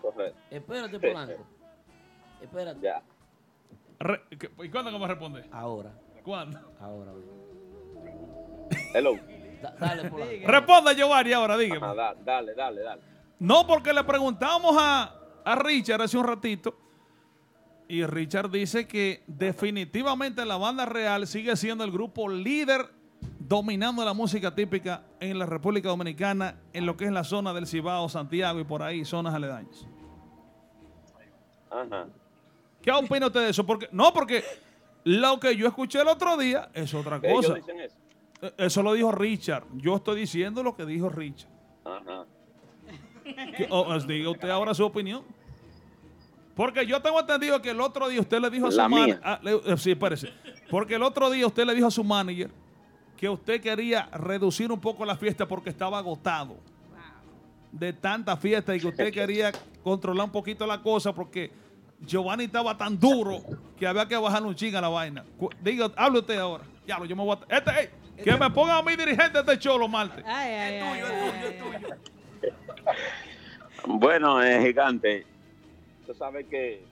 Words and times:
Correcto. 0.00 0.38
Espérate, 0.50 0.98
Polanco. 1.00 1.46
Espérate. 2.42 2.80
Ya. 2.80 3.02
Re- 4.00 4.22
¿qué- 4.38 4.50
¿Y 4.64 4.68
cuándo 4.68 4.90
que 4.90 4.98
me 4.98 5.06
responde? 5.06 5.44
Ahora. 5.52 5.92
¿Cuándo? 6.22 6.58
Ahora. 6.80 7.12
Hello. 8.94 9.18
Da- 9.62 9.74
dale, 9.78 10.10
Polanco. 10.10 10.32
Responda, 10.46 10.92
Giovanni, 10.92 11.32
ahora, 11.32 11.56
dígame. 11.56 11.84
Ajá, 11.86 11.94
da- 11.94 12.14
dale, 12.14 12.54
dale, 12.54 12.80
dale. 12.82 13.02
No, 13.38 13.66
porque 13.66 13.92
le 13.92 14.04
preguntamos 14.04 14.76
a, 14.78 15.14
a 15.44 15.54
Richard 15.56 16.02
hace 16.02 16.16
un 16.16 16.24
ratito. 16.26 16.76
Y 17.88 18.04
Richard 18.06 18.50
dice 18.50 18.86
que 18.88 19.22
definitivamente 19.26 20.44
la 20.44 20.56
banda 20.56 20.86
real 20.86 21.26
sigue 21.26 21.54
siendo 21.56 21.84
el 21.84 21.90
grupo 21.92 22.28
líder 22.28 22.86
dominando 23.46 24.04
la 24.04 24.14
música 24.14 24.54
típica 24.54 25.02
en 25.20 25.38
la 25.38 25.46
República 25.46 25.88
Dominicana, 25.88 26.56
en 26.72 26.86
lo 26.86 26.96
que 26.96 27.04
es 27.04 27.12
la 27.12 27.24
zona 27.24 27.52
del 27.52 27.66
Cibao, 27.66 28.08
Santiago 28.08 28.58
y 28.60 28.64
por 28.64 28.82
ahí, 28.82 29.04
zonas 29.04 29.34
aledañas. 29.34 29.86
Ajá. 31.70 32.06
¿Qué 32.82 32.90
opina 32.92 33.26
usted 33.26 33.40
de 33.40 33.50
eso? 33.50 33.64
Porque, 33.66 33.88
no, 33.92 34.12
porque 34.12 34.44
lo 35.04 35.38
que 35.40 35.56
yo 35.56 35.66
escuché 35.66 36.00
el 36.00 36.08
otro 36.08 36.36
día 36.36 36.70
es 36.74 36.92
otra 36.94 37.20
cosa. 37.20 37.54
dicen 37.54 37.80
eso. 37.80 37.96
Eh, 38.42 38.52
Eso 38.58 38.82
lo 38.82 38.92
dijo 38.92 39.10
Richard. 39.12 39.64
Yo 39.74 39.96
estoy 39.96 40.20
diciendo 40.20 40.62
lo 40.62 40.74
que 40.76 40.84
dijo 40.86 41.08
Richard. 41.08 41.50
Ajá. 41.84 42.24
Que- 43.56 43.66
o- 43.70 43.94
os 43.94 44.06
diga 44.06 44.30
usted 44.30 44.50
ahora 44.50 44.74
su 44.74 44.84
opinión. 44.84 45.22
Porque 46.54 46.86
yo 46.86 47.00
tengo 47.02 47.18
entendido 47.18 47.60
que 47.60 47.70
el 47.70 47.80
otro 47.80 48.06
día 48.08 48.20
usted 48.20 48.38
le 48.40 48.48
dijo 48.50 48.66
a 48.68 48.70
su 48.70 48.76
La 48.76 48.88
mía. 48.88 49.20
manager. 49.22 49.78
sí, 49.78 49.90
espérese. 49.92 50.32
Porque 50.70 50.94
el 50.94 51.02
otro 51.02 51.30
día 51.30 51.46
usted 51.46 51.64
le 51.66 51.74
dijo 51.74 51.86
a 51.88 51.90
su 51.90 52.04
manager 52.04 52.50
que 53.16 53.28
usted 53.28 53.60
quería 53.60 54.08
reducir 54.12 54.70
un 54.72 54.80
poco 54.80 55.04
la 55.04 55.16
fiesta 55.16 55.46
porque 55.46 55.70
estaba 55.70 55.98
agotado 55.98 56.56
de 57.72 57.92
tanta 57.92 58.36
fiesta 58.36 58.74
y 58.74 58.80
que 58.80 58.86
usted 58.86 59.12
quería 59.12 59.52
controlar 59.82 60.26
un 60.26 60.32
poquito 60.32 60.66
la 60.66 60.80
cosa 60.80 61.12
porque 61.14 61.50
Giovanni 62.00 62.44
estaba 62.44 62.76
tan 62.76 62.98
duro 62.98 63.40
que 63.78 63.86
había 63.86 64.06
que 64.06 64.16
bajarle 64.16 64.48
un 64.48 64.54
ching 64.54 64.74
a 64.74 64.80
la 64.80 64.88
vaina. 64.88 65.24
Diga, 65.62 65.90
hable 65.96 66.18
usted 66.20 66.38
ahora. 66.38 66.64
Ya 66.86 66.98
lo, 66.98 67.04
yo 67.06 67.16
me 67.16 67.22
voy 67.24 67.36
a. 67.48 67.56
Este, 67.56 67.90
que 68.22 68.36
me 68.36 68.50
ponga 68.50 68.78
a 68.78 68.82
mi 68.82 68.94
dirigente 68.94 69.38
este 69.38 69.58
cholo, 69.58 69.88
Marte. 69.88 70.22
Ay, 70.26 70.52
ay, 70.52 70.78
ay, 70.78 71.00
ay, 71.02 71.62
ay. 71.62 71.90
Bueno, 73.86 74.42
eh, 74.42 74.62
gigante, 74.62 75.26
tú 76.06 76.14
sabes 76.14 76.46
que 76.46 76.82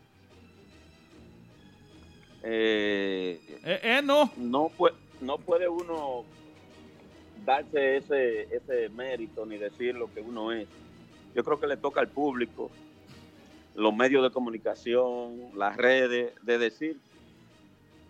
eh, 2.43 3.41
Eh, 3.65 3.81
eh, 3.83 4.01
no. 4.03 4.31
no, 4.37 4.69
puede, 4.69 4.95
no 5.23 5.39
puede 5.39 5.69
uno 5.69 6.25
darse 7.45 7.97
ese, 7.97 8.55
ese 8.55 8.89
mérito 8.91 9.47
ni 9.47 9.57
decir 9.57 9.95
lo 9.95 10.13
que 10.13 10.21
uno 10.21 10.53
es. 10.53 10.69
Yo 11.35 11.43
creo 11.45 11.59
que 11.59 11.67
le 11.67 11.77
toca 11.77 12.01
al 12.01 12.09
público, 12.09 12.71
los 13.75 13.95
medios 13.95 14.23
de 14.23 14.31
comunicación, 14.31 15.51
las 15.55 15.77
redes, 15.77 16.35
de 16.43 16.59
decir 16.59 17.01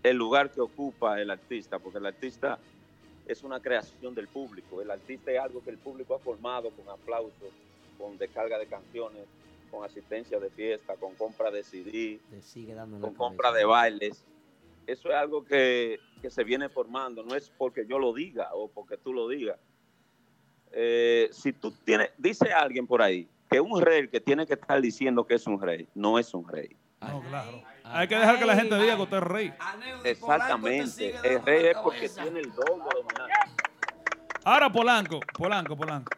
el 0.02 0.16
lugar 0.16 0.50
que 0.50 0.60
ocupa 0.60 1.20
el 1.20 1.30
artista, 1.30 1.78
porque 1.78 1.98
el 1.98 2.06
artista 2.06 2.58
es 3.26 3.44
una 3.44 3.60
creación 3.60 4.14
del 4.14 4.26
público. 4.26 4.82
El 4.82 4.90
artista 4.90 5.30
es 5.30 5.38
algo 5.38 5.62
que 5.62 5.70
el 5.70 5.78
público 5.78 6.14
ha 6.14 6.18
formado 6.18 6.70
con 6.70 6.88
aplausos, 6.88 7.52
con 7.98 8.18
descarga 8.18 8.58
de 8.58 8.66
canciones, 8.66 9.26
con 9.70 9.84
asistencia 9.84 10.40
de 10.40 10.50
fiesta, 10.50 10.96
con 10.96 11.14
compra 11.14 11.50
de 11.50 11.62
CD, 11.62 12.20
con 13.00 13.14
compra 13.14 13.52
de 13.52 13.64
bailes. 13.64 14.24
Eso 14.86 15.08
es 15.10 15.14
algo 15.14 15.44
que, 15.44 15.98
que 16.20 16.30
se 16.30 16.44
viene 16.44 16.68
formando, 16.68 17.22
no 17.22 17.34
es 17.34 17.50
porque 17.56 17.86
yo 17.86 17.98
lo 17.98 18.12
diga 18.12 18.50
o 18.54 18.68
porque 18.68 18.96
tú 18.96 19.12
lo 19.12 19.28
digas. 19.28 19.58
Eh, 20.72 21.28
si 21.32 21.52
tú 21.52 21.70
tienes, 21.84 22.10
dice 22.16 22.52
alguien 22.52 22.86
por 22.86 23.02
ahí 23.02 23.28
que 23.50 23.60
un 23.60 23.80
rey 23.80 24.08
que 24.08 24.20
tiene 24.20 24.46
que 24.46 24.54
estar 24.54 24.80
diciendo 24.80 25.26
que 25.26 25.34
es 25.34 25.46
un 25.46 25.60
rey, 25.60 25.86
no 25.94 26.18
es 26.18 26.32
un 26.32 26.48
rey. 26.48 26.74
No, 27.00 27.20
claro. 27.20 27.62
Hay 27.84 28.08
que 28.08 28.14
dejar 28.14 28.38
que 28.38 28.46
la 28.46 28.54
gente 28.56 28.76
diga 28.78 28.96
que 28.96 29.02
usted 29.02 29.16
es 29.18 29.22
rey. 29.24 29.52
Exactamente. 30.04 31.14
El 31.24 31.42
rey 31.44 31.66
es 31.66 31.76
porque 31.78 32.08
tiene 32.08 32.40
el 32.40 32.50
don 32.52 32.78
de 32.78 32.84
dominar. 32.94 33.28
Ahora, 34.44 34.70
Polanco, 34.72 35.20
Polanco, 35.36 35.76
Polanco. 35.76 36.10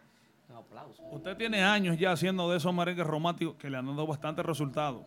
Un 0.50 0.56
aplauso. 0.56 1.02
Usted 1.10 1.36
tiene 1.36 1.62
años 1.62 1.98
ya 1.98 2.12
haciendo 2.12 2.50
de 2.50 2.58
esos 2.58 2.72
merengues 2.72 3.06
románticos 3.06 3.56
que 3.56 3.68
le 3.70 3.76
han 3.78 3.86
dado 3.86 4.06
bastante 4.06 4.42
resultado. 4.42 5.04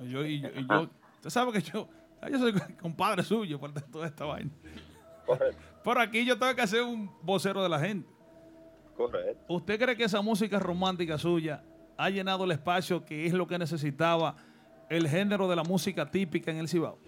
Y 0.00 0.08
yo, 0.10 0.24
y 0.24 0.40
yo, 0.40 0.48
y 0.54 0.66
yo- 0.66 0.88
usted 1.16 1.30
sabe 1.30 1.52
que 1.52 1.60
yo, 1.60 1.88
yo 2.30 2.38
soy 2.38 2.52
compadre 2.80 3.22
suyo 3.22 3.58
por 3.58 3.72
toda 3.72 4.06
esta 4.06 4.24
vaina. 4.24 4.50
Correcto. 5.24 5.62
Por 5.82 5.98
aquí 5.98 6.24
yo 6.24 6.38
tengo 6.38 6.54
que 6.54 6.62
hacer 6.62 6.82
un 6.82 7.10
vocero 7.22 7.62
de 7.62 7.68
la 7.68 7.78
gente. 7.78 8.08
Correcto. 8.96 9.44
¿Usted 9.48 9.78
cree 9.78 9.96
que 9.96 10.04
esa 10.04 10.22
música 10.22 10.58
romántica 10.58 11.18
suya 11.18 11.62
ha 11.96 12.10
llenado 12.10 12.44
el 12.44 12.52
espacio 12.52 13.04
que 13.04 13.26
es 13.26 13.32
lo 13.32 13.46
que 13.46 13.58
necesitaba 13.58 14.36
el 14.88 15.08
género 15.08 15.48
de 15.48 15.56
la 15.56 15.64
música 15.64 16.10
típica 16.10 16.50
en 16.50 16.58
el 16.58 16.68
Cibao? 16.68 16.98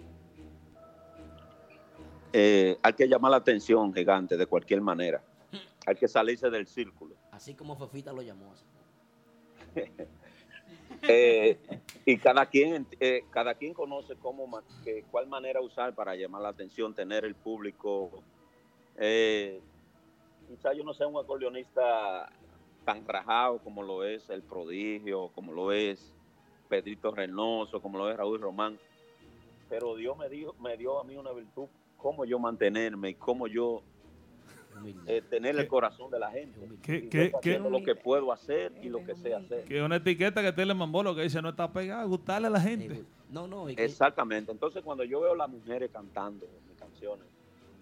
Eh, 2.32 2.78
hay 2.82 2.92
que 2.92 3.08
llamar 3.08 3.30
la 3.30 3.38
atención, 3.38 3.92
gigante, 3.94 4.36
de 4.36 4.46
cualquier 4.46 4.80
manera. 4.80 5.22
Hay 5.86 5.94
que 5.94 6.06
salirse 6.06 6.50
del 6.50 6.66
círculo. 6.66 7.16
Así 7.30 7.54
como 7.54 7.76
Fefita 7.76 8.12
lo 8.12 8.20
llamó. 8.20 8.52
Eh, 11.02 11.58
y 12.04 12.18
cada 12.18 12.46
quien, 12.46 12.86
eh, 13.00 13.24
cada 13.30 13.54
quien 13.54 13.74
conoce 13.74 14.16
cómo, 14.16 14.62
que, 14.84 15.04
cuál 15.10 15.26
manera 15.28 15.60
usar 15.60 15.94
para 15.94 16.16
llamar 16.16 16.42
la 16.42 16.48
atención, 16.48 16.94
tener 16.94 17.24
el 17.24 17.34
público. 17.34 18.10
Eh, 18.96 19.60
quizá 20.48 20.72
yo 20.72 20.82
no 20.84 20.94
sea 20.94 21.06
un 21.06 21.18
acordeonista 21.18 22.30
tan 22.84 23.06
rajado 23.06 23.58
como 23.58 23.82
lo 23.82 24.04
es 24.04 24.28
el 24.30 24.42
prodigio, 24.42 25.28
como 25.34 25.52
lo 25.52 25.72
es 25.72 26.12
Pedrito 26.68 27.10
Reynoso, 27.10 27.80
como 27.80 27.98
lo 27.98 28.10
es 28.10 28.16
Raúl 28.16 28.40
Román, 28.40 28.78
pero 29.68 29.96
Dios 29.96 30.16
me 30.16 30.28
dio, 30.28 30.54
me 30.60 30.76
dio 30.76 30.98
a 30.98 31.04
mí 31.04 31.16
una 31.16 31.32
virtud, 31.32 31.66
cómo 31.96 32.24
yo 32.24 32.38
mantenerme 32.38 33.10
y 33.10 33.14
cómo 33.14 33.46
yo. 33.46 33.82
Eh, 35.06 35.22
tener 35.28 35.58
el 35.58 35.66
corazón 35.68 36.10
de 36.10 36.18
la 36.18 36.30
gente. 36.30 36.58
¿Qué, 36.82 37.08
qué, 37.08 37.32
qué- 37.40 37.58
lo 37.58 37.82
que 37.82 37.94
puedo 37.94 38.32
hacer 38.32 38.72
y 38.82 38.88
lo 38.88 39.04
que 39.04 39.14
sé 39.14 39.34
hacer. 39.34 39.64
que 39.64 39.82
una 39.82 39.96
etiqueta 39.96 40.42
que 40.42 40.52
Tele 40.52 40.74
Mambolo 40.74 41.14
que 41.14 41.22
dice 41.22 41.40
no 41.42 41.50
está 41.50 41.72
pegada, 41.72 42.04
gustarle 42.04 42.46
a 42.48 42.50
la 42.50 42.60
gente? 42.60 43.04
No, 43.30 43.46
no. 43.46 43.68
Exactamente. 43.68 44.50
Entonces, 44.52 44.82
cuando 44.82 45.04
yo 45.04 45.20
veo 45.20 45.32
a 45.32 45.36
las 45.36 45.48
mujeres 45.50 45.90
cantando 45.92 46.46
mis 46.68 46.78
canciones, 46.78 47.26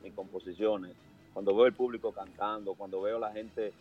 mis 0.02 0.12
composiciones, 0.12 0.92
cuando 1.32 1.54
veo 1.54 1.66
el 1.66 1.72
público 1.74 2.12
cantando, 2.12 2.74
cuando 2.74 3.00
veo 3.02 3.16
a 3.18 3.20
la 3.20 3.32
gente 3.32 3.72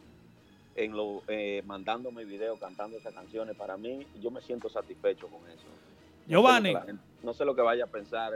en 0.75 0.95
lo, 0.95 1.23
eh, 1.27 1.63
mandándome 1.65 2.25
videos 2.25 2.59
cantando 2.59 2.97
esas 2.97 3.13
canciones, 3.13 3.55
para 3.55 3.77
mí, 3.77 4.05
yo 4.21 4.29
me 4.29 4.41
siento 4.41 4.67
satisfecho 4.69 5.27
con 5.27 5.47
eso. 5.49 5.63
No 6.27 6.31
Giovanni. 6.31 6.73
sé 6.73 6.81
gente- 6.81 7.03
no 7.23 7.33
sé 7.33 7.45
lo 7.45 7.55
que 7.55 7.61
vaya 7.61 7.85
a 7.85 7.87
pensar 7.87 8.33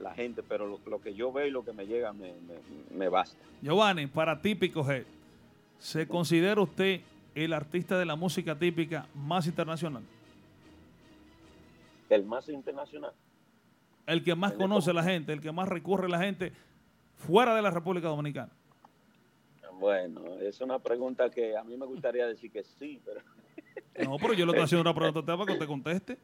la 0.00 0.14
gente, 0.14 0.42
pero 0.42 0.66
lo, 0.66 0.80
lo 0.86 1.00
que 1.00 1.14
yo 1.14 1.30
veo 1.32 1.46
y 1.46 1.50
lo 1.50 1.64
que 1.64 1.72
me 1.72 1.86
llega 1.86 2.12
me, 2.12 2.32
me- 2.32 2.96
me 2.96 3.08
basta. 3.08 3.36
Giovanni, 3.62 4.06
para 4.06 4.40
Típico 4.40 4.82
G, 4.82 5.04
¿se 5.78 6.08
considera 6.08 6.60
usted 6.60 7.00
el 7.34 7.52
artista 7.52 7.98
de 7.98 8.06
la 8.06 8.16
música 8.16 8.58
típica 8.58 9.06
más 9.14 9.46
internacional? 9.46 10.02
El 12.08 12.24
más 12.24 12.48
internacional. 12.48 13.12
El 14.06 14.24
que 14.24 14.34
más 14.34 14.52
conoce 14.54 14.90
a 14.90 14.94
la 14.94 15.04
gente, 15.04 15.32
el 15.32 15.40
que 15.40 15.52
más 15.52 15.68
recurre 15.68 16.06
a 16.06 16.08
la 16.08 16.18
gente 16.18 16.52
fuera 17.16 17.54
de 17.54 17.62
la 17.62 17.70
República 17.70 18.08
Dominicana. 18.08 18.50
Bueno, 19.78 20.22
es 20.40 20.60
una 20.60 20.78
pregunta 20.78 21.30
que 21.30 21.56
a 21.56 21.62
mí 21.62 21.76
me 21.76 21.86
gustaría 21.86 22.26
decir 22.26 22.50
que 22.50 22.64
sí, 22.64 23.00
pero 23.04 23.20
No, 24.10 24.16
pero 24.18 24.32
yo 24.34 24.44
le 24.46 24.52
estoy 24.52 24.64
haciendo 24.64 24.90
una 24.90 24.98
pregunta 24.98 25.36
para 25.36 25.46
que 25.46 25.52
usted 25.52 25.66
conteste. 25.66 26.18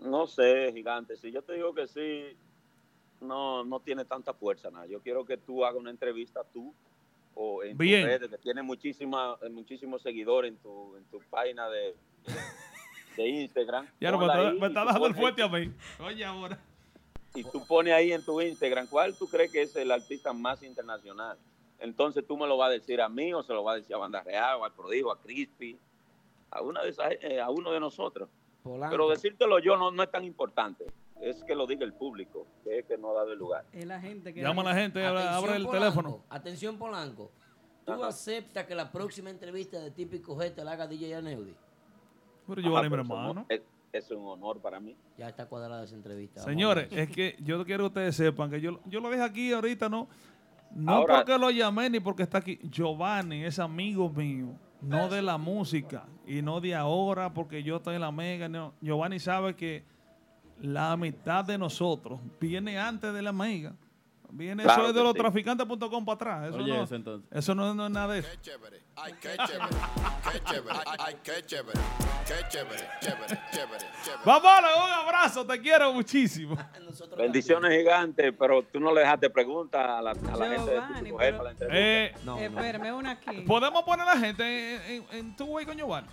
No 0.00 0.26
sé, 0.26 0.70
gigante. 0.72 1.16
Si 1.16 1.32
yo 1.32 1.42
te 1.42 1.54
digo 1.54 1.74
que 1.74 1.86
sí, 1.88 2.36
no, 3.24 3.64
no 3.64 3.80
tiene 3.80 4.04
tanta 4.04 4.32
fuerza 4.32 4.70
nada. 4.70 4.86
Yo 4.86 5.00
quiero 5.00 5.24
que 5.24 5.36
tú 5.36 5.64
hagas 5.64 5.80
una 5.80 5.90
entrevista 5.90 6.42
tú 6.52 6.74
o 7.34 7.62
en 7.62 7.76
Bien. 7.76 8.02
tus 8.02 8.10
redes, 8.10 8.30
que 8.30 8.38
tiene 8.38 8.62
muchísima, 8.62 9.36
eh, 9.42 9.48
muchísimos 9.48 10.02
seguidores 10.02 10.52
en 10.52 10.58
tu, 10.58 10.96
en 10.96 11.04
tu 11.06 11.18
página 11.30 11.68
de, 11.68 11.94
de 13.16 13.28
Instagram. 13.28 13.88
Ya 14.00 14.10
no, 14.10 14.18
me 14.18 14.26
está, 14.26 14.52
me 14.52 14.66
está 14.66 14.84
dejando 14.84 15.06
el 15.06 15.14
fuerte 15.14 15.42
a 15.42 15.48
mí. 15.48 15.72
Oye, 15.98 16.24
ahora. 16.24 16.58
Y 17.34 17.42
tú 17.42 17.66
pones 17.66 17.92
ahí 17.92 18.12
en 18.12 18.24
tu 18.24 18.40
Instagram, 18.40 18.86
¿cuál 18.86 19.16
tú 19.16 19.26
crees 19.26 19.50
que 19.50 19.62
es 19.62 19.74
el 19.74 19.90
artista 19.90 20.32
más 20.32 20.62
internacional? 20.62 21.36
Entonces 21.80 22.24
tú 22.26 22.36
me 22.36 22.46
lo 22.46 22.56
vas 22.56 22.68
a 22.68 22.72
decir 22.72 23.00
a 23.00 23.08
mí 23.08 23.34
o 23.34 23.42
se 23.42 23.52
lo 23.52 23.64
vas 23.64 23.74
a 23.74 23.76
decir 23.78 23.94
a 23.96 23.98
Banda 23.98 24.22
Real, 24.22 24.60
o 24.60 24.64
al 24.64 24.72
Prodigo, 24.72 25.10
a 25.10 25.20
Crispy, 25.20 25.76
a, 26.50 26.62
una 26.62 26.82
de 26.82 26.90
esas, 26.90 27.12
eh, 27.20 27.40
a 27.40 27.50
uno 27.50 27.72
de 27.72 27.80
nosotros. 27.80 28.28
Polanco. 28.62 28.92
Pero 28.92 29.08
decírtelo 29.10 29.58
yo 29.58 29.76
no, 29.76 29.90
no 29.90 30.02
es 30.02 30.10
tan 30.10 30.24
importante. 30.24 30.86
Es 31.24 31.42
que 31.44 31.54
lo 31.54 31.66
diga 31.66 31.84
el 31.84 31.94
público, 31.94 32.46
que 32.62 32.80
es 32.80 32.84
que 32.86 32.98
no 32.98 33.10
ha 33.10 33.14
dado 33.14 33.32
el 33.32 33.38
lugar. 33.38 33.64
Es 33.72 33.86
la 33.86 34.00
gente 34.00 34.34
que. 34.34 34.42
Llama 34.42 34.62
a 34.62 34.66
la 34.66 34.74
gente, 34.74 35.04
abre, 35.04 35.22
el 35.22 35.64
Polanco. 35.64 35.70
teléfono. 35.72 36.24
Atención, 36.28 36.76
Polanco. 36.78 37.30
¿Tú 37.86 37.92
Ajá. 37.92 38.08
aceptas 38.08 38.64
que 38.66 38.74
la 38.74 38.90
próxima 38.92 39.30
entrevista 39.30 39.78
de 39.80 39.90
Típico 39.90 40.36
G 40.36 40.54
te 40.54 40.64
la 40.64 40.72
haga 40.72 40.86
DJ 40.86 41.16
Aneudi? 41.16 41.54
Pero 42.46 42.60
Ajá, 42.60 42.68
Giovanni, 42.68 42.88
mi 42.90 42.94
hermano. 42.96 43.34
no- 43.34 43.46
Es, 43.48 43.62
es 43.92 44.10
un 44.10 44.26
honor 44.26 44.60
para 44.60 44.80
mí. 44.80 44.96
Ya 45.18 45.28
está 45.28 45.46
cuadrada 45.46 45.84
esa 45.84 45.94
entrevista. 45.94 46.42
Señores, 46.42 46.88
es 46.90 47.08
que 47.10 47.36
yo 47.40 47.64
quiero 47.64 47.84
que 47.84 47.88
ustedes 47.88 48.16
sepan 48.16 48.50
que 48.50 48.60
yo, 48.60 48.80
yo 48.86 49.00
lo 49.00 49.10
dije 49.10 49.22
aquí 49.22 49.52
ahorita, 49.52 49.88
no, 49.88 50.08
no 50.74 50.92
Ahora- 50.92 51.16
porque 51.18 51.38
lo 51.38 51.50
llamé 51.50 51.88
ni 51.90 52.00
porque 52.00 52.22
está 52.22 52.38
aquí. 52.38 52.58
Giovanni 52.70 53.44
es 53.44 53.58
amigo 53.58 54.10
mío. 54.10 54.48
no 54.82 55.08
de 55.08 55.22
la 55.22 55.38
música 55.38 56.06
y 56.26 56.42
no 56.42 56.60
de 56.60 56.74
ahora 56.74 57.32
porque 57.32 57.62
yo 57.62 57.76
estoy 57.76 57.94
en 57.94 58.02
la 58.02 58.12
mega. 58.12 58.48
No. 58.50 58.74
Giovanni 58.82 59.18
sabe 59.18 59.56
que 59.56 59.82
la 60.60 60.92
amistad 60.92 61.44
de 61.44 61.58
nosotros 61.58 62.20
viene 62.40 62.78
antes 62.78 63.12
de 63.12 63.22
la 63.22 63.32
mega. 63.32 63.72
Viene 64.36 64.64
Claro 64.64 64.80
eso 64.82 64.90
es 64.90 64.96
de 64.96 65.02
los 65.04 65.12
sí. 65.12 65.18
traficantes.com 65.18 66.04
para 66.04 66.14
atrás. 66.16 66.48
Eso, 66.48 66.56
Oye, 66.58 66.72
no, 66.76 66.82
eso 66.82 66.94
entonces. 66.96 67.28
eso 67.30 67.54
no, 67.54 67.72
no 67.72 67.86
es 67.86 67.92
nada 67.92 68.14
de 68.14 68.18
eso. 68.18 68.28
Qué 68.32 68.40
chévere, 68.40 68.80
ay, 68.96 69.12
qué 69.20 69.28
chévere, 69.28 69.76
qué 70.32 70.40
chévere, 70.42 70.78
ay, 70.98 71.16
qué 71.22 71.32
chévere, 71.46 71.80
qué 72.26 72.34
chévere, 72.48 72.88
chévere, 73.00 73.26
chévere, 73.52 73.86
chévere. 74.02 74.20
Vamos, 74.24 74.50
un 74.76 74.92
abrazo, 75.06 75.46
te 75.46 75.60
quiero 75.60 75.92
muchísimo. 75.92 76.56
Bendiciones 77.16 77.78
gigantes, 77.78 78.34
pero 78.36 78.64
tú 78.64 78.80
no 78.80 78.92
le 78.92 79.02
dejaste 79.02 79.30
preguntas 79.30 79.80
a 79.88 80.02
la, 80.02 80.10
a 80.10 80.36
la 80.36 80.48
gente 80.48 80.70
de 80.70 80.76
Giovanni, 80.78 80.94
Típico 80.98 81.16
pero- 81.16 81.22
Head 81.28 81.36
para 81.36 81.44
la 81.44 81.50
entrevista. 81.50 81.78
Eh, 81.78 82.14
No, 82.24 82.34
no. 82.34 82.40
Espérame, 82.42 82.92
una 82.96 83.10
aquí. 83.12 83.40
¿Podemos 83.42 83.82
poner 83.84 84.08
a 84.08 84.14
la 84.16 84.20
gente 84.20 84.74
en, 84.96 85.04
en, 85.12 85.16
en 85.18 85.36
tu 85.36 85.44
way 85.44 85.64
con 85.64 85.76
Giovanni? 85.76 86.08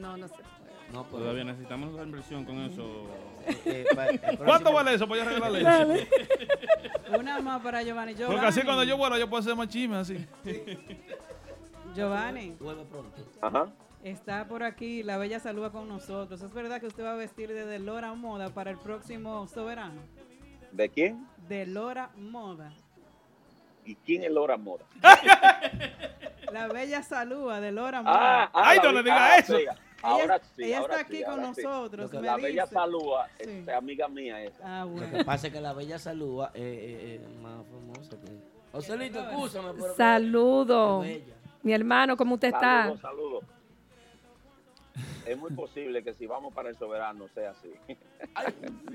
No, 0.00 0.16
no 0.16 0.28
puede. 0.28 0.51
No, 0.92 1.04
pues, 1.04 1.22
Todavía 1.22 1.44
necesitamos 1.44 1.94
la 1.94 2.02
inversión 2.02 2.44
con 2.44 2.58
eso. 2.60 3.06
eh, 3.64 3.84
pa- 3.94 4.06
el 4.08 4.20
¿Cuánto 4.38 4.72
vale 4.72 4.94
eso 4.94 5.08
para 5.08 5.24
yo 5.24 5.30
regalarle 5.30 6.02
eso? 6.02 6.08
Una 7.18 7.40
más 7.40 7.62
para 7.62 7.82
Giovanni. 7.82 8.14
Giovanni. 8.14 8.34
Porque 8.34 8.46
así 8.48 8.62
cuando 8.62 8.84
yo 8.84 8.96
vuelo 8.96 9.18
yo 9.18 9.28
puedo 9.28 9.40
hacer 9.40 9.56
más 9.56 9.68
chisme 9.68 9.96
así. 9.96 10.26
Giovanni, 11.94 12.54
Vuelve 12.60 12.84
pronto. 12.84 13.10
Ajá. 13.40 13.68
está 14.02 14.46
por 14.48 14.62
aquí 14.62 15.02
la 15.02 15.18
bella 15.18 15.40
saluda 15.40 15.70
con 15.70 15.88
nosotros. 15.88 16.40
¿Es 16.40 16.52
verdad 16.54 16.80
que 16.80 16.86
usted 16.86 17.04
va 17.04 17.12
a 17.12 17.16
vestir 17.16 17.48
de 17.52 17.66
Delora 17.66 18.14
Moda 18.14 18.48
para 18.50 18.70
el 18.70 18.78
próximo 18.78 19.46
soberano? 19.48 20.00
¿De 20.70 20.88
quién? 20.88 21.26
Delora 21.48 22.10
Moda. 22.16 22.72
¿Y 23.84 23.94
quién 23.96 24.24
es 24.24 24.30
Laura 24.30 24.56
Moda? 24.56 24.84
La 26.52 26.68
bella 26.68 27.02
saluda 27.02 27.60
de 27.60 27.72
Lora 27.72 27.98
Ah, 27.98 28.02
Moda. 28.02 28.44
ah, 28.44 28.50
Ay, 28.54 28.78
no 28.82 28.92
le 28.92 29.02
diga 29.02 29.16
ah, 29.32 29.36
eso. 29.38 29.56
Ahora 30.02 30.36
ella 30.36 30.40
sí, 30.56 30.62
ella 30.64 30.78
ahora 30.80 30.94
está 31.00 31.08
sí, 31.08 31.14
aquí 31.16 31.24
con 31.24 31.54
sí. 31.54 31.62
nosotros. 31.62 32.12
La 32.14 32.36
bella. 32.36 32.66
Salúa, 32.66 33.28
Sí. 33.38 33.50
es 33.50 33.68
amiga 33.68 34.08
mía 34.08 34.42
esa. 34.42 34.82
Ah, 34.82 34.84
Lo 34.84 35.10
que 35.18 35.24
pasa 35.24 35.46
es 35.48 35.52
que 35.52 35.60
la 35.60 35.72
bella 35.72 35.98
salúa 35.98 36.50
eh, 36.54 36.60
eh, 36.62 37.20
eh, 37.22 37.40
más 37.42 37.64
famosa 37.66 38.16
que. 38.20 38.52
Joselito, 38.72 39.20
escúchame. 39.20 39.72
Saludo. 39.96 41.04
Es. 41.04 41.22
Mi 41.62 41.72
hermano, 41.72 42.16
¿cómo 42.16 42.34
usted 42.34 42.48
está? 42.48 42.82
Saludos, 42.84 43.00
saludos. 43.00 43.44
Es 45.24 45.38
muy 45.38 45.50
posible 45.52 46.02
que 46.02 46.12
si 46.14 46.26
vamos 46.26 46.52
para 46.52 46.68
el 46.68 46.76
soberano 46.76 47.26
sea 47.32 47.50
así. 47.52 47.70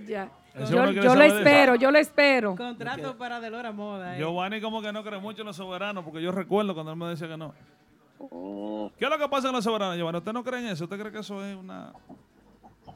Ya. 0.06 0.30
Yo, 0.70 0.92
yo 0.92 1.16
lo 1.16 1.24
espero, 1.24 1.76
yo 1.76 1.90
lo 1.92 1.98
espero. 2.00 2.56
Contrato 2.56 3.18
para 3.18 3.40
Delora 3.40 3.72
Moda. 3.72 4.16
eh. 4.16 4.20
Giovanni 4.20 4.60
como 4.60 4.82
que 4.82 4.92
no 4.92 5.04
cree 5.04 5.20
mucho 5.20 5.42
en 5.42 5.48
los 5.48 5.56
soberanos, 5.56 6.04
porque 6.04 6.22
yo 6.22 6.32
recuerdo 6.32 6.74
cuando 6.74 6.92
él 6.92 6.98
me 6.98 7.08
decía 7.08 7.28
que 7.28 7.38
no. 7.38 7.54
Mm, 8.20 8.88
¿Qué 8.98 9.06
es 9.06 9.12
lo 9.12 9.18
que 9.18 9.28
pasa 9.30 9.48
en 9.50 9.54
los 9.54 9.64
soberanos, 9.64 9.98
Giovanni? 9.98 10.18
¿Usted 10.20 10.34
no 10.34 10.44
cree 10.44 10.60
en 10.60 10.68
eso? 10.68 10.86
¿Usted 10.86 11.00
cree 11.00 11.12
que 11.12 11.20
eso 11.20 11.44
es 11.46 11.56
una... 11.56 11.94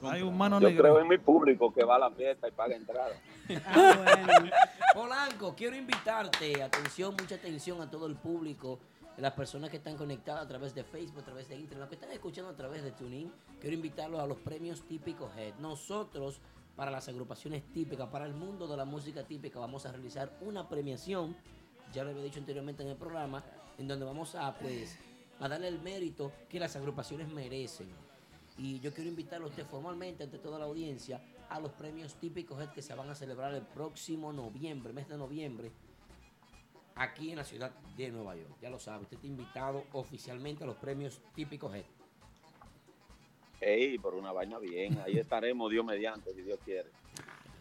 Hay 0.03 0.21
un 0.23 0.35
mano 0.35 0.59
Yo 0.59 0.67
negra? 0.69 0.83
creo 0.83 0.99
en 0.99 1.07
mi 1.07 1.17
público 1.19 1.71
que 1.71 1.83
va 1.83 1.97
a 1.97 1.99
la 1.99 2.11
fiesta 2.11 2.47
y 2.47 2.51
paga 2.51 2.75
entrada. 2.75 3.11
Ah, 3.65 3.97
bueno. 4.25 4.49
Polanco, 4.93 5.53
quiero 5.55 5.75
invitarte, 5.75 6.63
atención, 6.63 7.13
mucha 7.19 7.35
atención 7.35 7.81
a 7.81 7.91
todo 7.91 8.07
el 8.07 8.15
público, 8.15 8.79
a 9.17 9.19
las 9.21 9.33
personas 9.33 9.69
que 9.69 9.77
están 9.77 9.97
conectadas 9.97 10.45
a 10.45 10.47
través 10.47 10.73
de 10.73 10.85
Facebook, 10.85 11.19
a 11.19 11.25
través 11.25 11.49
de 11.49 11.55
Internet, 11.55 11.79
los 11.79 11.89
que 11.89 11.95
están 11.95 12.11
escuchando 12.11 12.49
a 12.49 12.55
través 12.55 12.81
de 12.81 12.91
TuneIn. 12.91 13.29
Quiero 13.59 13.75
invitarlos 13.75 14.21
a 14.21 14.25
los 14.25 14.37
premios 14.37 14.81
típicos 14.87 15.31
Head. 15.37 15.55
Nosotros, 15.59 16.39
para 16.77 16.89
las 16.91 17.09
agrupaciones 17.09 17.63
típicas, 17.73 18.07
para 18.07 18.25
el 18.25 18.33
mundo 18.33 18.67
de 18.67 18.77
la 18.77 18.85
música 18.85 19.23
típica, 19.23 19.59
vamos 19.59 19.85
a 19.85 19.91
realizar 19.91 20.31
una 20.41 20.69
premiación, 20.69 21.35
ya 21.93 22.05
lo 22.05 22.11
había 22.11 22.23
dicho 22.23 22.39
anteriormente 22.39 22.83
en 22.83 22.89
el 22.89 22.95
programa, 22.97 23.43
en 23.77 23.87
donde 23.87 24.05
vamos 24.05 24.33
a, 24.35 24.53
pues, 24.55 24.97
a 25.41 25.49
darle 25.49 25.67
el 25.67 25.79
mérito 25.79 26.31
que 26.47 26.59
las 26.59 26.75
agrupaciones 26.75 27.27
merecen. 27.27 27.89
Y 28.57 28.79
yo 28.79 28.93
quiero 28.93 29.09
invitarlo 29.09 29.47
a 29.47 29.49
usted 29.49 29.65
formalmente 29.65 30.23
ante 30.23 30.37
toda 30.37 30.59
la 30.59 30.65
audiencia 30.65 31.21
a 31.49 31.59
los 31.59 31.71
premios 31.71 32.15
típicos 32.15 32.63
que 32.69 32.81
se 32.81 32.93
van 32.93 33.09
a 33.09 33.15
celebrar 33.15 33.53
el 33.53 33.63
próximo 33.63 34.31
noviembre, 34.31 34.93
mes 34.93 35.09
de 35.09 35.17
noviembre, 35.17 35.71
aquí 36.95 37.31
en 37.31 37.37
la 37.37 37.43
ciudad 37.43 37.71
de 37.97 38.11
Nueva 38.11 38.35
York. 38.35 38.55
Ya 38.61 38.69
lo 38.69 38.79
sabe, 38.79 39.03
usted 39.03 39.17
está 39.17 39.27
invitado 39.27 39.83
oficialmente 39.93 40.63
a 40.63 40.67
los 40.67 40.77
premios 40.77 41.19
típicos 41.33 41.73
Head. 41.73 41.85
Ey, 43.59 43.97
por 43.97 44.15
una 44.15 44.31
vaina 44.31 44.59
bien. 44.59 44.99
Ahí 44.99 45.17
estaremos, 45.17 45.69
Dios 45.71 45.85
mediante, 45.85 46.33
si 46.33 46.41
Dios 46.41 46.59
quiere. 46.63 46.89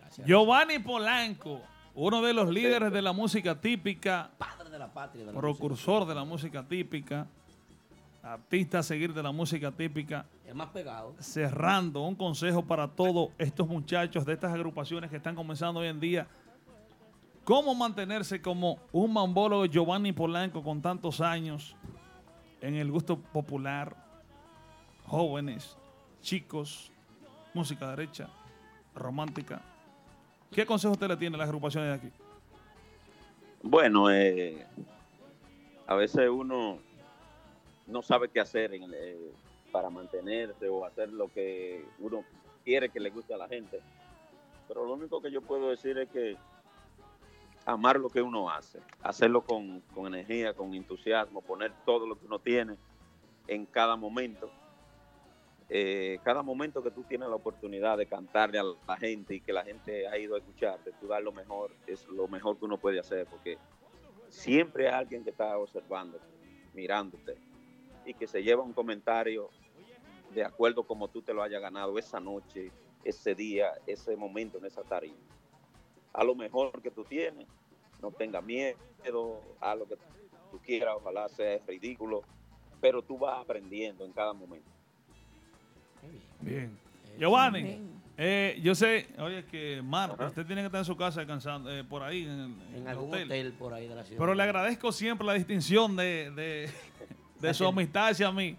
Gracias. 0.01 0.27
Giovanni 0.27 0.79
Polanco, 0.79 1.61
uno 1.95 2.23
de 2.23 2.33
los 2.33 2.49
líderes 2.49 2.93
de 2.93 3.03
la 3.03 3.13
música 3.13 3.61
típica, 3.61 4.31
Padre 4.39 4.71
de 4.71 4.79
la 4.79 4.93
patria. 4.93 5.25
De 5.25 5.33
la 5.33 5.41
precursor 5.41 6.07
de 6.07 6.15
la 6.15 6.25
música 6.25 6.67
típica, 6.67 7.27
artista 8.23 8.81
a 8.81 8.83
seguir 8.83 9.13
de 9.15 9.23
la 9.23 9.33
música 9.33 9.71
típica. 9.71 10.27
El 10.47 10.55
más 10.55 10.69
pegado. 10.69 11.15
cerrando 11.21 12.03
un 12.03 12.15
consejo 12.15 12.65
para 12.65 12.89
todos 12.89 13.31
estos 13.39 13.69
muchachos 13.69 14.25
de 14.25 14.33
estas 14.33 14.53
agrupaciones 14.53 15.11
que 15.11 15.17
están 15.17 15.35
comenzando 15.35 15.81
hoy 15.81 15.89
en 15.89 16.01
día. 16.01 16.27
¿Cómo 17.45 17.75
mantenerse 17.75 18.41
como 18.43 18.79
un 18.93 19.13
mambólogo 19.13 19.65
Giovanni 19.67 20.13
Polanco 20.13 20.63
con 20.63 20.83
tantos 20.83 21.21
años 21.21 21.75
en 22.61 22.75
el 22.75 22.91
gusto 22.91 23.19
popular? 23.19 23.97
Jóvenes, 25.07 25.77
chicos, 26.21 26.93
música 27.55 27.89
derecha, 27.91 28.29
romántica. 28.95 29.63
¿Qué 30.53 30.67
consejo 30.67 30.93
usted 30.93 31.09
le 31.09 31.17
tiene 31.17 31.37
a 31.37 31.39
las 31.39 31.49
agrupaciones 31.49 31.89
de 31.91 32.09
aquí? 32.09 32.17
Bueno, 33.63 34.11
eh, 34.11 34.67
a 35.87 35.95
veces 35.95 36.29
uno 36.29 36.79
no 37.91 38.03
sabe 38.03 38.29
qué 38.29 38.41
hacer 38.41 38.73
eh, 38.73 39.33
para 39.71 39.91
mantenerse 39.91 40.69
o 40.69 40.85
hacer 40.85 41.11
lo 41.13 41.29
que 41.29 41.85
uno 41.99 42.25
quiere 42.65 42.89
que 42.89 43.01
le 43.01 43.11
guste 43.11 43.35
a 43.35 43.39
la 43.39 43.49
gente. 43.49 43.81
Pero 44.69 44.85
lo 44.85 44.95
único 44.95 45.21
que 45.21 45.31
yo 45.31 45.43
puedo 45.43 45.71
decir 45.71 45.99
es 45.99 46.09
que 46.11 46.37
amar 47.67 47.99
lo 47.99 48.09
que 48.09 48.23
uno 48.23 48.51
hace, 48.51 48.81
hacerlo 49.03 49.43
con, 49.43 49.81
con 49.95 50.07
energía, 50.07 50.55
con 50.55 50.75
entusiasmo, 50.75 51.43
poner 51.43 51.73
todo 51.85 52.07
lo 52.07 52.19
que 52.19 52.27
uno 52.27 52.39
tiene 52.39 52.77
en 53.47 53.67
cada 53.67 53.97
momento. 53.97 54.51
Eh, 55.69 56.19
cada 56.25 56.43
momento 56.43 56.83
que 56.83 56.91
tú 56.91 57.05
tienes 57.05 57.29
la 57.29 57.37
oportunidad 57.37 57.97
de 57.97 58.07
cantarle 58.07 58.59
a 58.59 58.65
la 58.65 58.97
gente 58.97 59.37
y 59.37 59.41
que 59.41 59.53
la 59.53 59.65
gente 59.65 60.09
ha 60.09 60.19
ido 60.19 60.35
a 60.35 60.39
escucharte, 60.39 60.93
tú 61.01 61.07
dar 61.07 61.23
lo 61.23 61.31
mejor, 61.31 61.71
es 61.87 62.09
lo 62.09 62.27
mejor 62.27 62.59
que 62.59 62.65
uno 62.65 62.77
puede 62.77 62.99
hacer, 62.99 63.27
porque 63.27 63.57
siempre 64.29 64.89
hay 64.89 64.95
alguien 64.95 65.23
que 65.23 65.31
está 65.31 65.57
observándote, 65.57 66.25
mirándote, 66.75 67.37
y 68.05 68.15
que 68.15 68.27
se 68.27 68.43
lleva 68.43 68.63
un 68.63 68.73
comentario 68.73 69.51
de 70.35 70.45
acuerdo 70.45 70.85
como 70.85 71.09
tú 71.09 71.23
te 71.23 71.35
lo 71.35 71.43
hayas 71.43 71.61
ganado 71.61 71.99
esa 71.99 72.21
noche, 72.21 72.71
ese 73.05 73.35
día, 73.35 73.73
ese 73.87 74.17
momento 74.17 74.59
en 74.59 74.67
esa 74.67 74.83
tarima. 74.83 75.17
A 76.13 76.25
lo 76.25 76.35
mejor 76.35 76.81
que 76.83 76.91
tú 76.91 77.05
tienes, 77.05 77.47
no 78.01 78.11
tengas 78.11 78.43
miedo, 78.45 78.77
a 79.61 79.75
lo 79.75 79.87
que 79.87 79.97
tú 80.51 80.59
quieras, 80.65 80.95
ojalá 80.97 81.29
sea 81.29 81.59
ridículo, 81.67 82.23
pero 82.81 83.03
tú 83.03 83.19
vas 83.19 83.41
aprendiendo 83.41 84.05
en 84.05 84.13
cada 84.13 84.33
momento. 84.33 84.69
Bien. 86.41 86.71
Bien. 86.71 86.79
Giovanni, 87.19 87.79
eh, 88.17 88.59
yo 88.63 88.75
sé, 88.75 89.09
oye, 89.19 89.45
que 89.45 89.83
Mar, 89.83 90.13
Ajá. 90.13 90.27
usted 90.27 90.47
tiene 90.47 90.63
que 90.63 90.67
estar 90.67 90.79
en 90.81 90.85
su 90.85 90.97
casa 90.97 91.21
descansando, 91.21 91.71
eh, 91.71 91.85
por 91.85 92.03
ahí, 92.03 92.23
en, 92.23 92.31
el- 92.31 92.39
en 92.39 92.75
En 92.75 92.83
el 92.83 92.89
algún 92.89 93.09
hotel. 93.09 93.25
hotel. 93.27 93.53
por 93.59 93.75
ahí 93.75 93.87
de 93.89 93.95
la 93.95 94.05
ciudad. 94.05 94.19
Pero 94.21 94.35
le 94.35 94.43
agradezco 94.43 94.93
siempre 94.93 95.27
la 95.27 95.35
distinción 95.35 95.97
de, 95.97 96.31
de, 96.31 96.71
de 97.41 97.55
su 97.55 97.67
amistad 97.67 98.09
hacia 98.09 98.31
mí 98.31 98.57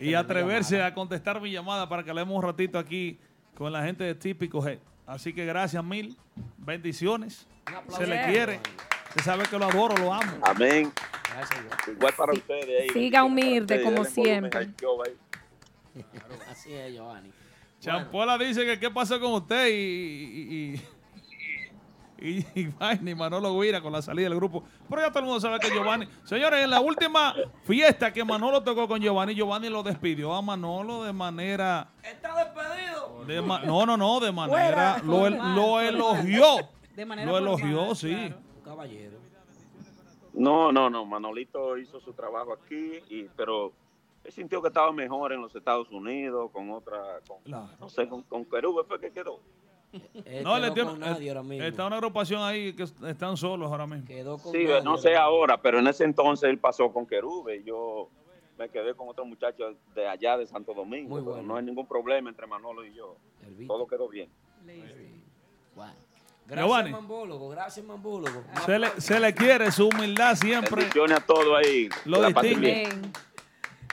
y 0.00 0.14
atreverse 0.14 0.82
a 0.82 0.92
contestar 0.92 1.40
mi 1.40 1.50
llamada 1.50 1.88
para 1.88 2.02
que 2.02 2.10
hablemos 2.10 2.36
un 2.36 2.42
ratito 2.42 2.78
aquí 2.78 3.18
con 3.54 3.72
la 3.72 3.82
gente 3.84 4.04
de 4.04 4.14
Típico 4.14 4.62
G. 4.62 4.78
Así 5.06 5.32
que 5.32 5.46
gracias 5.46 5.82
mil, 5.82 6.16
bendiciones. 6.58 7.46
Un 7.66 7.74
aplauso 7.74 8.04
Se 8.04 8.06
le 8.06 8.22
quiere. 8.26 8.60
Usted 9.08 9.22
sabe 9.22 9.44
que 9.44 9.58
lo 9.58 9.64
adoro, 9.64 9.96
lo 9.96 10.12
amo. 10.12 10.38
Amén. 10.42 10.92
Gracias. 11.32 11.60
Igual 11.88 12.14
para 12.14 12.32
ustedes. 12.32 12.82
ahí. 12.82 12.88
Siga 12.90 13.24
humilde, 13.24 13.76
ustedes. 13.76 13.84
como 13.84 14.04
siempre. 14.04 14.68
Así 16.50 16.72
es, 16.72 16.92
Giovanni. 16.92 17.32
Champola 17.80 18.36
dice 18.36 18.64
que 18.66 18.78
qué 18.78 18.90
pasó 18.90 19.20
con 19.20 19.32
usted 19.32 19.68
y, 19.68 19.72
y, 19.72 20.74
y, 20.74 20.82
y, 22.20 22.38
y 22.60 22.68
y 23.10 23.14
Manolo 23.14 23.58
Guira 23.60 23.80
con 23.80 23.92
la 23.92 24.02
salida 24.02 24.28
del 24.28 24.36
grupo. 24.38 24.64
Pero 24.88 25.02
ya 25.02 25.08
todo 25.10 25.20
el 25.20 25.24
mundo 25.26 25.40
sabe 25.40 25.58
que 25.60 25.70
Giovanni. 25.70 26.06
Señores, 26.24 26.64
en 26.64 26.70
la 26.70 26.80
última 26.80 27.34
fiesta 27.64 28.12
que 28.12 28.24
Manolo 28.24 28.62
tocó 28.62 28.86
con 28.88 29.00
Giovanni, 29.00 29.34
Giovanni 29.34 29.68
lo 29.68 29.82
despidió 29.82 30.32
a 30.34 30.42
Manolo 30.42 31.04
de 31.04 31.12
manera. 31.12 31.88
¡Está 32.02 32.36
despedido! 32.44 33.24
de 33.26 33.42
ma- 33.42 33.60
no, 33.60 33.84
no, 33.84 33.96
no, 33.96 34.20
de 34.20 34.32
manera. 34.32 35.00
Lo, 35.04 35.26
elogió. 35.80 36.44
De 36.96 37.04
manera 37.04 37.30
Lo 37.30 37.38
elogió, 37.38 37.76
formal, 37.78 37.96
sí. 37.96 38.10
claro. 38.14 38.36
Caballero. 38.64 39.18
No, 40.34 40.72
no, 40.72 40.88
no. 40.90 41.04
Manolito 41.04 41.76
hizo 41.78 42.00
su 42.00 42.12
trabajo 42.12 42.52
aquí, 42.52 43.00
y, 43.08 43.24
pero 43.36 43.72
él 44.24 44.32
sintió 44.32 44.60
que 44.62 44.68
estaba 44.68 44.92
mejor 44.92 45.32
en 45.32 45.40
los 45.42 45.54
Estados 45.54 45.90
Unidos, 45.90 46.50
con 46.52 46.70
otra, 46.70 46.98
con- 47.26 47.42
Claro. 47.42 47.68
no 47.80 47.88
sé, 47.88 48.08
con, 48.08 48.22
con 48.22 48.44
Perú 48.44 48.84
fue 48.86 49.00
que 49.00 49.10
quedó. 49.10 49.40
Él 50.24 50.44
No, 50.44 50.58
le 50.58 50.72
con 50.72 51.00
nadie 51.00 51.30
ahora 51.30 51.42
mismo. 51.42 51.64
Está 51.64 51.86
una 51.86 51.96
agrupación 51.96 52.42
ahí 52.42 52.74
que 52.74 52.82
están 52.82 53.36
solos 53.36 53.70
ahora 53.70 53.86
mismo. 53.86 54.06
Quedó 54.06 54.38
con 54.38 54.52
Sí, 54.52 54.64
nadie 54.64 54.82
no 54.82 54.98
sé 54.98 55.16
ahora 55.16 55.24
ahora, 55.24 55.62
pero 55.62 55.78
en 55.78 55.86
ese 55.86 56.04
entonces 56.04 56.48
él 56.50 56.58
pasó 56.58 56.92
con 56.92 57.06
Querube. 57.06 57.62
Yo 57.64 58.08
me 58.58 58.68
quedé 58.68 58.94
con 58.94 59.08
otro 59.08 59.24
muchacho 59.24 59.74
de 59.94 60.08
allá 60.08 60.36
de 60.36 60.46
Santo 60.46 60.74
Domingo. 60.74 61.10
Muy 61.10 61.20
bueno. 61.22 61.42
No 61.42 61.56
hay 61.56 61.64
ningún 61.64 61.86
problema 61.86 62.28
entre 62.28 62.46
Manolo 62.46 62.84
y 62.84 62.92
yo. 62.92 63.16
Todo 63.66 63.86
quedó 63.86 64.08
bien. 64.08 64.28
Gracias, 65.74 66.66
Giovanni. 66.66 66.90
Mambólogo. 66.90 67.48
Gracias, 67.50 67.84
Mambólogo. 67.84 68.42
Se 68.64 68.78
le, 68.78 68.88
se 69.00 69.20
le 69.20 69.34
quiere 69.34 69.70
su 69.70 69.88
humildad 69.88 70.34
siempre. 70.34 70.76
Bendiciones 70.76 71.18
a 71.18 71.20
todos 71.20 71.56
ahí. 71.58 71.88
Lo 72.06 72.24
distingue. 72.24 72.88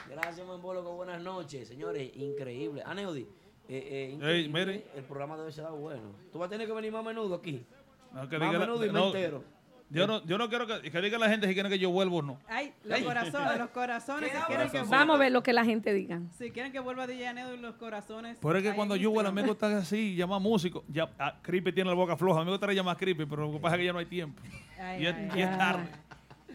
Gracias, 0.09 0.47
Mambólogo. 0.47 0.93
Buenas 0.95 1.21
noches, 1.21 1.67
señores. 1.67 2.15
Increíble. 2.15 2.81
Aneudi, 2.85 3.27
eh, 3.69 4.17
eh, 4.21 4.49
mire. 4.51 4.85
el 4.95 5.03
programa 5.03 5.37
debe 5.37 5.51
ser 5.51 5.65
bueno. 5.71 6.13
Tú 6.31 6.39
vas 6.39 6.47
a 6.47 6.49
tener 6.49 6.67
que 6.67 6.73
venir 6.73 6.91
más 6.91 7.01
a 7.01 7.07
menudo 7.09 7.35
aquí. 7.35 7.65
No, 8.13 8.29
que 8.29 8.37
más 8.39 8.47
diga 8.49 8.49
a 8.49 8.59
la- 8.59 8.65
menudo 8.67 8.85
y 8.85 8.91
no, 8.91 9.07
entero. 9.07 9.43
yo, 9.89 10.07
no, 10.07 10.23
yo 10.25 10.37
no 10.37 10.47
quiero 10.49 10.65
que, 10.67 10.89
que 10.89 11.01
diga 11.01 11.17
la 11.17 11.29
gente 11.29 11.47
si 11.47 11.53
quieren 11.53 11.71
que 11.71 11.77
yo 11.79 11.89
vuelva 11.89 12.15
o 12.17 12.21
no. 12.21 12.39
Ay, 12.47 12.73
los 12.83 12.99
corazones, 13.01 13.57
los 13.59 13.69
corazones. 13.71 14.31
Si 14.31 14.37
quieren 14.47 14.69
que 14.69 14.81
Vamos 14.83 15.15
a 15.15 15.19
ver 15.19 15.31
lo 15.31 15.43
que 15.43 15.51
la 15.53 15.65
gente 15.65 15.93
diga. 15.93 16.21
Si 16.37 16.51
quieren 16.51 16.71
que 16.71 16.79
vuelva 16.79 17.07
DJ 17.07 17.27
Anedo 17.27 17.53
y 17.53 17.57
los 17.57 17.75
corazones. 17.75 18.37
Pero 18.41 18.57
es 18.57 18.63
que 18.63 18.73
cuando 18.73 18.95
yo 18.95 19.09
a 19.11 19.13
me 19.13 19.19
Instagram. 19.41 19.47
gusta 19.47 19.77
así, 19.77 20.15
llama 20.15 20.39
músico. 20.39 20.83
Ya, 20.87 21.09
ah, 21.19 21.37
Creepy 21.41 21.71
tiene 21.73 21.89
la 21.89 21.95
boca 21.95 22.15
floja. 22.15 22.41
A 22.41 22.45
me 22.45 22.51
gustaría 22.51 22.75
llamar 22.75 22.95
Creepy, 22.97 23.25
pero 23.25 23.45
lo 23.47 23.51
que 23.53 23.59
pasa 23.59 23.75
es 23.75 23.79
que 23.79 23.85
ya 23.85 23.93
no 23.93 23.99
hay 23.99 24.05
tiempo. 24.05 24.41
Ay, 24.79 25.03
Y 25.03 25.07
es, 25.07 25.15
ay, 25.15 25.29
y 25.35 25.41
es 25.41 25.57
tarde. 25.57 25.87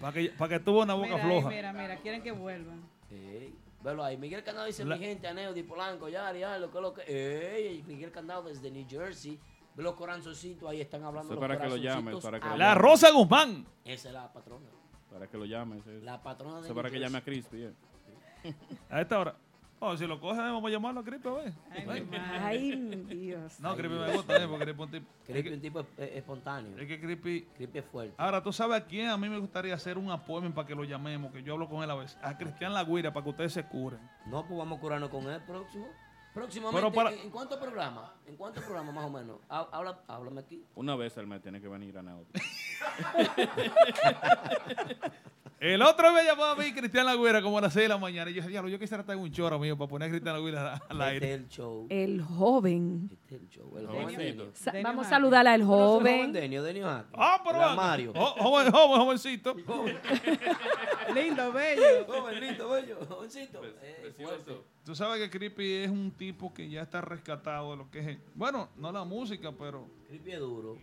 Para 0.00 0.12
que, 0.14 0.30
para 0.30 0.48
que 0.48 0.60
tuvo 0.64 0.82
una 0.82 0.94
boca 0.94 1.08
Mira, 1.08 1.22
ahí, 1.24 1.30
floja. 1.30 1.48
mira, 1.50 1.72
mira, 1.74 1.96
quieren 1.96 2.22
que 2.22 2.32
vuelvan. 2.32 2.80
Ey, 3.10 3.52
velo 3.82 4.04
ahí. 4.04 4.16
Miguel 4.16 4.42
Candado 4.42 4.66
dice, 4.66 4.84
La- 4.84 4.96
mi 4.96 5.04
gente, 5.04 5.26
Aneudi, 5.28 5.62
Polanco, 5.62 6.08
Yari, 6.08 6.40
ya, 6.40 6.58
lo 6.58 6.70
que 6.70 6.80
lo 6.80 6.94
que. 6.94 7.02
Ey, 7.02 7.82
Miguel 7.86 8.10
Candado 8.12 8.42
desde 8.44 8.70
New 8.70 8.86
Jersey. 8.88 9.38
Ve 9.74 9.82
los 9.84 9.94
corazoncitos 9.94 10.68
ahí 10.68 10.80
están 10.80 11.04
hablando. 11.04 11.32
Eso 11.32 11.34
los 11.34 11.40
para 11.40 11.60
que 11.60 11.68
lo 11.68 11.76
llames, 11.76 11.94
corazoncitos 12.14 12.24
para 12.24 12.40
que 12.40 12.48
lo 12.48 12.56
La 12.56 12.74
Rosa 12.74 13.10
Guzmán. 13.12 13.66
Esa 13.84 14.08
es 14.08 14.14
la 14.14 14.32
patrona. 14.32 14.66
Para 15.10 15.26
que 15.28 15.36
lo 15.38 15.44
llames. 15.44 15.86
Eso 15.86 16.04
La 16.04 16.22
patrona 16.22 16.60
de 16.60 16.66
Eso 16.66 16.74
para 16.74 16.88
New 16.88 16.98
que 16.98 17.00
llame 17.04 17.18
a. 17.18 17.24
Crispy. 17.24 17.62
eh. 17.64 18.54
A 18.90 19.00
esta 19.00 19.18
hora. 19.18 19.36
Oh, 19.82 19.96
si 19.96 20.06
lo 20.06 20.20
coge, 20.20 20.36
vamos 20.38 20.62
a 20.64 20.68
llamarlo 20.68 21.00
a 21.00 21.04
Creepy, 21.04 21.26
a 21.26 21.32
ver. 21.32 21.52
Ay. 21.88 22.06
Ay, 22.38 23.04
Dios. 23.08 23.58
No, 23.60 23.74
Creepy 23.74 23.94
me 23.94 24.12
gusta, 24.12 24.36
eh, 24.36 24.46
porque 24.46 24.64
Creepy 24.66 24.82
es 24.82 24.84
un 24.84 24.90
tipo. 24.92 25.08
Es 25.26 25.26
Creepy 25.26 25.48
un 25.54 25.60
tipo 25.62 25.86
espontáneo. 25.96 26.78
es 26.78 26.86
que 26.86 27.00
Creepy. 27.00 27.42
Creepy 27.56 27.78
es 27.78 27.84
fuerte. 27.86 28.14
Ahora, 28.18 28.42
¿tú 28.42 28.52
sabes 28.52 28.82
a 28.82 28.86
quién 28.86 29.08
a 29.08 29.16
mí 29.16 29.28
me 29.30 29.38
gustaría 29.38 29.74
hacer 29.74 29.96
un 29.96 30.10
appointment 30.10 30.54
para 30.54 30.68
que 30.68 30.74
lo 30.74 30.84
llamemos? 30.84 31.32
Que 31.32 31.42
yo 31.42 31.54
hablo 31.54 31.66
con 31.68 31.82
él 31.82 31.90
a 31.90 31.94
veces. 31.94 32.18
A 32.22 32.36
Cristian 32.36 32.74
Lagüira, 32.74 33.10
para 33.12 33.24
que 33.24 33.30
ustedes 33.30 33.54
se 33.54 33.64
curen. 33.64 34.00
No, 34.26 34.44
pues 34.46 34.58
vamos 34.58 34.76
a 34.76 34.80
curarnos 34.82 35.08
con 35.08 35.26
él 35.30 35.40
próximo. 35.46 35.86
Próximamente, 36.34 36.76
Pero 36.80 36.92
para- 36.92 37.12
¿en, 37.12 37.30
cuántos 37.30 37.58
programas? 37.58 38.10
¿En 38.26 38.36
cuántos 38.36 38.62
programas 38.62 38.94
más 38.94 39.04
o 39.06 39.10
menos? 39.10 39.38
Ha- 39.48 39.66
Habla, 39.72 39.98
háblame 40.06 40.42
aquí. 40.42 40.62
Una 40.76 40.94
vez 40.94 41.16
al 41.18 41.26
mes 41.26 41.40
tiene 41.42 41.58
que 41.60 41.66
venir 41.68 41.96
a 41.98 42.02
Neo. 42.02 42.24
El 45.60 45.82
otro 45.82 46.10
me 46.14 46.24
llamó 46.24 46.44
a 46.46 46.56
mí, 46.56 46.72
Cristian 46.72 47.04
Lagüira, 47.04 47.42
como 47.42 47.58
a 47.58 47.60
las 47.60 47.74
6 47.74 47.84
de 47.84 47.88
la 47.90 47.98
mañana. 47.98 48.30
Y 48.30 48.34
yo 48.34 48.38
dije, 48.40 48.48
diablo, 48.48 48.70
yo 48.70 48.78
quisiera 48.78 49.02
estar 49.02 49.14
en 49.14 49.20
un 49.22 49.30
choro 49.30 49.58
mío 49.58 49.76
para 49.76 49.90
poner 49.90 50.06
a 50.08 50.10
Cristian 50.10 50.34
Lagüira 50.34 50.72
al 50.88 50.96
Este 50.96 51.04
aire. 51.04 51.34
es 51.34 51.40
el 51.40 51.48
show. 51.48 51.86
El 51.90 52.22
joven. 52.22 53.10
Este 53.12 53.34
es 53.36 53.42
el 53.42 53.48
show. 53.50 53.76
El 53.76 53.86
joven 53.86 54.16
Denio. 54.16 54.50
Sa- 54.54 54.70
Denio 54.70 54.88
Vamos 54.88 55.02
a 55.04 55.08
Jaque. 55.10 55.16
saludar 55.16 55.46
al 55.46 55.60
¿Conoce 55.60 55.74
el 55.82 55.86
joven 55.88 56.16
joven. 56.18 56.32
Denio, 56.32 56.62
Denio 56.62 56.86
Jaque? 56.86 57.08
Ah, 57.12 57.42
pero 57.44 57.58
La 57.58 57.68
venga. 57.68 57.76
Mario. 57.82 58.12
Jo- 58.16 58.34
Joven, 58.38 58.72
joven, 58.72 59.00
jovencito. 59.02 59.54
Lindo, 61.14 61.52
bello. 61.52 61.82
Joven, 62.06 62.40
lindo, 62.40 62.70
bello, 62.70 62.96
jovencito. 63.06 63.60
Eh, 63.82 64.14
fuerte. 64.16 64.52
Tú 64.84 64.94
sabes 64.94 65.20
que 65.20 65.28
Creepy 65.30 65.72
es 65.74 65.90
un 65.90 66.10
tipo 66.12 66.54
que 66.54 66.68
ya 66.70 66.82
está 66.82 67.00
rescatado 67.02 67.72
de 67.72 67.76
lo 67.76 67.90
que 67.90 67.98
es. 68.12 68.18
Bueno, 68.34 68.70
no 68.76 68.90
la 68.92 69.04
música, 69.04 69.52
pero 69.52 69.86
Creepy 70.08 70.32
es 70.32 70.38
duro. 70.38 70.78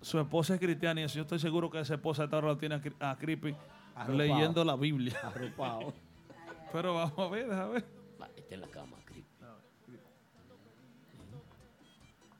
su 0.00 0.18
esposa 0.18 0.54
es 0.54 0.60
cristiana 0.60 1.02
y 1.02 1.04
eso 1.04 1.16
yo 1.16 1.22
estoy 1.22 1.38
seguro 1.38 1.68
que 1.70 1.80
esa 1.80 1.94
esposa 1.94 2.22
de 2.22 2.26
esta 2.26 2.38
hora 2.38 2.48
la 2.48 2.56
tiene 2.58 2.80
a, 3.00 3.10
a 3.10 3.18
Creepy 3.18 3.54
Arropado. 4.02 4.18
leyendo 4.18 4.64
la 4.64 4.76
Biblia. 4.76 5.18
Arropado. 5.22 5.92
Pero 6.72 6.94
vamos 6.94 7.18
a 7.18 7.28
ver, 7.28 7.50
a 7.52 7.66
ver. 7.68 7.84
Va, 8.20 8.28
Está 8.36 8.54
en 8.54 8.60
la 8.60 8.68
cama, 8.68 8.96
Creepy. 9.04 9.26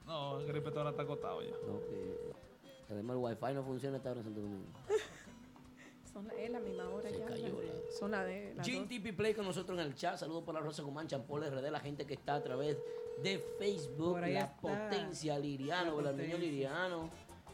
No, 0.07 0.39
Creepy 0.45 0.69
esta 0.69 0.81
hora 0.81 0.91
está 0.91 1.03
acostado 1.03 1.43
ya. 1.43 1.51
No, 1.67 1.81
que 1.81 2.93
además 2.93 3.17
el 3.17 3.23
wifi 3.23 3.55
no 3.55 3.63
funciona 3.63 3.97
esta 3.99 4.11
hora 4.11 4.21
en 4.21 4.25
Santo 4.25 4.41
Domingo. 4.41 4.67
Son 6.13 6.27
la, 6.27 6.35
es 6.35 6.51
la 6.51 6.59
misma 6.59 6.89
hora 6.89 7.09
Se 7.09 7.19
ya. 7.19 7.27
cayó 7.27 7.47
la- 7.63 7.93
Son 7.97 8.11
las 8.11 8.27
de 8.27 9.13
Play 9.17 9.35
con 9.35 9.45
nosotros 9.47 9.79
en 9.79 9.87
el 9.87 9.95
chat. 9.95 10.17
Saludos 10.17 10.43
por 10.43 10.55
la 10.55 10.61
Rosa 10.61 10.83
Guzmán, 10.83 11.07
Champol 11.07 11.45
RD, 11.49 11.71
la 11.71 11.79
gente 11.79 12.05
que 12.05 12.15
está 12.15 12.35
a 12.35 12.43
través 12.43 12.77
de 13.23 13.39
Facebook. 13.59 14.19
La 14.21 14.29
está. 14.29 14.57
potencia 14.57 15.39
Liriano, 15.39 16.01
La 16.01 16.11
el 16.11 16.17
niño 16.17 16.31
potencia. 16.33 16.39
Liriano. 16.39 17.11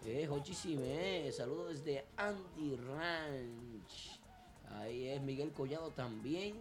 Eh, 0.06 0.26
Jochísime, 0.26 1.30
saludos 1.32 1.84
desde 1.84 2.06
Anti 2.16 2.76
Ranch. 2.76 3.65
Ahí 4.70 5.08
es 5.08 5.20
Miguel 5.22 5.52
Collado 5.52 5.90
también. 5.90 6.56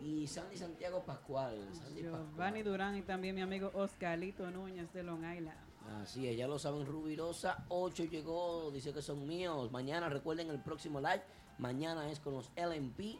Y 0.00 0.26
Sandy 0.26 0.56
Santiago 0.56 1.02
Pascual. 1.02 1.56
Sandy 1.72 2.02
Giovanni 2.02 2.26
Pascual. 2.36 2.64
Durán 2.64 2.96
y 2.96 3.02
también 3.02 3.34
mi 3.34 3.40
amigo 3.40 3.70
Oscarito 3.74 4.48
Núñez 4.50 4.92
de 4.92 5.02
Long 5.02 5.24
Island. 5.24 5.58
Así 6.02 6.28
es, 6.28 6.36
ya 6.36 6.46
lo 6.46 6.58
saben, 6.58 6.84
Rubirosa 6.86 7.64
8 7.68 8.04
llegó, 8.04 8.70
dice 8.70 8.92
que 8.92 9.00
son 9.00 9.26
míos. 9.26 9.72
Mañana, 9.72 10.08
recuerden 10.08 10.50
el 10.50 10.60
próximo 10.60 11.00
live. 11.00 11.22
Mañana 11.58 12.10
es 12.10 12.20
con 12.20 12.34
los 12.34 12.50
LMP. 12.56 13.18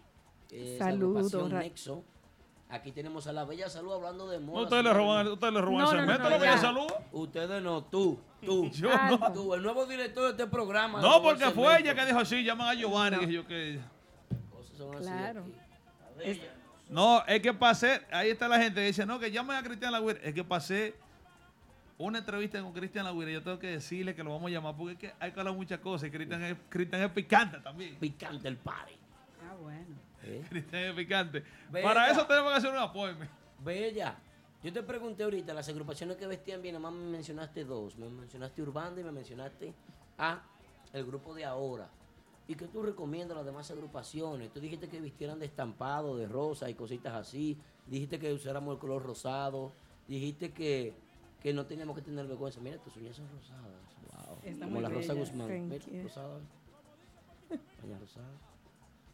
eh, 0.51 0.77
Saludos, 0.79 1.33
Nexo. 1.51 2.05
Aquí 2.71 2.93
tenemos 2.93 3.27
a 3.27 3.33
la 3.33 3.45
Bella 3.45 3.71
Salud 3.71 3.95
hablando 3.95 4.29
de 4.29 4.39
moda. 4.41 4.65
Ustedes 4.65 4.85
le 4.85 4.93
roban, 4.93 5.27
ustedes 5.29 5.53
le 5.55 5.61
roban 5.63 5.79
No, 5.85 5.91
el 5.91 5.97
no, 5.97 5.97
no, 5.97 6.01
segmento, 6.01 6.23
no, 6.25 6.31
la 6.31 6.39
bella 6.39 6.59
salud. 6.59 6.87
Ustedes 7.13 7.63
no, 7.63 7.85
tú, 7.85 8.21
tú. 8.45 8.71
Yo 8.73 8.91
Ah, 8.93 9.09
no. 9.19 9.33
Tú, 9.33 9.55
el 9.55 9.63
nuevo 9.63 9.87
director 9.87 10.25
de 10.25 10.31
este 10.31 10.47
programa. 10.47 11.01
No, 11.01 11.23
porque 11.23 11.47
fue 11.51 11.81
ella 11.81 11.95
que 11.95 12.05
dijo 12.05 12.19
así, 12.19 12.45
llaman 12.45 12.69
a 12.69 12.75
Giovanni. 12.75 13.17
No. 13.17 13.21
dije 13.23 13.33
yo 13.33 13.47
que... 13.47 13.81
Cosas 14.53 14.77
son 14.77 14.95
así 14.97 15.05
Claro. 15.05 15.45
Es- 16.23 16.41
No, 16.91 17.25
es 17.27 17.41
que 17.41 17.55
pasé, 17.55 18.03
ahí 18.13 18.31
está 18.31 18.47
la 18.49 18.59
gente 18.59 18.81
que 18.81 18.87
dice, 18.89 19.07
no, 19.07 19.19
que 19.19 19.31
llamen 19.31 19.57
a 19.57 19.63
Cristian 19.63 19.91
Lagüira. 19.93 20.21
Es 20.23 20.35
que 20.35 20.45
pasé 20.45 20.95
una 21.97 22.19
entrevista 22.19 22.61
con 22.61 22.75
Cristian 22.75 23.07
Lagüira. 23.07 23.31
Yo 23.33 23.43
tengo 23.43 23.59
que 23.59 23.69
decirle 23.69 24.15
que 24.15 24.23
lo 24.23 24.31
vamos 24.33 24.51
a 24.51 24.53
llamar 24.53 24.75
porque 24.77 24.93
es 24.93 24.99
que 24.99 25.15
hay 25.21 25.33
que 25.33 25.41
hablar 25.41 25.55
muchas 25.55 25.79
cosas. 25.81 26.09
Y 26.09 26.11
Cristian 26.11 26.43
es, 26.45 26.57
Cristian 26.69 27.01
es 27.03 27.11
picante 27.13 27.61
también. 27.61 27.97
Picante 27.97 28.47
el 28.47 28.59
party. 28.59 28.93
Ah, 29.43 29.55
bueno. 29.59 29.97
¿Eh? 30.29 30.45
Cristian 30.49 30.83
es 30.83 30.95
picante. 30.95 31.45
Para 31.71 32.11
eso 32.11 32.27
tenemos 32.27 32.53
que 32.53 32.59
hacer 32.59 32.71
un 32.71 32.79
apoyo. 32.79 33.15
Bella, 33.65 34.17
yo 34.63 34.73
te 34.73 34.83
pregunté 34.83 35.25
ahorita, 35.25 35.55
las 35.55 35.69
agrupaciones 35.69 36.17
que 36.17 36.27
vestían 36.27 36.63
bien, 36.63 36.75
nada 36.75 36.91
más 36.91 37.01
me 37.01 37.11
mencionaste 37.11 37.65
dos. 37.65 37.97
Me 37.97 38.09
mencionaste 38.09 38.63
Urbanda 38.63 39.01
y 39.01 39.05
me 39.05 39.13
mencionaste 39.13 39.73
a 40.19 40.43
el 40.93 41.05
grupo 41.07 41.35
de 41.35 41.45
ahora. 41.45 41.89
¿Y 42.49 42.55
qué 42.55 42.67
tú 42.67 42.83
recomiendas 42.83 43.37
a 43.37 43.41
las 43.41 43.47
demás 43.47 43.71
agrupaciones? 43.71 44.51
Tú 44.53 44.59
dijiste 44.59 44.89
que 44.89 45.01
vistieran 45.01 45.39
de 45.39 45.47
estampado, 45.47 46.17
de 46.17 46.27
rosa 46.27 46.71
y 46.71 46.75
cositas 46.75 47.15
así. 47.15 47.59
Dijiste 47.87 48.19
que 48.19 48.33
usáramos 48.33 48.75
el 48.75 48.81
color 48.81 49.03
rosado. 49.03 49.73
Dijiste 50.09 50.53
que, 50.53 50.95
que 51.43 51.53
no 51.53 51.67
teníamos 51.67 51.95
que 51.95 52.03
tener 52.03 52.27
vergüenza. 52.27 52.59
Mira, 52.61 52.79
tus 52.79 52.97
uñas 52.97 53.17
son 53.17 53.29
rosadas. 53.31 54.27
Wow. 54.27 54.39
Está 54.43 54.65
Como 54.65 54.81
la 54.81 54.89
Rosa. 54.89 55.13
Guzmán. 55.13 55.49
Thank 55.49 55.71
Mira, 55.71 55.85
you. 55.85 56.03
rosada. 56.05 56.41
Uñas 57.85 58.01
rosadas. 58.01 58.48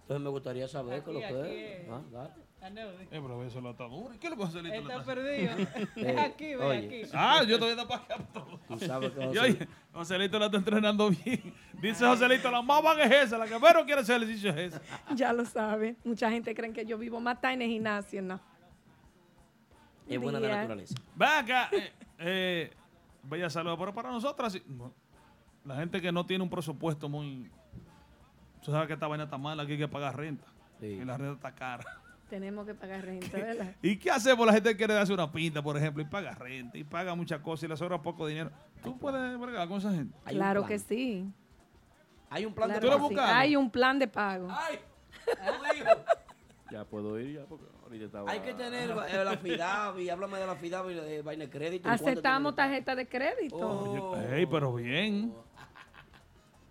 Entonces 0.05 0.23
me 0.23 0.29
gustaría 0.31 0.69
saber 0.69 1.03
qué 1.03 1.11
es 1.11 1.15
lo 1.15 1.21
que 1.21 1.81
es. 1.81 1.81
es. 1.85 1.89
Ah, 1.91 2.03
dale. 2.13 2.31
Aneudi. 2.61 3.05
Eh, 3.05 3.09
pero 3.11 3.45
eso 3.45 3.61
la 3.61 3.71
está 3.71 3.85
dura. 3.85 4.15
¿Y 4.15 4.19
qué 4.19 4.31
le 4.31 4.37
pasa 4.37 4.49
a 4.49 4.63
Celito? 4.63 4.75
Está 4.91 5.03
perdido. 5.05 5.53
Eh, 5.97 6.19
aquí, 6.21 6.55
ve 6.55 6.57
oye. 6.57 6.87
aquí. 7.03 7.11
Ah, 7.15 7.43
yo 7.47 7.59
todavía 7.59 7.83
no 7.83 7.89
para 7.89 8.03
acá. 8.05 8.17
Tú 8.69 8.79
sabes 8.81 9.13
que 9.13 9.21
Y 9.25 9.27
José- 9.29 9.41
oye, 9.41 9.69
Joselito 9.93 10.39
la 10.39 10.47
está 10.47 10.59
entrenando 10.59 11.11
bien. 11.11 11.55
Dice 11.81 12.07
Joselito, 12.07 12.51
la 12.51 12.63
más 12.63 12.83
van 12.83 13.01
es 13.01 13.11
esa, 13.13 13.39
la 13.39 13.47
que 13.47 13.59
menos 13.59 13.85
quiere 13.85 14.01
hacer 14.03 14.17
ejercicio 14.23 14.51
es 14.51 14.75
esa. 14.75 14.83
Ya 15.15 15.33
lo 15.33 15.45
saben. 15.45 15.97
Mucha 16.05 16.31
gente 16.31 16.55
cree 16.55 16.73
que 16.73 16.85
yo 16.87 16.97
vivo 16.99 17.19
más 17.21 17.39
en 17.45 17.63
el 17.63 17.69
gimnasio, 17.69 18.21
¿no? 18.23 18.41
es 20.07 20.21
buena 20.21 20.39
la 20.39 20.47
Día. 20.49 20.57
naturaleza. 20.57 20.95
Ven 21.17 21.29
acá, 21.31 21.69
eh, 21.73 21.93
eh, 22.19 22.71
bella 23.23 23.49
salud, 23.49 23.75
pero 23.79 23.95
para 23.95 24.11
nosotras, 24.11 24.59
la 25.65 25.77
gente 25.77 26.01
que 26.01 26.13
no 26.13 26.27
tiene 26.27 26.45
un 26.45 26.51
presupuesto 26.51 27.09
muy... 27.09 27.51
Tú 28.65 28.71
sabes 28.71 28.87
que 28.87 28.95
esta 28.95 29.07
vaina 29.07 29.25
está 29.25 29.37
mala, 29.37 29.63
aquí 29.63 29.73
hay 29.73 29.79
que 29.79 29.89
pagar 29.89 30.17
renta. 30.17 30.47
Sí. 30.81 30.87
Y 30.87 31.05
la 31.05 31.19
renta 31.19 31.35
está 31.35 31.55
cara. 31.55 31.85
Tenemos 32.31 32.67
que 32.67 32.75
pagar 32.75 33.05
renta, 33.05 33.37
¿verdad? 33.37 33.77
¿Y 33.83 33.97
qué 33.99 34.11
hacemos 34.11 34.47
la 34.47 34.55
gente 34.55 34.71
que 34.71 34.77
quiere 34.77 34.95
darse 34.95 35.13
una 35.13 35.31
pinta, 35.31 35.63
por 35.63 35.77
ejemplo, 35.77 36.03
y 36.03 36.07
paga 36.07 36.35
renta, 36.35 36.79
y 36.79 36.83
paga 36.83 37.15
muchas 37.15 37.41
cosas, 37.41 37.65
y 37.65 37.69
le 37.69 37.77
sobra 37.77 38.01
poco 38.01 38.27
dinero? 38.27 38.51
¿Tú 38.83 38.99
puedes 38.99 39.39
bregar 39.39 39.69
con 39.69 39.79
esa 39.79 39.93
gente? 39.93 40.17
Claro 40.25 40.63
plan. 40.63 40.69
que 40.69 40.79
sí. 40.79 41.31
Hay 42.31 42.47
un 42.47 42.55
plan 42.55 42.71
Claro 42.71 42.81
¿Tú 42.81 42.87
lo 42.87 42.93
que 42.93 43.03
de 43.03 43.09
sí. 43.09 43.15
buscando? 43.15 43.35
Hay 43.35 43.57
un 43.57 43.71
plan 43.71 43.99
de 43.99 44.09
pago. 44.09 44.49
¡Ay! 44.51 44.79
Ya 46.71 46.85
puedo 46.85 47.21
ir, 47.21 47.37
ya, 47.37 47.45
porque 47.45 47.67
ahorita 47.85 48.05
estaba. 48.07 48.31
Hay 48.33 48.41
que 48.41 48.53
tener 48.55 48.91
eh, 48.91 49.25
la 49.25 49.37
FIDAVI, 49.37 50.11
háblame 50.11 50.39
de 50.39 50.47
la 50.47 50.57
FIDAVI 50.57 50.95
de 50.95 51.23
vaina 51.23 51.45
de 51.45 51.51
crédito. 51.51 51.89
¿en 51.89 51.95
cuánto 51.95 52.11
Aceptamos 52.11 52.57
tarjeta 52.57 52.97
de 52.97 53.07
crédito. 53.07 53.57
Oh. 53.57 54.17
Ey, 54.33 54.45
pero 54.47 54.75
bien. 54.75 55.33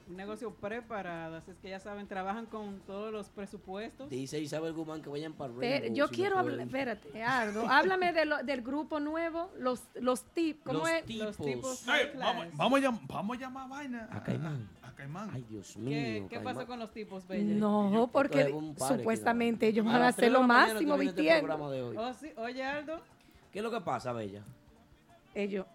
Un 0.09 0.17
negocio 0.17 0.51
preparado, 0.53 1.37
así 1.37 1.51
es 1.51 1.57
que 1.57 1.69
ya 1.69 1.79
saben, 1.79 2.07
trabajan 2.07 2.45
con 2.45 2.79
todos 2.81 3.11
los 3.11 3.29
presupuestos. 3.29 4.09
Dice 4.09 4.39
Isabel 4.39 4.73
Guzmán 4.73 5.01
que 5.01 5.09
vayan 5.09 5.33
para 5.33 5.53
Rainbow, 5.53 5.93
yo 5.95 6.07
si 6.07 6.11
no 6.11 6.15
quiero 6.15 6.37
hablar, 6.39 6.59
espérate, 6.59 7.23
Ardo, 7.23 7.67
háblame 7.69 8.11
de 8.13 8.25
lo- 8.25 8.43
del 8.43 8.61
grupo 8.61 8.99
nuevo, 8.99 9.49
los, 9.59 9.81
los 9.95 10.23
tips, 10.33 10.61
¿cómo 10.65 10.79
Los 10.79 10.89
es? 10.89 11.05
tipos. 11.05 11.25
Los 11.25 11.37
tipos 11.37 11.85
vamos, 12.19 12.47
vamos 12.53 12.79
a 12.79 12.83
llam- 12.83 13.07
vamos 13.07 13.37
a 13.37 13.39
llamar 13.39 13.69
vaina. 13.69 14.09
A 14.11 14.23
Caimán. 14.23 14.69
A 14.83 14.91
Caimán. 14.93 15.29
Ay, 15.33 15.45
Dios 15.49 15.77
mío. 15.77 15.89
¿Qué, 15.89 16.27
qué 16.29 16.39
pasó 16.41 16.65
con 16.67 16.79
los 16.79 16.91
tipos, 16.91 17.27
Bella? 17.27 17.55
No, 17.55 18.09
porque 18.11 18.53
supuestamente 18.77 19.67
ellos 19.67 19.85
van 19.85 20.01
a 20.01 20.07
hacer 20.09 20.31
lo 20.31 20.43
máximo 20.43 20.95
este. 20.95 21.41
Oh, 21.97 22.13
sí. 22.13 22.31
Oye, 22.37 22.63
Aldo, 22.63 23.01
¿Qué 23.51 23.59
es 23.59 23.63
lo 23.63 23.71
que 23.71 23.81
pasa, 23.81 24.11
Bella? 24.13 24.41
Ellos, 25.35 25.65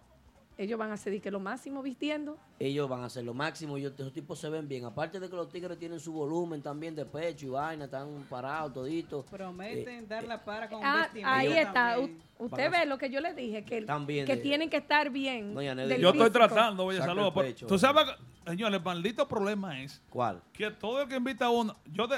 ellos 0.59 0.77
van 0.77 0.91
a 0.91 0.95
hacer 0.95 1.13
di 1.13 1.21
que 1.21 1.31
lo 1.31 1.39
máximo 1.39 1.81
vistiendo. 1.81 2.37
Ellos 2.59 2.89
van 2.89 3.01
a 3.01 3.05
hacer 3.05 3.23
lo 3.23 3.33
máximo 3.33 3.77
y 3.77 3.85
esos 3.85 4.11
tipos 4.11 4.37
se 4.37 4.49
ven 4.49 4.67
bien. 4.67 4.83
Aparte 4.83 5.17
de 5.17 5.29
que 5.29 5.35
los 5.37 5.47
tigres 5.47 5.79
tienen 5.79 6.01
su 6.01 6.11
volumen 6.11 6.61
también 6.61 6.93
de 6.95 7.05
pecho 7.05 7.45
y 7.45 7.49
vaina, 7.49 7.85
están 7.85 8.25
parados 8.29 8.73
toditos. 8.73 9.25
prometen 9.25 10.03
Eh, 10.03 10.05
dar 10.07 10.25
la 10.25 10.43
para 10.43 10.67
con 10.67 10.83
Ah, 10.83 11.03
vestimenta 11.03 11.33
ahí 11.37 11.53
está. 11.53 11.73
también. 11.95 12.21
Usted 12.37 12.71
ve 12.71 12.85
lo 12.85 12.97
que 12.97 13.09
yo 13.09 13.21
le 13.21 13.33
dije, 13.33 13.63
que, 13.63 13.83
También 13.83 14.25
que 14.25 14.35
de- 14.35 14.41
tienen 14.41 14.69
que 14.69 14.77
estar 14.77 15.09
bien. 15.09 15.55
Del 15.55 16.01
Yo 16.01 16.09
estoy 16.09 16.29
tratando, 16.29 16.83
voy 16.83 16.95
a 16.95 16.99
Saca 16.99 17.07
saludar. 17.11 17.27
el 17.27 17.33
por- 17.33 17.45
pecho. 17.45 17.65
Tú 17.65 17.79
sabes, 17.79 18.03
que- 18.05 18.49
señores, 18.51 18.79
el 18.79 18.83
maldito 18.83 19.27
problema 19.29 19.81
es 19.81 20.01
¿Cuál? 20.09 20.41
que 20.51 20.71
todo 20.71 21.01
el 21.03 21.07
que 21.07 21.15
invita 21.15 21.45
a 21.45 21.49
uno. 21.51 21.77
Yo 21.91 22.05
de, 22.07 22.17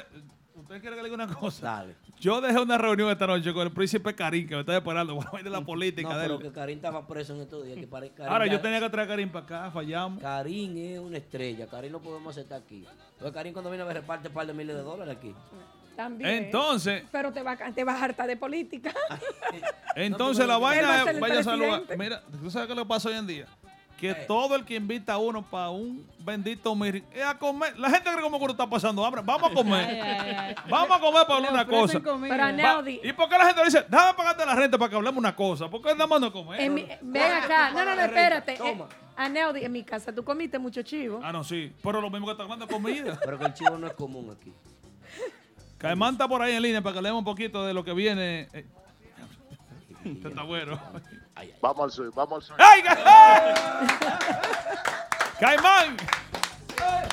¿Usted 0.55 0.81
quiere 0.81 0.95
que 0.97 1.01
le 1.03 1.09
diga 1.09 1.23
una 1.23 1.33
cosa? 1.33 1.65
Dale. 1.77 1.95
Yo 2.19 2.39
dejé 2.41 2.59
una 2.59 2.77
reunión 2.77 3.09
esta 3.09 3.25
noche 3.25 3.53
con 3.53 3.63
el 3.67 3.71
príncipe 3.73 4.13
Karim, 4.13 4.47
que 4.47 4.55
me 4.55 4.59
está 4.61 4.77
esperando. 4.77 5.15
Bueno, 5.15 5.31
de 5.43 5.49
la 5.49 5.61
política 5.61 6.09
No, 6.09 6.17
de 6.17 6.21
pero 6.23 6.35
él. 6.35 6.41
que 6.43 6.51
Karim 6.51 6.75
estaba 6.77 7.07
preso 7.07 7.33
en 7.35 7.41
estos 7.41 7.65
días. 7.65 7.77
Que 7.77 7.87
Karim 7.87 8.11
Ahora, 8.27 8.45
ya- 8.45 8.53
yo 8.53 8.61
tenía 8.61 8.79
que 8.79 8.89
traer 8.89 9.07
a 9.07 9.11
Karim 9.11 9.29
para 9.29 9.45
acá, 9.45 9.71
fallamos. 9.71 10.21
Karim 10.21 10.77
es 10.77 10.99
una 10.99 11.17
estrella. 11.17 11.67
Karim 11.67 11.91
no 11.93 11.99
podemos 12.01 12.35
aceptar 12.37 12.61
aquí. 12.61 12.85
Entonces, 13.13 13.33
Karim 13.33 13.53
cuando 13.53 13.69
viene 13.71 13.85
me 13.85 13.93
reparte 13.93 14.27
un 14.27 14.33
par 14.33 14.45
de 14.45 14.53
miles 14.53 14.75
de 14.75 14.81
dólares 14.83 15.15
aquí. 15.17 15.33
También. 15.95 16.45
Entonces, 16.45 17.03
Pero 17.11 17.31
te 17.31 17.43
va, 17.43 17.51
a- 17.51 17.71
te 17.73 17.83
vas 17.83 18.01
a 18.01 18.05
hartar 18.05 18.27
de 18.27 18.37
política. 18.37 18.93
entonces 19.95 20.47
la 20.47 20.57
va 20.57 20.71
a 20.71 20.75
vaina 20.75 21.11
el 21.11 21.19
vaya 21.19 21.39
a 21.39 21.43
saludar. 21.43 21.83
Mira, 21.97 22.21
¿tú 22.41 22.49
sabes 22.51 22.67
qué 22.67 22.75
le 22.75 22.85
pasa 22.85 23.09
hoy 23.09 23.15
en 23.15 23.27
día? 23.27 23.45
Que 24.01 24.09
Eh. 24.11 24.25
todo 24.27 24.55
el 24.55 24.65
que 24.65 24.73
invita 24.75 25.13
a 25.13 25.17
uno 25.19 25.43
para 25.43 25.69
un 25.69 26.03
bendito 26.19 26.73
mir 26.75 27.03
es 27.13 27.23
a 27.23 27.37
comer. 27.37 27.77
La 27.77 27.87
gente 27.91 28.09
cree 28.11 28.21
como 28.23 28.39
que 28.39 28.43
uno 28.45 28.51
está 28.53 28.67
pasando 28.67 29.05
hambre. 29.05 29.21
Vamos 29.23 29.51
a 29.51 29.53
comer. 29.53 29.85
Ay, 29.87 29.99
ay, 29.99 30.35
ay. 30.39 30.55
Vamos 30.67 30.97
a 30.97 30.99
comer 30.99 31.21
para 31.27 31.35
hablar 31.35 31.53
una 31.53 31.65
cosa. 31.67 31.99
Neudi, 32.51 32.99
¿Y 33.03 33.13
por 33.13 33.29
qué 33.29 33.37
la 33.37 33.45
gente 33.45 33.63
dice, 33.63 33.85
déjame 33.87 34.13
pagarte 34.15 34.43
la 34.43 34.55
renta 34.55 34.77
para 34.79 34.89
que 34.89 34.95
hablemos 34.95 35.19
una 35.19 35.35
cosa? 35.35 35.69
¿Por 35.69 35.83
qué 35.83 35.89
nada 35.93 36.07
más 36.07 36.19
no 36.19 36.33
comer? 36.33 36.59
en 36.61 36.73
mi- 36.73 36.87
ven 36.99 37.31
acá. 37.31 37.69
No, 37.71 37.85
no, 37.85 37.93
no, 37.95 38.01
espérate. 38.01 38.55
Toma. 38.57 38.85
Eh, 38.89 38.95
Aneudi, 39.17 39.63
en 39.65 39.71
mi 39.71 39.83
casa 39.83 40.11
tú 40.13 40.23
comiste 40.23 40.57
mucho 40.57 40.81
chivo. 40.81 41.19
Ah, 41.23 41.31
no, 41.31 41.43
sí. 41.43 41.71
Pero 41.83 42.01
lo 42.01 42.09
mismo 42.09 42.25
que 42.25 42.31
está 42.31 42.41
hablando 42.43 42.65
de 42.65 42.73
comida. 42.73 43.19
Pero 43.23 43.37
que 43.37 43.45
el 43.45 43.53
chivo 43.53 43.77
no 43.77 43.85
es 43.85 43.93
común 43.93 44.35
aquí. 44.35 44.51
Caimán 45.77 46.13
está 46.13 46.27
por 46.27 46.41
ahí 46.41 46.53
en 46.55 46.63
línea 46.63 46.81
para 46.81 46.95
que 46.95 47.01
leamos 47.03 47.19
un 47.19 47.25
poquito 47.25 47.63
de 47.67 47.73
lo 47.75 47.83
que 47.83 47.93
viene. 47.93 48.47
Eh, 48.51 48.65
está 50.25 50.41
bueno. 50.41 50.79
Vamos 51.61 51.83
al 51.85 51.91
sur, 51.91 52.13
vamos 52.13 52.35
al 52.37 52.41
sur. 52.43 52.55
¡Ay, 52.59 52.81
Ca- 52.83 54.19
Caimán! 55.39 55.97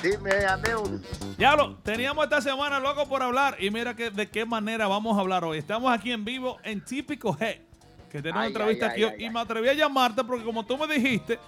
Dime, 0.03 0.31
Aneu. 0.47 1.01
Diablo, 1.37 1.77
teníamos 1.83 2.25
esta 2.25 2.41
semana 2.41 2.79
loco 2.79 3.09
por 3.09 3.23
hablar 3.23 3.57
y 3.59 3.71
mira 3.71 3.95
que, 3.97 4.11
de 4.11 4.29
qué 4.29 4.45
manera 4.45 4.87
vamos 4.87 5.17
a 5.17 5.21
hablar 5.21 5.45
hoy. 5.45 5.59
Estamos 5.59 5.93
aquí 5.93 6.13
en 6.13 6.25
vivo 6.25 6.59
en 6.63 6.85
Típico 6.85 7.35
G, 7.35 7.61
que 8.11 8.23
tenemos 8.23 8.35
una 8.37 8.43
Ay, 8.43 8.49
entrevista 8.49 8.87
ay, 8.87 8.93
aquí 8.93 9.05
ay, 9.05 9.15
y 9.19 9.25
ay, 9.25 9.31
me 9.31 9.41
atreví 9.41 9.69
a 9.69 9.75
llamarte 9.75 10.23
porque 10.25 10.45
como 10.45 10.65
tú 10.65 10.77
me 10.79 10.87
dijiste 10.87 11.39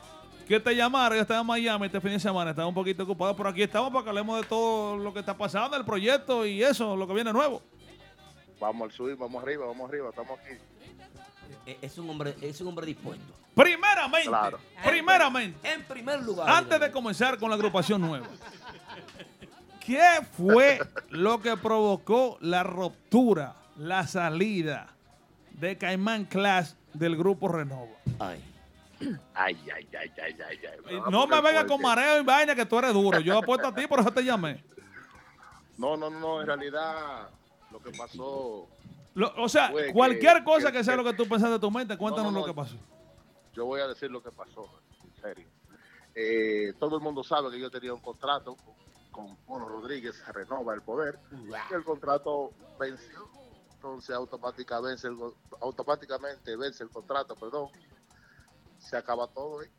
que 0.48 0.58
te 0.58 0.74
llamara, 0.74 1.14
yo 1.14 1.22
estaba 1.22 1.40
en 1.40 1.46
Miami 1.46 1.86
este 1.86 2.00
fin 2.00 2.10
de 2.12 2.18
semana, 2.20 2.50
estaba 2.50 2.66
un 2.66 2.74
poquito 2.74 3.04
ocupado, 3.04 3.36
pero 3.36 3.48
aquí 3.50 3.62
estamos 3.62 3.92
para 3.92 4.02
que 4.02 4.10
hablemos 4.10 4.40
de 4.40 4.46
todo 4.48 4.96
lo 4.96 5.12
que 5.12 5.20
está 5.20 5.36
pasando, 5.36 5.76
el 5.76 5.84
proyecto 5.84 6.44
y 6.44 6.62
eso, 6.62 6.96
lo 6.96 7.06
que 7.06 7.14
viene 7.14 7.32
nuevo. 7.32 7.62
Vamos 8.58 8.82
al 8.82 8.90
sur, 8.92 9.16
vamos 9.16 9.42
arriba, 9.44 9.64
vamos 9.66 9.88
arriba, 9.88 10.08
estamos 10.10 10.38
aquí. 10.40 10.54
Eh, 11.70 11.78
Es 11.82 11.98
un 11.98 12.10
hombre, 12.10 12.34
es 12.40 12.60
un 12.60 12.68
hombre 12.68 12.86
dispuesto. 12.86 13.32
Primeramente, 13.54 14.28
Claro. 14.28 14.58
primeramente, 14.84 15.72
En 15.72 15.82
primer 15.84 16.22
lugar. 16.22 16.48
antes 16.48 16.80
de 16.80 16.90
comenzar 16.90 17.38
con 17.38 17.50
la 17.50 17.56
agrupación 17.56 18.00
nueva, 18.00 18.26
¿qué 19.84 20.20
fue 20.36 20.80
lo 21.10 21.40
que 21.40 21.56
provocó 21.56 22.38
la 22.40 22.62
ruptura, 22.62 23.54
la 23.76 24.06
salida 24.06 24.88
de 25.52 25.76
Caimán 25.78 26.24
Class 26.24 26.76
del 26.94 27.16
grupo 27.16 27.48
Renova? 27.48 27.92
Ay. 28.18 28.44
Ay, 29.34 29.56
ay, 29.74 29.88
ay, 29.98 30.12
ay, 30.22 30.36
ay, 30.48 30.58
ay. 30.88 31.00
No 31.10 31.26
me 31.26 31.40
vengas 31.40 31.64
con 31.64 31.80
mareo 31.80 32.20
y 32.20 32.24
vaina 32.24 32.54
que 32.54 32.66
tú 32.66 32.78
eres 32.78 32.92
duro. 32.92 33.18
Yo 33.20 33.38
apuesto 33.38 33.68
a 33.68 33.74
ti, 33.74 33.86
por 33.86 34.00
eso 34.00 34.10
te 34.10 34.22
llamé. 34.24 34.62
No, 35.78 35.96
no, 35.96 36.10
no, 36.10 36.42
en 36.42 36.46
realidad 36.46 37.30
lo 37.70 37.82
que 37.82 37.90
pasó, 37.92 38.68
Lo- 39.14 39.32
o 39.36 39.48
sea, 39.48 39.70
Fue 39.70 39.86
que- 39.86 39.92
cualquier 39.92 40.44
cosa 40.44 40.70
que- 40.70 40.78
que 40.78 40.84
sea 40.84 40.96
que- 40.96 41.02
lo 41.02 41.10
que 41.10 41.16
tú 41.16 41.28
pensaste 41.28 41.54
en 41.56 41.60
tu 41.60 41.70
mente, 41.70 41.96
cuéntanos 41.96 42.32
No, 42.32 42.40
no, 42.40 42.46
lo 42.46 42.52
que 42.52 42.54
pasó. 42.56 42.76
yo 43.54 43.64
voy 43.66 43.80
a 43.80 43.88
decir 43.88 44.10
lo 44.10 44.22
que 44.22 44.30
pasó, 44.30 44.68
en 45.04 45.22
serio. 45.22 45.48
Eh, 46.14 46.72
todo 46.78 46.96
el 46.96 47.02
mundo 47.02 47.22
sabe 47.24 47.50
que 47.50 47.58
yo 47.60 47.70
tenía 47.70 47.92
un 47.94 48.00
contrato 48.00 48.56
con, 49.10 49.36
Bono 49.46 49.68
Rodríguez, 49.68 50.16
se 50.24 50.32
renova 50.32 50.74
el 50.74 50.82
poder, 50.82 51.18
y 51.32 51.74
el 51.74 51.84
contrato 51.84 52.52
venció. 52.78 53.28
Entonces 53.74 54.14
automáticamente 54.14 54.88
vence 54.90 55.06
el, 55.08 55.14
go- 55.16 55.34
automáticamente 55.62 56.54
vence 56.56 56.84
el 56.84 56.90
contrato, 56.90 57.34
perdón. 57.34 57.68
Se 58.78 58.96
acaba 58.96 59.26
todo. 59.26 59.62
¿eh? 59.62 59.70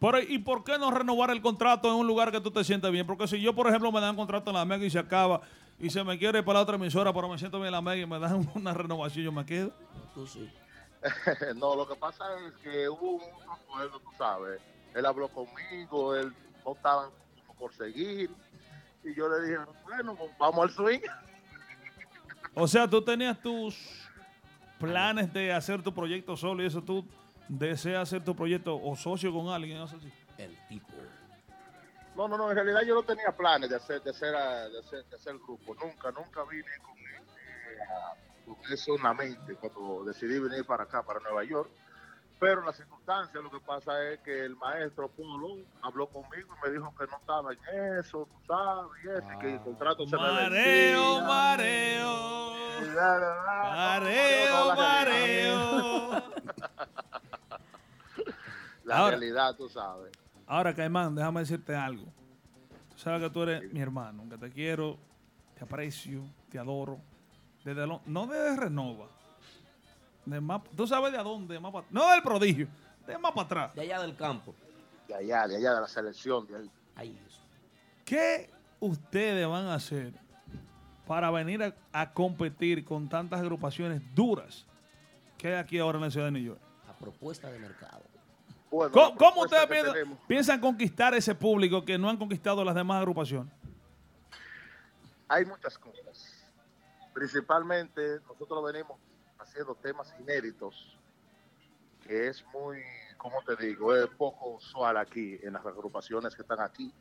Pero, 0.00 0.20
¿y 0.20 0.38
por 0.38 0.64
qué 0.64 0.78
no 0.78 0.90
renovar 0.90 1.30
el 1.30 1.40
contrato 1.40 1.88
en 1.88 1.94
un 1.94 2.06
lugar 2.06 2.30
que 2.30 2.40
tú 2.40 2.50
te 2.50 2.62
sientes 2.62 2.90
bien? 2.92 3.06
Porque 3.06 3.26
si 3.26 3.40
yo, 3.40 3.54
por 3.54 3.66
ejemplo, 3.68 3.90
me 3.90 4.00
dan 4.00 4.16
contrato 4.16 4.50
en 4.50 4.56
la 4.56 4.64
Mega 4.66 4.84
y 4.84 4.90
se 4.90 4.98
acaba 4.98 5.40
y 5.78 5.90
se 5.90 6.04
me 6.04 6.18
quiere 6.18 6.38
ir 6.38 6.44
para 6.44 6.58
la 6.58 6.62
otra 6.62 6.76
emisora, 6.76 7.12
pero 7.12 7.28
me 7.28 7.38
siento 7.38 7.58
bien 7.58 7.66
en 7.66 7.72
la 7.72 7.82
Mega 7.82 8.02
y 8.02 8.06
me 8.06 8.18
dan 8.18 8.48
una 8.54 8.72
renovación, 8.72 9.24
yo 9.24 9.32
me 9.32 9.44
quedo. 9.44 9.72
Tú 10.14 10.26
sí. 10.26 10.50
no, 11.56 11.74
lo 11.76 11.86
que 11.86 11.96
pasa 11.96 12.24
es 12.46 12.54
que 12.62 12.88
hubo 12.88 13.16
un 13.16 13.50
acuerdo, 13.50 14.00
tú 14.00 14.10
sabes. 14.16 14.60
Él 14.94 15.04
habló 15.04 15.28
conmigo, 15.28 16.14
él 16.14 16.32
no 16.64 16.72
estaba 16.72 17.10
por 17.58 17.74
seguir. 17.74 18.30
Y 19.02 19.14
yo 19.14 19.28
le 19.28 19.46
dije, 19.46 19.58
bueno, 19.84 20.16
vamos 20.38 20.62
al 20.64 20.70
swing. 20.70 21.00
O 22.56 22.68
sea, 22.68 22.88
tú 22.88 23.02
tenías 23.02 23.42
tus 23.42 23.76
planes 24.78 25.32
de 25.32 25.52
hacer 25.52 25.82
tu 25.82 25.92
proyecto 25.92 26.36
solo 26.36 26.62
y 26.62 26.66
eso 26.66 26.80
tú 26.80 27.04
deseas 27.48 28.02
hacer 28.02 28.24
tu 28.24 28.36
proyecto 28.36 28.80
o 28.80 28.94
socio 28.94 29.32
con 29.32 29.48
alguien, 29.48 29.78
no 29.78 29.88
sé 29.88 29.98
si. 29.98 30.12
El 30.38 30.56
tipo. 30.68 30.93
No, 32.16 32.28
no, 32.28 32.36
no, 32.36 32.48
en 32.50 32.56
realidad 32.56 32.82
yo 32.82 32.94
no 32.94 33.02
tenía 33.02 33.32
planes 33.32 33.68
de 33.70 33.76
hacer, 33.76 34.02
de 34.02 34.10
hacer, 34.10 34.34
ah, 34.36 34.68
de 34.68 34.78
hacer, 34.78 35.04
de 35.06 35.16
hacer 35.16 35.36
grupo. 35.38 35.74
Nunca, 35.74 36.10
nunca 36.12 36.44
vine 36.44 36.70
con, 36.82 36.96
eh, 36.98 37.78
con 38.46 38.72
eso 38.72 38.94
en 38.96 39.02
la 39.02 39.14
mente 39.14 39.56
cuando 39.56 40.04
decidí 40.04 40.38
venir 40.38 40.64
para 40.64 40.84
acá, 40.84 41.02
para 41.02 41.18
Nueva 41.20 41.42
York. 41.44 41.68
Pero 42.38 42.62
las 42.62 42.76
circunstancias, 42.76 43.42
lo 43.42 43.50
que 43.50 43.60
pasa 43.60 44.02
es 44.10 44.20
que 44.20 44.44
el 44.44 44.54
maestro 44.56 45.08
Polo 45.08 45.56
habló 45.82 46.06
conmigo 46.08 46.54
y 46.56 46.66
me 46.66 46.72
dijo 46.72 46.94
que 46.98 47.06
no 47.06 47.16
estaba 47.16 47.52
en 47.52 47.98
eso, 47.98 48.28
tú 48.30 48.46
sabes, 48.46 48.90
y 49.04 49.08
eso, 49.08 49.32
y 49.34 49.38
que 49.40 49.54
el 49.54 49.60
contrato 49.62 50.04
se 50.06 50.16
me 50.16 50.22
Mareo, 50.22 50.50
vencía. 50.50 51.26
mareo. 51.26 52.54
Mareo, 52.94 54.74
realidad- 54.74 54.76
mareo. 54.76 56.22
La 58.84 58.98
Ahora- 58.98 59.10
realidad, 59.16 59.54
tú 59.56 59.68
sabes. 59.68 60.12
Ahora, 60.46 60.74
Caimán, 60.74 61.14
déjame 61.14 61.40
decirte 61.40 61.74
algo. 61.74 62.04
Tú 62.90 62.98
sabes 62.98 63.22
que 63.22 63.30
tú 63.30 63.42
eres 63.42 63.72
mi 63.72 63.80
hermano, 63.80 64.28
que 64.28 64.36
te 64.38 64.50
quiero, 64.50 64.98
te 65.56 65.64
aprecio, 65.64 66.22
te 66.50 66.58
adoro. 66.58 66.98
Desde 67.64 67.86
lo- 67.86 68.02
no 68.06 68.26
de 68.26 68.56
Renova. 68.56 69.06
De 70.26 70.40
más, 70.40 70.62
tú 70.76 70.86
sabes 70.86 71.12
de 71.12 71.18
a 71.18 71.22
dónde, 71.22 71.58
más 71.60 71.72
pa- 71.72 71.84
no 71.90 72.10
del 72.10 72.22
prodigio, 72.22 72.68
de 73.06 73.18
más 73.18 73.32
para 73.32 73.44
atrás. 73.46 73.74
De 73.74 73.82
allá 73.82 74.00
del 74.00 74.16
campo. 74.16 74.54
De 75.08 75.14
allá, 75.14 75.46
de 75.46 75.56
allá, 75.56 75.74
de 75.74 75.80
la 75.82 75.88
selección, 75.88 76.46
de 76.46 76.68
ahí. 76.96 77.10
Dios. 77.10 77.40
¿Qué 78.04 78.50
ustedes 78.80 79.46
van 79.48 79.66
a 79.66 79.74
hacer 79.74 80.12
para 81.06 81.30
venir 81.30 81.62
a, 81.62 81.74
a 81.92 82.12
competir 82.12 82.84
con 82.84 83.08
tantas 83.08 83.40
agrupaciones 83.40 84.02
duras 84.14 84.66
que 85.38 85.48
hay 85.48 85.54
aquí 85.54 85.78
ahora 85.78 85.98
en 85.98 86.04
la 86.04 86.10
ciudad 86.10 86.26
de 86.26 86.32
New 86.32 86.42
York? 86.42 86.60
A 86.88 86.92
propuesta 86.98 87.50
de 87.50 87.58
mercado. 87.58 88.02
¿Cómo, 88.92 89.42
ustedes 89.42 89.68
piensan 90.26 90.60
conquistar 90.60 91.14
ese 91.14 91.34
público 91.34 91.84
que 91.84 91.98
no 91.98 92.08
han 92.08 92.16
conquistado 92.16 92.64
las 92.64 92.74
demás 92.74 92.98
agrupaciones? 92.98 93.52
hay 95.28 95.44
muchas 95.44 95.78
cosas. 95.78 96.44
Principalmente 97.12 98.20
nosotros 98.28 98.72
venimos 98.72 98.98
haciendo 99.38 99.74
temas 99.74 100.14
inéditos, 100.20 100.96
que 102.02 102.28
es 102.28 102.44
muy, 102.52 102.80
como 103.16 103.42
te 103.44 103.56
digo, 103.56 103.96
es 103.96 104.06
poco 104.16 104.50
usual 104.50 104.96
aquí 104.96 105.38
en 105.42 105.54
las 105.54 105.64
agrupaciones 105.64 106.34
que 106.34 106.42
están 106.42 106.60
aquí. 106.60 106.92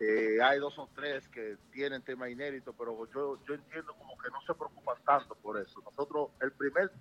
Eh, 0.00 0.38
hay 0.40 0.60
dos 0.60 0.78
o 0.78 0.88
tres 0.94 1.26
que 1.28 1.56
tienen 1.72 2.02
tema 2.02 2.28
inédito, 2.28 2.72
pero 2.72 3.08
yo, 3.12 3.42
yo 3.44 3.54
entiendo 3.54 3.94
como 3.94 4.16
que 4.18 4.30
no 4.30 4.40
se 4.42 4.54
preocupan 4.54 4.96
tanto 5.04 5.34
por 5.34 5.60
eso. 5.60 5.80
Nosotros, 5.82 6.30
el 6.40 6.52
primer 6.52 6.92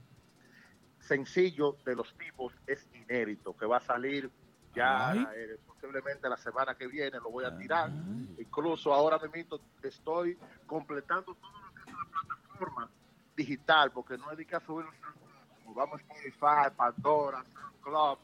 sencillo 1.08 1.78
de 1.86 1.96
los 1.96 2.14
tipos 2.18 2.54
es 2.68 2.88
inédito, 2.94 3.56
que 3.56 3.66
va 3.66 3.78
a 3.78 3.82
salir 3.82 4.30
Ya 4.76 5.14
eh, 5.36 5.58
posiblemente 5.66 6.30
la 6.30 6.38
semana 6.38 6.76
que 6.76 6.88
viene 6.88 7.18
lo 7.20 7.32
voy 7.32 7.46
a 7.46 7.58
tirar. 7.58 7.90
Incluso 8.38 8.94
ahora 8.94 9.18
mismo 9.34 9.60
estoy 9.82 10.38
completando 10.68 11.34
todo 11.34 11.52
lo 11.52 11.74
que 11.74 11.90
es 11.90 11.96
la 11.96 12.06
plataforma 12.22 12.90
digital, 13.36 13.92
porque 13.92 14.18
no 14.18 14.30
es 14.32 14.38
de 14.38 14.46
que 14.46 14.56
a 14.56 14.60
subir 14.60 14.86
los 14.86 15.76
vamos 15.76 16.00
a 16.00 16.04
Spotify, 16.04 16.76
Pandora, 16.76 17.44
SoundCloud, 17.54 18.18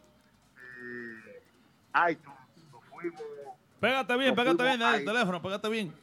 eh, 0.58 2.12
iTunes, 2.12 2.72
nos 2.72 2.84
fuimos, 2.86 3.22
Pégate 3.80 4.18
bien, 4.18 4.36
pégate 4.36 4.64
bien, 4.64 4.80
dale 4.80 4.98
el 4.98 5.00
ahí. 5.02 5.06
teléfono, 5.06 5.42
pégate 5.42 5.70
bien. 5.70 5.94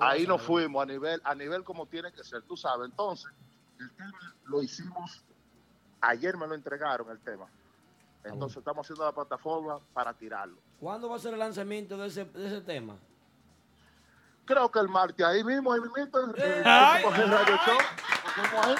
ahí 0.00 0.26
nos 0.26 0.42
fuimos 0.42 0.82
a 0.82 0.86
nivel, 0.86 1.20
a 1.24 1.34
nivel 1.34 1.62
como 1.64 1.86
tiene 1.86 2.10
que 2.12 2.24
ser, 2.24 2.42
tú 2.42 2.56
sabes. 2.56 2.88
Entonces, 2.90 3.30
el 3.78 3.90
tema 3.92 4.34
lo 4.46 4.62
hicimos, 4.62 5.22
ayer 6.00 6.36
me 6.36 6.46
lo 6.46 6.54
entregaron 6.54 7.10
el 7.10 7.18
tema. 7.20 7.46
Entonces 8.24 8.58
estamos 8.58 8.84
haciendo 8.86 9.04
la 9.04 9.12
plataforma 9.12 9.78
para 9.94 10.12
tirarlo. 10.12 10.58
¿Cuándo 10.78 11.08
va 11.08 11.16
a 11.16 11.18
ser 11.18 11.32
el 11.32 11.38
lanzamiento 11.40 11.96
de 11.96 12.08
ese, 12.08 12.24
de 12.26 12.46
ese 12.46 12.60
tema? 12.60 12.96
Creo 14.44 14.70
que 14.70 14.78
el 14.80 14.88
martes 14.88 15.24
ahí 15.24 15.44
mismo, 15.44 15.72
ahí 15.72 15.80
mismo, 15.80 16.02
eh, 16.36 16.62
Ay, 16.64 17.02
como 17.04 17.16
en 17.16 17.30
Radio 17.30 17.56
Show, 17.64 17.78
como 18.50 18.62
ahí, 18.64 18.74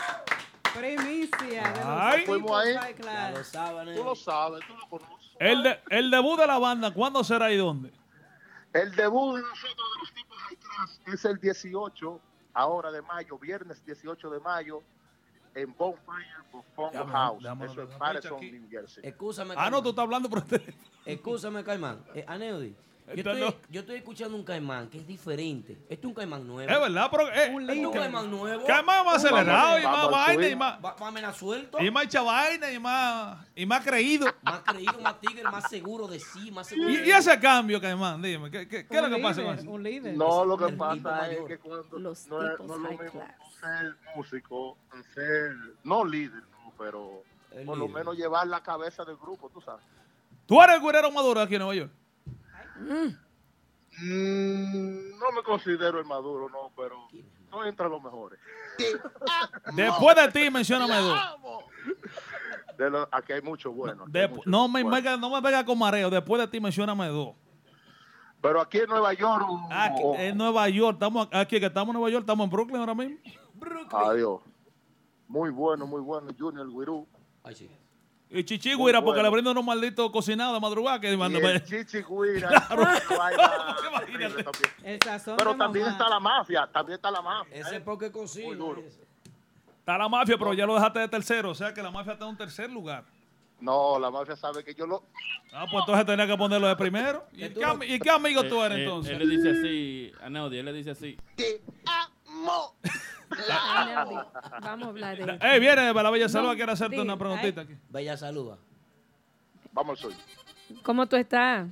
Primicia 0.77 1.73
de 1.73 1.79
los 1.81 1.87
Ay. 1.87 2.27
Fuimos 2.27 2.51
ahí. 2.53 2.75
Ya 2.75 2.93
Class. 2.95 3.35
lo 3.39 3.45
saben. 3.45 3.97
tú 3.97 4.05
lo 4.05 4.15
sabes, 4.17 4.61
tú 4.67 4.75
lo 4.77 4.89
conoces. 4.89 5.31
El, 5.39 5.63
de- 5.63 5.81
el 5.91 6.11
debut 6.11 6.39
de 6.39 6.47
la 6.47 6.59
banda, 6.59 6.93
¿cuándo 6.93 7.23
será 7.25 7.51
y 7.51 7.57
dónde? 7.57 7.93
El 8.73 8.95
debut 8.95 9.37
de 9.37 9.43
nosotros 9.43 9.77
de 9.95 10.01
los 10.01 10.15
tipos 10.15 10.37
high 10.39 10.57
class 10.57 11.01
es 11.15 11.25
el 11.25 11.39
18, 11.41 12.21
ahora 12.55 12.91
de 12.93 13.03
mayo, 13.03 13.39
viernes 13.39 13.85
18 13.85 14.31
de 14.31 14.41
mayo, 14.41 14.83
en 15.55 15.75
Bonfire 15.77 16.27
Déjame- 16.93 17.13
House. 17.13 17.45
Eso 17.71 17.83
es 17.83 17.89
Patterson. 17.97 18.41
New 18.41 18.69
Jersey. 18.71 19.03
Escúchame. 19.07 19.55
Ah, 19.57 19.71
no, 19.71 19.79
Caimán. 19.79 19.83
tú 19.83 19.89
estás 19.91 20.03
hablando 20.03 20.29
por 20.31 20.39
el 20.39 20.45
teléfono. 20.45 20.77
Escúchame, 21.05 21.65
Caimán. 21.65 22.05
Eh, 22.15 22.25
Aneudi, 22.27 22.75
yo 23.09 23.15
estoy, 23.17 23.41
loco. 23.41 23.59
yo 23.69 23.81
estoy 23.81 23.97
escuchando 23.97 24.37
un 24.37 24.45
Caimán 24.45 24.89
que 24.89 24.99
es 24.99 25.07
diferente. 25.07 25.73
Este 25.89 25.95
es 25.95 26.05
un 26.05 26.15
Caimán 26.15 26.47
nuevo. 26.47 26.71
Es 26.71 26.81
verdad, 26.81 27.09
pero. 27.11 27.29
Eh, 27.33 27.51
Un 27.53 27.63
Este 27.63 27.81
es 27.81 27.87
un. 27.87 27.93
Caimán 27.93 28.31
nuevo. 28.31 28.63
es 28.63 28.85
más, 28.85 29.05
más 29.05 29.17
acelerado 29.17 29.79
y 29.81 29.83
más 29.83 30.11
vaina 30.11 30.49
y 30.49 30.57
más. 30.57 30.79
Menos 31.13 31.37
suelto. 31.37 31.79
Y 31.83 31.91
más 31.91 32.05
hecha 32.05 32.23
vaina 32.23 32.71
y 32.71 32.79
más, 32.79 33.47
y 33.57 33.67
más 33.67 33.85
creído. 33.85 34.27
Más 34.43 34.61
creído, 34.61 35.01
más 35.03 35.21
tigre, 35.21 35.43
más 35.43 35.69
seguro 35.69 36.07
de 36.07 36.21
sí, 36.21 36.51
más 36.53 36.69
seguro. 36.69 36.89
Y, 36.91 37.11
ese 37.11 37.39
cambio, 37.41 37.81
Caimán, 37.81 38.23
dime, 38.23 38.51
¿qué, 38.51 38.69
qué, 38.69 38.87
qué 38.87 38.97
es 38.97 39.03
lo 39.03 39.11
que 39.17 39.21
pasa 39.23 39.43
con 39.43 39.51
líder, 39.53 39.63
eso? 39.65 39.71
Un 39.73 39.83
líder. 39.83 40.17
No, 40.17 40.45
lo 40.45 40.57
que 40.57 40.73
pasa 40.75 41.31
es 41.33 41.41
que 41.47 41.59
cuando 41.59 41.99
Los 41.99 42.27
no, 42.29 42.39
tipos 42.53 42.67
no 42.81 42.89
high 42.89 42.97
class. 43.11 43.35
Ser 43.61 43.95
músico, 44.17 44.77
ser, 45.15 45.55
no 45.85 46.05
líder, 46.05 46.43
no, 46.53 46.73
pero 46.79 47.23
El 47.53 47.67
por 47.67 47.77
lo 47.79 47.89
menos 47.89 48.17
llevar 48.17 48.47
la 48.47 48.63
cabeza 48.63 49.05
del 49.05 49.17
grupo, 49.17 49.51
tú 49.51 49.61
sabes. 49.61 49.85
Tú 50.47 50.61
eres 50.63 50.77
el 50.77 50.81
güerero 50.83 51.11
maduro 51.11 51.41
aquí 51.41 51.55
en 51.55 51.61
Nueva 51.61 51.75
York. 51.75 51.93
Mm, 54.03 55.19
no 55.19 55.33
me 55.35 55.43
considero 55.45 55.99
el 55.99 56.07
maduro, 56.07 56.49
no, 56.49 56.71
pero 56.77 57.09
no 57.51 57.65
entra 57.65 57.89
los 57.89 58.03
mejores. 58.03 58.39
Después 59.75 60.17
de 60.17 60.29
ti, 60.29 60.51
mencióname 60.51 60.97
dos. 60.97 61.19
De 62.79 62.89
lo- 62.89 63.09
aquí 63.13 63.33
hay 63.35 63.43
mucho 63.43 63.73
bueno. 63.73 64.05
aquí 64.05 64.19
hay 64.19 64.27
Depu- 64.27 64.37
mucho 64.37 64.51
no, 64.51 64.69
me, 64.69 64.83
bueno. 64.83 64.97
venga- 64.97 65.17
no 65.17 65.29
me 65.31 65.41
venga 65.41 65.65
con 65.65 65.79
mareo. 65.79 66.09
Después 66.09 66.41
de 66.41 66.49
ti, 66.49 66.61
mencióname 66.61 67.09
dos. 67.09 67.35
Pero 68.41 68.59
aquí 68.63 68.79
en 68.79 68.89
Nueva 68.89 69.13
York, 69.13 69.45
oh, 69.47 69.69
Aquí, 69.71 70.01
o- 70.03 70.15
en 70.15 70.39
Nueva 70.39 70.67
York, 70.71 70.95
estamos 70.95 71.29
aquí 71.31 71.61
que 71.61 71.67
estamos 71.67 71.89
en 71.89 72.01
Nueva 72.01 72.11
York, 72.11 72.23
estamos 72.23 72.45
en 72.45 72.51
Brooklyn 72.51 72.81
ahora 72.81 72.95
mismo. 72.95 73.19
Adiós. 73.93 74.41
Muy 75.29 75.51
bueno, 75.51 75.87
muy 75.87 76.01
bueno, 76.01 76.29
Junior 76.37 76.69
Guirú. 76.69 77.07
Ay, 77.45 77.55
sí. 77.55 77.71
Y 78.33 78.45
Chichigüira, 78.45 79.01
porque 79.01 79.19
bueno. 79.19 79.23
le 79.25 79.31
brindo 79.31 79.51
unos 79.51 79.65
malditos 79.65 80.09
cocinados 80.13 80.55
de 80.55 80.61
madrugada 80.61 81.01
que 81.01 81.13
Y 81.13 81.17
manda 81.17 81.39
el 81.39 81.65
Chichi 81.65 81.99
Guira, 81.99 82.49
vaina 83.19 83.77
increíble 84.09 84.45
también. 84.45 84.73
El 84.85 85.01
sazón 85.03 85.37
Pero 85.37 85.57
también 85.57 85.87
está 85.89 86.09
la 86.09 86.21
mafia, 86.21 86.69
también 86.73 86.95
está 86.95 87.11
la 87.11 87.23
mafia. 87.23 87.57
Ese 87.57 87.77
es 87.77 87.83
porque 87.83 88.13
cocina. 88.13 88.47
Muy 88.47 88.57
duro. 88.57 88.81
ese. 88.81 89.03
Está 89.81 89.99
la 89.99 90.09
mafia, 90.09 90.39
pero 90.39 90.55
ya 90.55 90.65
lo 90.65 90.75
dejaste 90.75 91.01
de 91.01 91.09
tercero. 91.09 91.51
O 91.51 91.55
sea 91.55 91.75
que 91.75 91.83
la 91.83 91.91
mafia 91.91 92.13
está 92.13 92.25
en 92.25 92.31
un 92.31 92.37
tercer 92.37 92.71
lugar. 92.71 93.05
No, 93.61 93.99
la 93.99 94.11
mafia 94.11 94.37
sabe 94.37 94.63
que 94.63 94.75
yo 94.75 94.87
lo... 94.87 95.03
Ah, 95.53 95.67
pues 95.71 95.81
entonces 95.83 96.07
tenía 96.07 96.27
que 96.27 96.37
ponerlo 96.37 96.69
de 96.69 96.77
primero. 96.77 97.27
¿Y, 97.33 97.49
qué, 97.49 97.99
y 98.05 98.09
amigo 98.09 98.45
tú 98.45 98.63
eres 98.63 98.79
Él- 98.79 98.85
entonces? 98.85 99.13
Él, 99.13 99.29
le 99.29 99.37
dice 99.37 99.51
así, 99.51 100.13
a 100.23 100.27
él 100.29 100.65
le 100.65 100.73
dice 100.73 100.91
así. 100.93 101.19
Te 101.37 101.63
amo. 101.85 102.77
Vamos 104.63 104.87
a 104.87 104.91
hablar 104.91 105.17
de. 105.17 105.39
Eh, 105.41 105.59
viene 105.61 105.93
la 105.93 106.11
Bella 106.11 106.29
Salva, 106.29 106.51
No, 106.51 106.57
quiere 106.57 106.73
hacerte 106.73 107.01
una 107.01 107.17
preguntita 107.17 107.63
aquí. 107.63 107.75
Bella 107.89 108.17
saluda. 108.17 108.59
Vamos 109.73 109.93
al 110.05 110.11
sol. 110.11 110.15
¿Cómo 110.83 111.07
tú 111.07 111.17
estás? 111.17 111.69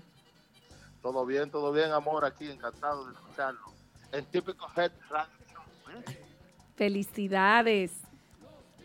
Todo 1.02 1.24
bien, 1.26 1.50
todo 1.50 1.72
bien, 1.72 1.90
amor, 1.92 2.24
aquí, 2.24 2.50
encantado 2.50 3.06
de 3.06 3.12
escucharlo. 3.14 3.60
En 4.12 4.24
típico 4.26 4.66
Head 4.76 4.92
Radio. 5.10 5.30
Felicidades. 6.76 7.92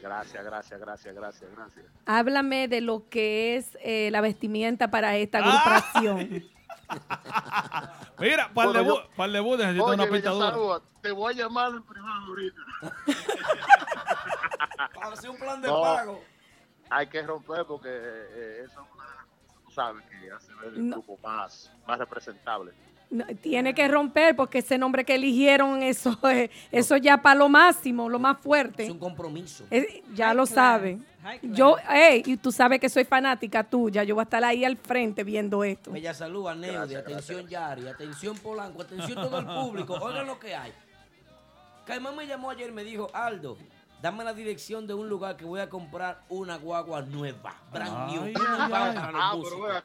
Gracias, 0.02 0.44
gracias, 0.44 0.80
gracias, 0.80 1.16
gracias, 1.16 1.50
gracias. 1.56 1.86
Háblame 2.06 2.68
de 2.68 2.82
lo 2.82 3.08
que 3.08 3.56
es 3.56 3.78
eh, 3.82 4.10
la 4.12 4.20
vestimenta 4.20 4.90
para 4.92 5.16
esta 5.16 5.40
Ah. 5.44 5.78
agrupación. 6.02 6.44
Mira, 8.20 8.50
para 8.54 8.68
el 8.70 8.74
debut, 8.76 9.02
yo- 9.04 9.10
para 9.16 9.28
el 9.28 9.34
debut 9.34 9.58
necesito 9.58 9.86
Oye, 9.86 9.96
una 9.96 10.08
pintadura. 10.08 10.82
Te 11.02 11.12
voy 11.12 11.34
a 11.34 11.38
llamar 11.38 11.72
en 11.72 11.84
privado 11.84 12.26
ahorita. 12.28 12.62
Para 14.94 15.14
hacer 15.14 15.30
un 15.30 15.38
plan 15.38 15.62
de 15.62 15.68
No. 15.68 15.82
pago. 15.82 16.24
Hay 16.90 17.08
que 17.08 17.22
romper 17.24 17.66
porque 17.66 17.90
eh, 17.90 18.62
eso 18.66 18.82
es 18.82 18.88
una 18.94 19.04
de 19.06 19.16
las 19.16 19.26
cosas, 19.26 19.64
tú 19.66 19.72
sabes, 19.72 20.04
que 20.10 20.32
hace 20.32 20.54
ver 20.56 20.74
el 20.74 20.90
No. 20.90 20.98
grupo 20.98 21.18
más, 21.28 21.72
más 21.88 21.98
representable. 22.00 22.74
No, 23.14 23.26
Tiene 23.42 23.76
que 23.76 23.88
romper 23.88 24.36
porque 24.36 24.58
ese 24.60 24.78
nombre 24.78 25.06
que 25.06 25.16
eligieron, 25.16 25.84
eso, 25.84 26.18
es- 26.30 26.50
eso 26.72 26.98
ya 26.98 27.22
para 27.22 27.36
lo 27.36 27.48
máximo, 27.50 28.10
lo 28.10 28.18
más 28.20 28.40
fuerte. 28.40 28.84
Es 28.86 28.90
un 28.90 28.98
compromiso. 29.00 29.66
Eh, 29.70 30.04
ya 30.16 30.28
High 30.28 30.36
lo 30.36 30.46
class, 30.46 30.82
class. 30.82 31.40
Yo, 31.44 31.76
hey, 31.90 32.24
y 32.26 32.38
tú 32.38 32.52
sabes 32.52 32.80
que 32.80 32.90
soy 32.90 33.06
fanática 33.06 33.64
tuya. 33.64 34.04
Yo 34.04 34.16
voy 34.16 34.22
a 34.22 34.26
estar 34.26 34.44
ahí 34.44 34.66
al 34.66 34.76
frente 34.78 35.24
viendo 35.24 35.64
esto. 35.64 35.92
Bella 35.92 36.14
saluda, 36.14 36.54
Neudi. 36.56 36.74
Gracias, 36.76 37.02
Atención, 37.04 37.48
Yari. 37.48 37.88
Atención, 37.88 38.38
Polanco. 38.40 38.82
Atención, 38.82 39.14
todo 39.16 39.40
el 39.40 39.46
público. 39.46 39.94
Oigan 40.02 40.26
lo 40.28 40.38
que 40.40 40.54
hay. 40.56 40.74
Caimán 41.86 42.16
me 42.16 42.26
llamó 42.26 42.50
ayer 42.50 42.70
y 42.70 42.74
me 42.74 42.84
dijo, 42.84 43.10
Aldo, 43.14 43.58
dame 44.04 44.26
la 44.26 44.34
dirección 44.34 44.86
de 44.86 44.94
un 44.94 45.08
lugar 45.08 45.38
que 45.38 45.46
voy 45.46 45.62
a 45.62 45.70
comprar 45.70 46.24
una 46.28 46.58
guagua 46.58 47.02
nueva. 47.04 47.54
Brand 47.72 48.12
new. 48.12 48.24
Ay, 48.24 48.34
Una 48.36 48.66
ay, 48.66 48.72
van 48.72 48.90
ay. 48.90 48.96
para 48.96 49.12
los 49.14 49.22
Ah, 49.22 49.32
pero 49.32 49.42
músicos. 49.42 49.84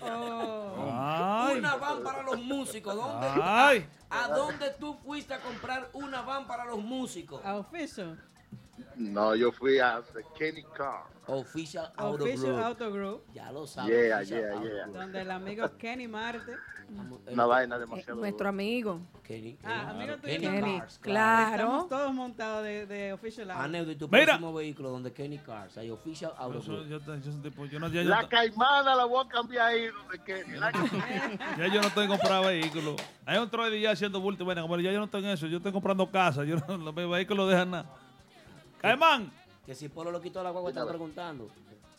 Oh, 0.00 0.74
oh. 0.78 1.52
Una 1.58 1.74
van 1.76 2.02
para 2.04 2.22
los 2.22 2.38
músicos. 2.38 2.94
¿Dónde? 2.94 3.26
ay. 3.42 3.88
¿A 4.10 4.28
dónde 4.28 4.70
tú 4.78 4.94
fuiste 5.04 5.34
a 5.34 5.40
comprar 5.40 5.90
una 5.92 6.22
van 6.22 6.46
para 6.46 6.64
los 6.66 6.78
músicos? 6.78 7.44
A 7.44 7.56
Official. 7.56 8.16
No, 8.96 9.34
yo 9.34 9.52
fui 9.52 9.78
a 9.78 10.02
The 10.12 10.24
Kenny 10.38 10.62
Carr. 10.76 11.04
Official 11.28 11.90
Auto 11.96 12.24
Official 12.24 12.52
Group. 12.52 12.64
Auto 12.64 12.90
Group. 12.92 13.24
Ya 13.34 13.50
lo 13.52 13.66
sabes. 13.66 13.90
Yeah, 14.08 14.16
Official 14.18 14.40
yeah, 14.40 14.52
Auto 14.54 14.66
yeah. 14.68 14.82
Group. 14.84 14.96
Donde 14.96 15.20
el 15.22 15.30
amigo 15.30 15.70
Kenny 15.78 16.08
Marte. 16.08 16.52
Una 17.32 17.46
vaina 17.46 17.80
demasiado 17.80 18.20
nuestro 18.20 18.48
amigo. 18.48 19.00
Kenny, 19.24 19.58
Ah, 19.64 19.88
Kenny, 19.88 19.90
amigo 20.04 20.16
tuyo. 20.18 20.38
Kenny, 20.40 20.78
Cars, 20.78 20.98
claro. 21.00 21.52
Estamos 21.64 21.88
todos 21.88 22.14
montados 22.14 22.62
de, 22.62 22.86
de 22.86 23.12
Official 23.12 23.50
Auto. 23.50 23.62
Aneudi, 23.64 23.96
tu 23.96 24.06
Mira. 24.06 24.24
próximo 24.24 24.54
vehículo 24.54 24.90
donde 24.90 25.12
Kenny 25.12 25.38
Cars. 25.38 25.76
Hay 25.78 25.90
Official 25.90 26.32
Auto 26.38 26.60
Group. 26.60 26.86
yo, 26.86 26.98
yo 26.98 27.00
soy 27.00 27.32
un 27.32 27.42
tipo- 27.42 27.66
yo 27.66 27.80
no, 27.80 27.88
ya, 27.88 28.02
yo 28.02 28.08
La 28.08 28.28
caimana 28.28 28.94
la 28.94 29.04
voy 29.04 29.24
a 29.26 29.28
cambiar 29.28 29.66
ahí 29.66 29.86
donde 29.88 30.22
Kenny. 30.22 30.58
La 30.60 30.70
ya 31.58 31.66
yo 31.66 31.80
no 31.80 31.88
estoy 31.88 32.06
comprando 32.06 32.46
vehículos. 32.46 32.94
Hay 33.24 33.38
un 33.38 33.50
troide 33.50 33.80
ya 33.80 33.90
haciendo 33.90 34.20
bulto. 34.20 34.44
Bueno, 34.44 34.62
como 34.62 34.78
ya 34.78 34.92
yo 34.92 34.98
no 35.00 35.06
estoy 35.06 35.24
en 35.24 35.30
eso. 35.30 35.48
Yo 35.48 35.56
estoy 35.56 35.72
comprando 35.72 36.08
casa. 36.08 36.44
Yo 36.44 36.54
no, 36.68 36.76
los 36.76 36.94
vehículos 36.94 37.50
dejan 37.50 37.72
nada. 37.72 37.90
Caimán. 38.88 39.30
Que 39.64 39.74
si 39.74 39.88
Polo 39.88 40.10
lo 40.10 40.20
quitó 40.20 40.42
la 40.42 40.50
guagua, 40.50 40.70
están 40.70 40.86
preguntando. 40.88 41.48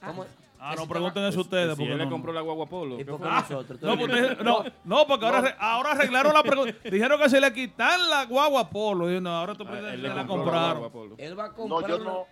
¿Cómo? 0.06 0.26
Ah, 0.60 0.72
Que 0.72 0.76
no, 0.78 0.82
si 0.84 0.88
pregunten 0.88 1.24
eso 1.26 1.42
ustedes. 1.42 1.72
Si 1.72 1.76
porque 1.78 1.92
él 1.92 1.98
le 2.00 2.10
compró 2.10 2.32
la 2.34 2.42
guagua 2.42 2.66
Polo. 2.66 2.96
¿Y 2.96 2.98
¿qué 3.00 3.06
por 3.06 3.20
qué 3.22 3.28
fue? 3.28 3.56
nosotros? 3.56 3.82
No, 3.82 3.98
porque, 4.00 4.38
no, 4.44 4.64
no, 4.86 5.08
porque 5.08 5.26
ahora, 5.26 5.56
ahora 5.60 5.92
arreglaron 5.92 6.34
la 6.34 6.44
pregunta. 6.44 6.74
Dijeron 6.90 7.20
que 7.22 7.30
se 7.30 7.40
le 7.42 7.54
quitan 7.54 8.10
la 8.10 8.26
guagua 8.26 8.62
a 8.62 8.70
Polo. 8.70 9.12
Y 9.12 9.20
no, 9.22 9.30
ahora 9.30 9.54
tú 9.54 9.66
Ah, 9.68 9.72
piensas 9.72 9.94
él 9.94 10.02
le 10.02 10.10
la 10.10 10.26
compró 10.26 10.52
la 10.52 10.74
guagua 10.74 10.90
compraron. 10.90 10.92
Polo. 10.92 11.16
Él 11.18 11.38
va 11.40 11.46
a 11.46 11.48
No, 11.50 11.54
comprar 11.56 11.90
yo 11.90 11.96
una, 11.98 12.06
no. 12.06 12.26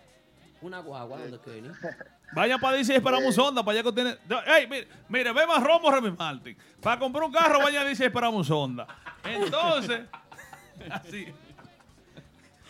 una 0.62 0.78
guagua 0.80 1.18
donde 1.18 1.38
Kenny. 1.40 1.68
Vayan 2.34 2.58
para 2.58 2.76
DC 2.78 2.92
y 2.92 2.96
esperamos 2.96 3.38
Honda, 3.38 3.62
para 3.62 3.78
allá 3.78 3.88
que 3.88 3.92
tiene. 3.94 4.16
Ey, 4.58 4.66
mire, 4.66 4.88
mire, 5.08 5.32
ve 5.32 5.46
más 5.46 5.62
Romo 5.62 5.88
Remy 5.92 6.10
Martin. 6.10 6.56
Para 6.82 6.98
comprar 6.98 7.22
un 7.24 7.30
carro, 7.32 7.60
vayan 7.60 7.84
a 7.84 7.88
DC 7.88 8.02
y 8.02 8.06
esperamos 8.06 8.50
Honda. 8.50 8.86
Entonces, 9.22 10.00
así. 10.90 11.26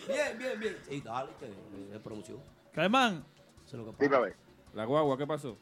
Bien, 0.07 0.39
bien, 0.39 0.61
bien. 0.61 0.77
Sí, 0.89 1.01
dale, 1.01 1.31
que 1.39 1.47
es 1.95 2.01
promoción. 2.03 2.39
Caimán, 2.73 3.25
Eso 3.67 3.77
es 3.77 3.85
lo 3.85 3.85
que 3.87 3.93
pasa. 3.93 4.03
Dime 4.05 4.17
a 4.17 4.21
ver. 4.21 4.37
La 4.75 4.85
guagua, 4.85 5.17
¿qué 5.17 5.27
pasó? 5.27 5.57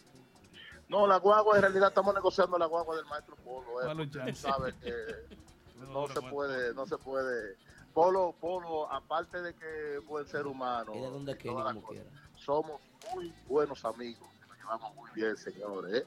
No, 0.88 1.06
la 1.06 1.18
guagua, 1.18 1.56
en 1.56 1.62
realidad 1.62 1.88
estamos 1.88 2.14
negociando 2.14 2.58
la 2.58 2.66
guagua 2.66 2.96
del 2.96 3.06
maestro 3.06 3.36
Polo. 3.36 3.80
eh, 3.82 3.86
Malo 3.86 4.04
porque 4.10 4.34
sabes 4.34 4.74
que 4.76 4.92
no 5.92 6.08
se 6.08 6.20
puede, 6.22 6.74
no 6.74 6.86
se 6.86 6.98
puede. 6.98 7.56
Polo, 7.94 8.34
Polo, 8.40 8.90
aparte 8.92 9.40
de 9.40 9.54
que 9.54 9.96
es 9.98 10.06
buen 10.06 10.26
ser 10.26 10.46
humano, 10.46 10.92
Y 10.94 11.00
de 11.00 11.06
donde 11.06 11.32
las 11.34 11.42
como 11.74 11.82
quiera. 11.88 12.04
somos 12.36 12.80
muy 13.14 13.32
buenos 13.46 13.84
amigos. 13.84 14.28
llevamos 14.58 14.94
muy 14.96 15.10
bien, 15.14 15.36
señores. 15.36 15.94
¿eh? 16.02 16.06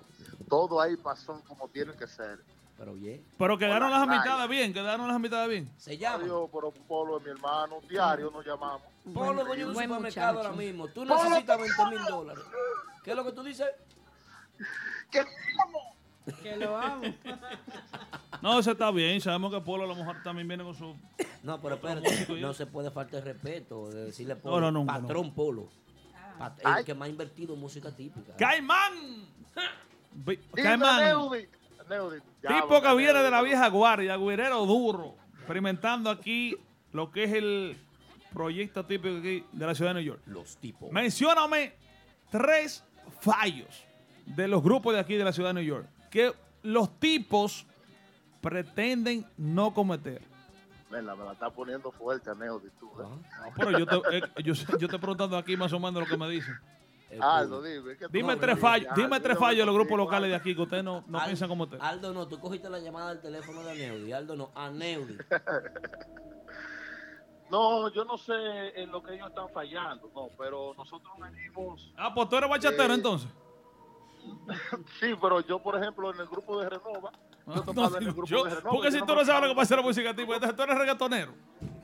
Todo 0.50 0.82
ahí 0.82 0.96
pasó 0.98 1.42
como 1.48 1.68
tiene 1.70 1.94
que 1.96 2.08
ser. 2.08 2.40
Pero 2.78 2.94
bien. 2.94 3.26
Pero 3.38 3.58
quedaron 3.58 3.90
las 3.90 4.04
Hola, 4.04 4.14
amistades 4.14 4.50
bien, 4.50 4.74
quedaron 4.74 5.08
las 5.08 5.16
amistades 5.16 5.50
bien. 5.50 5.72
Se 5.78 5.98
llama. 5.98 6.24
Adiós, 6.24 6.50
pero 6.54 6.72
Polo 6.72 7.18
es 7.18 7.24
mi 7.24 7.32
hermano. 7.32 7.78
Diario 7.90 8.30
nos 8.32 8.46
llamamos. 8.46 8.82
Polo, 9.14 9.44
dueño 9.46 9.66
de 9.70 9.76
un 9.76 9.84
supermercado 9.84 10.38
ahora 10.40 10.52
mismo. 10.52 10.88
Tú 10.88 11.06
Polo, 11.06 11.24
necesitas 11.24 11.60
20 11.60 11.86
mil 11.90 12.06
dólares. 12.08 12.44
¿Qué 13.04 13.12
es 13.12 13.16
lo 13.18 13.24
que 13.26 13.32
tú 13.32 13.44
dices? 13.44 13.68
¿Qué? 15.12 15.24
Que 16.44 16.56
lo 16.58 16.78
amo. 16.78 17.04
No, 18.42 18.60
eso 18.60 18.72
está 18.74 18.92
bien. 18.92 19.20
Sabemos 19.20 19.52
que 19.52 19.62
Polo 19.62 19.86
a 19.86 19.88
lo 19.88 19.96
mejor 19.96 20.22
también 20.24 20.48
viene 20.48 20.64
con 20.64 20.76
su. 20.76 20.96
No, 21.42 21.60
pero 21.60 21.76
espérate, 21.76 22.28
no 22.40 22.54
se 22.54 22.68
puede 22.68 22.92
faltar 22.92 23.24
de 23.24 23.34
respeto 23.34 23.90
de 23.90 24.06
decirle 24.06 24.36
Polo. 24.36 24.60
No, 24.60 24.72
no, 24.72 24.80
nunca, 24.80 25.00
patrón 25.00 25.34
Polo. 25.34 25.70
Pat- 26.38 26.60
Ay. 26.64 26.80
el 26.82 26.86
que 26.86 26.94
más 26.94 27.08
ha 27.08 27.10
invertido 27.10 27.56
en 27.56 27.60
música 27.60 27.90
típica. 27.90 28.36
¡Caimán! 28.36 29.26
Caimán. 30.56 31.48
Tipo 32.48 32.82
que 32.82 32.96
viene 32.96 33.22
de 33.22 33.32
la 33.32 33.42
vieja 33.42 33.68
guardia, 33.70 34.18
guerrero 34.18 34.66
duro, 34.66 35.16
experimentando 35.36 36.10
aquí 36.10 36.56
lo 36.92 37.12
que 37.12 37.24
es 37.24 37.34
el 37.34 37.78
proyecto 38.34 38.86
típico 38.86 39.18
aquí 39.18 39.44
de 39.52 39.66
la 39.66 39.74
ciudad 39.74 39.92
de 39.92 40.02
New 40.02 40.14
York. 40.14 40.22
Los 40.26 40.58
tipos. 40.58 40.92
Mencióname 40.92 41.74
tres 42.30 42.84
fallos 43.22 43.86
de 44.26 44.48
los 44.48 44.62
grupos 44.62 44.94
de 44.94 45.00
aquí 45.00 45.16
de 45.16 45.24
la 45.24 45.32
ciudad 45.32 45.50
de 45.50 45.62
New 45.62 45.64
York 45.64 45.88
que 46.10 46.34
los 46.64 47.00
tipos 47.00 47.66
pretenden 48.42 49.26
no 49.38 49.74
cometer. 49.74 50.22
Mira, 50.90 51.16
me 51.16 51.26
la 51.26 51.34
está 51.34 51.50
poniendo 51.50 51.92
fuerte, 51.92 52.30
Neudi, 52.36 52.70
tú. 52.80 52.88
¿eh? 52.88 53.04
No, 53.04 53.22
pero 53.58 53.78
yo 53.78 53.86
te, 53.86 54.18
eh, 54.18 54.22
yo, 54.38 54.54
yo 54.54 54.86
estoy 54.86 55.00
preguntando 55.00 55.38
aquí 55.38 55.58
más 55.58 55.74
o 55.74 55.80
menos 55.80 55.96
lo 56.02 56.06
que 56.06 56.18
me 56.18 56.30
dicen. 56.30 56.58
El 57.10 57.22
Aldo, 57.24 57.58
público. 57.58 57.82
dime. 57.84 57.98
¿qué 57.98 58.06
tú 58.06 58.12
Dime 58.12 58.36
tres 58.36 58.60
fallos, 58.60 58.90
Aldo, 58.90 59.02
dime 59.02 59.20
tres 59.22 59.38
fallos 59.38 59.60
de 59.60 59.66
los 59.66 59.76
grupos 59.76 59.98
locales 59.98 60.30
de 60.30 60.36
aquí 60.36 60.54
que 60.56 60.62
ustedes 60.62 60.84
no, 60.84 61.04
no 61.08 61.24
piensan 61.24 61.48
cometer. 61.48 61.80
Aldo 61.82 62.14
no, 62.14 62.28
tú 62.28 62.40
cogiste 62.40 62.70
la 62.70 62.80
llamada 62.80 63.10
del 63.10 63.22
teléfono 63.22 63.64
de 63.64 63.76
Neudi. 63.76 64.12
Aldo 64.12 64.36
no, 64.36 64.52
a 64.56 64.70
Neudi. 64.70 65.18
No, 67.50 67.88
yo 67.94 68.04
no 68.04 68.18
sé 68.18 68.34
en 68.76 68.92
lo 68.92 69.02
que 69.02 69.14
ellos 69.16 69.30
están 69.30 69.48
fallando, 69.50 70.12
no, 70.14 70.28
pero 70.38 70.74
nosotros 70.76 71.14
venimos. 71.18 71.94
Ah, 71.96 72.14
pues 72.14 72.28
tú 72.28 72.36
eres 72.36 72.50
bachatero 72.50 72.92
Eh, 72.92 72.96
entonces. 72.96 73.30
Sí, 75.00 75.14
pero 75.22 75.40
yo, 75.40 75.58
por 75.60 75.78
ejemplo, 75.82 76.14
en 76.14 76.20
el 76.20 76.28
grupo 76.28 76.60
de 76.60 76.70
Renova, 76.70 77.12
yo 77.48 77.54
No, 77.56 77.62
tocaba 77.64 77.88
en 77.88 77.94
el 77.94 78.00
digo 78.02 78.12
grupo 78.16 78.28
yo, 78.28 78.44
de 78.44 78.50
Renova. 78.56 78.70
porque 78.72 78.92
si 78.92 79.00
no 79.00 79.06
tú 79.06 79.16
no 79.16 79.24
sabes 79.24 79.42
lo 79.44 79.48
que 79.50 79.56
pasa 79.56 79.76
en 79.76 79.80
la 79.80 79.88
música 79.88 80.14
tipo, 80.14 80.34
tú 80.38 80.62
eres 80.64 80.78
reggaetonero. 80.78 81.34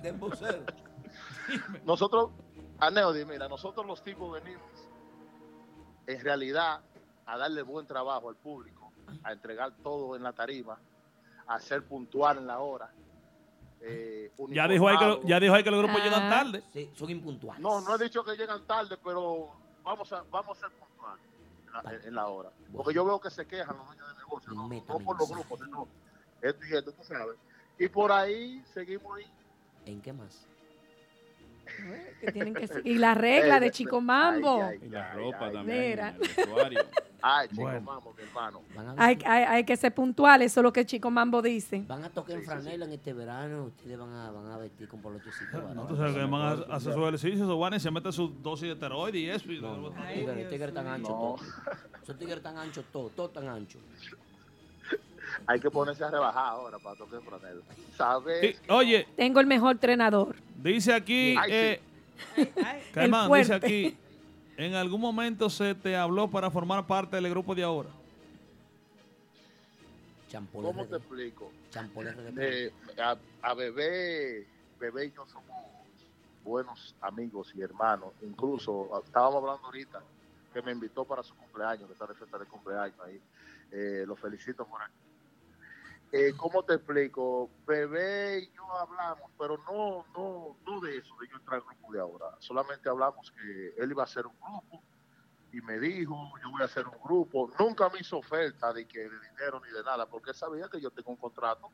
De. 0.02 0.12
Nosotros, 1.86 2.32
a 2.80 2.90
Neody, 2.92 3.24
mira, 3.24 3.48
nosotros 3.48 3.86
los 3.86 4.04
tipos 4.04 4.34
venimos 4.34 4.64
en 6.08 6.20
realidad 6.22 6.82
a 7.26 7.38
darle 7.38 7.62
buen 7.62 7.86
trabajo 7.88 8.30
al 8.30 8.36
público, 8.36 8.92
a 9.24 9.32
entregar 9.32 9.72
todo 9.84 10.16
en 10.16 10.24
la 10.24 10.34
tarima, 10.34 10.78
a 11.48 11.60
ser 11.60 11.84
puntual 11.84 12.38
en 12.40 12.48
la 12.48 12.60
hora. 12.60 12.90
eh, 13.86 14.32
Ya 14.50 14.66
dijo 14.68 14.88
ahí 14.88 14.98
que, 14.98 15.06
lo- 15.06 15.22
ya 15.24 15.40
dijo 15.42 15.54
ahí 15.54 15.62
que 15.64 15.70
los 15.72 15.80
grupos 15.82 16.00
Ah. 16.00 16.04
llegan 16.06 16.30
tarde. 16.30 16.64
Sí, 16.72 16.90
son 16.96 17.10
impuntuales. 17.10 17.62
No, 17.62 17.82
no 17.82 17.96
he 17.96 17.98
dicho 18.04 18.24
que 18.24 18.36
llegan 18.38 18.66
tarde, 18.66 18.98
pero 19.04 19.50
vamos 19.84 20.12
a, 20.14 20.24
vamos 20.32 20.58
a 20.58 20.62
ser 20.62 20.70
puntuales 20.72 21.26
en 21.68 21.74
la, 21.74 22.08
en 22.08 22.16
la 22.16 22.28
hora. 22.28 22.50
Porque 22.74 22.94
yo 22.94 23.04
veo 23.04 23.20
que 23.20 23.30
se 23.30 23.46
quejan 23.46 23.76
los 23.76 23.86
dueños 23.88 24.08
de 24.08 24.14
negocio, 24.20 24.54
no, 24.54 25.04
por 25.04 25.20
los 25.20 25.30
grupos, 25.30 25.60
sino 25.60 25.88
esto 26.42 26.66
y 26.66 26.74
esto, 26.78 26.92
tú 26.94 27.04
sabes. 27.04 27.36
Y 27.78 27.90
por 27.90 28.10
ahí 28.12 28.64
seguimos 28.74 29.18
ahí. 29.18 29.26
¿En 29.86 30.02
qué 30.02 30.14
más? 30.14 30.48
Que 32.22 32.32
tienen 32.32 32.54
que 32.54 32.68
Y 32.84 32.96
la 32.96 33.14
regla 33.14 33.60
de 33.60 33.72
Chico 33.72 34.00
Mambo. 34.02 34.64
ay, 34.64 34.80
Y 34.82 34.90
la 34.90 35.12
ay, 35.12 35.18
ropa 35.18 35.46
ay, 35.48 35.54
también. 35.54 35.90
Mira. 35.90 36.16
Ay, 37.26 37.48
chico, 37.48 37.62
Bueno. 37.62 37.82
vamos, 37.86 38.16
mi 38.18 38.24
hermano. 38.24 38.62
Hay, 38.98 39.18
hay, 39.26 39.44
hay 39.46 39.64
que 39.64 39.78
ser 39.78 39.94
puntuales, 39.94 40.52
eso 40.52 40.60
es 40.60 40.64
lo 40.66 40.74
que 40.74 40.86
Chico 40.86 41.10
Mambo 41.10 41.42
dice. 41.42 41.82
van 41.88 42.04
a 42.04 42.10
tocar 42.10 42.36
en 42.36 42.42
Sí, 42.42 42.46
sí, 42.50 42.52
sí. 42.54 42.62
franela 42.64 42.84
en 42.86 42.92
este 42.92 43.14
verano. 43.14 43.64
Ustedes 43.64 43.98
van 43.98 44.14
a, 44.14 44.30
van 44.30 44.52
a 44.52 44.58
vestir 44.58 44.90
con 44.90 45.02
polochecitos. 45.02 45.74
No, 45.74 45.88
tú 45.88 45.96
sabes 45.96 46.14
que 46.16 46.24
van 46.26 46.34
a 46.70 46.76
hacer 46.76 46.92
su 46.94 47.00
ejercicio, 47.02 47.46
su 47.46 47.58
van 47.58 47.76
y 47.76 47.80
se 47.80 47.90
meten 47.92 48.12
su 48.12 48.28
dosis 48.28 48.68
de 48.68 48.74
esteroide 48.74 49.20
y 49.20 49.30
eso. 49.30 49.50
y- 49.50 49.62
No, 49.62 49.78
no, 49.78 49.94
Ay, 49.96 50.18
tigres, 50.20 50.36
Dios 50.36 50.50
tigres 50.50 50.74
tan 50.74 51.02
No. 51.02 51.08
todos. 51.08 51.42
Esos 52.04 52.18
tigres 52.18 52.42
tan 52.44 52.58
anchos 52.58 52.84
todos, 52.92 53.14
todos 53.14 53.32
tan 53.32 53.48
anchos. 53.48 53.82
Hay 55.48 55.60
que 55.60 55.70
ponerse 55.70 56.04
a 56.04 56.10
rebajar 56.12 56.46
ahora 56.48 56.80
para 56.80 56.96
tocar 56.96 57.22
franela. 57.22 57.62
¿Sabes? 57.98 58.60
Y, 58.68 58.72
oye, 58.72 59.08
Tengo 59.16 59.40
el 59.40 59.48
mejor 59.48 59.72
entrenador. 59.74 60.36
dice 60.58 60.94
aquí, 60.94 61.36
Ay, 61.40 61.50
sí. 61.52 61.56
eh, 62.42 62.54
Ay, 62.66 62.82
Caimán, 62.94 63.32
El 63.32 63.38
dice 63.40 63.54
aquí, 63.54 63.98
en 64.58 64.76
algún 64.76 65.02
momento 65.02 65.50
se 65.50 65.76
te 65.76 65.96
habló 65.96 66.30
para 66.30 66.50
formar 66.52 66.86
parte 66.86 67.16
del 67.18 67.30
grupo 67.30 67.54
de 67.56 67.64
ahora. 67.64 67.90
Champol 70.30 70.64
¿Cómo 70.64 70.86
te 70.86 70.96
explico? 70.98 71.52
Eh, 72.40 72.72
a, 73.00 73.16
a 73.42 73.54
Bebé, 73.54 74.46
Bebé 74.80 75.06
y 75.08 75.12
yo 75.12 75.26
somos 75.28 75.46
buenos 76.44 76.96
amigos 77.02 77.52
y 77.56 77.62
hermanos. 77.62 78.10
Incluso 78.22 78.90
estábamos 79.06 79.38
hablando 79.44 79.66
ahorita 79.66 80.02
que 80.54 80.62
me 80.62 80.72
invitó 80.72 81.04
para 81.06 81.24
su 81.24 81.36
cumpleaños, 81.36 81.88
que 81.88 81.94
está 81.94 82.06
de 82.06 82.14
fiesta 82.16 82.38
de 82.38 82.46
cumpleaños 82.46 83.00
ahí. 83.06 83.20
Eh, 83.72 84.04
lo 84.08 84.16
felicito 84.16 84.66
por 84.66 84.82
aquí. 84.82 84.94
Eh, 86.16 86.32
¿Cómo 86.38 86.62
te 86.64 86.76
explico? 86.76 87.50
Bebé 87.66 88.42
y 88.42 88.52
yo 88.56 88.72
hablamos, 88.72 89.32
pero 89.36 89.58
no, 89.58 90.06
no, 90.16 90.56
no 90.64 90.80
de 90.80 90.98
eso, 90.98 91.16
de 91.20 91.28
yo 91.28 91.38
entrar 91.38 91.56
al 91.60 91.66
grupo 91.66 91.92
de 91.92 92.00
ahora. 92.00 92.28
Solamente 92.38 92.88
hablamos 92.88 93.32
que 93.32 93.74
él 93.78 93.90
iba 93.90 94.04
a 94.04 94.06
hacer 94.06 94.28
un 94.28 94.36
grupo 94.40 94.84
y 95.52 95.60
me 95.62 95.80
dijo, 95.80 96.16
yo 96.40 96.52
voy 96.52 96.62
a 96.62 96.66
hacer 96.66 96.86
un 96.88 97.02
grupo. 97.04 97.50
Nunca 97.58 97.90
me 97.90 97.98
hizo 98.00 98.20
oferta 98.20 98.72
de 98.74 98.88
que 98.88 99.00
de 99.00 99.10
dinero 99.10 99.60
ni 99.66 99.72
de 99.72 99.84
nada, 99.84 100.06
porque 100.06 100.36
sabía 100.36 100.70
que 100.70 100.80
yo 100.80 100.92
tengo 100.92 101.10
un 101.10 101.18
contrato 101.18 101.72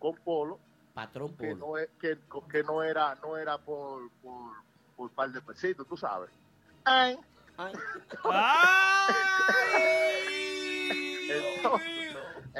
con 0.00 0.16
Polo 0.16 0.58
Patrón 0.92 1.36
que 1.36 1.52
Polo. 1.54 1.66
no, 1.68 1.78
es, 1.78 1.88
que, 2.00 2.18
que 2.50 2.64
no 2.64 2.82
era 2.82 3.14
no 3.22 3.36
era 3.36 3.58
por 3.58 4.10
por, 4.22 4.54
por 4.96 5.10
par 5.12 5.30
de 5.30 5.40
pesitos, 5.40 5.86
tú 5.86 5.96
sabes. 5.96 6.30
Ay, 6.84 7.16
Ay, 7.56 7.72
Entonces, 11.30 11.97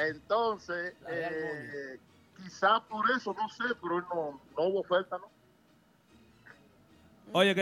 entonces 0.09 0.95
eh, 1.09 1.99
quizás 2.37 2.81
por 2.83 3.11
eso, 3.11 3.35
no 3.35 3.49
sé, 3.49 3.75
pero 3.81 4.01
no, 4.03 4.41
no 4.57 4.63
hubo 4.65 4.81
oferta, 4.81 5.19
¿no? 5.19 5.27
Oye, 7.33 7.55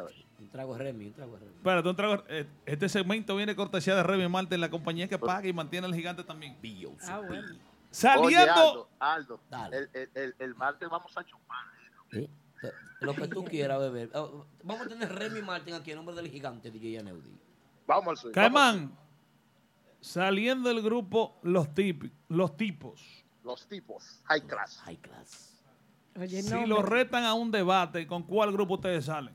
a 0.00 0.04
ver. 0.04 0.14
un 0.40 0.48
trago 0.50 0.72
de 0.76 0.78
Remy, 0.84 1.06
un 1.06 1.12
trago 1.12 1.32
de 1.34 1.38
Remy. 1.40 1.52
espérate, 1.56 1.88
un 1.88 1.96
trago- 1.96 2.24
eh, 2.28 2.46
este 2.66 2.88
segmento 2.88 3.36
viene 3.36 3.54
cortesía 3.54 3.94
de 3.94 4.02
Remy 4.02 4.28
Martin, 4.28 4.60
la 4.60 4.70
compañía 4.70 5.08
que 5.08 5.18
paga 5.18 5.46
y 5.46 5.52
mantiene 5.52 5.86
al 5.86 5.94
gigante 5.94 6.24
también. 6.24 6.56
ah, 7.08 7.20
bueno. 7.26 7.46
Oye, 7.48 7.58
Saliendo, 7.90 8.52
Aldo, 8.52 8.88
Aldo, 8.98 9.40
Dale. 9.48 9.76
el, 9.78 9.90
el, 9.92 10.10
el, 10.14 10.34
el 10.40 10.54
martes 10.56 10.88
vamos 10.88 11.16
a 11.16 11.24
chupar. 11.24 11.64
¿Sí? 12.10 12.28
Lo 13.00 13.14
que 13.14 13.28
tú 13.28 13.44
quieras, 13.44 13.78
bebé. 13.78 14.10
Oh, 14.14 14.44
Vamos 14.64 14.86
a 14.86 14.88
tener 14.88 15.12
Remy 15.14 15.42
Martin 15.42 15.74
aquí 15.74 15.90
en 15.92 15.98
nombre 15.98 16.16
del 16.16 16.28
gigante 16.28 16.70
DJ 16.72 16.98
Aneudi. 17.00 17.38
Vamos 17.86 18.18
al 18.24 18.26
al 18.28 18.32
Caimán, 18.32 18.92
saliendo 20.04 20.68
del 20.68 20.82
grupo 20.82 21.38
Los, 21.42 21.68
Tipi- 21.74 22.10
los 22.28 22.56
Tipos. 22.56 23.00
Los 23.42 23.66
tipos, 23.66 24.20
high 24.24 24.40
class. 24.42 24.78
High 24.84 24.96
class. 24.98 25.54
Oye, 26.18 26.42
Si 26.42 26.50
no, 26.50 26.66
lo 26.66 26.76
me- 26.82 26.88
retan 26.88 27.24
a 27.24 27.34
un 27.34 27.50
debate, 27.50 28.06
¿con 28.06 28.22
cuál 28.22 28.52
grupo 28.52 28.74
ustedes 28.74 29.04
salen? 29.06 29.34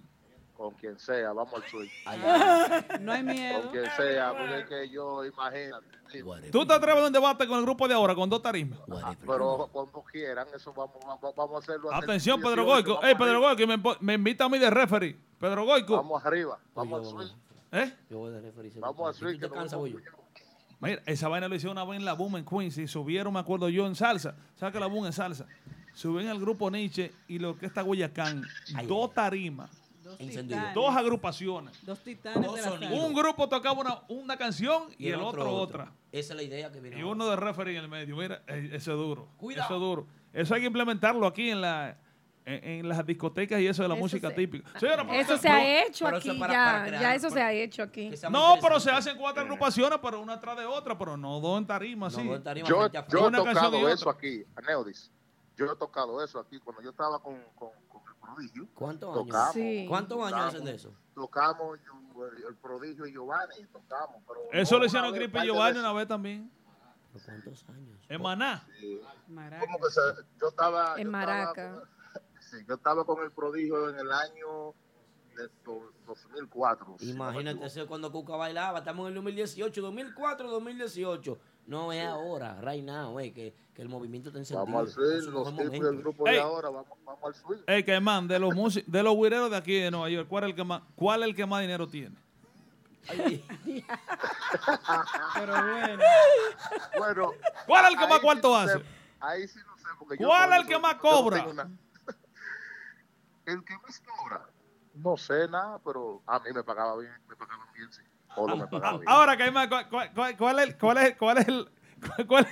Con 0.56 0.74
quien 0.76 0.98
sea, 1.00 1.32
vamos 1.32 1.54
al 1.54 1.64
ay, 2.06 2.20
No 3.02 3.12
hay 3.14 3.24
miedo. 3.24 3.62
Con 3.62 3.72
quien 3.72 3.86
sea, 3.96 4.32
porque 4.38 4.60
es 4.60 4.66
que 4.68 4.90
yo, 4.90 5.24
imagínate. 5.26 5.88
¿Tú 6.52 6.66
te 6.66 6.74
atreves 6.74 7.04
a 7.04 7.08
un 7.08 7.14
debate 7.14 7.48
con 7.48 7.60
el 7.60 7.64
grupo 7.66 7.88
de 7.88 7.94
ahora, 7.94 8.16
con 8.16 8.30
dos 8.30 8.42
tarimas? 8.42 8.80
Whatever. 8.88 9.18
Pero 9.26 9.70
cuando 9.72 10.04
quieran, 10.12 10.48
eso 10.56 10.74
vamos, 10.74 10.98
vamos, 11.06 11.36
vamos 11.36 11.56
a 11.56 11.60
hacerlo. 11.60 11.94
Atención, 11.94 12.42
Pedro 12.42 12.64
18, 12.66 12.66
Goico. 12.66 12.94
vamos 12.96 13.06
Ey, 13.10 13.16
Pedro 13.16 13.46
arriba. 13.48 13.54
Goico, 13.54 13.90
me, 13.90 13.98
me 14.02 14.14
invita 14.16 14.46
a 14.46 14.50
mí 14.50 14.58
de 14.58 14.70
referee. 14.70 15.18
Pedro 15.40 15.66
Goico. 15.66 15.96
Vamos 15.98 16.26
arriba, 16.26 16.56
Oye, 16.56 16.72
vamos 16.74 17.00
al 17.00 17.06
swing. 17.28 17.38
¿Eh? 17.72 17.94
Yo 18.10 18.18
voy 18.18 18.32
de 18.32 18.42
referir. 18.42 18.74
Vamos 18.80 19.08
al 19.08 19.14
te 19.34 19.40
que 19.40 19.50
cansas, 19.50 19.72
nos 19.74 19.82
voy 19.82 19.92
yo. 19.92 20.00
Mira, 20.82 21.02
esa 21.06 21.28
vaina 21.28 21.48
lo 21.48 21.56
hicieron 21.56 21.78
una 21.78 21.86
vez 21.86 22.00
en 22.00 22.06
la 22.06 22.14
Boom 22.14 22.38
en 22.38 22.46
Queens 22.46 22.78
y 22.78 22.88
subieron, 22.88 23.34
me 23.34 23.40
acuerdo 23.40 23.68
yo, 23.70 23.86
en 23.86 23.96
salsa. 23.96 24.36
¿Sabes 24.56 24.74
que 24.74 24.80
la 24.80 24.88
Boom 24.88 25.08
es 25.08 25.16
salsa? 25.16 25.46
Suben 25.94 26.28
al 26.28 26.40
grupo 26.40 26.72
Nietzsche 26.72 27.12
y 27.28 27.40
lo 27.40 27.58
que 27.58 27.66
está 27.66 27.82
Guayacán, 27.82 28.44
Ay, 28.76 28.88
dos 28.88 29.14
tarimas, 29.14 29.70
Dos 30.04 30.18
titanes. 30.18 30.74
dos 30.74 30.96
agrupaciones. 30.96 31.86
Dos 31.86 32.00
titanes 32.00 32.46
Dos 32.46 32.56
de 32.80 32.88
la. 32.88 32.92
Un 32.92 33.14
grupo 33.14 33.50
tocaba 33.50 33.80
una, 33.80 34.00
una 34.08 34.38
canción 34.38 34.84
y, 34.98 35.10
el 35.10 35.20
otro, 35.20 35.52
otra. 35.52 35.92
Esa 36.12 36.34
es 36.34 36.38
la 36.38 36.44
idea 36.44 36.72
que 36.72 36.80
viene. 36.80 37.00
Y 37.00 37.04
uno 37.04 37.28
de 37.28 37.36
referee 37.36 37.78
en 37.78 37.84
el 37.84 37.90
medio. 37.90 38.16
Mira, 38.16 38.42
eh, 38.48 38.70
eso 38.74 38.94
es 38.94 38.98
duro. 38.98 39.28
Cuidado. 39.38 39.66
Eso 39.66 39.76
es 39.76 39.82
duro. 39.82 40.08
Eso 40.32 40.56
hay 40.56 40.62
que 40.62 40.68
implementarlo 40.68 41.28
aquí 41.28 41.50
en 41.50 41.62
la 41.62 41.98
en, 42.50 42.64
en 42.80 42.90
las 42.90 43.06
discotecas 43.06 43.60
y 43.60 43.68
eso 43.68 43.84
de 43.84 43.90
la 43.90 43.96
Eso 43.96 44.04
música 44.04 44.30
se- 44.30 44.36
típica. 44.36 44.80
Señora, 44.80 45.04
pero 45.08 45.20
Eso 45.20 45.38
se 45.38 45.50
ha 45.50 45.84
hecho 45.86 46.06
pero 46.06 46.18
aquí, 46.18 46.40
para- 46.40 46.54
ya, 46.54 46.66
para 46.66 46.86
crear- 46.88 47.02
ya 47.02 47.16
eso 47.16 47.30
se 47.30 47.42
ha 47.42 47.52
hecho 47.52 47.84
aquí. 47.84 48.12
No, 48.32 48.56
pero 48.62 48.80
se 48.80 48.92
hacen 48.92 49.18
cuatro 49.18 49.44
agrupaciones, 49.44 50.00
pero 50.02 50.20
una 50.22 50.40
tras 50.40 50.58
de 50.58 50.66
otra, 50.66 50.98
pero 50.98 51.16
no 51.18 51.40
dos 51.40 51.58
en 51.60 51.68
tarima, 51.68 52.08
No, 52.08 52.10
sí. 52.12 52.28
dos 52.28 52.42
Yo, 52.68 52.76
he 52.86 52.90
Una 52.90 52.90
canción 52.92 53.34
y 53.34 53.38
tocado 53.38 53.78
otra. 53.80 53.94
eso 53.94 54.10
aquí, 54.10 54.44
Aneudis. 54.56 55.12
Yo 55.58 55.66
he 55.72 55.76
tocado 55.76 56.24
eso 56.24 56.40
aquí 56.40 56.58
cuando 56.60 56.82
yo 56.82 56.90
estaba 56.92 57.22
con, 57.22 57.36
con, 57.56 57.70
con 57.90 58.02
el 58.08 58.16
prodigio. 58.22 58.68
¿Cuántos 58.74 59.16
años? 59.18 59.36
Sí. 59.54 59.86
¿Cuántos 59.90 60.18
años 60.20 60.30
Tocamos. 60.32 60.54
hacen 60.54 60.66
de 60.66 60.76
eso? 60.76 60.94
Tocamos 61.14 61.80
yo, 61.86 62.26
el, 62.28 62.44
el 62.50 62.56
prodigio 62.56 63.06
y 63.06 63.12
Giovanni, 63.12 63.66
tocamos. 63.72 64.22
Pero 64.28 64.40
Eso 64.54 64.76
no 64.76 64.80
lo 64.80 64.86
hicieron 64.86 65.12
par 65.32 65.44
y 65.44 65.48
Giovanni 65.48 65.80
una 65.80 65.92
vez 65.94 66.08
también. 66.08 66.50
¿Pero 67.12 67.26
¿Cuántos 67.26 67.66
años? 67.70 68.00
En 68.08 68.22
Maná. 68.22 68.64
Sí. 68.80 69.02
Maraca. 69.28 69.66
¿Cómo 69.66 69.78
que 69.80 69.92
se- 69.92 70.40
yo 70.40 70.48
estaba. 70.48 70.96
En 70.98 71.06
yo 71.06 71.12
Maraca. 71.12 71.50
Estaba, 71.66 71.84
sí, 72.50 72.58
yo 72.68 72.76
estaba 72.76 73.04
con 73.06 73.24
el 73.24 73.32
prodigio 73.32 73.90
en 73.90 73.96
el 74.00 74.12
año 74.12 74.74
de 75.36 75.48
do- 75.64 75.92
2004. 76.08 76.96
si 77.00 77.06
no 77.06 77.12
me 77.12 77.32
Imagínate 77.32 77.66
eso 77.66 77.88
cuando 77.88 78.12
Cuca 78.12 78.36
bailaba. 78.36 78.80
Estamos 78.80 79.04
en 79.06 79.10
el 79.10 79.16
2018, 79.16 79.82
2004, 79.82 80.50
2018. 80.50 81.38
No 81.68 81.94
es 81.94 82.04
ahora, 82.06 82.60
right 82.62 82.84
now, 82.84 83.20
eh, 83.20 83.32
que, 83.32 83.54
que 83.76 83.82
el 83.84 83.90
movimiento 83.90 84.30
está 84.30 84.40
encendido. 84.40 84.66
Vamos 84.66 84.88
al 84.88 85.22
swing, 85.22 85.32
los 85.32 85.56
tipos 85.56 85.72
del 85.72 85.98
grupo 86.00 86.28
Ey. 86.28 86.34
de 86.36 86.42
ahora, 86.42 86.70
vamos, 86.70 86.98
vamos 87.06 87.24
al 87.24 87.36
swing. 87.36 87.60
Ey, 87.68 87.84
Caimán, 87.84 88.28
de 88.28 88.40
los 88.40 88.54
de 88.88 89.04
los 89.04 89.16
guireros 89.16 89.52
de 89.52 89.58
aquí 89.58 89.74
de 89.80 89.92
Nueva 89.92 90.10
York, 90.10 90.28
¿cuál 90.28 90.46
es 90.46 90.50
el 90.50 90.56
que 90.56 90.64
más, 90.64 90.82
cuál 90.96 91.22
es 91.22 91.30
el 91.30 91.36
que 91.36 91.46
más 91.46 91.62
dinero 91.62 91.88
tiene? 91.88 92.16
Pero 95.36 95.54
bueno. 95.54 96.04
Bueno. 96.98 97.32
¿Cuál 97.66 97.86
es 97.86 97.92
el 97.92 97.98
que 98.00 98.08
más 98.08 98.20
cuarto 98.20 98.56
hace? 98.56 98.80
sé, 98.80 98.84
ahí 99.20 99.48
sí 99.48 99.60
no 99.66 99.78
sé. 99.78 99.84
Porque 99.98 100.18
yo 100.20 100.28
¿Cuál 100.28 100.52
es 100.54 100.60
el 100.60 100.68
que 100.68 100.80
más 100.80 100.96
cobra? 100.96 101.46
El 103.50 103.64
que 103.64 103.78
más 103.80 104.00
cobra. 104.02 104.46
No 104.94 105.18
sé 105.18 105.48
nada, 105.48 105.80
pero 105.84 106.22
a 106.26 106.40
mí 106.40 106.52
me 106.54 106.64
pagaba 106.64 106.98
bien, 106.98 107.14
me 107.28 107.36
pagaban 107.36 107.68
bien, 107.74 107.92
sí. 107.92 108.02
Todo 108.36 108.56
me 108.56 108.68
pagaba 108.68 108.98
bien. 108.98 109.10
Ahora, 109.10 109.38
Caimán, 109.38 109.70
¿cuál, 109.70 109.90
cuál, 109.90 110.14
cuál- 110.14 110.38
cuál 110.38 110.60
es, 110.60 110.76
cuál, 110.76 110.98
es, 110.98 111.16
cuál, 111.18 111.38
es 111.38 111.48
el, 111.48 111.72
cuál, 112.06 112.28
cuál- 112.28 112.48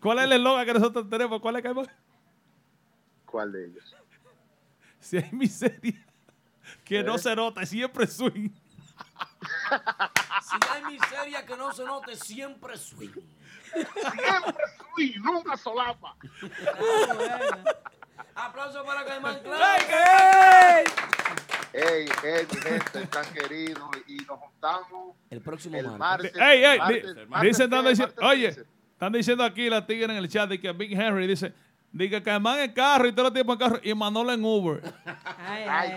cuál 0.00 0.18
es 0.18 0.24
el 0.24 0.32
eslogan 0.32 0.66
que 0.66 0.74
nosotros 0.74 1.08
tenemos? 1.10 1.40
¿Cuál 1.40 1.56
es, 1.56 1.62
Caimán? 1.62 1.88
¿Cuál 3.26 3.52
de 3.52 3.66
ellos? 3.66 3.96
Si 5.00 5.16
hay 5.16 5.30
miseria, 5.32 6.04
que 6.84 7.02
no 7.02 7.14
¿Eh? 7.16 7.18
se 7.18 7.36
nota, 7.36 7.64
siempre 7.64 8.06
swing. 8.06 8.50
si 10.42 10.56
hay 10.70 10.84
miseria 10.84 11.46
que 11.46 11.56
no 11.56 11.72
se 11.72 11.84
note, 11.84 12.16
siempre 12.16 12.76
swing. 12.76 13.12
Siempre 13.72 14.64
swing, 14.94 15.20
nunca 15.22 15.56
solapa. 15.56 16.16
Aplauso 18.34 18.84
para 18.84 19.04
Caimán 19.04 19.36
¡Ey, 19.36 19.42
Claro. 19.42 19.84
Caimán! 19.88 20.84
Ey, 21.72 22.08
ey, 22.24 22.46
mi 22.50 22.60
gente, 22.60 23.06
tan 23.06 23.24
querido. 23.32 23.90
Y 24.06 24.16
nos 24.18 24.38
juntamos 24.40 25.16
El 25.30 25.40
próximo 25.40 25.76
el 25.78 25.86
martes. 25.92 26.32
Ey, 26.34 26.64
ey, 26.64 26.78
martes- 26.78 27.28
martes 27.28 27.58
dicen, 27.58 27.70
martes 27.70 28.00
oye, 28.22 28.46
15. 28.48 28.66
están 28.92 29.12
diciendo 29.12 29.44
aquí 29.44 29.68
la 29.68 29.86
tigre 29.86 30.04
en 30.04 30.18
el 30.18 30.28
chat 30.28 30.48
de 30.48 30.60
que 30.60 30.72
Big 30.72 30.92
Henry 30.98 31.26
dice, 31.26 31.52
dice 31.92 32.10
que 32.10 32.22
Caimán 32.22 32.60
en 32.60 32.72
carro 32.72 33.08
y 33.08 33.12
todo 33.12 33.28
el 33.28 33.32
tiempo 33.32 33.52
en 33.52 33.58
carro 33.58 33.80
y 33.82 33.94
Manolo 33.94 34.32
en 34.32 34.44
Uber. 34.44 34.82
Ay, 35.38 35.64
ay, 35.66 35.92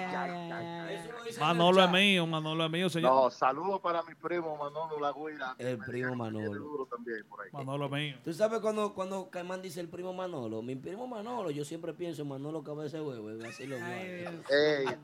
Ay, 0.52 1.00
Manolo 1.40 1.84
es 1.84 1.92
mío, 1.92 2.28
Manolo 2.28 2.66
es 2.66 2.72
mío, 2.72 2.90
señor. 2.90 3.12
No, 3.14 3.30
saludos 3.30 3.80
para 3.82 4.04
mi 4.04 4.16
primo 4.16 4.58
Manolo 4.58 5.00
Lagüira. 5.00 5.56
El 5.58 5.78
primo 5.78 6.16
Manolo. 6.16 6.54
duro 6.54 6.86
también 6.86 7.26
por 7.28 7.42
ahí. 7.42 7.50
Manolo 7.52 7.86
es 7.86 7.92
mío. 7.92 8.16
Tú 8.24 8.34
sabes 8.34 8.60
cuando, 8.60 8.94
cuando 8.94 9.30
Caimán 9.30 9.62
dice 9.62 9.80
el 9.80 9.88
primo 9.90 10.14
Manolo, 10.14 10.62
mi 10.62 10.76
primo 10.76 11.08
Manolo, 11.08 11.52
yo 11.52 11.64
siempre 11.64 11.94
pienso 11.94 12.22
en 12.22 12.28
Manolo 12.30 12.64
cabeza 12.64 12.98
de 12.98 13.04
huevo, 13.04 13.32
y 13.32 13.46
así 13.46 13.66
lo. 13.66 13.78
Ey, 13.78 14.26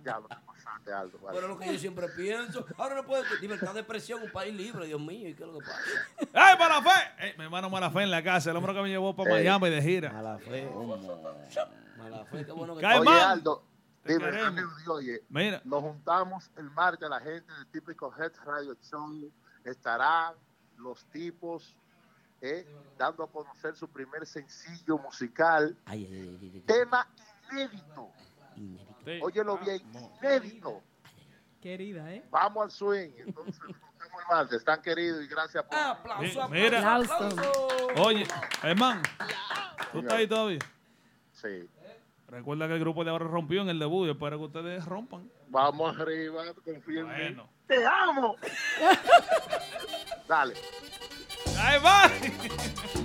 ya 0.04 0.20
lo 0.20 0.28
pasaste, 0.28 0.92
vale. 0.92 1.12
Pero 1.32 1.42
es 1.42 1.48
lo 1.48 1.60
que 1.60 1.74
yo 1.74 1.80
siempre 1.80 2.08
pienso. 2.16 2.66
Ahora 2.78 2.96
no 2.96 3.06
puedo. 3.06 3.24
Libertad 3.42 3.74
de 3.74 3.82
expresión, 3.82 4.22
un 4.22 4.32
país 4.32 4.54
libre, 4.54 4.86
Dios 4.86 5.00
mío. 5.00 5.30
¿Y 5.30 5.34
qué 5.34 5.44
es 5.44 5.50
lo 5.50 5.60
que 5.60 5.66
pasa? 5.66 6.52
¡Ey, 6.52 6.58
Malafé! 6.60 6.90
Ey, 7.20 7.34
mi 7.38 7.44
hermano 7.46 7.70
Malafé 7.70 8.04
en 8.04 8.12
la 8.12 8.24
casa, 8.24 8.52
el 8.52 8.58
hombre 8.58 8.74
que 8.74 8.82
me 8.82 8.90
llevó 8.90 9.16
para. 9.16 9.32
Miami 9.32 9.70
de 9.70 9.82
gira. 9.82 10.12
Mala 10.12 10.40
fe. 10.78 11.60
Mala 11.98 12.26
fe, 12.26 12.46
qué 12.46 12.52
bueno 12.52 12.76
que 12.76 12.82
Cae 12.82 13.00
Oye. 13.00 13.10
Aldo, 13.10 13.64
dime, 14.06 15.22
Mira, 15.30 15.62
nos 15.66 15.82
juntamos 15.82 16.50
el 16.58 16.70
martes, 16.72 17.10
la 17.10 17.20
gente 17.20 17.52
del 17.54 17.68
típico 17.68 18.14
Head 18.18 18.34
Radio 18.46 18.76
Show 18.82 19.32
estarán 19.64 20.36
los 20.78 21.04
tipos 21.06 21.76
eh, 22.42 22.68
dando 22.98 23.24
a 23.24 23.32
conocer 23.32 23.76
su 23.76 23.88
primer 23.90 24.26
sencillo 24.26 24.98
musical, 25.00 25.76
Ay, 25.86 26.06
ay, 26.06 26.38
ay, 26.54 26.64
tema 26.68 27.08
inédito. 27.52 28.12
inédito. 28.56 28.96
Sí. 29.06 29.20
Óyelo 29.24 29.58
bien, 29.58 29.82
Vamos. 29.94 30.12
inédito. 30.22 30.82
Querida, 31.62 32.14
¿eh? 32.14 32.24
Vamos 32.30 32.64
al 32.66 32.72
swing. 32.72 33.10
Entonces, 33.18 33.60
el 34.20 34.28
martes. 34.30 34.58
Están 34.58 34.82
queridos 34.82 35.24
y 35.24 35.28
gracias 35.28 35.64
por. 35.64 35.78
Aplauso, 35.78 36.44
aplauso, 36.44 36.50
mira. 36.50 36.96
aplauso. 36.96 37.30
oye, 37.98 38.28
hermano, 38.64 39.02
¿tú 39.92 40.00
estás 40.00 40.14
ahí 40.14 40.28
todavía? 40.28 40.60
Sí. 41.34 41.70
Recuerda 42.28 42.68
que 42.68 42.74
el 42.74 42.80
grupo 42.82 43.06
de 43.06 43.12
ahora 43.12 43.26
rompió 43.26 43.62
en 43.62 43.70
el 43.70 43.80
debut 43.80 44.08
y 44.08 44.12
espero 44.12 44.38
que 44.38 44.44
ustedes 44.46 44.86
rompan. 44.86 45.30
Vamos 45.48 45.98
arriba, 45.98 46.44
confía 46.66 47.00
en 47.00 47.08
mí. 47.08 47.14
Bueno. 47.14 47.50
¡Te 47.68 47.86
amo! 47.86 48.36
Dale. 50.28 50.54
¡Ahí 51.58 51.82
va! 51.82 53.04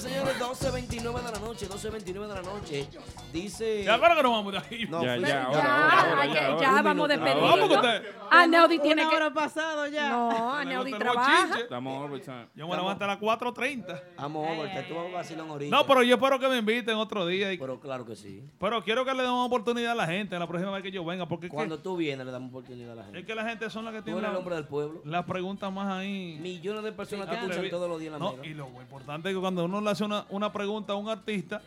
Señores, 0.00 0.36
señores, 0.36 0.38
12.29 0.40 1.22
de 1.22 1.32
la 1.32 1.38
noche, 1.38 1.68
12.29 1.68 2.26
de 2.26 2.34
la 2.34 2.42
noche. 2.42 2.88
Dice. 3.32 3.82
¿Te 3.84 3.90
acuerdas 3.90 4.16
que 4.18 4.22
nos 4.22 4.32
vamos 4.32 4.52
de 4.52 4.58
aquí? 4.58 4.86
No, 4.86 5.02
Ya, 5.02 5.16
ya, 5.16 5.26
Ya, 5.28 5.44
ahora, 5.44 5.58
ahora, 5.60 6.00
ahora, 6.10 6.22
hay 6.22 6.28
ya, 6.28 6.34
que- 6.34 6.44
ahora. 6.46 6.60
ya 6.60 6.70
vamos 6.82 6.84
minuto. 6.94 7.08
despidiendo. 7.08 7.42
Vamos 7.42 7.68
con 7.68 7.76
usted. 7.76 8.02
Ah, 8.30 8.46
Neudi 8.46 8.78
tiene 8.80 9.08
que... 9.08 9.14
hora 9.16 9.32
pasado 9.32 9.86
ya. 9.86 10.08
No, 10.10 10.58
Le 10.58 10.64
Neudi 10.66 10.90
gusta 10.90 10.96
el 10.96 11.12
trabaja. 11.12 11.58
Estamos 11.60 12.04
overtime. 12.10 12.46
Yo 12.54 12.68
me 12.68 12.76
levanto 12.76 13.04
a 13.04 13.06
las 13.06 13.18
4.30. 13.20 14.02
Vamos, 14.16 14.46
Ay, 14.48 14.58
Over, 14.58 14.70
ay, 14.70 14.84
tú 14.88 14.94
vas 15.12 15.30
a 15.30 15.40
ahorita. 15.40 15.76
No, 15.76 15.86
pero 15.86 16.02
yo 16.02 16.14
espero 16.16 16.38
que 16.38 16.48
me 16.48 16.58
inviten 16.58 16.96
otro 16.96 17.26
día. 17.26 17.52
y- 17.52 17.58
Pero 17.58 17.80
claro 17.80 18.04
que 18.04 18.16
sí. 18.16 18.42
Pero 18.58 18.82
quiero 18.84 19.04
que 19.04 19.14
le 19.14 19.22
demos 19.22 19.46
oportunidad 19.46 19.92
a 19.92 19.94
la 19.94 20.06
gente 20.06 20.38
la 20.38 20.46
próxima 20.46 20.72
vez 20.72 20.82
que 20.82 20.90
yo 20.90 21.04
venga. 21.04 21.26
Porque 21.26 21.46
es 21.46 21.50
que, 21.50 21.54
Cuando 21.56 21.78
tú 21.78 21.96
vienes, 21.96 22.26
le 22.26 22.32
damos 22.32 22.50
oportunidad 22.50 22.92
a 22.92 22.94
la 22.96 23.02
es 23.02 23.06
gente. 23.08 23.24
que 23.24 23.34
la 23.34 23.44
gente 23.48 23.70
son 23.70 23.84
las 23.84 23.94
que 23.94 24.00
Tú 24.00 24.04
tienen 24.06 24.18
eres 24.24 24.28
el 24.28 24.32
la- 24.34 24.38
hombre 24.40 24.54
del 24.56 24.64
pueblo. 24.66 25.00
las 25.04 25.24
preguntas 25.24 25.72
más 25.72 25.90
ahí. 25.92 26.38
Millones 26.40 26.82
de 26.84 26.92
personas 26.92 27.28
te 27.30 27.36
Ah, 27.36 27.40
escuchan 27.40 27.70
todos 27.70 27.88
los 27.88 27.98
días 28.00 28.12
en 28.14 28.20
la 28.20 28.30
No, 28.30 28.44
y 28.44 28.48
lo 28.54 28.66
importante 28.80 29.28
es 29.30 29.34
que 29.34 29.40
cuando 29.40 29.64
uno 29.64 29.80
le 29.86 29.92
hace 29.92 30.04
una, 30.04 30.26
una 30.28 30.52
pregunta 30.52 30.92
a 30.92 30.96
un 30.96 31.08
artista 31.08 31.62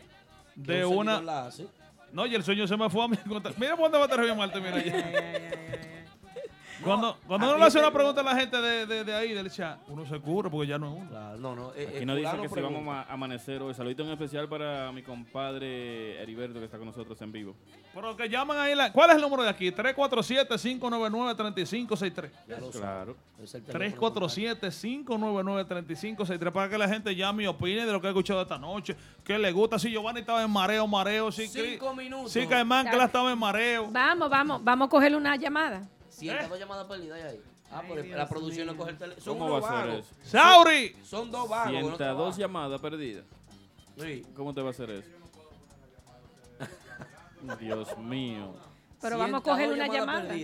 de 0.54 0.84
un 0.84 0.98
una. 0.98 1.16
seguidor 1.16 1.24
la 1.34 1.46
hace. 1.46 1.66
No, 2.12 2.26
y 2.26 2.34
el 2.34 2.42
sueño 2.42 2.66
se 2.66 2.76
me 2.76 2.88
fue 2.90 3.04
a 3.04 3.08
mí. 3.08 3.16
Mira 3.56 3.76
por 3.76 3.90
dónde 3.90 3.98
va 3.98 4.04
a 4.04 4.06
estar 4.06 4.36
Marte, 4.36 4.60
mira 4.60 4.76
Ay, 4.76 5.99
Cuando, 6.84 7.16
cuando 7.26 7.48
uno 7.48 7.58
le 7.58 7.64
hace 7.64 7.78
una 7.78 7.92
pregunta 7.92 8.20
a 8.22 8.24
la 8.24 8.36
gente 8.36 8.56
de, 8.60 8.86
de, 8.86 9.04
de 9.04 9.14
ahí, 9.14 9.32
del 9.34 9.50
chat, 9.50 9.78
uno 9.88 10.04
se 10.06 10.18
cubre 10.20 10.48
porque 10.50 10.66
ya 10.66 10.78
no 10.78 10.92
es 10.94 11.00
uno. 11.00 11.10
Claro, 11.10 11.38
no, 11.38 11.54
no. 11.56 11.72
eh, 11.74 11.86
Aquí 11.88 11.98
eh, 11.98 12.06
nos 12.06 12.16
dice 12.16 12.30
que 12.40 12.48
si 12.48 12.60
vamos 12.60 12.86
a 12.88 13.02
amanecer 13.12 13.60
hoy. 13.62 13.74
Saludito 13.74 14.02
en 14.02 14.10
especial 14.10 14.48
para 14.48 14.90
mi 14.92 15.02
compadre 15.02 16.20
Heriberto 16.22 16.58
que 16.58 16.64
está 16.64 16.78
con 16.78 16.86
nosotros 16.86 17.20
en 17.22 17.32
vivo. 17.32 17.54
Pero 17.94 18.16
que 18.16 18.28
llaman 18.28 18.58
ahí. 18.58 18.74
La, 18.74 18.92
¿Cuál 18.92 19.10
es 19.10 19.16
el 19.16 19.22
número 19.22 19.42
de 19.42 19.48
aquí? 19.50 19.70
347-599-3563. 19.72 22.30
Ya 22.48 22.58
lo 22.58 22.72
sabe. 22.72 22.80
Claro. 22.80 23.16
Es 23.42 23.54
el 23.54 23.62
teléfono 23.64 24.00
contacto. 24.12 24.28
347-599-3563 24.28 26.52
para 26.52 26.68
que 26.68 26.78
la 26.78 26.88
gente 26.88 27.14
llame 27.14 27.44
y 27.44 27.46
opine 27.46 27.86
de 27.86 27.92
lo 27.92 28.00
que 28.00 28.06
ha 28.06 28.10
escuchado 28.10 28.42
esta 28.42 28.58
noche. 28.58 28.96
¿Qué 29.24 29.38
le 29.38 29.52
gusta? 29.52 29.78
Si 29.78 29.90
Giovanni 29.90 30.20
estaba 30.20 30.42
en 30.42 30.50
mareo, 30.50 30.86
mareo. 30.86 31.30
Si, 31.32 31.46
Cinco 31.48 31.94
minutos. 31.94 32.32
Si 32.32 32.46
Caimán 32.46 32.88
que 32.88 32.96
la 32.96 33.04
estaba 33.04 33.32
en 33.32 33.38
mareo. 33.38 33.88
Vamos, 33.90 34.30
vamos, 34.30 34.62
vamos 34.64 34.86
a 34.86 34.90
cogerle 34.90 35.16
una 35.16 35.36
llamada. 35.36 35.88
102 36.20 36.58
llamadas 36.58 36.86
perdidas 36.86 37.22
ahí. 37.24 37.40
Ah, 37.72 37.80
Ay, 37.82 37.86
pero 37.88 38.02
Dios 38.02 38.16
la 38.18 38.28
producción 38.28 38.66
no 38.66 38.72
mío. 38.72 38.78
coge 38.80 38.90
el 38.92 38.98
teléfono. 38.98 39.24
Son 39.24 39.38
¿Cómo 39.38 39.60
va 39.60 39.68
a 39.80 39.82
ser 39.86 39.90
eso? 40.00 40.14
¡Sauri! 40.22 40.96
Son 41.04 41.30
dos 41.30 41.48
vagos. 41.48 41.66
no 41.72 41.78
102 41.80 41.96
trabajan. 41.98 42.38
llamadas 42.38 42.80
perdidas. 42.80 43.24
Sí. 43.96 44.26
¿Cómo 44.34 44.52
te 44.54 44.60
va 44.60 44.68
a 44.68 44.70
hacer 44.70 44.90
eso? 44.90 45.08
Dios 47.58 47.96
mío. 47.98 48.52
Pero 49.00 49.16
vamos 49.18 49.40
a 49.40 49.42
102 49.42 49.42
cogerle 49.44 49.74
una 49.74 49.86
llamada. 49.86 50.34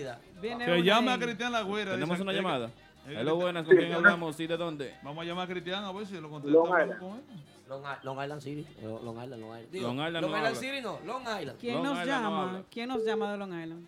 una 0.65 0.77
llame 0.79 1.11
a. 1.11 1.19
Cristian 1.19 1.51
Lagüera. 1.51 1.91
¿Tenemos 1.91 2.17
dice- 2.17 2.23
una 2.23 2.33
llamada? 2.33 2.71
Hello, 3.07 3.35
buenas. 3.35 3.65
¿Con 3.65 3.75
quién 3.77 3.91
hablamos? 3.93 4.39
¿Y 4.39 4.47
de 4.47 4.57
dónde? 4.57 4.95
Vamos 5.03 5.21
a 5.21 5.25
llamar 5.25 5.45
a 5.45 5.47
Cristian 5.51 5.83
a 5.85 5.91
ver 5.91 6.05
si 6.07 6.19
lo 6.19 6.29
contesta. 6.29 6.57
Long 6.57 6.71
hablamos 6.73 6.95
Island. 6.95 6.99
con 6.99 7.17
él. 7.19 7.23
Long, 7.69 7.83
Long 8.03 8.23
Island 8.23 8.41
City. 8.41 8.65
Eh, 8.79 8.83
Long 9.03 9.23
Island, 9.23 9.41
Long 9.41 9.49
Island. 9.57 9.71
Digo, 9.71 9.87
Long 9.87 9.97
Island 9.97 10.13
Long 10.13 10.31
no 10.31 10.37
Island 10.37 10.45
habla. 10.55 10.59
City 10.59 10.81
no. 10.81 10.99
Long 11.05 11.21
Island. 11.41 11.59
¿Quién 11.59 11.73
Long 11.75 11.83
nos 11.83 11.91
Island 12.01 12.07
no 12.23 12.29
llama? 12.29 12.43
habla. 12.49 12.63
¿Quién 12.71 12.87
nos 12.89 13.05
llama 13.05 13.31
de 13.31 13.37
Long 13.37 13.53
Island? 13.63 13.87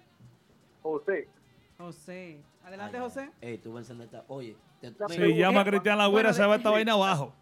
José. 0.83 1.27
José. 1.79 2.41
Adelante, 2.63 2.97
Ay, 2.97 3.03
José. 3.03 3.31
Ey, 3.41 3.57
tú 3.57 3.71
vas 3.71 3.77
a 3.77 3.93
encender 3.93 4.05
esta. 4.07 4.25
Oye. 4.27 4.55
te- 4.81 4.91
Si 5.09 5.19
mira, 5.21 5.35
llama 5.47 5.61
a 5.61 5.65
Cristian 5.65 5.97
Lagüera, 5.97 6.29
bueno, 6.29 6.33
se 6.33 6.45
va 6.45 6.55
esta 6.57 6.69
vaina 6.69 6.91
abajo. 6.93 7.33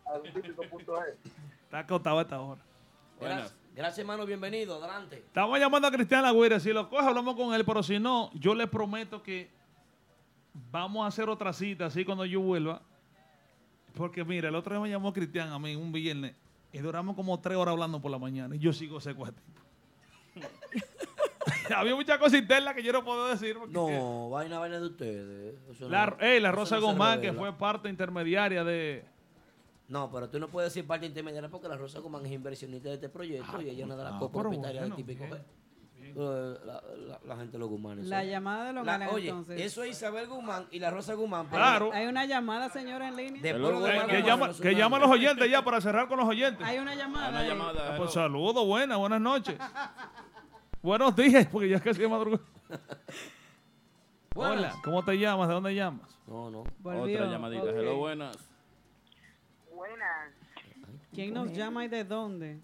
Está 1.63 1.79
acostado 1.79 2.19
a 2.19 2.21
esta 2.21 2.39
hora. 2.39 2.61
Buenas. 3.19 3.55
Gracias, 3.75 3.99
hermano. 3.99 4.25
Bienvenido. 4.27 4.75
Adelante. 4.77 5.17
Estamos 5.17 5.59
llamando 5.59 5.87
a 5.87 5.91
Cristian 5.91 6.21
Lagüera. 6.21 6.59
Si 6.59 6.71
lo 6.71 6.87
coge, 6.87 7.05
hablamos 7.07 7.35
con 7.35 7.53
él. 7.55 7.65
Pero 7.65 7.81
si 7.81 7.99
no, 7.99 8.29
yo 8.35 8.53
le 8.53 8.67
prometo 8.67 9.23
que 9.23 9.49
vamos 10.71 11.03
a 11.03 11.07
hacer 11.07 11.29
otra 11.29 11.51
cita 11.51 11.87
así 11.87 12.05
cuando 12.05 12.23
yo 12.25 12.39
vuelva. 12.39 12.81
Porque 13.95 14.23
mira, 14.23 14.49
el 14.49 14.55
otro 14.55 14.73
día 14.75 14.81
me 14.83 14.89
llamó 14.89 15.11
Cristian 15.13 15.49
a 15.51 15.57
mí 15.57 15.75
un 15.75 15.91
viernes 15.91 16.35
y 16.71 16.77
duramos 16.77 17.15
como 17.15 17.39
tres 17.39 17.57
horas 17.57 17.71
hablando 17.71 17.99
por 17.99 18.11
la 18.11 18.19
mañana 18.19 18.55
y 18.55 18.59
yo 18.59 18.71
sigo 18.71 18.99
tipo. 18.99 19.25
Había 21.75 21.95
muchas 21.95 22.17
cosas 22.17 22.39
internas 22.39 22.73
que 22.75 22.83
yo 22.83 22.91
no 22.93 23.03
puedo 23.03 23.27
decir. 23.27 23.57
porque- 23.57 23.73
No, 23.73 24.29
vaina, 24.29 24.59
vaina 24.59 24.79
de 24.79 24.85
ustedes. 24.87 25.55
Eso 25.71 25.89
La, 25.89 26.07
no- 26.07 26.17
ey, 26.19 26.39
la 26.39 26.49
eso 26.49 26.55
Rosa 26.57 26.75
no 26.79 26.87
Guzmán, 26.87 27.21
que 27.21 27.33
fue 27.33 27.53
parte 27.53 27.89
intermediaria 27.89 28.63
de. 28.63 29.05
No, 29.87 30.11
pero 30.11 30.29
tú 30.29 30.39
no 30.39 30.49
puedes 30.49 30.73
decir 30.73 30.85
parte 30.85 31.05
intermediaria 31.05 31.49
porque 31.49 31.67
la 31.69 31.77
Rosa 31.77 31.99
Guzmán 31.99 32.25
es 32.25 32.31
inversionista 32.33 32.89
de 32.89 32.95
este 32.95 33.09
proyecto 33.09 33.57
Ah, 33.57 33.61
y 33.63 33.69
ella 33.69 33.79
es 33.79 33.85
una 33.85 33.95
de 33.95 34.03
las 34.03 34.13
ah, 34.13 34.19
copropietarias 34.19 34.83
del 34.83 34.95
típico. 34.95 35.23
bien. 35.25 35.43
Eh, 36.19 36.55
La, 36.65 36.81
la- 37.07 37.19
la 37.25 37.35
gente 37.35 37.53
de 37.53 37.59
los 37.59 37.69
Gumanes. 37.69 38.05
La 38.07 38.23
llamada 38.23 38.65
de 38.65 38.73
los 38.73 38.85
Gales, 38.85 39.09
Oye, 39.11 39.29
entonces. 39.29 39.61
eso 39.61 39.83
es 39.83 39.91
Isabel 39.91 40.27
Guzmán 40.27 40.67
y 40.71 40.79
la 40.79 40.89
Rosa 40.89 41.13
Guzmán. 41.13 41.47
Claro. 41.47 41.91
Hay 41.93 42.07
una 42.07 42.25
llamada, 42.25 42.69
señora, 42.69 43.07
en 43.09 43.15
línea. 43.17 43.41
De 43.41 43.49
Hello. 43.49 43.67
puro 43.71 43.87
Eh, 43.87 43.91
Guzmán, 43.91 44.07
que 44.09 44.21
llama, 44.23 44.49
que 44.61 44.75
llama 44.75 44.97
a 44.97 44.99
los 45.01 45.09
oyentes 45.11 45.49
ya 45.51 45.63
para 45.63 45.79
cerrar 45.81 46.07
con 46.07 46.17
los 46.17 46.27
oyentes. 46.27 46.65
Hay 46.65 46.79
una 46.79 46.95
llamada. 46.95 47.29
Una 47.29 47.39
ahí. 47.39 47.47
llamada. 47.49 47.93
Ah. 47.93 47.97
Pues 47.97 48.11
saludos, 48.13 48.65
buenas, 48.65 48.97
buenas 48.97 49.21
noches. 49.21 49.55
Buenos 50.87 51.13
días, 51.17 51.45
porque 51.51 51.67
ya 51.67 51.75
es 51.75 51.81
casi 51.81 51.99
de 51.99 52.07
madrugada. 52.07 52.45
Hola, 54.35 54.73
¿cómo 54.85 55.03
te 55.03 55.17
llamas? 55.19 55.49
¿De 55.49 55.53
dónde 55.53 55.75
llamas? 55.75 56.17
No, 56.25 56.49
no. 56.49 56.63
Volvió. 56.79 57.17
Otra 57.17 57.29
llamadita. 57.29 57.63
Ok. 57.63 57.69
Hello, 57.75 57.97
buenas. 57.97 58.37
Buenas. 59.75 60.31
¿Quién 61.13 61.33
nos 61.33 61.51
llama 61.51 61.83
y 61.83 61.89
de 61.89 62.05
dónde? 62.05 62.61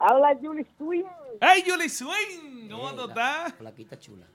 Habla 0.00 0.36
Julie 0.42 0.66
Swing, 0.76 1.04
¡Hey, 1.40 1.62
Julie 1.64 1.88
Swing! 1.88 2.68
¿Cómo 2.68 2.88
Eh, 2.90 2.92
tú 2.96 2.96
la 2.96 3.12
estás? 3.12 3.54
Flaquita 3.54 3.96
chula. 4.00 4.26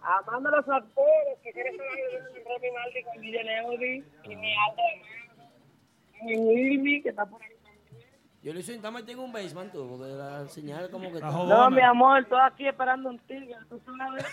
amando 0.00 0.50
los 0.50 0.68
actores 0.68 1.38
que 1.44 1.52
quieren 1.52 1.74
estar 1.74 1.86
en 1.86 2.44
Remy 2.44 2.74
Maldi 2.74 3.02
con 3.04 3.22
Guille 3.22 3.44
Neudi 3.44 4.04
y 4.24 4.34
mi 4.34 4.52
alta 4.52 4.82
y 6.22 6.24
mi 6.24 6.36
Wilmy 6.38 7.02
que 7.02 7.10
está 7.10 7.24
por 7.24 7.40
ahí. 7.40 7.51
Yo 8.42 8.52
le 8.52 8.58
hice 8.58 8.76
un 8.76 8.92
metido 8.92 9.20
en 9.20 9.26
un 9.26 9.32
basement, 9.32 9.72
tú, 9.72 9.88
porque 9.88 10.12
la 10.12 10.48
señal 10.48 10.90
como 10.90 11.10
que 11.12 11.18
Está. 11.18 11.30
No, 11.30 11.70
mi 11.70 11.80
amor, 11.80 12.22
estoy 12.22 12.40
aquí 12.42 12.66
esperando 12.66 13.10
un 13.10 13.18
tigre, 13.20 13.54
tú 13.68 13.80
sabes. 13.84 14.26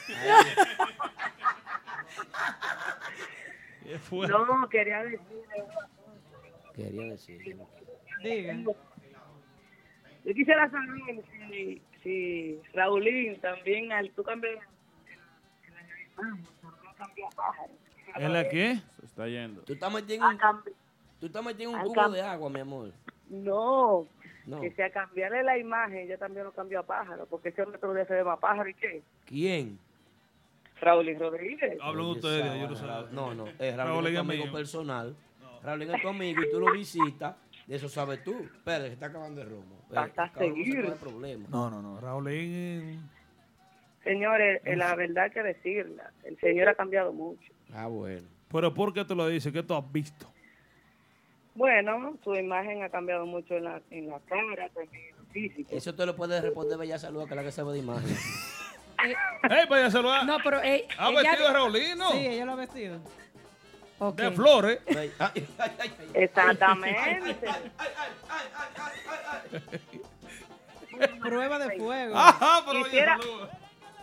¿Qué 3.83 3.99
fue? 3.99 4.27
No, 4.27 4.67
quería 4.67 5.03
decirle 5.03 5.43
una 5.63 6.73
Quería 6.73 7.03
decir. 7.03 7.57
Diga. 8.23 8.53
Yo 10.25 10.33
quisiera 10.33 10.69
saber 10.69 11.23
si, 11.47 11.81
si 12.03 12.61
Raulín 12.73 13.39
también 13.39 13.91
al 13.91 14.09
tú 14.11 14.23
cambias. 14.23 14.59
¿En 18.15 18.33
la 18.33 18.49
qué? 18.49 18.81
Se 18.99 19.05
está 19.05 19.27
yendo. 19.27 19.61
Tú 19.61 19.73
estás 19.73 19.93
metido 19.93 20.15
en 20.15 20.23
A 20.41 20.49
un, 20.51 20.63
tú 21.19 21.25
estás 21.27 21.43
metido 21.43 21.71
en 21.71 21.77
un 21.77 21.83
cubo 21.83 22.09
de 22.09 22.21
agua, 22.21 22.49
mi 22.49 22.59
amor. 22.59 22.91
No, 23.29 24.07
No. 24.45 24.61
que 24.61 24.71
si 24.71 24.81
a 24.81 24.91
cambiarle 24.91 25.43
la 25.43 25.57
imagen, 25.57 26.07
yo 26.07 26.17
también 26.17 26.45
lo 26.45 26.51
cambio 26.51 26.79
a 26.79 26.83
pájaro, 26.83 27.25
porque 27.29 27.49
ese 27.49 27.61
otro 27.61 27.93
día 27.93 28.05
se 28.05 28.13
ve 28.15 28.23
más 28.23 28.39
pájaro 28.39 28.69
y 28.69 28.73
qué. 28.73 29.01
¿Quién? 29.25 29.77
Raulín 30.81 31.19
Rodríguez. 31.19 31.77
Hablan 31.81 32.05
Oye, 32.05 32.11
ustedes, 32.15 32.45
yo 32.61 32.69
no 32.69 32.75
sé. 32.75 32.85
No, 33.13 33.33
no. 33.35 33.47
Es 33.59 33.75
Raúl 33.75 33.89
Raúl 33.91 34.07
es 34.07 34.13
tu 34.13 34.19
amigo 34.19 34.43
mío. 34.45 34.53
personal. 34.53 35.15
Raúl 35.61 35.81
es 35.83 36.01
tu 36.01 36.07
amigo 36.07 36.41
y 36.41 36.51
tú 36.51 36.59
lo 36.59 36.71
visitas. 36.71 37.35
De 37.67 37.75
eso 37.75 37.87
sabes 37.89 38.23
tú. 38.23 38.31
Espera, 38.31 38.85
se 38.87 38.93
está 38.93 39.07
acabando 39.07 39.41
el 39.41 39.49
romo. 39.49 39.75
Eh, 39.91 39.97
Hasta 39.97 40.27
no 40.27 40.33
seguir. 40.39 40.93
No, 41.49 41.69
no, 41.69 41.81
no. 41.81 41.99
Raulín. 41.99 43.01
Señores, 44.03 44.61
eh, 44.65 44.75
la 44.77 44.95
verdad 44.95 45.25
hay 45.25 45.31
que 45.31 45.43
decirla, 45.43 46.11
el 46.23 46.39
señor 46.39 46.69
ha 46.69 46.75
cambiado 46.75 47.11
mucho. 47.11 47.51
Ah, 47.73 47.87
bueno. 47.87 48.25
Pero 48.51 48.73
¿por 48.73 48.93
qué 48.93 49.03
tú 49.05 49.13
lo 49.15 49.27
dices? 49.27 49.51
¿Qué 49.51 49.61
tú 49.61 49.75
has 49.75 49.91
visto? 49.91 50.25
Bueno, 51.59 52.15
su 52.23 52.33
imagen 52.35 52.83
ha 52.83 52.89
cambiado 52.89 53.25
mucho 53.25 53.55
en 53.57 53.65
la, 53.65 53.81
en 53.91 54.09
la 54.09 54.17
cara, 54.21 54.69
también 54.69 55.03
en 55.09 55.15
el 55.19 55.25
físico. 55.33 55.69
Eso 55.75 55.93
te 55.93 56.05
lo 56.05 56.15
puede 56.15 56.39
responder 56.39 56.77
Bella 56.77 56.97
Salud, 56.97 57.25
que 57.25 57.31
es 57.31 57.35
la 57.35 57.43
que 57.43 57.51
sabe 57.51 57.73
de 57.73 57.79
imagen. 57.79 58.15
¡Ey, 59.03 59.13
vaya 59.69 59.91
saludar! 59.91 60.25
No, 60.25 60.37
pero 60.41 60.63
eh, 60.63 60.87
¿Ha 60.97 61.09
ella- 61.09 61.21
vestido 61.21 61.47
de 61.49 61.53
Raulino? 61.53 62.11
Sí, 62.11 62.27
ella 62.27 62.45
lo 62.45 62.53
ha 62.53 62.55
vestido. 62.55 62.99
Ok. 63.99 64.15
De 64.15 64.31
flores. 64.31 64.79
Ay, 64.87 65.11
ay, 65.19 65.21
ay, 65.35 65.47
ay, 65.57 65.71
ay. 65.99 66.09
Exactamente. 66.13 67.25
Prueba 71.19 71.59
de 71.59 71.77
fuego. 71.77 72.17
Ajá, 72.17 72.63
pero 72.65 72.83
Quisiera-. 72.85 73.19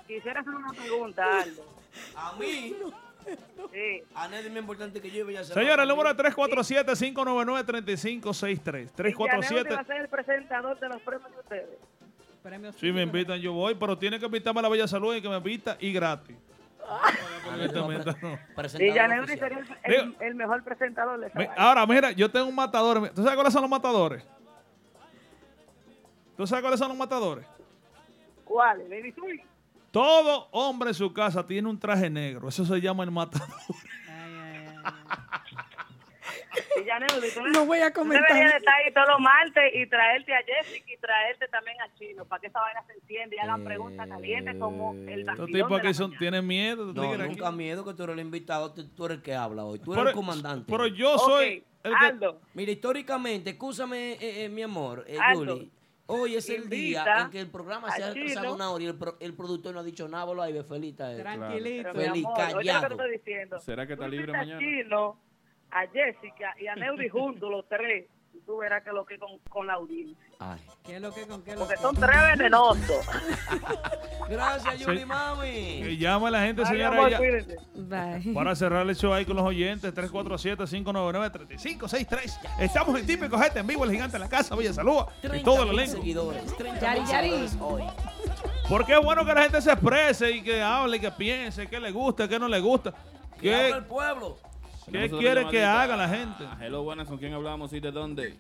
Quisiera 0.07 0.41
hacer 0.41 0.55
una 0.55 0.73
pregunta, 0.75 1.41
Aldo. 1.41 1.65
A 2.17 2.33
mí. 2.39 2.77
Sí. 3.73 4.03
A 4.15 4.29
nadie 4.29 4.49
me 4.51 4.61
importante 4.61 5.01
que 5.01 5.11
yo 5.11 5.21
y 5.21 5.23
Bella 5.25 5.45
Salud. 5.45 5.61
Señora, 5.61 5.83
el 5.83 5.89
número 5.89 6.11
es 6.11 6.17
347-599-3563. 6.17 8.17
Yaneudi 8.25 8.85
va 8.85 8.91
347. 8.97 9.75
a 9.75 9.85
ser 9.85 9.97
el 10.01 10.09
presentador 10.09 10.79
de 10.81 10.89
los 10.89 11.01
premios 11.03 11.31
de 11.33 11.39
ustedes. 11.41 11.79
Premios 12.43 12.77
Si 12.77 12.93
me 12.93 13.03
invitan, 13.03 13.39
yo 13.41 13.53
voy, 13.53 13.75
pero 13.75 13.99
tiene 13.99 14.19
que 14.21 14.27
invitarme 14.27 14.61
a 14.61 14.63
la 14.63 14.69
Bella 14.69 14.87
Salud 14.89 15.15
y 15.15 15.21
que 15.21 15.29
me 15.29 15.37
invita 15.37 15.77
y 15.81 15.93
gratis. 15.93 16.37
No. 18.23 18.39
Y 18.79 18.91
oficial. 19.25 19.39
sería 19.39 19.59
el, 19.85 19.95
el- 19.95 20.17
el 20.21 20.35
mejor 20.37 20.63
presentador 20.63 21.19
de 21.19 21.27
esa 21.27 21.37
vaina. 21.39 21.55
Ahora, 21.57 21.85
mira, 21.87 22.13
yo 22.13 22.31
tengo 22.31 22.47
un 22.47 22.55
matador. 22.55 23.11
¿Tú 23.11 23.23
sabes 23.23 23.35
cuáles 23.35 23.53
son 23.53 23.63
los 23.63 23.71
matadores? 23.71 24.25
¿Tú 26.37 26.47
sabes 26.47 26.63
cuáles 26.63 26.79
son 26.79 26.89
los 26.91 26.97
matadores? 26.97 27.45
¿Cuál? 28.45 28.83
¿Baby 28.89 29.11
Swing? 29.13 29.39
Todo 29.97 30.49
hombre 30.51 30.91
en 30.91 30.95
su 30.95 31.11
casa 31.11 31.47
tiene 31.47 31.71
un 31.71 31.79
traje 31.81 32.11
negro. 32.11 32.51
Eso 32.51 32.67
se 32.67 32.79
llama 32.83 33.03
el 33.03 33.11
matador. 33.11 33.49
Ay, 34.07 34.35
ay, 34.43 34.67
ay. 34.85 36.83
Y 36.83 36.85
Yaneudi, 36.85 37.31
tú 37.33 37.41
No 37.47 37.65
voy 37.65 37.79
a 37.79 37.91
tú 37.91 38.05
deberías 38.05 38.21
de 38.29 38.29
comentar. 38.35 38.57
estar 38.59 38.75
ahí 38.75 38.93
todos 38.93 39.09
los 39.09 39.21
martes 39.21 39.65
y 39.75 39.87
traerte 39.87 40.35
a 40.35 40.43
Jessica 40.43 40.93
y 40.93 40.99
traerte 40.99 41.49
también 41.49 41.81
a 41.81 41.95
Chino 41.95 42.27
para 42.27 42.41
que 42.43 42.49
esa 42.49 42.61
vaina 42.61 42.85
se 42.87 42.93
entienda 42.93 43.37
y 43.37 43.39
hagan 43.39 43.65
preguntas 43.65 44.07
calientes 44.07 44.57
como 44.59 44.93
el 44.93 45.27
Estos 45.27 45.47
tipos 45.47 45.71
de 45.71 45.77
aquí 45.77 45.87
la 45.87 45.95
son, 45.95 46.17
tienen 46.19 46.47
miedo. 46.47 46.93
No, 46.93 47.03
tigres 47.03 47.21
aquí. 47.21 47.29
nunca 47.31 47.51
miedo 47.53 47.83
que 47.83 47.95
tú 47.95 48.03
eres 48.03 48.13
el 48.15 48.21
invitado, 48.21 48.75
tú, 48.75 49.07
eres 49.07 49.17
el 49.17 49.23
que 49.23 49.35
habla 49.35 49.65
hoy. 49.65 49.79
Tú 49.79 49.95
eres 49.95 50.01
Pero, 50.03 50.11
el 50.11 50.15
comandante. 50.15 50.67
pero 50.71 50.87
yo 50.89 51.17
soy 51.17 51.65
el 51.83 51.93
que... 51.99 52.05
Aldo, 52.07 52.41
Mira, 52.53 52.71
históricamente, 52.71 53.49
escúchame, 53.49 54.13
eh, 54.13 54.45
eh, 54.45 54.49
mi 54.51 54.61
amor, 54.61 55.07
eh, 55.09 55.17
Aldo, 55.19 55.57
Yuli. 55.57 55.73
Hoy 56.09 56.37
es 56.37 56.49
el 56.51 56.69
día 56.69 57.05
en 57.23 57.31
que 57.31 57.41
el 57.41 57.51
programa 57.51 57.91
se 57.91 58.03
ha 58.03 58.13
retrasado 58.15 58.43
Chino. 58.45 58.55
una 58.55 58.71
hora 58.71 58.85
y 58.85 58.87
el, 58.87 58.95
pro- 58.97 59.17
el 59.19 59.35
productor 59.35 59.75
no 59.75 59.81
ha 59.81 59.83
dicho 59.83 60.07
nada, 60.09 60.33
lo 60.33 60.41
hay 60.43 60.63
felita. 60.63 61.17
Tranquilito. 61.17 61.93
Feliz, 61.95 62.27
que 62.37 62.43
callado. 62.43 62.97
¿Será 63.61 63.87
que 63.87 63.93
está 63.95 64.07
libre 64.09 64.33
mañana? 64.33 64.59
Chino, 64.61 65.19
a 65.71 65.87
Jessica 65.89 66.55
y 66.61 66.69
a 66.69 66.77
Neudi 66.77 67.09
juntos, 67.09 67.51
los 67.51 67.69
tres. 67.69 68.07
Tú 68.45 68.59
verás 68.59 68.83
que 68.85 68.93
lo 68.93 69.07
que 69.07 69.19
con, 69.19 69.39
con 69.49 69.67
la 69.67 69.73
audiencia. 69.75 70.17
Ay. 70.39 70.61
¿Qué 70.85 70.97
es 70.97 71.01
lo 71.03 71.13
que 71.15 71.27
con 71.27 71.43
qué 71.43 71.51
es 71.53 71.57
lo 71.57 71.63
Porque 71.63 71.77
que? 71.77 71.83
son 71.83 71.97
tres 71.97 72.17
venenosos. 72.37 73.07
Gracias, 74.29 74.79
Yuli, 74.81 75.05
mami. 75.05 75.81
Que 75.83 75.97
llame 75.97 76.27
a 76.29 76.31
la 76.31 76.41
gente, 76.43 76.63
Ay, 76.65 76.69
señora. 76.69 76.89
amor. 76.89 77.11
Bye. 77.75 78.33
Para 78.35 78.55
cerrar 78.57 78.89
el 78.89 78.97
show 78.97 79.13
ahí 79.13 79.25
con 79.25 79.37
los 79.37 79.45
oyentes, 79.45 79.93
347-599-3563. 79.95 82.39
Estamos 82.61 82.99
en 83.01 83.07
Típico 83.07 83.39
Gente 83.39 83.61
en 83.61 83.67
vivo, 83.67 83.85
el 83.85 83.91
gigante 83.93 84.17
en 84.17 84.23
la 84.23 84.29
casa, 84.29 84.55
Bella 84.57 84.73
Saluda 84.73 85.07
y 85.23 85.29
30 85.29 85.45
todo 85.45 85.63
el 85.65 85.71
elenco. 85.71 85.93
seguidores. 85.97 86.57
30 86.57 86.81
Yari, 86.81 87.01
Yari. 87.07 87.29
seguidores 87.29 87.57
hoy. 87.61 87.83
Porque 88.69 88.95
es 88.95 89.01
bueno 89.05 89.25
que 89.25 89.33
la 89.35 89.43
gente 89.43 89.63
se 89.63 89.71
exprese 89.73 90.31
y 90.33 90.43
que 90.43 90.61
hable 90.63 90.97
y 90.97 91.01
que 91.01 91.11
piense, 91.13 91.67
qué 91.69 91.79
le 91.79 91.93
gusta, 91.93 92.27
qué 92.29 92.39
no 92.39 92.49
le 92.49 92.59
gusta. 92.61 92.93
Que 93.41 93.55
habla 93.55 93.69
¿Qué, 93.69 93.75
el 93.79 93.85
pueblo. 93.85 94.37
Qué 94.91 95.11
quiere 95.11 95.47
que 95.49 95.65
haga 95.65 95.97
la 95.97 96.09
gente? 96.09 96.45
Ah, 96.47 96.59
Hello, 96.61 96.83
buenas. 96.83 97.09
¿Con 97.09 97.19
quién 97.19 97.33
hablamos 97.35 97.73
y 97.73 97.81
de 97.81 97.91
dónde? 97.93 98.37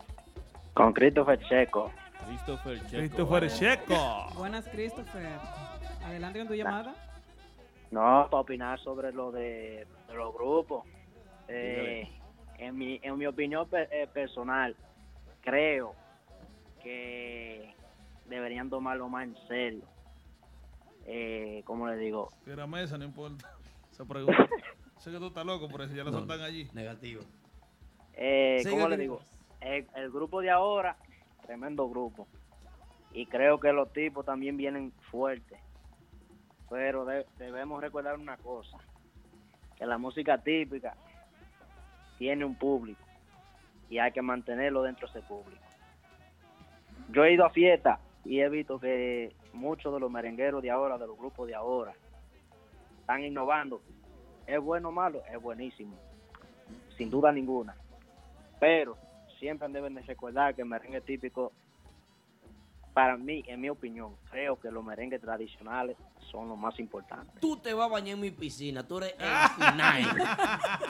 Con 0.74 0.92
Christopher 0.92 1.38
Checo. 1.48 1.90
Christopher 2.26 2.78
Checo. 2.86 2.96
Christopher 2.98 3.48
Checo. 3.48 4.26
Buenas, 4.36 4.68
Christopher. 4.68 5.38
Adelante 6.04 6.38
con 6.40 6.48
tu 6.48 6.54
llamada. 6.54 6.94
No, 7.90 8.26
para 8.30 8.40
opinar 8.40 8.78
sobre 8.80 9.12
lo 9.12 9.30
de, 9.30 9.86
de 10.08 10.14
los 10.14 10.34
grupos. 10.34 10.84
Eh, 11.48 12.08
en, 12.58 12.76
mi, 12.76 12.98
en 13.02 13.16
mi 13.16 13.26
opinión 13.26 13.68
pe- 13.68 13.88
eh, 13.92 14.06
personal, 14.08 14.74
creo 15.42 15.94
que 16.82 17.74
deberían 18.26 18.68
tomarlo 18.68 19.08
más 19.08 19.24
en 19.24 19.36
serio. 19.46 19.84
Eh, 21.06 21.62
¿Cómo 21.64 21.86
le 21.86 21.96
digo? 21.96 22.28
Tira 22.44 22.66
mesa, 22.66 22.98
no 22.98 23.04
importa. 23.04 23.48
Se 23.92 24.04
pregunta. 24.04 24.48
sé 25.06 25.12
que 25.12 25.18
tú 25.18 25.26
estás 25.28 25.46
loco 25.46 25.68
por 25.68 25.82
eso, 25.82 25.94
ya 25.94 26.04
lo 26.04 26.10
No, 26.10 26.18
soltan 26.18 26.40
allí. 26.40 26.68
Negativo. 26.72 27.22
Eh, 28.14 28.62
¿Cómo 28.68 28.88
le 28.88 28.96
digo? 28.96 29.20
El, 29.60 29.86
el 29.94 30.10
grupo 30.10 30.40
de 30.40 30.50
ahora, 30.50 30.96
tremendo 31.42 31.88
grupo. 31.88 32.26
Y 33.12 33.26
creo 33.26 33.60
que 33.60 33.72
los 33.72 33.92
tipos 33.92 34.24
también 34.26 34.56
vienen 34.56 34.92
fuertes. 35.10 35.58
Pero 36.68 37.04
de- 37.04 37.26
debemos 37.38 37.80
recordar 37.80 38.16
una 38.18 38.36
cosa, 38.36 38.76
que 39.76 39.86
la 39.86 39.96
música 39.98 40.38
típica 40.38 40.94
tiene 42.18 42.44
un 42.44 42.56
público 42.56 43.00
y 43.88 43.98
hay 43.98 44.10
que 44.10 44.22
mantenerlo 44.22 44.82
dentro 44.82 45.06
de 45.08 45.18
ese 45.20 45.28
público. 45.28 45.62
Yo 47.10 47.24
he 47.24 47.32
ido 47.34 47.44
a 47.44 47.50
fiestas 47.50 48.00
y 48.24 48.40
he 48.40 48.48
visto 48.48 48.80
que 48.80 49.36
muchos 49.52 49.94
de 49.94 50.00
los 50.00 50.10
merengueros 50.10 50.60
de 50.62 50.70
ahora, 50.72 50.98
de 50.98 51.06
los 51.06 51.16
grupos 51.16 51.46
de 51.46 51.54
ahora, 51.54 51.94
están 52.98 53.22
innovando. 53.22 53.80
¿Es 54.46 54.60
bueno 54.60 54.88
o 54.90 54.92
malo? 54.92 55.22
Es 55.32 55.40
buenísimo, 55.40 55.96
sin 56.96 57.10
duda 57.10 57.32
ninguna. 57.32 57.74
Pero 58.60 58.96
siempre 59.38 59.68
deben 59.68 59.94
de 59.94 60.02
recordar 60.02 60.54
que 60.54 60.62
el 60.62 60.68
merengue 60.68 61.00
típico, 61.00 61.52
para 62.94 63.16
mí, 63.16 63.42
en 63.46 63.60
mi 63.60 63.68
opinión, 63.68 64.16
creo 64.30 64.58
que 64.58 64.70
los 64.70 64.82
merengues 64.84 65.20
tradicionales 65.20 65.96
son 66.30 66.48
los 66.48 66.56
más 66.56 66.78
importantes. 66.78 67.40
Tú 67.40 67.56
te 67.58 67.74
vas 67.74 67.86
a 67.88 67.92
bañar 67.92 68.14
en 68.14 68.20
mi 68.20 68.30
piscina, 68.30 68.86
tú 68.86 68.98
eres 68.98 69.14
el 69.18 69.26
final. 69.66 70.02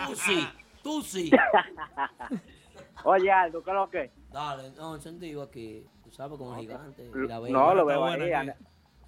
tú 0.07 0.15
sí, 0.15 0.49
tú 0.83 1.03
sí. 1.03 1.31
Oye, 3.05 3.31
Aldo, 3.31 3.63
¿qué 3.63 3.71
es 3.71 3.77
lo 3.77 3.91
que? 3.91 4.11
Dale, 4.31 4.71
no, 4.73 4.95
encendido 4.95 5.43
aquí. 5.43 5.85
Tú 6.05 6.11
sabes, 6.11 6.39
con 6.39 6.55
el 6.55 6.61
gigante. 6.61 7.05
y 7.15 7.27
la 7.27 7.41
No, 7.41 7.75
lo 7.75 7.85
veo 7.85 8.05
ahí. 8.05 8.31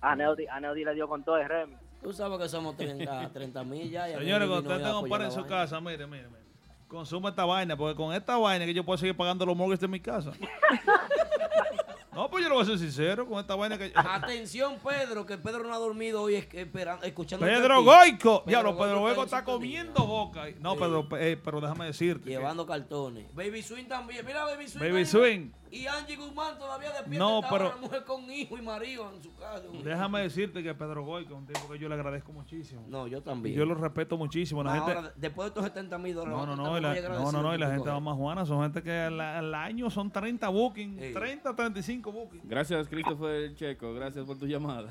A 0.01 0.15
Neudi, 0.15 0.47
a 0.47 0.61
Neudi 0.61 0.85
le 0.85 0.95
dio 0.95 1.09
con 1.09 1.25
todo 1.25 1.37
el 1.39 1.49
Remy. 1.49 1.77
Tú 2.03 2.13
sabes 2.13 2.39
que 2.39 2.49
somos 2.49 2.77
30 2.77 3.31
30 3.33 3.65
mil 3.65 3.91
ya. 3.91 4.09
y 4.09 4.13
a 4.15 4.19
Señores, 4.19 4.49
cuando 4.49 4.55
no 4.55 4.59
usted 4.59 4.69
voy 4.69 4.75
a 4.75 4.87
tenga 4.87 4.99
un 5.01 5.09
par 5.09 5.23
en 5.23 5.33
su 5.33 5.45
casa, 5.47 5.81
mire, 5.81 6.07
mire, 6.07 6.29
mire. 6.29 6.39
Consuma 6.87 7.29
esta 7.31 7.45
vaina, 7.45 7.77
porque 7.77 7.95
con 7.95 8.15
esta 8.15 8.37
vaina 8.39 8.65
que 8.65 8.73
yo 8.73 8.85
puedo 8.85 8.97
seguir 8.97 9.17
pagando 9.17 9.45
los 9.45 9.55
mortgages 9.57 9.81
de 9.81 9.89
mi 9.89 10.01
casa. 10.01 10.33
no, 12.15 12.31
pues 12.31 12.43
yo 12.43 12.49
lo 12.49 12.55
voy 12.55 12.65
a 12.65 12.67
ser 12.67 12.79
sincero, 12.79 13.27
con 13.29 13.39
esta 13.39 13.55
vaina 13.55 13.77
que... 13.77 13.93
Atención, 13.95 14.77
Pedro, 14.83 15.27
que 15.27 15.37
Pedro 15.37 15.65
no 15.65 15.75
ha 15.75 15.79
dormido 15.79 16.23
hoy 16.23 16.37
es- 16.37 16.49
esperando, 16.53 17.05
escuchando. 17.05 17.45
Pedro 17.45 17.83
Goico. 17.85 18.43
Diablo, 18.47 18.79
Pedro 18.79 19.01
Goico 19.01 19.25
está 19.25 19.45
comiendo 19.45 20.07
boca. 20.07 20.47
No, 20.61 20.77
Pedro, 20.77 21.07
eh, 21.19 21.39
pero 21.45 21.61
déjame 21.61 21.85
decirte. 21.87 22.31
Llevando 22.31 22.67
cartones. 22.67 23.27
Baby 23.35 23.63
Swing 23.63 23.85
también. 23.87 24.25
Mira, 24.25 24.45
Baby 24.47 24.69
Swing. 24.69 24.81
Baby. 24.81 25.05
Swing. 25.05 25.51
Y 25.71 25.87
Angie 25.87 26.17
Guzmán 26.17 26.59
todavía 26.59 26.91
despierta. 26.93 27.19
No, 27.19 27.41
pero- 27.51 27.67
Una 27.69 27.77
mujer 27.77 28.05
con 28.05 28.31
hijo 28.31 28.57
y 28.59 28.63
marido 28.63 29.11
en 29.15 29.23
su 29.23 29.35
casa. 29.37 29.63
Déjame 29.85 30.21
decirte 30.23 30.63
que 30.63 30.75
Pedro 30.75 31.05
Goico 31.05 31.35
es 31.35 31.39
un 31.39 31.47
tipo 31.47 31.69
que 31.71 31.79
yo 31.79 31.89
le 31.89 31.95
agradezco 31.95 32.33
muchísimo. 32.33 32.85
No, 32.89 33.07
yo 33.07 33.23
también. 33.23 33.55
Yo 33.57 33.65
lo 33.65 33.75
respeto 33.75 34.17
muchísimo. 34.17 34.63
La 34.63 34.75
gente... 34.77 34.93
Ahora, 34.93 35.13
después 35.17 35.47
de 35.47 35.49
estos 35.49 35.65
70 35.65 35.99
mil 35.99 36.15
dólares. 36.15 36.39
No, 36.39 36.47
no, 36.47 36.57
no, 36.57 36.79
y 36.79 36.81
la, 36.81 36.95
no, 37.09 37.33
no, 37.33 37.43
no, 37.43 37.55
y 37.55 37.59
la 37.59 37.71
gente 37.71 37.89
va 37.89 38.01
más 38.01 38.17
juana, 38.17 38.45
son 38.47 38.63
gente 38.63 38.83
que 38.83 38.93
al, 38.93 39.21
al 39.21 39.55
año 39.55 39.91
son 39.91 40.11
30 40.11 40.49
bookings, 40.49 41.01
Sí. 41.01 41.13
30, 41.13 41.55
35 41.55 42.13
bookings. 42.13 42.49
Gracias, 42.49 42.89
Christopher 42.89 43.55
Checo. 43.55 43.95
Gracias 43.95 44.25
por 44.25 44.39
tu 44.39 44.47
llamada. 44.47 44.89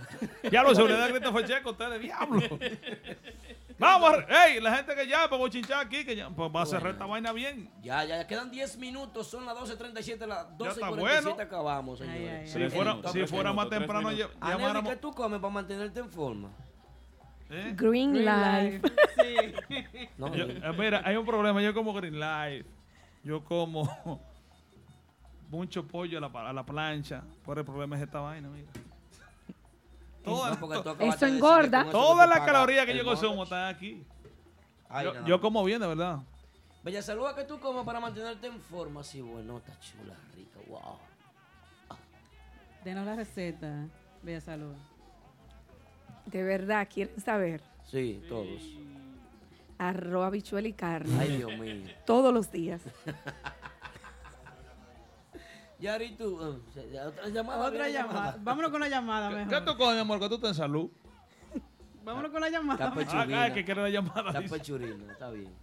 Ya 0.51 0.63
lo 0.63 0.73
seguridad 0.75 1.09
de 1.11 1.31
fue 1.31 1.45
checo, 1.45 1.71
ustedes, 1.71 2.01
diablo. 2.01 2.41
Vamos, 3.79 4.15
ey, 4.27 4.59
la 4.59 4.75
gente 4.75 4.95
que 4.95 5.05
llama, 5.05 5.27
vamos 5.27 5.49
a 5.49 5.51
chinchar 5.51 5.85
aquí, 5.85 6.03
que 6.03 6.15
ya, 6.15 6.29
pues 6.31 6.51
va 6.55 6.63
a 6.63 6.65
cerrar 6.65 6.93
esta 6.93 7.05
vaina 7.05 7.31
bien. 7.31 7.69
Ya, 7.81 8.03
ya, 8.03 8.17
ya 8.17 8.25
quedan 8.27 8.49
10 8.49 8.77
minutos, 8.77 9.27
son 9.27 9.45
las 9.45 9.55
12.37, 9.55 10.25
las 10.25 10.45
está 10.49 10.55
12.47 10.89 10.95
bueno. 10.99 11.35
acabamos, 11.39 12.01
Ay, 12.01 12.07
señores. 12.07 12.39
ay, 12.41 12.47
Si 12.47 12.63
ay. 12.63 12.69
fuera, 12.71 12.91
minutos, 12.91 13.11
si 13.11 13.27
fuera 13.27 13.53
más 13.53 13.69
temprano, 13.69 14.11
llamáramos. 14.11 14.89
¿qué 14.91 14.97
tú 14.97 15.11
comes 15.13 15.39
para 15.39 15.53
mantenerte 15.53 15.99
en 15.99 16.09
forma? 16.09 16.49
¿eh? 17.51 17.73
Green, 17.75 18.13
Green 18.13 18.25
Life. 18.25 18.81
Life. 18.81 18.95
Sí. 19.67 20.09
No, 20.17 20.33
Yo- 20.35 20.45
eh, 20.45 20.73
mira, 20.77 21.01
hay 21.05 21.15
un 21.15 21.25
problema, 21.25 21.61
yo 21.61 21.73
como 21.73 21.93
Green 21.93 22.19
Life, 22.19 22.65
yo 23.23 23.43
como 23.43 23.87
mucho 25.49 25.87
pollo 25.87 26.17
a 26.17 26.21
la, 26.21 26.31
pa- 26.31 26.49
a 26.49 26.53
la 26.53 26.65
plancha, 26.65 27.23
por 27.45 27.59
el 27.59 27.63
problema 27.65 27.95
es 27.95 28.01
esta 28.01 28.19
vaina, 28.21 28.49
mira. 28.49 28.71
Toda, 30.27 30.49
no, 30.51 30.59
porque 30.59 30.75
tú 30.77 30.83
to- 30.83 30.89
acabaste 30.91 31.25
Eso 31.25 31.25
de 31.25 31.31
decir 31.31 31.45
engorda. 31.45 31.89
todas 31.91 32.29
las 32.29 32.39
calorías 32.41 32.85
que 32.85 32.95
yo 32.97 33.03
consumo 33.05 33.43
están 33.43 33.73
aquí. 33.73 34.03
Ay, 34.89 35.07
Yo, 35.25 35.41
como 35.41 35.63
bien, 35.63 35.81
de 35.81 35.87
verdad. 35.87 36.19
Bella 36.83 37.01
saluda 37.01 37.35
que 37.35 37.43
tú 37.43 37.59
comes 37.59 37.83
para 37.83 37.99
mantenerte 37.99 38.47
en 38.47 38.61
forma. 38.61 39.03
Sí, 39.03 39.19
bueno, 39.21 39.57
está 39.57 39.77
chula, 39.79 40.15
rica, 40.35 40.59
wow. 40.67 40.97
Denos 42.83 43.05
la 43.05 43.15
receta. 43.15 43.87
Bella 44.21 44.39
salud. 44.39 44.73
De 46.25 46.43
verdad, 46.43 46.87
¿quieren 46.93 47.19
saber? 47.19 47.61
Sí, 47.85 48.21
todos. 48.29 48.61
Arroz, 49.77 50.25
habichuela 50.25 50.67
y 50.67 50.73
carne. 50.73 51.15
Ay, 51.19 51.37
Dios 51.37 51.57
mío. 51.57 51.85
Todos 52.05 52.33
los 52.33 52.51
días. 52.51 52.81
Yari, 55.79 56.15
tú. 56.17 56.61
eh, 56.75 56.89
ya, 56.91 57.07
Otra 57.07 57.27
llamada. 57.29 57.67
Otra 57.67 57.89
llamada. 57.89 58.37
Vámonos 58.39 58.71
con 58.71 58.79
la 58.81 58.89
llamada 58.89 59.29
¿Qué, 59.29 59.35
mejor. 59.35 59.53
qué 59.53 59.61
tú 59.71 59.77
comes, 59.77 59.95
mi 59.95 60.01
amor? 60.01 60.19
Que 60.19 60.29
tú 60.29 60.35
estás 60.35 60.49
en 60.51 60.55
salud. 60.55 60.89
Vámonos 62.03 62.31
con 62.31 62.41
la 62.41 62.49
llamada. 62.49 62.93
Está. 62.99 63.19
Ah, 63.21 63.43
ah, 63.45 63.53
que 63.53 63.63
quiere 63.63 63.81
la 63.83 63.89
llamada. 63.89 64.27
Está 64.29 64.39
dice. 64.39 64.57
pechurina, 64.57 65.11
está 65.11 65.29
bien. 65.29 65.53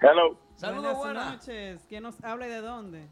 Hello. 0.00 0.38
Saludos, 0.54 0.96
Buenas 0.96 0.98
buenas. 0.98 1.46
noches. 1.46 1.84
¿Quién 1.88 2.02
nos 2.04 2.22
habla 2.24 2.46
y 2.46 2.50
de 2.50 2.60
dónde? 2.62 3.06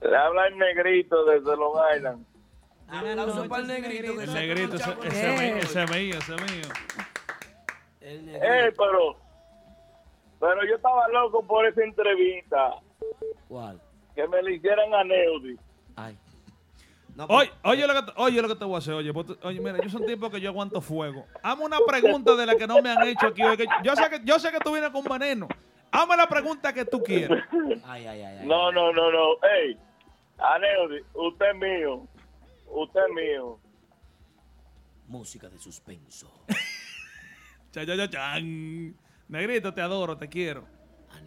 Le 0.00 0.16
habla 0.16 0.46
el 0.48 0.58
negrito 0.58 1.24
desde 1.26 1.56
Long 1.56 1.76
Island. 1.96 2.26
Aplauso 2.88 3.34
noches, 3.34 3.48
para 3.48 3.62
el 3.62 3.68
negrito. 3.68 4.20
El 4.20 4.34
negrito, 4.34 4.76
ese, 4.76 4.84
chavos. 4.84 5.04
mío, 5.04 5.56
ese 5.56 5.82
es 5.82 5.90
mío, 5.90 6.18
ese 6.18 6.34
es 6.34 6.40
mío. 6.52 6.68
El 8.00 8.28
Eh, 8.28 8.72
pero, 8.76 9.16
pero 10.38 10.66
yo 10.68 10.76
estaba 10.76 11.08
loco 11.08 11.42
por 11.46 11.66
esa 11.66 11.82
entrevista 11.82 12.74
¿Cuál? 13.48 13.80
Que 14.14 14.28
me 14.28 14.42
le 14.42 14.54
hicieran 14.54 14.92
a 14.94 15.04
Neudi. 15.04 15.56
Ay. 15.96 16.16
No, 17.16 17.26
Oye, 17.26 17.50
oye, 17.62 17.86
lo 17.86 17.94
que 17.94 18.02
te, 18.02 18.12
oye 18.16 18.42
lo 18.42 18.48
que 18.48 18.56
te 18.56 18.64
voy 18.64 18.74
a 18.74 18.78
hacer, 18.78 18.94
oye, 18.94 19.12
oye, 19.42 19.60
mira, 19.60 19.80
yo 19.80 19.88
soy 19.88 20.00
un 20.00 20.06
tipo 20.08 20.28
que 20.30 20.40
yo 20.40 20.50
aguanto 20.50 20.80
fuego. 20.80 21.26
Hazme 21.42 21.64
una 21.64 21.78
pregunta 21.86 22.34
de 22.34 22.44
la 22.44 22.56
que 22.56 22.66
no 22.66 22.82
me 22.82 22.90
han 22.90 23.06
hecho 23.06 23.28
aquí 23.28 23.42
hoy. 23.42 23.56
que 23.56 23.66
yo, 23.84 23.94
sé 23.94 24.10
que, 24.10 24.20
yo 24.24 24.38
sé 24.40 24.50
que 24.50 24.58
tú 24.58 24.72
vienes 24.72 24.90
con 24.90 25.04
veneno. 25.04 25.46
Hazme 25.92 26.16
la 26.16 26.26
pregunta 26.26 26.72
que 26.72 26.84
tú 26.84 27.00
quieras. 27.02 27.44
Ay, 27.84 28.06
ay, 28.06 28.20
ay. 28.22 28.38
ay. 28.40 28.46
No, 28.48 28.72
no, 28.72 28.92
no, 28.92 29.12
no. 29.12 29.34
Ey, 29.48 29.78
a 30.38 30.58
Neudi, 30.58 31.00
usted 31.14 31.50
es 31.50 31.56
mío. 31.56 32.08
Usted 32.66 33.00
es 33.08 33.14
mío. 33.14 33.58
Música 35.06 35.48
de 35.48 35.58
suspenso. 35.58 36.32
Cha, 37.70 37.84
cha, 37.84 37.96
cha, 37.96 38.08
chan. 38.08 38.96
Negrito, 39.28 39.72
te 39.74 39.80
adoro, 39.80 40.16
te 40.16 40.28
quiero. 40.28 40.64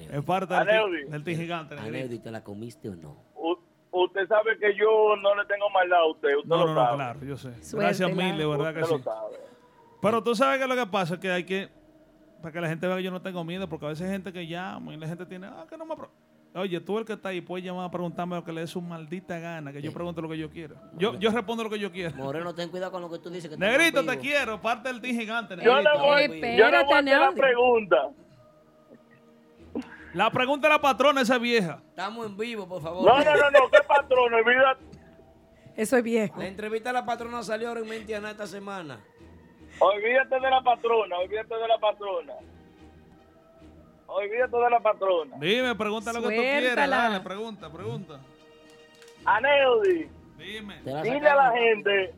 Es 0.06 0.24
parte 0.24 0.54
A 0.54 0.64
del, 0.66 1.10
del 1.10 1.24
ti 1.24 1.36
gigante, 1.36 1.76
negrito. 1.76 1.96
Aneudi, 1.98 2.20
¿te 2.20 2.32
la 2.32 2.44
comiste 2.44 2.90
o 2.90 2.96
no? 2.96 3.18
U- 3.36 3.58
usted 3.92 4.28
sabe 4.28 4.58
que 4.60 4.76
yo 4.76 5.16
no 5.22 5.36
le 5.36 5.46
tengo 5.46 5.70
maldad 5.70 6.00
a 6.00 6.06
usted. 6.12 6.36
Usted 6.38 6.50
No, 6.50 6.58
lo 6.58 6.66
no, 6.68 6.74
no, 6.76 6.82
sabe. 6.86 6.96
claro, 6.96 7.20
yo 7.26 7.38
sé. 7.38 7.50
Suéltela. 7.64 7.84
Gracias 7.84 8.16
mil, 8.16 8.38
de 8.38 8.46
verdad 8.46 8.74
que 8.74 8.84
sí. 8.86 8.96
Pero 10.02 10.24
tú 10.24 10.36
sabes 10.36 10.60
que 10.62 10.68
lo 10.68 10.76
que 10.76 10.86
pasa 10.86 11.16
es 11.16 11.20
que 11.20 11.32
hay 11.32 11.44
que, 11.44 11.70
para 12.42 12.52
que 12.52 12.62
la 12.62 12.68
gente 12.70 12.86
vea 12.88 12.98
que 12.98 13.04
yo 13.04 13.12
no 13.12 13.22
tengo 13.22 13.44
miedo, 13.44 13.68
porque 13.68 13.86
a 13.86 13.90
veces 13.90 14.06
hay 14.06 14.12
gente 14.14 14.32
que 14.32 14.46
llama 14.48 14.94
y 14.94 14.98
la 14.98 15.08
gente 15.08 15.26
tiene, 15.26 15.48
ah, 15.48 15.66
que 15.70 15.78
no 15.78 15.86
me... 15.86 15.96
pro-". 15.96 16.12
Oye, 16.56 16.80
tú 16.80 16.98
el 16.98 17.06
que 17.06 17.14
está 17.14 17.30
ahí 17.30 17.42
puedes 17.42 17.64
llamar 17.66 17.86
a 17.86 17.92
preguntarme 17.92 18.36
lo 18.36 18.44
que 18.44 18.52
le 18.52 18.62
dé 18.62 18.68
su 18.68 18.82
maldita 18.82 19.38
gana, 19.38 19.72
que 19.72 19.82
yo 19.82 19.92
pregunto 19.94 20.22
lo 20.22 20.30
que 20.30 20.38
yo 20.38 20.50
quiero. 20.50 20.76
Yo, 20.98 21.14
yo 21.20 21.30
respondo 21.32 21.64
lo 21.64 21.70
que 21.70 21.78
yo 21.78 21.92
quiero. 21.92 22.16
Moreno, 22.16 22.56
ten 22.56 22.70
cuidado 22.70 22.92
con 22.92 23.02
lo 23.02 23.12
que 23.12 23.20
tú 23.20 23.30
dices. 23.30 23.50
Que 23.50 23.58
Negrito, 23.60 24.04
te 24.04 24.18
quiero, 24.18 24.60
parte 24.62 24.88
del 24.90 25.00
team 25.02 25.18
gigante. 25.20 25.56
Yo 25.64 25.76
le 25.82 25.90
voy, 26.00 26.28
yo 26.58 26.70
le 26.70 26.84
voy 26.84 26.94
a 26.94 27.00
hacer 27.00 27.20
la 27.20 27.32
pregunta. 27.32 28.10
La 30.14 30.32
pregunta 30.32 30.68
de 30.68 30.74
la 30.74 30.82
patrona, 30.82 31.22
esa 31.22 31.38
vieja. 31.38 31.82
Estamos 31.90 32.26
en 32.26 32.38
vivo, 32.38 32.68
por 32.68 32.82
favor. 32.82 33.06
No, 33.06 33.24
no, 33.24 33.36
no, 33.36 33.52
no. 33.52 33.70
¿Qué 33.70 33.80
patrón? 33.88 34.34
Olvídate. 34.34 34.84
Eso 35.76 35.98
es 35.98 36.04
viejo. 36.04 36.40
La 36.40 36.48
entrevista 36.48 36.90
a 36.90 36.94
la 36.94 37.06
patrona 37.06 37.44
salió 37.44 37.68
ahora 37.70 37.82
en 37.82 37.90
Mentiana 37.90 38.32
esta 38.32 38.48
semana. 38.48 39.00
Olvídate 39.80 40.36
de 40.40 40.50
la 40.50 40.62
patrona. 40.62 41.18
Olvídate 41.18 41.56
de 41.56 41.68
la 41.68 41.78
patrona. 41.78 42.34
Olvídate 44.08 44.58
de 44.58 44.70
la 44.70 44.80
patrona. 44.80 45.38
Dime, 45.40 45.76
pregunta 45.76 46.14
lo 46.14 46.22
que 46.22 46.36
tú 46.36 46.42
quieras. 46.42 46.90
Dale, 46.90 47.20
pregunta, 47.20 47.72
pregunta. 47.72 48.20
A 49.26 49.42
Neudi. 49.42 50.10
Dime. 50.38 50.82
Dile 51.04 51.30
a 51.30 51.36
la 51.36 51.52
gente 51.52 52.14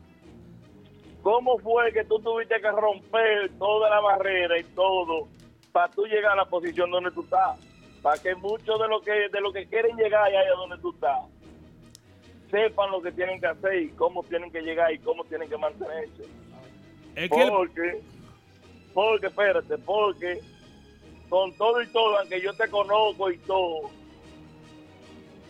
cómo 1.22 1.58
fue 1.58 1.92
que 1.92 2.04
tú 2.04 2.18
tuviste 2.20 2.60
que 2.60 2.70
romper 2.70 3.50
toda 3.58 3.90
la 3.90 4.00
barrera 4.00 4.58
y 4.58 4.64
todo 4.64 5.28
para 5.72 5.88
tú 5.88 6.06
llegar 6.06 6.32
a 6.32 6.36
la 6.36 6.44
posición 6.46 6.90
donde 6.90 7.10
tú 7.10 7.22
estás. 7.22 7.58
Para 8.02 8.20
que 8.20 8.34
muchos 8.34 8.80
de 8.80 8.88
los 8.88 9.02
que 9.02 9.28
de 9.28 9.40
lo 9.40 9.52
que 9.52 9.66
quieren 9.66 9.96
llegar 9.96 10.24
allá 10.24 10.40
donde 10.56 10.78
tú 10.78 10.90
estás 10.92 11.18
sepan 12.50 12.90
lo 12.90 13.00
que 13.02 13.12
tienen 13.12 13.38
que 13.40 13.46
hacer 13.46 13.74
y 13.82 13.88
cómo 13.90 14.22
tienen 14.24 14.50
que 14.50 14.60
llegar 14.62 14.92
y 14.92 14.98
cómo 14.98 15.24
tienen 15.24 15.48
que 15.48 15.56
mantenerse. 15.56 16.24
Es 17.14 17.30
que 17.30 17.42
el- 17.42 17.48
Porque, 17.50 18.00
porque, 18.94 19.26
espérate, 19.26 19.78
porque 19.78 20.40
con 21.28 21.52
todo 21.52 21.80
y 21.82 21.86
todo, 21.88 22.18
aunque 22.18 22.40
yo 22.40 22.52
te 22.54 22.68
conozco 22.68 23.30
y 23.30 23.38
todo, 23.38 23.90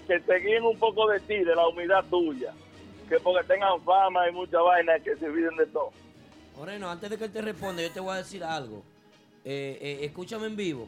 que 0.07 0.21
te 0.21 0.35
guíen 0.41 0.65
un 0.65 0.79
poco 0.79 1.09
de 1.09 1.21
ti, 1.21 1.39
de 1.39 1.55
la 1.55 1.67
humildad 1.69 2.05
tuya, 2.11 2.53
que 3.09 3.19
porque 3.21 3.47
tengan 3.47 3.81
fama 3.83 4.29
y 4.29 4.33
mucha 4.33 4.61
vaina, 4.61 4.99
que 4.99 5.17
se 5.17 5.27
olviden 5.27 5.57
de 5.57 5.67
todo. 5.67 5.91
Moreno, 6.57 6.91
antes 6.91 7.09
de 7.09 7.17
que 7.17 7.25
él 7.25 7.33
te 7.33 7.41
responda, 7.41 7.81
yo 7.81 7.91
te 7.93 8.01
voy 8.01 8.13
a 8.15 8.17
decir 8.19 8.45
algo. 8.45 8.83
Eh, 9.45 9.79
eh, 9.81 9.99
escúchame 10.03 10.49
en 10.49 10.57
vivo. 10.57 10.87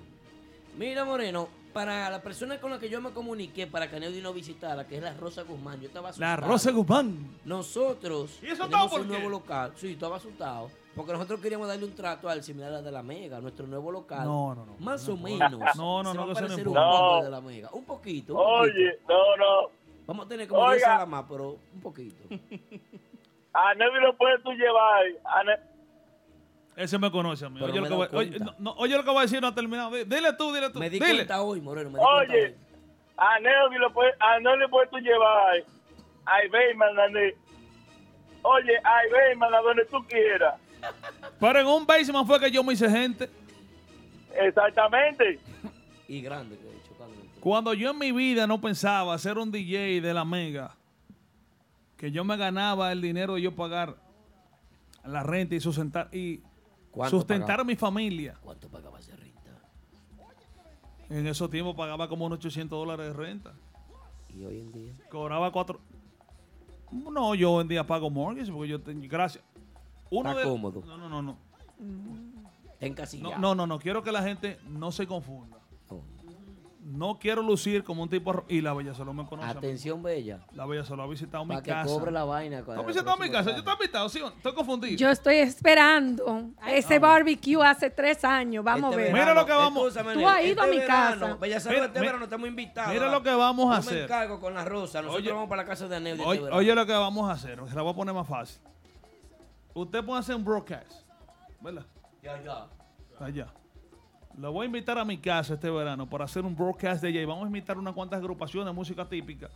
Mira, 0.77 1.05
Moreno, 1.05 1.49
para 1.73 2.09
la 2.11 2.23
persona 2.23 2.59
con 2.61 2.71
la 2.71 2.79
que 2.79 2.89
yo 2.89 3.01
me 3.01 3.11
comuniqué 3.11 3.67
para 3.67 3.91
que 3.91 3.99
Neudi 4.01 4.21
no 4.21 4.33
visitara, 4.33 4.87
que 4.87 4.97
es 4.97 5.03
la 5.03 5.15
Rosa 5.15 5.43
Guzmán, 5.43 5.81
yo 5.81 5.89
estaba 5.89 6.05
La 6.05 6.11
asustado. 6.11 6.47
Rosa 6.49 6.71
Guzmán. 6.73 7.31
Nosotros 7.45 8.39
¿Y 8.43 8.47
eso 8.49 8.65
tenemos 8.69 8.93
un 8.93 9.03
qué? 9.03 9.09
nuevo 9.09 9.29
local. 9.29 9.73
Sí, 9.77 9.93
estaba 9.93 10.17
asustado. 10.17 10.71
Porque 10.95 11.13
nosotros 11.13 11.41
queríamos 11.41 11.69
darle 11.69 11.87
un 11.87 11.95
trato 11.95 12.29
al 12.29 12.43
similar 12.43 12.73
al 12.75 12.85
de 12.85 12.93
la 12.93 13.03
Mega, 13.03 13.41
nuestro 13.41 13.67
nuevo 13.67 13.91
local. 13.91 14.25
No, 14.27 14.55
no, 14.55 14.67
no. 14.67 14.77
Más 14.79 15.09
o 15.09 15.17
no, 15.17 15.23
menos. 15.23 15.51
No, 15.77 16.03
no, 16.03 16.13
se 16.13 16.19
no, 16.19 16.27
va 16.27 16.33
a 16.33 16.35
parecer 16.35 16.65
no 16.67 16.71
un 16.73 16.77
poco 16.77 17.25
de 17.25 17.31
la 17.31 17.41
Mega. 17.41 17.71
Un 17.73 17.85
poquito. 17.85 18.35
un 18.35 18.41
Oye, 18.45 18.93
poquito. 19.03 19.13
no, 19.13 19.37
no, 19.37 19.71
Vamos 20.07 20.27
a 20.27 20.29
tener 20.29 20.49
como 20.49 20.61
Oiga. 20.63 20.73
10 20.75 20.83
salas 20.83 21.09
más, 21.09 21.25
pero 21.29 21.57
un 21.75 21.81
poquito. 21.81 22.25
a 23.55 23.75
Nevi 23.75 24.01
lo 24.01 24.17
puedes 24.17 24.43
tú 24.43 24.51
llevar. 24.53 25.05
A 25.25 25.45
Ese 26.77 26.99
me 26.99 27.11
conoce 27.11 27.45
a 27.45 27.51
mí. 27.51 27.61
Oye, 27.61 27.81
me 27.81 27.89
lo 27.89 27.97
voy, 27.97 28.09
oye, 28.13 28.31
cuenta. 28.31 28.45
no, 28.45 28.55
no, 28.59 28.71
oye 28.79 28.97
lo 28.97 29.05
que 29.05 29.11
voy 29.11 29.19
a 29.19 29.23
decir, 29.23 29.41
no 29.41 29.49
ha 29.49 29.55
terminado. 29.55 29.91
Di- 29.95 30.05
Dile 30.05 30.33
tú, 30.33 30.53
dile 30.53 30.71
tú. 30.71 30.79
Me 30.79 30.89
di 30.89 30.99
dile. 30.99 31.15
cuenta 31.17 31.43
hoy, 31.43 31.61
Moreno. 31.61 31.91
Me 31.91 31.99
di 31.99 32.05
cuenta 32.05 32.33
Oye, 32.33 32.45
hoy. 32.47 32.55
a 33.19 33.41
Nevi 33.41 33.79
lo 33.79 33.93
puedes, 33.93 34.15
a 34.19 34.39
tú 34.91 34.99
llevar. 34.99 35.65
A 36.25 36.45
Iberman, 36.47 36.99
a 36.99 37.09
Oye, 38.43 38.77
a 38.79 39.07
Iberman, 39.07 39.53
a 39.55 39.61
donde 39.61 39.85
tú 39.87 39.99
quieras. 40.09 40.55
Pero 41.39 41.61
en 41.61 41.67
un 41.67 41.87
basement 41.87 42.27
fue 42.27 42.41
que 42.41 42.51
yo 42.51 42.65
me 42.65 42.73
hice 42.73 42.89
gente. 42.89 43.29
Exactamente. 44.35 45.39
Y 46.09 46.21
grande, 46.23 46.57
que 46.57 46.65
he 46.67 46.71
hecho. 46.71 46.93
Cuando 47.41 47.75
yo 47.75 47.91
en 47.91 47.99
mi 47.99 48.13
vida 48.13 48.47
no 48.47 48.61
pensaba 48.61 49.17
ser 49.19 49.37
un 49.39 49.51
DJ 49.51 50.01
de 50.01 50.15
la 50.15 50.25
Mega, 50.25 50.75
que 51.97 52.11
yo 52.11 52.25
me 52.25 52.37
ganaba 52.37 52.93
el 52.93 53.01
dinero 53.03 53.35
de 53.35 53.43
yo 53.43 53.55
pagar 53.55 53.97
la 55.05 55.23
renta 55.23 55.55
y 55.55 55.61
sustentar, 55.61 56.09
y 56.13 56.39
¿Cuánto 56.39 56.52
sustentar 57.11 57.47
pagaba? 57.47 57.63
a 57.63 57.65
mi 57.65 57.77
familia. 57.77 58.37
¿Cuánto 58.43 58.69
pagabas 58.69 59.07
de 59.07 59.17
renta? 59.17 59.51
En 61.09 61.27
esos 61.27 61.51
tiempos 61.51 61.75
pagaba 61.75 62.09
como 62.09 62.27
unos 62.27 62.39
800 62.39 62.79
dólares 62.79 63.07
de 63.07 63.13
renta. 63.13 63.53
Y 64.35 64.45
hoy 64.45 64.61
en 64.61 64.73
día. 64.73 64.93
Cobraba 65.11 65.51
cuatro. 65.53 65.81
No, 66.91 67.35
yo 67.35 67.53
hoy 67.53 67.63
en 67.63 67.69
día 67.69 67.87
pago 67.87 68.11
mortgage 68.11 68.51
porque 68.53 68.69
yo 68.69 68.81
tengo. 68.81 69.03
Gracias. 69.09 69.45
Uno 70.11 70.31
Está 70.31 70.43
de- 70.43 70.49
cómodo. 70.49 70.83
No, 70.87 70.97
no, 70.97 71.09
no, 71.09 71.23
no. 71.23 71.37
Está 72.75 72.87
encasillado. 72.87 73.33
No, 73.35 73.41
no, 73.41 73.55
no, 73.55 73.67
no. 73.67 73.79
Quiero 73.79 74.03
que 74.03 74.13
la 74.13 74.23
gente 74.23 74.59
no 74.69 74.91
se 74.93 75.07
confunda. 75.07 75.59
No 76.85 77.17
quiero 77.21 77.43
lucir 77.43 77.85
como 77.85 78.03
un 78.03 78.09
tipo. 78.09 78.45
Y 78.49 78.61
la 78.61 78.75
Bella 78.75 78.93
Salud 78.93 79.13
me 79.13 79.25
conoce. 79.25 79.47
a. 79.47 79.53
Atención, 79.53 80.03
bella. 80.03 80.41
La 80.53 80.67
Bella 80.67 80.85
Salud 80.85 81.05
ha 81.05 81.07
visitado 81.07 81.45
mi 81.45 81.51
Para 81.51 81.63
que 81.63 81.71
casa. 81.71 81.87
cobre 81.89 82.11
la 82.11 82.25
vaina. 82.25 82.65
¿Tú 82.65 82.73
has 82.73 82.85
visitado 82.87 83.17
mi 83.19 83.31
casa? 83.31 83.53
Yo 83.53 83.59
estoy 83.59 83.73
invitado, 83.75 84.09
¿sí? 84.09 84.21
Estoy 84.37 84.53
confundido. 84.53 84.97
Yo 84.97 85.09
estoy 85.11 85.37
esperando 85.37 86.51
ese 86.67 86.99
barbecue 86.99 87.65
hace 87.65 87.89
tres 87.89 88.25
años. 88.25 88.65
Vamos 88.65 88.91
Este 88.91 89.03
a 89.03 89.05
ver. 89.05 89.13
Mira 89.13 89.33
lo 89.33 89.47
que 89.47 89.53
vamos- 89.53 89.93
Tú 89.95 90.27
has 90.29 90.45
ido 90.45 90.63
a 90.63 90.67
mi 90.67 90.81
casa. 90.81 91.35
Bella 91.37 91.61
Salud, 91.61 91.75
Mira, 91.77 91.87
este 91.87 92.01
verano 92.01 92.25
estamos 92.25 92.49
invitados. 92.49 92.93
mira 92.93 93.11
lo 93.13 93.23
que 93.23 93.31
vamos 93.31 93.65
a 93.67 93.81
Yo 93.81 93.85
me 93.85 93.91
hacer. 93.93 94.03
encargo 94.03 94.41
con 94.41 94.55
la 94.55 94.65
rosa. 94.65 95.03
Nosotros 95.03 95.23
Oye- 95.23 95.33
vamos 95.33 95.49
para 95.49 95.63
la 95.63 95.69
casa 95.69 95.87
de 95.87 95.95
Anel. 95.97 96.21
Oye, 96.21 96.41
oye 96.51 96.75
lo 96.75 96.85
que 96.85 96.93
vamos 96.95 97.31
a 97.31 97.35
hacer. 97.35 97.61
Se 97.69 97.77
la 97.77 97.83
voy 97.83 97.93
a 97.93 97.95
poner 97.97 98.13
más 98.13 98.27
fácil. 98.27 98.61
Usted 99.75 100.05
puede 100.05 100.19
hacer 100.19 100.35
un 100.35 100.45
broadcast. 100.45 100.91
¿Verdad? 101.61 101.87
Ya, 102.25 102.43
ya. 102.43 102.67
Allá. 103.25 103.47
Lo 104.39 104.53
voy 104.53 104.65
a 104.65 104.67
invitar 104.67 104.99
a 104.99 105.05
mi 105.05 105.19
casa 105.19 105.55
este 105.55 105.71
verano 105.71 106.09
para 106.09 106.25
hacer 106.25 106.45
un 106.45 106.57
broadcast 106.57 107.03
de 107.03 107.09
allá. 107.09 107.21
Y 107.21 107.25
vamos 107.25 107.45
a 107.45 107.47
invitar 107.47 107.79
unas 107.79 107.95
cuantas 107.95 108.19
agrupaciones 108.19 108.67
de 108.67 108.73
música 108.73 109.09
típica. 109.09 109.49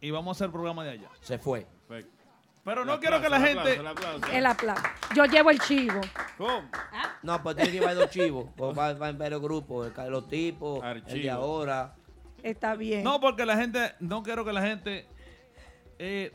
Y 0.00 0.10
vamos 0.10 0.28
a 0.28 0.32
hacer 0.36 0.46
el 0.46 0.52
programa 0.52 0.84
de 0.84 0.90
allá. 0.90 1.08
Se 1.20 1.38
fue. 1.38 1.66
Perfecto. 1.88 2.20
Pero 2.64 2.84
no 2.84 3.00
quiero 3.00 3.20
que 3.20 3.28
la 3.28 3.40
gente. 3.40 3.74
el 3.74 3.86
aplauso, 3.86 4.26
el. 4.32 5.16
Yo 5.16 5.24
llevo 5.24 5.50
el 5.50 5.58
chivo. 5.60 6.00
¿Cómo? 6.36 6.62
No, 7.22 7.42
pues 7.42 7.56
tiene 7.56 7.70
que 7.70 7.78
llevar 7.78 7.94
dos 7.94 8.10
chivos. 8.10 8.46
Pues 8.56 8.78
va, 8.78 8.92
va 8.94 9.08
en 9.08 9.18
varios 9.18 9.40
grupos. 9.40 9.90
Los 10.08 10.28
tipos, 10.28 10.84
el 10.84 11.22
de 11.22 11.30
ahora. 11.30 11.94
Está 12.42 12.74
bien. 12.74 13.02
No, 13.02 13.20
porque 13.20 13.46
la 13.46 13.56
gente. 13.56 13.94
No 14.00 14.22
quiero 14.22 14.44
que 14.44 14.52
la 14.52 14.62
gente. 14.62 15.06
eh, 15.98 16.32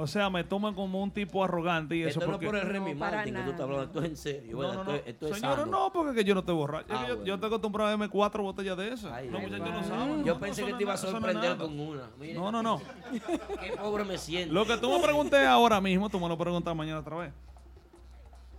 o 0.00 0.06
sea, 0.06 0.30
me 0.30 0.44
tomen 0.44 0.74
como 0.74 1.02
un 1.02 1.10
tipo 1.10 1.42
arrogante 1.44 1.96
y 1.96 2.02
eso. 2.02 2.18
Esto 2.20 2.26
no 2.26 2.32
porque, 2.32 2.46
por 2.46 2.56
el 2.56 2.62
Remy 2.62 2.94
No, 2.94 3.00
Martin 3.00 3.34
que 3.34 3.40
tú 3.42 3.50
estás 3.50 3.60
hablando. 3.62 3.84
Esto 3.84 3.98
es 4.02 4.04
en 4.06 4.16
serio. 4.16 4.52
No, 4.52 4.58
¿verdad? 4.58 4.74
no, 4.74 4.84
no. 4.84 4.90
Esto, 4.94 5.04
es- 5.04 5.14
esto 5.14 5.26
es 5.28 5.34
Señora, 5.40 5.66
no, 5.66 5.92
porque 5.92 6.14
que 6.14 6.24
yo 6.24 6.34
no 6.34 6.40
estoy 6.40 6.54
borracho. 6.54 6.86
Ah, 6.90 7.02
yo, 7.08 7.14
bueno. 7.16 7.24
yo 7.24 7.34
estoy 7.34 7.46
acostumbrado 7.48 7.86
a 7.88 7.90
darme 7.90 8.08
cuatro 8.08 8.42
botellas 8.42 8.76
de 8.76 8.88
esas. 8.92 9.12
Ay, 9.12 9.30
ay, 9.32 9.40
muchachos 9.42 9.70
no 9.70 9.84
saben. 9.84 10.24
Yo 10.24 10.34
no, 10.34 10.40
pensé 10.40 10.64
que 10.64 10.70
no 10.72 10.76
te 10.78 10.82
iba 10.84 10.92
a 10.92 10.96
no 10.96 11.00
sorprender 11.02 11.56
con 11.56 11.78
una. 11.80 12.02
Mira, 12.18 12.34
No, 12.40 12.52
no, 12.52 12.62
no. 12.62 12.80
Qué 13.60 13.72
pobre 13.76 14.04
me 14.04 14.16
siento. 14.18 14.54
Lo 14.54 14.64
que 14.66 14.76
tú 14.76 14.90
me 14.90 15.00
preguntes 15.00 15.46
ahora 15.46 15.80
mismo, 15.80 16.08
tú 16.08 16.18
me 16.20 16.28
lo 16.28 16.38
preguntas 16.38 16.74
mañana 16.76 17.00
otra 17.00 17.16
vez. 17.16 17.32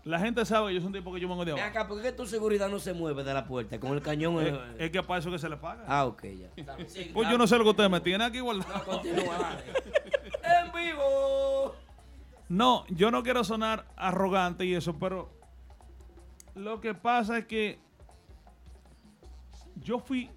La 0.06 0.18
gente 0.18 0.44
sabe 0.46 0.70
que 0.70 0.76
yo 0.76 0.80
soy 0.80 0.88
un 0.88 0.94
tipo 0.94 1.14
que 1.14 1.20
yo 1.20 1.28
vengo 1.28 1.44
de 1.44 1.52
abajo. 1.52 1.68
acá, 1.68 1.86
¿por 1.88 2.02
qué 2.02 2.12
tu 2.14 2.26
seguridad 2.26 2.70
no 2.70 2.80
se 2.80 2.94
mueve 2.94 3.24
de 3.24 3.34
la 3.34 3.46
puerta? 3.46 3.80
Con 3.80 3.92
el 3.92 4.02
cañón. 4.02 4.40
Es, 4.44 4.54
es 4.80 4.92
que 4.92 5.04
para 5.04 5.20
eso 5.20 5.30
que 5.30 5.38
se 5.38 5.50
le 5.50 5.58
paga. 5.58 5.84
Ah, 5.88 6.06
ok, 6.06 6.24
ya. 6.24 6.50
Sí, 6.88 7.12
Pues 7.14 7.30
yo 7.30 7.38
no 7.38 7.46
sé 7.46 7.58
lo 7.58 7.66
que 7.66 7.70
ustedes 7.72 7.90
me 7.92 8.00
tienen 8.00 8.22
aquí 8.22 8.38
No, 8.38 8.46
guardado. 8.46 8.86
continúa, 8.86 9.38
dale. 9.38 9.64
En 10.50 10.72
vivo. 10.72 11.76
No, 12.48 12.86
yo 12.88 13.12
no 13.12 13.22
quiero 13.24 13.44
sonar 13.44 13.86
arrogante 13.96 14.66
y 14.66 14.74
eso, 14.74 14.98
pero 14.98 15.30
lo 16.56 16.82
que 16.82 16.94
pasa 16.94 17.38
es 17.38 17.46
que 17.46 17.80
yo 19.76 20.00
fui, 20.00 20.30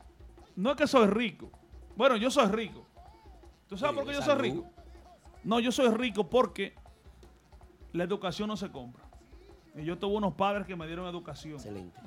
no 0.56 0.70
es 0.70 0.76
que 0.76 0.86
soy 0.86 1.06
rico. 1.06 1.50
Bueno, 1.96 2.16
yo 2.16 2.30
soy 2.30 2.46
rico. 2.48 2.86
¿Tú 3.68 3.76
sabes 3.76 3.94
Sí, 3.94 3.96
por 3.96 4.06
qué 4.06 4.14
yo 4.14 4.22
soy 4.22 4.34
rico? 4.36 4.66
No, 5.44 5.58
yo 5.60 5.72
soy 5.72 5.88
rico 5.94 6.28
porque 6.28 6.74
la 7.92 8.04
educación 8.04 8.48
no 8.48 8.56
se 8.56 8.70
compra. 8.70 9.02
Y 9.74 9.84
yo 9.84 9.98
tuve 9.98 10.16
unos 10.16 10.34
padres 10.34 10.66
que 10.66 10.76
me 10.76 10.86
dieron 10.86 11.06
educación. 11.06 11.54
Excelente. 11.54 11.98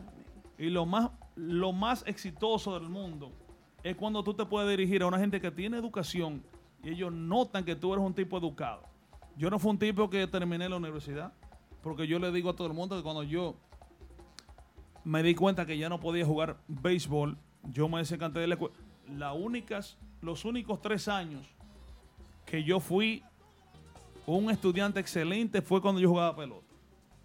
Y 0.58 0.70
lo 0.70 0.86
más, 0.86 1.10
lo 1.36 1.74
más 1.74 2.04
exitoso 2.08 2.80
del 2.80 2.90
mundo 2.90 3.32
es 3.84 3.96
cuando 3.96 4.24
tú 4.24 4.34
te 4.34 4.46
puedes 4.46 4.70
dirigir 4.70 5.02
a 5.02 5.08
una 5.08 5.20
gente 5.20 5.42
que 5.42 5.52
tiene 5.52 5.78
educación 5.78 6.44
y 6.86 6.90
ellos 6.90 7.12
notan 7.12 7.66
que 7.66 7.76
tú 7.76 7.94
eres 7.94 8.06
un 8.06 8.14
tipo 8.14 8.38
educado. 8.38 8.84
Yo 9.36 9.50
no 9.50 9.58
fui 9.58 9.72
un 9.72 9.80
tipo 9.80 10.08
que 10.08 10.28
terminé 10.28 10.70
la 10.70 10.76
universidad, 10.76 11.34
porque 11.82 12.06
yo 12.06 12.20
le 12.20 12.32
digo 12.32 12.52
a 12.52 12.56
todo 12.56 12.68
el 12.68 12.74
mundo 12.74 12.96
que 12.96 13.02
cuando 13.02 13.24
yo 13.24 13.56
me 15.04 15.24
di 15.24 15.34
cuenta 15.34 15.66
que 15.66 15.80
ya 15.80 15.90
no 15.90 16.00
podía 16.00 16.26
jugar 16.26 16.58
béisbol, 16.68 17.38
yo 17.64 17.90
me 17.90 17.98
desencanté 17.98 18.40
de 18.40 18.48
la 18.48 18.54
escuela. 18.54 19.34
Únicas, 19.34 19.98
los 20.22 20.46
únicos 20.46 20.80
tres 20.80 21.08
años 21.08 21.48
que 22.46 22.64
yo 22.64 22.80
fui 22.80 23.24
un 24.28 24.52
estudiante 24.52 25.00
excelente 25.00 25.64
fue 25.64 25.82
cuando 25.82 26.00
yo 26.00 26.10
jugaba 26.10 26.36
pelota. 26.36 26.68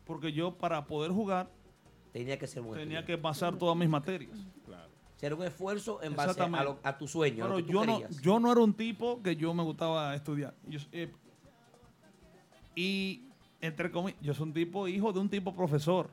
Porque 0.06 0.32
yo 0.32 0.52
para 0.56 0.86
poder 0.86 1.12
jugar 1.12 1.50
Tenía 2.12 2.38
que 2.38 2.46
ser 2.46 2.64
tenía 2.72 3.04
que 3.04 3.16
pasar 3.16 3.56
todas 3.56 3.76
mis 3.76 3.88
materias. 3.88 4.36
Hacer 5.20 5.34
un 5.34 5.42
esfuerzo 5.42 6.02
en 6.02 6.16
base 6.16 6.30
a, 6.30 6.32
Exactamente. 6.32 6.64
lo- 6.64 6.78
a 6.82 6.96
tu 6.96 7.06
sueño. 7.06 7.44
a 7.44 7.48
lo 7.48 7.54
Pero 7.56 7.66
que 7.66 7.72
tú 7.72 7.78
yo 7.78 7.84
no, 7.84 7.98
querías. 7.98 8.22
yo 8.22 8.40
no 8.40 8.50
era 8.52 8.60
un 8.62 8.72
tipo 8.72 9.22
que 9.22 9.36
yo 9.36 9.52
me 9.52 9.62
gustaba 9.62 10.14
estudiar. 10.14 10.54
Yo- 10.66 10.80
eh, 10.92 11.12
y 12.74 13.24
entre 13.60 13.90
comillas, 13.90 14.18
yo 14.22 14.32
soy 14.32 14.44
un 14.48 14.54
tipo, 14.54 14.88
hijo 14.88 15.12
de 15.12 15.20
un 15.20 15.28
tipo 15.28 15.54
profesor. 15.54 16.08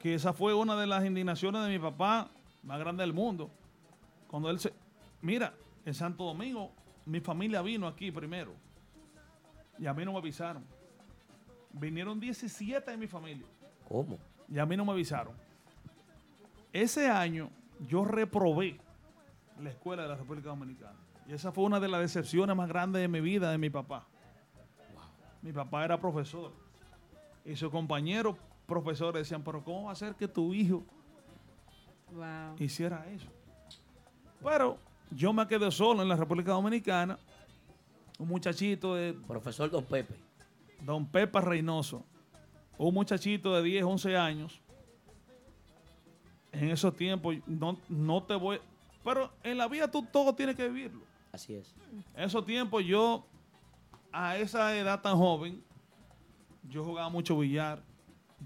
Que 0.00 0.14
esa 0.14 0.32
fue 0.32 0.52
una 0.52 0.74
de 0.74 0.88
las 0.88 1.04
indignaciones 1.04 1.62
de 1.62 1.68
mi 1.68 1.78
papá 1.78 2.28
más 2.64 2.80
grande 2.80 3.04
del 3.04 3.12
mundo. 3.12 3.48
Cuando 4.26 4.50
él 4.50 4.58
se. 4.58 4.72
Mira, 5.20 5.54
en 5.86 5.94
Santo 5.94 6.24
Domingo, 6.24 6.72
mi 7.06 7.20
familia 7.20 7.62
vino 7.62 7.86
aquí 7.86 8.10
primero. 8.10 8.52
Y 9.78 9.86
a 9.86 9.94
mí 9.94 10.04
no 10.04 10.10
me 10.12 10.18
avisaron. 10.18 10.64
Vinieron 11.72 12.18
17 12.18 12.90
de 12.90 12.96
mi 12.96 13.06
familia. 13.06 13.46
¿Cómo? 13.88 14.18
Y 14.48 14.58
a 14.58 14.66
mí 14.66 14.76
no 14.76 14.84
me 14.84 14.90
avisaron. 14.90 15.34
Ese 16.72 17.06
año 17.08 17.48
yo 17.88 18.04
reprobé 18.04 18.78
la 19.60 19.70
escuela 19.70 20.02
de 20.02 20.08
la 20.08 20.16
República 20.16 20.48
Dominicana. 20.48 20.96
Y 21.28 21.32
esa 21.32 21.52
fue 21.52 21.64
una 21.64 21.78
de 21.80 21.88
las 21.88 22.00
decepciones 22.00 22.54
más 22.56 22.68
grandes 22.68 23.00
de 23.02 23.08
mi 23.08 23.20
vida 23.20 23.50
de 23.50 23.58
mi 23.58 23.70
papá. 23.70 24.06
Mi 25.40 25.52
papá 25.52 25.84
era 25.84 25.98
profesor. 26.00 26.52
Y 27.44 27.56
sus 27.56 27.70
compañeros 27.70 28.36
profesores 28.66 29.22
decían, 29.22 29.42
pero 29.42 29.62
¿cómo 29.62 29.84
va 29.84 29.92
a 29.92 29.96
ser 29.96 30.14
que 30.14 30.28
tu 30.28 30.54
hijo 30.54 30.84
Wow. 32.12 32.56
hiciera 32.58 33.06
eso? 33.10 33.26
Pero 34.42 34.78
yo 35.10 35.32
me 35.32 35.46
quedé 35.46 35.70
solo 35.70 36.02
en 36.02 36.08
la 36.08 36.16
República 36.16 36.52
Dominicana. 36.52 37.18
Un 38.18 38.28
muchachito 38.28 38.94
de 38.94 39.14
Profesor 39.14 39.70
Don 39.70 39.84
Pepe. 39.84 40.14
Don 40.80 41.06
Pepa 41.06 41.40
Reynoso, 41.40 42.04
un 42.76 42.92
muchachito 42.94 43.54
de 43.54 43.62
10, 43.62 43.84
11 43.84 44.16
años, 44.16 44.60
en 46.52 46.70
esos 46.70 46.94
tiempos, 46.96 47.36
no, 47.46 47.78
no 47.88 48.22
te 48.22 48.34
voy... 48.34 48.60
Pero 49.04 49.32
en 49.42 49.58
la 49.58 49.66
vida 49.68 49.90
tú 49.90 50.02
todo 50.04 50.34
tienes 50.34 50.54
que 50.54 50.68
vivirlo. 50.68 51.00
Así 51.32 51.54
es. 51.54 51.74
En 52.14 52.24
esos 52.24 52.44
tiempos 52.44 52.84
yo, 52.84 53.26
a 54.12 54.36
esa 54.36 54.76
edad 54.76 55.00
tan 55.00 55.16
joven, 55.16 55.64
yo 56.68 56.84
jugaba 56.84 57.08
mucho 57.08 57.36
billar, 57.38 57.82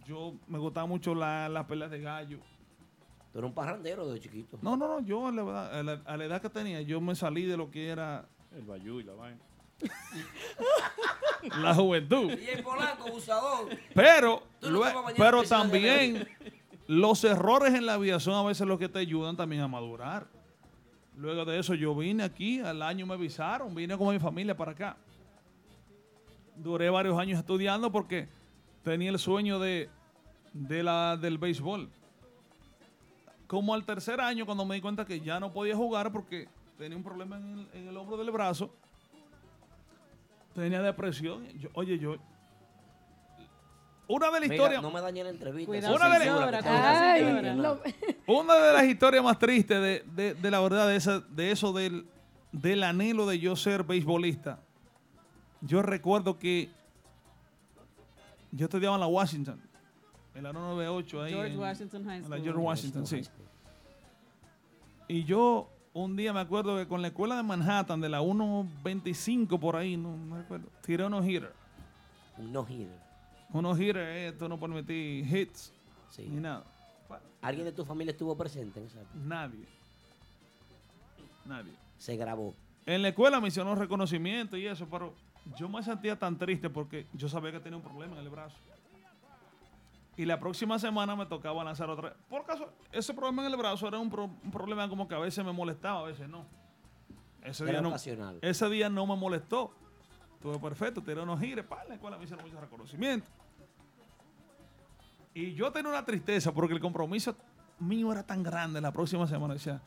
yo 0.07 0.35
me 0.47 0.59
gustaba 0.59 0.87
mucho 0.87 1.15
la- 1.15 1.49
las 1.49 1.67
peleas 1.67 1.91
de 1.91 2.01
gallo. 2.01 2.39
Tú 3.33 3.39
eres 3.41 3.49
un 3.49 3.55
parrandero 3.55 4.07
de 4.09 4.19
chiquito. 4.21 4.59
No, 4.63 4.77
no, 4.77 4.87
no, 4.89 5.01
yo 5.01 5.27
a 5.27 5.33
la, 5.33 5.43
edad, 5.43 5.79
a 5.79 5.83
la- 5.83 6.03
a 6.07 6.17
la 6.17 6.25
edad 6.25 6.41
que 6.41 6.49
tenía, 6.49 6.81
yo 6.83 7.01
me 7.01 7.15
salí 7.15 7.45
de 7.45 7.57
lo 7.57 7.71
que 7.71 7.89
era 7.89 8.27
El 8.57 8.63
bayú 8.63 9.01
y 9.01 9.03
la 9.05 9.13
vaina. 9.13 9.41
la 11.61 11.75
juventud. 11.75 12.33
Y 12.39 12.47
el 12.49 12.63
Polanco, 12.63 13.09
abusador. 13.09 13.69
Pero, 13.95 14.43
no 14.63 14.81
pero 15.17 15.43
también 15.43 16.27
los 16.87 17.24
errores 17.24 17.74
en 17.74 17.87
la 17.87 18.20
son 18.20 18.34
a 18.34 18.49
veces 18.49 18.66
los 18.66 18.78
que 18.78 18.89
te 18.89 18.99
ayudan 18.99 19.37
también 19.37 19.62
a 19.62 19.68
madurar. 19.68 20.28
Luego 21.16 21.45
de 21.45 21.59
eso 21.59 21.74
yo 21.74 21.95
vine 21.95 22.22
aquí, 22.22 22.61
al 22.61 22.82
año 22.82 23.07
me 23.07 23.14
avisaron, 23.14 23.74
vine 23.74 23.97
con 23.97 24.12
mi 24.12 24.20
familia 24.20 24.57
para 24.57 24.72
acá. 24.72 24.97
Duré 26.57 26.91
varios 26.91 27.18
años 27.18 27.39
estudiando 27.39 27.91
porque 27.91 28.28
tenía 28.82 29.11
el 29.11 29.18
sueño 29.18 29.59
de, 29.59 29.89
de 30.53 30.82
la, 30.82 31.16
del 31.16 31.39
béisbol. 31.39 31.89
Como 33.47 33.74
al 33.74 33.84
tercer 33.84 34.20
año, 34.20 34.45
cuando 34.45 34.64
me 34.64 34.74
di 34.74 34.80
cuenta 34.80 35.05
que 35.05 35.20
ya 35.20 35.41
no 35.41 35.53
podía 35.53 35.74
jugar 35.74 36.12
porque 36.12 36.49
tenía 36.76 36.97
un 36.97 37.05
problema 37.05 37.37
en 37.37 37.59
el, 37.59 37.68
en 37.72 37.89
el 37.89 37.97
hombro 37.97 38.16
del 38.16 38.30
brazo, 38.30 38.70
tenía 40.55 40.82
depresión. 40.82 41.47
Oye, 41.72 41.99
yo... 41.99 42.16
Una 44.09 44.27
de 44.31 44.41
las 44.41 44.51
historias... 44.51 44.83
no 44.83 44.91
me 44.91 45.01
dañe 45.01 45.25
la 45.25 45.31
entrevista. 45.31 45.67
Cuidado, 45.67 45.97
Una 45.97 46.19
de 46.19 46.25
las- 46.27 46.65
Ay, 46.67 47.23
no. 47.57 47.79
Una 48.27 48.55
de 48.55 48.87
historias 48.91 49.25
más 49.25 49.39
tristes 49.39 49.81
de, 49.81 50.05
de- 50.15 50.35
de 50.35 50.51
la 50.51 50.61
verdad 50.61 50.87
de, 50.89 50.97
esa, 50.97 51.21
de 51.21 51.51
eso 51.51 51.73
del, 51.73 52.07
del 52.53 52.83
anhelo 52.85 53.27
de 53.27 53.39
yo 53.41 53.57
ser 53.57 53.83
beisbolista. 53.83 54.61
Yo 55.61 55.83
recuerdo 55.83 56.39
que 56.39 56.71
yo 58.53 58.67
estudiaba 58.67 58.95
en 58.95 59.01
la 59.01 59.07
Washington, 59.09 59.61
en 60.35 60.43
la 60.45 60.53
998 60.53 61.23
ahí. 61.23 61.33
George 61.33 61.53
en- 61.53 61.59
Washington 61.59 62.05
High 62.05 62.17
en 62.17 62.23
la 62.23 62.29
School. 62.29 62.43
George 62.43 62.61
Washington, 62.61 63.07
sí. 63.07 63.23
Y 65.09 65.25
yo 65.25 65.69
un 65.93 66.15
día 66.17 66.33
me 66.33 66.41
acuerdo 66.41 66.77
que 66.77 66.87
con 66.87 67.01
la 67.03 67.09
escuela 67.09 67.37
de 67.37 67.43
Manhattan, 67.43 68.01
de 68.01 68.09
la 68.09 68.21
125 68.21 69.59
por 69.59 69.77
ahí, 69.77 69.97
no, 69.97 70.17
no 70.17 70.37
recuerdo, 70.37 70.69
tiré 70.83 71.05
unos 71.07 71.27
hitters. 71.27 71.53
Un 72.39 72.53
no-hitter. 72.53 73.06
Unos 73.53 73.79
eh, 73.81 74.29
esto 74.29 74.49
no 74.49 74.59
permití 74.59 75.21
hits 75.31 75.73
Sí. 76.11 76.27
ni 76.29 76.41
nada. 76.41 76.65
¿Alguien 77.43 77.65
de 77.67 77.73
tu 77.73 77.85
familia 77.85 78.11
estuvo 78.13 78.37
presente 78.37 78.81
en 78.81 78.87
esa? 78.87 79.01
Nadie. 79.15 79.67
Nadie. 81.45 81.73
Se 81.99 82.17
grabó. 82.17 82.55
En 82.85 83.03
la 83.03 83.09
escuela 83.09 83.41
me 83.41 83.49
hicieron 83.49 83.77
reconocimiento 83.79 84.57
y 84.57 84.67
eso, 84.67 84.87
pero 84.91 85.15
yo 85.57 85.69
me 85.69 85.83
sentía 85.83 86.19
tan 86.19 86.37
triste 86.39 86.71
porque 86.71 87.07
yo 87.13 87.29
sabía 87.29 87.53
que 87.53 87.61
tenía 87.61 87.77
un 87.77 87.83
problema 87.83 88.15
en 88.17 88.23
el 88.23 88.29
brazo. 88.31 88.57
Y 90.17 90.25
la 90.25 90.41
próxima 90.41 90.79
semana 90.79 91.15
me 91.15 91.27
tocaba 91.27 91.63
lanzar 91.63 91.91
otra 91.91 92.09
vez. 92.11 92.19
Por 92.31 92.45
caso, 92.47 92.73
ese 92.91 93.13
problema 93.13 93.45
en 93.47 93.53
el 93.53 93.57
brazo 93.59 93.87
era 93.87 93.99
un, 93.99 94.09
pro- 94.11 94.25
un 94.43 94.51
problema 94.51 94.89
como 94.89 95.07
que 95.07 95.15
a 95.15 95.19
veces 95.19 95.45
me 95.45 95.53
molestaba, 95.53 96.01
a 96.01 96.05
veces 96.05 96.29
no. 96.29 96.47
Ese 97.43 97.63
Era 97.65 97.73
día 97.75 97.81
no, 97.83 97.89
ocasional. 97.91 98.39
ese 98.41 98.69
día 98.71 98.89
no 98.89 99.07
me 99.07 99.15
molestó. 99.15 99.73
Estuve 100.35 100.59
perfecto, 100.59 101.03
tiré 101.03 101.21
unos 101.21 101.39
gires, 101.41 101.65
para 101.65 101.85
la 101.85 101.95
escuela 101.95 102.17
me 102.19 102.25
hicieron 102.25 102.45
muchos 102.45 102.61
reconocimientos. 102.61 103.29
Y 105.37 105.53
yo 105.53 105.70
tenía 105.70 105.91
una 105.91 106.03
tristeza 106.03 106.51
porque 106.53 106.72
el 106.72 106.80
compromiso 106.80 107.37
mío 107.78 108.11
era 108.11 108.22
tan 108.22 108.43
grande 108.43 108.80
la 108.80 108.91
próxima 108.91 109.26
semana. 109.26 109.53
Decía, 109.53 109.82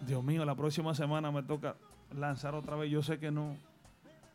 Dios 0.00 0.24
mío, 0.24 0.46
la 0.46 0.54
próxima 0.54 0.94
semana 0.94 1.30
me 1.30 1.42
toca 1.42 1.76
lanzar 2.16 2.54
otra 2.54 2.74
vez. 2.76 2.90
Yo 2.90 3.02
sé 3.02 3.18
que 3.18 3.30
no. 3.30 3.54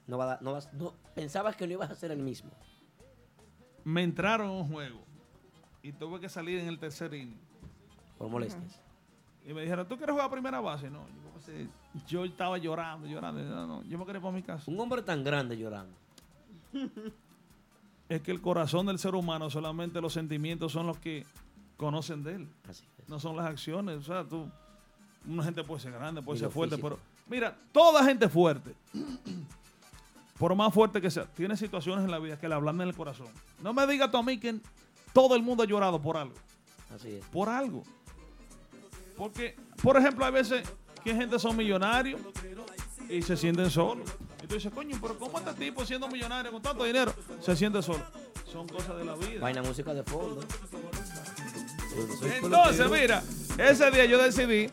No 0.05 0.17
va 0.19 0.25
a 0.25 0.27
dar- 0.27 0.41
no 0.43 0.53
vas- 0.53 0.71
no- 0.73 0.93
pensabas 1.15 1.55
que 1.55 1.65
no 1.65 1.73
ibas 1.73 1.89
a 1.89 1.95
ser 1.95 2.11
el 2.11 2.19
mismo. 2.19 2.51
Me 3.83 4.03
entraron 4.03 4.51
en 4.51 4.55
un 4.57 4.67
juego 4.71 4.99
y 5.81 5.91
tuve 5.91 6.19
que 6.19 6.29
salir 6.29 6.59
en 6.59 6.67
el 6.67 6.77
tercer 6.77 7.11
inning. 7.15 7.39
Por 8.19 8.29
molestias. 8.29 8.79
Y 9.43 9.53
me 9.55 9.61
dijeron, 9.61 9.87
¿tú 9.87 9.97
quieres 9.97 10.11
jugar 10.13 10.27
a 10.27 10.31
primera 10.31 10.59
base? 10.59 10.87
No, 10.91 11.01
yo 12.07 12.25
estaba 12.25 12.59
llorando, 12.59 13.07
llorando. 13.07 13.41
No, 13.41 13.65
no, 13.65 13.83
yo 13.85 13.97
me 13.97 14.05
quería 14.05 14.21
para 14.21 14.33
mi 14.35 14.43
casa. 14.43 14.69
Un 14.69 14.79
hombre 14.79 15.01
tan 15.01 15.23
grande 15.23 15.57
llorando. 15.57 15.95
Es 18.09 18.21
que 18.21 18.31
el 18.31 18.41
corazón 18.41 18.85
del 18.85 18.99
ser 18.99 19.15
humano, 19.15 19.49
solamente 19.49 19.99
los 19.99 20.13
sentimientos 20.13 20.71
son 20.71 20.87
los 20.87 20.97
que 20.97 21.25
conocen 21.75 22.23
de 22.23 22.35
él. 22.35 22.49
Así 22.69 22.85
es. 22.97 23.09
No 23.09 23.19
son 23.19 23.35
las 23.35 23.45
acciones. 23.45 23.97
O 23.97 24.03
sea, 24.03 24.23
tú, 24.23 24.49
una 25.27 25.43
gente 25.43 25.63
puede 25.63 25.81
ser 25.81 25.91
grande, 25.91 26.21
puede 26.21 26.39
ser 26.39 26.49
fuerte, 26.49 26.75
físico. 26.75 26.89
pero 26.89 27.01
mira, 27.27 27.57
toda 27.71 28.03
gente 28.03 28.29
fuerte, 28.29 28.73
por 30.39 30.55
más 30.55 30.73
fuerte 30.73 31.01
que 31.01 31.11
sea, 31.11 31.25
tiene 31.25 31.57
situaciones 31.57 32.05
en 32.05 32.11
la 32.11 32.19
vida 32.19 32.39
que 32.39 32.47
le 32.47 32.55
hablan 32.55 32.79
en 32.81 32.87
el 32.87 32.95
corazón. 32.95 33.27
No 33.61 33.73
me 33.73 33.85
digas 33.87 34.09
tú 34.09 34.17
a 34.17 34.23
mí 34.23 34.39
que 34.39 34.59
todo 35.13 35.35
el 35.35 35.43
mundo 35.43 35.63
ha 35.63 35.65
llorado 35.65 36.01
por 36.01 36.17
algo. 36.17 36.35
Así 36.93 37.15
es. 37.15 37.25
Por 37.25 37.49
algo. 37.49 37.83
Porque, 39.17 39.55
por 39.81 39.97
ejemplo, 39.97 40.25
hay 40.25 40.31
veces 40.31 40.67
que 41.03 41.13
gente 41.15 41.39
son 41.39 41.57
millonarios 41.57 42.21
y 43.09 43.21
se 43.21 43.35
sienten 43.35 43.69
solos. 43.69 44.07
Y 44.47 44.49
tú 44.49 44.55
dices, 44.55 44.71
coño, 44.71 44.97
pero 45.01 45.19
¿cómo 45.19 45.37
este 45.39 45.53
tipo 45.55 45.85
siendo 45.85 46.07
millonario 46.07 46.53
con 46.53 46.61
tanto 46.61 46.85
dinero 46.85 47.13
se 47.41 47.53
siente 47.53 47.81
solo? 47.81 48.01
Son 48.49 48.65
cosas 48.65 48.95
de 48.95 49.03
la 49.03 49.13
vida. 49.15 49.41
Vaina 49.41 49.61
música 49.61 49.93
de 49.93 50.03
fondo. 50.03 50.39
Entonces, 52.41 52.89
mira, 52.89 53.21
ese 53.57 53.91
día 53.91 54.05
yo 54.05 54.17
decidí 54.17 54.69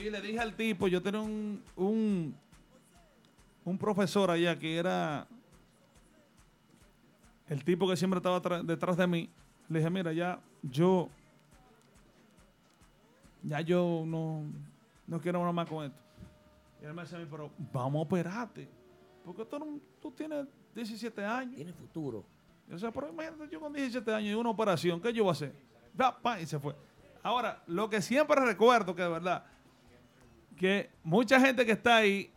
y 0.00 0.10
le 0.10 0.20
dije 0.20 0.38
al 0.38 0.54
tipo, 0.54 0.86
yo 0.86 1.02
tenía 1.02 1.20
un, 1.20 1.60
un, 1.74 2.36
un 3.64 3.78
profesor 3.78 4.30
allá 4.30 4.56
que 4.56 4.76
era 4.76 5.26
el 7.48 7.64
tipo 7.64 7.88
que 7.88 7.96
siempre 7.96 8.18
estaba 8.18 8.62
detrás 8.62 8.96
de 8.96 9.08
mí. 9.08 9.28
Le 9.68 9.80
dije, 9.80 9.90
mira, 9.90 10.12
ya 10.12 10.38
yo, 10.62 11.08
ya 13.42 13.60
yo 13.60 14.04
no, 14.06 14.44
no 15.08 15.20
quiero 15.20 15.40
nada 15.40 15.50
más 15.50 15.68
con 15.68 15.86
esto. 15.86 16.07
Y 16.82 16.84
él 16.86 16.94
me 16.94 17.02
decía 17.02 17.18
a 17.18 17.20
mí, 17.20 17.26
pero 17.30 17.50
vamos 17.72 17.98
a 18.00 18.02
operarte. 18.02 18.68
Porque 19.24 19.44
tú, 19.44 19.58
no- 19.58 19.80
tú 20.00 20.10
tienes 20.12 20.46
17 20.74 21.24
años. 21.24 21.56
Tiene 21.56 21.72
futuro. 21.72 22.24
O 22.72 22.78
sea, 22.78 22.90
pero 22.92 23.08
imagínate, 23.08 23.48
yo 23.50 23.60
con 23.60 23.72
17 23.72 24.12
años 24.12 24.30
y 24.30 24.34
una 24.34 24.50
operación, 24.50 25.00
¿qué 25.00 25.12
yo 25.12 25.24
voy 25.24 25.30
a 25.30 25.32
hacer? 25.32 25.54
Va, 26.00 26.16
pa, 26.20 26.40
y 26.40 26.46
se 26.46 26.58
fue. 26.58 26.74
Ahora, 27.22 27.62
lo 27.66 27.88
que 27.90 28.00
siempre 28.02 28.36
recuerdo 28.44 28.94
que 28.94 29.02
de 29.02 29.08
verdad, 29.08 29.44
que 30.56 30.90
mucha 31.02 31.40
gente 31.40 31.64
que 31.66 31.72
está 31.72 31.96
ahí, 31.96 32.30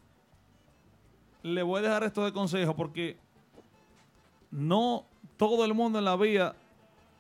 le 1.44 1.62
voy 1.64 1.80
a 1.80 1.84
dejar 1.84 2.04
esto 2.04 2.24
de 2.24 2.32
consejo 2.34 2.76
porque 2.76 3.18
no 4.52 5.06
todo 5.38 5.66
el 5.66 5.74
mundo 5.74 6.00
en 6.00 6.06
la 6.06 6.16
vida 6.16 6.56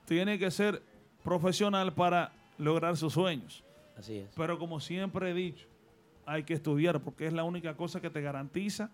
tiene 0.05 0.37
que 0.37 0.51
ser 0.51 0.81
profesional 1.23 1.93
para 1.93 2.31
lograr 2.57 2.97
sus 2.97 3.13
sueños. 3.13 3.63
Así 3.97 4.17
es. 4.19 4.29
Pero 4.35 4.57
como 4.59 4.79
siempre 4.79 5.31
he 5.31 5.33
dicho, 5.33 5.67
hay 6.25 6.43
que 6.43 6.53
estudiar 6.53 7.01
porque 7.01 7.27
es 7.27 7.33
la 7.33 7.43
única 7.43 7.75
cosa 7.75 7.99
que 8.01 8.09
te 8.09 8.21
garantiza 8.21 8.91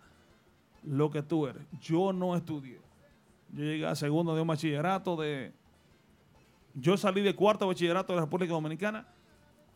lo 0.83 1.09
que 1.11 1.21
tú 1.21 1.47
eres. 1.47 1.63
Yo 1.81 2.13
no 2.13 2.35
estudié. 2.35 2.79
Yo 3.53 3.63
llegué 3.63 3.85
a 3.85 3.95
segundo 3.95 4.35
de 4.35 4.41
un 4.41 4.47
bachillerato 4.47 5.15
de... 5.15 5.51
Yo 6.73 6.95
salí 6.97 7.21
de 7.21 7.35
cuarto 7.35 7.67
bachillerato 7.67 8.13
de 8.13 8.17
la 8.17 8.25
República 8.25 8.53
Dominicana. 8.53 9.07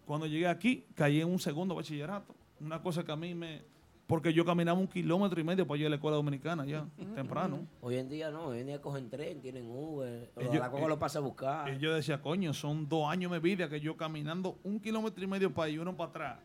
Cuando 0.06 0.28
llegué 0.28 0.48
aquí, 0.48 0.86
caí 0.94 1.22
en 1.22 1.30
un 1.30 1.40
segundo 1.40 1.74
bachillerato. 1.76 2.36
Una 2.60 2.82
cosa 2.82 3.04
que 3.04 3.12
a 3.12 3.16
mí 3.16 3.34
me... 3.34 3.62
Porque 4.08 4.34
yo 4.34 4.44
caminaba 4.44 4.78
un 4.78 4.88
kilómetro 4.88 5.40
y 5.40 5.44
medio 5.46 5.66
para 5.66 5.80
ir 5.80 5.86
a 5.86 5.90
la 5.90 5.96
escuela 5.96 6.18
dominicana 6.18 6.66
ya, 6.66 6.86
temprano. 7.16 7.66
Hoy 7.80 7.96
en 7.96 8.10
día 8.10 8.30
no, 8.30 8.48
hoy 8.48 8.60
en 8.60 8.68
día 8.68 8.82
cogen 8.82 9.10
tren, 9.10 9.40
tienen 9.40 9.72
Uber, 9.72 10.30
Ellos- 10.36 10.56
la 10.56 10.70
cojo 10.70 10.90
lo 10.90 11.00
pasa 11.00 11.20
a 11.20 11.22
buscar. 11.22 11.74
Y 11.74 11.78
yo 11.80 11.94
decía, 11.96 12.22
coño, 12.22 12.54
son 12.54 12.90
dos 12.90 13.10
años 13.10 13.32
de 13.32 13.40
vida 13.40 13.70
que 13.70 13.80
yo 13.80 13.96
caminando 13.96 14.58
un 14.64 14.82
kilómetro 14.82 15.24
y 15.24 15.28
medio 15.28 15.54
para 15.54 15.70
ir, 15.70 15.80
uno 15.80 15.96
para 15.96 16.10
atrás. 16.10 16.40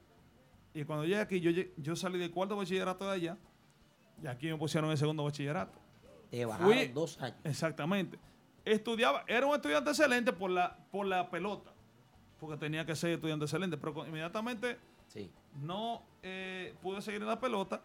Y 0.79 0.85
cuando 0.85 1.05
llegué 1.05 1.21
aquí, 1.21 1.41
yo, 1.41 1.51
yo 1.79 1.97
salí 1.97 2.19
del 2.19 2.31
cuarto 2.31 2.55
bachillerato 2.55 3.07
de 3.07 3.13
allá 3.13 3.39
y 4.23 4.27
aquí 4.27 4.49
me 4.49 4.57
pusieron 4.59 4.91
el 4.91 4.99
segundo 4.99 5.25
bachillerato. 5.25 5.79
Te 6.31 6.45
bajaron 6.45 6.71
Fui- 6.73 6.89
dos 6.89 7.19
años. 7.21 7.39
Exactamente. 7.45 8.19
Estudiaba, 8.63 9.25
era 9.27 9.47
un 9.47 9.55
estudiante 9.55 9.89
excelente 9.91 10.33
por 10.35 10.51
la, 10.51 10.77
por 10.91 11.07
la 11.07 11.31
pelota, 11.31 11.73
porque 12.39 12.59
tenía 12.59 12.85
que 12.85 12.95
ser 12.95 13.13
estudiante 13.13 13.47
excelente, 13.47 13.77
pero 13.79 14.07
inmediatamente 14.07 14.77
Sí. 15.07 15.31
no 15.63 16.03
eh, 16.23 16.75
pude 16.83 17.01
seguir 17.01 17.23
en 17.23 17.29
la 17.29 17.41
pelota. 17.41 17.81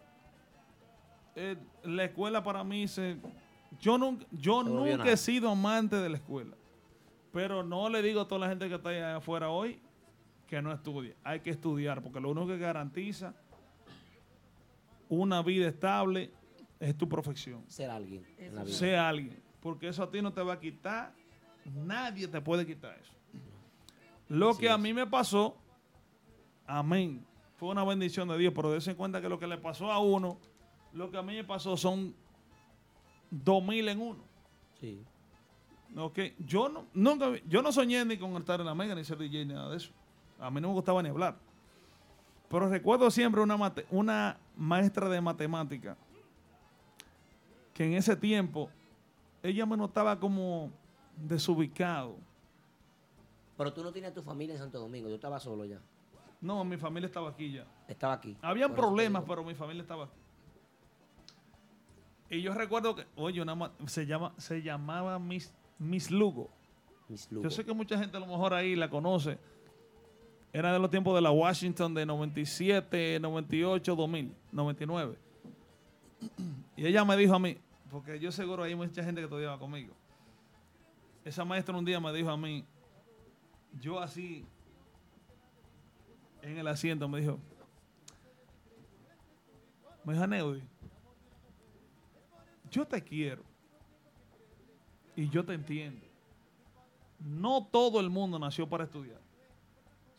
Eh, 1.35 1.55
la 1.83 2.03
escuela 2.03 2.43
para 2.43 2.61
mí 2.63 2.87
se... 2.89 3.15
Yo 3.79 3.97
nunca, 3.97 4.25
yo 4.31 4.63
nunca 4.63 5.09
he 5.09 5.15
sido 5.15 5.49
amante 5.49 5.95
de 5.95 6.09
la 6.09 6.17
escuela. 6.17 6.57
Pero 7.31 7.63
no 7.63 7.87
le 7.89 8.01
digo 8.01 8.19
a 8.19 8.27
toda 8.27 8.39
la 8.39 8.49
gente 8.49 8.67
que 8.67 8.75
está 8.75 8.89
allá 8.89 9.15
afuera 9.15 9.49
hoy 9.49 9.79
que 10.51 10.61
no 10.61 10.73
estudie. 10.73 11.15
Hay 11.23 11.39
que 11.39 11.49
estudiar, 11.49 12.03
porque 12.03 12.19
lo 12.19 12.29
único 12.29 12.45
que 12.47 12.57
garantiza 12.57 13.33
una 15.07 15.41
vida 15.41 15.65
estable 15.69 16.29
es 16.77 16.97
tu 16.97 17.07
profesión. 17.07 17.63
Ser 17.69 17.89
alguien 17.89 18.25
en 18.37 18.53
la 18.55 18.65
vida. 18.65 18.75
Sea 18.75 19.07
alguien. 19.07 19.41
Porque 19.61 19.87
eso 19.87 20.03
a 20.03 20.11
ti 20.11 20.21
no 20.21 20.33
te 20.33 20.41
va 20.43 20.53
a 20.53 20.59
quitar. 20.59 21.13
Nadie 21.73 22.27
te 22.27 22.41
puede 22.41 22.65
quitar 22.65 22.99
eso. 22.99 23.13
Lo 24.27 24.49
Así 24.49 24.59
que 24.59 24.69
a 24.69 24.73
es. 24.75 24.79
mí 24.81 24.93
me 24.93 25.07
pasó, 25.07 25.55
amén, 26.67 27.25
fue 27.55 27.69
una 27.69 27.85
bendición 27.85 28.27
de 28.27 28.37
Dios, 28.37 28.51
pero 28.53 28.73
dése 28.73 28.93
cuenta 28.93 29.21
que 29.21 29.29
lo 29.29 29.39
que 29.39 29.47
le 29.47 29.57
pasó 29.57 29.89
a 29.89 29.99
uno, 29.99 30.37
lo 30.91 31.09
que 31.11 31.17
a 31.17 31.21
mí 31.21 31.33
me 31.33 31.45
pasó 31.45 31.77
son 31.77 32.13
dos 33.29 33.63
mil 33.63 33.87
en 33.87 34.01
uno. 34.01 34.19
Sí. 34.81 35.01
Ok, 35.95 36.19
Yo 36.39 36.67
no, 36.67 36.87
nunca, 36.93 37.31
yo 37.47 37.61
no 37.61 37.71
soñé 37.71 38.03
ni 38.03 38.17
con 38.17 38.35
estar 38.35 38.59
en 38.59 38.65
la 38.65 38.75
mega, 38.75 38.95
ni 38.95 39.05
ser 39.05 39.17
DJ, 39.17 39.45
ni 39.45 39.53
nada 39.53 39.69
de 39.69 39.77
eso. 39.77 39.91
A 40.41 40.49
mí 40.51 40.59
no 40.59 40.69
me 40.69 40.73
gustaba 40.73 41.01
ni 41.03 41.09
hablar. 41.09 41.35
Pero 42.49 42.67
recuerdo 42.67 43.09
siempre 43.11 43.41
una, 43.41 43.55
mate- 43.55 43.85
una 43.91 44.37
maestra 44.57 45.07
de 45.07 45.21
matemática 45.21 45.95
que 47.73 47.85
en 47.85 47.93
ese 47.93 48.15
tiempo 48.15 48.69
ella 49.41 49.65
me 49.65 49.77
notaba 49.77 50.19
como 50.19 50.69
desubicado. 51.15 52.15
Pero 53.57 53.71
tú 53.73 53.83
no 53.83 53.91
tenías 53.91 54.13
tu 54.13 54.21
familia 54.21 54.53
en 54.55 54.59
Santo 54.59 54.79
Domingo, 54.79 55.07
yo 55.07 55.15
estaba 55.15 55.39
solo 55.39 55.63
ya. 55.65 55.79
No, 56.41 56.63
mi 56.65 56.75
familia 56.77 57.05
estaba 57.07 57.29
aquí 57.29 57.51
ya. 57.51 57.65
Estaba 57.87 58.13
aquí. 58.13 58.35
Habían 58.41 58.73
problemas, 58.73 59.23
pero 59.27 59.43
mi 59.43 59.53
familia 59.53 59.83
estaba 59.83 60.05
aquí. 60.05 60.13
Y 62.31 62.41
yo 62.41 62.53
recuerdo 62.53 62.95
que, 62.95 63.05
oye, 63.15 63.41
una 63.41 63.71
se, 63.85 64.05
llama, 64.05 64.33
se 64.37 64.61
llamaba 64.61 65.19
Miss, 65.19 65.53
Miss 65.77 66.09
Lugo. 66.09 66.49
Miss 67.09 67.31
Lugo. 67.31 67.43
Yo 67.43 67.49
sé 67.51 67.63
que 67.65 67.73
mucha 67.73 67.97
gente 67.97 68.17
a 68.17 68.19
lo 68.19 68.25
mejor 68.27 68.53
ahí 68.53 68.75
la 68.75 68.89
conoce. 68.89 69.37
Era 70.53 70.73
de 70.73 70.79
los 70.79 70.89
tiempos 70.89 71.15
de 71.15 71.21
la 71.21 71.31
Washington 71.31 71.93
de 71.93 72.05
97, 72.05 73.19
98, 73.21 73.95
2000, 73.95 74.35
99. 74.51 75.17
Y 76.75 76.85
ella 76.85 77.05
me 77.05 77.15
dijo 77.15 77.33
a 77.33 77.39
mí, 77.39 77.57
porque 77.89 78.19
yo 78.19 78.31
seguro 78.31 78.63
hay 78.63 78.75
mucha 78.75 79.03
gente 79.03 79.21
que 79.21 79.25
estudiaba 79.25 79.57
conmigo. 79.57 79.93
Esa 81.23 81.45
maestra 81.45 81.77
un 81.77 81.85
día 81.85 81.99
me 81.99 82.11
dijo 82.11 82.29
a 82.29 82.37
mí, 82.37 82.65
yo 83.79 83.99
así, 83.99 84.45
en 86.41 86.57
el 86.57 86.67
asiento, 86.67 87.07
me 87.07 87.21
dijo, 87.21 87.39
me 90.03 90.13
dijo, 90.13 90.27
Neudi, 90.27 90.63
yo 92.69 92.85
te 92.85 93.01
quiero 93.01 93.43
y 95.15 95.29
yo 95.29 95.45
te 95.45 95.53
entiendo. 95.53 96.05
No 97.19 97.67
todo 97.71 97.99
el 97.99 98.09
mundo 98.09 98.39
nació 98.39 98.67
para 98.67 98.83
estudiar. 98.83 99.20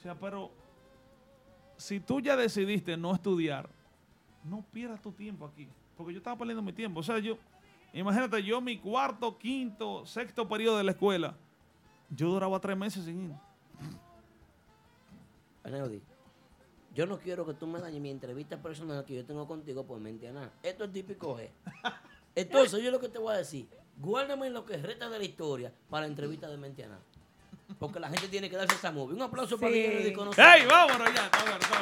O 0.03 0.05
sea, 0.05 0.19
pero 0.19 0.51
si 1.77 2.01
tú 2.01 2.19
ya 2.19 2.37
decidiste 2.37 2.97
no 2.97 3.15
estudiar, 3.15 3.71
no 4.43 4.65
pierdas 4.73 5.01
tu 5.01 5.13
tiempo 5.13 5.47
aquí. 5.47 5.69
Porque 5.97 6.13
yo 6.13 6.19
estaba 6.19 6.37
perdiendo 6.37 6.61
mi 6.61 6.73
tiempo. 6.73 6.99
O 6.99 7.03
sea, 7.05 7.21
yo, 7.21 7.39
imagínate, 7.93 8.43
yo 8.43 8.61
mi 8.61 8.79
cuarto, 8.79 9.39
quinto, 9.39 10.05
sexto 10.05 10.49
periodo 10.49 10.79
de 10.79 10.83
la 10.83 10.91
escuela, 10.91 11.37
yo 12.11 12.31
duraba 12.31 12.59
tres 12.59 12.77
meses 12.77 13.05
sin 13.05 13.27
ir. 13.27 13.35
Aneudi, 15.63 16.03
yo 16.97 17.07
no 17.07 17.21
quiero 17.21 17.47
que 17.47 17.55
tú 17.55 17.69
me 17.69 17.79
dañes 17.79 18.03
mi 18.03 18.11
entrevista 18.11 18.61
personal 18.61 19.05
que 19.05 19.15
yo 19.15 19.25
tengo 19.25 19.47
contigo 19.47 19.87
por 19.87 20.01
nada. 20.01 20.53
Esto 20.65 20.83
es 20.83 20.93
típico 20.93 21.39
G. 21.39 21.49
Entonces, 22.35 22.83
yo 22.83 22.91
lo 22.91 22.99
que 22.99 23.09
te 23.09 23.21
voy 23.21 23.35
a 23.35 23.37
decir, 23.37 23.69
guárdame 23.99 24.51
lo 24.51 24.67
que 24.67 24.79
resta 24.79 25.09
de 25.09 25.19
la 25.21 25.25
historia 25.25 25.73
para 25.89 26.07
la 26.07 26.09
entrevista 26.09 26.49
de 26.49 26.57
Mentiana. 26.57 26.99
Porque 27.79 27.99
la 28.01 28.09
gente 28.09 28.29
tiene 28.29 28.49
que 28.51 28.57
darse 28.57 28.75
esa 28.77 28.91
movie. 28.93 29.14
Un 29.16 29.23
aplauso 29.23 29.59
para 29.59 29.73
Sí. 29.73 29.79
Guillermo 29.83 30.16
con 30.16 30.25
nosotros. 30.27 30.47
¡Ey, 30.57 30.66
vámonos 30.66 31.14
ya! 31.14 31.25
Está 31.25 31.39
está. 31.39 31.79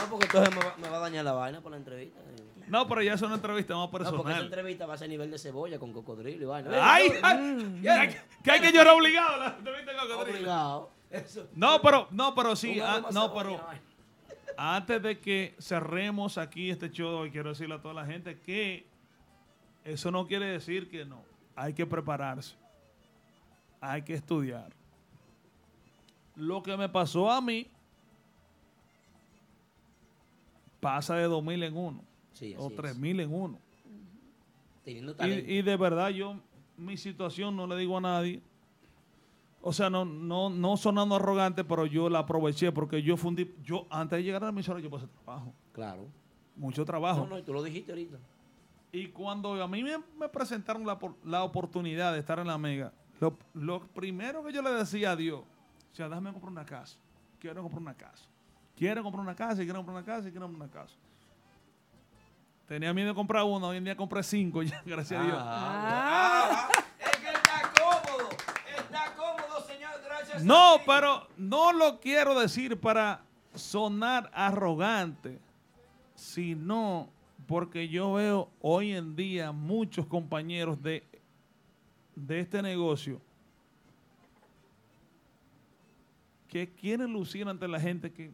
No, 0.00 0.10
porque 0.10 0.26
entonces 0.26 0.54
me 0.54 0.60
va, 0.64 0.74
me 0.76 0.88
va 0.88 0.96
a 0.96 1.00
dañar 1.00 1.24
la 1.24 1.32
vaina 1.32 1.60
por 1.60 1.70
la 1.72 1.78
entrevista. 1.78 2.18
No, 2.68 2.86
pero 2.86 3.02
ya 3.02 3.14
es 3.14 3.22
una 3.22 3.34
entrevista 3.36 3.74
más 3.74 3.86
No, 3.86 3.90
porque 3.90 4.04
esa 4.06 4.12
personal. 4.16 4.44
entrevista 4.44 4.86
va 4.86 4.94
a 4.94 4.98
ser 4.98 5.08
nivel 5.08 5.30
de 5.30 5.38
cebolla 5.38 5.78
con 5.78 5.92
cocodrilo 5.92 6.42
y 6.42 6.46
vaina. 6.46 6.70
¡Ay! 6.80 7.12
Ay, 7.22 8.16
que 8.44 8.50
hay- 8.50 8.60
que 8.60 8.72
llorar 8.72 8.94
obligado 8.94 9.34
a 9.34 9.36
la 9.38 9.46
entrevista 9.58 9.92
de 9.92 9.98
cocodrilo. 9.98 10.38
Obligado. 10.38 10.90
Eso. 11.10 11.48
No, 11.54 11.80
pero, 11.80 12.06
no, 12.10 12.34
pero 12.34 12.54
sí, 12.54 12.78
ah, 12.80 13.02
no, 13.12 13.32
pero 13.32 13.58
antes 14.58 15.02
de 15.02 15.18
que 15.18 15.54
cerremos 15.58 16.36
aquí 16.36 16.70
este 16.70 16.90
show, 16.90 17.26
quiero 17.32 17.48
decirle 17.48 17.76
a 17.76 17.80
toda 17.80 17.94
la 17.94 18.04
gente 18.04 18.38
que 18.38 18.86
eso 19.84 20.10
no 20.10 20.26
quiere 20.26 20.46
decir 20.46 20.90
que 20.90 21.06
no. 21.06 21.22
Hay 21.56 21.72
que 21.72 21.86
prepararse. 21.86 22.54
Hay 23.80 24.02
que 24.02 24.14
estudiar. 24.14 24.72
Lo 26.36 26.62
que 26.62 26.76
me 26.76 26.88
pasó 26.88 27.30
a 27.30 27.40
mí 27.40 27.66
pasa 30.80 31.16
de 31.16 31.24
2000 31.24 31.62
en 31.64 31.76
uno 31.76 32.04
Sí, 32.32 32.54
o 32.56 32.66
así 32.66 32.74
es. 32.74 32.76
3000 32.76 33.20
en 33.20 33.34
uno. 33.34 33.58
Teniendo 34.84 35.14
talento. 35.16 35.50
Y, 35.50 35.54
y 35.58 35.62
de 35.62 35.76
verdad 35.76 36.10
yo, 36.10 36.36
mi 36.76 36.96
situación 36.96 37.56
no 37.56 37.66
le 37.66 37.76
digo 37.76 37.98
a 37.98 38.00
nadie. 38.00 38.40
O 39.60 39.72
sea, 39.72 39.90
no, 39.90 40.04
no, 40.04 40.48
no 40.48 40.76
sonando 40.76 41.16
arrogante, 41.16 41.64
pero 41.64 41.84
yo 41.84 42.08
la 42.08 42.20
aproveché 42.20 42.70
porque 42.70 43.02
yo 43.02 43.16
fundí, 43.16 43.52
yo 43.64 43.86
antes 43.90 44.18
de 44.18 44.22
llegar 44.22 44.42
a 44.44 44.46
la 44.46 44.50
emisora 44.52 44.78
yo 44.78 44.88
pasé 44.88 45.08
trabajo, 45.08 45.52
Claro. 45.72 46.06
mucho 46.54 46.84
trabajo. 46.84 47.22
No, 47.22 47.26
no, 47.30 47.38
y 47.38 47.42
tú 47.42 47.52
lo 47.52 47.62
dijiste 47.64 47.90
ahorita. 47.90 48.18
Y 48.92 49.08
cuando 49.08 49.60
a 49.60 49.66
mí 49.66 49.82
me, 49.82 49.98
me 50.16 50.28
presentaron 50.28 50.86
la, 50.86 50.96
la 51.24 51.42
oportunidad 51.42 52.12
de 52.12 52.20
estar 52.20 52.38
en 52.38 52.46
la 52.46 52.56
Mega, 52.56 52.92
lo, 53.20 53.36
lo 53.54 53.86
primero 53.88 54.44
que 54.44 54.52
yo 54.52 54.62
le 54.62 54.70
decía 54.70 55.12
a 55.12 55.16
Dios, 55.16 55.40
o 55.92 55.94
sea, 55.94 56.08
déjame 56.08 56.32
comprar 56.32 56.52
una 56.52 56.64
casa. 56.64 56.96
Quiero 57.38 57.62
comprar 57.62 57.82
una 57.82 57.94
casa. 57.94 58.24
Quiero 58.76 59.02
comprar 59.02 59.22
una 59.22 59.34
casa 59.34 59.62
y 59.62 59.64
quiero 59.64 59.78
comprar 59.78 59.96
una 59.96 60.04
casa 60.04 60.28
y 60.28 60.30
quiero 60.30 60.46
comprar 60.46 60.68
una 60.68 60.72
casa. 60.72 60.94
Tenía 62.68 62.92
miedo 62.92 63.08
de 63.08 63.14
comprar 63.14 63.44
una, 63.44 63.66
hoy 63.66 63.78
en 63.78 63.84
día 63.84 63.96
compré 63.96 64.22
cinco 64.22 64.62
ya, 64.64 64.82
gracias 64.84 65.20
a 65.20 65.24
Dios. 65.24 65.36
Ah, 65.40 66.68
es 66.98 67.16
que 67.16 67.28
está 67.28 67.72
cómodo. 67.80 68.28
Está 68.76 69.14
cómodo, 69.16 69.66
señor. 69.66 69.90
Gracias. 70.04 70.44
No, 70.44 70.74
a 70.74 70.84
pero 70.84 71.26
no 71.38 71.72
lo 71.72 71.98
quiero 71.98 72.38
decir 72.38 72.78
para 72.78 73.22
sonar 73.54 74.30
arrogante, 74.34 75.40
sino 76.14 77.08
porque 77.46 77.88
yo 77.88 78.12
veo 78.12 78.50
hoy 78.60 78.92
en 78.92 79.16
día 79.16 79.50
muchos 79.50 80.06
compañeros 80.06 80.82
de, 80.82 81.07
de 82.26 82.40
este 82.40 82.60
negocio 82.62 83.20
que 86.48 86.68
quieren 86.74 87.12
lucir 87.12 87.46
ante 87.48 87.68
la 87.68 87.78
gente 87.80 88.12
que 88.12 88.32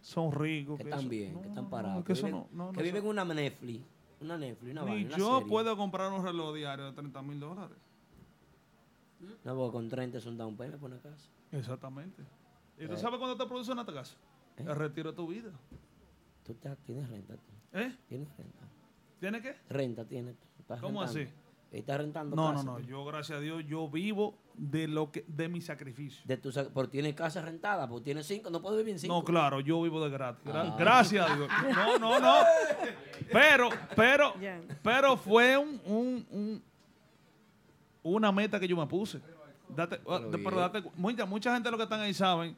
son 0.00 0.32
ricos. 0.32 0.76
Que 0.78 0.84
que 0.84 0.90
están 0.90 1.00
eso- 1.00 1.08
bien, 1.08 1.34
no, 1.34 1.42
que 1.42 1.48
están 1.48 1.64
no, 1.64 1.70
parados. 1.70 2.04
que 2.04 2.12
viven, 2.14 2.44
no- 2.52 2.72
que 2.72 2.82
viven 2.82 3.06
una 3.06 3.24
Netflix. 3.24 3.84
Una 4.20 4.36
Netflix, 4.36 4.72
una 4.72 4.84
Ni 4.84 4.90
vaina, 4.90 5.16
yo 5.16 5.46
puedo 5.48 5.76
comprar 5.76 6.12
un 6.12 6.22
reloj 6.24 6.54
diario 6.54 6.84
de 6.86 6.92
30 6.92 7.22
mil 7.22 7.40
dólares. 7.40 7.76
No, 9.44 9.54
porque 9.56 9.72
con 9.72 9.88
30 9.88 10.18
es 10.18 10.26
un 10.26 10.36
down 10.36 10.56
payment 10.56 10.80
por 10.80 10.90
una 10.90 11.00
casa. 11.00 11.28
Exactamente. 11.52 12.22
¿Y 12.78 12.86
tú 12.86 12.94
Eh. 12.94 12.96
sabes 12.98 13.18
cuándo 13.18 13.36
te 13.36 13.46
produce 13.48 13.72
una 13.72 13.84
casa? 13.86 14.16
¿Eh? 14.56 14.64
El 14.66 14.76
retiro 14.76 15.10
de 15.12 15.16
tu 15.16 15.26
vida. 15.26 15.50
Tú 16.44 16.54
te- 16.54 16.74
tienes 16.76 17.08
renta. 17.08 17.34
tú. 17.34 17.78
¿Eh? 17.78 17.96
Tienes 18.08 18.28
renta. 18.36 18.64
¿Tiene 19.20 19.40
qué? 19.42 19.56
Renta 19.68 20.04
tienes. 20.04 20.36
¿Cómo 20.66 21.02
rentando. 21.02 21.02
así? 21.02 21.26
Estás 21.72 21.98
rentando 21.98 22.34
No, 22.34 22.48
no, 22.48 22.52
casa, 22.54 22.64
no. 22.64 22.76
tú. 22.78 22.82
Yo, 22.82 23.04
gracias 23.04 23.38
a 23.38 23.40
Dios, 23.40 23.64
yo 23.64 23.88
vivo 23.88 24.34
de 24.54 24.88
lo 24.88 25.12
que 25.12 25.24
de 25.28 25.48
mi 25.48 25.60
sacrificio. 25.60 26.20
De 26.24 26.36
tu, 26.36 26.50
por 26.72 26.88
tienes 26.88 27.14
casa 27.14 27.40
rentada, 27.42 27.88
porque 27.88 28.06
tienes 28.06 28.26
cinco, 28.26 28.50
no 28.50 28.60
puedes 28.60 28.78
vivir 28.78 28.94
en 28.94 28.98
cinco. 28.98 29.14
No, 29.14 29.24
claro, 29.24 29.60
yo 29.60 29.80
vivo 29.82 30.02
de 30.02 30.10
gratis. 30.10 30.44
Gra- 30.44 30.72
Ah. 30.72 30.76
Gracias 30.76 31.30
a 31.30 31.36
Dios. 31.36 31.48
No, 31.76 31.98
no, 31.98 32.18
no. 32.18 32.34
Pero, 33.32 33.68
pero, 33.94 34.34
pero 34.82 35.16
fue 35.16 35.56
un, 35.56 35.80
un- 35.86 36.26
un- 36.30 36.62
una 38.02 38.32
meta 38.32 38.58
que 38.58 38.66
yo 38.66 38.76
me 38.76 38.86
puse. 38.86 39.20
Date, 39.68 39.96
ah, 40.08 40.18
Pero 40.18 40.30
de- 40.30 40.38
pero 40.38 40.56
bien. 40.56 40.72
date 40.72 40.90
mucha, 40.96 41.26
mucha 41.26 41.54
gente 41.54 41.70
lo 41.70 41.76
que 41.76 41.84
están 41.84 42.00
ahí 42.00 42.12
saben. 42.14 42.56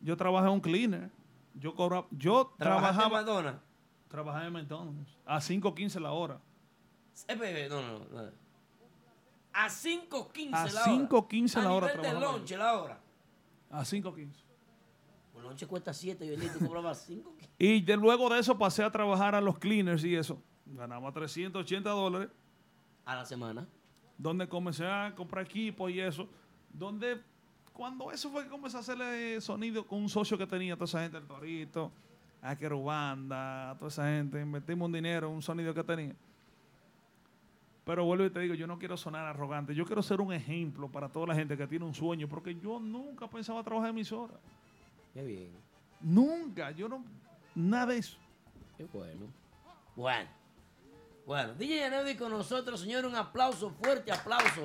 Yo 0.00 0.16
trabajé 0.16 0.48
en 0.48 0.54
un 0.54 0.60
cleaner. 0.60 1.08
Yo 1.54 1.74
cobraba, 1.74 2.06
yo 2.10 2.52
¿Trabajaste 2.58 2.94
en 3.04 3.08
trabajaba, 3.10 3.22
Madonna? 3.22 3.60
trabajaba 4.08 4.46
en 4.46 4.52
McDonald's 4.52 5.16
a 5.24 5.38
5.15 5.40 6.00
la 6.00 6.10
hora. 6.10 6.40
Eh, 7.28 7.66
no, 7.68 7.82
no, 7.82 7.98
no. 7.98 8.30
A 9.52 9.68
5.15 9.68 10.50
A 10.52 10.66
la 10.66 10.82
hora. 10.82 11.08
5.15 11.08 11.54
la 11.62 11.68
A 11.68 11.72
hora 11.72 11.94
nivel 11.94 12.14
de 12.14 12.20
lonche 12.20 12.56
la 12.56 12.80
hora. 12.80 13.00
A 13.70 13.80
5.15. 13.82 14.28
Un 15.34 15.42
lonche 15.42 15.66
cuesta 15.66 15.92
7 15.92 16.24
y 16.24 16.28
el 16.28 16.52
tú 16.52 16.66
cobrabas 16.66 17.04
5. 17.06 17.34
Y 17.58 17.80
de, 17.80 17.96
luego 17.96 18.28
de 18.28 18.38
eso 18.38 18.56
pasé 18.56 18.82
a 18.82 18.90
trabajar 18.90 19.34
a 19.34 19.40
los 19.40 19.58
cleaners 19.58 20.04
y 20.04 20.14
eso. 20.14 20.40
Ganaba 20.66 21.12
380 21.12 21.90
dólares. 21.90 22.28
A 23.04 23.16
la 23.16 23.24
semana. 23.24 23.66
Donde 24.18 24.48
comencé 24.48 24.86
a 24.86 25.14
comprar 25.16 25.44
equipo 25.44 25.88
y 25.88 26.00
eso. 26.00 26.28
Donde 26.72 27.20
cuando 27.72 28.12
eso 28.12 28.30
fue 28.30 28.44
que 28.44 28.50
comencé 28.50 28.76
a 28.76 28.80
hacerle 28.80 29.40
sonido 29.40 29.86
con 29.86 30.00
un 30.00 30.08
socio 30.08 30.36
que 30.36 30.46
tenía, 30.46 30.74
toda 30.74 30.84
esa 30.84 31.00
gente, 31.00 31.16
el 31.16 31.26
Torito, 31.26 31.90
a 32.42 32.54
Querubanda, 32.54 33.70
a 33.70 33.74
toda 33.76 33.88
esa 33.88 34.04
gente. 34.04 34.40
Invertimos 34.40 34.86
un 34.86 34.92
dinero, 34.92 35.30
un 35.30 35.42
sonido 35.42 35.72
que 35.72 35.82
tenía. 35.82 36.14
Pero 37.84 38.04
vuelvo 38.04 38.24
y 38.26 38.30
te 38.30 38.40
digo, 38.40 38.54
yo 38.54 38.66
no 38.66 38.78
quiero 38.78 38.96
sonar 38.96 39.26
arrogante. 39.26 39.74
Yo 39.74 39.84
quiero 39.84 40.02
ser 40.02 40.20
un 40.20 40.32
ejemplo 40.32 40.88
para 40.88 41.08
toda 41.08 41.28
la 41.28 41.34
gente 41.34 41.56
que 41.56 41.66
tiene 41.66 41.84
un 41.84 41.94
sueño. 41.94 42.28
Porque 42.28 42.54
yo 42.54 42.78
nunca 42.78 43.28
pensaba 43.28 43.62
trabajar 43.62 43.90
en 43.90 43.96
emisora. 43.96 44.34
Qué 45.14 45.24
bien. 45.24 45.50
Nunca. 46.00 46.70
Yo 46.72 46.88
no... 46.88 47.04
Nada 47.54 47.86
de 47.86 47.98
eso. 47.98 48.16
Qué 48.76 48.84
bueno. 48.84 49.26
Bueno. 49.96 50.28
Bueno, 51.26 51.54
DJ 51.54 51.84
Aneudi 51.84 52.16
con 52.16 52.30
nosotros, 52.30 52.80
señor. 52.80 53.06
Un 53.06 53.14
aplauso, 53.14 53.70
fuerte 53.70 54.12
aplauso. 54.12 54.62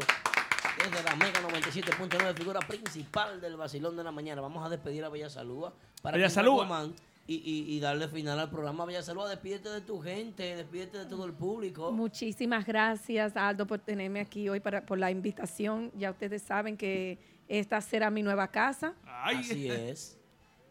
Desde 0.78 1.03
la 1.03 1.16
Mega 1.16 1.41
97.9, 1.41 2.36
figura 2.36 2.59
principal 2.59 3.39
del 3.39 3.55
Basilón 3.55 3.95
de 3.95 4.03
la 4.03 4.11
Mañana. 4.11 4.41
Vamos 4.41 4.66
a 4.66 4.70
despedir 4.70 5.03
a 5.05 5.09
Bella 5.09 5.30
Salúa. 5.30 5.74
Para 6.01 6.18
Bella 6.18 6.30
Salúa. 6.30 6.89
Y, 7.28 7.36
y, 7.38 7.76
y 7.76 7.80
darle 7.80 8.08
final 8.08 8.40
al 8.40 8.50
programa. 8.52 8.86
Bella 8.86 9.02
Salúa, 9.02 9.28
despídete 9.28 9.70
de 9.70 9.82
tu 9.82 10.00
gente, 10.00 10.56
despídete 10.56 11.00
de 11.00 11.06
todo 11.06 11.26
el 11.26 11.34
público. 11.34 11.92
Muchísimas 11.92 12.66
gracias, 12.66 13.36
Aldo, 13.36 13.66
por 13.66 13.80
tenerme 13.80 14.20
aquí 14.20 14.48
hoy 14.48 14.60
para, 14.60 14.86
por 14.86 15.00
la 15.00 15.10
invitación. 15.10 15.92
Ya 15.98 16.12
ustedes 16.12 16.44
saben 16.44 16.78
que 16.78 17.18
esta 17.48 17.82
será 17.82 18.12
mi 18.12 18.22
nueva 18.22 18.48
casa. 18.50 18.94
Así 19.24 19.68
es. 19.70 20.20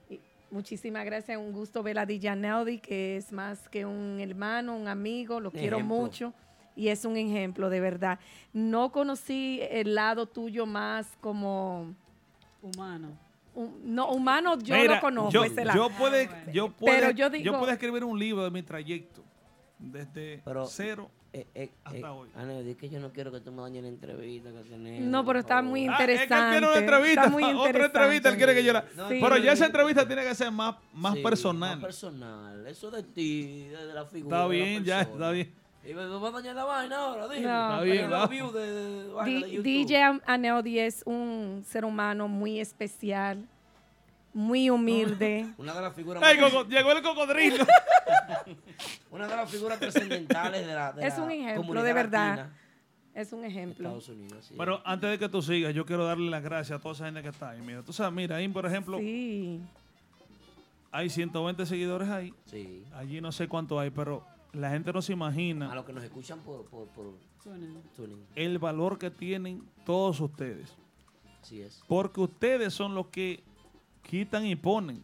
Y 0.08 0.20
Muchísimas 0.50 1.04
gracias, 1.04 1.36
un 1.36 1.50
gusto 1.50 1.82
ver 1.82 1.98
a 1.98 2.06
DJ 2.06 2.36
Neldy, 2.36 2.78
que 2.78 3.16
es 3.16 3.32
más 3.32 3.68
que 3.68 3.84
un 3.84 4.20
hermano, 4.20 4.76
un 4.76 4.86
amigo, 4.86 5.40
lo 5.40 5.50
quiero 5.50 5.78
Ejemplo. 5.78 5.96
mucho 5.96 6.32
y 6.76 6.88
es 6.88 7.04
un 7.04 7.16
ejemplo, 7.16 7.70
de 7.70 7.80
verdad. 7.80 8.18
No 8.52 8.92
conocí 8.92 9.60
el 9.70 9.94
lado 9.94 10.26
tuyo 10.26 10.66
más 10.66 11.06
como... 11.20 11.94
Humano. 12.62 13.18
No, 13.84 14.08
humano 14.10 14.58
yo 14.58 14.74
Mira, 14.74 14.96
lo 14.96 15.00
conozco, 15.00 15.30
Yo, 15.30 15.44
ese 15.44 15.64
lado. 15.64 15.88
yo 15.88 15.96
puede, 15.96 16.28
yo 16.52 16.70
puede, 16.72 16.96
Pero 16.98 17.10
yo, 17.10 17.16
yo 17.26 17.30
digo- 17.30 17.58
puedo 17.58 17.72
escribir 17.72 18.04
un 18.04 18.18
libro 18.18 18.44
de 18.44 18.50
mi 18.50 18.62
trayecto. 18.62 19.22
Desde 19.78 20.40
Pero, 20.44 20.66
cero 20.66 21.10
eh, 21.32 21.46
eh, 21.54 21.70
hasta 21.82 21.98
eh, 21.98 22.04
hoy. 22.04 22.28
Aneudi, 22.36 22.70
es 22.70 22.76
que 22.76 22.88
yo 22.88 23.00
no 23.00 23.12
quiero 23.12 23.32
que 23.32 23.40
tú 23.40 23.50
me 23.50 23.60
dañes 23.62 23.82
la 23.82 23.88
entrevista 23.88 24.50
que 24.52 24.70
tenemos. 24.70 25.08
No, 25.10 25.24
pero 25.24 25.40
está 25.40 25.62
muy 25.62 25.86
Ah, 25.88 25.92
es 25.92 25.96
que 25.98 26.04
él 26.04 26.10
interesante. 26.12 26.50
quiere 26.52 26.66
una 26.68 26.78
entrevista, 26.78 27.20
Está 27.24 27.32
muy 27.32 27.42
otra 27.56 27.84
entrevista, 27.86 28.28
él 28.28 28.36
quiere 28.36 28.54
que 28.54 28.64
yo 28.64 28.72
la... 28.72 28.82
Sí. 28.82 29.18
Pero 29.20 29.36
ya 29.38 29.52
esa 29.52 29.66
entrevista 29.66 30.06
tiene 30.06 30.22
que 30.22 30.34
ser 30.34 30.52
más, 30.52 30.76
más 30.92 31.14
Sí, 31.14 31.22
personal. 31.22 31.76
Más 31.76 31.84
personal. 31.84 32.66
Eso 32.68 32.90
de 32.90 33.02
ti, 33.02 33.66
de, 33.66 33.94
la 33.94 34.04
figura. 34.06 34.36
Está 34.36 34.48
de 34.48 34.58
la 34.58 34.64
bien, 34.64 34.84
ya, 34.84 35.00
está 35.02 35.30
bien. 35.32 35.52
Y 35.86 35.92
me 35.92 36.06
va 36.06 36.28
a 36.28 36.30
dañar 36.30 36.54
la 36.56 36.64
vaina 36.64 36.96
ahora, 36.98 37.28
dime. 37.28 37.46
No, 37.46 37.70
Está 37.72 37.80
bien, 37.82 38.02
Los 38.02 38.10
vamos. 38.10 38.30
views 38.30 38.54
de, 38.54 38.72
de- 38.72 39.04
de 39.04 39.12
vaina 39.12 39.40
de 39.40 39.46
D- 39.46 39.52
YouTube. 39.52 39.64
DJ 39.64 40.20
Aneudi 40.26 40.78
es 40.78 41.02
un 41.04 41.62
ser 41.66 41.84
humano 41.84 42.26
muy 42.26 42.58
especial, 42.58 43.46
muy 44.32 44.70
humilde. 44.70 45.46
Una 45.58 45.74
de 45.74 45.80
las 45.82 45.94
figuras 45.94 46.22
Ay, 46.22 46.38
más- 46.38 46.50
coco- 46.52 46.68
llegó 46.70 46.92
el 46.92 47.02
cocodrilo. 47.02 47.64
Una 49.10 49.26
de 49.28 49.36
las 49.36 49.50
figuras 49.50 49.78
trascendentales 49.78 50.66
de 50.66 50.74
la, 50.74 50.92
de 50.92 51.06
Es 51.06 51.18
la 51.18 51.22
un 51.24 51.30
ejemplo, 51.30 51.56
comunidad 51.62 51.84
de 51.84 51.92
verdad. 51.92 52.28
latina. 52.36 52.56
Es 53.14 53.32
un 53.32 53.44
ejemplo. 53.44 53.88
Estados 53.90 54.08
Unidos, 54.08 54.44
sí. 54.48 54.54
Pero 54.58 54.82
antes 54.84 55.08
de 55.10 55.18
que 55.20 55.28
tú 55.28 55.40
sigas, 55.40 55.72
yo 55.72 55.86
quiero 55.86 56.04
darle 56.04 56.28
las 56.30 56.42
gracias 56.42 56.78
a 56.78 56.82
toda 56.82 56.94
esa 56.94 57.04
gente 57.04 57.22
que 57.22 57.28
está 57.28 57.50
ahí. 57.50 57.60
Mira, 57.60 57.82
tú 57.82 57.92
sabes, 57.92 58.12
mira, 58.12 58.36
ahí 58.36 58.48
por 58.48 58.66
ejemplo, 58.66 58.98
Sí. 58.98 59.60
hay 60.90 61.08
120 61.10 61.64
seguidores 61.66 62.08
ahí. 62.08 62.34
Sí. 62.46 62.84
Allí 62.94 63.20
no 63.20 63.30
sé 63.30 63.46
cuánto 63.46 63.78
hay, 63.78 63.90
pero 63.90 64.26
la 64.54 64.70
gente 64.70 64.92
no 64.92 65.02
se 65.02 65.12
A 65.12 65.14
imagina 65.16 65.74
los 65.74 65.84
que 65.84 65.92
nos 65.92 66.04
escuchan 66.04 66.40
por, 66.40 66.64
por, 66.66 66.86
por 66.88 67.14
tuning. 67.42 68.24
el 68.34 68.58
valor 68.58 68.98
que 68.98 69.10
tienen 69.10 69.62
todos 69.84 70.20
ustedes. 70.20 70.74
Así 71.42 71.60
es. 71.60 71.82
Porque 71.88 72.20
ustedes 72.20 72.72
son 72.72 72.94
los 72.94 73.08
que 73.08 73.42
quitan 74.02 74.46
y 74.46 74.56
ponen. 74.56 75.02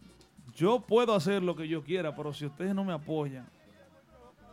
Yo 0.55 0.79
puedo 0.81 1.13
hacer 1.15 1.43
lo 1.43 1.55
que 1.55 1.67
yo 1.67 1.83
quiera, 1.83 2.15
pero 2.15 2.33
si 2.33 2.45
ustedes 2.45 2.73
no 2.75 2.83
me 2.83 2.93
apoyan 2.93 3.47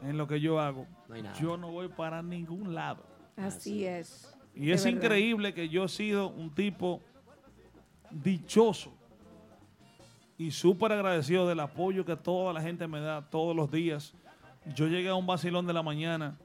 en 0.03 0.17
lo 0.19 0.27
que 0.29 0.41
yo 0.41 0.61
hago, 0.61 0.87
No 1.09 1.15
hay 1.15 1.23
nada. 1.23 1.39
yo 1.41 1.57
no 1.57 1.71
voy 1.73 1.89
para 1.89 2.23
ningún 2.23 2.75
lado. 2.75 3.03
Así 3.37 3.85
es. 3.85 4.33
Y 4.55 4.67
De 4.67 4.73
es 4.75 4.85
verdad. 4.85 4.97
increíble 4.99 5.55
que 5.55 5.69
yo 5.69 5.85
he 5.85 5.89
sido 5.89 6.29
un 6.29 6.51
tipo 6.55 7.01
dichoso 8.11 8.93
y 10.37 10.51
súper 10.51 10.93
agradecido 10.93 11.47
del 11.49 11.61
apoyo 11.61 12.05
que 12.05 12.17
toda 12.17 12.53
la 12.53 12.61
gente 12.63 12.87
me 12.87 13.01
da 13.01 13.29
todos 13.29 13.55
los 13.57 13.71
días. 13.71 14.15
Yo 14.75 14.87
llegué 14.87 15.09
a 15.09 15.15
un 15.15 15.27
vacilón 15.27 15.67
de 15.67 15.73
la 15.73 15.83
mañana 15.83 16.37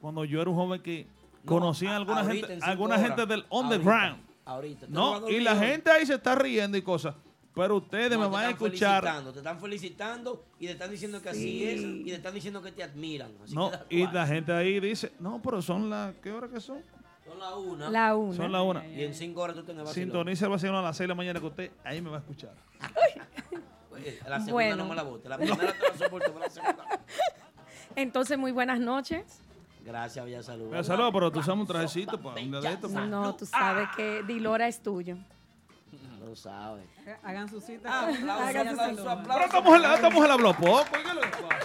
cuando 0.00 0.24
yo 0.24 0.40
era 0.40 0.50
un 0.50 0.56
joven 0.56 0.80
que 0.82 1.06
conocía 1.44 1.92
a 1.92 1.96
alguna 1.96 2.20
ahorita, 2.20 2.46
gente, 2.48 2.64
alguna 2.64 2.94
horas. 2.96 3.06
gente 3.06 3.26
del 3.26 3.44
Ahorita, 3.50 3.56
underground. 3.76 4.22
Ahorita. 4.44 4.86
Tú 4.86 4.92
No, 4.92 5.28
y 5.28 5.40
la 5.40 5.56
gente 5.56 5.90
ahí 5.90 6.06
se 6.06 6.14
está 6.14 6.34
riendo 6.34 6.76
y 6.78 6.82
cosas. 6.82 7.14
Pero 7.54 7.76
ustedes 7.78 8.12
No, 8.12 8.20
me 8.20 8.26
van 8.28 8.44
a 8.46 8.50
están 8.50 8.66
escuchar. 8.66 9.02
felicitando, 9.02 9.32
Te 9.32 9.38
están 9.40 9.60
felicitando 9.60 10.44
y 10.58 10.66
te 10.66 10.72
están 10.72 10.90
diciendo 10.90 11.20
que 11.20 11.28
así 11.30 11.40
Sí. 11.42 11.64
es 11.66 11.80
y 11.82 12.04
te 12.04 12.14
están 12.14 12.32
diciendo 12.34 12.62
que 12.62 12.72
te 12.72 12.82
admiran. 12.82 13.32
Así 13.44 13.54
No, 13.54 13.70
que 13.88 13.96
y 13.96 14.06
la 14.06 14.26
gente 14.26 14.52
ahí 14.52 14.78
dice, 14.80 15.12
no, 15.18 15.40
pero 15.42 15.60
son 15.60 15.90
las, 15.90 16.14
¿qué 16.22 16.30
hora 16.32 16.48
que 16.48 16.60
son? 16.60 16.80
Son 17.26 17.38
la 17.38 17.56
una. 17.56 17.90
La 17.90 18.16
una. 18.16 18.36
Son 18.36 18.52
las 18.52 18.62
una. 18.62 18.86
Y 18.86 19.04
en 19.04 19.14
cinco 19.14 19.40
horas 19.42 19.56
tú 19.56 19.62
tenés 19.64 19.84
vacilón. 19.84 20.06
Sintoniza 20.08 20.44
el 20.46 20.50
vacilón 20.52 20.76
a 20.76 20.82
las 20.82 20.96
6 20.96 21.04
de 21.04 21.08
la 21.08 21.14
mañana 21.14 21.40
que 21.40 21.46
usted 21.46 21.70
ahí 21.84 22.00
me 22.00 22.10
va 22.10 22.16
a 22.16 22.20
escuchar. 22.20 22.54
Oye, 24.00 24.18
La 24.28 24.36
segunda 24.40 24.52
Bueno. 24.52 24.76
no 24.76 24.84
me 24.88 24.94
la 24.94 25.02
bote. 25.02 25.28
La 25.28 25.36
primera 25.38 25.72
te 25.72 25.88
la 25.88 25.98
soporto, 25.98 26.26
pero 26.32 26.38
la 26.40 26.50
segunda. 26.50 26.84
Entonces, 27.96 28.38
muy 28.38 28.52
buenas 28.52 28.80
noches. 28.80 29.40
Gracias, 29.84 30.24
Bella 30.24 30.42
Salud. 30.42 30.66
Mira, 30.66 30.84
saludos, 30.84 31.10
pero 31.12 31.32
tú 31.32 31.40
usas 31.40 31.56
un 31.56 31.66
trajecito 31.66 32.20
para 32.20 32.40
un 32.40 32.50
día 32.50 32.60
de 32.60 32.68
esto. 32.72 32.88
pues. 32.88 33.06
No, 33.08 33.34
tú 33.34 33.46
sabes 33.46 33.88
que 33.96 34.22
Dilora 34.24 34.68
es 34.68 34.82
tuyo. 34.82 35.16
Lo 36.24 36.36
sabes. 36.36 36.84
Hagan 37.24 37.48
su 37.48 37.60
cita. 37.60 38.06
Pero 38.08 39.44
estamos 39.44 39.74
en 39.74 39.82
la, 39.82 39.94
estamos 39.94 40.22
en 40.22 40.28
la 40.28 40.36
blog 40.36 40.56
poco. 40.56 40.84
¿qué 40.92 41.14
le 41.14 41.20
pasa? 41.22 41.58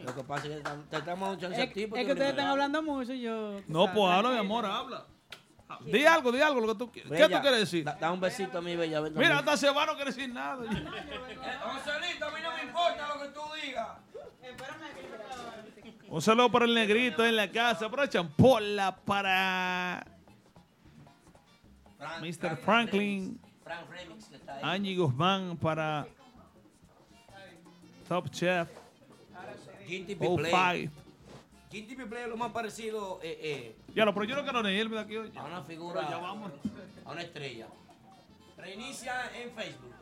Lo 0.00 0.14
que 0.14 0.24
pasa 0.24 0.46
es 0.48 0.56
que 0.56 0.62
te 0.90 0.96
estamos 0.96 1.28
dando 1.28 1.40
chance 1.40 1.62
Es, 1.62 1.70
a 1.70 1.72
ti. 1.72 1.82
es 1.84 1.88
porque 1.88 2.04
que 2.06 2.12
ustedes 2.12 2.30
están 2.30 2.46
hablando 2.48 2.82
mucho 2.82 3.12
y 3.14 3.20
yo. 3.22 3.60
No, 3.68 3.84
sabes, 3.86 3.98
pues 3.98 4.12
habla, 4.12 4.30
mi 4.30 4.38
amor, 4.38 4.66
habla. 4.66 5.06
Di 5.84 6.04
algo, 6.04 6.32
di 6.32 6.40
algo, 6.40 6.60
lo 6.60 6.68
que 6.68 6.74
tú 6.78 6.90
quieres. 6.92 7.12
¿Qué 7.12 7.28
tú 7.34 7.40
quieres 7.40 7.60
decir? 7.60 7.84
Da, 7.84 7.94
da 7.94 8.10
un 8.12 8.20
besito 8.20 8.58
a 8.58 8.60
mi 8.60 8.76
Bella. 8.76 9.00
Mira, 9.00 9.12
también. 9.12 9.32
hasta 9.32 9.56
Seba 9.56 9.86
no 9.86 9.94
quiere 9.94 10.10
decir 10.12 10.28
nada. 10.32 10.56
Joselito, 10.56 12.24
a 12.24 12.30
mí 12.30 12.40
no 12.42 12.54
me 12.56 12.62
importa 12.64 13.08
lo 13.14 13.20
que 13.22 13.28
tú 13.28 13.40
digas. 13.64 13.88
Un 16.08 16.20
saludo 16.20 16.50
para 16.50 16.64
el 16.64 16.74
negrito 16.74 17.24
en 17.24 17.36
la 17.36 17.48
casa, 17.50 17.88
para 17.88 18.08
Champola, 18.08 18.96
para 19.04 20.04
Frank- 21.96 22.20
Mr. 22.22 22.56
Franklin, 22.56 23.40
Frank 23.62 23.88
Remix, 23.90 24.24
que 24.28 24.36
está 24.36 24.54
ahí. 24.56 24.60
Angie 24.64 24.96
Guzmán, 24.96 25.56
para 25.56 26.06
Top 28.08 28.28
Chef, 28.30 28.68
Ginty 29.86 30.16
Oh 30.20 30.36
Play. 30.36 30.90
Five. 31.70 31.86
Ginty 31.86 31.94
Play 32.04 32.22
es 32.24 32.28
lo 32.28 32.36
más 32.36 32.52
parecido 32.52 33.20
eh, 33.22 33.38
eh, 33.42 33.76
Ya 33.94 34.04
lo, 34.04 34.12
pero 34.12 34.24
yo 34.26 34.36
no 34.36 34.42
quiero 34.42 34.62
ni 34.62 34.70
irme 34.70 34.96
de 34.96 35.02
aquí 35.02 35.16
hoy. 35.16 35.32
a 35.36 35.44
una 35.44 35.62
figura, 35.62 36.08
Ya 36.08 36.18
vamos. 36.18 36.52
a 37.04 37.12
una 37.12 37.22
estrella. 37.22 37.68
Reinicia 38.56 39.30
en 39.40 39.50
Facebook. 39.52 39.94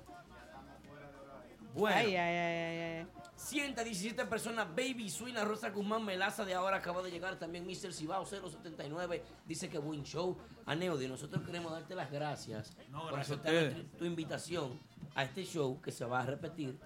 Bueno. 1.75 1.97
Ay, 1.97 2.17
ay, 2.17 2.37
ay, 2.37 2.79
ay, 2.81 2.99
ay. 3.01 3.07
117 3.37 4.25
personas, 4.25 4.67
Baby 4.75 5.09
Suina, 5.09 5.45
Rosa 5.45 5.71
Guzmán, 5.71 6.05
Melaza 6.05 6.45
de 6.45 6.55
ahora 6.55 6.79
acaba 6.79 7.03
de 7.03 7.11
llegar 7.11 7.39
también 7.39 7.65
Mr. 7.65 7.93
Cibao 7.93 8.27
079, 8.27 9.23
dice 9.47 9.69
que 9.69 9.79
buen 9.79 10.03
show. 10.03 10.37
A 10.67 10.75
Neody, 10.75 11.07
nosotros 11.07 11.45
queremos 11.47 11.71
darte 11.73 11.95
las 11.95 12.11
gracias 12.11 12.77
No, 12.91 13.03
por 13.03 13.13
gracias 13.13 13.39
aceptar 13.41 13.75
tu 13.97 14.05
invitación 14.05 14.81
a 15.15 15.23
este 15.25 15.45
show 15.45 15.81
que 15.81 15.93
se 15.93 16.05
va 16.05 16.21
a 16.21 16.27
repetir. 16.27 16.79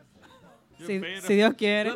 Si, 0.87 0.95
espero. 0.95 1.23
si 1.27 1.35
Dios 1.37 1.51
¿Tú 1.53 1.57
quiere. 1.57 1.91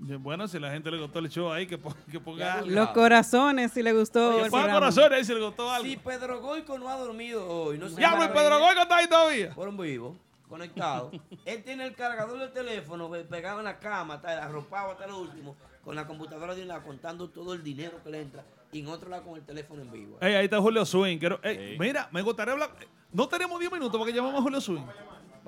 Bueno, 0.00 0.46
si 0.48 0.58
la 0.58 0.70
gente 0.70 0.90
le 0.90 0.98
gustó 1.00 1.18
el 1.18 1.28
show 1.28 1.50
ahí, 1.52 1.66
que, 1.66 1.76
pon- 1.76 1.94
que 2.10 2.20
ponga 2.20 2.54
algo. 2.54 2.70
Los 2.70 2.88
corazones, 2.90 3.72
si 3.72 3.82
le 3.82 3.92
gustó. 3.92 4.44
El 4.44 4.50
Ponga 4.50 4.72
corazones 4.74 5.12
ahí 5.18 5.24
si 5.24 5.34
le 5.34 5.44
gustó 5.44 5.70
algo. 5.70 5.84
Si 5.88 5.96
Pedro 5.96 6.40
Goico 6.40 6.78
no 6.78 6.88
ha 6.88 6.96
dormido 6.96 7.46
hoy, 7.48 7.78
no 7.78 7.88
sé 7.88 8.00
Ya, 8.00 8.16
Pedro 8.32 8.58
Goico 8.60 8.80
está 8.82 8.96
ahí 8.98 9.06
todavía. 9.08 9.52
Fueron 9.54 9.76
vivos, 9.76 10.16
conectados. 10.48 11.12
Él 11.44 11.62
tiene 11.64 11.84
el 11.84 11.94
cargador 11.94 12.38
del 12.38 12.52
teléfono 12.52 13.10
pe- 13.10 13.24
pegado 13.24 13.58
en 13.58 13.64
la 13.64 13.78
cama, 13.78 14.14
está 14.16 14.44
arropado 14.44 14.92
hasta 14.92 15.06
lo 15.06 15.18
último, 15.20 15.56
con 15.84 15.96
la 15.96 16.06
computadora 16.06 16.54
de 16.54 16.62
un 16.62 16.68
lado 16.68 16.82
contando 16.84 17.28
todo 17.28 17.52
el 17.54 17.62
dinero 17.64 18.00
que 18.04 18.10
le 18.10 18.20
entra 18.22 18.44
y 18.70 18.80
en 18.80 18.88
otro 18.88 19.08
lado 19.08 19.24
con 19.24 19.34
el 19.36 19.42
teléfono 19.44 19.82
en 19.82 19.90
vivo. 19.90 20.18
Ey, 20.20 20.34
ahí 20.34 20.44
está 20.44 20.60
Julio 20.60 20.84
Swing. 20.86 21.18
Quiero- 21.18 21.40
ey, 21.42 21.76
Mira, 21.78 22.08
me 22.12 22.22
gustaría 22.22 22.52
hablar. 22.52 22.70
No 23.12 23.26
tenemos 23.26 23.58
10 23.58 23.72
minutos 23.72 23.96
porque 23.98 24.12
llamamos 24.12 24.38
a 24.40 24.42
Julio 24.42 24.60
Swing. 24.60 24.82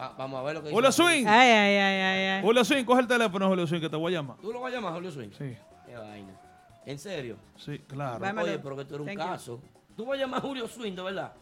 Va- 0.01 0.15
vamos 0.17 0.41
a 0.41 0.43
ver 0.45 0.55
lo 0.55 0.61
que 0.63 0.69
dice. 0.69 0.75
Julio 0.77 0.93
Swing. 0.93 1.27
Ay, 1.27 1.51
ay, 1.51 1.77
ay, 1.77 2.01
ay, 2.01 2.27
ay. 2.37 2.43
Julio 2.43 2.65
Swing, 2.65 2.85
coge 2.85 3.01
el 3.03 3.07
teléfono, 3.07 3.49
Julio 3.49 3.67
Swing, 3.67 3.81
que 3.81 3.91
te 3.91 3.97
voy 3.97 4.15
a 4.15 4.19
llamar. 4.19 4.37
¿Tú 4.41 4.53
lo 4.53 4.61
vas 4.61 4.73
a 4.73 4.77
llamar, 4.77 4.95
Julio 4.95 5.11
Swing? 5.11 5.29
Sí, 5.37 5.57
Qué 5.87 5.97
vaina. 5.97 6.33
¿En 6.87 6.99
serio? 6.99 7.37
sí, 7.57 7.79
claro. 7.87 8.19
Vámonos. 8.19 8.45
Oye, 8.49 8.59
pero 8.59 8.77
que 8.77 8.85
tú 8.87 8.95
eres 8.95 9.01
un 9.07 9.15
Thank 9.15 9.19
you. 9.27 9.33
caso. 9.33 9.61
¿Tú 9.97 10.07
vas 10.07 10.17
a 10.19 10.21
llamar 10.23 10.39
a 10.39 10.43
Julio 10.43 10.67
Swing, 10.67 10.95
de 10.95 11.03
verdad? 11.03 11.33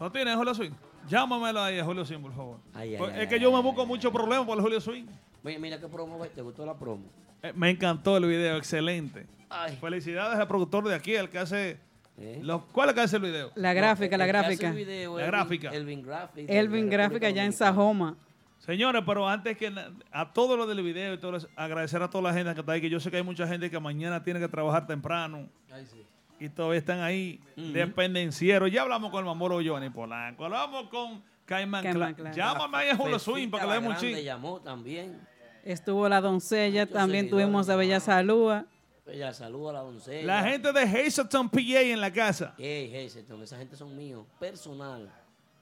¿No 0.00 0.10
tienes 0.10 0.34
Julio 0.36 0.54
Swing? 0.54 0.70
Llámamelo 1.08 1.60
ahí 1.62 1.78
a 1.78 1.84
Julio 1.84 2.04
Swing, 2.04 2.20
por 2.20 2.32
favor. 2.34 2.58
Ay, 2.74 2.92
ay, 2.92 2.98
Pues 2.98 3.12
ay, 3.14 3.22
es 3.22 3.28
que 3.28 3.34
ay, 3.34 3.40
yo 3.40 3.50
me 3.50 3.56
ay, 3.58 3.62
busco 3.62 3.82
ay, 3.82 3.86
muchos 3.86 4.12
problemas 4.12 4.46
por 4.46 4.56
el 4.56 4.62
Julio 4.62 4.80
Swing. 4.80 5.04
Mira, 5.42 5.58
mira 5.58 5.78
qué 5.80 5.88
promo, 5.88 6.18
¿te 6.26 6.42
gustó 6.42 6.64
la 6.66 6.74
promo? 6.74 7.04
Eh, 7.42 7.52
me 7.54 7.70
encantó 7.70 8.16
el 8.16 8.26
video, 8.26 8.56
excelente. 8.56 9.26
Ay. 9.50 9.76
Felicidades 9.76 10.38
al 10.38 10.48
productor 10.48 10.86
de 10.88 10.94
aquí, 10.94 11.14
el 11.14 11.28
que 11.30 11.38
hace. 11.38 11.78
¿Eh? 12.20 12.40
los- 12.42 12.62
¿Cuál 12.72 12.88
es 12.88 12.90
el 12.90 12.94
que 12.96 13.00
hace 13.02 13.16
el 13.16 13.22
video? 13.22 13.52
La 13.54 13.72
gráfica, 13.74 14.16
la 14.18 14.26
gráfica. 14.26 14.68
el 14.68 14.74
video, 14.74 15.16
La 15.18 15.24
Elvin- 15.24 15.28
gráfica. 15.30 15.70
Elvin 15.70 16.02
Graphic. 16.02 16.50
Elvin 16.50 16.90
Gráfica 16.90 17.30
ya 17.30 17.44
en. 17.44 17.52
Sajoma. 17.52 18.16
Señores, 18.58 19.02
pero 19.06 19.26
antes 19.28 19.56
que 19.56 19.72
a 20.10 20.32
todo 20.32 20.56
lo 20.56 20.66
del 20.66 20.82
video 20.82 21.14
y 21.14 21.18
todo 21.18 21.36
eso, 21.36 21.48
agradecer 21.56 22.02
a 22.02 22.10
toda 22.10 22.30
la 22.30 22.34
gente 22.34 22.52
que 22.54 22.60
está 22.60 22.72
ahí, 22.72 22.80
que 22.80 22.90
yo 22.90 22.98
sé 23.00 23.10
que 23.10 23.18
hay 23.18 23.22
mucha 23.22 23.46
gente 23.46 23.70
que 23.70 23.78
mañana 23.80 24.22
tiene 24.22 24.40
que 24.40 24.48
trabajar 24.48 24.86
temprano 24.86 25.48
Ay, 25.72 25.86
sí. 25.86 26.04
y 26.40 26.48
todavía 26.48 26.78
están 26.78 27.00
ahí 27.00 27.40
Ujú. 27.56 27.72
dependencieros. 27.72 28.70
Ya 28.70 28.82
hablamos 28.82 29.10
con 29.10 29.20
el 29.20 29.26
mamoro 29.26 29.60
Giovanni 29.62 29.90
Polanco, 29.90 30.44
hablamos 30.44 30.88
con 30.88 31.22
Caimán 31.46 31.82
Clan. 31.92 32.16
Llámame 32.34 32.76
ahí 32.78 32.88
a 32.90 32.96
Julio 32.96 33.18
Swing 33.18 33.48
para 33.48 33.62
que 33.64 33.68
le 33.70 33.74
demos 33.76 33.94
un 33.94 34.00
ching. 34.00 34.16
llamó 34.24 34.60
también. 34.60 35.18
Estuvo 35.64 36.08
la 36.08 36.20
doncella, 36.20 36.82
Muchos 36.82 36.94
también 36.94 37.30
tuvimos 37.30 37.68
a 37.70 37.76
Bella 37.76 38.00
Salúa. 38.00 38.66
Ella 39.10 39.32
saluda 39.32 39.70
a 39.70 39.72
la 39.74 39.80
doncella. 39.80 40.26
La 40.26 40.48
gente 40.48 40.72
de 40.72 40.82
Hazelton, 40.82 41.48
PA 41.48 41.60
en 41.60 42.00
la 42.00 42.12
casa. 42.12 42.54
Ey, 42.58 42.94
Hazelton, 42.94 43.42
esa 43.42 43.56
gente 43.56 43.76
son 43.76 43.96
míos. 43.96 44.26
Personal. 44.38 45.10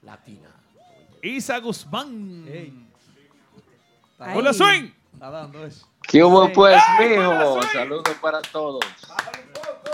Latina. 0.01 0.49
Isa 1.21 1.57
Guzmán. 1.59 2.45
Ay. 4.19 4.33
Julio 4.33 4.53
Swing. 4.53 4.91
¿Qué 6.03 6.23
hubo 6.23 6.51
pues, 6.53 6.81
¡Ay, 6.87 7.09
mijo? 7.09 7.61
Saludos 7.73 8.15
para 8.21 8.41
todos. 8.41 8.85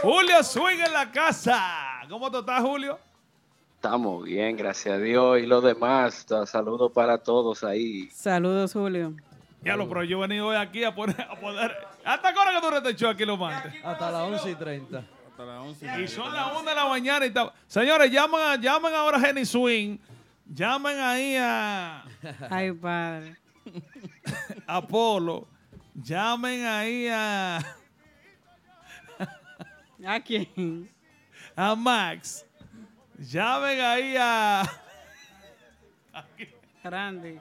Julio 0.02 0.44
Swing 0.44 0.80
en 0.86 0.94
la 0.94 1.12
casa. 1.12 2.02
¿Cómo 2.10 2.30
tú 2.30 2.40
estás, 2.40 2.62
Julio? 2.62 3.00
Estamos 3.76 4.24
bien, 4.24 4.58
gracias 4.58 4.96
a 4.96 4.98
Dios. 4.98 5.40
Y 5.40 5.46
lo 5.46 5.62
demás, 5.62 6.26
saludos 6.46 6.92
para 6.92 7.18
todos 7.18 7.64
ahí. 7.64 8.10
Saludos, 8.12 8.74
Julio. 8.74 9.14
Ya 9.64 9.78
lo, 9.78 9.88
pero 9.88 10.04
yo 10.04 10.18
he 10.18 10.28
venido 10.28 10.48
hoy 10.48 10.58
aquí 10.58 10.84
a 10.84 10.94
poner, 10.94 11.22
a 11.22 11.40
poner. 11.40 11.93
¿Hasta 12.06 12.34
qué 12.34 12.40
hora 12.40 12.52
que 12.54 12.62
tú 12.62 12.68
eres 12.68 12.84
de 12.84 12.96
show 12.96 13.10
aquí, 13.10 13.26
lo 13.26 13.38
mantes? 13.38 13.74
Hasta 13.84 14.12
las 14.12 14.22
11 14.22 14.52
y 14.52 14.56
30. 14.56 14.98
Hasta 15.30 15.46
las 15.46 15.60
11 15.62 16.02
Y 16.02 16.08
son 16.08 16.34
las 16.34 16.52
1 16.52 16.70
de 16.70 16.76
la 16.76 16.86
mañana 16.86 17.26
y 17.26 17.30
está- 17.30 17.54
Señores, 17.68 18.12
llaman, 18.12 18.42
a- 18.42 18.56
llamen 18.62 18.94
ahora 18.94 19.18
a 19.18 19.22
Jenny 19.22 19.46
Swing. 19.46 19.98
Llamen 20.46 21.00
ahí 21.00 21.36
a, 21.38 22.04
Ay, 22.50 22.72
padre. 22.74 23.38
a 24.68 24.82
Polo. 24.86 25.48
Llamen 25.96 26.66
ahí 26.66 27.08
a, 27.08 27.60
¿A 30.06 30.20
quién? 30.20 30.92
a 31.56 31.76
Max. 31.76 32.46
Llamen 33.18 33.80
ahí 33.80 34.16
a, 34.20 34.64
Randy. 36.84 37.40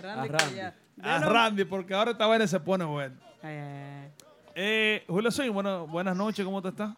Randy. 0.00 0.28
A 0.28 0.38
Randy. 0.38 0.60
a 0.60 0.72
Delo- 1.20 1.32
Randy, 1.32 1.64
porque 1.64 1.94
ahora 1.94 2.12
esta 2.12 2.26
vaina 2.26 2.46
se 2.46 2.60
pone 2.60 2.84
bueno. 2.84 3.16
Ay, 3.42 3.54
ay, 3.56 4.02
ay. 4.04 4.10
Eh, 4.54 5.04
Julio 5.08 5.30
Swing, 5.30 5.52
bueno, 5.52 5.86
buenas 5.86 6.16
noches, 6.16 6.44
¿cómo 6.44 6.60
te 6.60 6.68
estás? 6.68 6.94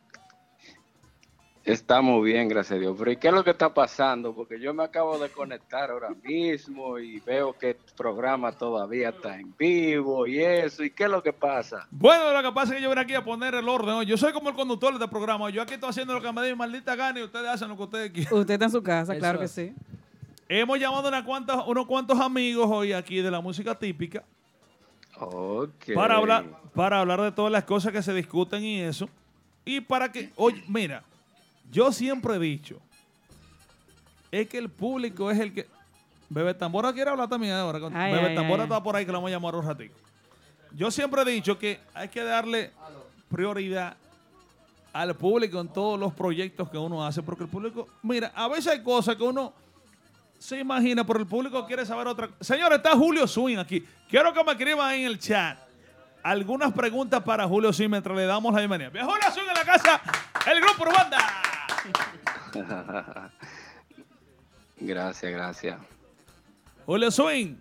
Estamos 1.65 2.25
bien, 2.25 2.49
gracias 2.49 2.77
a 2.77 2.81
Dios. 2.81 2.97
Pero 2.99 3.13
¿y 3.13 3.17
qué 3.19 3.29
es 3.29 3.35
lo 3.35 3.45
que 3.45 3.51
está 3.51 3.73
pasando? 3.73 4.35
Porque 4.35 4.59
yo 4.59 4.75
me 4.75 4.83
acabo 4.83 5.17
de 5.17 5.29
conectar 5.29 5.93
ahora 5.93 6.09
mismo 6.25 6.99
y 6.99 7.21
veo 7.21 7.53
que 7.57 7.71
el 7.71 7.77
programa 7.97 8.51
todavía 8.51 9.11
está 9.11 9.39
en 9.39 9.55
vivo 9.57 10.27
y 10.27 10.41
eso. 10.43 10.83
¿Y 10.83 10.91
qué 10.91 11.05
es 11.05 11.11
lo 11.11 11.23
que 11.23 11.33
pasa? 11.33 11.87
Bueno, 11.93 12.33
lo 12.33 12.43
que 12.43 12.53
pasa 12.53 12.73
es 12.73 12.79
que 12.79 12.83
yo 12.83 12.89
vine 12.89 13.03
aquí 13.03 13.15
a 13.15 13.23
poner 13.23 13.55
el 13.55 13.69
orden. 13.69 13.91
¿no? 13.95 14.03
Yo 14.03 14.17
soy 14.17 14.33
como 14.33 14.49
el 14.49 14.57
conductor 14.57 14.91
de 14.93 14.99
este 15.05 15.09
programa. 15.09 15.51
Yo 15.51 15.63
aquí 15.63 15.75
estoy 15.75 15.91
haciendo 15.91 16.15
lo 16.15 16.21
que 16.21 16.33
me 16.33 16.41
dé 16.43 16.51
mi 16.51 16.57
maldita 16.59 16.97
gana 16.97 17.21
y 17.21 17.23
ustedes 17.23 17.47
hacen 17.47 17.69
lo 17.69 17.77
que 17.77 17.83
ustedes 17.85 18.11
quieran. 18.11 18.35
Usted 18.35 18.55
está 18.55 18.65
en 18.65 18.71
su 18.73 18.83
casa, 18.83 19.13
Eso 19.13 19.21
claro 19.21 19.39
que 19.39 19.47
sí. 19.47 19.73
Hemos 20.49 20.81
llamado 20.81 21.09
cuantas- 21.25 21.63
unos 21.69 21.87
cuantos 21.87 22.19
amigos 22.19 22.69
hoy 22.69 22.93
aquí 22.93 23.21
de 23.21 23.31
la 23.31 23.41
música 23.41 23.79
típica 23.79 24.25
Para 25.95 26.17
hablar, 26.17 26.45
para 26.75 27.01
hablar 27.01 27.21
de 27.21 27.33
todas 27.33 27.53
las 27.53 27.65
cosas 27.65 27.93
que 27.93 28.03
se 28.03 28.13
discuten 28.15 28.63
y 28.65 28.81
eso. 28.81 29.09
Y 29.65 29.81
para 29.81 30.11
que, 30.11 30.33
oye, 30.37 30.63
mira, 30.69 31.03
yo 31.71 31.93
siempre 31.93 32.35
he 32.37 32.39
dicho, 32.39 32.79
es 34.31 34.49
que 34.49 34.59
el 34.59 34.69
público 34.69 35.31
es 35.31 35.39
el 35.39 35.53
que... 35.53 35.67
Bebé 36.29 36.55
Tambora 36.55 36.93
quiere 36.93 37.11
hablar 37.11 37.29
también 37.29 37.53
ahora. 37.53 37.79
Ay, 37.93 38.13
Bebé 38.13 38.29
ay, 38.29 38.35
Tambora 38.35 38.63
ay. 38.63 38.67
está 38.67 38.83
por 38.83 38.97
ahí 38.97 39.05
que 39.05 39.13
lo 39.13 39.19
vamos 39.19 39.29
a 39.29 39.33
llamar 39.33 39.55
un 39.55 39.67
ratito. 39.67 39.95
Yo 40.75 40.91
siempre 40.91 41.21
he 41.21 41.25
dicho 41.27 41.59
que 41.59 41.79
hay 41.93 42.09
que 42.09 42.25
darle 42.25 42.71
prioridad 43.29 43.97
al 44.93 45.15
público 45.15 45.61
en 45.61 45.69
todos 45.69 46.01
los 46.01 46.13
proyectos 46.15 46.71
que 46.71 46.79
uno 46.79 47.05
hace, 47.05 47.23
porque 47.23 47.45
el 47.45 47.51
público, 47.51 47.89
mira, 48.03 48.33
a 48.35 48.49
veces 48.49 48.69
hay 48.69 48.83
cosas 48.83 49.17
que 49.17 49.23
uno 49.23 49.53
se 50.43 50.59
imagina, 50.59 51.05
pero 51.07 51.21
el 51.21 51.27
público 51.27 51.65
quiere 51.65 51.87
saber 51.87 52.09
otra 52.09 52.27
cosa. 52.27 52.43
Señor, 52.43 52.73
está 52.73 52.97
Julio 52.97 53.29
Swing 53.29 53.59
aquí. 53.59 53.87
Quiero 54.09 54.33
que 54.35 54.43
me 54.43 54.51
escriban 54.51 54.91
ahí 54.91 55.03
en 55.03 55.07
el 55.07 55.19
chat 55.19 55.57
algunas 56.21 56.73
preguntas 56.73 57.23
para 57.23 57.47
Julio 57.47 57.73
Swing 57.73 57.91
mientras 57.91 58.17
le 58.17 58.27
damos 58.27 58.53
la 58.53 58.59
bienvenida. 58.59 58.91
Bien, 58.91 59.07
Julio 59.07 59.23
Swing 59.33 59.49
en 59.49 59.55
la 59.55 59.65
casa, 59.65 60.03
el 60.51 60.61
grupo 60.61 60.83
Urbanda. 60.83 61.19
gracias, 64.81 65.33
gracias. 65.33 65.81
Julio 66.87 67.11
Swing, 67.13 67.55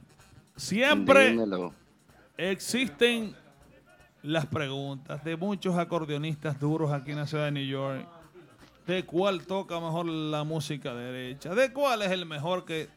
siempre 0.56 1.30
Dímelo. 1.30 1.76
existen 2.36 3.36
las 4.24 4.48
preguntas 4.48 5.24
de 5.24 5.36
muchos 5.36 5.78
acordeonistas 5.78 6.60
duros 6.60 6.92
aquí 6.92 7.12
en 7.12 7.18
la 7.18 7.28
ciudad 7.28 7.46
de 7.46 7.52
New 7.52 7.66
York. 7.66 8.08
¿De 8.92 9.06
cuál 9.06 9.46
toca 9.46 9.80
mejor 9.80 10.06
la 10.06 10.44
música 10.44 10.94
derecha? 10.94 11.56
¿De 11.56 11.72
cuál 11.72 12.02
es 12.02 12.12
el 12.12 12.26
mejor 12.26 12.66
que... 12.66 12.90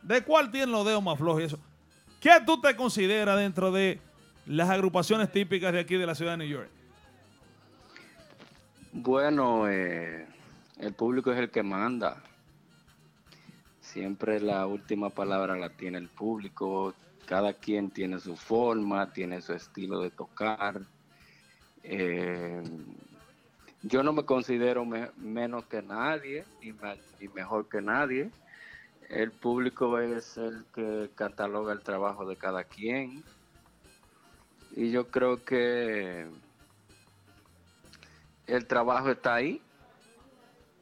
¿De 0.00 0.22
cuál 0.22 0.50
tiene 0.50 0.72
los 0.72 0.86
dedos 0.86 1.02
más 1.02 1.18
flojos 1.18 1.42
y 1.42 1.44
eso? 1.44 1.58
¿Qué 2.22 2.30
tú 2.46 2.58
te 2.58 2.74
consideras 2.74 3.38
dentro 3.38 3.70
de 3.70 4.00
las 4.46 4.70
agrupaciones 4.70 5.30
típicas 5.30 5.74
de 5.74 5.80
aquí 5.80 5.96
de 5.96 6.06
la 6.06 6.14
ciudad 6.14 6.32
de 6.32 6.36
New 6.38 6.48
York? 6.48 6.70
Bueno, 8.92 9.68
eh, 9.68 10.26
el 10.78 10.94
público 10.94 11.32
es 11.32 11.38
el 11.38 11.50
que 11.50 11.62
manda. 11.62 12.22
Siempre 13.82 14.40
la 14.40 14.66
última 14.66 15.10
palabra 15.10 15.54
la 15.54 15.68
tiene 15.68 15.98
el 15.98 16.08
público. 16.08 16.94
Cada 17.26 17.52
quien 17.52 17.90
tiene 17.90 18.18
su 18.20 18.36
forma, 18.36 19.12
tiene 19.12 19.42
su 19.42 19.52
estilo 19.52 20.00
de 20.00 20.08
tocar. 20.08 20.80
Eh, 21.82 22.62
yo 23.82 24.02
no 24.02 24.12
me 24.12 24.24
considero 24.24 24.84
me- 24.84 25.10
menos 25.16 25.64
que 25.64 25.82
nadie, 25.82 26.44
ni, 26.62 27.28
mejor 27.28 27.68
que 27.68 27.80
nadie. 27.80 28.30
El 29.08 29.32
público 29.32 29.98
es 29.98 30.36
el 30.36 30.64
que 30.74 31.10
cataloga 31.14 31.72
el 31.72 31.80
trabajo 31.80 32.26
de 32.26 32.36
cada 32.36 32.64
quien. 32.64 33.24
Y 34.76 34.90
yo 34.90 35.10
creo 35.10 35.44
que 35.44 36.28
el 38.46 38.66
trabajo 38.66 39.10
está 39.10 39.34
ahí. 39.34 39.60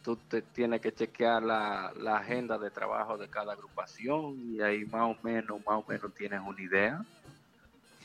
Tú 0.03 0.17
te 0.17 0.43
tienes 0.43 0.81
que 0.81 0.93
chequear 0.93 1.43
la, 1.43 1.93
la 1.99 2.19
agenda 2.19 2.59
de 2.59 2.71
trabajo 2.71 3.17
de 3.17 3.29
cada 3.29 3.53
agrupación 3.53 4.37
y 4.55 4.61
ahí 4.61 4.85
más 4.87 5.17
o 5.17 5.17
menos, 5.23 5.59
más 5.67 5.77
o 5.77 5.85
menos 5.89 6.15
tienes 6.15 6.41
una 6.45 6.61
idea. 6.63 7.05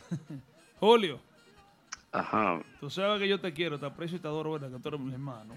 Julio, 0.80 1.20
Ajá, 2.14 2.62
tú 2.80 2.90
sabes 2.92 3.20
que 3.20 3.28
yo 3.28 3.40
te 3.42 3.52
quiero, 3.54 3.80
te 3.80 3.86
aprecio 3.88 4.18
y 4.18 4.22
te 4.22 4.28
adoro, 4.28 4.52
¿verdad? 4.54 4.70
Que 4.72 4.80
tú 4.80 4.88
eres 4.90 5.00
mi 5.02 5.12
hermano. 5.14 5.56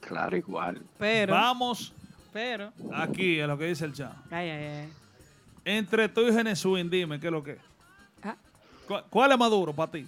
Claro, 0.00 0.36
igual. 0.36 0.82
Pero, 0.98 1.34
Vamos 1.34 1.92
pero, 2.32 2.72
aquí 2.92 3.40
a 3.40 3.46
lo 3.46 3.56
que 3.56 3.66
dice 3.66 3.84
el 3.84 3.92
chat. 3.92 4.12
ay, 4.30 4.50
ay, 4.50 4.64
ay. 4.64 4.92
Entre 5.64 6.08
tú 6.08 6.22
y 6.22 6.32
Genesuin, 6.32 6.88
dime, 6.90 7.20
¿qué 7.20 7.26
es 7.26 7.32
lo 7.32 7.42
que 7.44 7.52
es? 7.52 7.60
Ah. 8.22 8.36
¿Cuál, 8.86 9.04
cuál 9.08 9.32
es 9.32 9.38
más 9.38 9.50
duro 9.50 9.72
para 9.72 9.92
ti? 9.92 10.06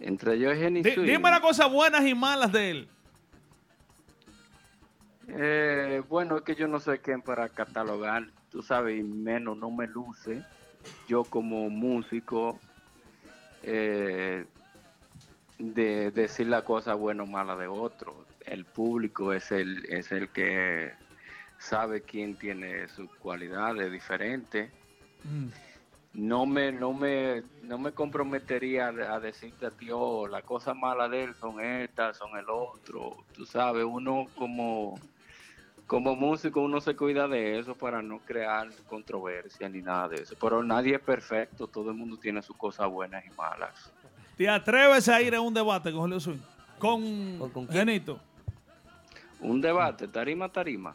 Entre 0.00 0.38
yo 0.40 0.52
y 0.52 0.56
Swing, 0.82 1.06
dime 1.06 1.30
las 1.30 1.40
cosas 1.40 1.70
buenas 1.70 2.04
y 2.04 2.14
malas 2.14 2.50
de 2.50 2.70
él. 2.70 2.88
eh, 5.28 6.02
bueno, 6.08 6.36
es 6.38 6.42
que 6.42 6.56
yo 6.56 6.66
no 6.66 6.80
sé 6.80 6.98
quién 7.00 7.22
para 7.22 7.48
catalogar, 7.48 8.24
tú 8.50 8.62
sabes, 8.62 8.98
y 8.98 9.02
menos 9.04 9.56
no 9.56 9.70
me 9.70 9.86
luce. 9.86 10.42
Yo 11.08 11.22
como 11.22 11.70
músico, 11.70 12.58
eh, 13.62 14.44
de 15.58 16.10
decir 16.10 16.48
la 16.48 16.64
cosa 16.64 16.94
buena 16.94 17.22
o 17.22 17.26
mala 17.26 17.56
de 17.56 17.66
otro. 17.66 18.26
El 18.44 18.64
público 18.64 19.32
es 19.32 19.52
el, 19.52 19.84
es 19.88 20.10
el 20.12 20.28
que 20.30 20.92
sabe 21.58 22.02
quién 22.02 22.34
tiene 22.36 22.88
sus 22.88 23.08
cualidades 23.16 23.90
diferentes. 23.92 24.70
No 26.14 26.44
me, 26.44 26.72
no 26.72 26.92
me, 26.92 27.42
no 27.62 27.78
me 27.78 27.92
comprometería 27.92 28.88
a, 28.88 29.14
a 29.14 29.20
decirte 29.20 29.66
a 29.66 29.70
ti, 29.70 29.88
oh, 29.92 30.26
la 30.26 30.42
cosa 30.42 30.74
mala 30.74 31.08
de 31.08 31.24
él 31.24 31.34
son 31.36 31.60
estas, 31.60 32.18
son 32.18 32.36
el 32.36 32.50
otro. 32.50 33.16
Tú 33.32 33.46
sabes, 33.46 33.84
uno 33.84 34.26
como, 34.36 34.98
como 35.92 36.16
músico, 36.16 36.62
uno 36.62 36.80
se 36.80 36.96
cuida 36.96 37.28
de 37.28 37.58
eso 37.58 37.74
para 37.74 38.00
no 38.00 38.18
crear 38.20 38.66
controversia 38.88 39.68
ni 39.68 39.82
nada 39.82 40.08
de 40.08 40.22
eso. 40.22 40.34
Pero 40.40 40.62
nadie 40.62 40.94
es 40.94 41.02
perfecto, 41.02 41.66
todo 41.66 41.90
el 41.90 41.96
mundo 41.98 42.16
tiene 42.16 42.40
sus 42.40 42.56
cosas 42.56 42.88
buenas 42.88 43.22
y 43.26 43.30
malas. 43.36 43.92
¿Te 44.38 44.48
atreves 44.48 45.06
a 45.10 45.20
ir 45.20 45.34
a 45.34 45.42
un 45.42 45.52
debate 45.52 45.92
con 45.92 46.00
Julio 46.00 46.18
Swing? 46.18 46.38
Con, 46.78 47.68
Genito. 47.70 48.18
Un 49.40 49.60
debate, 49.60 50.08
tarima, 50.08 50.48
tarima. 50.48 50.94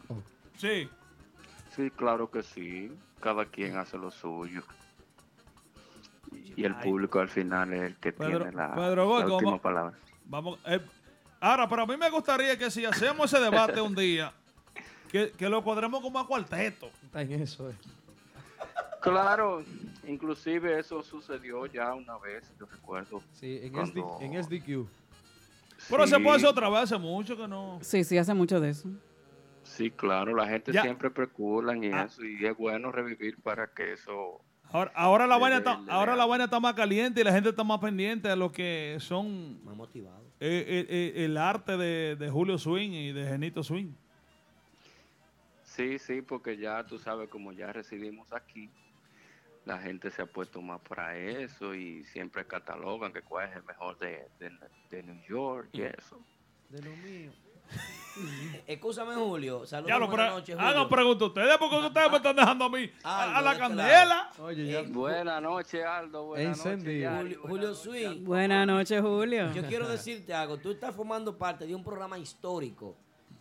Sí. 0.56 0.88
Sí, 1.76 1.90
claro 1.92 2.28
que 2.28 2.42
sí. 2.42 2.90
Cada 3.20 3.44
quien 3.44 3.76
hace 3.76 3.96
lo 3.96 4.10
suyo. 4.10 4.62
Y 6.56 6.64
el 6.64 6.74
público 6.74 7.20
al 7.20 7.28
final 7.28 7.72
es 7.72 7.82
el 7.82 7.96
que 7.98 8.12
Pedro- 8.12 8.38
tiene 8.40 8.52
la, 8.56 8.74
Pedro 8.74 9.06
Goy, 9.06 9.20
la 9.20 9.24
¿cómo? 9.26 9.36
última 9.36 9.58
palabra. 9.62 9.96
Vamos. 10.24 10.58
eh, 10.66 10.80
ahora, 11.38 11.68
pero 11.68 11.82
a 11.82 11.86
mí 11.86 11.96
me 11.96 12.10
gustaría 12.10 12.58
que 12.58 12.68
si 12.68 12.84
hacemos 12.84 13.32
ese 13.32 13.40
debate 13.40 13.80
un 13.80 13.94
día, 13.94 14.32
que, 15.10 15.30
que 15.32 15.48
lo 15.48 15.62
cuadremos 15.62 16.00
como 16.00 16.18
a 16.18 16.26
cuarteto. 16.26 16.90
Está 17.04 17.22
en 17.22 17.32
eso, 17.32 17.70
eh. 17.70 17.74
Claro, 19.00 19.62
inclusive 20.06 20.78
eso 20.78 21.02
sucedió 21.02 21.66
ya 21.66 21.94
una 21.94 22.18
vez, 22.18 22.52
yo 22.58 22.66
recuerdo. 22.66 23.22
Sí, 23.32 23.60
en, 23.62 23.72
cuando- 23.72 24.16
SD, 24.18 24.24
en 24.26 24.42
SDQ. 24.44 24.86
Pero 25.88 26.06
se 26.08 26.18
puede 26.18 26.36
hacer 26.36 26.48
otra 26.48 26.68
vez, 26.68 26.80
hace 26.80 26.98
mucho 26.98 27.36
que 27.36 27.46
no. 27.46 27.78
Sí, 27.80 28.02
sí, 28.02 28.18
hace 28.18 28.34
mucho 28.34 28.60
de 28.60 28.70
eso. 28.70 28.88
Sí, 29.62 29.90
claro, 29.90 30.34
la 30.34 30.48
gente 30.48 30.72
Ya. 30.72 30.82
siempre 30.82 31.10
preculan 31.10 31.82
y 31.84 31.88
Ah. 31.92 32.04
eso, 32.04 32.24
y 32.24 32.44
es 32.44 32.56
bueno 32.56 32.90
revivir 32.90 33.36
para 33.40 33.68
que 33.68 33.92
eso... 33.92 34.40
Ahora, 34.70 34.92
ahora 34.94 35.26
la 35.26 35.38
vaina 35.38 35.58
está, 35.58 35.80
ahora 35.88 36.14
la 36.16 36.26
vaina 36.26 36.44
está 36.44 36.58
más 36.60 36.74
caliente 36.74 37.20
y 37.20 37.24
la 37.24 37.32
gente 37.32 37.50
está 37.50 37.64
más 37.64 37.78
pendiente 37.78 38.28
de 38.28 38.36
lo 38.36 38.50
que 38.52 38.96
son 39.00 39.64
Más 39.64 39.76
motivado. 39.76 40.20
eh, 40.40 40.64
eh, 40.66 40.86
eh, 41.16 41.24
el 41.24 41.36
arte 41.38 41.76
de, 41.78 42.16
de 42.16 42.28
Julio 42.28 42.58
Swing 42.58 42.90
y 42.90 43.12
de 43.12 43.26
Genito 43.26 43.62
Swing. 43.62 43.92
Sí, 45.78 45.96
sí, 46.00 46.22
porque 46.22 46.56
ya 46.56 46.84
tú 46.84 46.98
sabes, 46.98 47.28
como 47.28 47.52
ya 47.52 47.72
residimos 47.72 48.32
aquí, 48.32 48.68
la 49.64 49.78
gente 49.78 50.10
se 50.10 50.22
ha 50.22 50.26
puesto 50.26 50.60
más 50.60 50.80
para 50.80 51.16
eso 51.16 51.72
y 51.72 52.02
siempre 52.06 52.44
catalogan 52.44 53.12
que 53.12 53.22
cuál 53.22 53.48
es 53.48 53.54
el 53.54 53.62
mejor 53.62 53.96
de, 54.00 54.28
de, 54.40 54.50
de 54.90 55.02
New 55.04 55.22
York 55.28 55.68
y 55.70 55.82
eso. 55.82 56.20
De 56.68 56.82
lo 56.82 56.90
mío. 56.96 57.30
Escúchame, 58.66 59.14
Julio. 59.14 59.64
Saludos. 59.66 59.88
Ya 59.88 59.98
lo 60.00 60.08
buenas 60.08 60.32
noches, 60.32 60.56
hagan 60.58 60.72
Julio. 60.72 60.88
preguntas 60.88 61.28
ustedes 61.28 61.58
porque 61.58 61.76
ustedes 61.76 62.10
me 62.10 62.16
están 62.16 62.34
dejando 62.34 62.64
a 62.64 62.70
mí 62.70 62.90
a, 63.04 63.22
a 63.22 63.38
Aldo, 63.38 63.40
la 63.44 63.54
de 63.54 63.60
candela. 63.60 64.30
Oye, 64.40 64.66
ya. 64.66 64.82
Buenas 64.82 65.40
noches, 65.40 65.84
Aldo. 65.84 66.24
Buenas 66.24 66.66
noches, 66.66 67.08
Julio, 67.16 67.40
Julio 67.42 67.74
Swing. 67.76 68.24
Buenas 68.24 68.66
noches, 68.66 69.00
Julio. 69.00 69.52
Yo 69.52 69.62
quiero 69.68 69.88
decirte 69.88 70.34
algo. 70.34 70.58
Tú 70.58 70.72
estás 70.72 70.92
formando 70.92 71.38
parte 71.38 71.68
de 71.68 71.74
un 71.76 71.84
programa 71.84 72.18
histórico. 72.18 72.96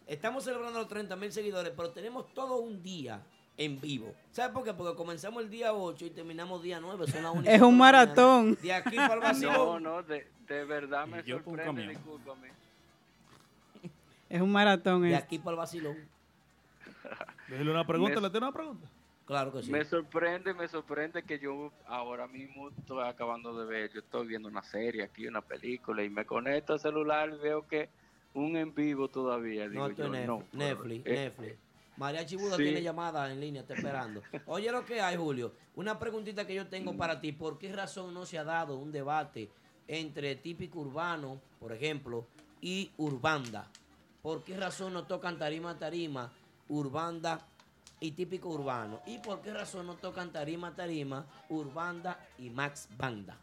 Estamos 0.07 0.43
celebrando 0.45 0.79
los 0.79 0.87
30 0.87 1.15
mil 1.15 1.31
seguidores, 1.31 1.73
pero 1.75 1.89
tenemos 1.89 2.33
todo 2.33 2.57
un 2.57 2.81
día 2.81 3.21
en 3.57 3.79
vivo. 3.81 4.13
¿Sabes 4.31 4.51
por 4.53 4.63
qué? 4.63 4.73
Porque 4.73 4.95
comenzamos 4.95 5.43
el 5.43 5.49
día 5.49 5.73
8 5.73 6.05
y 6.05 6.09
terminamos 6.11 6.61
día 6.63 6.79
9. 6.79 7.07
Son 7.07 7.23
las 7.23 7.45
Es 7.53 7.61
un 7.61 7.77
maratón. 7.77 8.57
De 8.61 8.71
aquí 8.73 8.95
para 8.95 9.13
el 9.15 9.19
No, 9.19 9.25
vacilón. 9.25 9.83
no, 9.83 10.03
de, 10.03 10.27
de 10.47 10.63
verdad 10.65 11.05
me 11.07 11.23
yo 11.23 11.37
sorprende, 11.43 11.87
discúlpame. 11.89 12.47
Es 14.29 14.41
un 14.41 14.51
maratón. 14.51 15.01
De 15.03 15.13
este. 15.13 15.23
aquí 15.23 15.37
para 15.39 15.51
el 15.51 15.57
vacilón. 15.57 15.97
Déjale 17.47 17.71
una 17.71 17.85
pregunta, 17.87 18.15
Me- 18.15 18.21
¿le 18.21 18.29
tiene 18.29 18.45
una 18.45 18.53
pregunta? 18.53 18.87
Claro 19.25 19.51
que 19.53 19.63
sí. 19.63 19.71
Me 19.71 19.83
sorprende, 19.85 20.53
me 20.53 20.67
sorprende 20.67 21.23
que 21.23 21.39
yo 21.39 21.71
ahora 21.87 22.27
mismo 22.27 22.69
estoy 22.69 23.05
acabando 23.07 23.57
de 23.59 23.65
ver, 23.65 23.91
yo 23.93 23.99
estoy 23.99 24.27
viendo 24.27 24.47
una 24.49 24.63
serie 24.63 25.03
aquí, 25.03 25.27
una 25.27 25.41
película, 25.41 26.03
y 26.03 26.09
me 26.09 26.25
conecto 26.25 26.73
al 26.73 26.79
celular 26.79 27.29
y 27.33 27.37
veo 27.41 27.65
que 27.67 27.89
un 28.33 28.55
en 28.57 28.73
vivo 28.73 29.07
todavía. 29.09 29.67
Digo 29.67 29.87
No, 29.87 29.93
yo, 29.93 30.13
es 30.13 30.27
no. 30.27 30.37
Netflix. 30.51 30.53
Netflix, 30.53 31.07
eh, 31.07 31.13
Netflix. 31.13 31.57
María 31.97 32.25
Chibuda 32.25 32.57
sí. 32.57 32.63
tiene 32.63 32.81
llamada 32.83 33.31
en 33.31 33.39
línea, 33.39 33.61
está 33.61 33.73
esperando. 33.73 34.21
Oye 34.45 34.71
lo 34.71 34.85
que 34.85 35.01
hay, 35.01 35.17
Julio. 35.17 35.53
Una 35.75 35.97
preguntita 35.97 36.45
que 36.45 36.53
yo 36.53 36.67
tengo 36.67 36.95
para 36.95 37.19
ti. 37.19 37.31
¿Por 37.31 37.57
qué 37.57 37.73
razón 37.73 38.13
no 38.13 38.25
se 38.25 38.37
ha 38.37 38.43
dado 38.43 38.77
un 38.77 38.91
debate 38.91 39.49
entre 39.87 40.35
típico 40.35 40.79
urbano, 40.79 41.41
por 41.59 41.73
ejemplo, 41.73 42.27
y 42.61 42.91
urbanda? 42.97 43.67
¿Por 44.21 44.43
qué 44.43 44.55
razón 44.57 44.93
no 44.93 45.05
tocan 45.05 45.39
tarima 45.39 45.71
a 45.71 45.79
tarima, 45.79 46.31
urbanda 46.69 47.47
y 47.99 48.11
típico 48.11 48.49
urbano? 48.49 49.01
¿Y 49.07 49.17
por 49.19 49.41
qué 49.41 49.51
razón 49.53 49.87
no 49.87 49.95
tocan 49.95 50.31
tarima 50.31 50.67
a 50.67 50.75
tarima, 50.75 51.25
urbanda 51.49 52.19
y 52.37 52.49
max 52.51 52.89
banda? 52.95 53.37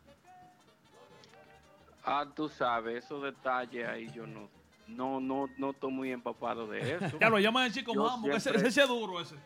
Ah, 2.05 2.27
tú 2.35 2.49
sabes, 2.49 3.05
esos 3.05 3.23
detalles 3.23 3.89
ahí 3.89 4.11
yo 4.13 4.27
no, 4.27 4.49
no, 4.87 5.21
no, 5.21 5.49
no 5.59 5.71
estoy 5.71 5.93
muy 5.93 6.13
empapado 6.13 6.67
de 6.67 6.81
eso. 6.97 7.19
Ya 7.19 7.29
lo 7.31 7.39
llaman 7.39 7.67
el 7.67 7.73
chico 7.73 7.93
Yo 7.95 8.05
mambo, 8.05 8.29
que 8.29 8.37
ese, 8.37 8.51
siempre- 8.51 8.69
ese 8.69 8.83
es 8.83 8.89
duro 8.89 9.21
ese. 9.21 9.37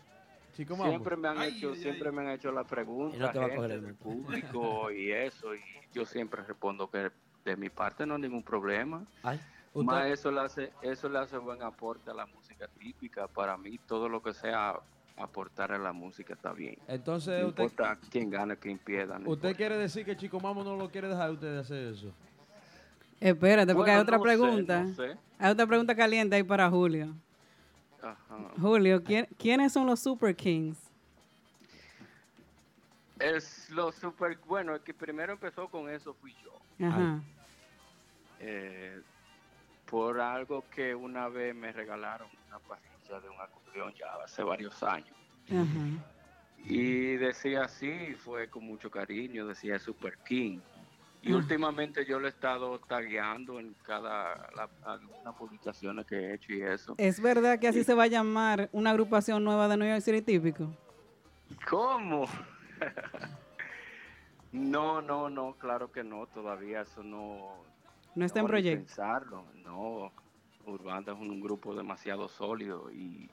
Chico 0.56 0.76
mambo. 0.76 0.90
Siempre 0.90 1.16
me 1.16 1.28
han 1.28 1.38
Ay, 1.38 1.56
hecho, 1.56 1.70
ay, 1.72 1.76
siempre 1.80 2.08
ay. 2.08 2.14
me 2.14 2.22
han 2.22 2.30
hecho 2.30 2.50
la 2.52 2.64
pregunta, 2.64 3.32
no 3.32 3.62
del 3.68 3.94
público 3.94 4.90
y 4.90 5.12
eso, 5.12 5.54
y 5.54 5.60
yo 5.92 6.04
siempre 6.04 6.42
respondo 6.42 6.90
que 6.90 7.10
de 7.44 7.56
mi 7.56 7.68
parte 7.70 8.04
no 8.04 8.16
hay 8.16 8.22
ningún 8.22 8.42
problema. 8.42 9.04
Más 9.74 10.06
eso 10.06 10.30
le 10.32 10.40
hace, 10.40 10.72
eso 10.82 11.08
le 11.08 11.18
hace 11.20 11.38
buen 11.38 11.62
aporte 11.62 12.10
a 12.10 12.14
la 12.14 12.26
música 12.26 12.66
típica. 12.78 13.28
Para 13.28 13.56
mí, 13.56 13.78
todo 13.86 14.08
lo 14.08 14.20
que 14.20 14.32
sea 14.34 14.74
aportar 15.16 15.70
a 15.72 15.78
la 15.78 15.92
música 15.92 16.34
está 16.34 16.52
bien. 16.52 16.76
Entonces, 16.88 17.40
no 17.42 17.48
usted, 17.48 17.62
importa 17.64 17.98
quién 18.10 18.28
gana, 18.30 18.56
quién 18.56 18.78
pierda. 18.78 19.14
no 19.18 19.30
usted 19.30 19.48
importa. 19.50 19.56
quiere 19.56 19.76
decir 19.76 20.04
que 20.04 20.16
Chico 20.16 20.40
Mambo 20.40 20.64
no 20.64 20.76
lo 20.76 20.90
quiere 20.90 21.08
dejar 21.08 21.28
a 21.28 21.32
usted 21.32 21.52
de 21.54 21.60
hacer 21.60 21.88
eso. 21.92 22.12
Espérate, 23.20 23.74
porque 23.74 23.90
hay 23.90 23.98
otra 24.00 24.16
no 24.18 24.22
sé, 24.22 24.28
pregunta. 24.28 24.82
no 24.82 24.94
sé. 24.94 25.16
Hay 25.38 25.50
otra 25.50 25.66
pregunta 25.66 25.94
caliente 25.94 26.36
ahí 26.36 26.42
para 26.42 26.68
Julio. 26.70 27.14
Ajá. 28.00 28.16
Julio, 28.60 29.02
¿quién- 29.02 29.26
¿quiénes 29.38 29.72
son 29.72 29.86
los 29.86 30.00
Super 30.00 30.34
Kings? 30.36 30.78
Es 33.18 33.68
lo 33.70 33.90
super 33.90 34.38
bueno, 34.46 34.74
el 34.76 34.80
que 34.80 34.94
primero 34.94 35.32
empezó 35.32 35.68
con 35.68 35.90
eso 35.90 36.14
fui 36.14 36.32
yo. 36.44 36.86
Ajá. 36.86 37.20
Eh, 38.38 39.00
por 39.90 40.20
algo 40.20 40.64
que 40.72 40.94
una 40.94 41.28
vez 41.28 41.52
me 41.54 41.72
regalaron 41.72 42.28
una 42.46 42.60
parrilla 42.60 43.20
de 43.20 43.28
un 43.28 43.40
acordeón 43.40 43.92
ya 43.94 44.06
hace 44.24 44.42
varios 44.44 44.80
años. 44.84 45.16
Ajá. 45.50 46.04
Y 46.64 47.16
decía 47.16 47.62
así, 47.64 48.14
fue 48.14 48.48
con 48.48 48.64
mucho 48.64 48.88
cariño, 48.90 49.46
decía 49.46 49.78
Super 49.80 50.16
King. 50.18 50.60
Y 51.22 51.32
Ah. 51.32 51.36
últimamente 51.36 52.04
yo 52.06 52.18
lo 52.20 52.26
he 52.26 52.30
estado 52.30 52.78
tagueando 52.80 53.58
en 53.58 53.74
cada 53.82 54.50
la, 54.54 54.68
algunas 54.84 55.34
publicaciones 55.34 56.06
que 56.06 56.14
he 56.16 56.34
hecho 56.34 56.52
y 56.52 56.62
eso. 56.62 56.94
¿Es 56.96 57.20
verdad 57.20 57.58
que 57.58 57.68
así 57.68 57.82
se 57.84 57.94
va 57.94 58.04
a 58.04 58.06
llamar 58.08 58.68
una 58.72 58.90
agrupación 58.90 59.42
nueva 59.44 59.66
de 59.68 59.76
New 59.76 59.88
York 59.88 60.00
City 60.02 60.22
típico? 60.22 60.70
¿Cómo? 61.68 62.26
no, 64.52 65.02
no, 65.02 65.28
no, 65.28 65.54
claro 65.58 65.90
que 65.92 66.02
no, 66.04 66.26
todavía 66.26 66.82
eso 66.82 67.02
no. 67.02 67.56
No 68.14 68.24
está 68.24 68.40
en 68.40 68.46
hora 68.46 68.56
de 68.56 68.62
proyecto. 68.62 68.86
Pensarlo, 68.86 69.44
no. 69.64 70.12
Urbanda 70.66 71.12
es 71.12 71.18
un 71.18 71.40
grupo 71.40 71.74
demasiado 71.74 72.28
sólido 72.28 72.90
y 72.90 73.30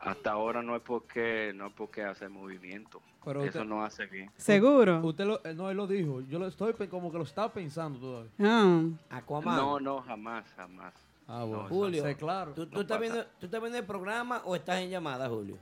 hasta 0.00 0.30
ahora 0.32 0.62
no 0.62 0.76
es 0.76 0.82
porque 0.82 1.52
no 1.54 1.66
es 1.68 1.72
porque 1.74 2.02
hace 2.04 2.28
movimiento. 2.28 3.00
Pero 3.24 3.40
eso 3.40 3.58
usted- 3.58 3.64
no 3.68 3.84
hace 3.84 4.06
bien. 4.06 4.30
¿Seguro? 4.36 5.00
Usted 5.04 5.24
lo, 5.26 5.44
eh, 5.44 5.52
no, 5.54 5.68
él 5.70 5.76
lo 5.76 5.86
dijo. 5.86 6.20
Yo 6.22 6.38
lo 6.38 6.46
estoy 6.46 6.72
como 6.88 7.10
que 7.10 7.18
lo 7.18 7.24
está 7.24 7.52
pensando 7.52 7.98
todavía. 7.98 8.30
Ah. 8.40 8.82
Aquaman. 9.10 9.56
No, 9.56 9.80
no, 9.80 10.00
jamás, 10.02 10.44
jamás. 10.56 10.94
Ah, 11.26 11.42
bueno. 11.42 11.66
Julio, 11.68 12.02
Sé 12.04 12.14
claro. 12.16 12.52
¿tú, 12.52 12.66
tú 12.66 12.76
No 12.76 12.80
estás 12.82 12.98
pasa. 12.98 13.12
viendo, 13.12 13.30
¿tú 13.40 13.46
estás 13.46 13.60
viendo 13.60 13.78
el 13.78 13.84
programa 13.84 14.42
o 14.44 14.54
estás 14.54 14.78
en 14.80 14.90
llamada, 14.90 15.28
Julio? 15.28 15.56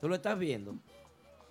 ¿Tú 0.00 0.08
lo 0.08 0.14
estás 0.14 0.38
viendo? 0.38 0.74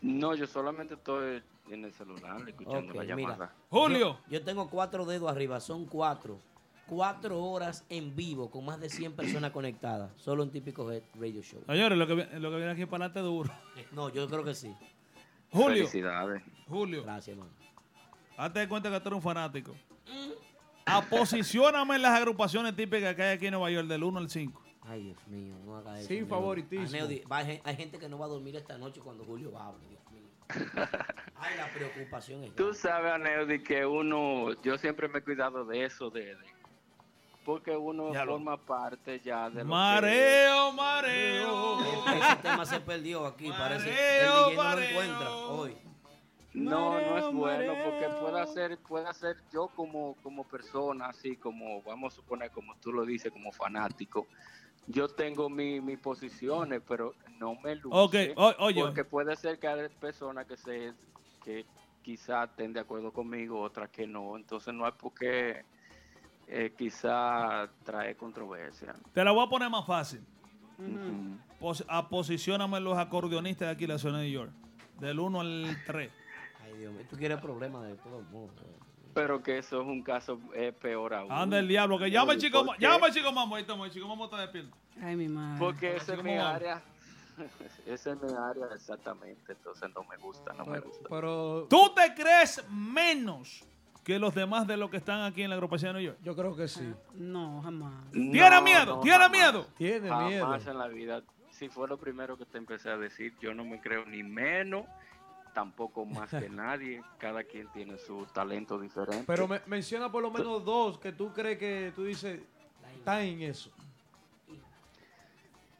No, 0.01 0.33
yo 0.33 0.47
solamente 0.47 0.95
estoy 0.95 1.43
en 1.69 1.85
el 1.85 1.93
celular 1.93 2.41
escuchando 2.49 2.93
la 2.93 3.03
mira. 3.15 3.15
llamada. 3.33 3.53
Julio. 3.69 4.17
Yo, 4.27 4.39
yo 4.39 4.43
tengo 4.43 4.67
cuatro 4.69 5.05
dedos 5.05 5.29
arriba, 5.29 5.59
son 5.59 5.85
cuatro. 5.85 6.39
Cuatro 6.89 7.39
horas 7.41 7.85
en 7.89 8.15
vivo 8.15 8.49
con 8.49 8.65
más 8.65 8.79
de 8.79 8.89
100 8.89 9.13
personas 9.13 9.51
conectadas. 9.51 10.11
Solo 10.17 10.43
un 10.43 10.51
típico 10.51 10.91
Head 10.91 11.03
radio 11.19 11.41
show. 11.43 11.61
Señores, 11.67 11.97
lo 11.97 12.07
que, 12.07 12.15
lo 12.15 12.49
que 12.49 12.55
viene 12.57 12.71
aquí 12.71 12.85
para 12.85 13.05
adelante 13.05 13.19
es 13.19 13.25
duro. 13.25 13.51
No, 13.91 14.09
yo 14.09 14.27
creo 14.27 14.43
que 14.43 14.53
sí. 14.55 14.75
Julio. 15.51 15.87
Felicidades. 15.87 16.41
Julio. 16.67 17.03
Gracias, 17.03 17.35
hermano. 17.37 17.51
Hazte 18.37 18.59
de 18.59 18.67
cuenta 18.67 18.89
que 18.89 18.99
tú 18.99 19.09
eres 19.09 19.17
un 19.17 19.21
fanático. 19.21 19.75
Aposicióname 20.85 21.95
en 21.95 22.01
las 22.01 22.17
agrupaciones 22.17 22.75
típicas 22.75 23.15
que 23.15 23.21
hay 23.23 23.35
aquí 23.37 23.45
en 23.47 23.51
Nueva 23.53 23.69
York, 23.69 23.87
del 23.87 24.03
1 24.03 24.19
al 24.19 24.29
5. 24.29 24.61
Ay, 24.81 25.03
Dios 25.03 25.27
mío, 25.27 25.53
no 25.65 25.75
haga 25.77 25.99
eso. 25.99 26.07
Sin 26.07 26.27
favoritismo. 26.27 26.97
Ah, 26.99 27.07
va- 27.31 27.37
hay, 27.37 27.45
gen- 27.45 27.61
hay 27.63 27.75
gente 27.75 27.99
que 27.99 28.09
no 28.09 28.17
va 28.17 28.25
a 28.25 28.29
dormir 28.29 28.55
esta 28.55 28.77
noche 28.77 29.01
cuando 29.01 29.23
Julio 29.23 29.55
hable, 29.59 29.87
Dios 29.87 30.01
mío. 30.11 30.23
Ay, 31.35 31.57
la 31.57 31.71
preocupación 31.71 32.43
es 32.43 32.55
Tú 32.55 32.63
grande. 32.63 32.79
sabes, 32.79 33.11
Aneudi, 33.13 33.61
que 33.61 33.85
uno, 33.85 34.59
yo 34.63 34.77
siempre 34.79 35.07
me 35.07 35.19
he 35.19 35.21
cuidado 35.21 35.63
de 35.65 35.85
eso, 35.85 36.09
de, 36.09 36.25
de- 36.35 36.37
porque 37.49 37.75
uno 37.75 38.13
Ya 38.13 38.25
lo- 38.25 38.33
forma 38.33 38.57
parte 38.57 39.19
ya 39.21 39.49
de 39.49 39.63
lo 39.63 39.69
Mareo, 39.71 40.71
mareo. 40.71 41.79
Ese 41.81 42.35
tema 42.43 42.63
se 42.63 42.79
perdió 42.79 43.25
aquí, 43.25 43.49
parece. 43.49 43.89
El 43.89 44.27
Mareo, 44.27 44.49
DJ 44.49 44.55
no 44.55 44.61
lo 44.61 44.63
mareo. 44.63 44.89
encuentra 44.89 45.35
hoy. 45.35 45.73
que 46.51 46.59
no, 46.59 46.69
no 46.69 46.91
Mareo, 46.91 47.17
es 47.17 47.33
bueno, 47.33 47.73
porque 47.85 48.07
mareo. 48.07 48.19
puede 48.21 48.47
ser, 48.47 48.77
puede 48.79 49.13
ser 49.15 49.37
yo 49.51 49.67
como, 49.69 50.15
como 50.21 50.43
persona, 50.43 51.07
así 51.07 51.37
como, 51.37 51.81
vamos 51.81 52.13
a 52.13 52.15
suponer, 52.17 52.51
como 52.51 52.75
tú 52.75 52.91
lo 52.93 53.03
dices, 53.03 53.31
como 53.31 53.51
fanático. 53.51 54.27
Yo 54.85 55.07
tengo 55.07 55.49
mi- 55.49 55.81
mis 55.81 55.97
posiciones, 55.99 56.81
pero 56.87 57.15
no 57.39 57.55
me 57.55 57.75
luce. 57.77 58.33
O- 58.35 58.53
oye. 58.59 58.81
Porque 58.81 59.03
puede 59.05 59.35
ser 59.35 59.57
que 59.57 59.67
hay 59.67 59.89
personas 59.89 60.45
que 60.45 60.55
se 60.55 60.93
que 61.43 61.65
quizás 62.03 62.47
estén 62.49 62.73
de 62.73 62.79
acuerdo 62.81 63.11
conmigo, 63.11 63.59
otras 63.59 63.89
que 63.89 64.05
no. 64.05 64.35
Entonces 64.37 64.71
no 64.71 64.87
es 64.87 64.93
porque 64.93 65.65
eh, 66.49 66.73
quizá 66.77 67.69
trae 67.83 68.15
controversia. 68.15 68.93
Te 69.13 69.23
la 69.23 69.31
voy 69.31 69.45
a 69.45 69.49
poner 69.49 69.69
más 69.69 69.85
fácil. 69.85 70.21
Ujú. 70.77 71.37
Pos- 71.59 71.85
aposicióname 71.87 72.79
los 72.79 72.97
acordeonistas 72.97 73.67
de 73.67 73.73
aquí 73.73 73.85
de 73.85 73.93
la 73.93 73.99
ciudad 73.99 74.17
de 74.17 74.23
New 74.23 74.31
York. 74.33 74.51
Del 74.99 75.19
1 75.19 75.39
al 75.41 75.77
3. 75.85 76.11
Ay, 76.63 76.77
Dios 76.77 76.93
mío, 76.93 77.05
tú 77.09 77.15
quieres 77.17 77.39
problemas 77.39 77.83
de 77.87 77.95
todo 77.95 78.19
el 78.19 78.25
mundo. 78.25 78.61
Pero 79.13 79.41
que 79.41 79.57
eso 79.57 79.81
es 79.81 79.87
un 79.87 80.01
caso 80.03 80.39
eh, 80.53 80.71
peor 80.71 81.13
aún. 81.13 81.31
Anda 81.31 81.59
el 81.59 81.67
diablo, 81.67 81.97
que 81.97 82.09
llama 82.11 82.33
el 82.33 82.39
chico, 82.39 82.65
llama 82.79 83.07
el 83.07 83.13
chico 83.13 83.31
mambo, 83.31 83.55
ahí 83.55 83.61
estamos, 83.61 83.87
el 83.87 83.93
chico 83.93 84.07
mambo 84.07 84.25
está 84.25 84.39
despierto. 84.41 84.75
Ay, 85.01 85.15
mi 85.15 85.27
madre. 85.27 85.59
Porque 85.59 85.95
esa 85.95 86.13
es 86.13 86.23
mi 86.23 86.33
área. 86.37 86.81
Esa 87.85 88.11
es 88.11 88.21
mi 88.21 88.33
área 88.33 88.65
exactamente. 88.75 89.53
Entonces 89.53 89.89
no 89.95 90.03
me 90.03 90.17
gusta, 90.17 90.51
no 90.51 90.65
me 90.65 90.81
gusta. 90.81 91.07
pero 91.09 91.67
¿Tú 91.69 91.93
te 91.95 92.13
crees 92.13 92.61
menos 92.69 93.63
que 94.03 94.17
los 94.19 94.33
demás 94.33 94.65
de 94.67 94.77
los 94.77 94.89
que 94.89 94.97
están 94.97 95.21
aquí 95.23 95.43
en 95.43 95.49
la 95.49 95.55
agrupación 95.55 95.93
de 95.93 95.99
New 96.01 96.07
York? 96.11 96.19
yo 96.23 96.35
creo 96.35 96.55
que 96.55 96.67
sí. 96.67 96.93
No, 97.13 97.61
jamás. 97.61 97.93
¿Tiene 98.11 98.49
No, 98.49 98.61
miedo? 98.61 98.95
no, 98.97 99.01
¿Tiene 99.01 99.17
jamás. 99.17 99.31
miedo? 99.31 99.67
Tiene 99.77 100.09
Jamás 100.09 100.29
miedo. 100.29 100.55
en 100.71 100.77
la 100.77 100.87
vida. 100.87 101.23
Si 101.51 101.67
fue 101.69 101.87
lo 101.87 101.97
primero 101.97 102.37
que 102.37 102.45
te 102.45 102.57
empecé 102.57 102.89
a 102.89 102.97
decir, 102.97 103.35
yo 103.41 103.53
no 103.53 103.63
me 103.65 103.79
creo 103.81 104.05
ni 104.05 104.23
menos, 104.23 104.85
tampoco 105.53 106.05
más 106.05 106.29
que 106.29 106.49
nadie. 106.49 107.03
Cada 107.17 107.43
quien 107.43 107.67
tiene 107.73 107.97
su 107.97 108.25
talento 108.33 108.79
diferente. 108.79 109.25
Pero 109.27 109.47
me- 109.47 109.61
menciona 109.67 110.11
por 110.11 110.21
lo 110.23 110.31
menos 110.31 110.63
dos 110.63 110.97
que 110.99 111.11
tú 111.11 111.33
crees 111.33 111.57
que 111.59 111.91
tú 111.95 112.03
dices, 112.05 112.39
está 112.97 113.21
en 113.23 113.41
eso. 113.41 113.69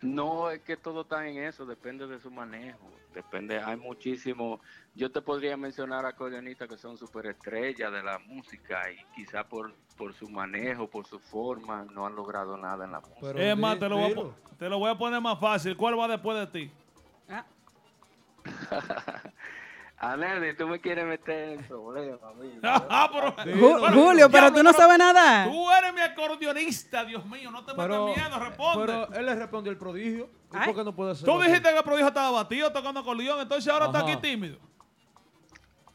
No, 0.02 0.50
es 0.50 0.62
que 0.62 0.78
todo 0.78 1.02
está 1.02 1.28
en 1.28 1.38
eso, 1.44 1.66
depende 1.66 2.08
de 2.08 2.20
su 2.20 2.32
manejo. 2.32 2.90
Depende, 3.14 3.60
hay 3.60 3.76
muchísimo. 3.76 4.62
Yo 4.94 5.12
te 5.12 5.22
podría 5.22 5.58
mencionar 5.58 6.06
acordeonistas 6.06 6.68
que 6.68 6.78
son 6.78 6.98
superestrellas 6.98 7.92
de 7.92 8.04
la 8.04 8.20
música 8.20 8.92
y 8.92 8.98
quizá 9.16 9.44
por, 9.44 9.74
por 9.98 10.14
su 10.14 10.30
manejo, 10.30 10.88
por 10.88 11.08
su 11.08 11.20
forma, 11.20 11.86
no 11.86 12.06
han 12.06 12.16
logrado 12.16 12.56
nada 12.58 12.86
en 12.86 12.92
la 12.92 13.00
música. 13.00 13.20
Pero 13.22 13.40
Es 13.40 13.58
más, 13.58 13.80
te 13.80 13.90
lo, 13.90 13.98
voy 13.98 14.12
a, 14.12 14.58
te 14.58 14.70
lo 14.70 14.78
voy 14.78 14.92
a 14.92 14.98
poner 14.98 15.20
más 15.22 15.40
fácil. 15.40 15.76
¿Cuál 15.76 15.98
va 15.98 16.08
después 16.08 16.38
de 16.38 16.48
ti? 16.48 16.72
Ah, 17.28 17.46
Anelli, 20.02 20.56
tú 20.56 20.66
me 20.66 20.80
quieres 20.80 21.06
meter 21.06 21.60
en 21.60 21.68
problemas, 21.68 22.22
amigo. 22.24 22.56
Ah, 22.64 23.10
pero- 23.12 23.56
Ju-. 23.58 23.94
Julio, 23.94 24.30
pero 24.32 24.52
tú 24.54 24.64
no 24.64 24.72
sabes 24.72 24.98
nada. 24.98 25.44
Tú 25.46 25.70
eres 25.72 25.94
mi 25.94 26.00
acordeonista, 26.02 27.04
Dios 27.04 27.26
mío, 27.26 27.52
no 27.52 27.66
te 27.66 27.74
Pero, 27.76 28.08
metas 28.08 28.24
miedo, 28.30 28.40
responde. 28.40 28.86
pero 28.86 29.14
él 29.14 29.26
le 29.26 29.36
respondió 29.36 29.72
el 29.72 29.78
prodigio. 29.78 30.30
¿Y 30.54 30.58
Ay. 30.58 30.68
por 30.68 30.76
qué 30.76 30.84
no 30.86 30.96
puede 30.96 31.12
hacer? 31.12 31.26
Tú 31.26 31.40
dijiste 31.42 31.70
que 31.70 31.78
el 31.78 31.84
prodigio 31.84 32.08
estaba 32.08 32.32
batido 32.32 32.72
tocando 32.72 33.02
acordeón, 33.02 33.42
entonces 33.42 33.72
ahora 33.72 33.88
está 33.88 34.00
aquí 34.00 34.16
tímido. 34.18 34.58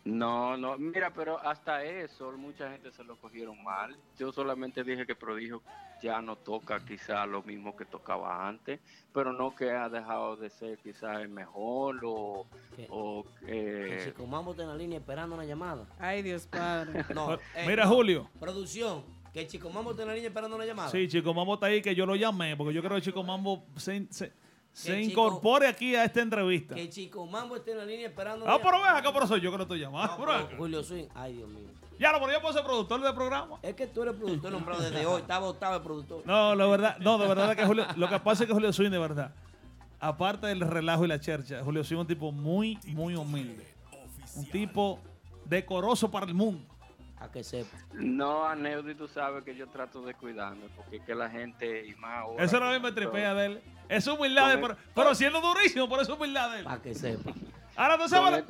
No, 0.04 0.54
no, 0.58 0.76
mira, 0.76 1.10
pero 1.14 1.40
hasta 1.40 1.82
eso 1.82 2.30
mucha 2.32 2.70
gente 2.70 2.92
se 2.92 3.02
lo 3.04 3.16
cogieron 3.16 3.62
mal. 3.64 3.96
Yo 4.18 4.30
solamente 4.32 4.84
dije 4.84 5.06
que 5.06 5.14
Prodigio 5.16 5.62
ya 6.04 6.20
no 6.20 6.36
toca 6.36 6.84
quizá 6.84 7.24
lo 7.24 7.42
mismo 7.42 7.74
que 7.74 7.86
tocaba 7.86 8.46
antes, 8.46 8.78
pero 9.12 9.32
no 9.32 9.54
que 9.56 9.70
ha 9.70 9.88
dejado 9.88 10.36
de 10.36 10.50
ser 10.50 10.76
quizá 10.78 11.20
el 11.22 11.30
mejor 11.30 11.98
o, 12.04 12.46
¿Qué? 12.76 12.86
o 12.90 13.24
El 13.46 14.04
chico 14.04 14.26
mambo 14.26 14.50
está 14.50 14.64
en 14.64 14.68
la 14.68 14.76
línea 14.76 14.98
esperando 14.98 15.34
una 15.34 15.46
llamada. 15.46 15.86
Ay, 15.98 16.22
Dios 16.22 16.46
padre. 16.46 17.04
No, 17.14 17.34
eh, 17.34 17.38
Mira. 17.66 17.86
Julio. 17.86 18.28
Producción, 18.38 19.02
Que 19.32 19.46
Chico 19.46 19.68
Mambo 19.70 19.90
está 19.92 20.02
en 20.02 20.08
la 20.08 20.14
línea 20.14 20.28
esperando 20.28 20.54
una 20.56 20.64
llamada. 20.66 20.90
Sí, 20.90 21.08
Chico 21.08 21.32
Mambo 21.34 21.54
está 21.54 21.66
ahí 21.66 21.80
que 21.82 21.94
yo 21.94 22.04
lo 22.06 22.14
llamé, 22.16 22.54
porque 22.56 22.72
yo 22.74 22.82
creo 22.82 22.96
que 22.96 23.02
Chico 23.02 23.22
Mambo 23.24 23.64
se, 23.76 24.06
se- 24.10 24.32
se 24.72 24.92
Que 24.96 25.02
Chico- 25.06 25.26
incorpore 25.26 25.66
aquí 25.68 25.94
a 25.96 26.04
esta 26.04 26.20
entrevista. 26.20 26.74
Que 26.74 26.88
Chico 26.90 27.24
Mambo 27.26 27.56
esté 27.56 27.72
en 27.72 27.78
la 27.78 27.84
línea 27.86 28.08
esperando. 28.08 28.44
Ah, 28.48 28.58
pero 28.62 28.80
ven 28.82 28.90
acá, 28.94 29.12
pero 29.12 29.26
soy 29.26 29.40
yo 29.40 29.50
que 29.50 29.56
lo 29.56 29.62
estoy 29.64 29.80
llamando. 29.80 30.24
No. 30.26 30.56
Julio 30.56 30.82
Swing, 30.84 31.06
ay 31.14 31.32
Dios 31.34 31.48
mío. 31.48 31.68
Ya, 31.98 32.12
lo, 32.12 32.18
yo 32.30 32.40
puedo 32.40 32.52
ser 32.52 32.64
productor 32.64 33.00
del 33.00 33.14
programa. 33.14 33.58
Es 33.62 33.74
que 33.74 33.86
tú 33.86 34.02
eres 34.02 34.14
productor 34.14 34.50
nombrado 34.52 34.82
desde 34.82 35.06
hoy, 35.06 35.20
está 35.20 35.38
votado 35.38 35.76
el 35.76 35.82
productor. 35.82 36.22
No, 36.26 36.54
la 36.54 36.66
verdad, 36.66 36.96
no, 36.98 37.18
de 37.18 37.28
verdad 37.28 37.54
que 37.56 37.64
Julio, 37.64 37.86
lo 37.96 38.08
que 38.08 38.18
pasa 38.20 38.44
es 38.44 38.48
que 38.48 38.54
Julio 38.54 38.72
Swing, 38.72 38.90
de 38.90 38.98
verdad, 38.98 39.32
aparte 40.00 40.46
del 40.48 40.60
relajo 40.60 41.04
y 41.04 41.08
la 41.08 41.20
chercha, 41.20 41.62
Julio 41.62 41.84
Swing 41.84 41.98
es 41.98 42.00
un 42.02 42.06
tipo 42.06 42.32
muy, 42.32 42.78
muy 42.88 43.14
humilde. 43.14 43.66
Un 44.36 44.46
tipo 44.46 44.98
decoroso 45.44 46.10
para 46.10 46.26
el 46.26 46.34
mundo. 46.34 46.64
A 47.18 47.30
que 47.30 47.42
sepa. 47.44 47.78
No, 47.92 48.44
Aneudi, 48.44 48.94
tú 48.94 49.08
sabes 49.08 49.44
que 49.44 49.54
yo 49.54 49.68
trato 49.68 50.02
de 50.02 50.14
cuidarme, 50.14 50.66
porque 50.76 50.96
es 50.96 51.02
que 51.04 51.14
la 51.14 51.30
gente 51.30 51.86
y 51.86 51.94
más 51.94 52.22
ahora. 52.22 52.44
Eso 52.44 52.60
no 52.60 52.80
me 52.80 52.92
tripea 52.92 53.34
de 53.34 53.46
él. 53.46 53.62
Es 53.88 54.06
humildad, 54.06 54.50
de- 54.50 54.58
pero, 54.58 54.76
pero 54.94 55.14
siendo 55.14 55.40
durísimo, 55.40 55.88
por 55.88 56.00
eso 56.00 56.16
humildad 56.16 56.50
de 56.52 56.58
él. 56.58 56.64
Para 56.64 56.82
que 56.82 56.94
sepa. 56.94 57.32
Ahora 57.76 57.94
tú 57.94 58.00
Con 58.00 58.08
sabes. 58.10 58.44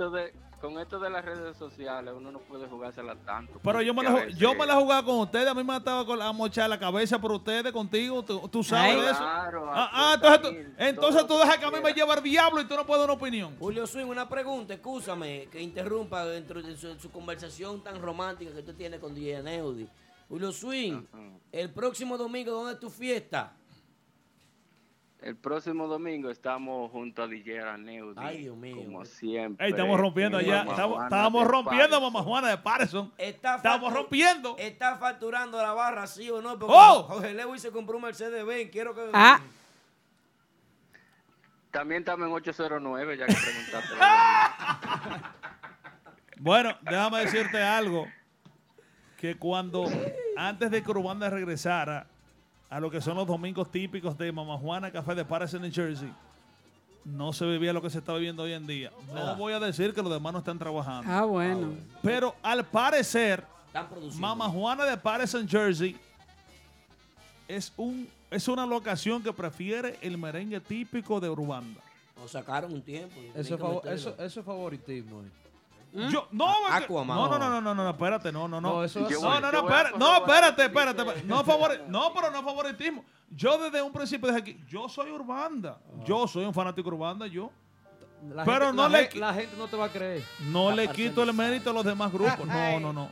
Con 0.65 0.79
esto 0.81 0.99
de 0.99 1.11
las 1.11 1.25
redes 1.25 1.57
sociales, 1.57 2.15
uno 2.17 2.33
no 2.33 2.39
puede 2.41 2.67
jugársela 2.67 3.15
tanto. 3.17 3.61
Pero 3.63 3.83
yo 3.83 3.93
me, 3.93 4.03
la, 4.03 4.11
ju- 4.11 4.29
yo 4.37 4.49
veces- 4.51 4.59
me 4.59 4.67
la 4.67 4.75
he 4.75 4.83
jugado 4.83 5.05
con 5.05 5.19
ustedes, 5.19 5.47
a 5.49 5.55
mí 5.55 5.63
me 5.63 5.77
estaba 5.77 6.07
con 6.07 6.19
la 6.19 6.29
a 6.29 6.33
mochar 6.33 6.69
la 6.71 6.79
cabeza 6.79 7.19
por 7.21 7.33
ustedes, 7.33 7.71
contigo, 7.73 8.23
tú, 8.25 8.49
tú 8.49 8.65
sabes 8.65 8.95
Ay. 8.97 9.01
de 9.03 9.11
eso. 9.11 9.19
Claro, 9.19 9.67
ah, 9.71 9.91
ah, 9.93 10.13
entonces, 10.15 10.41
tú, 10.43 10.73
entonces 10.79 11.27
tú 11.27 11.35
dejas 11.39 11.59
que 11.59 11.65
a 11.67 11.71
mí 11.71 11.79
me 11.83 11.93
lleve 11.93 12.15
el 12.15 12.23
diablo 12.23 12.61
y 12.61 12.65
tú 12.65 12.75
no 12.75 12.87
puedes 12.87 13.01
dar 13.03 13.11
una 13.11 13.21
opinión. 13.21 13.55
Julio 13.59 13.87
Swing, 13.87 14.07
una 14.07 14.29
pregunta, 14.29 14.73
escúchame, 14.75 15.49
que 15.53 15.61
interrumpa 15.61 16.25
dentro 16.25 16.63
de 16.63 16.77
su, 16.77 16.99
su 16.99 17.11
conversación 17.11 17.83
tan 17.83 18.01
romántica 18.01 18.53
que 18.55 18.63
tú 18.63 18.73
tienes 18.73 19.01
con 19.01 19.15
DJ 19.15 19.43
Neudi. 19.43 19.87
Julio 20.29 20.51
Swing, 20.53 21.03
el 21.53 21.71
próximo 21.71 22.17
domingo, 22.17 22.51
¿dónde 22.53 22.73
es 22.73 22.81
tu 22.81 22.89
fiesta? 22.89 23.53
El 25.25 25.37
próximo 25.37 25.89
domingo 25.89 26.29
estamos 26.29 26.91
junto 26.91 27.23
a 27.23 27.27
DJ 27.27 27.63
Aneudi. 27.63 28.15
Ay, 28.19 28.43
Dios 28.43 28.55
mío. 28.59 28.77
Como 28.77 29.07
siempre. 29.07 29.65
Ey, 29.65 29.73
estamos 29.73 29.99
rompiendo 29.99 30.39
en 30.39 30.45
allá, 30.45 30.67
estamos, 30.69 31.03
estábamos 31.03 31.47
rompiendo 31.47 31.83
Patterson. 31.83 32.13
mamá 32.13 32.23
Juana 32.23 32.49
de 32.49 32.59
Patterson. 32.59 33.13
Está 33.17 33.57
Estamos 33.57 33.91
rompiendo. 33.91 34.55
¿Está 34.59 34.99
facturando 34.99 35.57
la 35.63 35.73
barra, 35.73 36.07
sí 36.07 36.29
o 36.29 36.43
no? 36.43 36.59
Porque 36.59 36.75
¡Oh! 36.77 37.05
Jorge 37.05 37.33
Lewis 37.33 37.63
se 37.63 37.71
compró 37.71 37.97
un 37.97 38.03
Mercedes 38.03 38.45
Benz. 38.45 38.71
Quiero 38.71 38.95
que. 38.95 39.01
Ah. 39.15 39.41
También 41.71 42.01
estamos 42.01 42.27
en 42.27 42.33
809, 42.35 43.17
ya 43.17 43.27
que 43.27 43.35
preguntaste. 43.35 43.95
Bueno, 46.37 46.77
déjame 46.83 47.21
decirte 47.21 47.63
algo. 47.63 48.07
Que 49.17 49.39
cuando, 49.39 49.87
antes 50.37 50.71
de 50.71 50.83
que 50.83 50.91
Urbanda 50.91 51.31
regresara 51.31 52.09
a 52.75 52.81
lo 52.81 52.91
que 52.91 53.01
son 53.01 53.17
los 53.17 53.25
domingos 53.25 53.71
típicos 53.71 54.19
de 54.19 54.33
Mamá 54.33 54.59
Juana 54.59 54.91
Café 54.91 55.15
de 55.15 55.25
Patterson 55.25 55.65
en 55.65 55.73
Jersey, 55.73 56.13
no 57.05 57.33
se 57.33 57.47
vivía 57.47 57.73
lo 57.73 57.81
que 57.81 57.89
se 57.89 57.99
está 57.99 58.13
viviendo 58.15 58.43
hoy 58.43 58.53
en 58.53 58.67
día. 58.67 58.91
No 59.15 59.37
voy 59.37 59.53
a 59.53 59.61
decir 59.61 59.95
que 59.95 60.03
los 60.03 60.11
demás 60.13 60.33
no 60.33 60.41
están 60.41 60.59
trabajando. 60.59 61.09
Ah, 61.09 61.25
bueno. 61.25 61.75
Pero 62.03 62.35
al 62.43 62.65
parecer. 62.65 63.45
Mamá 64.19 64.49
Juana 64.49 64.85
de 64.87 64.97
Patterson, 64.97 65.47
Jersey, 65.49 65.97
es, 67.47 67.73
un, 67.77 68.09
es 68.29 68.49
una 68.49 68.67
locación 68.67 69.23
que 69.23 69.33
prefiere 69.33 69.97
el 70.03 70.19
merengue 70.19 70.59
típico 70.59 71.21
de 71.21 71.31
Urbanda. 71.31 71.81
Nos 72.17 72.33
sacaron 72.33 72.73
un 72.73 72.83
tiempo. 72.83 73.15
es 73.37 73.49
eso 73.51 74.17
es 74.19 74.35
favoritismo. 74.45 75.23
eh. 75.23 75.44
Yo, 76.11 76.27
no, 76.33 76.47
Aquaman. 76.71 77.17
no, 77.17 77.29
no, 77.29 77.39
no, 77.39 77.61
no, 77.61 77.61
no, 77.61 77.75
no, 77.85 77.91
espérate, 77.91 78.33
no, 78.33 78.49
no, 78.49 78.61
no. 78.61 78.69
No, 78.69 78.85
eso 78.85 79.07
es 79.07 79.23
no, 79.23 79.41
no, 79.41 79.53
no, 79.53 79.59
espérate, 79.61 79.99
no, 79.99 80.17
espérate, 80.17 80.63
espérate, 80.65 81.01
espérate. 81.03 81.25
No, 81.25 81.45
favori- 81.45 81.87
no, 81.87 82.13
pero 82.13 82.31
no 82.33 82.43
favoritismo. 82.43 83.05
Yo 83.31 83.59
desde 83.59 83.81
un 83.81 83.93
principio 83.93 84.29
dije 84.29 84.41
aquí, 84.41 84.61
yo 84.69 84.89
soy 84.89 85.11
Urbanda. 85.13 85.79
Yo 86.05 86.27
soy 86.27 86.45
un 86.45 86.53
fanático 86.53 86.91
de 86.91 86.97
Urbanda, 86.97 87.27
yo. 87.29 87.51
La 88.33 88.45
Pero 88.45 88.67
gente, 88.67 88.77
no 88.77 88.89
la, 88.89 89.01
le 89.01 89.11
la 89.15 89.35
gente 89.35 89.57
no 89.57 89.69
te 89.69 89.77
va 89.77 89.85
a 89.87 89.89
creer. 89.91 90.23
No 90.41 90.71
le 90.73 90.89
quito 90.89 91.23
el 91.23 91.33
mérito 91.35 91.71
a 91.71 91.73
los 91.73 91.85
demás 91.85 92.13
grupos. 92.13 92.47
No, 92.47 92.81
no, 92.81 92.93
no. 92.93 93.11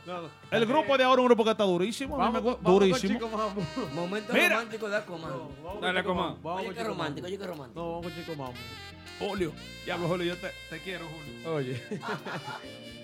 El 0.51 0.65
grupo 0.65 0.97
de 0.97 1.03
ahora 1.03 1.21
es 1.21 1.23
un 1.23 1.27
grupo 1.27 1.43
que 1.43 1.51
está 1.51 1.63
durísimo. 1.63 2.21
a 2.21 2.27
mí 2.27 2.33
me 2.33 2.39
Vamos, 2.39 2.57
vamos 2.61 2.79
durísimo. 2.79 3.19
Momento 3.93 4.33
Mira. 4.33 4.49
romántico 4.49 4.89
de 4.89 4.97
Aquaman. 4.97 5.31
Dale, 5.81 5.99
Aquaman. 5.99 6.37
Vamos 6.41 6.61
Oye, 6.61 6.73
qué 6.73 6.83
romántico, 6.83 7.27
oye, 7.27 7.37
qué 7.37 7.47
romántico. 7.47 7.79
No, 7.79 7.89
vamos 7.91 8.05
con 8.05 8.15
Chico 8.15 8.35
Mambo. 8.35 8.53
Julio. 9.19 9.53
Diablo, 9.85 10.07
Julio, 10.07 10.33
yo 10.33 10.37
te, 10.41 10.51
te 10.69 10.79
quiero, 10.81 11.05
Julio. 11.07 11.53
Oye. 11.55 11.81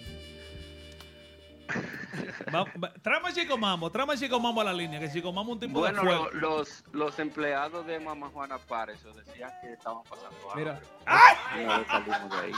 Va- 2.54 2.66
va- 2.82 2.94
Tráeme 3.02 3.30
a 3.30 3.34
Chico 3.34 3.58
Mambo, 3.58 3.90
tráeme 3.92 4.14
a 4.14 4.18
Chico 4.18 4.40
Mambo 4.40 4.62
a 4.62 4.66
la 4.66 4.74
línea, 4.74 5.00
que 5.00 5.12
Chico 5.12 5.32
Mambo 5.32 5.54
un 5.54 5.60
tipo 5.60 5.80
Bueno, 5.80 6.02
de 6.02 6.08
fuego. 6.08 6.30
lo- 6.34 6.58
los, 6.58 6.84
los 6.92 7.20
empleados 7.20 7.86
de 7.86 8.00
Mamá 8.00 8.30
Juana 8.34 8.58
Párez 8.58 9.00
decían 9.26 9.52
que 9.62 9.74
estaban 9.74 10.04
pasando 10.04 10.36
hambre. 10.52 10.64
Mira. 10.66 10.82
Una 11.64 11.78
vez 11.80 11.88
salimos 11.88 12.30
de 12.32 12.38
ahí. 12.38 12.52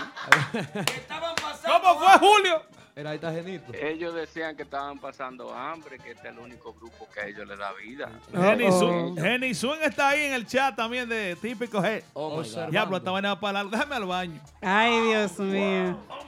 Estaban 0.95 1.35
pasando. 1.41 1.79
¿Cómo 1.81 1.99
fue, 1.99 2.19
Julio? 2.19 2.61
Era 2.93 3.17
Genito. 3.31 3.73
Ellos 3.73 4.13
decían 4.13 4.55
que 4.57 4.63
estaban 4.63 4.99
pasando 4.99 5.53
hambre, 5.53 5.97
que 5.97 6.11
este 6.11 6.27
es 6.27 6.33
el 6.33 6.39
único 6.39 6.73
grupo 6.73 7.07
que 7.13 7.21
a 7.21 7.25
ellos 7.27 7.47
les 7.47 7.57
da 7.57 7.71
vida. 7.73 8.09
Jenny 8.33 8.65
Oh. 8.67 9.53
Swing 9.53 9.79
está 9.81 10.09
ahí 10.09 10.25
en 10.25 10.33
el 10.33 10.45
chat 10.45 10.75
también 10.75 11.07
de 11.07 11.37
Típico 11.41 11.79
G. 11.81 12.03
Oh 12.13 12.37
my 12.41 12.49
God. 12.49 12.67
Diablo, 12.69 12.97
esta 12.97 13.11
vaina 13.11 13.33
va 13.33 13.39
para 13.39 13.53
largo. 13.53 13.71
Déjame 13.71 13.95
al 13.95 14.05
baño. 14.05 14.41
Ay, 14.61 14.99
Dios 15.07 15.39
mío. 15.39 15.97
Po- 16.07 16.19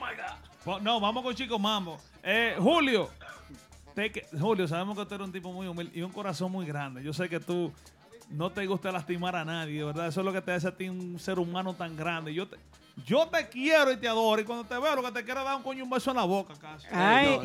No, 0.66 1.00
vamos 1.00 1.22
con 1.22 1.34
Chico 1.34 1.58
Mambo. 1.58 1.98
Eh, 2.22 2.56
Julio. 2.58 3.10
Julio, 4.38 4.66
sabemos 4.66 4.98
que 4.98 5.06
tú 5.06 5.14
eres 5.14 5.26
un 5.26 5.32
tipo 5.32 5.52
muy 5.52 5.66
humilde 5.68 5.92
y 5.96 6.02
un 6.02 6.10
corazón 6.10 6.50
muy 6.50 6.66
grande. 6.66 7.02
Yo 7.02 7.12
sé 7.12 7.28
que 7.28 7.38
tú 7.38 7.72
no 8.30 8.50
te 8.50 8.66
gusta 8.66 8.90
lastimar 8.90 9.36
a 9.36 9.44
nadie, 9.44 9.84
¿verdad? 9.84 10.08
Eso 10.08 10.20
es 10.20 10.24
lo 10.26 10.32
que 10.32 10.40
te 10.40 10.52
hace 10.52 10.68
a 10.68 10.74
ti 10.74 10.88
un 10.88 11.18
ser 11.18 11.38
humano 11.38 11.74
tan 11.74 11.96
grande. 11.96 12.34
Yo 12.34 12.48
te, 12.48 12.56
yo 13.06 13.26
te 13.28 13.48
quiero 13.48 13.90
y 13.92 13.96
te 13.96 14.08
adoro. 14.08 14.40
Y 14.40 14.44
cuando 14.44 14.64
te 14.64 14.78
veo, 14.78 14.94
lo 14.96 15.02
que 15.02 15.10
te 15.12 15.24
quiero 15.24 15.40
es 15.40 15.46
dar 15.46 15.56
un 15.56 15.62
coño 15.62 15.82
un 15.84 15.90
beso 15.90 16.10
en 16.10 16.16
la 16.16 16.24
boca, 16.24 16.54
casi. 16.60 16.86
Ay, 16.92 17.38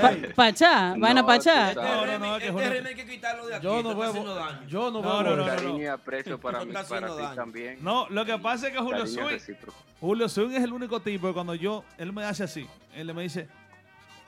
pa- 0.00 0.34
Pachá, 0.34 0.94
vaina 0.96 1.20
No, 1.22 1.26
Pachá. 1.26 1.70
Este 1.70 1.82
No, 1.82 1.88
no, 1.96 2.04
remake- 2.06 2.18
no, 2.20 2.36
es 2.36 2.38
que 2.42 2.46
este 2.48 2.52
Julio- 2.52 2.70
remake 2.70 2.88
hay 2.88 2.94
que 2.94 3.06
quitarlo 3.10 3.46
de 3.46 3.54
aquí. 3.56 3.64
Yo 3.64 3.82
no 3.82 3.90
está 3.90 4.00
veo. 4.00 4.10
haciendo 4.10 4.34
daño. 4.34 4.68
Yo 4.68 4.90
no 4.90 5.02
No, 5.02 5.02
veo. 5.02 5.22
no, 5.22 5.30
no, 5.30 5.36
no. 5.36 5.46
Cariño 5.46 5.82
y 5.82 5.86
aprecio 5.86 6.40
para, 6.40 6.60
mí, 6.60 6.66
está 6.68 6.84
para 6.84 7.06
haciendo 7.06 7.16
ti 7.16 7.22
daño. 7.22 7.34
también. 7.34 7.78
No, 7.82 8.06
lo 8.10 8.24
que 8.24 8.38
pasa 8.38 8.68
es 8.68 8.72
que 8.72 8.78
Julio 8.78 8.98
Cariño 9.00 9.14
Swing, 9.22 9.28
recíproco. 9.30 9.78
Julio 10.00 10.28
Swing 10.28 10.50
es 10.52 10.62
el 10.64 10.72
único 10.72 11.00
tipo 11.00 11.26
que 11.28 11.34
cuando 11.34 11.54
yo, 11.54 11.84
él 11.98 12.12
me 12.12 12.24
hace 12.24 12.44
así, 12.44 12.66
él 12.94 13.12
me 13.14 13.22
dice, 13.22 13.48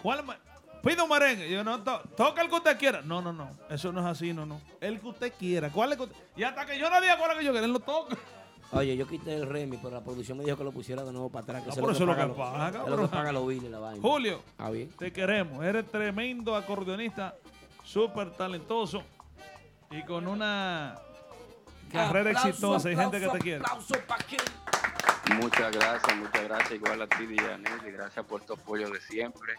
¿cuál 0.03 0.25
me- 0.25 0.35
Pide 0.83 1.01
un 1.01 1.09
merengue. 1.09 1.49
Yo 1.51 1.65
no, 1.65 1.83
to- 1.83 2.03
toca 2.15 2.43
el 2.43 2.51
que 2.51 2.57
usted 2.57 2.77
quiera. 2.79 3.01
No, 3.01 3.23
no, 3.23 3.33
no. 3.33 3.49
Eso 3.71 3.91
no 3.91 4.01
es 4.01 4.07
así, 4.07 4.35
no, 4.35 4.45
no. 4.45 4.61
El 4.83 5.01
que 5.01 5.07
usted 5.07 5.33
quiera. 5.33 5.71
¿Cuál 5.71 5.93
es 5.93 5.97
que 5.97 6.05
usted- 6.05 6.17
Y 6.37 6.43
hasta 6.43 6.67
que 6.67 6.79
yo 6.79 6.91
no 6.91 7.01
diga 7.01 7.17
cuál 7.17 7.31
es 7.31 7.39
que 7.39 7.45
yo 7.47 7.53
quiera, 7.53 7.65
él 7.65 7.73
lo 7.73 7.81
toca. 7.81 8.15
Oye, 8.75 8.97
yo 8.97 9.07
quité 9.07 9.35
el 9.35 9.49
Remy, 9.49 9.77
pero 9.79 9.91
la 9.95 10.01
producción 10.03 10.39
me 10.39 10.45
dijo 10.45 10.57
que 10.57 10.65
lo 10.65 10.73
pusiera 10.73 11.03
de 11.05 11.13
nuevo 11.13 11.31
para 11.31 11.43
atrás. 11.45 11.63
Que 11.65 11.71
Ah, 11.71 11.75
por 11.81 11.93
eso 11.93 12.03
es 12.03 12.09
lo 12.09 12.17
que 12.17 12.35
paga 12.35 12.79
lo 12.79 12.85
pero- 12.85 13.03
que 13.03 13.09
paga 13.09 13.33
los 13.33 13.45
la 13.71 13.79
vaina. 13.79 14.03
Julio, 14.03 14.43
Ah, 14.59 14.71
bien. 14.71 14.89
te 14.99 15.13
queremos. 15.13 15.65
Eres 15.65 15.87
tremendo 15.91 16.57
acordeonista, 16.57 17.35
súper 17.85 18.31
talentoso 18.33 19.03
y 19.91 20.03
con 20.03 20.27
una 20.27 20.97
carrera 21.93 22.31
Aplauso, 22.31 22.49
exitosa. 22.49 22.89
Hay 22.89 22.97
gente 22.97 23.21
que 23.21 23.29
te 23.29 23.39
quiere. 23.39 23.61
Aplauso 23.65 23.95
para. 24.09 24.25
Muchas 25.41 25.73
gracias, 25.77 26.17
muchas 26.17 26.45
gracias. 26.45 26.73
Igual 26.73 27.03
a 27.03 27.07
ti, 27.07 27.27
Dianel, 27.27 27.81
y 27.87 27.91
gracias 27.91 28.25
por 28.27 28.41
tu 28.43 28.55
apoyo 28.55 28.91
de 28.91 29.01
siempre. 29.01 29.55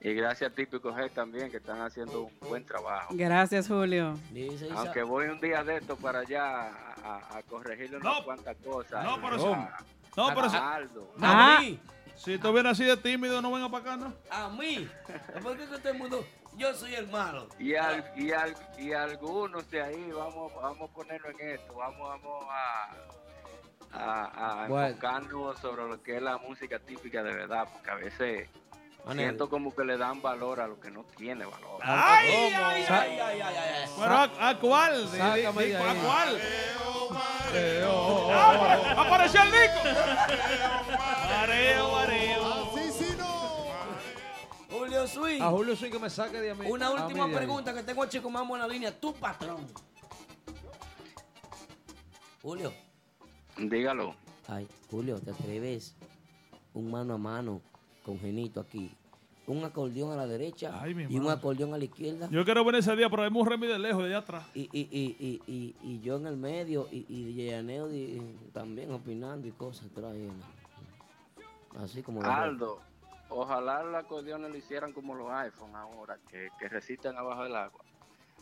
Y 0.00 0.14
gracias 0.14 0.50
a 0.52 0.54
Típico 0.54 0.92
G 0.92 1.10
también, 1.12 1.50
que 1.50 1.56
están 1.56 1.80
haciendo 1.80 2.22
un 2.22 2.38
buen 2.48 2.64
trabajo. 2.64 3.08
Gracias, 3.16 3.66
Julio. 3.68 4.14
Aunque 4.76 5.02
voy 5.02 5.26
un 5.26 5.40
día 5.40 5.64
de 5.64 5.78
esto 5.78 5.96
para 5.96 6.20
allá 6.20 6.68
a, 6.68 6.94
a- 7.02 7.38
a 7.38 7.42
corregirle 7.42 7.96
unas 7.98 8.18
No. 8.18 8.24
cuantas 8.24 8.56
cosas. 8.64 9.04
No, 9.04 9.20
pero 9.20 9.36
eso- 9.36 9.56
No, 10.16 10.28
pero 10.34 10.50
si, 10.50 10.56
a 10.56 10.74
Aldo. 10.74 11.12
Ah. 11.20 11.56
A 11.56 11.60
mí. 11.60 11.80
si 12.16 12.38
tú 12.38 12.52
vienes 12.52 12.72
así 12.72 12.84
de 12.84 12.96
tímido, 12.96 13.40
no 13.42 13.50
venga 13.52 13.68
para 13.68 13.94
acá, 13.94 13.96
¿no? 13.96 14.12
A 14.30 14.48
mí. 14.50 14.88
¿Por 15.42 15.56
qué 15.56 15.66
que 15.68 15.78
todo 15.78 15.92
el 15.92 15.98
mundo.? 15.98 16.24
Yo 16.56 16.74
soy 16.74 16.94
el 16.94 17.06
malo. 17.08 17.48
Y, 17.60 17.74
al, 17.76 18.04
y, 18.16 18.32
al, 18.32 18.52
y 18.78 18.92
algunos 18.92 19.70
de 19.70 19.80
ahí 19.80 20.10
vamos, 20.10 20.52
vamos 20.60 20.90
a 20.90 20.92
ponerlo 20.94 21.28
en 21.30 21.50
esto, 21.50 21.72
vamos, 21.74 22.00
vamos 22.00 22.46
a, 22.50 22.90
a, 23.92 24.64
a 24.64 24.68
Bueno. 24.68 24.86
enfocarnos 24.88 25.58
sobre 25.60 25.88
lo 25.88 26.02
que 26.02 26.16
es 26.16 26.22
la 26.22 26.38
música 26.38 26.78
típica 26.78 27.22
de 27.22 27.32
verdad, 27.34 27.68
porque 27.72 27.90
a 27.90 27.94
veces 27.94 28.48
Manel. 29.04 29.26
siento 29.26 29.48
como 29.48 29.74
que 29.74 29.84
le 29.84 29.96
dan 29.96 30.20
valor 30.22 30.60
a 30.60 30.66
lo 30.66 30.78
que 30.78 30.90
no 30.90 31.04
tiene 31.16 31.44
valor. 31.46 31.80
¡Ay, 31.82 32.30
¿Cómo? 32.32 32.66
ay, 32.66 32.84
ay! 32.88 32.88
Ay, 32.88 33.18
ay, 33.20 33.40
ay, 33.40 33.56
ay. 33.56 33.90
Pero 33.98 34.12
¿a, 34.14 34.22
a 34.50 34.58
cuál? 34.58 35.08
¿A 35.20 35.94
cuál? 36.04 36.40
Oh, 37.90 38.28
¡Ah, 38.30 38.52
apare- 38.54 39.06
¡Apareció 39.06 39.42
el 39.42 39.50
disco! 39.50 39.80
Mareo, 41.30 41.92
mareo. 41.92 42.68
Julio 44.70 45.06
Swing. 45.06 45.42
A 45.42 45.48
Julio 45.50 45.74
Swing 45.76 45.90
que 45.90 45.98
me 45.98 46.10
saque 46.10 46.40
de 46.40 46.50
a 46.50 46.54
mí. 46.54 46.66
Una 46.70 46.86
a 46.88 46.90
última 46.90 47.26
mí 47.26 47.34
pregunta 47.34 47.72
que 47.74 47.82
tengo 47.82 48.02
a 48.02 48.08
Chico 48.08 48.28
Mambo 48.30 48.54
en 48.56 48.62
la 48.62 48.68
línea. 48.68 48.98
Tu 49.00 49.14
patrón. 49.14 49.66
Julio. 52.42 52.72
Dígalo. 53.58 54.14
Ay, 54.46 54.66
Julio, 54.90 55.18
¿te 55.20 55.30
atreves 55.30 55.94
un 56.74 56.90
mano 56.90 57.14
a 57.14 57.18
mano 57.18 57.60
con 58.04 58.18
Genito 58.18 58.60
aquí? 58.60 58.90
un 59.48 59.64
acordeón 59.64 60.12
a 60.12 60.16
la 60.16 60.26
derecha 60.26 60.78
Ay, 60.80 61.06
y 61.08 61.18
un 61.18 61.28
acordeón 61.30 61.72
a 61.74 61.78
la 61.78 61.84
izquierda. 61.84 62.28
Yo 62.30 62.44
quiero 62.44 62.64
venir 62.64 62.80
ese 62.80 62.94
día, 62.94 63.08
pero 63.08 63.22
hay 63.22 63.30
un 63.32 63.46
Remy 63.46 63.66
de 63.66 63.78
lejos, 63.78 64.02
de 64.02 64.08
allá 64.10 64.18
atrás. 64.18 64.46
Y, 64.54 64.68
y, 64.72 64.88
y, 64.90 65.16
y, 65.18 65.42
y, 65.46 65.76
y 65.82 66.00
yo 66.00 66.16
en 66.16 66.26
el 66.26 66.36
medio 66.36 66.86
y, 66.92 67.06
y 67.08 67.50
Aneudi 67.52 68.20
también 68.52 68.92
opinando 68.92 69.48
y 69.48 69.52
cosas 69.52 69.88
trayendo. 69.94 70.44
Así 71.78 72.02
como... 72.02 72.22
Aldo, 72.22 72.80
ojalá 73.30 73.82
los 73.82 73.94
acordeones 73.94 74.50
lo 74.50 74.56
hicieran 74.56 74.92
como 74.92 75.14
los 75.14 75.30
iPhone 75.30 75.74
ahora, 75.74 76.18
que, 76.30 76.48
que 76.58 76.68
resisten 76.68 77.16
abajo 77.16 77.44
del 77.44 77.56
agua. 77.56 77.80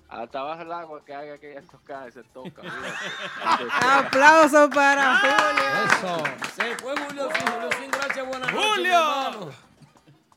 Hasta 0.09 0.39
abajo 0.39 0.59
del 0.61 0.73
agua 0.73 1.05
que 1.05 1.15
haga 1.15 1.39
que 1.39 1.55
esto 1.55 1.81
cae, 1.85 2.11
se 2.13 2.23
toca. 2.25 2.63
Aplausos 3.99 4.71
para 4.73 5.19
Julio. 5.19 5.65
Eso. 5.85 6.25
Se 6.55 6.77
fue 6.77 6.95
Julio 6.97 7.29
Sin. 7.35 7.47
Julio 7.53 7.71
Sin, 7.79 7.91
gracias, 7.91 8.27
buenas 8.27 8.53
noches. 8.53 8.69
¡Julio! 8.69 8.93
hermano. 8.93 9.53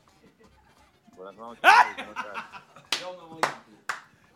Buenas 1.15 1.35
noches. 1.35 1.61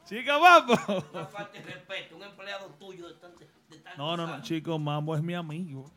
Chico 0.07 0.39
Mambo. 0.39 0.73
Una 1.13 1.26
falta 1.26 1.51
de 1.57 1.63
respeto, 1.63 2.15
un 2.18 2.23
empleado 2.23 2.68
tuyo 2.80 3.07
de 3.07 3.13
tanto. 3.15 3.39
De 3.69 3.77
tantos 3.77 3.97
No, 3.97 4.18
no, 4.18 4.27
no, 4.27 4.34
años. 4.34 4.47
Chico 4.47 4.77
Mambo 4.77 5.15
es 5.15 5.22
mi 5.23 5.34
amigo. 5.34 5.89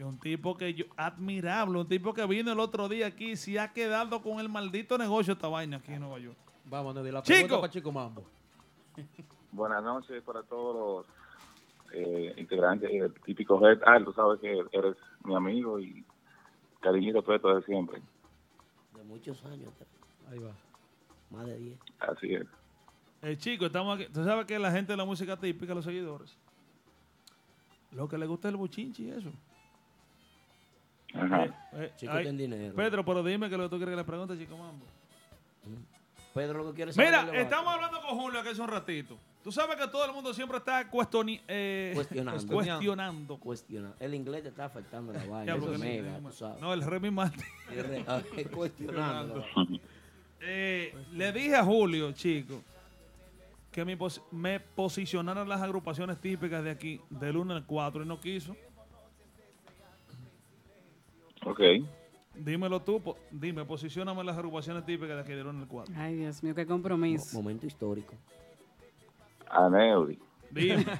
Y 0.00 0.02
un 0.02 0.18
tipo 0.18 0.56
que 0.56 0.72
yo, 0.72 0.86
admirable, 0.96 1.78
un 1.78 1.86
tipo 1.86 2.14
que 2.14 2.24
vino 2.24 2.50
el 2.50 2.58
otro 2.58 2.88
día 2.88 3.08
aquí 3.08 3.32
y 3.32 3.36
se 3.36 3.60
ha 3.60 3.70
quedado 3.70 4.22
con 4.22 4.40
el 4.40 4.48
maldito 4.48 4.96
negocio 4.96 5.34
esta 5.34 5.46
vaina 5.46 5.76
aquí 5.76 5.92
en 5.92 6.00
Nueva 6.00 6.18
York. 6.18 6.38
Vamos, 6.64 6.94
Neddy, 6.94 7.10
la 7.10 7.20
Chico. 7.22 7.34
pregunta 7.36 7.60
para 7.60 7.70
Chico 7.70 7.92
Mambo. 7.92 8.24
Buenas 9.52 9.82
noches 9.84 10.22
para 10.22 10.42
todos 10.44 11.04
los 11.04 11.92
eh, 11.92 12.32
integrantes 12.38 12.90
del 12.90 13.12
típico 13.20 13.58
Red. 13.60 13.82
Ah, 13.84 14.00
tú 14.02 14.10
sabes 14.14 14.40
que 14.40 14.64
eres 14.72 14.96
mi 15.22 15.34
amigo 15.34 15.78
y 15.78 16.02
cariñito 16.80 17.20
tuyo 17.22 17.56
de 17.56 17.62
siempre. 17.66 18.00
De 18.96 19.04
muchos 19.04 19.44
años 19.44 19.68
Ahí 20.30 20.38
va. 20.38 20.52
más 21.30 21.44
de 21.44 21.58
10. 21.58 21.78
Así 21.98 22.34
es. 22.36 22.46
Eh, 23.20 23.36
chico, 23.36 23.66
estamos 23.66 24.00
aquí. 24.00 24.10
Tú 24.10 24.24
sabes 24.24 24.46
que 24.46 24.58
la 24.58 24.72
gente 24.72 24.94
de 24.94 24.96
la 24.96 25.04
música 25.04 25.36
típica, 25.36 25.74
los 25.74 25.84
seguidores, 25.84 26.38
lo 27.92 28.08
que 28.08 28.16
le 28.16 28.24
gusta 28.24 28.48
es 28.48 28.52
el 28.54 28.56
buchinchi 28.56 29.04
y 29.04 29.10
eso. 29.10 29.30
Ajá. 31.14 31.44
Eh, 31.44 31.50
eh, 31.74 31.92
Chico 31.96 32.12
ay, 32.12 32.22
tiene 32.24 32.38
dinero. 32.42 32.74
Pedro, 32.74 33.04
pero 33.04 33.22
dime 33.22 33.48
que 33.50 33.56
lo 33.56 33.64
que 33.64 33.68
tú 33.70 33.76
quieres 33.76 33.92
que 33.92 33.96
le 33.96 34.04
pregunte, 34.04 34.38
Chico 34.38 34.56
Mambo. 34.56 34.84
Pedro 36.34 36.58
lo 36.62 36.70
que 36.70 36.76
quiere 36.76 36.92
saber 36.92 37.10
Mira, 37.10 37.22
es 37.24 37.30
que- 37.30 37.40
estamos 37.42 37.74
hablando 37.74 38.00
con 38.00 38.18
Julio 38.18 38.40
aquí 38.40 38.50
hace 38.50 38.62
un 38.62 38.68
ratito. 38.68 39.18
Tú 39.42 39.50
sabes 39.50 39.76
que 39.76 39.88
todo 39.88 40.04
el 40.04 40.12
mundo 40.12 40.32
siempre 40.34 40.58
está 40.58 40.88
cuestioni- 40.90 41.40
eh, 41.48 41.92
Cuestionando. 41.94 42.46
cuestionando. 42.46 43.36
Cuestiona. 43.38 43.92
El 43.98 44.14
inglés 44.14 44.42
te 44.42 44.50
está 44.50 44.66
afectando 44.66 45.12
la 45.12 45.24
vaina. 45.24 45.54
Eso 45.56 45.72
que 45.72 45.78
mega, 45.78 46.18
no- 46.20 46.28
tú 46.28 46.36
sabes. 46.36 46.60
No, 46.60 46.72
el 46.74 46.82
Remy 46.82 47.10
Martin. 47.10 47.42
Re- 47.70 48.04
ah, 48.06 48.20
Cuestionando. 48.54 49.44
Eh, 50.40 50.94
le 51.12 51.32
dije 51.32 51.56
a 51.56 51.64
Julio, 51.64 52.12
chico, 52.12 52.62
que 53.72 53.84
me, 53.84 53.96
pos- 53.96 54.22
me 54.30 54.60
posicionaran 54.60 55.48
las 55.48 55.60
agrupaciones 55.62 56.20
típicas 56.20 56.62
de 56.62 56.70
aquí, 56.70 57.00
del 57.10 57.36
1 57.38 57.54
al 57.54 57.64
4, 57.66 58.02
y 58.02 58.06
no 58.06 58.20
quiso. 58.20 58.54
Ok. 61.44 61.60
Dímelo 62.34 62.80
tú, 62.80 63.00
po- 63.02 63.16
dime, 63.30 63.64
posicioname 63.64 64.22
las 64.24 64.36
agrupaciones 64.36 64.84
típicas 64.86 65.16
de 65.16 65.22
aquí, 65.22 65.32
del 65.32 65.46
1 65.46 65.60
al 65.62 65.68
4. 65.68 65.94
Ay, 65.96 66.16
Dios 66.16 66.42
mío, 66.42 66.54
qué 66.54 66.66
compromiso. 66.66 67.36
Momento 67.36 67.66
histórico. 67.66 68.14
A 69.50 69.68
Neudi. 69.68 70.18
Dime. 70.50 70.86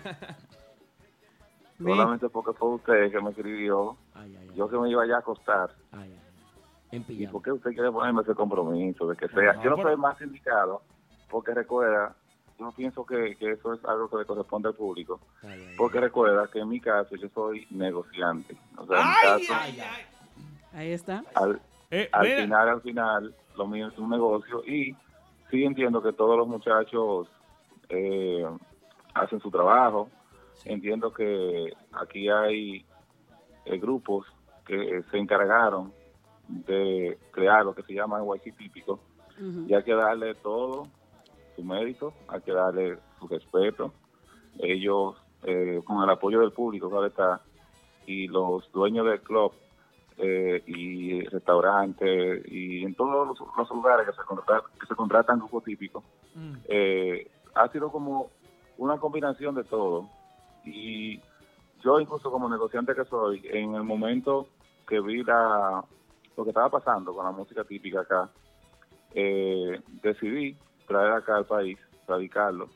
Solamente 1.78 2.28
porque 2.28 2.52
fue 2.52 2.74
usted 2.74 3.10
que 3.10 3.20
me 3.20 3.30
escribió. 3.30 3.96
Ay, 4.14 4.36
ay, 4.38 4.48
ay. 4.50 4.56
Yo 4.56 4.68
que 4.68 4.76
me 4.76 4.90
iba 4.90 5.06
ya 5.06 5.16
a 5.16 5.18
acostar. 5.20 5.74
Ay, 5.92 6.00
ay, 6.12 6.12
ay. 6.12 6.18
En 6.92 7.04
¿Y 7.08 7.26
por 7.28 7.40
qué 7.42 7.52
usted 7.52 7.70
quiere 7.70 7.90
ponerme 7.92 8.22
ese 8.22 8.34
compromiso 8.34 9.06
de 9.06 9.16
que 9.16 9.28
sea? 9.28 9.52
No, 9.54 9.62
yo 9.62 9.70
no 9.70 9.76
pero- 9.76 9.90
soy 9.90 9.96
más 9.96 10.20
indicado 10.20 10.82
porque 11.30 11.54
recuerda, 11.54 12.16
yo 12.58 12.64
no 12.64 12.72
pienso 12.72 13.06
que, 13.06 13.36
que 13.36 13.52
eso 13.52 13.72
es 13.74 13.84
algo 13.84 14.10
que 14.10 14.16
le 14.16 14.24
corresponde 14.24 14.68
al 14.68 14.74
público. 14.74 15.20
Ay, 15.42 15.50
ay, 15.52 15.66
ay. 15.70 15.74
Porque 15.78 16.00
recuerda 16.00 16.48
que 16.52 16.58
en 16.58 16.68
mi 16.68 16.80
caso 16.80 17.14
yo 17.14 17.28
soy 17.32 17.64
negociante. 17.70 18.56
O 18.76 18.84
sea, 18.86 19.00
en 19.00 19.06
mi 19.06 19.14
¡Ay, 19.14 19.46
caso, 19.46 19.54
ay, 19.62 19.80
ay! 19.80 20.04
Ahí 20.72 20.92
está. 20.92 21.24
al, 21.34 21.60
Eh, 21.90 22.08
al 22.12 22.26
final, 22.26 22.68
al 22.68 22.80
final, 22.82 23.34
lo 23.56 23.66
mío 23.66 23.88
es 23.88 23.98
un 23.98 24.10
negocio 24.10 24.64
y 24.64 24.94
sí 25.50 25.64
entiendo 25.64 26.00
que 26.00 26.12
todos 26.12 26.36
los 26.36 26.46
muchachos 26.46 27.28
eh, 27.88 28.46
hacen 29.14 29.40
su 29.40 29.50
trabajo. 29.50 30.08
Entiendo 30.64 31.12
que 31.12 31.72
aquí 31.92 32.28
hay 32.28 32.84
eh, 33.64 33.78
grupos 33.78 34.26
que 34.66 34.98
eh, 34.98 35.02
se 35.10 35.18
encargaron 35.18 35.92
de 36.46 37.18
crear 37.32 37.64
lo 37.64 37.74
que 37.74 37.82
se 37.82 37.94
llama 37.94 38.20
YC 38.22 38.56
típico 38.56 39.00
Ujú. 39.40 39.66
y 39.68 39.74
hay 39.74 39.82
que 39.82 39.94
darle 39.94 40.34
todo 40.36 40.86
su 41.56 41.64
mérito, 41.64 42.12
hay 42.28 42.40
que 42.42 42.52
darle 42.52 42.98
su 43.18 43.26
respeto. 43.26 43.92
Ellos, 44.58 45.16
eh, 45.44 45.80
con 45.84 46.02
el 46.02 46.10
apoyo 46.10 46.40
del 46.40 46.52
público, 46.52 46.88
claro 46.90 47.06
está, 47.06 47.40
y 48.06 48.28
los 48.28 48.70
dueños 48.72 49.06
del 49.06 49.20
club 49.22 49.52
eh, 50.22 50.62
y 50.66 51.22
restaurantes 51.24 52.44
y 52.46 52.84
en 52.84 52.94
todos 52.94 53.26
los, 53.26 53.38
los 53.56 53.70
lugares 53.70 54.06
que 54.06 54.12
se, 54.12 54.22
contratan, 54.22 54.70
que 54.78 54.86
se 54.86 54.94
contratan 54.94 55.38
grupos 55.38 55.64
típicos, 55.64 56.04
mm, 56.34 56.54
eh, 56.68 57.30
ha 57.54 57.68
sido 57.68 57.90
como 57.90 58.30
una 58.76 58.98
combinación 58.98 59.54
de 59.54 59.64
todo. 59.64 60.08
Y 60.64 61.20
yo 61.82 61.98
incluso 62.00 62.30
como 62.30 62.50
negociante 62.50 62.94
que 62.94 63.04
soy, 63.06 63.42
en 63.44 63.74
el 63.74 63.82
momento 63.82 64.48
que 64.86 65.00
vi 65.00 65.22
la, 65.22 65.82
lo 66.36 66.44
que 66.44 66.50
estaba 66.50 66.68
pasando 66.68 67.14
con 67.14 67.24
la 67.24 67.30
música 67.30 67.64
típica 67.64 68.00
acá, 68.00 68.28
eh, 69.14 69.80
decidí 70.02 70.56
traer 70.86 71.12
acá 71.12 71.36
al 71.36 71.46
país, 71.46 71.78
radicarlo, 72.06 72.68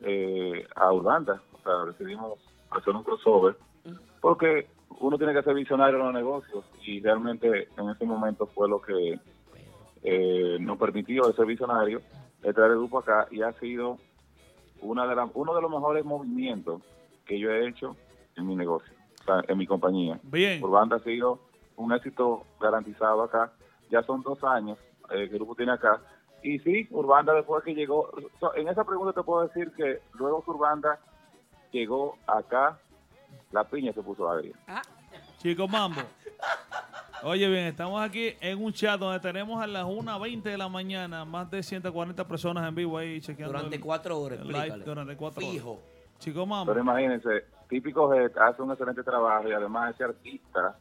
eh, 0.00 0.66
a 0.76 0.92
Urbanda. 0.92 1.42
O 1.52 1.62
sea, 1.62 1.84
decidimos 1.92 2.38
hacer 2.70 2.94
un 2.94 3.02
crossover, 3.02 3.56
porque 4.20 4.66
uno 4.98 5.16
tiene 5.16 5.32
que 5.32 5.42
ser 5.42 5.54
visionario 5.54 5.98
en 5.98 6.04
los 6.04 6.14
negocios 6.14 6.64
y 6.84 7.00
realmente 7.00 7.68
en 7.76 7.90
ese 7.90 8.04
momento 8.04 8.46
fue 8.46 8.68
lo 8.68 8.80
que 8.80 9.18
eh, 10.02 10.58
nos 10.60 10.78
permitió 10.78 11.28
ese 11.28 11.44
visionario 11.44 12.00
de 12.42 12.52
traer 12.52 12.72
el 12.72 12.78
grupo 12.78 12.98
acá 12.98 13.26
y 13.30 13.42
ha 13.42 13.52
sido 13.54 13.98
una 14.80 15.06
de 15.06 15.14
las 15.14 15.30
uno 15.34 15.54
de 15.54 15.62
los 15.62 15.70
mejores 15.70 16.04
movimientos 16.04 16.82
que 17.24 17.38
yo 17.38 17.50
he 17.50 17.68
hecho 17.68 17.96
en 18.36 18.46
mi 18.46 18.56
negocio, 18.56 18.92
o 19.20 19.24
sea, 19.24 19.42
en 19.46 19.58
mi 19.58 19.66
compañía. 19.66 20.18
bien. 20.24 20.62
Urbanda 20.62 20.96
ha 20.96 21.00
sido 21.00 21.38
un 21.76 21.92
éxito 21.92 22.44
garantizado 22.60 23.22
acá. 23.22 23.52
Ya 23.90 24.02
son 24.02 24.22
dos 24.22 24.42
años 24.44 24.78
eh, 25.10 25.28
que 25.28 25.32
el 25.32 25.38
grupo 25.38 25.54
tiene 25.54 25.72
acá. 25.72 26.00
Y 26.42 26.58
sí, 26.60 26.88
Urbanda 26.90 27.34
después 27.34 27.62
que 27.64 27.74
llegó, 27.74 28.10
en 28.54 28.68
esa 28.68 28.84
pregunta 28.84 29.12
te 29.12 29.22
puedo 29.22 29.46
decir 29.46 29.72
que 29.72 30.00
luego 30.14 30.42
que 30.42 30.50
Urbanda 30.50 30.98
llegó 31.70 32.16
acá, 32.26 32.78
la 33.52 33.64
piña 33.64 33.92
se 33.92 34.02
puso 34.02 34.28
agria. 34.28 34.54
Chico 35.38 35.66
Mambo. 35.66 36.00
Oye, 37.22 37.48
bien, 37.48 37.66
estamos 37.66 38.00
aquí 38.00 38.32
en 38.40 38.62
un 38.62 38.72
chat 38.72 38.98
donde 38.98 39.20
tenemos 39.20 39.60
a 39.62 39.66
las 39.66 39.84
1.20 39.84 40.42
de 40.42 40.56
la 40.56 40.68
mañana 40.68 41.24
más 41.24 41.50
de 41.50 41.62
140 41.62 42.26
personas 42.26 42.66
en 42.66 42.74
vivo 42.74 42.96
ahí 42.96 43.20
chequeando. 43.20 43.52
Durante 43.52 43.76
el- 43.76 43.82
cuatro 43.82 44.18
horas, 44.18 44.38
el 44.40 44.48
live 44.48 44.78
durante 44.84 45.16
cuatro 45.16 45.40
horas. 45.42 45.52
Fijo. 45.52 45.82
Chico 46.18 46.46
Mambo. 46.46 46.72
Pero 46.72 46.80
imagínense, 46.82 47.44
típico 47.68 48.12
Jet 48.14 48.36
hace 48.38 48.62
un 48.62 48.70
excelente 48.70 49.02
trabajo 49.02 49.48
y 49.48 49.52
además 49.52 49.94
ese 49.94 50.04
artista, 50.04 50.78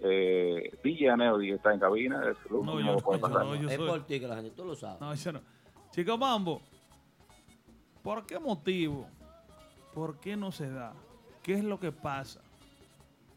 eh, 0.00 0.78
DJ 0.82 1.10
Aneudi 1.10 1.50
está 1.52 1.72
en 1.74 1.80
cabina. 1.80 2.22
Es 2.30 2.36
No, 2.50 2.58
último 2.58 2.80
yo- 2.80 3.18
yo 3.18 3.28
no, 3.28 3.54
yo 3.56 3.68
Es 3.68 3.76
soy- 3.76 3.88
por 3.88 4.06
ti 4.06 4.20
que 4.20 4.28
la 4.28 4.36
gente, 4.36 4.50
tú 4.50 4.64
lo 4.64 4.74
sabes. 4.74 5.00
No, 5.00 5.12
eso 5.12 5.32
no. 5.32 5.40
Chico 5.90 6.16
Mambo, 6.16 6.62
¿por 8.02 8.24
qué 8.26 8.38
motivo? 8.38 9.06
¿Por 9.94 10.18
qué 10.20 10.36
no 10.36 10.52
se 10.52 10.70
da? 10.70 10.94
¿Qué 11.42 11.54
es 11.54 11.64
lo 11.64 11.78
que 11.80 11.90
pasa? 11.92 12.40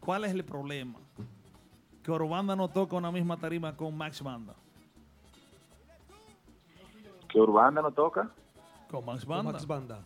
¿Cuál 0.00 0.24
es 0.24 0.32
el 0.32 0.44
problema? 0.44 0.98
que 2.02 2.12
Urbanda 2.12 2.54
no 2.54 2.68
toca 2.68 2.94
una 2.94 3.10
misma 3.10 3.36
tarima 3.36 3.76
con 3.76 3.96
Max 3.96 4.22
Banda? 4.22 4.54
¿Que 7.28 7.40
Urbanda 7.40 7.82
no 7.82 7.90
toca? 7.90 8.30
Con 8.88 9.04
Max 9.04 9.26
Banda. 9.26 9.52
Max 9.52 9.66
Banda. 9.66 10.04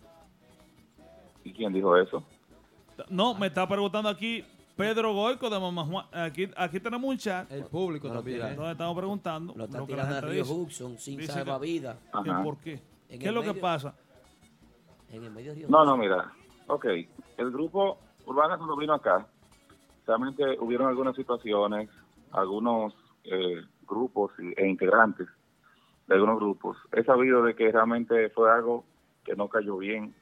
¿Y 1.45 1.53
quién 1.53 1.73
dijo 1.75 1.95
eso? 1.97 2.25
No, 3.11 3.35
me 3.35 3.49
está 3.49 3.69
preguntando 3.69 4.09
aquí 4.09 4.43
Pedro 4.77 5.13
Goico 5.13 5.51
de 5.51 5.61
Mamá 5.61 5.85
Juan. 5.85 6.07
Aquí, 6.11 6.51
aquí 6.57 6.81
tenemos 6.81 7.09
un 7.11 7.19
chat. 7.19 7.51
El 7.53 7.65
público 7.67 8.09
No, 8.09 8.15
también. 8.15 8.39
tira. 8.39 8.69
¿eh? 8.69 8.73
Estamos 8.73 8.97
preguntando. 8.97 9.53
Lo 9.55 9.65
está 9.65 9.85
tirando 9.85 10.17
a 10.17 10.21
Río. 10.23 10.45
Hudson 10.45 10.99
sin 10.99 11.19
Dice 11.19 11.33
salva 11.33 11.61
que- 11.61 11.67
vida. 11.67 11.99
que 12.25 12.31
Ajá. 12.31 12.43
¿Por 12.43 12.57
qué? 12.59 12.73
En 13.11 13.19
¿Qué 13.19 13.25
es 13.25 13.29
el 13.29 13.35
lo 13.35 13.43
que 13.43 13.49
medio- 13.49 13.61
pasa? 13.61 13.95
En 15.11 15.23
el 15.25 15.31
medio 15.31 15.51
de 15.51 15.57
Río 15.57 15.69
No, 15.69 15.85
no, 15.85 15.97
mira. 15.99 16.33
Ok, 16.67 16.87
el 17.41 17.51
grupo 17.51 17.99
Urbana 18.27 18.59
cuando 18.59 18.77
vino 18.77 18.93
acá, 18.93 19.27
realmente 20.07 20.45
hubieron 20.61 20.89
algunas 20.89 21.17
situaciones, 21.17 21.89
algunos 22.33 22.95
eh, 23.25 23.63
grupos 23.89 24.31
e 24.39 24.67
integrantes 24.69 25.27
de 26.07 26.15
algunos 26.15 26.37
grupos. 26.37 26.77
He 26.93 27.03
sabido 27.03 27.43
de 27.43 27.57
que 27.57 27.73
realmente 27.73 28.29
fue 28.31 28.53
algo 28.53 28.85
que 29.25 29.35
no 29.37 29.49
cayó 29.49 29.79
bien, 29.79 30.15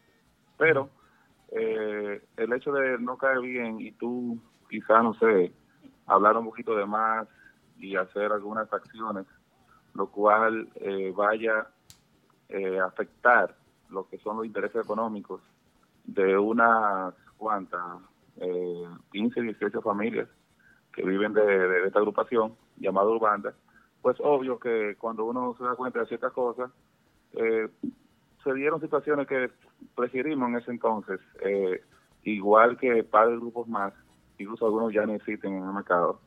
pero 0.56 0.90
eh, 1.50 2.22
el 2.36 2.52
hecho 2.52 2.70
de 2.72 2.98
no 2.98 3.18
caer 3.18 3.40
bien 3.40 3.80
y 3.80 3.90
tú 3.92 4.38
quizá, 4.70 5.02
no 5.02 5.14
sé, 5.14 5.52
hablar 6.06 6.36
un 6.36 6.44
poquito 6.44 6.76
de 6.76 6.86
más 6.86 7.26
y 7.78 7.96
hacer 7.96 8.30
algunas 8.30 8.72
acciones, 8.72 9.26
lo 9.94 10.06
cual 10.06 10.68
eh, 10.76 11.12
vaya 11.16 11.66
eh, 12.48 12.78
a 12.78 12.86
afectar 12.86 13.56
lo 13.90 14.08
que 14.08 14.18
son 14.18 14.36
los 14.36 14.46
intereses 14.46 14.84
económicos 14.84 15.40
de 16.08 16.38
unas 16.38 17.14
cuantas, 17.36 17.80
eh, 18.38 18.88
15, 19.12 19.42
18 19.42 19.82
familias 19.82 20.28
que 20.92 21.02
viven 21.04 21.34
de, 21.34 21.86
esta 21.86 21.98
agrupación 21.98 22.56
llamada 22.78 23.08
Urbanda, 23.08 23.54
pues 24.00 24.16
obvio 24.20 24.58
que 24.58 24.96
cuando 24.98 25.26
uno 25.26 25.54
se 25.58 25.64
da 25.64 25.74
cuenta 25.74 26.00
de 26.00 26.06
ciertas 26.06 26.32
cosas, 26.32 26.70
eh, 27.34 27.68
se 28.42 28.54
dieron 28.54 28.80
situaciones 28.80 29.26
que 29.26 29.50
preferimos 29.94 30.48
en 30.48 30.56
ese 30.56 30.70
entonces, 30.70 31.20
eh, 31.42 31.82
igual 32.22 32.78
que 32.78 33.04
par 33.04 33.28
de 33.28 33.36
grupos 33.36 33.68
más, 33.68 33.92
incluso 34.38 34.64
algunos 34.64 34.92
ya 34.92 35.04
no 35.04 35.12
existen 35.12 35.52
en 35.54 35.64
el 35.64 35.72
mercado, 35.74 36.20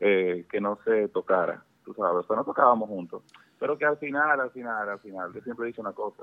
eh, 0.00 0.46
que 0.48 0.60
no 0.60 0.78
se 0.84 1.08
tocara, 1.08 1.64
tú 1.84 1.92
sabes, 1.94 2.24
o 2.24 2.28
sea, 2.28 2.36
no 2.36 2.44
tocábamos 2.44 2.88
juntos, 2.88 3.24
pero 3.58 3.76
que 3.76 3.86
al 3.86 3.96
final, 3.96 4.40
al 4.40 4.50
final, 4.50 4.88
al 4.88 5.00
final, 5.00 5.32
yo 5.32 5.40
siempre 5.40 5.64
he 5.64 5.68
dicho 5.68 5.82
una 5.82 5.92
cosa, 5.92 6.22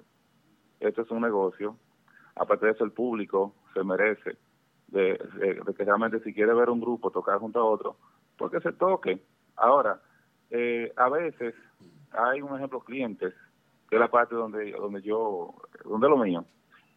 esto 0.80 1.02
es 1.02 1.12
un 1.12 1.22
negocio, 1.22 1.76
aparte 2.36 2.66
de 2.66 2.72
eso 2.74 2.84
el 2.84 2.92
público 2.92 3.54
se 3.74 3.84
merece 3.84 4.38
de, 4.88 5.20
de- 5.36 5.74
que 5.76 5.84
realmente 5.86 6.20
si 6.22 6.34
quiere 6.34 6.54
ver 6.54 6.70
un 6.70 6.80
grupo 6.82 7.12
tocar 7.12 7.40
junto 7.40 7.60
a 7.60 7.66
otro, 7.66 7.98
porque 8.38 8.60
se 8.62 8.72
toque. 8.74 9.22
Ahora, 9.56 10.00
eh, 10.50 10.92
a 10.96 11.10
veces 11.10 11.56
hay 12.12 12.42
un 12.42 12.56
ejemplo 12.56 12.80
clientes, 12.82 13.34
que 13.90 13.96
es 13.96 14.00
la 14.00 14.10
parte 14.10 14.36
donde, 14.36 14.72
donde 14.72 15.02
yo, 15.02 15.54
donde 15.86 16.10
lo 16.10 16.18
mío, 16.18 16.46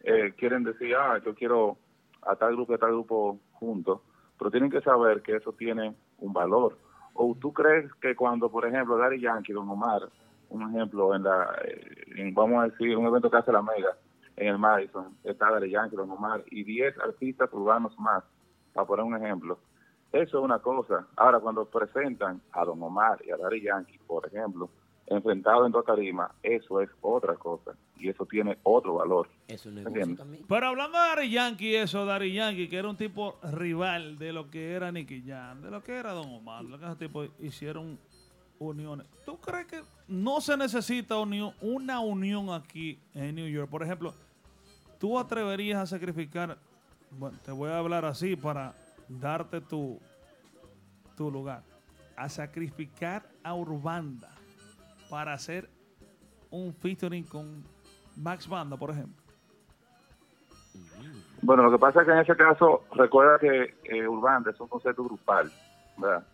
eh, 0.01 0.33
quieren 0.37 0.63
decir, 0.63 0.95
ah, 0.95 1.19
yo 1.25 1.33
quiero 1.35 1.77
a 2.21 2.35
tal 2.35 2.53
grupo 2.55 2.73
y 2.73 2.75
a 2.75 2.79
tal 2.79 2.91
grupo 2.91 3.39
juntos, 3.53 4.01
pero 4.37 4.51
tienen 4.51 4.69
que 4.69 4.81
saber 4.81 5.21
que 5.21 5.35
eso 5.35 5.53
tiene 5.53 5.95
un 6.19 6.33
valor. 6.33 6.77
O 7.13 7.35
tú 7.39 7.51
crees 7.51 7.91
que 7.95 8.15
cuando, 8.15 8.49
por 8.51 8.65
ejemplo, 8.65 8.97
Daddy 8.97 9.19
Yankee, 9.19 9.53
Don 9.53 9.67
Omar, 9.69 10.07
un 10.49 10.69
ejemplo, 10.69 11.15
en 11.15 11.23
la, 11.23 11.55
eh, 11.63 11.81
en, 12.17 12.33
vamos 12.33 12.61
a 12.63 12.67
decir, 12.69 12.95
un 12.95 13.07
evento 13.07 13.29
que 13.31 13.37
hace 13.37 13.51
la 13.51 13.61
Mega, 13.61 13.97
en 14.37 14.47
el 14.47 14.57
Madison, 14.57 15.17
está 15.23 15.51
Daddy 15.51 15.71
Yankee, 15.71 15.95
Don 15.95 16.11
Omar, 16.11 16.43
y 16.51 16.63
10 16.63 16.99
artistas 16.99 17.49
urbanos 17.51 17.97
más, 17.99 18.23
para 18.73 18.87
poner 18.87 19.05
un 19.05 19.15
ejemplo. 19.15 19.59
Eso 20.11 20.37
es 20.37 20.43
una 20.43 20.59
cosa. 20.59 21.07
Ahora, 21.15 21.39
cuando 21.39 21.65
presentan 21.65 22.41
a 22.51 22.63
Don 22.63 22.81
Omar 22.81 23.19
y 23.25 23.31
a 23.31 23.37
Daddy 23.37 23.61
Yankee, 23.61 23.99
por 24.07 24.25
ejemplo, 24.27 24.69
enfrentados 25.07 25.65
en 25.65 25.71
dos 25.71 25.85
tarimas, 25.85 26.31
eso 26.43 26.79
es 26.81 26.89
otra 27.01 27.35
cosa. 27.35 27.71
Y 27.97 28.09
eso 28.09 28.25
tiene 28.25 28.57
otro 28.63 28.95
valor. 28.95 29.27
Es 29.47 29.65
un 29.65 29.79
¿Entiendes? 29.79 30.25
Pero 30.47 30.67
hablando 30.67 30.97
de 31.01 31.07
Dari 31.07 31.31
Yankee, 31.31 31.75
eso, 31.75 32.05
Dari 32.05 32.31
Yankee, 32.33 32.69
que 32.69 32.77
era 32.77 32.89
un 32.89 32.97
tipo 32.97 33.39
rival 33.51 34.17
de 34.19 34.33
lo 34.33 34.49
que 34.49 34.73
era 34.73 34.91
Nicky 34.91 35.23
Jam, 35.25 35.61
de 35.61 35.71
lo 35.71 35.81
que 35.81 35.93
era 35.93 36.11
Don 36.11 36.29
Omar, 36.29 36.63
de 36.63 36.69
lo 36.69 36.77
que 36.77 36.85
esos 36.85 36.97
tipos 36.97 37.29
hicieron 37.39 37.97
uniones. 38.59 39.07
¿Tú 39.25 39.37
crees 39.39 39.65
que 39.65 39.81
no 40.07 40.41
se 40.41 40.55
necesita 40.57 41.17
unión, 41.17 41.53
una 41.61 41.99
unión 41.99 42.49
aquí 42.49 42.99
en 43.13 43.35
New 43.35 43.47
York? 43.47 43.69
Por 43.69 43.83
ejemplo, 43.83 44.13
¿tú 44.99 45.17
atreverías 45.19 45.79
a 45.81 45.85
sacrificar, 45.85 46.57
bueno, 47.11 47.37
te 47.43 47.51
voy 47.51 47.69
a 47.69 47.77
hablar 47.77 48.05
así 48.05 48.35
para 48.35 48.73
darte 49.07 49.61
tu, 49.61 49.99
tu 51.15 51.31
lugar, 51.31 51.63
a 52.15 52.29
sacrificar 52.29 53.23
a 53.43 53.53
Urbanda 53.53 54.29
para 55.09 55.33
hacer 55.33 55.69
un 56.49 56.73
featuring 56.73 57.23
con 57.23 57.63
Max 58.15 58.47
Banda, 58.47 58.77
por 58.77 58.89
ejemplo? 58.91 59.23
Bueno, 61.41 61.63
lo 61.63 61.71
que 61.71 61.77
pasa 61.77 62.01
es 62.01 62.05
que 62.07 62.11
en 62.13 62.19
ese 62.19 62.35
caso, 62.35 62.83
recuerda 62.93 63.37
que 63.39 63.75
eh, 63.83 64.07
Urbanda 64.07 64.51
es 64.51 64.59
un 64.59 64.67
concepto 64.67 65.03
grupal, 65.03 65.51
¿verdad? 65.97 66.25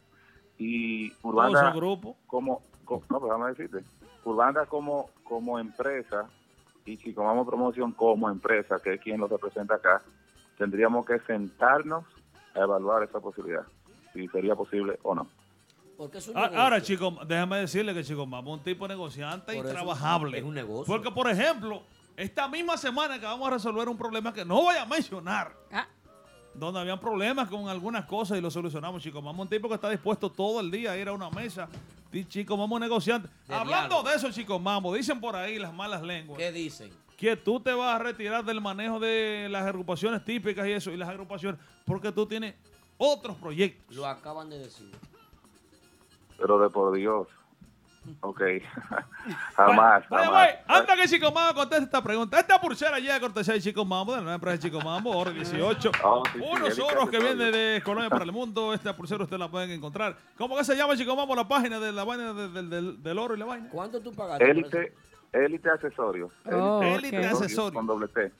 Y 0.58 1.12
Urbanda 1.22 1.60
¿Todo 1.60 1.72
su 1.72 1.78
grupo? 1.78 2.18
como, 2.26 2.62
co- 2.86 3.04
no, 3.10 3.20
pues 3.20 3.32
déjame 3.32 3.50
decirte, 3.54 3.84
Urbanda 4.24 4.66
como, 4.66 5.10
como 5.24 5.60
empresa 5.60 6.30
y 6.86 6.98
Chico 6.98 7.24
Mamo 7.24 7.46
Promoción 7.46 7.92
como 7.94 8.30
empresa, 8.30 8.78
que 8.84 8.96
es 8.96 9.02
quien 9.02 9.20
lo 9.20 9.28
representa 9.28 9.76
acá, 9.76 10.02
tendríamos 10.58 11.06
que 11.06 11.20
sentarnos 11.20 12.06
a 12.56 12.60
evaluar 12.60 13.04
esa 13.04 13.20
posibilidad, 13.20 13.64
si 14.14 14.28
sería 14.28 14.56
posible 14.56 15.00
o 15.04 15.16
no. 15.16 15.28
Porque 15.98 16.18
es 16.18 16.28
un 16.28 16.36
Ah, 16.38 16.42
negocio. 16.42 16.62
Ahora, 16.62 16.82
chico, 16.82 17.18
déjame 17.28 17.58
decirle 17.58 17.94
que 17.94 18.04
Chico 18.04 18.26
Mamo 18.26 18.54
es 18.54 18.60
un 18.60 18.64
tipo 18.66 18.88
negociante 18.88 19.54
y 19.56 19.62
Por 19.62 19.70
trabajable. 19.72 20.38
es 20.40 20.44
un 20.44 20.54
negocio. 20.56 20.92
Porque, 20.94 21.12
por 21.12 21.30
ejemplo, 21.30 21.84
esta 22.18 22.48
misma 22.48 22.78
semana 22.78 23.20
que 23.20 23.26
vamos 23.26 23.48
a 23.48 23.52
resolver 23.52 23.88
un 23.88 23.98
problema 23.98 24.34
que 24.34 24.44
no 24.44 24.56
voy 24.56 24.76
a 24.76 24.86
mencionar, 24.86 25.54
Ah. 25.72 25.88
donde 26.56 26.80
habían 26.80 27.00
problemas 27.00 27.48
con 27.50 27.68
algunas 27.70 28.06
cosas 28.06 28.38
y 28.38 28.42
lo 28.42 28.52
solucionamos, 28.52 29.02
Chico 29.02 29.22
Mamo 29.22 29.44
es 29.44 29.46
un 29.48 29.50
tipo 29.50 29.68
que 29.70 29.76
está 29.76 29.90
dispuesto 29.90 30.30
todo 30.32 30.60
el 30.60 30.70
día 30.70 30.92
a 30.92 30.98
ir 30.98 31.08
a 31.08 31.14
una 31.14 31.30
mesa. 31.30 31.68
Chico 32.28 32.56
Mamo 32.58 32.80
negociante. 32.80 33.28
De 33.48 33.56
Hablando 33.56 33.96
diálogo. 33.96 34.10
de 34.10 34.16
eso, 34.16 34.32
Chico 34.32 34.60
Mamo, 34.60 34.94
dicen 34.94 35.20
por 35.20 35.36
ahí 35.36 35.58
las 35.58 35.74
malas 35.74 36.02
lenguas. 36.04 36.38
¿Qué 36.38 36.52
dicen? 36.52 36.92
Que 37.18 37.36
tú 37.36 37.60
te 37.60 37.72
vas 37.74 37.96
a 37.96 38.00
retirar 38.00 38.44
del 38.44 38.60
manejo 38.62 39.00
de 39.00 39.48
las 39.50 39.64
agrupaciones 39.66 40.24
típicas 40.26 40.68
y 40.68 40.72
eso, 40.72 40.92
y 40.92 40.98
las 40.98 41.10
agrupaciones, 41.10 41.60
porque 41.86 42.12
tú 42.12 42.26
tienes 42.26 42.56
otros 42.98 43.38
proyectos. 43.38 43.96
Lo 43.96 44.06
acaban 44.06 44.50
de 44.50 44.60
decir. 44.60 44.92
Pero 46.38 46.60
de 46.60 46.70
por 46.70 46.94
Dios, 46.94 47.28
ok, 48.22 48.42
jamás, 49.56 50.08
Vaya, 50.10 50.26
jamás. 50.26 50.50
antes 50.68 50.96
que 51.02 51.08
Chico 51.08 51.32
Mambo 51.32 51.54
conteste 51.54 51.86
esta 51.86 52.02
pregunta. 52.04 52.40
Esta 52.40 52.60
pulsera 52.60 53.00
llega 53.00 53.16
a 53.16 53.20
cortesía 53.20 53.54
de 53.54 53.62
Chico 53.62 53.86
Mambo, 53.86 54.16
de 54.16 54.22
la 54.22 54.34
empresa 54.36 54.58
de 54.58 54.64
Chico 54.64 54.82
Mambo, 54.82 55.16
Oro 55.18 55.32
18. 55.34 55.92
Oh, 56.04 56.24
sí, 56.26 56.32
sí, 56.40 56.40
Unos 56.46 56.70
Erika 56.78 56.84
oros 56.86 57.10
que 57.10 57.20
vienen 57.20 57.52
de 57.52 57.82
Colombia 57.84 58.10
para 58.10 58.26
el 58.26 58.32
mundo. 58.32 58.74
Esta 58.74 58.96
pulsera 58.96 59.24
ustedes 59.24 59.40
la 59.40 59.50
pueden 59.50 59.72
encontrar. 59.72 60.16
¿Cómo 60.38 60.58
que 60.58 60.64
se 60.64 60.76
llama 60.76 60.96
Chico 60.98 61.16
Mambo 61.16 61.36
la 61.36 61.48
página 61.48 61.80
de 61.80 61.92
la 61.92 62.04
vaina 62.04 62.34
de- 62.34 62.98
del- 62.98 63.18
oro 63.20 63.36
y 63.36 63.40
la 63.40 63.46
vaina? 63.46 63.70
¿Cuánto 63.72 64.00
tú 64.02 64.12
pagaste? 64.14 64.46
por 64.46 64.50
Élite, 64.56 64.94
élite 65.32 65.70
accesorios. 65.70 66.32
Oh, 66.52 66.82
Élite. 66.84 67.26
Accesorios. 67.26 67.72
Con 67.74 67.88
doble 67.88 68.08
T. 68.10 68.32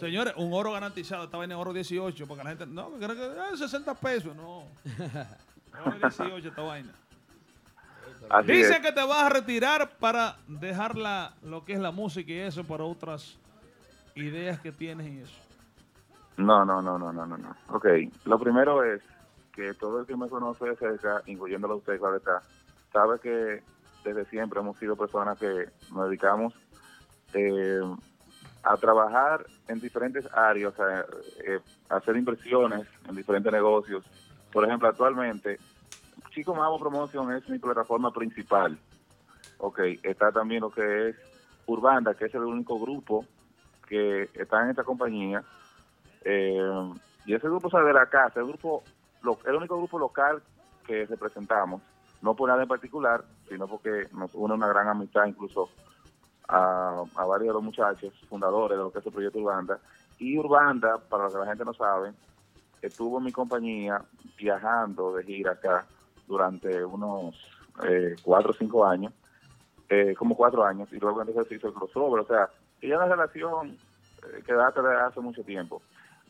Señores, 0.00 0.34
un 0.36 0.52
oro 0.52 0.72
garantizado. 0.72 1.24
Esta 1.24 1.36
vaina 1.36 1.54
es 1.54 1.60
oro 1.60 1.72
18. 1.72 2.26
Porque 2.26 2.42
la 2.42 2.50
gente, 2.50 2.66
no, 2.66 2.90
que 2.98 3.06
cree 3.06 3.16
que 3.16 3.30
es 3.52 3.58
60 3.60 3.94
pesos. 3.94 4.34
No. 4.34 4.64
Oro 5.84 5.96
18 6.00 6.48
esta 6.48 6.62
vaina. 6.62 6.92
Así 8.30 8.52
es. 8.52 8.78
que 8.80 8.92
te 8.92 9.02
vas 9.02 9.24
a 9.24 9.28
retirar 9.28 9.90
para 9.98 10.36
dejar 10.48 10.96
la, 10.96 11.34
lo 11.42 11.64
que 11.64 11.74
es 11.74 11.80
la 11.80 11.90
música 11.90 12.32
y 12.32 12.38
eso 12.38 12.64
para 12.64 12.84
otras 12.84 13.38
ideas 14.14 14.60
que 14.60 14.72
tienes 14.72 15.06
y 15.06 15.18
eso. 15.20 15.38
No, 16.36 16.64
no, 16.64 16.82
no, 16.82 16.98
no, 16.98 17.12
no, 17.12 17.26
no, 17.26 17.36
no. 17.36 17.56
Ok, 17.68 17.86
lo 18.24 18.38
primero 18.38 18.82
es 18.82 19.02
que 19.52 19.74
todo 19.74 20.00
el 20.00 20.06
que 20.06 20.16
me 20.16 20.28
conoce 20.28 20.64
de 20.66 20.76
cerca, 20.76 21.22
incluyéndolo 21.26 21.74
a 21.74 21.76
usted, 21.76 21.98
claro 21.98 22.16
está, 22.16 22.42
sabe 22.92 23.20
que 23.20 23.62
desde 24.04 24.24
siempre 24.26 24.60
hemos 24.60 24.76
sido 24.78 24.96
personas 24.96 25.38
que 25.38 25.68
nos 25.92 26.08
dedicamos 26.08 26.54
eh, 27.34 27.80
a 28.62 28.76
trabajar 28.76 29.46
en 29.68 29.80
diferentes 29.80 30.26
áreas, 30.32 30.78
a, 30.80 31.00
eh, 31.44 31.60
a 31.88 31.96
hacer 31.96 32.16
inversiones 32.16 32.86
en 33.08 33.14
diferentes 33.14 33.52
negocios. 33.52 34.04
Por 34.52 34.64
ejemplo, 34.64 34.88
actualmente, 34.88 35.58
Chico 36.34 36.52
Mamo 36.52 36.80
Promotion 36.80 37.32
es 37.32 37.48
mi 37.48 37.60
plataforma 37.60 38.10
principal. 38.10 38.76
Ok, 39.58 39.78
está 40.02 40.32
también 40.32 40.62
lo 40.62 40.70
que 40.70 41.10
es 41.10 41.16
Urbanda, 41.66 42.14
que 42.14 42.24
es 42.24 42.34
el 42.34 42.42
único 42.42 42.78
grupo 42.80 43.24
que 43.86 44.28
está 44.34 44.64
en 44.64 44.70
esta 44.70 44.82
compañía. 44.82 45.44
Eh, 46.24 46.92
y 47.24 47.34
ese 47.34 47.46
grupo 47.46 47.70
sale 47.70 47.86
de 47.86 47.92
la 47.92 48.06
casa, 48.06 48.40
el 48.40 48.46
grupo, 48.46 48.82
el 49.44 49.54
único 49.54 49.76
grupo 49.76 49.96
local 49.96 50.42
que 50.84 51.06
representamos, 51.06 51.80
no 52.20 52.34
por 52.34 52.48
nada 52.48 52.62
en 52.62 52.68
particular, 52.68 53.24
sino 53.48 53.68
porque 53.68 54.08
nos 54.12 54.34
une 54.34 54.54
una 54.54 54.66
gran 54.66 54.88
amistad 54.88 55.26
incluso 55.26 55.70
a, 56.48 57.04
a 57.14 57.24
varios 57.26 57.48
de 57.48 57.54
los 57.54 57.62
muchachos 57.62 58.12
fundadores 58.28 58.76
de 58.76 58.82
lo 58.82 58.90
que 58.90 58.98
es 58.98 59.06
el 59.06 59.12
proyecto 59.12 59.38
Urbanda. 59.38 59.78
Y 60.18 60.36
Urbanda, 60.36 60.98
para 60.98 61.24
lo 61.24 61.30
que 61.30 61.38
la 61.38 61.46
gente 61.46 61.64
no 61.64 61.74
sabe, 61.74 62.12
estuvo 62.82 63.18
en 63.18 63.24
mi 63.24 63.32
compañía 63.32 64.02
viajando 64.36 65.14
de 65.14 65.22
gira 65.22 65.52
acá 65.52 65.86
durante 66.26 66.84
unos 66.84 67.34
eh, 67.86 68.16
cuatro 68.22 68.50
o 68.52 68.54
cinco 68.54 68.86
años, 68.86 69.12
eh, 69.88 70.14
como 70.16 70.36
cuatro 70.36 70.64
años, 70.64 70.88
y 70.92 70.98
luego 70.98 71.22
entonces 71.22 71.48
se 71.48 71.54
hizo 71.56 71.68
el 71.68 71.74
crossover. 71.74 72.20
O 72.22 72.26
sea, 72.26 72.48
que 72.80 72.88
ya 72.88 72.96
la 72.98 73.06
relación 73.06 73.76
eh, 74.22 74.42
que 74.44 74.52
data 74.52 74.82
de 74.82 74.96
hace 74.96 75.20
mucho 75.20 75.42
tiempo. 75.42 75.82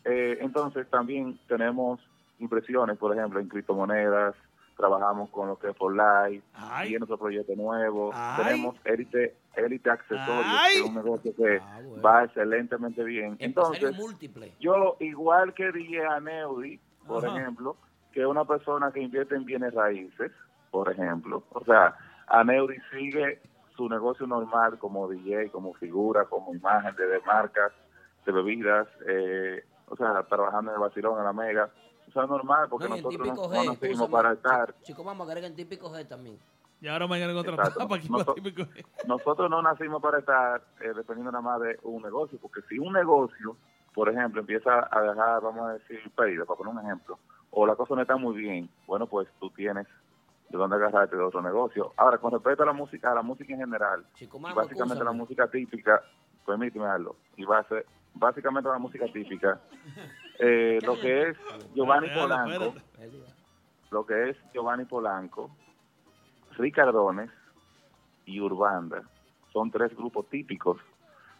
Eh, 0.04 0.38
entonces 0.40 0.88
también 0.90 1.38
tenemos 1.48 2.00
impresiones, 2.38 2.98
por 2.98 3.16
ejemplo, 3.16 3.40
en 3.40 3.48
criptomonedas, 3.48 4.34
trabajamos 4.76 5.30
con 5.30 5.48
lo 5.48 5.58
que 5.58 5.70
es 5.70 5.76
por 5.76 5.92
Live, 5.92 6.42
y 6.88 6.94
en 6.94 7.02
otro 7.02 7.16
proyecto 7.16 7.54
nuevo, 7.54 8.10
Ay. 8.12 8.42
tenemos 8.44 8.76
Elite, 8.84 9.36
Elite 9.54 9.88
Accesorios, 9.88 10.44
Ay. 10.46 10.72
que 10.74 10.78
es 10.80 10.84
un 10.84 10.94
negocio 10.96 11.34
que 11.36 11.60
va 12.04 12.24
excelentemente 12.24 13.04
bien. 13.04 13.36
Entonces, 13.38 13.96
múltiple. 13.96 14.52
yo 14.58 14.96
igual 14.98 15.54
quería 15.54 16.16
a 16.16 16.20
Neudi, 16.20 16.80
por 17.06 17.24
Ajá. 17.24 17.38
ejemplo, 17.38 17.76
que 18.14 18.24
una 18.24 18.44
persona 18.44 18.92
que 18.92 19.00
invierte 19.00 19.34
en 19.34 19.44
bienes 19.44 19.74
raíces, 19.74 20.30
por 20.70 20.90
ejemplo. 20.90 21.42
O 21.50 21.64
sea, 21.64 21.96
a 22.28 22.44
Neudi 22.44 22.76
sigue 22.92 23.42
su 23.76 23.88
negocio 23.88 24.26
normal 24.26 24.78
como 24.78 25.08
DJ, 25.08 25.50
como 25.50 25.74
figura, 25.74 26.24
como 26.26 26.54
imagen 26.54 26.94
de, 26.94 27.06
de 27.08 27.20
marcas, 27.22 27.72
de 28.24 28.32
bebidas, 28.32 28.86
eh, 29.08 29.64
o 29.88 29.96
sea, 29.96 30.22
trabajando 30.22 30.70
en 30.70 30.76
el 30.76 30.80
vacilón, 30.80 31.18
en 31.18 31.24
la 31.24 31.32
mega. 31.32 31.70
O 32.08 32.12
sea, 32.12 32.26
normal, 32.26 32.68
porque 32.70 32.88
No, 32.88 32.94
en 32.94 33.02
nosotros 33.02 33.36
no, 33.36 33.76
G, 33.76 34.10
para 34.10 34.32
estar. 34.32 34.74
Chico, 34.82 35.02
vamos 35.02 35.26
a 35.26 35.32
agregar 35.32 35.50
en 35.50 35.56
típico 35.56 35.90
G 35.90 36.06
también. 36.06 36.38
Y 36.80 36.86
ahora 36.86 37.08
quieren 37.08 37.34
contratar 37.34 37.66
Exacto. 37.66 37.88
para 37.88 38.00
aquí 38.00 38.08
nosotros 39.08 39.50
no 39.50 39.60
nacimos 39.62 40.00
para 40.00 40.18
estar 40.18 40.62
eh, 40.80 40.92
dependiendo 40.94 41.32
nada 41.32 41.42
más 41.42 41.60
de 41.60 41.78
un 41.82 42.02
negocio, 42.02 42.38
porque 42.40 42.60
si 42.68 42.78
un 42.78 42.92
negocio, 42.92 43.56
por 43.92 44.08
ejemplo, 44.08 44.40
empieza 44.40 44.88
a 44.90 45.00
dejar, 45.00 45.42
vamos 45.42 45.66
a 45.66 45.72
decir, 45.72 45.98
pérdida, 46.14 46.44
para 46.44 46.58
poner 46.58 46.74
un 46.74 46.80
ejemplo, 46.80 47.18
o 47.56 47.66
la 47.66 47.76
cosa 47.76 47.94
no 47.94 48.02
está 48.02 48.16
muy 48.16 48.36
bien, 48.36 48.68
bueno, 48.86 49.06
pues 49.06 49.28
tú 49.38 49.48
tienes 49.50 49.86
de 50.48 50.58
dónde 50.58 50.76
agarrarte 50.76 51.16
de 51.16 51.22
otro 51.22 51.40
negocio. 51.40 51.92
Ahora, 51.96 52.18
con 52.18 52.32
respecto 52.32 52.64
a 52.64 52.66
la 52.66 52.72
música, 52.72 53.12
a 53.12 53.14
la 53.14 53.22
música 53.22 53.52
en 53.52 53.60
general, 53.60 54.04
y 54.20 54.26
Mambo, 54.26 54.54
básicamente 54.54 55.04
la 55.04 55.12
música 55.12 55.46
típica, 55.48 56.02
permíteme 56.44 56.84
darlo, 56.84 57.16
y 57.36 57.44
va 57.44 57.58
a 57.58 57.64
ser 57.64 57.86
básicamente 58.14 58.68
la 58.68 58.78
música 58.78 59.06
típica, 59.06 59.60
eh, 60.38 60.80
lo 60.84 60.98
que 61.00 61.30
es 61.30 61.36
Giovanni 61.74 62.08
Polanco, 62.10 62.74
lo 63.90 64.06
que 64.06 64.30
es 64.30 64.36
Giovanni 64.52 64.84
Polanco, 64.84 65.50
Ricardones 66.58 67.30
y 68.26 68.40
Urbanda. 68.40 69.02
Son 69.52 69.70
tres 69.70 69.96
grupos 69.96 70.28
típicos 70.28 70.78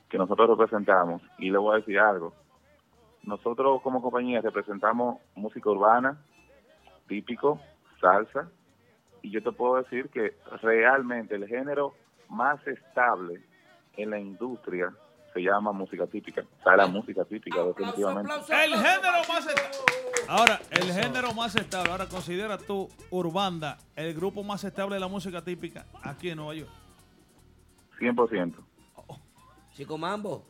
que 0.08 0.18
nosotros 0.18 0.48
representamos. 0.48 1.22
Y 1.38 1.50
le 1.50 1.58
voy 1.58 1.74
a 1.74 1.78
decir 1.78 1.98
algo. 1.98 2.32
Nosotros 3.26 3.80
como 3.82 4.02
compañía 4.02 4.40
representamos 4.40 5.18
música 5.34 5.70
urbana, 5.70 6.22
típico, 7.08 7.60
salsa. 8.00 8.50
Y 9.22 9.30
yo 9.30 9.42
te 9.42 9.52
puedo 9.52 9.76
decir 9.76 10.10
que 10.10 10.36
realmente 10.62 11.34
el 11.34 11.46
género 11.48 11.94
más 12.28 12.64
estable 12.66 13.42
en 13.96 14.10
la 14.10 14.18
industria 14.18 14.92
se 15.32 15.40
llama 15.40 15.72
música 15.72 16.06
típica. 16.06 16.42
O 16.60 16.62
sea, 16.62 16.76
la 16.76 16.86
música 16.86 17.24
típica, 17.24 17.64
definitivamente. 17.64 18.30
El 18.32 18.74
género 18.74 19.18
más 19.28 19.46
estable. 19.46 19.76
Ahora, 20.28 20.60
el 20.70 20.92
género 20.92 21.32
más 21.34 21.56
estable. 21.56 21.90
Ahora, 21.90 22.06
considera 22.06 22.58
tú 22.58 22.88
Urbanda 23.10 23.78
el 23.96 24.14
grupo 24.14 24.44
más 24.44 24.62
estable 24.64 24.94
de 24.94 25.00
la 25.00 25.08
música 25.08 25.42
típica 25.42 25.86
aquí 26.02 26.30
en 26.30 26.36
Nueva 26.36 26.54
York. 26.54 26.70
100%. 27.98 28.54
Chico 29.72 29.98
Mambo, 29.98 30.44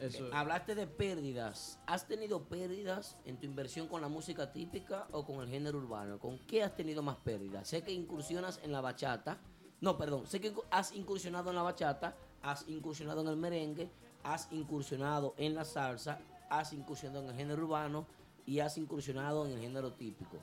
Eso. 0.00 0.28
hablaste 0.32 0.74
de 0.74 0.86
pérdidas. 0.86 1.78
¿Has 1.86 2.06
tenido 2.06 2.44
pérdidas 2.44 3.16
en 3.24 3.38
tu 3.38 3.46
inversión 3.46 3.88
con 3.88 4.00
la 4.00 4.08
música 4.08 4.52
típica 4.52 5.06
o 5.12 5.24
con 5.24 5.40
el 5.40 5.48
género 5.48 5.78
urbano? 5.78 6.18
¿Con 6.18 6.38
qué 6.40 6.62
has 6.62 6.74
tenido 6.74 7.02
más 7.02 7.16
pérdidas? 7.16 7.68
Sé 7.68 7.82
que 7.82 7.92
incursionas 7.92 8.60
en 8.62 8.72
la 8.72 8.80
bachata. 8.80 9.38
No, 9.80 9.96
perdón. 9.96 10.26
Sé 10.26 10.40
que 10.40 10.52
has 10.70 10.94
incursionado 10.94 11.50
en 11.50 11.56
la 11.56 11.62
bachata, 11.62 12.16
has 12.42 12.68
incursionado 12.68 13.20
en 13.22 13.28
el 13.28 13.36
merengue, 13.36 13.88
has 14.22 14.50
incursionado 14.52 15.34
en 15.36 15.54
la 15.54 15.64
salsa, 15.64 16.18
has 16.50 16.72
incursionado 16.72 17.22
en 17.24 17.30
el 17.30 17.36
género 17.36 17.64
urbano 17.64 18.06
y 18.46 18.60
has 18.60 18.76
incursionado 18.78 19.46
en 19.46 19.52
el 19.52 19.60
género 19.60 19.92
típico. 19.92 20.38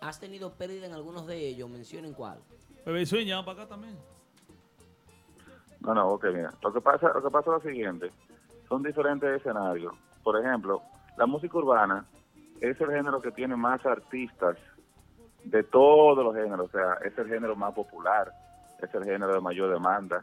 ¿Has 0.00 0.20
tenido 0.20 0.52
pérdida 0.52 0.86
en 0.86 0.92
algunos 0.92 1.26
de 1.26 1.36
ellos? 1.38 1.68
Mencionen 1.68 2.12
cuál. 2.12 2.38
Bebé 2.84 3.04
llama 3.04 3.44
para 3.44 3.62
acá 3.62 3.68
también. 3.68 3.96
No, 5.80 5.94
no, 5.94 6.08
ok, 6.10 6.24
mira. 6.32 6.52
Lo 6.62 6.72
que 6.72 6.80
pasa, 6.80 7.12
lo 7.12 7.22
que 7.22 7.30
pasa 7.30 7.56
es 7.56 7.64
lo 7.64 7.70
siguiente. 7.70 8.10
Son 8.68 8.82
diferentes 8.82 9.28
escenarios. 9.28 9.94
Por 10.22 10.38
ejemplo, 10.38 10.82
la 11.16 11.26
música 11.26 11.58
urbana 11.58 12.04
es 12.60 12.80
el 12.80 12.90
género 12.90 13.20
que 13.20 13.30
tiene 13.30 13.56
más 13.56 13.84
artistas 13.86 14.56
de 15.44 15.62
todos 15.62 16.24
los 16.24 16.34
géneros. 16.34 16.68
O 16.68 16.72
sea, 16.72 16.94
es 17.04 17.16
el 17.18 17.28
género 17.28 17.54
más 17.56 17.72
popular, 17.74 18.32
es 18.82 18.92
el 18.94 19.04
género 19.04 19.34
de 19.34 19.40
mayor 19.40 19.72
demanda, 19.72 20.22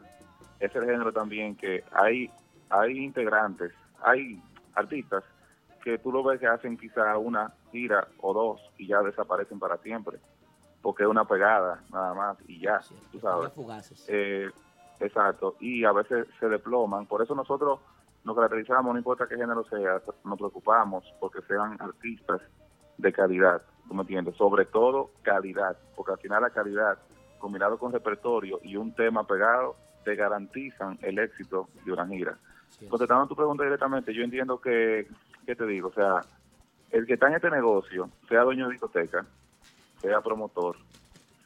es 0.59 0.75
el 0.75 0.85
género 0.85 1.11
también 1.11 1.55
que 1.55 1.83
hay, 1.93 2.29
hay 2.69 2.97
integrantes, 2.97 3.71
hay 4.01 4.41
artistas 4.75 5.23
que 5.83 5.97
tú 5.97 6.11
lo 6.11 6.23
ves 6.23 6.39
que 6.39 6.47
hacen 6.47 6.77
quizá 6.77 7.17
una 7.17 7.53
gira 7.71 8.07
o 8.19 8.33
dos 8.33 8.61
y 8.77 8.87
ya 8.87 9.01
desaparecen 9.01 9.59
para 9.59 9.77
siempre. 9.77 10.19
Porque 10.81 11.03
es 11.03 11.09
una 11.09 11.25
pegada 11.25 11.81
nada 11.91 12.13
más 12.13 12.37
y 12.47 12.59
ya, 12.59 12.81
tú 13.11 13.19
sabes. 13.19 13.51
Eh, 14.07 14.49
exacto, 14.99 15.55
y 15.59 15.85
a 15.85 15.93
veces 15.93 16.27
se 16.39 16.49
desploman. 16.49 17.05
Por 17.05 17.21
eso 17.21 17.35
nosotros 17.35 17.79
nos 18.23 18.35
caracterizamos, 18.35 18.93
no 18.93 18.97
importa 18.97 19.27
qué 19.27 19.35
género 19.35 19.63
sea, 19.65 20.01
nos 20.23 20.37
preocupamos 20.37 21.03
porque 21.19 21.41
sean 21.41 21.77
artistas 21.79 22.41
de 22.97 23.11
calidad, 23.11 23.61
¿tú 23.87 23.93
me 23.93 24.01
entiendes? 24.01 24.35
Sobre 24.35 24.65
todo 24.65 25.11
calidad, 25.21 25.77
porque 25.95 26.13
al 26.13 26.19
final 26.19 26.41
la 26.41 26.49
calidad, 26.49 26.97
combinado 27.39 27.77
con 27.77 27.91
repertorio 27.91 28.59
y 28.63 28.77
un 28.77 28.93
tema 28.93 29.25
pegado, 29.25 29.75
te 30.05 30.15
garantizan 30.15 30.97
el 31.01 31.19
éxito 31.19 31.67
de 31.85 31.91
una 31.91 32.07
gira. 32.07 32.37
Contestando 32.89 33.27
tu 33.27 33.35
pregunta 33.35 33.63
directamente, 33.63 34.13
yo 34.13 34.23
entiendo 34.23 34.59
que, 34.59 35.07
¿qué 35.45 35.55
te 35.55 35.65
digo? 35.65 35.89
O 35.89 35.93
sea, 35.93 36.21
el 36.91 37.05
que 37.05 37.13
está 37.13 37.27
en 37.27 37.35
este 37.35 37.49
negocio, 37.49 38.09
sea 38.27 38.41
dueño 38.43 38.67
de 38.67 38.73
discoteca, 38.73 39.25
sea 39.99 40.21
promotor, 40.21 40.77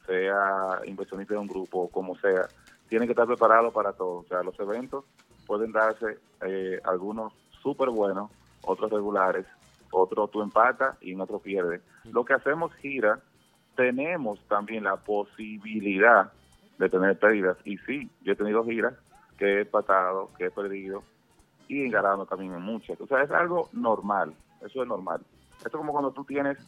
sea 0.06 0.80
inversionista 0.84 1.34
de 1.34 1.40
un 1.40 1.46
grupo, 1.46 1.88
como 1.90 2.16
sea, 2.16 2.48
tiene 2.88 3.06
que 3.06 3.12
estar 3.12 3.26
preparado 3.26 3.72
para 3.72 3.92
todo. 3.92 4.20
O 4.20 4.24
sea, 4.24 4.42
los 4.42 4.58
eventos 4.58 5.04
pueden 5.48 5.72
darse 5.72 6.18
eh, 6.46 6.78
algunos 6.84 7.32
súper 7.62 7.88
buenos, 7.88 8.30
otros 8.62 8.92
regulares, 8.92 9.46
otros 9.90 10.30
tú 10.30 10.42
empatas 10.42 10.96
y 11.00 11.12
en 11.12 11.20
otros 11.22 11.40
pierdes. 11.40 11.80
Lo 12.04 12.24
que 12.24 12.34
hacemos 12.34 12.72
gira, 12.74 13.18
tenemos 13.74 14.38
también 14.46 14.84
la 14.84 14.96
posibilidad 14.96 16.30
de 16.78 16.88
tener 16.90 17.18
pérdidas. 17.18 17.56
Y 17.64 17.78
sí, 17.78 18.10
yo 18.22 18.34
he 18.34 18.36
tenido 18.36 18.62
giras 18.64 18.94
que 19.38 19.46
he 19.46 19.60
empatado, 19.62 20.28
que 20.36 20.46
he 20.46 20.50
perdido 20.50 21.02
y 21.66 21.82
he 21.82 21.88
ganado 21.88 22.26
también 22.26 22.52
en 22.52 22.62
muchas. 22.62 23.00
O 23.00 23.06
sea, 23.06 23.22
es 23.22 23.30
algo 23.30 23.70
normal, 23.72 24.34
eso 24.60 24.82
es 24.82 24.88
normal. 24.88 25.22
Esto 25.56 25.68
es 25.68 25.76
como 25.76 25.92
cuando 25.92 26.12
tú 26.12 26.24
tienes 26.24 26.58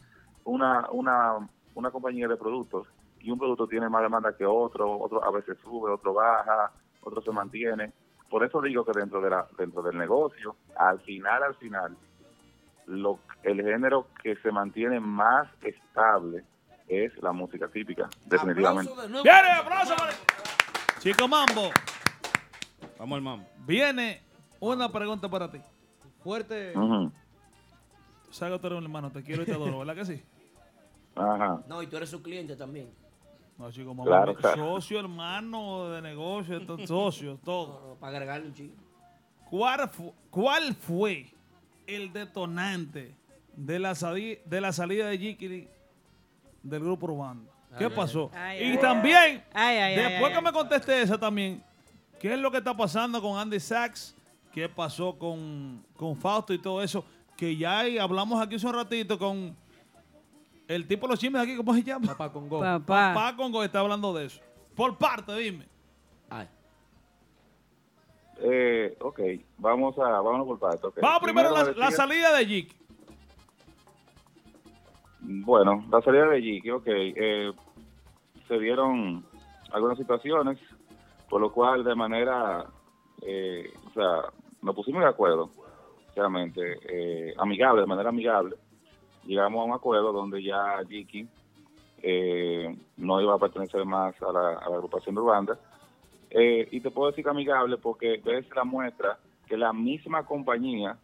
una, 0.43 0.89
una, 0.91 1.47
una 1.75 1.91
compañía 1.91 2.27
de 2.27 2.35
productos 2.35 2.87
y 3.19 3.29
un 3.29 3.37
producto 3.37 3.67
tiene 3.67 3.89
más 3.89 4.01
demanda 4.01 4.35
que 4.35 4.45
otro, 4.45 4.99
otro 4.99 5.23
a 5.23 5.31
veces 5.31 5.57
sube, 5.63 5.91
otro 5.91 6.15
baja, 6.15 6.71
otro 7.03 7.21
se 7.21 7.31
mantiene. 7.31 7.93
Por 8.31 8.43
eso 8.45 8.61
digo 8.61 8.83
que 8.85 8.97
dentro 8.97 9.21
de 9.21 9.29
la 9.29 9.45
dentro 9.57 9.81
del 9.83 9.97
negocio, 9.97 10.55
al 10.77 10.99
final, 11.01 11.43
al 11.43 11.55
final, 11.55 11.95
lo, 12.87 13.19
el 13.43 13.61
género 13.61 14.07
que 14.23 14.35
se 14.37 14.51
mantiene 14.51 14.99
más 15.01 15.47
estable 15.61 16.43
es 16.87 17.11
la 17.21 17.31
música 17.33 17.67
típica, 17.67 18.09
definitivamente. 18.25 18.91
¡Viene, 19.21 19.51
aplauso 19.59 19.95
para- 19.95 20.13
Chico 20.99 21.27
Mambo. 21.27 21.69
Vamos 22.97 23.15
al 23.17 23.21
mambo. 23.21 23.47
Viene 23.65 24.21
una 24.59 24.89
pregunta 24.91 25.29
para 25.29 25.51
ti. 25.51 25.59
Fuerte. 26.23 26.71
Tú 26.73 26.79
eres 28.39 28.71
un 28.77 28.83
hermano, 28.83 29.11
te 29.11 29.23
quiero 29.23 29.43
y 29.43 29.45
te 29.45 29.53
adoro, 29.53 29.79
¿verdad 29.79 29.95
que 29.95 30.05
sí? 30.05 30.23
Ajá. 31.15 31.61
No, 31.67 31.81
y 31.83 31.87
tú 31.87 31.97
eres 31.97 32.09
su 32.09 32.21
cliente 32.23 32.55
también. 32.55 32.89
No, 33.57 33.71
chico, 33.71 33.93
mamá, 33.93 34.05
Claro, 34.09 34.35
claro. 34.35 34.75
socio, 34.75 34.99
hermano 34.99 35.89
de 35.89 36.01
negocio, 36.01 36.57
estos 36.57 36.81
socios, 36.87 37.39
todo. 37.43 37.95
Para 37.99 38.13
agregarle 38.17 38.47
un 38.47 38.53
chico. 38.53 38.75
¿Cuál, 39.49 39.89
fu- 39.89 40.13
cuál 40.29 40.73
fue 40.73 41.27
el 41.85 42.11
detonante 42.11 43.13
de 43.55 43.79
la, 43.79 43.93
sali- 43.95 44.39
de 44.45 44.61
la 44.61 44.71
salida 44.71 45.07
de 45.07 45.17
Jikiri 45.17 45.67
del 46.63 46.79
grupo 46.81 47.05
urbano? 47.07 47.43
¿Qué 47.77 47.85
Ay, 47.85 47.91
pasó? 47.95 48.29
ay, 48.33 48.59
y 48.63 48.71
ay. 48.71 48.77
también, 48.79 49.43
Ay, 49.53 49.77
ay, 49.77 49.77
ay, 49.77 49.95
después 49.95 50.31
ay, 50.31 50.37
que 50.37 50.41
me 50.43 50.51
conteste 50.51 51.01
esa 51.01 51.17
también, 51.17 51.63
¿qué 52.19 52.33
es 52.33 52.39
lo 52.39 52.49
que 52.51 52.57
está 52.57 52.75
pasando 52.75 53.21
con 53.21 53.37
Andy 53.37 53.59
Sachs? 53.59 54.15
¿Qué 54.51 54.67
pasó 54.67 55.17
con, 55.17 55.81
con 55.95 56.17
Fausto 56.17 56.53
y 56.53 56.57
todo 56.59 56.81
eso? 56.83 57.05
Que 57.37 57.55
ya 57.55 57.79
hablamos 58.01 58.41
aquí 58.41 58.55
hace 58.55 58.67
un 58.67 58.73
ratito 58.73 59.17
con 59.17 59.55
el 60.67 60.87
tipo 60.87 61.07
de 61.07 61.11
los 61.11 61.19
chismes 61.19 61.41
aquí, 61.41 61.55
¿cómo 61.55 61.73
se 61.73 61.83
llama? 61.83 62.07
Papá 62.07 62.31
Congo. 62.31 62.59
Papá. 62.59 63.13
Papá 63.13 63.35
Congo 63.35 63.63
está 63.63 63.79
hablando 63.79 64.13
de 64.13 64.25
eso. 64.25 64.41
Por 64.75 64.97
parte, 64.97 65.35
dime. 65.35 65.71
Eh, 68.43 68.97
ok, 68.99 69.19
vamos 69.59 69.95
a 69.99 70.19
vamos 70.19 70.47
por 70.47 70.57
partes. 70.57 70.83
ok. 70.83 70.97
Vamos 70.99 71.21
primero 71.21 71.51
la, 71.75 71.91
salida 71.91 72.35
de 72.35 72.45
Jik. 72.47 72.75
Bueno, 75.19 75.85
la 75.91 76.01
salida 76.01 76.25
de 76.25 76.41
Jiki, 76.41 76.71
ok. 76.71 76.87
eh, 76.87 77.51
se 78.47 78.59
dieron 78.59 79.23
algunas 79.71 79.97
situaciones, 79.97 80.59
por 81.29 81.39
lo 81.39 81.53
cual 81.53 81.83
de 81.83 81.95
manera, 81.95 82.65
eh, 83.21 83.71
o 83.87 83.93
sea, 83.93 84.23
nos 84.61 84.75
pusimos 84.75 85.01
de 85.01 85.07
acuerdo, 85.07 85.49
realmente, 86.15 86.77
eh, 86.89 87.33
amigable, 87.37 87.81
de 87.81 87.87
manera 87.87 88.09
amigable, 88.09 88.57
llegamos 89.25 89.61
a 89.61 89.65
un 89.65 89.73
acuerdo 89.73 90.11
donde 90.11 90.43
ya 90.43 90.79
Jiki 90.87 91.27
eh, 92.03 92.75
no 92.97 93.21
iba 93.21 93.35
a 93.35 93.39
pertenecer 93.39 93.85
más 93.85 94.19
a 94.21 94.31
la, 94.31 94.49
a 94.57 94.69
la 94.69 94.75
agrupación 94.75 95.15
de 95.15 95.21
Urbanda. 95.21 95.59
Eh, 96.29 96.67
y 96.71 96.79
te 96.79 96.91
puedo 96.91 97.09
decir 97.09 97.23
que 97.23 97.29
amigable 97.29 97.77
porque 97.77 98.21
ves 98.23 98.49
la 98.55 98.63
muestra 98.63 99.17
que 99.47 99.57
la 99.57 99.73
misma 99.73 100.25
compañía 100.25 100.97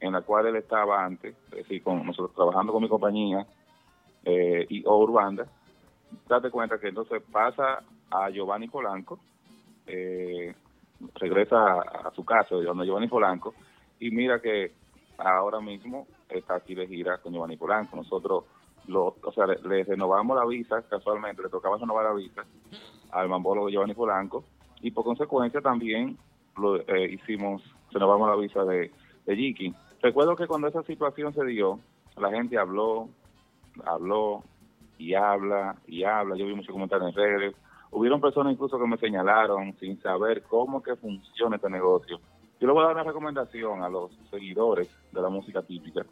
en 0.00 0.12
la 0.12 0.20
cual 0.20 0.46
él 0.46 0.56
estaba 0.56 1.02
antes, 1.02 1.34
es 1.50 1.56
decir, 1.56 1.82
con 1.82 2.04
nosotros 2.04 2.34
trabajando 2.34 2.72
con 2.72 2.82
mi 2.82 2.88
compañía 2.88 3.46
eh, 4.24 4.66
y 4.68 4.84
o 4.84 4.98
Urbanda, 4.98 5.46
date 6.28 6.50
cuenta 6.50 6.78
que 6.78 6.88
entonces 6.88 7.22
pasa 7.32 7.82
a 8.10 8.28
Giovanni 8.28 8.68
Polanco, 8.68 9.18
eh, 9.86 10.54
regresa 11.14 11.56
a, 11.56 12.08
a 12.08 12.10
su 12.14 12.24
casa 12.24 12.56
de 12.56 12.64
donde 12.64 12.84
Giovanni 12.84 13.08
Polanco, 13.08 13.54
y 13.98 14.10
mira 14.10 14.40
que 14.40 14.72
ahora 15.16 15.60
mismo 15.60 16.06
está 16.28 16.56
aquí 16.56 16.74
de 16.74 16.86
gira 16.86 17.18
con 17.18 17.32
Giovanni 17.32 17.56
Polanco. 17.56 17.96
Nosotros, 17.96 18.44
lo, 18.88 19.16
o 19.22 19.32
sea, 19.32 19.46
le, 19.46 19.60
le 19.62 19.84
renovamos 19.84 20.36
la 20.36 20.46
visa, 20.46 20.82
casualmente, 20.82 21.42
le 21.42 21.48
tocaba 21.48 21.76
renovar 21.78 22.04
la 22.04 22.14
visa 22.14 22.44
al 23.10 23.28
mambólogo 23.28 23.68
Giovanni 23.68 23.94
Polanco, 23.94 24.44
y 24.80 24.90
por 24.90 25.04
consecuencia 25.04 25.60
también 25.60 26.18
lo 26.56 26.76
eh, 26.76 27.12
hicimos, 27.12 27.62
renovamos 27.90 28.28
la 28.28 28.36
visa 28.36 28.64
de, 28.64 28.90
de 29.24 29.36
Jiki. 29.36 29.74
Recuerdo 30.02 30.36
que 30.36 30.46
cuando 30.46 30.68
esa 30.68 30.82
situación 30.82 31.32
se 31.32 31.44
dio, 31.44 31.80
la 32.16 32.30
gente 32.30 32.58
habló, 32.58 33.08
habló 33.84 34.42
y 34.98 35.14
habla 35.14 35.76
y 35.86 36.04
habla. 36.04 36.36
Yo 36.36 36.46
vi 36.46 36.54
muchos 36.54 36.72
comentarios 36.72 37.10
en 37.10 37.14
redes. 37.14 37.54
Hubieron 37.90 38.20
personas 38.20 38.52
incluso 38.52 38.78
que 38.78 38.86
me 38.86 38.98
señalaron 38.98 39.74
sin 39.78 40.00
saber 40.00 40.42
cómo 40.42 40.82
que 40.82 40.96
funciona 40.96 41.56
este 41.56 41.70
negocio. 41.70 42.20
Yo 42.60 42.66
le 42.66 42.72
voy 42.72 42.82
a 42.82 42.86
dar 42.86 42.94
una 42.94 43.04
recomendación 43.04 43.82
a 43.82 43.88
los 43.88 44.12
seguidores 44.30 44.88
de 45.12 45.20
la 45.20 45.28
música 45.28 45.62
típica. 45.62 46.06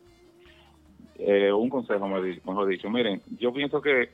Eh, 1.16 1.52
un 1.52 1.68
consejo, 1.68 2.06
mejor 2.06 2.66
dicho. 2.66 2.90
Miren, 2.90 3.22
yo 3.38 3.52
pienso 3.52 3.80
que 3.80 4.10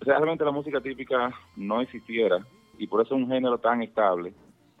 realmente 0.00 0.44
la 0.44 0.52
música 0.52 0.80
típica 0.80 1.32
no 1.56 1.80
existiera 1.80 2.38
y 2.78 2.86
por 2.86 3.02
eso 3.02 3.14
es 3.14 3.22
un 3.22 3.28
género 3.28 3.58
tan 3.58 3.82
estable, 3.82 4.32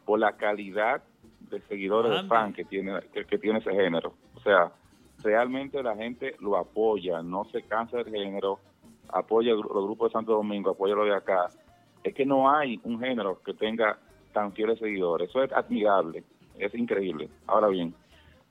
por 0.06 0.18
la 0.18 0.32
calidad 0.32 1.02
de 1.50 1.60
seguidores 1.62 2.22
de 2.22 2.28
fan 2.28 2.52
que 2.52 2.64
tiene, 2.64 3.00
que, 3.12 3.24
que 3.26 3.38
tiene 3.38 3.58
ese 3.58 3.72
género. 3.72 4.14
O 4.34 4.40
sea, 4.40 4.72
realmente 5.22 5.82
la 5.82 5.94
gente 5.94 6.34
lo 6.40 6.56
apoya, 6.56 7.22
no 7.22 7.44
se 7.52 7.62
cansa 7.62 7.98
del 7.98 8.10
género, 8.10 8.58
apoya 9.08 9.52
los 9.52 9.66
grupos 9.66 10.10
de 10.10 10.12
Santo 10.12 10.32
Domingo, 10.32 10.70
apoya 10.70 10.94
lo 10.94 11.04
de 11.04 11.14
acá. 11.14 11.48
Es 12.02 12.14
que 12.14 12.24
no 12.24 12.50
hay 12.50 12.80
un 12.84 12.98
género 12.98 13.42
que 13.42 13.52
tenga 13.52 13.98
tan 14.32 14.52
fieles 14.52 14.78
seguidores. 14.78 15.28
Eso 15.28 15.42
es 15.42 15.52
admirable, 15.52 16.24
es 16.60 16.74
increíble. 16.74 17.28
Ahora 17.46 17.68
bien, 17.68 17.94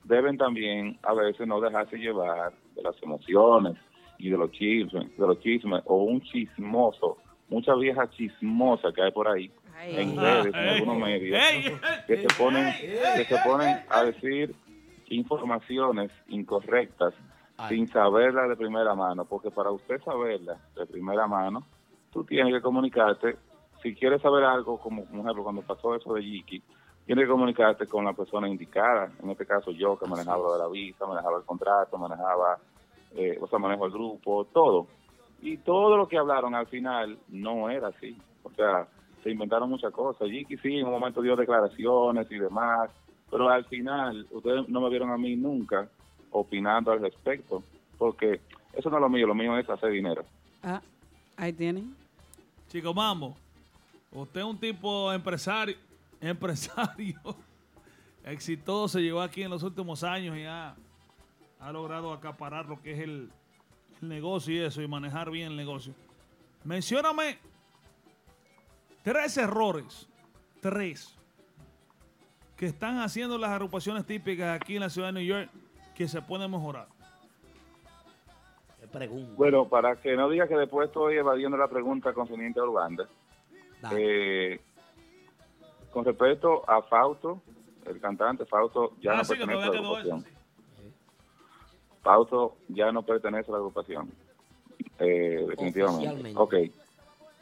deben 0.04 0.36
también 0.36 0.98
a 1.02 1.14
veces 1.14 1.46
no 1.46 1.60
dejarse 1.60 1.96
llevar 1.96 2.52
de 2.74 2.82
las 2.82 3.00
emociones 3.02 3.76
y 4.18 4.30
de 4.30 4.36
los 4.36 4.50
chismes, 4.52 5.16
de 5.16 5.26
los 5.26 5.40
chismes 5.40 5.82
o 5.86 6.04
un 6.04 6.20
chismoso, 6.20 7.18
mucha 7.48 7.74
vieja 7.74 8.08
chismosa 8.10 8.92
que 8.92 9.02
hay 9.02 9.12
por 9.12 9.28
ahí 9.28 9.50
en 9.82 10.16
redes, 10.16 10.54
en 10.54 10.68
algunos 10.68 10.98
medios, 10.98 11.42
que 12.06 12.16
se 12.16 12.28
ponen, 12.38 12.72
que 13.16 13.24
se 13.24 13.36
ponen 13.38 13.78
a 13.88 14.04
decir 14.04 14.54
informaciones 15.08 16.12
incorrectas 16.28 17.14
sin 17.68 17.88
saberla 17.88 18.46
de 18.46 18.56
primera 18.56 18.94
mano, 18.94 19.24
porque 19.24 19.50
para 19.50 19.70
usted 19.70 20.00
saberla 20.02 20.58
de 20.76 20.86
primera 20.86 21.26
mano, 21.26 21.66
tú 22.12 22.24
tienes 22.24 22.54
que 22.54 22.60
comunicarte, 22.60 23.36
si 23.82 23.94
quieres 23.94 24.22
saber 24.22 24.44
algo, 24.44 24.78
como 24.78 25.04
por 25.04 25.20
ejemplo 25.20 25.42
cuando 25.42 25.62
pasó 25.62 25.94
eso 25.94 26.14
de 26.14 26.22
Yiki, 26.22 26.62
tienes 27.10 27.24
que 27.24 27.32
comunicarte 27.32 27.88
con 27.88 28.04
la 28.04 28.12
persona 28.12 28.48
indicada, 28.48 29.10
en 29.20 29.30
este 29.30 29.44
caso 29.44 29.72
yo 29.72 29.98
que 29.98 30.06
manejaba 30.06 30.44
lo 30.44 30.52
de 30.52 30.60
la 30.60 30.68
visa, 30.68 31.06
manejaba 31.06 31.38
el 31.38 31.44
contrato, 31.44 31.98
manejaba, 31.98 32.56
eh, 33.16 33.36
o 33.40 33.48
sea, 33.48 33.58
manejo 33.58 33.86
el 33.86 33.90
grupo, 33.90 34.44
todo. 34.44 34.86
Y 35.42 35.56
todo 35.56 35.96
lo 35.96 36.06
que 36.06 36.16
hablaron 36.16 36.54
al 36.54 36.68
final 36.68 37.18
no 37.26 37.68
era 37.68 37.88
así. 37.88 38.16
O 38.44 38.50
sea, 38.52 38.86
se 39.24 39.30
inventaron 39.32 39.68
muchas 39.68 39.92
cosas. 39.92 40.28
Yiki 40.28 40.56
sí, 40.58 40.76
en 40.76 40.86
un 40.86 40.92
momento 40.92 41.20
dio 41.20 41.34
declaraciones 41.34 42.30
y 42.30 42.38
demás, 42.38 42.92
pero 43.28 43.48
al 43.48 43.64
final 43.64 44.28
ustedes 44.30 44.68
no 44.68 44.80
me 44.80 44.88
vieron 44.88 45.10
a 45.10 45.18
mí 45.18 45.34
nunca 45.34 45.88
opinando 46.30 46.92
al 46.92 47.00
respecto, 47.00 47.64
porque 47.98 48.40
eso 48.72 48.88
no 48.88 48.98
es 48.98 49.02
lo 49.02 49.08
mío, 49.08 49.26
lo 49.26 49.34
mío 49.34 49.58
es 49.58 49.68
hacer 49.68 49.90
dinero. 49.90 50.24
Ah, 50.62 50.80
ahí 51.36 51.52
tienen. 51.52 51.92
Chico 52.68 52.94
Mambo, 52.94 53.34
usted 54.12 54.42
es 54.42 54.46
un 54.46 54.58
tipo 54.58 55.12
empresario, 55.12 55.74
empresario 56.20 57.20
exitoso, 58.24 58.98
llegó 58.98 59.20
aquí 59.20 59.42
en 59.42 59.50
los 59.50 59.62
últimos 59.62 60.04
años 60.04 60.36
y 60.36 60.44
ha, 60.44 60.76
ha 61.58 61.72
logrado 61.72 62.12
acaparar 62.12 62.66
lo 62.66 62.80
que 62.80 62.92
es 62.92 63.00
el, 63.00 63.30
el 64.02 64.08
negocio 64.08 64.54
y 64.54 64.58
eso, 64.58 64.82
y 64.82 64.88
manejar 64.88 65.30
bien 65.30 65.48
el 65.48 65.56
negocio. 65.56 65.94
Mencióname 66.64 67.38
tres 69.02 69.36
errores, 69.38 70.08
tres, 70.60 71.16
que 72.56 72.66
están 72.66 72.98
haciendo 72.98 73.38
las 73.38 73.50
agrupaciones 73.50 74.04
típicas 74.04 74.60
aquí 74.60 74.74
en 74.74 74.80
la 74.80 74.90
ciudad 74.90 75.08
de 75.08 75.14
New 75.14 75.24
York 75.24 75.50
que 75.94 76.06
se 76.06 76.20
pueden 76.20 76.50
mejorar. 76.50 76.88
Pregunta. 78.92 79.34
Bueno, 79.36 79.68
para 79.68 79.94
que 79.94 80.16
no 80.16 80.28
diga 80.28 80.48
que 80.48 80.56
después 80.56 80.88
estoy 80.88 81.14
evadiendo 81.14 81.56
la 81.56 81.68
pregunta 81.68 82.12
concerniente 82.12 82.58
a 82.58 82.64
Uganda, 82.64 83.08
eh, 83.92 84.60
con 85.92 86.04
respecto 86.04 86.68
a 86.68 86.82
Fausto, 86.82 87.40
el 87.86 88.00
cantante 88.00 88.44
Fausto 88.46 88.92
ya 89.00 89.12
Ah, 89.12 89.16
no 89.18 89.24
sí, 89.24 89.34
pertenece 89.34 89.62
a 89.62 89.66
la 89.66 89.66
eso, 89.66 89.78
agrupación. 89.78 90.24
Fausto 92.02 92.56
ya 92.68 92.92
no 92.92 93.02
pertenece 93.02 93.50
a 93.50 93.52
la 93.52 93.58
agrupación, 93.58 94.10
eh, 94.98 95.44
definitivamente. 95.48 96.08
Oficialmente. 96.08 96.40
Ok, 96.40 96.54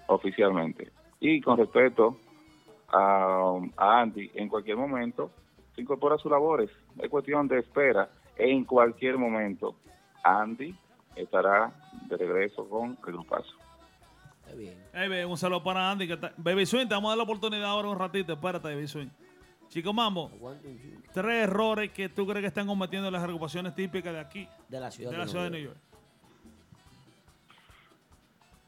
oficialmente. 0.09 0.93
Y 1.21 1.41
con 1.41 1.59
respecto 1.59 2.17
a, 2.89 3.61
a 3.77 4.01
Andy, 4.01 4.31
en 4.35 4.49
cualquier 4.49 4.77
momento 4.77 5.31
se 5.75 5.83
incorpora 5.83 6.17
a 6.17 6.19
sus 6.19 6.31
labores. 6.31 6.71
Es 6.99 7.09
cuestión 7.09 7.47
de 7.47 7.61
espera. 7.61 8.09
En 8.37 8.65
cualquier 8.65 9.17
momento, 9.19 9.75
Andy 10.25 10.75
estará 11.15 11.73
de 12.09 12.17
regreso 12.17 12.69
con 12.69 12.91
el 12.91 13.13
grupazo. 13.13 13.53
Hey, 14.93 15.09
baby, 15.09 15.25
un 15.25 15.37
saludo 15.37 15.63
para 15.63 15.91
Andy. 15.91 16.07
Que 16.07 16.15
está- 16.15 16.33
Baby 16.37 16.67
Swing, 16.67 16.87
te 16.87 16.95
vamos 16.95 17.09
a 17.09 17.11
dar 17.13 17.19
la 17.19 17.25
oportunidad 17.25 17.65
ahora 17.65 17.89
un 17.89 17.99
ratito. 17.99 18.33
Espérate, 18.33 18.69
Baby 18.75 18.87
Swing. 18.89 19.09
Chico 19.69 19.93
Mambo, 19.93 20.31
tres 21.13 21.45
errores 21.45 21.91
que 21.91 22.09
tú 22.09 22.27
crees 22.27 22.41
que 22.41 22.47
están 22.47 22.67
cometiendo 22.67 23.11
las 23.11 23.23
agrupaciones 23.23 23.75
típicas 23.75 24.15
de 24.15 24.21
aquí, 24.21 24.49
de 24.69 24.81
la 24.81 24.91
ciudad, 24.91 25.11
de, 25.11 25.17
la 25.19 25.25
de 25.25 25.29
ciudad 25.31 25.45
de 25.45 25.51
Nueva 25.51 25.65
New 25.67 25.75
York. 25.75 25.81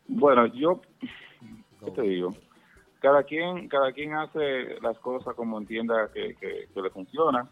Bueno, 0.09 0.47
yo, 0.47 0.81
¿qué 1.85 1.90
te 1.93 2.02
digo? 2.02 2.31
Cada 3.01 3.23
quien, 3.23 3.69
cada 3.69 3.93
quien 3.93 4.15
hace 4.15 4.78
las 4.82 4.98
cosas 4.98 5.35
como 5.35 5.57
entienda 5.59 6.11
que, 6.12 6.35
que, 6.35 6.69
que 6.74 6.82
le 6.82 6.90
funciona. 6.90 7.48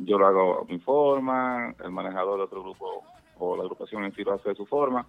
Yo 0.00 0.18
lo 0.18 0.26
hago 0.26 0.62
a 0.62 0.64
mi 0.64 0.80
forma, 0.80 1.72
el 1.84 1.90
manejador 1.92 2.38
de 2.38 2.44
otro 2.44 2.62
grupo 2.62 3.04
o 3.38 3.56
la 3.56 3.62
agrupación 3.62 4.02
en 4.04 4.12
sí 4.14 4.24
lo 4.24 4.32
hace 4.32 4.48
de 4.48 4.54
su 4.56 4.66
forma. 4.66 5.06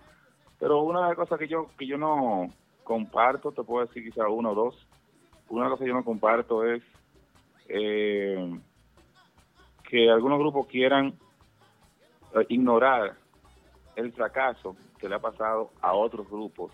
Pero 0.60 0.82
una 0.82 1.02
de 1.02 1.08
las 1.08 1.16
cosas 1.16 1.40
que 1.40 1.48
yo, 1.48 1.68
que 1.78 1.86
yo 1.86 1.98
no 1.98 2.50
comparto, 2.84 3.52
te 3.52 3.64
puedo 3.64 3.86
decir 3.86 4.04
quizá 4.04 4.28
uno 4.28 4.52
o 4.52 4.56
dos, 4.56 4.88
una 5.50 5.66
cosas 5.70 5.84
que 5.84 5.90
yo 5.90 5.94
no 5.94 6.04
comparto 6.04 6.64
es 6.64 6.82
eh, 7.68 8.60
que 9.90 10.10
algunos 10.10 10.40
grupos 10.40 10.68
quieran 10.68 11.14
eh, 12.36 12.46
ignorar 12.50 13.16
el 13.96 14.12
fracaso 14.12 14.76
que 14.98 15.10
le 15.10 15.16
ha 15.16 15.20
pasado 15.20 15.72
a 15.82 15.94
otros 15.94 16.30
grupos 16.30 16.72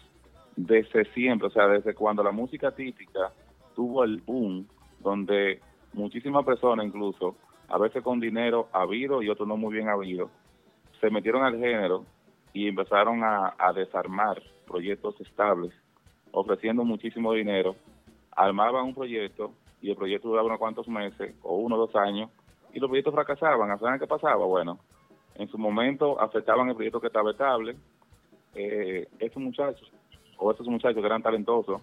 desde 0.56 1.06
siempre, 1.14 1.48
o 1.48 1.52
sea, 1.52 1.68
desde 1.68 1.94
cuando 1.94 2.24
la 2.24 2.32
música 2.32 2.72
típica 2.72 3.32
tuvo 3.76 4.04
el 4.04 4.22
boom, 4.22 4.68
donde 5.00 5.60
muchísimas 5.94 6.46
personas 6.46 6.86
incluso, 6.86 7.36
a 7.68 7.78
veces 7.78 8.04
con 8.04 8.20
dinero 8.20 8.68
habido 8.74 9.22
y 9.22 9.30
otros 9.30 9.48
no 9.48 9.58
muy 9.58 9.74
bien 9.74 9.90
habido, 9.90 10.30
se 11.00 11.10
metieron 11.10 11.44
al 11.44 11.58
género 11.58 12.06
y 12.54 12.68
empezaron 12.68 13.24
a, 13.24 13.54
desarmar 13.74 14.42
proyectos 14.66 15.20
estables, 15.22 15.74
ofreciendo 16.32 16.84
muchísimo 16.84 17.34
dinero, 17.34 17.76
armaban 18.32 18.86
un 18.86 18.94
proyecto 18.94 19.52
y 19.82 19.90
el 19.90 19.96
proyecto 19.96 20.30
duraba 20.30 20.48
unos 20.48 20.60
cuantos 20.60 20.88
meses 20.88 21.36
o 21.42 21.56
uno 21.56 21.76
o 21.76 21.88
dos 21.88 21.96
años 21.96 22.30
y 22.74 22.80
los 22.80 22.90
proyectos 22.90 23.14
fracasaban. 23.14 23.78
¿Saben 23.80 24.00
qué 24.00 24.08
pasaba? 24.08 24.46
Bueno, 24.46 24.80
en 25.36 25.48
su 25.50 25.58
momento 25.58 26.20
afectaban 26.20 26.70
el 26.70 26.76
proyecto 26.76 27.02
que 27.02 27.08
estaba 27.08 27.32
estable. 27.32 27.76
Eh, 28.56 29.08
estos 29.20 29.42
muchachos, 29.42 29.92
o 30.38 30.52
estos 30.52 30.68
muchachos 30.68 31.00
que 31.00 31.06
eran 31.06 31.22
talentosos, 31.22 31.82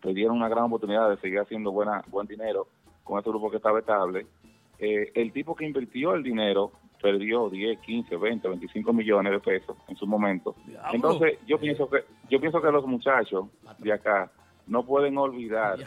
perdieron 0.00 0.36
una 0.36 0.48
gran 0.48 0.64
oportunidad 0.64 1.08
de 1.08 1.16
seguir 1.18 1.38
haciendo 1.38 1.70
buena, 1.70 2.02
buen 2.08 2.26
dinero 2.26 2.66
con 3.04 3.18
este 3.18 3.30
grupo 3.30 3.50
que 3.50 3.56
estaba 3.56 3.78
estable. 3.78 4.26
Eh, 4.78 5.12
el 5.14 5.32
tipo 5.32 5.54
que 5.54 5.64
invirtió 5.64 6.14
el 6.14 6.22
dinero 6.22 6.72
perdió 7.06 7.50
10, 7.50 7.80
15, 7.80 8.16
20, 8.16 8.48
25 8.48 8.92
millones 8.92 9.32
de 9.32 9.40
pesos 9.40 9.76
en 9.88 9.96
su 9.96 10.06
momento. 10.06 10.54
Entonces, 10.92 11.38
yo 11.46 11.58
pienso 11.58 11.90
que 11.90 12.04
yo 12.30 12.40
pienso 12.40 12.62
que 12.62 12.70
los 12.70 12.86
muchachos 12.86 13.46
de 13.78 13.92
acá 13.92 14.30
no 14.68 14.84
pueden 14.84 15.18
olvidar 15.18 15.78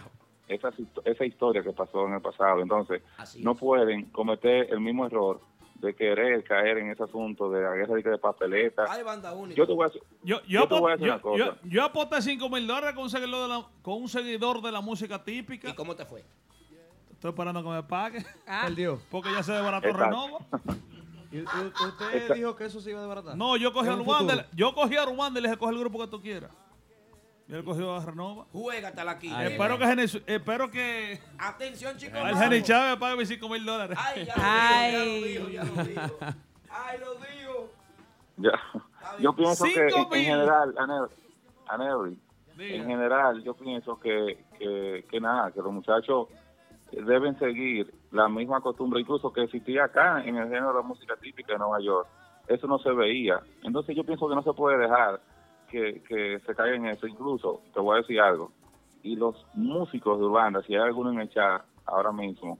esa, 0.47 0.69
esa 1.05 1.25
historia 1.25 1.63
que 1.63 1.71
pasó 1.71 2.05
en 2.07 2.15
el 2.15 2.21
pasado. 2.21 2.61
Entonces, 2.61 3.01
no 3.39 3.55
pueden 3.55 4.05
cometer 4.11 4.67
el 4.71 4.81
mismo 4.81 5.05
error 5.07 5.39
de 5.75 5.93
querer 5.93 6.43
caer 6.43 6.77
en 6.79 6.89
ese 6.91 7.03
asunto 7.03 7.49
de 7.49 7.61
la 7.61 7.73
guerra 7.75 7.95
de 7.95 8.17
papeleta. 8.17 8.85
Hay 8.89 9.03
banda 9.03 9.33
única. 9.33 9.55
Yo 9.57 9.65
te 9.67 9.73
voy 9.73 9.87
a, 9.87 9.91
Yo, 9.91 9.99
yo 10.23 10.41
yo, 10.47 10.67
te 10.67 10.79
voy 10.79 10.91
a 10.91 10.95
apo- 10.95 10.99
decir 10.99 11.07
una 11.07 11.15
yo, 11.17 11.21
cosa. 11.21 11.37
yo- 11.63 11.69
yo 11.69 11.83
aposté 11.83 12.21
5 12.21 12.49
mil 12.49 12.67
dólares 12.67 12.93
con 12.95 13.03
un, 13.05 13.09
seguidor 13.09 13.41
de 13.41 13.47
la, 13.47 13.65
con 13.81 14.01
un 14.01 14.07
seguidor 14.09 14.61
de 14.61 14.71
la 14.71 14.81
música 14.81 15.23
típica. 15.23 15.69
¿Y 15.69 15.73
cómo 15.75 15.95
te 15.95 16.05
fue? 16.05 16.23
Estoy 17.11 17.29
esperando 17.29 17.63
que 17.63 17.69
me 17.69 17.83
pague. 17.83 18.25
Perdió. 18.45 18.99
Porque 19.11 19.31
ya 19.31 19.41
se 19.43 19.53
desbarató. 19.53 19.91
Renova. 19.93 20.39
Y- 21.35 21.39
y- 21.39 21.85
usted 21.87 22.13
Esta- 22.15 22.33
dijo 22.33 22.55
que 22.55 22.65
eso 22.65 22.79
se 22.79 22.89
iba 22.91 22.99
a 22.99 23.01
desbaratar. 23.03 23.35
No, 23.37 23.57
yo 23.57 23.73
cogí 23.73 23.89
a 23.89 23.95
Ruanda. 23.95 24.47
Yo 24.53 24.73
cogí 24.73 24.95
a 24.95 25.05
Ruanda 25.05 25.39
y 25.39 25.43
le 25.43 25.49
dije, 25.49 25.57
coge 25.59 25.73
el 25.73 25.79
grupo 25.79 25.99
que 25.99 26.07
tú 26.07 26.21
quieras. 26.21 26.51
Y 27.47 27.53
él 27.53 27.63
cogió 27.63 27.95
a 27.95 28.03
Renova. 28.03 28.45
Juégatela 28.51 29.11
aquí. 29.11 29.31
espero, 29.39 29.77
que, 29.77 29.85
Gene- 29.85 30.23
espero 30.25 30.71
que 30.71 31.19
Atención, 31.37 31.95
chicos. 31.97 32.17
el 32.19 32.35
Jenny 32.37 32.63
Chávez 32.63 32.97
pague 32.97 33.17
mis 33.17 33.27
5 33.29 33.47
mil 33.49 33.63
dólares. 33.63 33.97
Ay, 34.01 34.25
ya 34.25 34.33
Ay. 34.35 34.93
lo 34.93 35.25
dijo, 35.27 35.49
ya 35.49 35.63
lo 35.63 35.83
dijo, 35.83 35.93
ya 35.93 36.07
lo 36.07 36.07
dijo. 36.09 36.17
Ay, 36.71 36.99
lo 36.99 37.13
dijo. 37.15 37.71
Ya. 38.37 38.51
Yo 39.19 39.33
pienso 39.35 39.63
que 39.65 39.87
en, 40.17 40.25
general, 40.25 40.75
Anel- 41.67 42.17
en 42.57 42.85
general, 42.87 43.43
yo 43.43 43.53
pienso 43.53 43.99
que, 43.99 44.43
que, 44.57 45.05
que 45.09 45.19
nada, 45.21 45.51
que 45.51 45.61
los 45.61 45.71
muchachos 45.71 46.27
deben 47.03 47.37
seguir 47.39 47.93
la 48.11 48.27
misma 48.29 48.61
costumbre, 48.61 49.01
incluso 49.01 49.31
que 49.33 49.43
existía 49.43 49.85
acá 49.85 50.23
en 50.23 50.35
el 50.37 50.45
género 50.45 50.69
de 50.69 50.73
la 50.75 50.81
música 50.81 51.15
típica 51.17 51.53
de 51.53 51.59
Nueva 51.59 51.79
York. 51.81 52.07
Eso 52.47 52.67
no 52.67 52.77
se 52.79 52.91
veía. 52.91 53.39
Entonces 53.63 53.95
yo 53.95 54.03
pienso 54.03 54.27
que 54.29 54.35
no 54.35 54.43
se 54.43 54.53
puede 54.53 54.77
dejar 54.77 55.19
que, 55.69 56.01
que 56.07 56.39
se 56.45 56.55
caiga 56.55 56.75
en 56.75 56.85
eso. 56.87 57.07
Incluso, 57.07 57.61
te 57.73 57.79
voy 57.79 57.95
a 57.95 58.01
decir 58.01 58.19
algo, 58.21 58.51
y 59.03 59.15
los 59.15 59.45
músicos 59.53 60.19
de 60.19 60.25
Urbana, 60.25 60.61
si 60.63 60.75
hay 60.75 60.81
alguno 60.81 61.11
en 61.11 61.19
el 61.21 61.29
chat 61.29 61.63
ahora 61.85 62.11
mismo, 62.11 62.57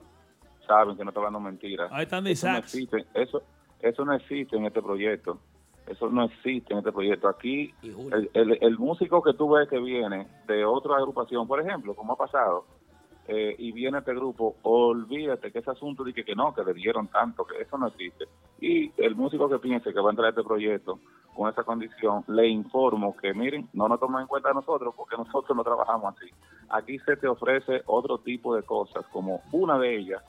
saben 0.66 0.96
que 0.96 1.04
no 1.04 1.10
estoy 1.10 1.20
hablando 1.24 1.40
mentiras. 1.40 1.90
Ahí 1.92 2.04
están 2.04 2.24
de 2.24 2.32
Eso 2.32 2.46
no 2.48 2.52
existe, 2.58 3.04
eso, 3.14 3.42
eso 3.80 4.04
no 4.04 4.12
existe 4.12 4.56
en 4.56 4.66
este 4.66 4.82
proyecto. 4.82 5.38
Eso 5.86 6.08
no 6.10 6.24
existe 6.24 6.72
en 6.72 6.80
este 6.80 6.90
proyecto. 6.90 7.28
Aquí, 7.28 7.72
el, 8.12 8.28
el- 8.34 8.58
el 8.60 8.76
músico 8.78 9.22
que 9.22 9.34
tú 9.34 9.48
ves 9.50 9.68
que 9.68 9.78
viene 9.78 10.26
de 10.48 10.64
otra 10.64 10.96
agrupación, 10.96 11.46
por 11.46 11.60
ejemplo, 11.60 11.94
como 11.94 12.14
ha 12.14 12.16
pasado, 12.16 12.64
eh, 13.28 13.56
y 13.58 13.72
viene 13.72 13.98
este 13.98 14.14
grupo, 14.14 14.56
olvídate 14.62 15.50
que 15.50 15.58
ese 15.58 15.70
asunto 15.70 16.04
de 16.04 16.12
que, 16.12 16.34
no, 16.34 16.54
que 16.54 16.62
le 16.62 16.74
dieron 16.74 17.08
tanto, 17.08 17.44
que 17.44 17.60
eso 17.60 17.76
no 17.76 17.88
existe. 17.88 18.26
Y 18.60 18.92
el 18.96 19.16
músico 19.16 19.48
que 19.48 19.58
piense 19.58 19.92
que 19.92 20.00
va 20.00 20.10
a 20.10 20.12
entrar 20.12 20.26
a 20.26 20.30
este 20.30 20.44
proyecto 20.44 21.00
con 21.34 21.50
esa 21.50 21.64
condición, 21.64 22.24
le 22.28 22.48
informo 22.48 23.16
que 23.16 23.34
miren, 23.34 23.68
no 23.74 23.88
nos 23.88 24.00
tomen 24.00 24.22
en 24.22 24.26
cuenta 24.26 24.50
a 24.50 24.54
nosotros 24.54 24.94
porque 24.96 25.16
nosotros 25.16 25.56
no 25.56 25.64
trabajamos 25.64 26.14
así. 26.16 26.30
Aquí 26.70 26.98
se 27.00 27.16
te 27.16 27.28
ofrece 27.28 27.82
otro 27.86 28.18
tipo 28.18 28.54
de 28.54 28.62
cosas, 28.62 29.04
como 29.12 29.42
una 29.52 29.78
de 29.78 29.96
ellas, 29.96 30.22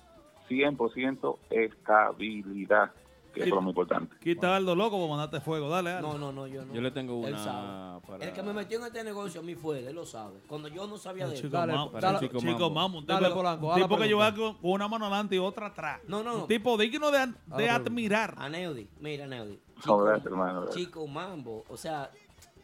100% 0.50 1.38
estabilidad, 1.50 2.92
que 3.38 3.44
eso 3.44 3.54
es 3.54 3.56
lo 3.56 3.62
muy 3.62 3.72
importante. 3.72 4.16
Quita 4.20 4.56
Aldo 4.56 4.76
loco 4.76 4.98
para 4.98 5.10
mandarte 5.10 5.40
fuego. 5.42 5.70
Dale, 5.70 5.92
Aldo. 5.92 6.14
No, 6.14 6.18
no, 6.18 6.32
no, 6.32 6.48
yo 6.48 6.66
no. 6.66 6.74
Yo 6.74 6.82
le 6.82 6.92
tengo 6.92 7.26
Él 7.26 7.34
una 7.34 7.44
sabe. 7.44 8.02
para- 8.08 8.26
El 8.26 8.34
que 8.34 8.44
me 8.44 8.54
metió 8.54 8.80
en 8.80 8.86
este 8.86 9.04
negocio 9.04 9.42
a 9.42 9.44
mí 9.44 9.56
fue 9.56 9.80
él, 9.80 9.88
él 9.88 9.96
lo 9.96 10.06
sabe. 10.06 10.40
Cuando 10.48 10.68
yo 10.68 10.88
no 10.88 10.98
sabía 10.98 11.28
de 11.28 11.36
él. 11.36 11.42
Chico, 11.42 11.52
para 11.52 12.20
chico, 12.20 12.40
Chico 12.40 12.52
chico, 12.52 12.70
Mambo. 12.70 13.00
Un 13.00 13.06
Dale, 13.06 13.28
tipo, 13.28 13.36
Polanco, 13.38 13.68
un 13.68 13.82
tipo 13.82 13.98
que 13.98 14.08
lleva 14.08 14.34
con, 14.34 14.58
una 14.62 14.88
mano 14.88 15.06
adelante 15.06 15.36
y 15.36 15.40
otra 15.40 15.68
atrás. 15.68 16.02
No, 16.08 16.24
no, 16.24 16.34
no. 16.34 16.42
Un 16.44 16.48
tipo 16.48 16.78
digno 16.78 17.12
de, 17.12 17.34
admirar. 17.70 18.36
A 18.38 18.50
Neudi, 18.50 18.88
mira 19.00 19.28
Neudi. 19.28 19.60
No, 19.86 19.98
gracias, 20.00 20.26
hermano, 20.26 20.62
gracias. 20.62 20.76
Chico 20.84 21.06
Mambo, 21.08 21.64
o 21.70 21.78
sea, 21.78 22.10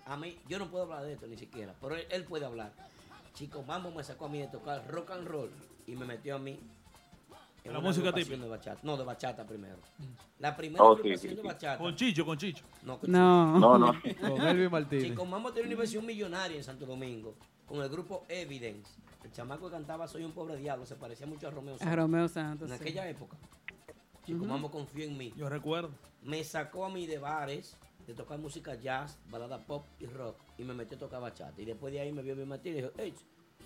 a 0.05 0.17
mí, 0.17 0.37
yo 0.47 0.59
no 0.59 0.67
puedo 0.67 0.83
hablar 0.85 1.03
de 1.03 1.13
esto 1.13 1.27
ni 1.27 1.37
siquiera, 1.37 1.73
pero 1.79 1.95
él, 1.95 2.05
él 2.09 2.23
puede 2.23 2.45
hablar. 2.45 2.73
Chico 3.33 3.63
Mambo 3.63 3.91
me 3.91 4.03
sacó 4.03 4.25
a 4.25 4.29
mí 4.29 4.39
de 4.39 4.47
tocar 4.47 4.85
rock 4.89 5.11
and 5.11 5.27
roll 5.27 5.49
y 5.87 5.95
me 5.95 6.05
metió 6.05 6.35
a 6.35 6.39
mí 6.39 6.59
La 7.65 7.79
música 7.79 8.11
típica. 8.13 8.37
de 8.37 8.47
bachata. 8.49 8.79
No, 8.83 8.97
de 8.97 9.03
bachata 9.05 9.45
primero. 9.45 9.77
La 10.39 10.55
primera 10.55 10.83
Oh, 10.83 10.97
sí, 11.01 11.17
sí, 11.17 11.29
de 11.29 11.41
bachata. 11.41 11.77
Con 11.77 11.95
Chicho, 11.95 12.25
con 12.25 12.37
Chicho. 12.37 12.65
No, 12.83 12.99
con 12.99 13.09
No. 13.11 13.53
Chico. 13.55 13.59
No, 13.59 13.77
no. 13.79 14.01
Con 14.37 14.47
Elvis 14.47 14.69
Martínez. 14.71 15.05
Chico 15.05 15.25
Mambo 15.25 15.51
tiene 15.53 15.67
una 15.67 15.73
inversión 15.73 16.05
millonaria 16.05 16.57
en 16.57 16.63
Santo 16.63 16.85
Domingo 16.85 17.35
con 17.65 17.81
el 17.81 17.89
grupo 17.89 18.25
Evidence. 18.27 18.91
El 19.23 19.31
chamaco 19.31 19.67
que 19.67 19.71
cantaba 19.71 20.07
Soy 20.07 20.23
un 20.25 20.33
pobre 20.33 20.57
diablo 20.57 20.85
se 20.85 20.95
parecía 20.97 21.25
mucho 21.25 21.47
a 21.47 21.51
Romeo 21.51 21.75
A 21.75 21.77
Santos. 21.77 21.95
Romeo 21.95 22.27
Santos. 22.27 22.69
En 22.71 22.77
sí. 22.77 22.83
aquella 22.83 23.07
época. 23.09 23.37
Chico 24.25 24.39
Ujú. 24.39 24.47
Mambo 24.47 24.69
confió 24.69 25.05
en 25.05 25.17
mí. 25.17 25.33
Yo 25.37 25.47
recuerdo. 25.49 25.91
Me 26.21 26.43
sacó 26.43 26.85
a 26.85 26.89
mí 26.89 27.05
de 27.07 27.17
bares, 27.17 27.77
de 28.05 28.13
tocar 28.13 28.37
música 28.39 28.75
jazz, 28.75 29.17
balada 29.29 29.65
pop 29.65 29.85
y 29.99 30.05
rock, 30.05 30.37
y 30.57 30.63
me 30.63 30.73
metió 30.73 30.97
a 30.97 30.99
tocar 30.99 31.21
bachata. 31.21 31.61
Y 31.61 31.65
después 31.65 31.93
de 31.93 32.01
ahí 32.01 32.11
me 32.11 32.21
vio 32.21 32.35
mi 32.35 32.45
Martínez 32.45 32.79
y 32.79 32.81
dijo, 32.81 32.93
hey, 32.97 33.13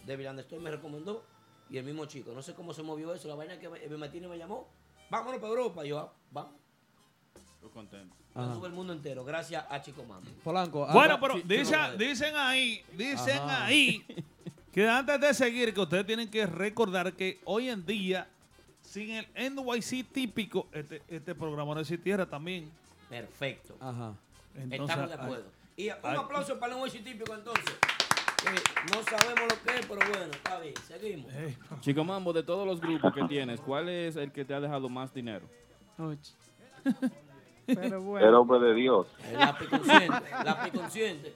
David 0.06 0.28
Anderson 0.28 0.62
me 0.64 0.72
recomendó, 0.72 1.24
y 1.70 1.78
el 1.78 1.84
mismo 1.84 2.06
chico, 2.06 2.32
no 2.34 2.42
sé 2.42 2.54
cómo 2.54 2.74
se 2.74 2.84
movió 2.84 3.14
eso, 3.14 3.28
la 3.28 3.36
vaina 3.36 3.60
que 3.60 3.66
Evi 3.66 3.98
Martínez 3.98 4.30
me 4.30 4.38
llamó, 4.38 4.68
vámonos 5.10 5.40
para 5.40 5.50
Europa. 5.50 5.86
Y 5.86 5.90
yo, 5.90 6.00
ah, 6.00 6.14
vamos. 6.32 6.52
Estoy 7.56 7.70
contento. 7.72 8.16
Sube 8.54 8.68
el 8.68 8.74
mundo 8.74 8.94
entero, 8.94 9.26
gracias 9.26 9.66
a 9.68 9.82
Chico 9.82 10.04
Mambo. 10.04 10.30
Polanco. 10.44 10.86
Bueno, 10.86 11.16
habla- 11.16 11.20
pero 11.20 11.34
sí, 11.38 11.44
dicen, 11.98 12.36
ahí, 12.36 12.84
dicen 12.96 13.40
Ajá. 13.40 13.66
ahí, 13.66 14.06
que 14.72 14.88
antes 14.88 15.20
de 15.20 15.34
seguir, 15.34 15.74
que 15.74 15.82
ustedes 15.82 16.06
tienen 16.06 16.30
que 16.30 16.46
recordar 16.46 17.14
que 17.14 17.40
hoy 17.46 17.70
en 17.70 17.84
día, 17.84 18.28
sin 18.84 19.10
el 19.10 19.28
NYC 19.56 20.06
típico, 20.12 20.68
este, 20.72 21.02
este 21.08 21.34
programa 21.34 21.74
no 21.74 21.82
existiera 21.82 22.28
también. 22.28 22.72
Perfecto. 23.10 23.76
Ajá. 23.80 24.14
Entonces, 24.56 24.82
Estamos 24.90 25.10
de 25.10 25.16
acuerdo. 25.16 25.46
Y 25.76 25.90
un 25.90 25.96
ay. 26.04 26.18
aplauso 26.18 26.60
para 26.60 26.76
el 26.76 26.82
NYC 26.82 27.04
típico 27.04 27.34
entonces. 27.34 27.76
No 28.46 29.04
sabemos 29.04 29.42
lo 29.50 29.64
que 29.64 29.80
es, 29.80 29.86
pero 29.86 30.00
bueno, 30.10 30.32
está 30.32 30.60
bien, 30.60 30.74
seguimos. 30.88 31.32
Chico 31.82 32.04
Mambo, 32.04 32.32
de 32.34 32.44
todos 32.44 32.66
los 32.68 32.80
grupos 32.80 33.14
que 33.14 33.24
tienes, 33.24 33.60
¿cuál 33.62 33.90
es 33.90 34.16
el 34.16 34.32
que 34.32 34.46
te 34.46 34.54
ha 34.54 34.60
dejado 34.62 34.88
más 34.90 35.14
dinero? 35.14 35.48
Pero 37.66 37.98
El 37.98 37.98
bueno. 37.98 38.40
hombre 38.42 38.60
de 38.60 38.74
Dios. 38.76 39.08
El 39.30 39.40
lápiz 39.40 39.68
consciente, 39.68 40.24
lápiz 40.46 40.72
consciente. 40.72 41.36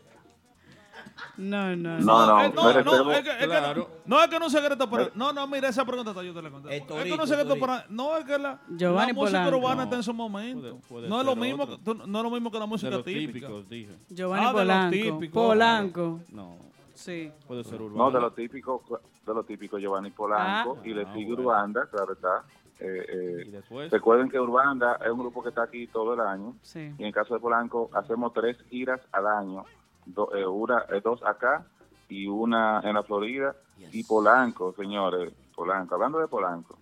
No, 1.36 1.76
no, 1.76 2.00
no. 2.00 2.06
No, 2.06 2.26
no, 2.26 2.42
eh, 2.46 2.52
no, 2.84 3.04
no, 3.04 3.12
es 3.12 3.22
que, 3.24 3.32
es 3.32 3.38
que 3.38 3.46
Claro. 3.48 3.90
no, 4.06 4.16
no 4.18 4.24
es 4.24 4.30
que 4.30 4.40
no 4.40 4.46
es 4.46 4.52
secreto 4.54 4.90
para. 4.90 5.10
No, 5.16 5.34
no, 5.34 5.46
mira, 5.48 5.68
esa 5.68 5.84
pregunta 5.84 6.14
yo 6.24 6.34
te 6.34 6.42
la. 6.42 6.48
El 6.48 6.82
Es 6.82 6.84
que 6.84 7.18
no 7.18 7.24
es 7.24 7.30
secreto 7.30 7.54
el 7.54 7.60
torito. 7.60 7.66
para. 7.66 7.86
No, 7.90 8.16
es 8.18 8.24
que 8.26 8.38
la, 8.38 8.62
Giovanni 8.70 9.08
la 9.12 9.14
música 9.14 9.40
Polanco. 9.40 9.58
urbana 9.58 9.76
No, 9.76 9.84
está 9.84 9.96
en 9.98 10.04
su 10.04 10.14
momento. 10.14 10.62
puede- 10.62 10.82
puede 10.88 11.10
no, 11.10 11.20
es 11.20 11.26
lo 11.26 11.34
ser 11.34 11.42
mismo 11.42 11.68
que, 11.68 11.78
tú- 11.84 11.96
no 11.96 12.18
es 12.20 12.24
lo 12.24 12.30
mismo 12.32 12.52
que 12.52 12.58
la 12.60 12.64
De 12.66 12.70
música 12.70 12.90
los 12.92 13.04
típica. 13.04 13.28
típicos, 13.34 13.68
dije. 13.70 13.92
Giovanni 14.10 14.46
Ah, 14.46 14.48
de 14.48 14.54
los 14.54 14.62
Polanco. 14.62 14.92
típicos. 15.20 15.44
Polanco. 15.48 16.20
No, 16.30 16.58
Sí. 17.02 17.32
puede 17.48 17.64
ser 17.64 17.82
urbano. 17.82 18.06
No, 18.06 18.12
de 18.12 18.22
lo 18.22 18.32
típico, 18.32 18.84
de 19.26 19.34
lo 19.34 19.44
típico 19.44 19.78
Giovanni 19.80 20.12
Polanco 20.12 20.78
Ah. 20.80 20.88
y 20.88 20.94
le 20.94 21.04
Ah, 21.04 21.14
sigue 21.14 21.34
bueno. 21.34 21.42
Urbanda, 21.50 21.86
claro 21.88 22.14
está. 22.14 22.44
Eh, 22.80 23.06
eh, 23.10 23.44
Y 23.48 23.52
después, 23.52 23.92
recuerden 23.92 24.30
que 24.30 24.40
Urbanda 24.40 24.96
es 25.04 25.10
un 25.12 25.20
grupo 25.20 25.44
que 25.44 25.50
está 25.50 25.64
aquí 25.64 25.88
todo 25.88 26.14
el 26.16 26.20
año 26.20 26.56
Sí. 26.62 26.80
y 26.98 27.02
en 27.02 27.08
el 27.08 27.14
caso 27.14 27.34
de 27.36 27.40
Polanco 27.40 27.90
hacemos 27.94 28.34
tres 28.34 28.58
giras 28.70 29.00
al 29.12 29.28
año, 29.28 29.66
do- 30.06 30.34
eh, 30.36 30.46
una, 30.48 30.86
eh, 30.90 31.00
dos 31.04 31.22
acá 31.24 31.66
y 32.10 32.26
una 32.28 32.82
en 32.84 32.96
la 32.96 33.04
Florida 33.04 33.56
y 33.92 34.04
Polanco, 34.04 34.74
señores, 34.74 35.32
Polanco, 35.56 35.94
hablando 35.96 36.20
de 36.20 36.28
Polanco, 36.28 36.78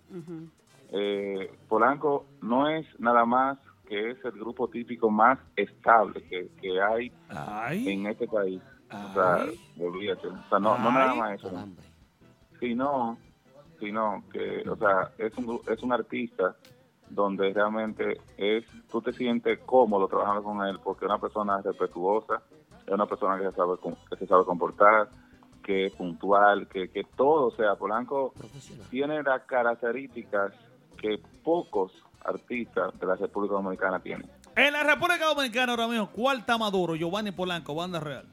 eh, 0.92 1.50
Polanco 1.68 2.24
no 2.42 2.68
es 2.68 2.86
nada 2.98 3.24
más 3.24 3.58
que 3.86 4.10
es 4.12 4.24
el 4.24 4.32
grupo 4.32 4.68
típico 4.68 5.10
más 5.10 5.38
estable 5.56 6.22
que, 6.22 6.48
que 6.60 6.80
hay 6.80 7.12
Ay, 7.28 7.88
en 7.88 8.06
este 8.06 8.26
país. 8.28 8.62
O 8.92 9.14
sea, 9.14 9.46
olvídate. 9.78 10.28
O 10.28 10.48
sea, 10.48 10.58
no, 10.58 10.78
no 10.78 10.90
nada 10.90 11.14
más 11.14 11.38
eso. 11.38 11.50
Sino, 12.58 13.18
sino 13.78 14.24
que, 14.32 14.68
o 14.68 14.76
sea, 14.76 15.10
es 15.18 15.36
un, 15.38 15.60
es 15.68 15.82
un 15.82 15.92
artista 15.92 16.56
donde 17.08 17.52
realmente 17.52 18.20
es, 18.36 18.64
tú 18.90 19.00
te 19.02 19.12
sientes 19.12 19.58
cómodo 19.60 20.06
trabajando 20.08 20.42
con 20.42 20.64
él 20.66 20.78
porque 20.82 21.04
es 21.04 21.10
una 21.10 21.18
persona 21.18 21.60
respetuosa, 21.60 22.42
es 22.86 22.92
una 22.92 23.06
persona 23.06 23.38
que 23.38 23.50
se 23.50 23.52
sabe, 23.52 23.74
que 24.08 24.16
se 24.16 24.26
sabe 24.26 24.44
comportar, 24.44 25.08
que 25.62 25.86
es 25.86 25.92
puntual, 25.92 26.68
que, 26.68 26.88
que 26.88 27.04
todo, 27.16 27.48
o 27.48 27.50
sea, 27.50 27.74
Polanco 27.74 28.32
tiene 28.90 29.22
las 29.22 29.42
características 29.42 30.52
que 30.96 31.20
pocos 31.42 31.92
artistas 32.24 32.98
de 32.98 33.06
la 33.06 33.16
República 33.16 33.54
Dominicana 33.54 34.00
tienen. 34.00 34.28
En 34.56 34.72
la 34.72 34.82
República 34.82 35.26
Dominicana 35.26 35.72
ahora 35.72 35.88
mismo, 35.88 36.10
¿cuál 36.10 36.38
está 36.40 36.58
maduro? 36.58 36.94
Giovanni 36.94 37.32
Polanco, 37.32 37.74
banda 37.74 38.00
real. 38.00 38.26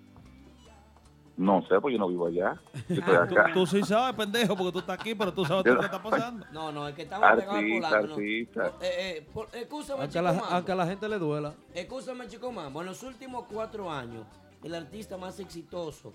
No 1.38 1.62
sé, 1.68 1.80
pues 1.80 1.94
yo 1.94 2.00
no 2.00 2.08
vivo 2.08 2.26
allá, 2.26 2.60
yo 2.90 2.96
estoy 2.96 3.16
Tú, 3.30 3.38
acá. 3.40 3.52
tú 3.54 3.66
sí 3.68 3.84
sabes, 3.84 4.16
pendejo, 4.16 4.56
porque 4.58 4.72
tú 4.72 4.80
estás 4.80 5.00
aquí, 5.00 5.14
pero 5.14 5.32
tú 5.32 5.46
sabes 5.46 5.66
lo 5.72 5.80
que 5.80 5.86
está 5.86 6.02
pasando. 6.02 6.46
No, 6.52 6.72
no, 6.72 6.88
es 6.88 6.96
que 6.96 7.04
estamos 7.04 7.28
Artista, 7.30 7.88
artista. 7.90 8.64
No, 8.64 8.68
eh, 8.82 9.18
eh, 9.18 9.28
por- 9.32 9.48
escúchame, 9.54 10.02
Aunque 10.02 10.14
chico 10.14 10.20
a, 10.20 10.22
la, 10.24 10.34
Mambo. 10.34 10.46
aunque 10.56 10.72
a 10.72 10.76
la 10.76 10.88
gente 10.88 11.08
le 11.08 11.20
duela. 11.20 11.54
Escúchame, 11.76 12.28
chico 12.28 12.52
Mambo. 12.52 12.82
En 12.82 12.88
los 12.88 13.04
últimos 13.04 13.46
cuatro 13.52 13.92
años, 13.92 14.26
el 14.64 14.74
artista 14.74 15.16
más 15.16 15.40
exitoso 15.40 16.12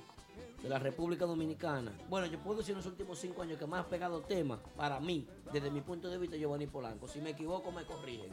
de 0.60 0.68
la 0.68 0.80
República 0.80 1.24
Dominicana, 1.24 1.92
bueno, 2.08 2.26
yo 2.26 2.38
puedo 2.40 2.58
decir 2.58 2.72
en 2.72 2.78
los 2.78 2.86
últimos 2.86 3.16
cinco 3.18 3.42
años 3.42 3.58
que 3.58 3.66
más 3.66 3.84
ha 3.84 3.88
pegado 3.88 4.22
temas, 4.22 4.58
para 4.76 4.98
mí, 4.98 5.28
desde 5.52 5.70
mi 5.70 5.82
punto 5.82 6.08
de 6.08 6.18
vista, 6.18 6.36
Giovanni 6.36 6.66
Polanco. 6.66 7.06
Si 7.06 7.20
me 7.20 7.30
equivoco, 7.30 7.70
me 7.70 7.84
corrigen. 7.84 8.30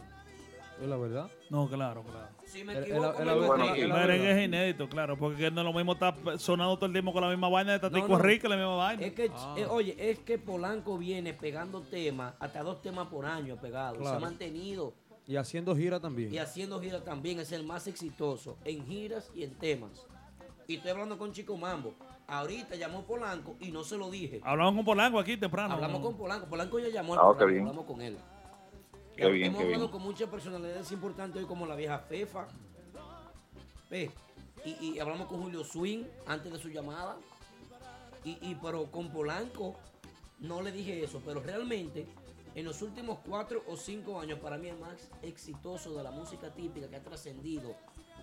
Es 0.82 0.88
la 0.88 0.96
verdad. 0.98 1.30
No, 1.50 1.68
claro, 1.68 2.04
claro. 2.04 2.28
Si 2.46 2.64
me 2.64 2.74
el- 2.78 2.84
equivoco, 2.84 3.20
el- 3.22 3.28
el- 3.28 3.38
el- 3.78 3.84
el- 3.84 3.94
Merengue 3.94 4.32
es 4.32 4.46
inédito, 4.48 4.88
claro, 4.88 5.18
porque 5.18 5.52
no 5.52 5.62
es 5.62 5.66
lo 5.68 5.74
mismo 5.74 5.94
está 5.94 6.16
sonando 6.38 6.76
todo 6.78 6.86
el 6.86 6.94
tiempo 6.94 7.12
con 7.12 7.22
la 7.22 7.30
misma 7.30 7.50
vaina 7.50 7.74
de 7.74 7.80
Tatico 7.80 8.08
No, 8.08 8.18
no. 8.18 8.24
Rica, 8.24 8.48
la 8.48 8.56
misma 8.56 8.76
vaina. 8.78 9.06
Es 9.06 9.14
que, 9.14 9.30
Ah. 9.34 9.56
eh, 9.58 9.66
oye, 9.70 9.96
es 9.98 10.20
que 10.20 10.38
Polanco 10.40 10.98
viene 10.98 11.34
pegando 11.34 11.82
temas, 11.82 12.34
hasta 12.40 12.64
dos 12.64 12.82
temas 12.82 13.08
por 13.08 13.26
año 13.26 13.58
pegados. 13.58 14.08
Se 14.08 14.14
ha 14.16 14.20
mantenido 14.20 14.94
Y 15.28 15.36
haciendo 15.36 15.76
gira 15.76 16.00
también. 16.00 16.34
y 16.34 16.38
haciendo 16.38 16.80
giras 16.80 17.04
también. 17.04 17.40
Es 17.40 17.52
el 17.52 17.64
más 17.66 17.86
exitoso 17.88 18.58
en 18.64 18.86
giras 18.86 19.30
y 19.36 19.44
en 19.44 19.56
temas. 19.56 20.08
Y 20.68 20.76
estoy 20.76 20.92
hablando 20.92 21.18
con 21.18 21.32
Chico 21.34 21.58
Mambo. 21.58 21.94
Ahorita 22.28 22.76
llamó 22.76 23.04
Polanco 23.04 23.56
y 23.60 23.72
no 23.72 23.84
se 23.84 23.98
lo 23.98 24.10
dije. 24.10 24.40
Hablamos 24.44 24.76
con 24.76 24.86
Polanco 24.86 25.20
aquí 25.20 25.36
temprano. 25.36 25.74
Hablamos 25.74 26.00
con 26.02 26.16
Polanco. 26.16 26.46
Polanco 26.48 26.80
ya 26.80 26.90
llamó 26.90 27.16
al 27.16 27.20
Ah, 27.20 27.46
bien. 27.46 27.62
hablamos 27.62 27.86
con 27.86 28.02
él. 28.02 28.18
Qué 29.20 29.30
bien, 29.32 29.48
Hemos 29.48 29.60
qué 29.60 29.66
hablado 29.66 29.84
bien. 29.88 29.92
con 29.92 30.02
muchas 30.02 30.30
personalidades 30.30 30.92
importantes 30.92 31.42
hoy 31.42 31.48
como 31.48 31.66
la 31.66 31.76
vieja 31.76 32.00
Fefa. 32.00 32.48
Ve, 33.90 34.12
Y, 34.66 34.94
y 34.96 35.00
hablamos 35.00 35.28
con 35.28 35.42
Julio 35.42 35.64
Swing 35.64 36.04
antes 36.28 36.52
de 36.52 36.60
su 36.60 36.70
llamada. 36.70 37.18
Y, 38.24 38.32
y 38.42 38.56
pero 38.62 38.92
con 38.92 39.10
Polanco 39.12 39.76
no 40.40 40.62
le 40.62 40.72
dije 40.72 41.04
eso. 41.04 41.22
Pero 41.26 41.40
realmente 41.42 42.06
en 42.56 42.66
los 42.66 42.82
últimos 42.82 43.20
cuatro 43.26 43.64
o 43.68 43.78
cinco 43.78 44.20
años 44.20 44.40
para 44.40 44.58
mí 44.58 44.68
el 44.68 44.78
más 44.80 45.10
exitoso 45.22 45.94
de 45.96 46.04
la 46.04 46.12
música 46.12 46.50
típica 46.54 46.90
que 46.90 46.96
ha 46.98 47.04
trascendido 47.04 47.76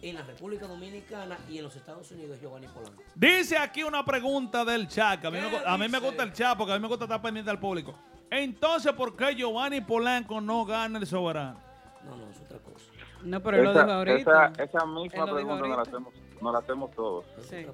en 0.02 0.14
la 0.16 0.22
República 0.22 0.66
Dominicana 0.66 1.38
y 1.48 1.56
en 1.56 1.64
los 1.64 1.74
Estados 1.74 2.10
Unidos 2.10 2.36
es 2.36 2.42
Giovanni 2.42 2.68
Polanco. 2.68 3.02
Dice 3.14 3.56
aquí 3.56 3.82
una 3.82 4.04
pregunta 4.04 4.62
del 4.64 4.88
chat, 4.88 5.20
que 5.22 5.26
a 5.26 5.30
mí, 5.30 5.38
me, 5.40 5.48
¿Qué 5.48 5.56
gu- 5.56 5.62
a 5.64 5.78
mí 5.78 5.88
me 5.88 5.98
gusta 6.00 6.22
el 6.22 6.32
chat 6.34 6.56
porque 6.58 6.72
a 6.74 6.76
mí 6.76 6.82
me 6.82 6.88
gusta 6.88 7.04
estar 7.06 7.22
pendiente 7.22 7.50
al 7.50 7.58
público. 7.58 7.94
Entonces, 8.30 8.92
¿por 8.92 9.16
qué 9.16 9.34
Giovanni 9.34 9.80
Polanco 9.80 10.40
no 10.40 10.64
gana 10.64 10.98
el 10.98 11.06
soberano? 11.06 11.58
No, 12.04 12.16
no, 12.16 12.30
es 12.30 12.40
otra 12.40 12.58
cosa. 12.58 12.84
No, 13.22 13.40
pero 13.42 13.56
él 13.58 13.64
lo 13.64 13.72
dijo 13.72 13.90
ahorita. 13.92 14.46
Esa, 14.52 14.62
esa 14.64 14.86
misma 14.86 15.24
pregunta 15.26 15.66
nos 15.66 15.76
la, 15.76 15.82
hacemos, 15.82 16.14
nos 16.40 16.52
la 16.52 16.58
hacemos 16.58 16.90
todos. 16.92 17.24
Sí. 17.48 17.66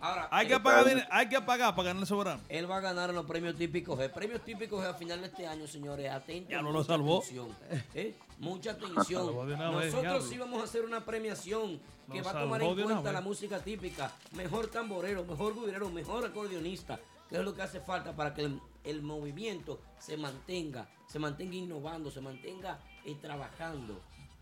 Ahora, 0.00 0.28
Hay 0.30 0.46
que, 0.46 0.60
pagar, 0.60 0.84
dinero- 0.84 1.06
hay 1.10 1.28
que 1.30 1.40
pagar 1.40 1.74
para 1.74 1.86
ganar 1.88 2.02
el 2.02 2.06
soberano. 2.06 2.42
Él 2.50 2.70
va 2.70 2.76
a 2.76 2.80
ganar 2.80 3.08
en 3.08 3.16
los 3.16 3.24
premios 3.24 3.56
típicos 3.56 3.98
G. 3.98 4.10
Premios 4.12 4.42
típicos 4.42 4.84
G 4.84 4.90
a 4.90 4.92
final 4.92 5.20
de 5.22 5.28
este 5.28 5.46
año, 5.46 5.66
señores. 5.66 6.10
Atentos. 6.10 6.50
Ya 6.50 6.60
no 6.60 6.72
lo 6.72 6.84
salvó. 6.84 7.18
atención, 7.20 7.48
¿eh? 7.94 8.14
Mucha 8.38 8.72
atención. 8.72 9.34
Nosotros 9.58 10.28
sí 10.28 10.36
vamos 10.36 10.60
a 10.60 10.64
hacer 10.64 10.84
una 10.84 11.02
premiación 11.06 11.80
que 12.12 12.20
va 12.20 12.32
a 12.32 12.40
tomar 12.40 12.62
en 12.62 12.74
cuenta 12.82 13.12
la 13.12 13.22
música 13.22 13.60
típica. 13.60 14.12
Mejor 14.32 14.66
tamborero, 14.66 15.24
mejor 15.24 15.54
guirero, 15.54 15.88
mejor 15.88 16.26
acordeonista. 16.26 16.98
Que 17.28 17.36
es 17.36 17.42
lo 17.44 17.54
que 17.54 17.62
hace 17.62 17.80
falta 17.80 18.14
para 18.14 18.34
que 18.34 18.42
el, 18.42 18.60
el 18.84 19.02
movimiento 19.02 19.80
se 19.98 20.16
mantenga, 20.16 20.88
se 21.08 21.18
mantenga 21.18 21.54
innovando, 21.56 22.10
se 22.10 22.20
mantenga 22.20 22.78
eh, 23.04 23.16
trabajando. 23.20 24.00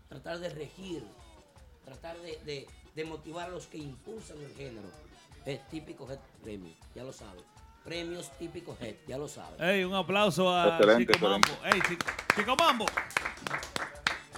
Tratar 0.09 0.39
de 0.39 0.49
regir, 0.49 1.03
tratar 1.85 2.17
de, 2.19 2.37
de- 2.45 2.67
de 2.95 3.05
motivar 3.05 3.47
a 3.47 3.51
los 3.51 3.65
que 3.65 3.79
impulsan 3.79 4.37
el 4.41 4.53
género. 4.55 4.87
Es 5.45 5.67
típico 5.69 6.07
Head 6.09 6.19
Premio, 6.43 6.71
ya 6.93 7.03
lo 7.03 7.11
sabe. 7.11 7.39
Premios 7.83 8.29
típicos 8.37 8.79
Head, 8.79 8.95
ya 9.07 9.17
lo 9.17 9.27
sabe. 9.27 9.57
Ey, 9.59 9.83
un 9.83 9.93
aplauso 9.95 10.53
a 10.53 10.77
Excelente, 10.77 11.13
Chico 11.13 11.27
Mambo. 11.27 11.47
Ey, 11.65 11.81
Chico, 11.87 12.05
Chico 12.35 12.55
Mambo. 12.55 12.85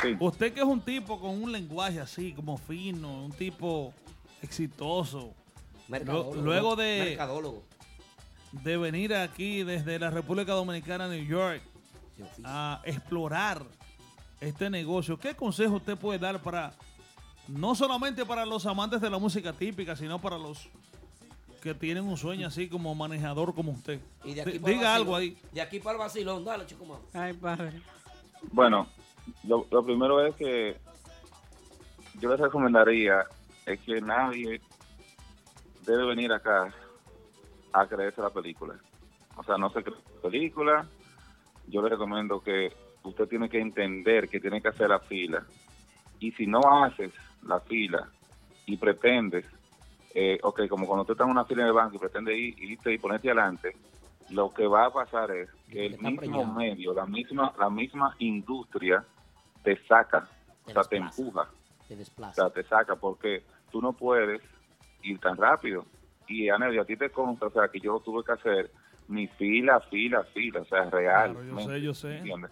Sí. 0.02 0.16
Usted 0.20 0.54
que 0.54 0.60
es 0.62 0.66
un 0.66 0.82
tipo 0.82 1.20
con 1.20 1.32
un 1.44 1.52
lenguaje 1.52 2.00
así, 2.00 2.34
como 2.34 2.58
fino, 2.58 3.26
un 3.26 3.32
tipo 3.34 3.94
exitoso. 4.42 5.34
Mercadólogo, 5.88 6.36
Luego 6.38 6.76
de, 6.76 7.00
Mercadólogo. 7.10 7.64
De 8.64 8.78
venir 8.78 9.14
aquí 9.14 9.64
desde 9.64 10.00
la 10.00 10.10
República 10.10 10.54
Dominicana, 10.54 11.08
New 11.08 11.26
York, 11.26 11.62
a 12.44 12.82
explorar 12.86 13.64
este 14.40 14.70
negocio, 14.70 15.18
¿qué 15.20 15.36
consejo 15.36 15.76
usted 15.76 15.98
puede 15.98 16.20
dar 16.20 16.42
para, 16.42 16.74
no 17.48 17.76
solamente 17.76 18.26
para 18.26 18.46
los 18.46 18.66
amantes 18.66 19.02
de 19.02 19.10
la 19.10 19.18
música 19.18 19.52
típica, 19.54 19.96
sino 19.96 20.20
para 20.20 20.38
los 20.38 20.70
que 21.62 21.74
tienen 21.74 22.04
un 22.06 22.16
sueño 22.18 22.48
así 22.48 22.70
como 22.70 22.94
manejador 22.96 23.54
como 23.54 23.72
usted? 23.74 24.00
Y 24.24 24.34
de 24.36 24.42
aquí 24.42 24.52
D- 24.52 24.60
para 24.60 24.72
el 24.74 24.78
Diga 24.78 24.90
vacilón. 24.90 24.96
algo 25.08 25.16
ahí. 25.16 25.38
De 25.52 25.62
aquí 25.62 25.80
para 25.80 25.94
el 25.94 26.00
vacilón, 26.00 26.46
dale, 26.46 26.66
chico 26.66 26.86
más. 26.86 27.00
Ay, 27.14 27.34
padre. 27.34 27.82
Bueno, 28.52 28.88
lo, 29.44 29.66
lo 29.72 29.84
primero 29.84 30.26
es 30.26 30.36
que 30.36 30.78
yo 32.22 32.30
les 32.30 32.40
recomendaría 32.40 33.26
es 33.66 33.80
que 33.82 34.00
nadie 34.00 34.62
debe 35.86 36.06
venir 36.06 36.32
acá 36.32 36.74
a 37.82 37.88
creerse 37.88 38.22
la 38.22 38.30
película. 38.30 38.76
O 39.36 39.44
sea, 39.44 39.58
no 39.58 39.70
se 39.70 39.84
cree 39.84 39.96
la 40.16 40.22
película. 40.22 40.88
Yo 41.68 41.82
le 41.82 41.90
recomiendo 41.90 42.40
que 42.42 42.72
usted 43.04 43.28
tiene 43.28 43.50
que 43.50 43.60
entender 43.60 44.30
que 44.30 44.40
tiene 44.40 44.62
que 44.62 44.70
hacer 44.70 44.90
la 44.90 45.00
fila. 45.00 45.44
Y 46.20 46.32
si 46.32 46.48
no 46.48 46.62
haces 46.84 47.12
la 47.44 47.60
fila 47.60 48.08
y 48.66 48.78
pretendes, 48.78 49.46
eh, 50.14 50.40
ok, 50.42 50.68
como 50.70 50.88
cuando 50.88 51.04
tú 51.06 51.12
estás 51.12 51.26
en 51.26 51.32
una 51.32 51.46
fila 51.46 51.64
en 51.64 51.68
el 51.68 51.74
banco 51.74 51.98
y 51.98 52.00
pretendes 52.00 52.38
ir, 52.38 52.64
irte 52.64 52.94
y 52.94 52.98
ponerte 52.98 53.30
adelante, 53.30 53.76
lo 54.30 54.52
que 54.54 54.66
va 54.66 54.86
a 54.86 54.90
pasar 54.94 55.30
es 55.32 55.50
que 55.70 55.88
el 55.88 56.00
mismo 56.00 56.16
preñado. 56.18 56.46
medio, 56.54 56.94
la 56.94 57.06
misma, 57.06 57.54
la 57.60 57.70
misma 57.70 58.16
industria 58.20 59.04
te 59.64 59.76
saca, 59.86 60.28
o 60.66 60.72
sea, 60.72 60.84
te 60.84 60.98
empuja, 60.98 61.48
Te 61.88 61.94
o 61.94 61.98
desplaza. 61.98 62.34
sea, 62.34 62.50
te 62.50 62.64
saca 62.64 62.96
porque 62.96 63.44
tú 63.72 63.82
no 63.82 63.92
puedes 63.94 64.42
ir 65.04 65.20
tan 65.20 65.36
rápido. 65.38 65.86
Y 66.28 66.50
Anel, 66.50 66.80
a 66.80 66.86
ti 66.86 66.96
te 66.98 67.10
consta, 67.10 67.48
o 67.48 67.52
sea, 67.52 67.68
que 67.68 67.80
yo 67.80 67.94
lo 67.94 68.00
tuve 68.00 68.24
que 68.24 68.32
hacer 68.34 68.72
mi 69.08 69.28
fila, 69.28 69.80
fila, 69.82 70.24
fila, 70.34 70.62
o 70.62 70.66
sea, 70.66 70.90
real. 70.90 71.34
Claro, 71.34 71.44
yo 71.46 71.60
sé, 71.60 71.82
yo 71.82 71.94
sé. 71.94 72.18
¿entiendes? 72.18 72.52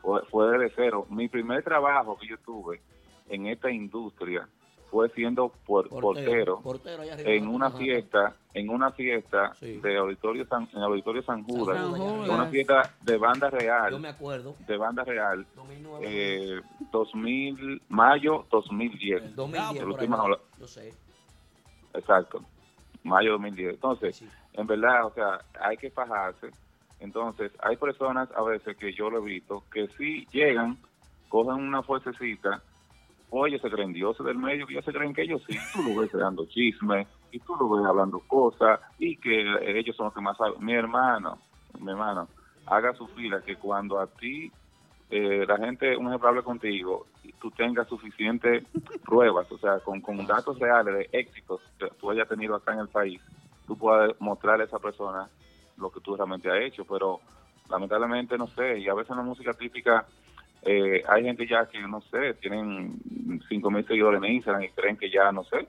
Fue, 0.00 0.22
fue 0.26 0.58
de 0.58 0.72
cero. 0.76 1.06
Mi 1.10 1.28
primer 1.28 1.62
trabajo 1.62 2.16
que 2.18 2.28
yo 2.28 2.38
tuve 2.38 2.80
en 3.28 3.46
esta 3.46 3.70
industria 3.70 4.48
fue 4.90 5.08
siendo 5.10 5.52
por- 5.66 5.88
portero, 5.88 6.60
portero 6.62 7.02
allá 7.02 7.14
arriba, 7.14 7.30
en 7.30 7.46
una 7.46 7.66
Ajá. 7.66 7.78
fiesta, 7.78 8.34
en 8.54 8.70
una 8.70 8.90
fiesta 8.90 9.54
Sí. 9.54 9.78
de 9.80 9.96
auditorio 9.98 10.44
San, 10.46 10.68
en 10.72 10.82
auditorio 10.82 11.22
San 11.22 11.44
Judas, 11.44 11.76
San 11.78 11.90
Judas. 11.92 12.28
una 12.28 12.46
fiesta 12.46 12.94
de 13.02 13.16
banda 13.16 13.50
Yo 13.50 13.58
real, 13.58 14.00
me 14.00 14.08
acuerdo. 14.08 14.56
de 14.66 14.76
banda 14.76 15.04
real, 15.04 15.46
2009. 15.54 16.06
eh, 16.08 16.60
2000 16.90 17.82
mayo 17.88 18.46
2010. 18.50 19.36
2010 19.36 19.70
El 19.82 19.88
por 19.88 19.92
último- 20.00 20.16
allá. 20.22 20.38
Yo 20.58 20.66
sé. 20.66 20.92
Exacto, 21.94 22.42
mayo 23.04 23.32
2010. 23.32 23.74
Entonces, 23.74 24.24
en 24.52 24.66
verdad, 24.66 25.06
o 25.06 25.12
sea, 25.12 25.40
hay 25.60 25.76
que 25.76 25.90
fajarse. 25.90 26.50
Entonces, 26.98 27.52
hay 27.62 27.76
personas 27.76 28.28
a 28.36 28.42
veces 28.42 28.76
que 28.76 28.92
yo 28.92 29.08
lo 29.10 29.18
he 29.18 29.24
visto 29.24 29.64
que 29.72 29.88
sí 29.96 30.26
llegan, 30.32 30.76
cogen 31.28 31.54
una 31.54 31.82
fuercecita, 31.82 32.62
oye, 33.30 33.58
se 33.58 33.70
creen 33.70 33.92
dioses 33.92 34.26
del 34.26 34.36
medio, 34.36 34.66
que 34.66 34.74
ellos 34.74 34.84
se 34.84 34.92
creen 34.92 35.14
que 35.14 35.22
ellos 35.22 35.42
sí, 35.48 35.56
tú 35.72 35.82
lo 35.82 36.00
ves 36.00 36.10
creando 36.10 36.46
chisme, 36.46 37.06
y 37.32 37.38
tú 37.38 37.54
lo 37.56 37.70
ves 37.70 37.86
hablando 37.86 38.20
cosas, 38.20 38.80
y 38.98 39.16
que 39.16 39.78
ellos 39.78 39.96
son 39.96 40.06
los 40.06 40.14
que 40.14 40.20
más 40.20 40.36
saben. 40.36 40.62
Mi 40.64 40.74
hermano, 40.74 41.38
mi 41.78 41.90
hermano, 41.90 42.28
haga 42.66 42.92
su 42.94 43.06
fila, 43.08 43.40
que 43.42 43.56
cuando 43.56 43.98
a 43.98 44.06
ti 44.06 44.52
eh, 45.10 45.44
la 45.46 45.56
gente, 45.58 45.96
un 45.96 46.06
ejemplo, 46.08 46.28
hable 46.28 46.42
contigo, 46.42 47.06
y 47.24 47.32
tú 47.32 47.50
tengas 47.50 47.88
suficientes 47.88 48.64
pruebas, 49.04 49.50
o 49.50 49.58
sea, 49.58 49.80
con, 49.80 50.00
con 50.00 50.26
datos 50.26 50.58
reales 50.58 50.94
de 50.94 51.18
éxitos 51.18 51.60
que 51.78 51.88
tú 51.98 52.10
hayas 52.10 52.28
tenido 52.28 52.54
acá 52.54 52.72
en 52.72 52.80
el 52.80 52.88
país, 52.88 53.20
tú 53.66 53.76
puedas 53.76 54.12
mostrarle 54.20 54.64
a 54.64 54.66
esa 54.66 54.78
persona 54.78 55.28
lo 55.76 55.90
que 55.90 56.00
tú 56.00 56.16
realmente 56.16 56.50
has 56.50 56.60
hecho, 56.60 56.84
pero 56.84 57.20
lamentablemente 57.68 58.36
no 58.36 58.46
sé, 58.48 58.78
y 58.78 58.88
a 58.88 58.94
veces 58.94 59.10
en 59.10 59.16
la 59.18 59.22
música 59.22 59.52
típica 59.52 60.06
eh, 60.62 61.02
hay 61.08 61.24
gente 61.24 61.46
ya 61.46 61.66
que, 61.66 61.80
no 61.80 62.00
sé, 62.02 62.34
tienen 62.34 63.00
5 63.48 63.70
mil 63.70 63.86
seguidores 63.86 64.22
en 64.22 64.32
Instagram 64.34 64.62
y 64.62 64.70
creen 64.70 64.96
que 64.96 65.10
ya, 65.10 65.32
no 65.32 65.44
sé, 65.44 65.66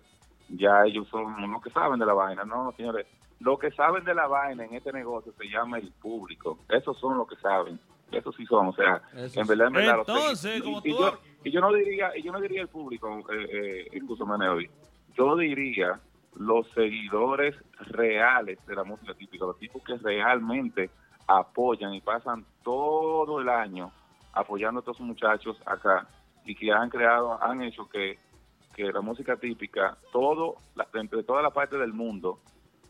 ya 0.50 0.86
ellos 0.86 1.08
son 1.08 1.50
los 1.50 1.62
que 1.62 1.70
saben 1.70 2.00
de 2.00 2.06
la 2.06 2.14
vaina, 2.14 2.44
no, 2.44 2.74
señores, 2.74 3.08
los 3.40 3.58
que 3.58 3.72
saben 3.72 4.04
de 4.04 4.14
la 4.14 4.28
vaina 4.28 4.66
en 4.66 4.76
este 4.76 4.92
negocio 4.92 5.34
se 5.38 5.46
llama 5.46 5.78
el 5.78 5.92
público, 5.94 6.60
esos 6.70 6.98
son 7.00 7.18
los 7.18 7.28
que 7.28 7.38
saben, 7.38 7.80
esos 8.12 8.36
sí 8.36 8.46
son, 8.46 8.68
o 8.68 8.74
sea, 8.74 9.02
Eso 9.16 9.42
en 9.42 9.48
verdad, 9.48 9.68
en 9.68 9.74
verdad, 9.74 10.00
Entonces, 10.00 10.62
como 10.62 10.82
y, 10.84 10.90
y 10.90 10.92
tú- 10.92 11.00
yo, 11.00 11.20
y 11.44 11.52
yo 11.52 11.62
no 11.62 11.74
diría, 11.74 12.12
y 12.18 12.22
yo 12.24 12.32
no 12.32 12.40
diría 12.42 12.62
el 12.62 12.68
público, 12.68 13.20
eh, 13.32 13.48
eh, 13.52 13.88
incluso 13.94 14.26
Maneovi, 14.26 14.70
yo 15.16 15.36
diría 15.38 16.00
los 16.36 16.68
seguidores 16.72 17.56
reales 17.80 18.58
de 18.66 18.76
la 18.76 18.84
música 18.84 19.14
típica, 19.14 19.46
los 19.46 19.58
tipos 19.58 19.84
que 19.84 19.96
realmente 19.98 20.90
apoyan 21.28 21.94
y 21.94 22.02
pasan 22.02 22.46
todo 22.64 23.40
el 23.42 23.50
año 23.50 23.92
apoyando 24.34 24.80
a 24.80 24.82
estos 24.82 25.00
muchachos 25.02 25.58
acá 25.66 26.08
y 26.46 26.56
que 26.56 26.72
han 26.72 26.90
creado, 26.90 27.42
han 27.44 27.62
hecho 27.62 27.88
que, 27.90 28.18
que 28.76 28.92
la 28.92 29.02
música 29.02 29.36
típica, 29.36 29.98
todo, 30.12 30.56
la, 30.76 30.88
entre 30.94 31.24
toda 31.24 31.42
la 31.42 31.50
parte 31.52 31.78
del 31.78 31.94
mundo, 31.94 32.40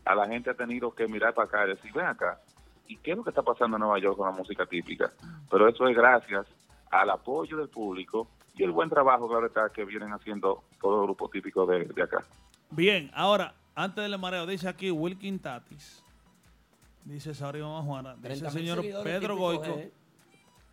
a 0.04 0.14
la 0.14 0.26
gente 0.28 0.50
ha 0.50 0.54
tenido 0.54 0.94
que 0.94 1.06
mirar 1.08 1.34
para 1.34 1.46
acá 1.48 1.64
y 1.64 1.70
decir, 1.70 1.92
ven 1.92 2.06
acá, 2.06 2.40
¿y 2.86 2.96
qué 2.96 3.12
es 3.12 3.16
lo 3.16 3.24
que 3.24 3.30
está 3.30 3.42
pasando 3.42 3.76
en 3.76 3.80
Nueva 3.82 3.98
York 3.98 4.16
con 4.16 4.26
la 4.26 4.36
música 4.36 4.66
típica? 4.66 5.12
Pero 5.50 5.68
eso 5.68 5.86
es 5.86 5.96
gracias 5.96 6.46
al 6.90 7.10
apoyo 7.10 7.56
del 7.56 7.68
público 7.68 8.28
y 8.54 8.62
el 8.64 8.70
buen 8.70 8.90
trabajo, 8.90 9.28
claro 9.28 9.46
está, 9.46 9.70
que 9.70 9.84
vienen 9.84 10.12
haciendo 10.12 10.64
todo 10.80 11.00
el 11.00 11.06
grupo 11.06 11.28
típico 11.28 11.64
de, 11.66 11.86
de 11.86 12.02
acá. 12.02 12.22
Bien, 12.70 13.10
ahora, 13.14 13.54
antes 13.74 14.02
del 14.02 14.18
mareo, 14.18 14.46
dice 14.46 14.68
aquí 14.68 14.90
Wilkin 14.90 15.38
Tatis. 15.38 16.02
Dice 17.04 17.34
Saurio 17.34 17.68
Mamá 17.68 17.82
Juana. 17.82 18.16
Dice 18.16 18.34
el 18.34 18.42
30.000 18.42 18.50
señor 18.50 18.80
Pedro 19.02 19.36
Goico 19.36 19.78
eh. 19.78 19.92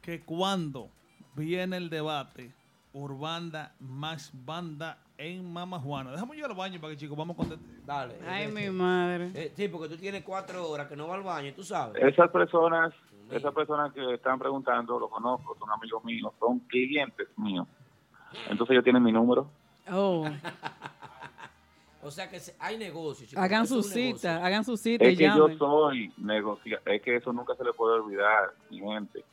que 0.01 0.21
cuando 0.21 0.89
viene 1.35 1.77
el 1.77 1.89
debate 1.89 2.51
Urbanda 2.93 3.73
más 3.79 4.31
banda 4.33 4.97
en 5.17 5.51
Mama 5.51 5.79
Juana. 5.79 6.11
Déjame 6.11 6.37
yo 6.37 6.45
al 6.45 6.55
baño 6.55 6.79
para 6.79 6.93
que 6.93 6.97
chicos 6.97 7.17
vamos 7.17 7.35
a 7.35 7.37
contestar. 7.37 7.85
Dale. 7.85 8.15
Ay, 8.27 8.45
eh, 8.45 8.47
mi 8.47 8.63
eh, 8.63 8.71
madre. 8.71 9.31
eh, 9.35 9.53
sí, 9.55 9.67
porque 9.67 9.89
tú 9.89 9.97
tienes 9.97 10.23
cuatro 10.23 10.67
horas 10.69 10.87
que 10.87 10.95
no 10.95 11.07
va 11.07 11.15
al 11.15 11.23
baño, 11.23 11.53
tú 11.55 11.63
sabes. 11.63 12.01
Esas 12.01 12.31
personas, 12.31 12.93
esas 13.29 13.53
personas 13.53 13.93
que 13.93 14.13
están 14.13 14.39
preguntando, 14.39 14.99
lo 14.99 15.09
conozco, 15.09 15.55
son 15.59 15.69
amigos 15.71 16.03
míos, 16.03 16.33
son 16.39 16.59
clientes 16.59 17.27
míos. 17.37 17.67
Entonces 18.49 18.71
ellos 18.71 18.83
tienen 18.83 19.03
mi 19.03 19.11
número. 19.11 19.49
Oh, 19.91 20.25
O 22.01 22.11
sea 22.11 22.29
que 22.29 22.39
hay 22.59 22.77
negocio. 22.77 23.27
chicos. 23.27 23.43
hagan 23.43 23.67
su 23.67 23.75
negocio. 23.75 24.15
cita, 24.15 24.45
hagan 24.45 24.63
su 24.63 24.77
cita 24.77 25.03
y 25.03 25.09
Es 25.09 25.17
que 25.17 25.25
yo 25.25 25.49
soy 25.57 26.13
negocia, 26.17 26.81
es 26.85 27.01
que 27.01 27.17
eso 27.17 27.33
nunca 27.33 27.55
se 27.55 27.63
le 27.65 27.73
puede 27.73 27.99
olvidar, 27.99 28.53
mi 28.69 28.79
gente. 28.79 29.23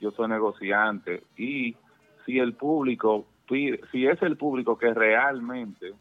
Yo 0.00 0.10
soy 0.10 0.28
negociante 0.28 1.22
y 1.36 1.76
si 2.24 2.38
el 2.38 2.54
público 2.54 3.26
pide, 3.48 3.80
si 3.90 4.06
es 4.06 4.20
el 4.22 4.36
público 4.36 4.76
que 4.78 4.92
realmente 4.92 5.92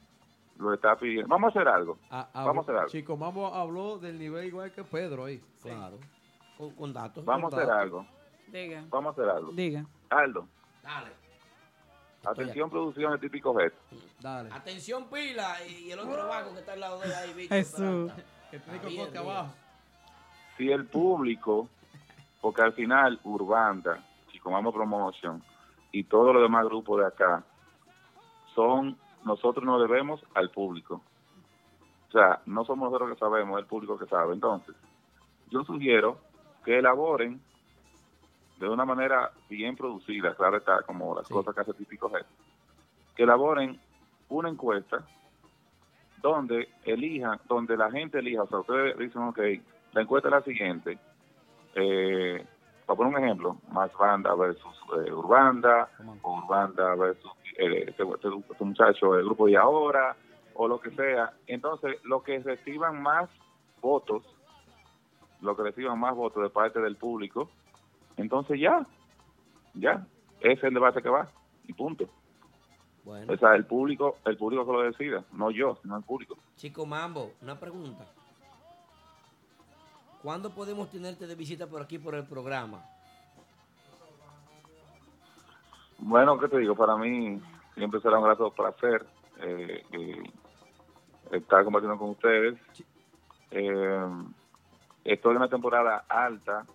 lo 0.58 0.74
está 0.74 0.96
pidiendo, 0.96 1.28
vamos 1.28 1.56
a 1.56 1.60
hacer 1.60 1.68
algo. 1.68 1.98
Ah, 2.10 2.30
Vamos 2.34 2.58
a 2.58 2.62
hacer 2.62 2.76
algo. 2.76 2.90
Chico 2.90 3.18
Mambo 3.18 3.48
habló 3.48 3.98
del 3.98 4.18
nivel 4.20 4.46
igual 4.46 4.72
que 4.72 4.84
Pedro 4.84 5.26
ahí. 5.26 5.42
Claro. 5.62 5.98
Con, 6.58 6.72
con 6.72 6.94
datos. 6.94 7.26
Vamos 7.26 7.54
a 7.54 7.58
hacer 7.58 7.70
algo. 7.70 8.06
Diga, 8.48 8.84
Vamos 8.90 9.18
a 9.18 9.22
hacer 9.22 9.30
algo. 9.36 9.52
diga. 9.52 9.86
Aldo, 10.10 10.48
Dale. 10.84 11.10
atención 12.24 12.70
producción 12.70 13.14
de 13.14 13.18
típico 13.18 13.60
Head. 13.60 13.74
Dale. 14.22 14.50
Atención, 14.52 15.06
pila. 15.10 15.56
Y, 15.68 15.90
el 15.92 16.00
otro 16.00 16.28
vago 16.28 16.54
que 16.54 16.60
está 16.60 16.74
al 16.74 16.80
lado 16.80 17.00
de 17.00 17.16
ahí, 17.16 17.34
Víctor. 17.34 17.58
Jesús. 17.58 18.12
Que 18.52 18.60
bien. 18.88 19.18
abajo. 19.18 19.54
Si 20.56 20.72
el 20.72 20.86
público, 20.86 21.68
porque 22.40 22.62
al 22.62 22.74
final 22.74 23.20
Urbanda, 23.24 24.04
Chico 24.32 24.52
Mambo 24.52 24.72
Promotion 24.72 25.42
y 25.94 26.04
todos 26.04 26.34
los 26.34 26.44
demás 26.44 26.66
grupos 26.66 27.00
de 27.00 27.06
acá 27.06 27.46
son, 28.54 28.98
nosotros 29.24 29.64
nos 29.64 29.80
debemos 29.80 30.26
al 30.34 30.50
público. 30.50 31.02
O 32.10 32.12
sea, 32.12 32.42
no 32.48 32.66
somos 32.66 32.92
nosotros 32.92 33.14
que 33.14 33.20
sabemos, 33.20 33.58
es 33.58 33.64
el 33.64 33.70
público 33.70 33.98
que 33.98 34.08
sabe. 34.08 34.34
Entonces, 34.34 34.76
yo 35.50 35.64
sugiero 35.64 36.18
que 36.66 36.80
elaboren 36.80 37.40
de 38.60 38.68
una 38.68 38.86
manera 38.86 39.32
bien 39.50 39.76
producida, 39.76 40.36
claro 40.36 40.58
está, 40.58 40.82
como 40.82 41.16
las 41.16 41.28
cosas 41.28 41.54
que 41.54 41.62
hace 41.62 41.74
típico 41.74 42.12
Head, 42.16 42.26
que 43.16 43.24
elaboren 43.24 43.80
una 44.30 44.50
encuesta 44.50 45.06
donde 46.22 46.70
elijan, 46.86 47.40
donde 47.48 47.78
la 47.78 47.92
gente 47.92 48.20
elija, 48.20 48.44
o 48.44 48.48
sea, 48.48 48.60
ustedes 48.60 48.98
dicen, 48.98 49.22
ok, 49.24 49.40
la 49.92 50.02
encuesta 50.02 50.30
es 50.30 50.34
la 50.34 50.42
siguiente, 50.42 50.98
eh, 51.76 52.46
para 52.86 52.98
poner 52.98 53.16
un 53.18 53.24
ejemplo, 53.24 53.58
más 53.72 53.92
banda 53.98 54.34
versus 54.36 54.76
eh, 55.06 55.12
Urbanda, 55.12 55.90
o 56.22 56.38
Urbanda 56.40 56.96
versus 56.96 57.32
eh, 57.58 57.86
este, 57.88 58.04
este- 58.04 58.44
este 58.52 58.64
muchacho, 58.64 59.16
el 59.16 59.26
grupo 59.26 59.48
de 59.48 59.58
ahora, 59.58 60.16
o 60.56 60.68
lo 60.68 60.80
que 60.80 60.92
sea. 60.92 61.34
Entonces, 61.48 61.98
lo 62.04 62.22
que 62.24 62.40
reciban 62.40 63.02
más 63.02 63.30
votos, 63.82 64.24
lo 65.42 65.56
que 65.56 65.64
reciban 65.64 66.00
más 66.00 66.16
votos 66.16 66.44
de 66.44 66.50
parte 66.50 66.80
del 66.82 66.96
público, 66.96 67.50
entonces 68.18 68.60
ya, 68.60 68.86
ya, 69.74 70.06
ese 70.40 70.54
es 70.54 70.64
el 70.66 70.74
debate 70.74 71.02
que 71.02 71.10
va, 71.10 71.30
y 71.68 71.74
punto. 71.74 72.06
Bueno, 73.04 73.34
O 73.34 73.38
sea, 73.38 73.54
el 73.56 73.66
público, 73.66 74.18
el 74.26 74.38
público 74.38 74.66
que 74.66 74.72
lo 74.72 74.82
decida, 74.84 75.26
no 75.34 75.52
yo, 75.52 75.78
sino 75.82 75.98
el 75.98 76.04
público. 76.04 76.38
Chico 76.56 76.86
Mambo, 76.86 77.32
una 77.42 77.60
pregunta. 77.60 78.06
¿Cuándo 80.24 80.52
podemos 80.52 80.90
tenerte 80.90 81.28
de 81.28 81.36
visita 81.36 81.68
por 81.68 81.82
aquí 81.82 82.00
por 82.00 82.16
el 82.16 82.26
programa? 82.26 82.82
Bueno, 85.98 86.40
¿qué 86.40 86.48
te 86.48 86.60
digo? 86.60 86.76
Para 86.78 86.96
mí 86.96 87.42
siempre 87.76 88.00
será 88.00 88.20
un 88.20 88.24
grato 88.24 88.50
placer 88.52 89.06
eh, 89.42 89.84
eh, 89.92 90.24
estar 91.32 91.66
compartiendo 91.66 92.00
con 92.00 92.12
ustedes. 92.12 92.58
Eh, 93.52 94.08
estoy 95.04 95.32
en 95.32 95.38
una 95.38 95.50
temporada 95.50 96.06
alta. 96.08 96.66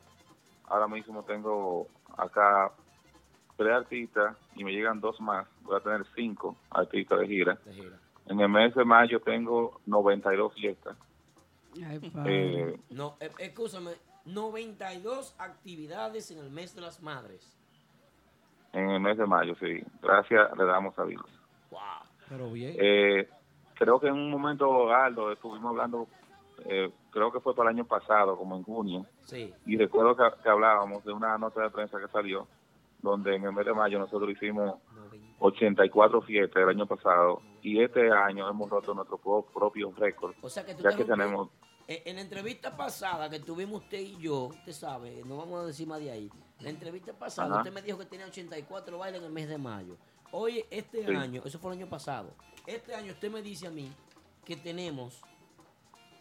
Ahora 0.66 0.86
mismo 0.86 1.22
tengo 1.22 1.86
acá 2.18 2.70
tres 3.56 3.72
artistas 3.72 4.36
y 4.56 4.64
me 4.64 4.72
llegan 4.72 5.00
dos 5.00 5.18
más. 5.22 5.48
Voy 5.62 5.78
a 5.78 5.80
tener 5.80 6.04
cinco 6.14 6.54
artistas 6.68 7.20
de 7.20 7.26
gira. 7.26 7.58
De 7.64 7.72
gira. 7.72 7.96
En 8.26 8.40
el 8.40 8.48
mes 8.50 8.74
de 8.74 8.84
mayo 8.84 9.20
tengo 9.20 9.80
92 9.86 10.52
fiestas. 10.52 10.98
Ay, 11.76 12.00
Eh, 12.26 12.80
No, 12.90 13.16
eh, 13.20 13.30
escúchame, 13.38 13.92
92 14.26 15.34
actividades 15.38 16.30
en 16.30 16.38
el 16.38 16.50
mes 16.50 16.74
de 16.74 16.80
las 16.82 17.00
madres. 17.02 17.54
en 18.74 18.90
el 18.90 19.00
mes 19.00 19.16
de 19.16 19.26
mayo, 19.26 19.54
sí. 19.58 19.82
Gracias, 20.02 20.56
le 20.56 20.64
damos 20.64 20.96
a 20.98 21.04
Dios. 21.06 21.24
Pero 22.28 22.50
bien. 22.52 22.76
Eh, 22.78 23.26
creo 23.74 23.98
que 23.98 24.08
en 24.08 24.12
un 24.12 24.30
momento, 24.30 24.92
Aldo, 24.92 25.32
estuvimos 25.32 25.70
hablando, 25.70 26.06
eh, 26.66 26.92
creo 27.10 27.32
que 27.32 27.40
fue 27.40 27.54
para 27.54 27.70
el 27.70 27.76
año 27.76 27.86
pasado, 27.86 28.36
como 28.36 28.56
en 28.56 28.62
junio, 28.64 29.06
Sí. 29.24 29.52
y 29.64 29.78
recuerdo 29.78 30.14
que, 30.14 30.42
que 30.42 30.48
hablábamos 30.50 31.02
de 31.04 31.12
una 31.12 31.38
nota 31.38 31.62
de 31.62 31.70
prensa 31.70 31.98
que 31.98 32.08
salió, 32.08 32.46
donde 33.00 33.36
en 33.36 33.44
el 33.44 33.52
mes 33.52 33.64
de 33.64 33.72
mayo 33.72 33.98
nosotros 33.98 34.30
hicimos 34.30 34.74
84 35.40 36.22
fiestas 36.22 36.62
el 36.62 36.68
año 36.70 36.86
pasado, 36.86 37.40
y 37.62 37.80
este 37.82 38.10
año 38.10 38.48
hemos 38.48 38.68
roto 38.70 38.94
nuestro 38.94 39.18
pro- 39.18 39.46
propio 39.54 39.92
récord, 39.96 40.34
O 40.42 40.48
sea 40.50 40.64
que 40.64 40.74
tú 40.74 40.82
ya 40.82 40.96
que 40.96 41.04
tenemos... 41.04 41.48
En 41.90 42.16
la 42.16 42.20
entrevista 42.22 42.76
pasada 42.76 43.30
que 43.30 43.40
tuvimos 43.40 43.82
usted 43.82 43.98
y 44.00 44.18
yo, 44.18 44.48
usted 44.48 44.72
sabe, 44.72 45.22
no 45.24 45.38
vamos 45.38 45.62
a 45.62 45.66
decir 45.66 45.86
más 45.88 46.00
de 46.00 46.10
ahí. 46.10 46.30
La 46.60 46.68
entrevista 46.68 47.14
pasada 47.14 47.48
Ajá. 47.48 47.58
usted 47.60 47.72
me 47.72 47.80
dijo 47.80 47.96
que 47.96 48.04
tenía 48.04 48.26
84 48.26 48.98
bailes 48.98 49.20
en 49.20 49.26
el 49.26 49.32
mes 49.32 49.48
de 49.48 49.56
mayo. 49.56 49.96
Hoy, 50.30 50.64
este 50.70 51.06
Sí. 51.06 51.14
año, 51.14 51.40
eso 51.46 51.58
fue 51.58 51.72
el 51.72 51.78
año 51.78 51.88
pasado. 51.88 52.34
Este 52.66 52.94
año 52.94 53.12
usted 53.12 53.30
me 53.30 53.40
dice 53.40 53.68
a 53.68 53.70
mí 53.70 53.90
que 54.44 54.54
tenemos 54.56 55.22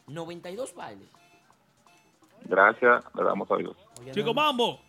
92 0.07 0.73
bailes. 0.73 1.09
Gracias, 2.45 3.03
le 3.13 3.23
damos 3.23 3.51
a 3.51 3.57
Dios. 3.57 3.75
Chico 4.11 4.33
Mambo, 4.33 4.79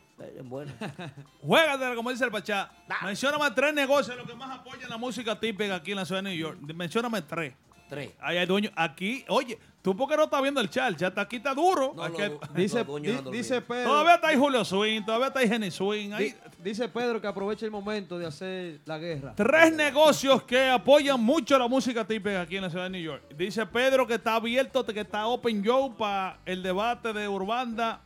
Bueno, 0.44 0.72
juégatela 1.42 1.94
como 1.94 2.10
dice 2.10 2.24
el 2.24 2.30
Pachá. 2.30 2.70
Mencióname 3.04 3.50
tres 3.52 3.74
negocios 3.74 4.16
los 4.16 4.26
que 4.26 4.34
más 4.34 4.50
apoyan 4.58 4.88
la 4.90 4.96
música 4.96 5.38
típica 5.38 5.76
aquí 5.76 5.92
en 5.92 5.96
la 5.98 6.04
ciudad 6.04 6.22
de 6.22 6.30
New 6.30 6.38
York. 6.38 6.58
Mencióname 6.74 7.22
tres. 7.22 7.54
tres. 7.88 8.10
Ahí 8.20 8.36
hay 8.36 8.46
dueños. 8.46 8.72
Aquí, 8.76 9.24
oye, 9.28 9.58
tú 9.80 9.96
porque 9.96 10.16
no 10.16 10.24
estás 10.24 10.42
viendo 10.42 10.60
el 10.60 10.68
chat, 10.68 10.96
ya 10.96 11.08
está 11.08 11.22
aquí 11.22 11.36
está 11.36 11.54
duro. 11.54 11.92
No, 11.96 12.02
Aquí- 12.02 12.20
lo- 12.22 12.40
Dice, 12.54 12.78
los 12.78 12.86
dueños 12.86 13.12
di- 13.22 13.28
han 13.28 13.32
dice. 13.32 13.60
Pedro. 13.62 13.88
todavía 13.90 14.14
está 14.16 14.28
ahí 14.28 14.36
Julio 14.36 14.64
Swing, 14.64 15.02
todavía 15.04 15.28
está 15.28 15.38
ahí 15.40 15.48
Jenny 15.48 15.70
Swing. 15.70 16.12
ahí- 16.12 16.24
di- 16.32 16.34
dice 16.62 16.88
Pedro 16.88 17.20
que 17.20 17.26
aproveche 17.28 17.64
el 17.64 17.70
momento 17.70 18.18
de 18.18 18.26
hacer 18.26 18.80
la 18.84 18.98
guerra. 18.98 19.32
Tres 19.36 19.72
negocios 19.72 20.42
que 20.42 20.68
apoyan 20.68 21.20
mucho 21.22 21.58
la 21.58 21.68
música 21.68 22.04
típica 22.04 22.40
aquí 22.42 22.56
en 22.56 22.62
la 22.62 22.70
ciudad 22.70 22.84
de 22.84 22.90
New 22.90 23.02
York. 23.02 23.22
Dice 23.36 23.64
Pedro 23.66 24.06
que 24.06 24.14
está 24.14 24.34
abierto, 24.34 24.84
que 24.84 25.00
está 25.00 25.26
open 25.28 25.62
show 25.62 25.94
para 25.96 26.38
el 26.44 26.62
debate 26.62 27.12
de 27.12 27.26
Urbanda 27.28 28.00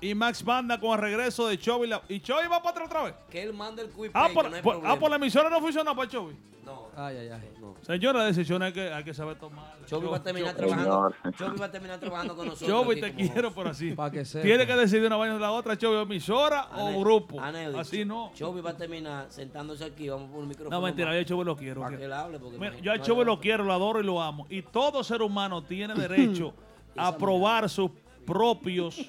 y 0.00 0.14
Max 0.14 0.42
Banda 0.44 0.78
con 0.80 0.92
el 0.92 0.98
regreso 0.98 1.46
de 1.48 1.58
Chovy. 1.58 1.88
La- 1.88 2.02
¿Y 2.08 2.20
Chovy 2.20 2.46
va 2.48 2.62
para 2.62 2.70
atrás 2.70 2.88
otra 2.88 3.02
vez? 3.04 3.14
Que 3.30 3.42
él 3.42 3.52
mande 3.52 3.82
el 3.82 3.88
quick 3.90 4.10
Ah, 4.14 4.28
por, 4.32 4.48
no 4.50 4.56
hay 4.56 4.62
por- 4.62 4.72
problema. 4.74 4.94
ah, 4.94 4.98
por 4.98 5.10
la 5.10 5.16
emisora 5.16 5.50
no 5.50 5.60
funciona 5.60 5.94
para 5.94 6.08
Chovy. 6.08 6.36
No, 6.64 6.88
Ay, 6.94 7.16
ay, 7.16 7.28
ay. 7.30 7.50
no. 7.58 7.74
Señora, 7.80 8.22
decisiones 8.24 8.66
hay 8.66 8.72
que, 8.72 8.92
hay 8.92 9.02
que 9.02 9.14
saber 9.14 9.36
tomar. 9.38 9.76
Chovy 9.86 10.06
va 10.06 10.18
a 10.18 10.22
terminar 10.22 10.54
trabajando. 10.54 10.84
Señor. 11.22 11.34
Chovy 11.36 11.58
va 11.58 11.64
a 11.66 11.70
terminar 11.70 11.98
trabajando 11.98 12.36
con 12.36 12.46
nosotros. 12.48 12.68
Chovy, 12.84 13.00
te 13.00 13.12
como 13.14 13.32
quiero 13.32 13.52
por 13.52 13.66
así. 13.68 13.92
Para 13.92 14.10
que 14.12 14.24
sepa. 14.24 14.44
Tiene 14.44 14.66
que 14.66 14.74
decidir 14.76 15.06
una 15.06 15.16
vaina 15.16 15.34
de 15.34 15.40
la 15.40 15.50
otra, 15.52 15.76
Chovy, 15.76 15.96
emisora 16.02 16.68
o 16.76 16.88
Ane- 16.88 17.00
grupo. 17.00 17.40
Aneudi, 17.40 17.78
Así 17.78 18.04
no. 18.04 18.30
Chovy 18.34 18.60
va 18.60 18.70
a 18.70 18.76
terminar 18.76 19.26
sentándose 19.30 19.84
aquí, 19.84 20.08
vamos 20.10 20.30
por 20.30 20.40
un 20.40 20.48
micrófono. 20.48 20.76
No, 20.76 20.82
mentira, 20.84 21.08
más. 21.08 21.16
yo 21.16 21.20
a 21.22 21.24
Chovy 21.24 21.44
lo 21.44 21.56
quiero. 21.56 21.80
Para 21.80 21.96
que- 21.96 22.04
él 22.04 22.12
hable, 22.12 22.38
porque 22.38 22.58
Mira, 22.58 22.78
yo 22.78 22.92
a 22.92 23.00
Chovy 23.00 23.24
lo 23.24 23.40
quiero, 23.40 23.64
lo 23.64 23.72
adoro 23.72 24.00
y 24.00 24.04
lo 24.04 24.20
amo. 24.22 24.46
Y 24.50 24.62
todo 24.62 25.02
ser 25.02 25.22
humano 25.22 25.64
tiene 25.64 25.94
derecho 25.94 26.52
a 26.96 27.16
probar 27.16 27.68
sus 27.68 27.90
propios, 28.26 29.00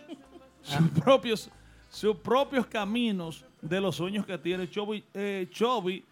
sus 0.64 0.90
propios, 0.90 1.50
sus 1.90 2.16
propios 2.18 2.66
caminos 2.68 3.46
de 3.62 3.80
los 3.82 3.96
sueños 3.96 4.26
que 4.26 4.38
tiene 4.38 4.70
Chovy. 4.70 5.04
Eh, 5.14 5.48
Chovy 5.52 6.04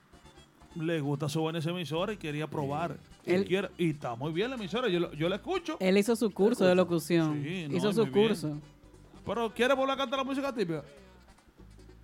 le 0.76 1.00
gusta 1.02 1.28
su 1.30 1.42
buena 1.42 1.60
esa 1.60 1.72
emisora 1.72 2.14
y 2.14 2.18
quería 2.18 2.48
probar. 2.48 2.98
Y, 3.26 3.34
Él- 3.34 3.46
quiere- 3.46 3.70
y 3.78 3.92
está 3.92 4.16
muy 4.16 4.32
bien 4.32 4.50
la 4.50 4.56
emisora, 4.56 4.88
yo, 4.88 5.00
lo- 5.00 5.14
yo 5.14 5.28
la 5.30 5.36
escucho. 5.38 5.78
Él 5.80 5.98
hizo 5.98 6.16
su 6.16 6.32
curso 6.32 6.66
de 6.66 6.76
locución. 6.76 7.42
Sí, 7.44 7.68
no, 7.70 7.78
hizo 7.78 7.92
su 7.94 8.02
muy 8.06 8.10
bien. 8.12 8.28
curso. 8.28 8.58
Pero 9.26 9.54
quiere 9.54 9.74
volver 9.74 9.94
a 9.94 9.98
cantar 9.98 10.20
la 10.20 10.24
música 10.26 10.54
típica. 10.54 10.84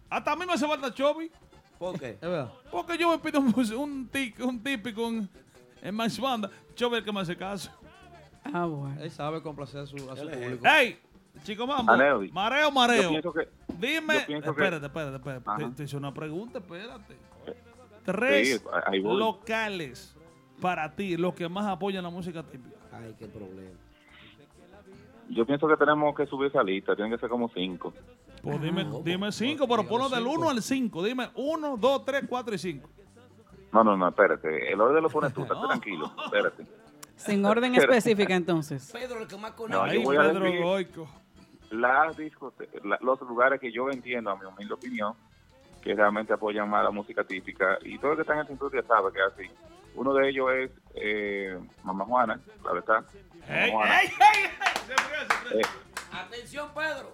Hasta 0.09 0.31
a 0.31 0.35
mí 0.35 0.45
me 0.45 0.53
hace 0.53 0.67
falta 0.67 0.93
Chovy. 0.93 1.31
¿Por 1.80 1.99
qué? 1.99 2.17
Porque 2.72 2.97
yo 2.97 3.09
me 3.09 3.17
pido 3.19 3.39
un, 3.39 3.47
un, 3.47 4.09
tic- 4.11 4.39
un 4.41 4.59
típico 4.63 5.07
en, 5.07 5.27
en 5.81 5.95
Max 5.95 6.19
Banda. 6.19 6.49
Chovy 6.76 6.93
es 6.95 6.99
el 6.99 7.05
que 7.05 7.11
me 7.11 7.19
hace 7.22 7.35
caso. 7.35 7.69
Ah, 8.43 8.65
bueno. 8.65 9.01
Él 9.01 9.09
sabe 9.11 9.41
complacer 9.41 9.81
a 9.81 9.85
su, 9.85 9.95
a 10.09 10.15
su 10.15 10.30
público. 10.30 10.65
¡Ey! 10.67 10.99
Chico 11.43 11.67
Mambo. 11.67 11.83
Mareo, 11.83 12.23
Yo 12.23 12.71
mareo. 12.71 13.09
pienso 13.09 13.33
que... 13.33 13.47
Dime. 13.77 14.19
yo 14.21 14.25
pienso 14.27 14.55
que- 14.55 14.61
Espérate, 14.63 14.85
espérate, 14.85 15.15
espérate. 15.17 15.63
Te, 15.65 15.71
te 15.71 15.83
hice 15.83 15.97
una 15.97 16.13
pregunta, 16.13 16.59
espérate. 16.59 17.15
Tres 18.05 18.61
Sí, 18.61 18.99
locales 19.01 20.15
para 20.61 20.95
ti, 20.95 21.17
los 21.17 21.33
que 21.33 21.49
más 21.49 21.65
apoyan 21.65 22.03
la 22.03 22.09
música 22.09 22.43
típica. 22.43 22.75
Ay, 22.93 23.15
qué 23.19 23.27
problema. 23.27 23.77
Yo 25.29 25.45
pienso 25.45 25.67
que 25.67 25.75
tenemos 25.75 26.15
que 26.15 26.25
subir 26.27 26.49
esa 26.49 26.63
lista, 26.63 26.95
tienen 26.95 27.11
que 27.11 27.19
ser 27.19 27.29
como 27.29 27.49
cinco. 27.49 27.93
Pues 28.43 28.61
dime, 28.61 28.85
dime 29.03 29.31
cinco, 29.31 29.67
pero 29.67 29.87
ponlo 29.87 30.07
del 30.07 30.23
1 30.25 30.49
al 30.51 30.61
5. 30.61 31.03
Dime 31.03 31.29
1, 31.33 31.77
2, 31.77 32.05
3, 32.05 32.23
4 32.29 32.53
y 32.53 32.57
5. 32.59 32.89
No, 33.71 33.83
no, 33.83 33.97
no, 33.97 34.07
espérate. 34.07 34.71
El 34.71 34.79
orden 34.79 35.01
lo 35.01 35.09
pones 35.09 35.33
tú, 35.33 35.41
estate 35.43 35.59
tranquilo. 35.67 36.13
Espérate. 36.25 36.63
Sin 37.15 37.43
orden 37.43 37.73
Espérate. 37.73 37.97
específica, 37.97 38.35
entonces. 38.35 38.91
Pedro, 38.93 39.19
el 39.21 39.27
que 39.27 39.35
más 39.37 39.51
No, 39.51 39.57
conoce. 39.57 39.95
yo 39.95 40.01
voy 40.03 40.17
a 40.17 40.21
Pedro 40.21 40.39
decir 40.45 40.61
Goico. 40.61 41.07
Las 41.71 42.15
discote- 42.17 42.69
la- 42.83 42.97
los 43.01 43.19
lugares 43.21 43.59
que 43.59 43.71
yo 43.71 43.89
entiendo, 43.89 44.29
a 44.31 44.35
mi 44.37 44.45
humilde 44.45 44.73
opinión, 44.73 45.13
que 45.81 45.93
realmente 45.93 46.33
apoyan 46.33 46.69
más 46.69 46.83
la 46.83 46.91
música 46.91 47.23
típica. 47.23 47.77
Y 47.83 47.97
todo 47.99 48.11
el 48.11 48.17
que 48.17 48.21
está 48.21 48.33
en 48.33 48.39
el 48.39 48.47
cinturón 48.47 48.81
ya 48.81 48.87
sabe 48.87 49.11
que 49.11 49.19
es 49.19 49.25
así. 49.33 49.49
Uno 49.95 50.13
de 50.13 50.29
ellos 50.29 50.51
es 50.51 50.71
eh, 50.95 51.57
Mamá 51.83 52.05
Juana, 52.05 52.39
claro 52.61 52.79
está. 52.79 52.93
Mamá 53.01 53.65
¡Ey, 53.65 53.71
Juana. 53.71 54.01
Eh, 54.01 55.61
Atención, 56.11 56.69
Pedro. 56.73 57.13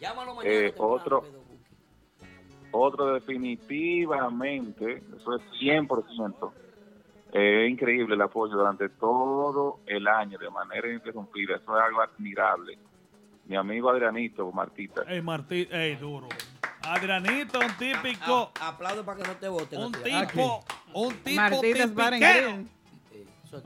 Llámalo 0.00 0.34
mañana. 0.34 0.54
eh, 0.54 0.74
otro, 0.78 1.20
Pedro. 1.22 1.40
otro 2.72 3.14
definitivamente, 3.14 5.02
eso 5.16 5.36
es 5.36 5.42
100%. 5.58 6.52
eh, 7.32 7.64
Es 7.66 7.70
increíble 7.70 8.14
el 8.16 8.22
apoyo 8.22 8.54
durante 8.56 8.88
todo 8.88 9.78
el 9.86 10.08
año 10.08 10.36
de 10.38 10.50
manera 10.50 10.88
ininterrumpida. 10.88 11.56
Eso 11.56 11.76
es 11.78 11.84
algo 11.84 12.00
admirable. 12.02 12.78
Mi 13.50 13.56
amigo 13.56 13.90
Adrianito, 13.90 14.52
Martita. 14.52 15.02
Ey, 15.08 15.20
Martín, 15.20 15.66
ey, 15.72 15.96
duro. 15.96 16.28
Adrianito, 16.82 17.58
un 17.58 17.72
típico. 17.76 18.52
A- 18.60 18.68
aplaude 18.68 19.02
para 19.02 19.20
que 19.20 19.26
no 19.28 19.34
te 19.34 19.48
voten. 19.48 19.80
Un 19.80 19.90
tipo, 19.92 20.64
un 20.94 21.14
tipo 21.16 21.40
and 21.40 21.60
tipiquero. 21.60 21.98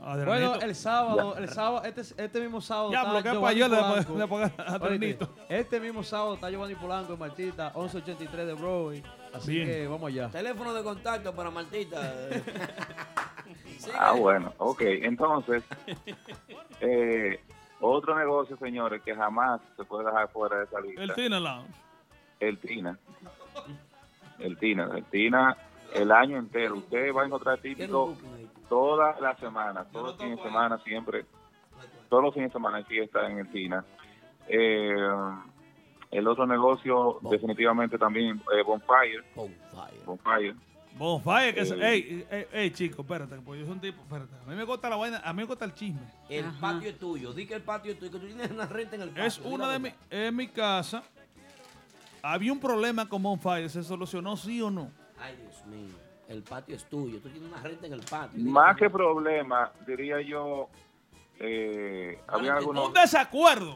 Adrianito. 0.01 0.25
Bueno, 0.25 0.55
el 0.55 0.73
sábado, 0.73 1.37
el 1.37 1.47
sábado, 1.49 1.83
este, 1.85 2.01
este 2.01 2.41
mismo 2.41 2.61
sábado. 2.61 2.91
Ya, 2.93 3.01
está 3.01 3.11
bloquea 3.11 3.33
Giovanni 3.33 3.59
pa' 3.59 3.59
yo, 3.59 3.67
le- 4.15 4.19
le 4.19 4.27
ponga 4.27 4.45
a 4.45 4.47
Oíste, 4.47 4.63
Adrianito. 4.85 5.35
Este 5.49 5.79
mismo 5.79 6.01
sábado 6.01 6.33
está 6.33 6.49
Giovanni 6.49 6.73
Polanco 6.73 7.13
en 7.13 7.19
Martita, 7.19 7.71
1183 7.75 8.47
de 8.47 8.53
Broadway. 8.55 9.03
Así 9.35 9.51
Bien. 9.51 9.67
que 9.67 9.87
vamos 9.87 10.07
allá. 10.07 10.29
Teléfono 10.29 10.73
de 10.73 10.81
contacto 10.83 11.31
para 11.35 11.51
Martita. 11.51 12.01
Ah, 13.99 14.13
bueno, 14.13 14.51
ok. 14.57 14.81
Entonces, 14.81 15.61
eh, 16.81 17.39
otro 17.85 18.17
negocio, 18.17 18.57
señores, 18.57 19.01
que 19.01 19.15
jamás 19.15 19.61
se 19.75 19.83
puede 19.83 20.05
dejar 20.05 20.29
fuera 20.29 20.57
de 20.57 20.63
esa 20.65 20.81
lista. 20.81 21.03
El 21.03 21.13
Tina 21.13 21.39
Lounge. 21.39 21.73
El 22.39 22.57
Tina. 22.59 22.99
El 24.39 24.57
Tina. 24.57 24.89
El 24.95 25.05
Tina, 25.05 25.57
el 25.93 26.11
año 26.11 26.37
entero. 26.37 26.75
Usted 26.75 27.13
va 27.13 27.23
a 27.23 27.25
encontrar 27.25 27.59
típico 27.59 28.15
toda 28.69 29.19
la 29.19 29.35
semana, 29.37 29.85
todos 29.85 30.07
los 30.07 30.17
fines 30.17 30.37
de 30.37 30.43
semana, 30.43 30.77
siempre. 30.79 31.25
Todos 32.09 32.23
los 32.23 32.33
fines 32.33 32.49
de 32.49 32.53
semana 32.53 32.77
hay 32.77 32.83
fiesta 32.83 33.29
en 33.29 33.39
el 33.39 33.49
Tina. 33.49 33.83
Eh, 34.47 34.95
el 36.11 36.27
otro 36.27 36.45
negocio, 36.45 37.19
definitivamente 37.29 37.97
también, 37.97 38.41
eh, 38.53 38.63
Bonfire. 38.63 39.23
Bonfire. 39.35 40.05
Bonfire, 40.05 40.55
que 40.97 41.61
es. 41.61 41.71
Eh. 41.71 41.77
Ey, 41.81 42.27
ey, 42.29 42.47
ey, 42.51 42.71
chico, 42.71 43.01
espérate, 43.01 43.35
pues 43.37 43.59
yo 43.59 43.65
soy 43.65 43.75
un 43.75 43.81
tipo. 43.81 44.01
Espérate. 44.01 44.35
A 44.45 44.49
mí 44.49 44.55
me 44.55 44.63
gusta 44.63 44.89
la 44.89 44.95
vaina, 44.95 45.21
a 45.23 45.33
mí 45.33 45.37
me 45.37 45.45
gusta 45.45 45.65
el 45.65 45.73
chisme. 45.73 46.01
El 46.29 46.45
patio 46.59 46.89
es 46.89 46.99
tuyo. 46.99 47.33
Di 47.33 47.45
que 47.45 47.55
el 47.55 47.61
patio 47.61 47.91
es 47.91 47.99
tuyo. 47.99 48.11
Que 48.11 48.19
tú 48.19 48.25
tienes 48.27 48.51
una 48.51 48.65
renta 48.65 48.95
en 48.95 49.01
el 49.03 49.09
patio. 49.09 49.23
Es 49.25 49.39
una 49.39 49.71
de 49.71 49.79
mi, 49.79 49.93
en 50.09 50.35
mi 50.35 50.47
casa. 50.47 51.03
Había 52.21 52.51
un 52.51 52.59
problema 52.59 53.07
con 53.07 53.21
Bonfire, 53.21 53.69
¿se 53.69 53.83
solucionó 53.83 54.35
sí 54.35 54.61
o 54.61 54.71
no? 54.71 54.91
Ay, 55.19 55.35
Dios 55.35 55.65
mío. 55.67 55.93
El 56.27 56.41
patio 56.41 56.75
es 56.75 56.83
tuyo. 56.85 57.19
Tú 57.19 57.29
tienes 57.29 57.49
una 57.49 57.61
renta 57.61 57.85
en 57.85 57.93
el 57.93 58.01
patio. 58.01 58.43
Más 58.43 58.75
que 58.75 58.89
problema, 58.89 59.71
diría 59.85 60.19
yo, 60.21 60.69
eh, 61.39 62.19
había 62.27 62.55
algunos... 62.55 62.87
Un 62.87 62.93
desacuerdo. 62.93 63.75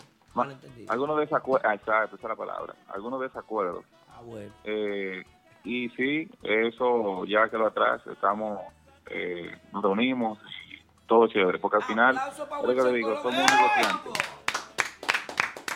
Algunos 0.88 1.20
desacuerdos, 1.20 1.70
ah, 1.70 1.76
exacto, 1.76 2.16
esa 2.16 2.28
es 2.28 2.30
la 2.30 2.36
palabra, 2.36 2.76
algunos 2.88 3.20
desacuerdos. 3.22 3.84
Ah, 4.10 4.22
bueno. 4.24 4.52
Eh, 4.64 5.24
y 5.64 5.90
sí, 5.90 6.30
eso 6.44 7.26
ya 7.26 7.50
quedó 7.50 7.68
atrás, 7.68 8.02
estamos, 8.08 8.60
eh, 9.10 9.52
nos 9.74 9.84
reunimos 9.84 10.40
todo 11.08 11.28
chévere, 11.28 11.58
porque 11.60 11.78
al 11.78 11.84
final, 11.84 12.16
pa' 12.16 12.62
lo 12.62 12.76
que 12.76 12.82
le 12.84 12.94
digo, 12.94 13.16
somos 13.22 13.34
negociantes. 13.34 14.14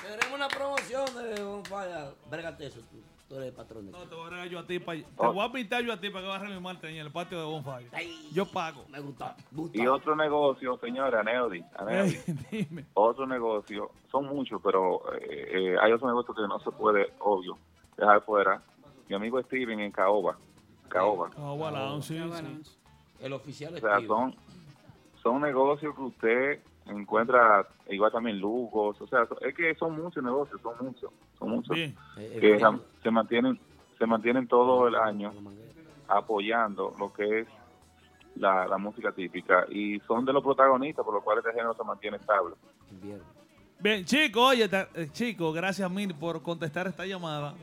Tenemos 0.01 0.31
una 0.35 0.47
promoción 0.47 1.05
de 1.15 1.43
Bonfire. 1.43 2.11
Brégate 2.29 2.67
eso 2.67 2.79
tú. 2.91 2.97
Tú 3.29 3.35
eres 3.35 3.47
el 3.47 3.53
patrón 3.53 3.85
de 3.85 3.91
No, 3.93 3.99
te 3.99 4.13
voy 4.15 4.27
a 4.27 4.29
regalar 4.29 4.49
yo 4.49 4.59
a 4.59 4.67
ti 4.67 4.79
para. 4.79 4.99
Te 4.99 5.05
Oh. 5.17 5.31
voy 5.33 5.47
a 5.47 5.51
pintar 5.51 5.81
yo 5.83 5.93
a 5.93 5.97
ti 5.99 6.09
para 6.09 6.23
que 6.23 6.27
vas 6.29 6.41
a 6.41 6.45
remimarte 6.45 6.89
en 6.89 6.97
el 6.97 7.09
patio 7.11 7.39
de 7.39 7.45
Bonfire. 7.45 7.89
Yo 8.33 8.45
pago. 8.45 8.85
Me 8.89 8.99
gusta. 8.99 9.35
Y 9.71 9.87
otro 9.87 10.15
negocio, 10.15 10.77
señora, 10.77 11.21
Aneudi, 11.21 11.63
Aneudi, 11.77 12.17
Dime. 12.51 12.85
otro 12.93 13.25
negocio, 13.25 13.91
son 14.11 14.25
muchos, 14.27 14.61
pero 14.61 15.01
eh, 15.15 15.47
eh, 15.51 15.75
hay 15.81 15.91
otro 15.93 16.07
negocio 16.07 16.33
que 16.35 16.41
no 16.41 16.59
se 16.59 16.69
puede, 16.71 17.13
obvio, 17.19 17.57
dejar 17.97 18.21
fuera. 18.23 18.61
Mi 19.13 19.17
amigo 19.17 19.39
Steven 19.43 19.79
en 19.79 19.91
Caoba, 19.91 20.35
Caoba. 20.89 21.29
Caoba 21.29 21.69
Lounge, 21.69 22.01
sí, 22.07 22.17
sí. 22.17 22.77
El 23.19 23.33
oficial 23.33 23.75
O 23.75 23.77
sea, 23.77 24.01
son, 24.07 24.35
son 25.21 25.39
negocios 25.43 25.93
que 25.95 26.01
usted 26.01 26.59
encuentra, 26.87 27.67
igual 27.91 28.11
también 28.11 28.39
lujos, 28.39 28.99
o 28.99 29.05
sea, 29.05 29.27
es 29.41 29.53
que 29.53 29.75
son 29.75 30.01
muchos 30.01 30.23
negocios, 30.23 30.59
son 30.63 30.73
muchos, 30.87 31.11
son 31.37 31.49
muchos, 31.51 31.75
Bien. 31.75 31.95
Eh, 32.17 32.37
que 32.41 32.55
eh, 32.55 32.57
ra- 32.57 32.79
se 33.03 33.11
mantienen, 33.11 33.59
se 33.99 34.07
mantienen 34.07 34.47
todo 34.47 34.87
el 34.87 34.95
año 34.95 35.31
apoyando 36.07 36.95
lo 36.97 37.13
que 37.13 37.41
es 37.41 37.47
la, 38.37 38.65
la 38.65 38.79
música 38.79 39.11
típica 39.11 39.67
y 39.69 39.99
son 40.07 40.25
de 40.25 40.33
los 40.33 40.41
protagonistas 40.43 41.05
por 41.05 41.13
los 41.13 41.23
cuales 41.23 41.45
este 41.45 41.55
género 41.55 41.75
se 41.75 41.83
mantiene 41.83 42.17
estable. 42.17 42.55
Bien, 43.79 44.03
chico, 44.05 44.47
oye, 44.47 44.67
eh, 44.95 45.09
chico, 45.11 45.53
gracias 45.53 45.91
mil 45.91 46.15
por 46.15 46.41
contestar 46.41 46.87
esta 46.87 47.05
llamada. 47.05 47.53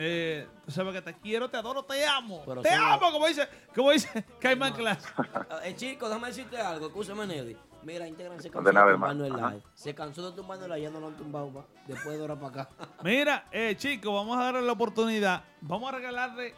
Eh, 0.00 0.46
tú 0.64 0.70
sabes 0.70 0.94
que 0.94 1.02
te 1.02 1.14
quiero, 1.18 1.50
te 1.50 1.56
adoro, 1.56 1.82
te 1.82 2.06
amo. 2.06 2.42
Pero 2.46 2.62
te 2.62 2.72
amo, 2.72 3.10
como 3.10 3.26
dice, 3.26 3.48
como 3.74 3.90
dice 3.90 4.24
Caimán 4.40 4.72
Class. 4.72 5.04
Eh, 5.64 5.74
chico, 5.74 6.08
déjame 6.08 6.28
decirte 6.28 6.56
algo. 6.56 6.86
Escúchame, 6.86 7.26
Nelly. 7.26 7.56
Mira, 7.82 8.06
Instagram 8.06 8.40
se 8.40 8.48
cansó 8.50 8.68
de, 8.68 8.72
nada, 8.74 8.92
tumbarnos 8.92 9.26
el 9.26 9.32
live. 9.36 9.62
Se 9.74 9.94
cansó 9.94 10.30
de 10.30 10.36
tumbarnos 10.36 10.66
el 10.66 10.72
live, 10.72 10.82
ya 10.82 10.90
no 10.90 11.00
lo 11.00 11.08
han 11.08 11.16
tumbado 11.16 11.50
más. 11.50 11.64
Después 11.86 12.16
de 12.16 12.22
hora 12.22 12.36
para 12.36 12.62
acá. 12.62 12.70
Mira, 13.02 13.48
eh, 13.50 13.74
chicos, 13.76 14.12
vamos 14.12 14.38
a 14.38 14.44
darle 14.44 14.62
la 14.62 14.72
oportunidad. 14.72 15.42
Vamos 15.60 15.88
a 15.92 15.96
regalarle 15.96 16.54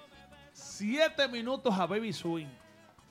siete 0.53 1.27
minutos 1.29 1.73
a 1.79 1.87
Baby 1.87 2.13
Swing, 2.13 2.49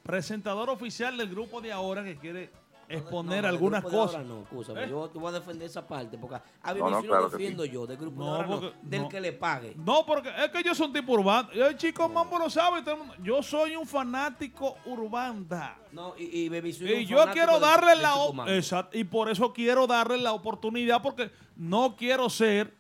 presentador 0.04 0.70
oficial 0.70 1.18
del 1.18 1.30
grupo 1.30 1.60
de 1.60 1.72
ahora 1.72 2.04
que 2.04 2.18
quiere 2.18 2.52
exponer 2.90 3.44
No, 3.44 3.50
algunas 3.50 3.82
grupo 3.84 3.96
de 3.98 4.02
cosas. 4.04 4.16
ahora 4.22 4.28
no, 4.28 4.42
escúchame. 4.42 4.84
¿Eh? 4.84 4.90
Yo 4.90 5.10
te 5.10 5.20
voy 5.20 5.30
a 5.30 5.32
defender 5.40 5.68
esa 5.68 5.88
parte. 5.88 6.18
Porque 6.18 6.36
a 6.36 6.74
No, 6.74 6.80
Baby 6.82 6.92
no, 6.92 7.02
claro 7.04 7.24
lo 7.24 7.30
que 7.30 7.38
defiendo 7.38 7.64
sí. 7.64 7.70
yo. 7.72 7.86
Del 7.88 7.98
grupo 7.98 8.20
No, 8.20 8.26
de 8.26 8.32
ahora 8.32 8.48
no. 8.48 8.60
porque- 8.60 8.76
Del 8.82 9.02
no. 9.04 9.10
que 9.10 9.22
le 9.22 9.34
pague. 9.34 9.74
No, 9.78 10.06
porque 10.06 10.30
es 10.30 10.50
que 10.50 10.64
yo 10.64 10.74
soy 10.76 10.88
un 10.88 10.94
tipo 10.94 11.14
urbano. 11.14 11.50
El 11.54 11.78
chico 11.78 12.10
Mambo 12.10 12.38
lo 12.40 12.50
sabe. 12.50 12.82
todo 12.82 12.94
el 12.96 13.00
mundo. 13.00 13.14
Yo 13.24 13.42
soy 13.44 13.76
un 13.76 13.86
fanático 13.86 14.76
urbanda. 14.86 15.78
No, 15.92 16.14
y, 16.18 16.24
y 16.46 16.50
Baby 16.50 16.74
Swing. 16.74 16.88
Y 16.88 16.96
un 17.04 17.06
yo 17.06 17.26
quiero 17.32 17.54
de- 17.56 17.60
darle 17.62 17.96
de 17.96 18.02
la 18.02 18.16
Mambo. 18.16 18.48
Exacto, 18.48 18.98
y 18.98 19.04
por 19.04 19.30
eso 19.30 19.54
quiero 19.54 19.86
darle 19.88 20.18
la 20.18 20.34
oportunidad 20.34 21.02
porque 21.02 21.32
no 21.56 21.96
quiero 21.96 22.30
ser 22.30 22.74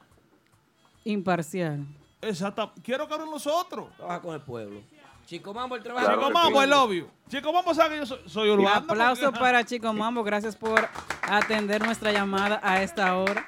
Imparcial. 1.05 1.85
exacta, 2.21 2.71
quiero 2.83 3.07
que 3.07 3.13
hablen 3.13 3.29
nosotros. 3.31 3.87
Trabaja 3.95 4.21
con 4.21 4.35
el 4.35 4.41
pueblo. 4.41 4.81
Chico 5.29 5.53
Mambo, 5.53 5.75
el 5.75 5.83
trabajo. 5.83 6.11
Chico 6.11 6.31
Mambo, 6.31 6.63
el 6.63 6.73
obvio. 6.73 7.07
Chico 7.29 7.53
Mambo 7.53 7.71
sabe 7.75 7.91
que 7.93 7.97
yo 7.99 8.05
soy, 8.07 8.19
soy 8.25 8.49
urbano. 8.49 8.77
Aplauso 8.77 9.25
porque- 9.25 9.39
para 9.39 9.63
Chico 9.63 9.93
Mambo. 9.93 10.23
Gracias 10.23 10.55
por 10.55 10.89
atender 11.21 11.85
nuestra 11.85 12.11
llamada 12.11 12.59
a 12.63 12.81
esta 12.81 13.15
hora. 13.15 13.45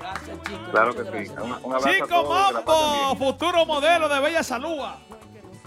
Gracias, 0.00 0.38
chico. 0.44 0.70
Claro 0.70 0.94
que 0.94 1.26
sí. 1.26 1.32
Un, 1.32 1.52
un 1.64 1.74
abrazo 1.74 1.88
a 1.88 1.92
Chico 1.92 2.24
Mambo, 2.24 3.16
futuro 3.16 3.66
modelo 3.66 4.08
de 4.08 4.20
Bella 4.20 4.42
Salud. 4.42 4.78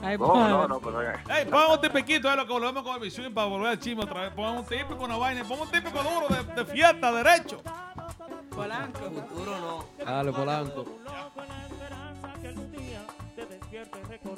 Ay. 0.01 0.17
No, 0.17 0.49
no, 0.49 0.67
no, 0.67 0.79
pero 0.79 0.97
oigan. 0.97 1.21
Ey, 1.29 1.45
pon 1.45 1.73
un 1.73 1.79
tipiquito 1.81 2.27
de 2.27 2.35
lo 2.35 2.47
que 2.47 2.53
volvemos 2.53 2.81
con 2.81 3.03
el 3.03 3.11
Swing 3.11 3.31
para 3.31 3.45
volver 3.45 3.67
al 3.69 3.79
chisme 3.79 4.05
otra 4.05 4.21
vez. 4.21 4.33
Pon 4.33 4.57
un 4.57 4.65
típico, 4.65 5.03
una 5.03 5.17
vaina. 5.17 5.43
Pon 5.43 5.59
un 5.61 5.69
típico 5.69 6.01
duro 6.01 6.27
de, 6.27 6.55
de 6.55 6.65
fiesta, 6.65 7.11
derecho. 7.11 7.61
Polanco. 8.49 8.99
Futuro 8.99 9.59
no. 9.59 10.03
Dale, 10.03 10.31
Polanco. 10.31 10.85
que 14.09 14.28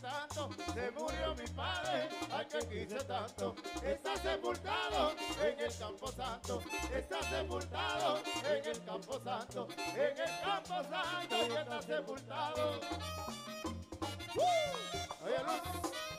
tanto. 0.00 0.50
Se 0.74 0.90
murió 0.92 1.34
mi 1.34 1.46
padre, 1.48 2.08
ay 2.32 2.46
que 2.46 2.58
quise 2.68 3.04
tanto. 3.04 3.54
Está 3.84 4.16
sepultado 4.16 5.14
en 5.42 5.60
el 5.60 5.78
campo 5.78 6.12
santo. 6.12 6.62
Está 6.94 7.22
sepultado 7.22 8.18
en 8.44 8.64
el 8.64 8.84
campo 8.84 9.20
santo. 9.24 9.68
En 9.94 10.18
el 10.18 10.40
campo 10.42 10.74
santo 10.90 11.36
está 11.58 11.82
sepultado. 11.82 12.80
Oye, 14.36 15.38
Luz. 15.44 16.09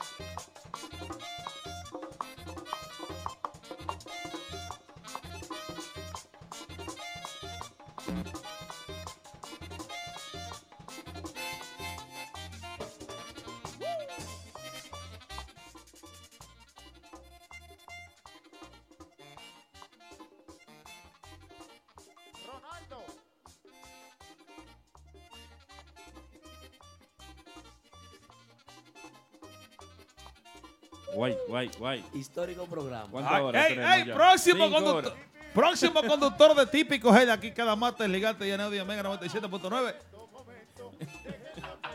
Guay, 31.22 31.38
guay, 31.48 31.72
guay. 31.78 32.06
Histórico 32.16 32.66
programa. 32.66 33.08
¿Cuántas 33.12 33.34
Ay, 33.34 33.44
horas 33.44 33.70
ey, 33.70 33.78
ey, 33.78 34.06
ya? 34.08 34.16
próximo 34.16 34.66
Cinco 34.66 34.76
conductor. 34.76 35.14
horas. 35.14 35.26
Próximo 35.54 36.02
conductor 36.02 36.56
de 36.56 36.66
típico 36.66 37.12
G 37.12 37.26
de 37.28 37.32
aquí 37.32 37.52
cada 37.52 37.76
martes, 37.76 38.10
Ligante 38.10 38.48
y 38.48 38.50
de 38.50 38.84
Mega 38.84 39.04
97.9. 39.04 39.94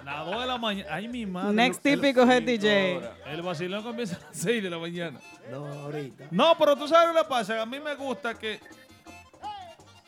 Las 0.05 0.27
2 0.27 0.41
de 0.41 0.47
la 0.47 0.59
mañana. 0.59 0.89
Ay, 0.95 1.09
mi 1.09 1.27
madre. 1.27 1.55
Next 1.55 1.83
típico 1.83 2.23
head 2.23 2.45
DJ. 2.45 3.01
El 3.27 3.43
vacilón 3.43 3.83
comienza 3.83 4.15
a 4.15 4.21
las 4.21 4.37
6 4.37 4.63
de 4.63 4.71
la 4.71 4.79
mañana. 4.79 5.19
No, 5.51 5.67
ahorita. 5.67 6.27
No, 6.31 6.57
pero 6.57 6.77
tú 6.77 6.87
sabes 6.87 7.13
lo 7.13 7.21
que 7.21 7.29
pasa. 7.29 7.61
A 7.61 7.67
mí 7.67 7.81
me 7.81 7.97
gusta 7.97 8.33
que 8.39 8.61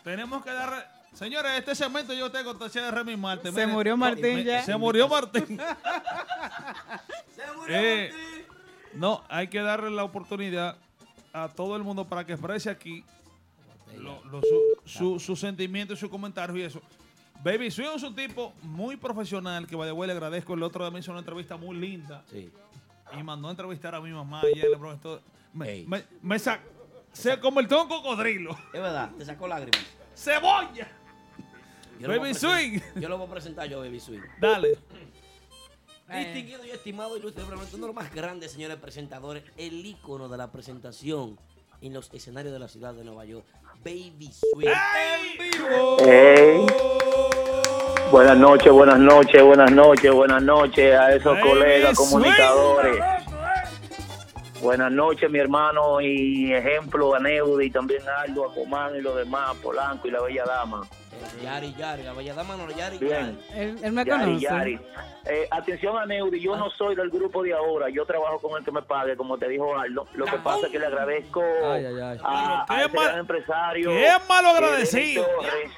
tenemos 0.04 0.44
que 0.44 0.52
dar. 0.52 0.96
Señores, 1.12 1.50
este 1.58 1.74
segmento 1.74 2.14
yo 2.14 2.30
tengo 2.30 2.56
cortesía 2.56 2.84
de 2.84 2.92
Remy 2.92 3.16
Martin. 3.16 3.52
Se 3.52 3.66
murió 3.66 3.96
Martín 3.96 4.44
ya. 4.44 4.62
Se 4.62 4.76
murió 4.76 5.08
Martín. 5.08 5.58
Eh, 7.70 8.10
no, 8.94 9.22
hay 9.28 9.48
que 9.48 9.60
darle 9.60 9.90
la 9.90 10.04
oportunidad 10.04 10.76
a 11.32 11.48
todo 11.48 11.76
el 11.76 11.82
mundo 11.82 12.06
para 12.06 12.24
que 12.24 12.32
exprese 12.32 12.70
aquí 12.70 13.04
lo- 13.96 14.22
lo- 14.24 14.40
su, 14.42 14.62
su, 14.84 15.18
su 15.20 15.36
sentimiento 15.36 15.94
y 15.94 15.96
su 15.96 16.08
comentario 16.10 16.56
y 16.56 16.62
eso. 16.62 16.80
Baby 17.42 17.70
Swing 17.70 17.88
es 17.94 18.02
un 18.02 18.14
tipo 18.16 18.52
muy 18.62 18.96
profesional 18.96 19.66
que, 19.66 19.76
by 19.76 19.88
the 19.88 19.92
way, 19.92 20.06
le 20.08 20.12
agradezco. 20.12 20.54
El 20.54 20.62
otro 20.62 20.84
día 20.84 20.90
me 20.90 20.98
hizo 21.00 21.10
una 21.12 21.20
entrevista 21.20 21.56
muy 21.56 21.76
linda. 21.76 22.24
Y 23.16 23.22
mandó 23.22 23.48
a 23.48 23.50
entrevistar 23.52 23.94
a 23.94 24.00
mi 24.00 24.10
mamá 24.10 24.42
y 24.54 24.58
él, 24.60 24.74
bro, 24.76 24.92
esto- 24.92 25.20
me, 25.52 25.84
me, 25.86 26.04
me 26.22 26.38
sa- 26.38 26.60
se 27.12 27.38
convirtió 27.40 27.80
en 27.82 27.88
cocodrilo. 27.88 28.50
Es 28.72 28.80
verdad, 28.80 29.10
te 29.16 29.24
sacó 29.24 29.46
lágrimas. 29.48 29.80
¡Cebolla! 30.14 30.88
Yo 32.00 32.08
Baby 32.08 32.34
Swing. 32.34 32.80
Yo 32.96 33.08
lo 33.08 33.18
voy 33.18 33.26
a 33.26 33.30
presentar 33.30 33.68
yo, 33.68 33.80
Baby 33.80 33.98
Swing. 34.00 34.20
Dale. 34.40 34.76
Distinguido 36.08 36.64
y 36.64 36.70
estimado 36.70 37.18
ilustre, 37.18 37.44
uno 37.44 37.52
de 37.52 37.86
los 37.86 37.94
más 37.94 38.14
grandes, 38.14 38.52
señores 38.52 38.78
presentadores, 38.78 39.42
el 39.58 39.84
ícono 39.84 40.28
de 40.30 40.38
la 40.38 40.50
presentación 40.50 41.38
en 41.82 41.92
los 41.92 42.10
escenarios 42.14 42.52
de 42.52 42.58
la 42.58 42.68
ciudad 42.68 42.94
de 42.94 43.04
Nueva 43.04 43.26
York, 43.26 43.44
Baby 43.84 44.30
Swing. 44.32 44.68
¡En 46.00 46.66
vivo! 46.66 46.66
Buenas 48.10 48.38
noches, 48.38 48.72
buenas 48.72 48.98
noches, 48.98 49.42
buenas 49.42 49.70
noches, 49.70 50.10
buenas 50.10 50.42
noches 50.42 50.94
a 50.94 51.14
esos 51.14 51.34
Baby 51.34 51.50
colegas 51.50 51.94
comunicadores. 51.94 53.17
Buenas 54.60 54.90
noches, 54.90 55.30
mi 55.30 55.38
hermano 55.38 56.00
y 56.00 56.52
ejemplo 56.52 57.14
a 57.14 57.20
Neudi 57.20 57.66
y 57.66 57.70
también 57.70 58.02
a 58.08 58.22
Aldo, 58.22 58.50
a 58.50 58.54
Comán 58.54 58.96
y 58.96 59.00
los 59.00 59.16
demás, 59.16 59.56
Polanco 59.62 60.08
y 60.08 60.10
la 60.10 60.20
Bella 60.20 60.44
Dama. 60.44 60.82
Yari 61.42 61.74
Yari, 61.74 62.02
la 62.04 62.12
bella 62.12 62.32
dama 62.34 62.56
no, 62.56 62.70
Yari 62.70 62.98
Bien. 62.98 63.38
Yari. 63.50 63.60
Él, 63.60 63.76
él 63.82 63.92
me 63.92 64.04
Yari, 64.04 64.24
conoce. 64.24 64.44
Yari. 64.44 64.80
Eh, 65.26 65.48
atención 65.50 65.96
a 65.96 66.06
Neudi, 66.06 66.40
yo 66.40 66.56
no 66.56 66.70
soy 66.70 66.94
del 66.96 67.10
grupo 67.10 67.42
de 67.42 67.52
ahora, 67.54 67.88
yo 67.88 68.04
trabajo 68.06 68.38
con 68.40 68.56
el 68.58 68.64
que 68.64 68.70
me 68.72 68.82
pague, 68.82 69.16
como 69.16 69.36
te 69.38 69.48
dijo 69.48 69.76
Aldo. 69.78 70.06
Lo 70.14 70.24
que 70.26 70.38
pasa 70.38 70.66
es 70.66 70.72
que 70.72 70.78
le 70.78 70.86
agradezco 70.86 71.42
Ay, 71.64 71.86
ay, 71.86 72.00
ay. 72.00 72.18
a, 72.22 72.62
a 72.62 72.88
mal- 72.88 72.90
gran 72.92 73.18
empresario. 73.18 73.90
qué 73.90 74.12
malo 74.28 74.48
eh, 74.48 74.56
agradecido. 74.56 75.24
Denis 75.24 75.36
Torres, 75.50 75.72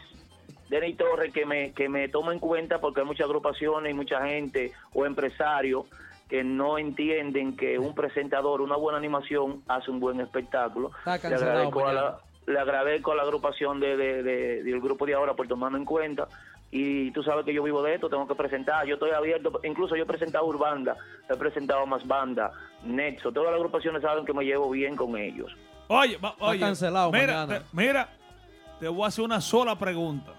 Denis 0.68 0.96
Torres, 0.96 1.32
que 1.32 1.46
me, 1.46 1.72
que 1.72 1.88
me 1.88 2.08
toma 2.08 2.32
en 2.32 2.38
cuenta 2.38 2.78
porque 2.80 3.00
hay 3.00 3.06
muchas 3.06 3.24
agrupaciones 3.26 3.90
y 3.90 3.94
mucha 3.94 4.24
gente 4.26 4.72
o 4.94 5.04
empresarios 5.06 5.84
que 6.30 6.42
no 6.44 6.78
entienden 6.78 7.56
que 7.56 7.78
un 7.78 7.94
presentador, 7.94 8.60
una 8.62 8.76
buena 8.76 8.96
animación, 8.98 9.62
hace 9.68 9.90
un 9.90 9.98
buen 10.00 10.20
espectáculo. 10.20 10.92
Está 11.00 11.16
Le 11.16 11.20
cancelado 11.20 11.50
agradezco, 11.58 11.86
a 11.88 11.92
la, 11.92 12.18
le 12.46 12.58
agradezco 12.58 13.12
a 13.12 13.14
la 13.16 13.22
agrupación 13.22 13.80
de, 13.80 13.96
de- 13.96 14.22
de- 14.22 14.62
del 14.62 14.80
grupo 14.80 15.04
de 15.06 15.14
ahora 15.14 15.34
por 15.34 15.48
tomarme 15.48 15.78
en 15.78 15.84
cuenta. 15.84 16.28
Y 16.70 17.10
tú 17.10 17.24
sabes 17.24 17.44
que 17.44 17.52
yo 17.52 17.64
vivo 17.64 17.82
de 17.82 17.94
esto, 17.94 18.08
tengo 18.08 18.28
que 18.28 18.36
presentar. 18.36 18.86
Yo 18.86 18.94
estoy 18.94 19.10
abierto, 19.10 19.60
incluso 19.64 19.96
yo 19.96 20.04
he 20.04 20.06
presentado 20.06 20.46
Urbanda, 20.46 20.96
he 21.28 21.36
presentado 21.36 21.84
Más 21.84 22.06
Banda, 22.06 22.52
Nexo. 22.84 23.32
Todas 23.32 23.50
las 23.50 23.56
agrupaciones 23.56 24.00
saben 24.00 24.24
que 24.24 24.32
me 24.32 24.44
llevo 24.44 24.70
bien 24.70 24.94
con 24.94 25.16
ellos. 25.16 25.52
Oye, 25.88 26.16
va- 26.18 26.36
oye. 26.38 26.60
cancelado 26.60 27.10
mira, 27.10 27.44
te, 27.48 27.60
mira, 27.72 28.08
te 28.78 28.86
voy 28.86 29.02
a 29.02 29.08
hacer 29.08 29.24
una 29.24 29.40
sola 29.40 29.76
pregunta. 29.76 30.32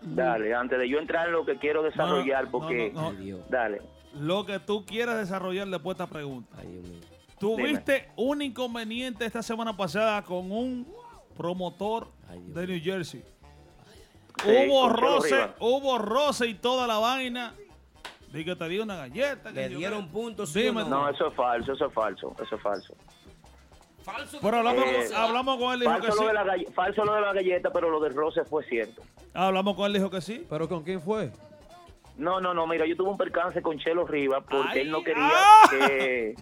Dale, 0.00 0.54
antes 0.54 0.78
de 0.78 0.88
yo 0.88 0.98
entrar 0.98 1.26
en 1.26 1.34
lo 1.34 1.44
que 1.44 1.56
quiero 1.58 1.82
desarrollar, 1.82 2.44
no, 2.46 2.50
porque. 2.50 2.90
no, 2.94 3.12
no. 3.12 3.38
Dale. 3.50 3.82
Lo 4.18 4.44
que 4.44 4.58
tú 4.58 4.84
quieras 4.84 5.16
desarrollar 5.18 5.68
después 5.68 5.96
de 5.96 6.04
esta 6.04 6.12
pregunta. 6.12 6.56
Tuviste 7.38 8.10
un 8.16 8.42
inconveniente 8.42 9.24
esta 9.24 9.42
semana 9.42 9.76
pasada 9.76 10.22
con 10.22 10.50
un 10.52 10.86
promotor 11.36 12.08
de 12.48 12.66
New 12.66 12.80
Jersey. 12.82 13.22
Sí, 14.42 14.48
hubo 14.68 14.88
roce, 14.88 15.48
hubo 15.60 15.98
roce 15.98 16.46
y 16.48 16.54
toda 16.54 16.86
la 16.86 16.98
vaina. 16.98 17.54
Dije 18.32 18.44
que 18.44 18.56
te 18.56 18.68
dio 18.68 18.82
una 18.82 18.96
galleta. 18.96 19.52
que 19.52 19.68
Le 19.68 19.76
dieron 19.76 20.08
puntos, 20.08 20.50
¿sí 20.50 20.62
Dime 20.62 20.82
o 20.82 20.84
tú. 20.84 20.90
No, 20.90 21.08
eso 21.08 21.28
es 21.28 21.34
falso, 21.34 21.72
eso 21.72 21.86
es 21.86 21.92
falso, 21.92 22.34
eso 22.42 22.56
es 22.56 22.62
falso. 22.62 22.94
Falso. 24.04 24.38
Pero 24.40 24.56
hablamos, 24.58 24.84
Eh, 24.84 25.06
con, 25.08 25.16
hablamos 25.16 25.58
con 25.58 25.72
él, 25.74 25.80
dijo 25.80 25.94
que 25.96 26.00
Falso 26.08 26.16
sí. 26.18 26.22
lo, 26.22 26.28
de 26.28 26.34
la 26.34 26.72
falso 26.72 27.04
lo 27.04 27.14
de 27.14 27.20
la 27.20 27.32
galleta, 27.32 27.70
pero 27.72 27.90
lo 27.90 28.00
del 28.00 28.14
roce 28.14 28.44
fue 28.44 28.64
cierto. 28.64 29.02
Hablamos 29.34 29.74
con 29.76 29.86
él, 29.86 29.92
dijo 29.94 30.10
que 30.10 30.20
sí. 30.20 30.46
¿Pero 30.48 30.68
con 30.68 30.82
quién 30.84 31.00
fue? 31.02 31.32
No, 32.20 32.40
no, 32.40 32.52
no, 32.54 32.66
mira, 32.66 32.84
yo 32.86 32.96
tuve 32.96 33.08
un 33.10 33.16
percance 33.16 33.62
con 33.62 33.78
Chelo 33.78 34.06
Rivas 34.06 34.44
porque 34.48 34.68
Ay, 34.72 34.80
él 34.80 34.90
no 34.90 35.02
quería 35.02 35.26
ah. 35.32 35.66
que, 35.70 36.34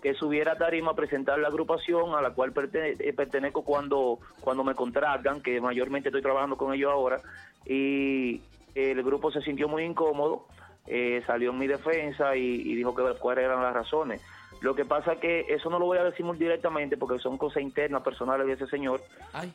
que 0.00 0.14
subiera 0.14 0.52
a 0.52 0.56
tarima 0.58 0.92
a 0.92 0.94
presentar 0.94 1.38
la 1.40 1.48
agrupación 1.48 2.14
a 2.14 2.22
la 2.22 2.30
cual 2.30 2.54
perte- 2.54 2.96
eh, 3.00 3.12
pertenezco 3.12 3.62
cuando, 3.62 4.20
cuando 4.40 4.62
me 4.62 4.74
contratan, 4.74 5.42
que 5.42 5.60
mayormente 5.60 6.08
estoy 6.10 6.22
trabajando 6.22 6.56
con 6.56 6.72
ellos 6.72 6.92
ahora, 6.92 7.20
y 7.66 8.40
el 8.74 9.02
grupo 9.02 9.30
se 9.32 9.40
sintió 9.42 9.66
muy 9.68 9.82
incómodo, 9.82 10.46
eh, 10.86 11.22
salió 11.26 11.50
en 11.50 11.58
mi 11.58 11.66
defensa 11.66 12.36
y, 12.36 12.42
y 12.44 12.74
dijo 12.76 12.94
que 12.94 13.02
cuáles 13.18 13.44
eran 13.44 13.60
las 13.62 13.74
razones. 13.74 14.22
Lo 14.60 14.74
que 14.74 14.84
pasa 14.84 15.14
es 15.14 15.18
que 15.18 15.46
eso 15.48 15.68
no 15.70 15.78
lo 15.78 15.86
voy 15.86 15.98
a 15.98 16.04
decir 16.04 16.24
muy 16.24 16.36
directamente 16.36 16.96
porque 16.96 17.18
son 17.18 17.36
cosas 17.38 17.62
internas, 17.62 18.02
personales 18.02 18.46
de 18.46 18.52
ese 18.54 18.66
señor. 18.68 19.00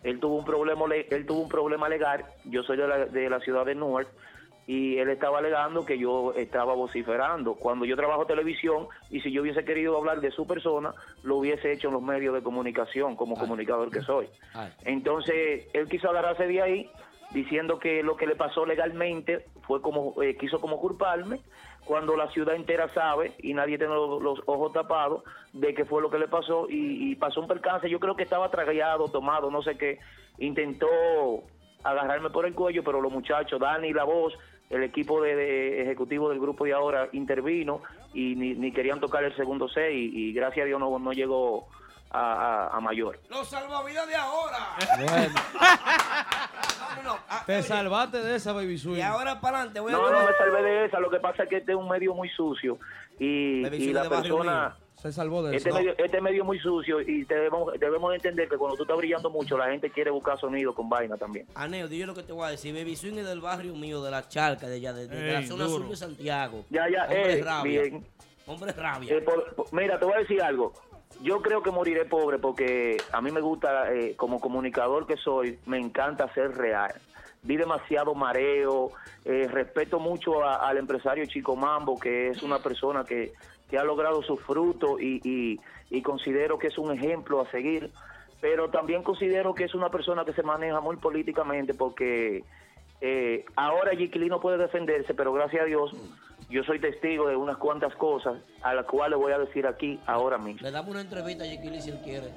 Él 0.04 0.20
tuvo 0.20 0.36
un 0.38 0.46
problema, 0.46 0.86
le- 0.88 1.08
él 1.10 1.26
tuvo 1.26 1.42
un 1.42 1.50
problema 1.50 1.90
legal. 1.90 2.24
Yo 2.46 2.64
soy 2.64 2.78
de 2.78 2.88
la, 2.88 3.06
de 3.06 3.30
la 3.30 3.40
ciudad 3.40 3.66
de 3.66 3.76
Newark 3.76 4.08
y 4.66 4.98
él 4.98 5.10
estaba 5.10 5.40
alegando 5.40 5.86
que 5.86 5.98
yo 5.98 6.34
estaba 6.34 6.74
vociferando. 6.74 7.56
Cuando 7.56 7.86
yo 7.86 7.96
trabajo 7.96 8.26
televisión 8.26 8.88
y 9.10 9.20
si 9.22 9.32
yo 9.32 9.42
hubiese 9.42 9.66
querido 9.66 9.98
hablar 9.98 10.22
de 10.22 10.32
su 10.32 10.48
persona, 10.48 10.94
lo 11.24 11.38
hubiese 11.38 11.72
hecho 11.72 11.90
en 11.90 11.96
los 11.96 12.04
medios 12.04 12.34
de 12.34 12.42
comunicación 12.42 13.16
como 13.16 13.36
comunicador 13.36 13.92
que 13.92 14.02
soy. 14.02 14.28
Entonces, 14.86 15.68
él 15.74 15.88
quiso 15.90 16.10
agarrarse 16.10 16.48
de 16.48 16.62
ahí 16.62 16.90
diciendo 17.32 17.80
que 17.80 18.04
lo 18.04 18.16
que 18.16 18.28
le 18.28 18.36
pasó 18.36 18.66
legalmente 18.66 19.46
fue 19.64 19.82
como, 19.82 20.22
eh, 20.22 20.38
quiso 20.38 20.60
como 20.60 20.80
culparme, 20.80 21.40
cuando 21.86 22.16
la 22.16 22.30
ciudad 22.30 22.56
entera 22.56 22.88
sabe 22.90 23.34
y 23.40 23.54
nadie 23.54 23.78
tiene 23.78 23.94
los, 23.94 24.22
los 24.22 24.40
ojos 24.46 24.72
tapados 24.72 25.24
de 25.52 25.74
qué 25.74 25.84
fue 25.84 26.02
lo 26.02 26.10
que 26.10 26.20
le 26.20 26.28
pasó 26.28 26.68
y, 26.70 27.12
y 27.12 27.16
pasó 27.16 27.42
un 27.42 27.48
percance, 27.48 27.90
yo 27.90 28.00
creo 28.00 28.16
que 28.16 28.24
estaba 28.24 28.50
tragallado, 28.50 29.10
tomado, 29.10 29.52
no 29.52 29.62
sé 29.62 29.78
qué, 29.78 30.00
intentó 30.38 30.88
agarrarme 31.84 32.30
por 32.30 32.46
el 32.46 32.54
cuello, 32.54 32.84
pero 32.84 33.02
los 33.02 33.12
muchachos, 33.12 33.60
Dani 33.60 33.92
la 33.94 34.06
voz, 34.06 34.34
el 34.74 34.84
equipo 34.84 35.22
de, 35.22 35.36
de 35.36 35.82
ejecutivo 35.84 36.30
del 36.30 36.40
grupo 36.40 36.66
de 36.66 36.74
ahora 36.74 37.08
intervino 37.14 37.82
y 38.14 38.36
ni, 38.36 38.54
ni 38.56 38.72
querían 38.72 39.00
tocar 39.00 39.24
el 39.24 39.36
segundo 39.36 39.68
C 39.70 39.94
y, 39.94 40.30
y 40.30 40.34
gracias 40.34 40.64
a 40.64 40.68
Dios 40.68 40.80
no, 40.80 40.98
no 41.00 41.12
llegó 41.14 41.68
a, 42.12 42.68
a- 42.70 42.78
a 42.78 42.80
mayor. 42.80 43.20
Los 43.30 43.48
salvavidas 43.50 44.08
de 44.08 44.16
ahora. 44.16 44.58
Bueno, 44.98 45.34
No, 46.98 47.04
no, 47.04 47.18
ah, 47.28 47.44
te 47.46 47.54
oye, 47.56 47.64
salvaste 47.64 48.20
de 48.22 48.36
esa 48.36 48.54
Baby 48.54 48.78
Swing. 48.78 48.98
Y 48.98 49.02
ahora 49.02 49.42
para 49.42 49.58
adelante 49.58 49.80
voy 49.80 49.92
a 49.94 49.96
No, 49.98 50.12
no 50.12 50.20
me 50.28 50.34
salvé 50.38 50.62
de 50.62 50.86
esa, 50.86 51.00
lo 51.00 51.10
que 51.10 51.20
pasa 51.20 51.44
es 51.44 51.50
que 51.50 51.58
este 51.58 51.72
es 51.72 51.78
un 51.78 51.90
medio 51.90 52.14
muy 52.14 52.30
sucio 52.30 52.78
y, 53.20 53.66
y 53.66 53.94
la 53.94 54.08
persona... 54.10 54.76
Se 55.04 55.12
salvó 55.12 55.44
de 55.44 55.58
Este 55.58 55.70
eso. 55.70 55.78
medio, 55.78 55.94
este 55.98 56.22
medio 56.22 56.42
es 56.44 56.46
muy 56.48 56.60
sucio 56.60 57.02
y 57.02 57.26
debemos, 57.26 57.74
debemos 57.80 58.16
entender 58.16 58.48
que 58.48 58.58
cuando 58.58 58.78
tú 58.78 58.84
estás 58.84 58.98
brillando 58.98 59.30
mucho, 59.30 59.58
la 59.58 59.70
gente 59.70 59.90
quiere 59.90 60.10
buscar 60.10 60.40
sonido 60.40 60.74
con 60.74 60.88
vaina 60.90 61.18
también. 61.18 61.46
Aneo, 61.56 61.88
dile 61.90 62.06
lo 62.06 62.14
que 62.16 62.24
te 62.24 62.32
voy 62.34 62.46
a 62.48 62.50
decir. 62.52 62.74
Baby 62.74 62.96
Swing 62.96 63.18
es 63.18 63.26
del 63.28 63.42
barrio 63.42 63.76
mío, 63.76 64.02
de 64.02 64.10
la 64.12 64.28
charca, 64.30 64.66
de 64.68 64.76
allá, 64.78 64.94
de, 64.94 65.08
de 65.10 65.34
la 65.34 65.44
zona 65.46 65.66
duro. 65.66 65.80
sur 65.84 65.90
de 65.90 65.96
Santiago. 65.98 66.64
Ya, 66.70 66.90
ya, 66.90 67.04
Hombre 67.04 67.34
eh, 67.40 67.44
rabia. 67.44 67.82
bien. 67.82 68.06
Hombre 68.48 68.72
rabia. 68.72 69.14
Eh, 69.16 69.22
por- 69.22 69.54
por- 69.56 69.74
mira, 69.74 70.00
te 70.00 70.06
voy 70.06 70.14
a 70.16 70.20
decir 70.20 70.42
algo. 70.42 70.72
yo 71.22 71.42
creo 71.42 71.62
que 71.62 71.70
moriré 71.72 72.06
pobre 72.06 72.40
porque 72.40 72.98
a 73.12 73.22
mí 73.22 73.30
me 73.32 73.40
gusta, 73.42 73.94
eh, 73.94 74.16
como 74.16 74.40
comunicador 74.42 75.06
que 75.06 75.16
soy, 75.18 75.60
me 75.66 75.78
encanta 75.80 76.34
ser 76.34 76.56
real. 76.58 76.94
Vi 77.44 77.56
demasiado 77.58 78.16
mareo, 78.16 78.92
eh, 79.26 79.48
respeto 79.50 80.00
mucho 80.00 80.44
a- 80.44 80.68
al 80.68 80.78
empresario 80.78 81.26
Chico 81.26 81.56
Mambo, 81.58 82.00
que 82.00 82.30
es 82.30 82.42
una 82.42 82.60
persona 82.60 83.04
que, 83.04 83.34
que 83.74 83.80
ha 83.80 83.84
logrado 83.84 84.22
sus 84.22 84.40
frutos 84.42 85.02
y, 85.02 85.20
y- 85.28 85.60
y 85.90 86.02
considero 86.04 86.60
que 86.60 86.68
es 86.68 86.78
un 86.78 86.92
ejemplo 86.92 87.42
a 87.42 87.50
seguir, 87.50 87.90
pero 88.40 88.70
también 88.70 89.02
considero 89.02 89.56
que 89.56 89.64
es 89.64 89.74
una 89.74 89.90
persona 89.90 90.24
que 90.26 90.34
se 90.34 90.44
maneja 90.44 90.80
muy 90.80 90.98
políticamente 90.98 91.74
porque 91.74 92.44
eh, 93.02 93.44
ahora 93.56 93.96
Jiquilí 93.96 94.28
no 94.30 94.40
puede 94.40 94.60
defenderse, 94.60 95.16
pero 95.16 95.34
gracias 95.34 95.64
a 95.64 95.66
Dios 95.66 95.92
yo 96.52 96.64
soy 96.66 96.78
testigo 96.80 97.28
de 97.28 97.36
unas 97.36 97.58
cuantas 97.58 97.96
cosas 97.96 98.36
a 98.62 98.76
las 98.76 98.86
cuales 98.86 99.18
voy 99.18 99.32
a 99.32 99.40
decir 99.40 99.66
aquí 99.66 100.00
ahora 100.06 100.38
mismo. 100.38 100.62
Le 100.62 100.70
damos 100.70 100.92
una 100.92 101.02
entrevista 101.02 101.44
a 101.44 101.48
Jiquili 101.48 101.82
si 101.82 101.90
él 101.90 101.98
quiere. 102.04 102.28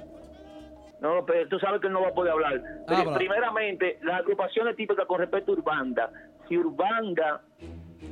No, 0.99 1.23
pero 1.23 1.47
tú 1.49 1.59
sabes 1.59 1.81
que 1.81 1.85
él 1.85 1.93
no 1.93 2.01
va 2.01 2.07
a 2.07 2.13
poder 2.15 2.33
hablar. 2.33 2.63
Pero 2.87 3.01
Habla. 3.01 3.17
primeramente, 3.19 3.99
las 4.01 4.21
agrupaciones 4.21 4.75
típicas 4.75 5.05
con 5.05 5.19
respecto 5.19 5.51
a 5.51 5.55
Urbanda, 5.55 6.11
si 6.47 6.57
Urbanda 6.57 7.43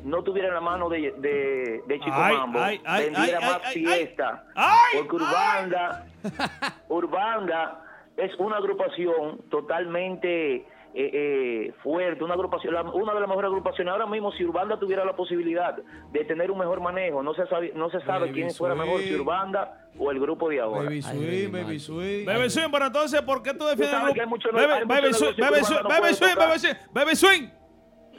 no 0.03 0.23
tuviera 0.23 0.53
la 0.53 0.61
mano 0.61 0.89
de, 0.89 1.13
de, 1.17 1.83
de 1.87 1.99
Chico 1.99 2.11
Ay, 2.15 2.35
Mambo, 2.37 2.59
ay, 2.59 2.81
ay, 2.85 3.03
vendiera 3.05 3.39
ay, 3.39 3.45
más 3.45 3.73
fiesta. 3.73 4.43
ay, 4.55 4.97
porque 4.97 5.15
Urbanda, 5.15 6.05
Urbanda 6.89 7.81
es 8.17 8.33
una 8.39 8.57
agrupación 8.57 9.41
totalmente 9.49 10.55
eh, 10.55 10.65
eh, 10.97 11.73
fuerte, 11.83 12.23
una 12.23 12.35
agrupación, 12.35 12.73
la- 12.73 12.83
una 12.83 13.13
de 13.13 13.19
las 13.19 13.27
mejores 13.27 13.49
agrupaciones. 13.49 13.91
Ahora 13.91 14.05
mismo, 14.05 14.31
si 14.31 14.45
Urbanda 14.45 14.79
tuviera 14.79 15.03
la 15.03 15.13
posibilidad 15.13 15.75
de 16.11 16.23
tener 16.23 16.49
un 16.49 16.57
mejor 16.59 16.79
manejo, 16.79 17.21
no 17.21 17.33
se 17.33 17.45
sabe, 17.47 17.73
no 17.75 17.89
se 17.89 17.99
sabe 18.01 18.27
Baby 18.27 18.33
quién 18.33 18.51
fuera 18.51 18.75
mejor, 18.75 19.01
si. 19.01 19.13
Urbanda 19.13 19.89
o 19.99 20.09
el 20.11 20.19
grupo 20.21 20.47
de 20.49 20.61
ahora. 20.61 20.83
Baby 20.83 21.01
Swing, 21.01 21.51
Baby 21.51 21.79
Swing. 21.79 22.25
Baby 22.25 22.49
Swing, 22.49 22.69
pero 22.71 22.85
entonces, 22.85 23.21
¿por 23.23 23.41
qué 23.43 23.53
tú 23.53 23.65
defiendes 23.65 23.99
Baby, 24.01 25.13
Swing, 25.13 25.33
Baby 25.37 25.63
Swing. 25.63 25.83
Baby 25.87 26.13
Swing, 26.13 26.75
Baby 26.93 27.15
Swing. 27.15 27.49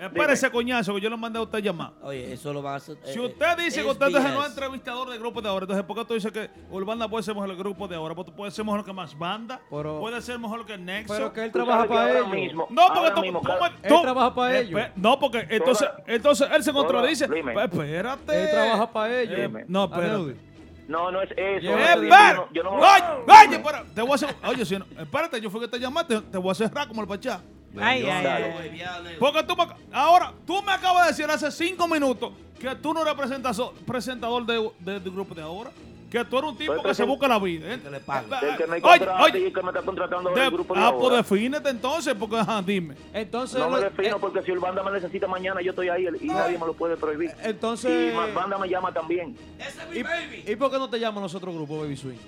Espérese, 0.00 0.50
coñazo, 0.50 0.94
que 0.94 1.00
yo 1.00 1.10
lo 1.10 1.16
mandé 1.16 1.38
a 1.38 1.42
usted 1.42 1.58
llamar. 1.60 1.92
Oye, 2.02 2.32
eso 2.32 2.52
lo 2.52 2.62
va 2.62 2.74
a 2.74 2.76
hacer. 2.76 2.96
Si 3.04 3.18
eh, 3.18 3.22
usted 3.22 3.56
dice 3.58 3.82
que 3.82 3.88
usted 3.88 4.06
es 4.08 4.14
el 4.16 4.22
nuevo 4.22 4.46
entrevistador 4.46 5.08
del 5.10 5.18
grupo 5.18 5.40
de 5.42 5.48
ahora, 5.48 5.64
entonces 5.64 5.84
¿por 5.84 5.96
qué 5.96 6.04
tú 6.04 6.14
dices 6.14 6.30
que 6.32 6.50
Urbanda 6.70 7.08
puede 7.08 7.22
ser 7.22 7.34
mejor 7.34 7.50
el 7.50 7.56
grupo 7.56 7.88
de 7.88 7.96
ahora? 7.96 8.14
Porque 8.14 8.32
puede 8.32 8.50
ser 8.50 8.64
mejor 8.64 8.84
que 8.84 8.92
más 8.92 9.16
banda, 9.18 9.60
puede 10.00 10.20
ser 10.22 10.38
mejor 10.38 10.64
que 10.66 10.76
Nexo. 10.76 11.14
Pero 11.14 11.32
que 11.32 11.44
él 11.44 11.52
trabaja 11.52 11.86
para 11.88 12.10
ellos. 12.10 12.66
No, 12.70 12.82
porque 12.94 13.10
tú, 13.10 13.20
¿cómo- 13.40 13.66
Él 13.82 13.88
tú- 13.88 14.02
trabaja 14.02 14.34
para 14.34 14.58
ellos. 14.58 14.80
Espe- 14.80 14.92
No, 14.96 15.18
porque 15.18 15.46
entonces, 15.50 15.88
entonces 16.06 16.48
él 16.52 16.62
se 16.62 16.72
contradice. 16.72 17.24
Espérate. 17.24 18.42
Él 18.44 18.50
trabaja 18.50 18.92
para 18.92 19.20
ellos. 19.20 19.38
Eh, 19.38 19.64
no, 19.68 19.84
espérate. 19.84 20.36
No, 20.88 21.10
no 21.10 21.20
es 21.20 21.30
eso. 21.32 21.66
¡Espera! 21.76 22.46
Yo 22.52 22.62
no- 22.62 22.70
yo 22.70 22.78
no- 22.78 22.78
Oye, 23.48 23.58
te 23.94 24.02
voy 24.02 24.12
a 24.12 24.14
hacer. 24.14 24.36
Oye, 24.46 24.64
si 24.64 24.78
no, 24.78 24.86
espérate, 24.98 25.40
yo 25.40 25.50
fui 25.50 25.60
que 25.60 25.66
te 25.68 25.80
llamaste, 25.80 26.20
te 26.20 26.38
voy 26.38 26.50
a 26.52 26.54
cerrar 26.54 26.86
como 26.86 27.02
el 27.02 27.08
pachá. 27.08 27.40
Ay, 27.78 28.02
ay, 28.06 28.24
Dale. 28.24 28.54
ay. 28.54 29.16
Porque 29.18 29.42
tú 29.42 29.54
me, 29.56 29.64
ahora, 29.92 30.32
tú 30.46 30.62
me 30.62 30.72
acabas 30.72 31.04
de 31.06 31.12
decir 31.12 31.26
hace 31.30 31.50
cinco 31.50 31.86
minutos 31.88 32.32
que 32.58 32.74
tú 32.76 32.94
no 32.94 33.02
eres 33.02 33.14
presentador 33.86 34.46
de, 34.46 34.70
de- 34.80 35.00
del 35.00 35.12
grupo 35.12 35.34
de 35.34 35.42
ahora. 35.42 35.70
Que 36.10 36.24
tú 36.24 36.38
eres 36.38 36.50
un 36.50 36.56
tipo 36.56 36.80
que 36.84 36.94
se 36.94 37.02
busca 37.04 37.26
la 37.26 37.38
vida. 37.40 37.66
¿eh? 37.74 37.80
El 37.82 38.56
que 38.56 38.66
me 38.68 38.76
Oye, 38.80 39.08
oye, 39.24 39.52
que 39.52 39.60
me 39.62 39.68
está 39.70 39.82
contratando 39.82 40.30
de- 40.30 40.44
el 40.44 40.50
grupo 40.52 40.72
de 40.72 40.80
ah, 40.80 40.86
ahora. 40.86 40.98
pues 40.98 41.16
defínete 41.16 41.68
entonces, 41.68 42.14
porque 42.14 42.36
ajá, 42.36 42.62
dime. 42.62 42.94
Entonces, 43.12 43.58
no 43.58 43.68
me 43.68 43.78
lo- 43.78 43.82
defino 43.82 44.18
porque 44.20 44.40
si 44.42 44.52
el 44.52 44.60
banda 44.60 44.84
me 44.84 44.92
necesita 44.92 45.26
mañana, 45.26 45.60
yo 45.60 45.70
estoy 45.70 45.88
ahí 45.88 46.06
y 46.20 46.26
nadie 46.28 46.58
me 46.58 46.66
lo 46.66 46.74
puede 46.74 46.96
prohibir. 46.96 47.32
Entonces- 47.42 48.14
Y 48.14 48.16
banda 48.32 48.56
me 48.56 48.68
llama 48.68 48.92
también. 48.92 49.36
¿Y, 49.92 50.52
¿Y 50.52 50.56
por 50.56 50.70
qué 50.70 50.78
no 50.78 50.88
te 50.88 51.00
llama 51.00 51.20
nosotros 51.20 51.52
grupo 51.54 51.80
Baby 51.80 51.96
Swing? 51.96 52.18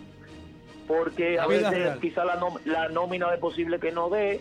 Porque 0.89 1.39
a 1.39 1.47
veces 1.47 1.71
real. 1.71 2.01
quizá 2.01 2.25
la, 2.25 2.41
nom- 2.41 2.61
la 2.65 2.89
nómina 2.89 3.33
es 3.33 3.39
posible 3.41 3.79
que 3.79 3.93
no 3.93 4.09
dé 4.11 4.41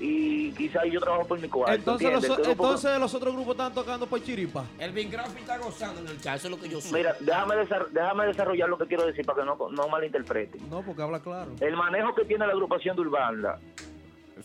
y 0.00 0.52
quizá 0.52 0.84
yo 0.86 1.00
trabajo 1.00 1.26
por 1.26 1.40
mi 1.40 1.48
cuarto. 1.48 1.74
Entonces, 1.74 2.12
los, 2.12 2.48
entonces 2.48 2.98
los 3.00 3.14
otros 3.14 3.34
grupos 3.34 3.52
están 3.52 3.74
tocando 3.74 4.06
por 4.06 4.22
chiripa. 4.22 4.64
El 4.78 4.92
Big 4.92 5.10
Graphic 5.10 5.40
está 5.40 5.58
gozando 5.58 6.00
en 6.02 6.08
el 6.08 6.20
chat, 6.20 6.36
eso 6.36 6.46
es 6.46 6.50
lo 6.52 6.60
que 6.60 6.68
yo 6.68 6.80
soy. 6.80 6.92
Mira, 7.00 7.16
déjame, 7.20 7.56
desar- 7.56 7.88
déjame 7.90 8.26
desarrollar 8.26 8.68
lo 8.68 8.78
que 8.78 8.86
quiero 8.86 9.04
decir 9.06 9.24
para 9.26 9.40
que 9.40 9.46
no, 9.46 9.56
no 9.70 9.88
malinterpreten. 9.88 10.68
No, 10.70 10.82
porque 10.82 11.02
habla 11.02 11.20
claro. 11.20 11.50
El 11.60 11.76
manejo 11.76 12.14
que 12.14 12.24
tiene 12.24 12.46
la 12.46 12.52
agrupación 12.52 12.94
de 12.96 13.02
Urbanda 13.02 13.58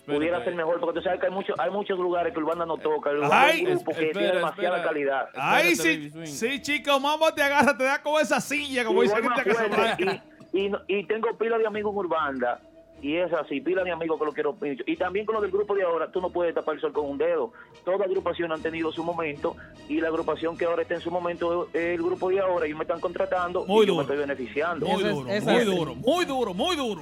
pudiera 0.08 0.44
ser 0.44 0.56
mejor, 0.56 0.80
porque 0.80 1.00
tú 1.00 1.04
sabes 1.04 1.20
que 1.20 1.28
hay, 1.28 1.32
muchos 1.32 1.58
hay 1.60 1.70
muchos 1.70 1.98
lugares 2.00 2.34
que 2.34 2.40
Urbanda 2.40 2.66
no 2.66 2.78
toca. 2.78 3.12
Es 3.12 3.18
Ay, 3.32 3.60
un 3.66 3.74
grupo 3.76 3.92
que 3.92 4.08
espera, 4.08 4.12
tiene 4.20 4.36
demasiada 4.36 4.78
espera. 4.78 4.84
calidad. 4.92 5.30
Ay, 5.36 5.76
sí, 5.76 6.12
sí, 6.26 6.62
chico, 6.62 7.00
mamá 7.00 7.34
te 7.34 7.44
agarra, 7.44 7.78
te 7.78 7.84
da 7.84 8.02
con 8.02 8.20
esa 8.20 8.42
silla, 8.42 8.84
como 8.86 9.04
dice 9.04 9.16
que 9.22 9.54
te 9.54 10.22
y, 10.54 10.66
y, 10.66 10.70
no- 10.70 10.82
y 10.88 11.06
tengo 11.06 11.38
pila 11.38 11.58
de 11.60 11.68
amigos 11.68 11.92
en 11.94 11.98
Urbanda. 12.00 12.60
Y 13.04 13.18
es 13.18 13.34
así, 13.34 13.60
pila 13.60 13.84
de 13.84 13.92
amigos 13.92 14.18
que 14.18 14.24
lo 14.26 14.32
quiero 14.32 14.54
mucho. 14.54 14.82
Y 14.88 14.96
también 14.96 15.26
con 15.26 15.36
lo 15.36 15.42
del 15.42 15.52
grupo 15.52 15.76
de 15.76 15.84
ahora, 15.84 16.10
tú 16.10 16.22
no 16.22 16.30
puedes 16.30 16.56
tapar 16.56 16.76
el 16.76 16.80
sol 16.82 16.94
con 16.94 17.06
un 17.06 17.18
dedo. 17.18 17.52
Toda 17.84 18.06
agrupación 18.06 18.52
han 18.54 18.62
tenido 18.62 18.94
su 18.94 19.04
momento 19.04 19.58
y 19.90 20.00
la 20.00 20.08
agrupación 20.08 20.58
que 20.58 20.64
ahora 20.64 20.84
está 20.84 20.94
en 20.96 21.02
su 21.02 21.12
momento 21.12 21.68
es 21.74 21.76
el 22.00 22.02
grupo 22.02 22.30
de 22.30 22.40
ahora. 22.40 22.66
Ellos 22.66 22.78
me 22.78 22.86
están 22.86 23.02
contratando 23.02 23.66
Muy 23.66 23.84
y 23.84 23.88
yo 23.88 23.94
duro. 23.94 23.96
me 23.98 24.02
estoy 24.04 24.18
beneficiando. 24.18 24.86
Muy 24.86 25.04
duro, 25.04 25.26
muy 25.26 25.66
duro, 25.66 25.96
muy 25.96 26.26
duro, 26.26 26.54
muy 26.54 26.76
duro. 26.78 27.02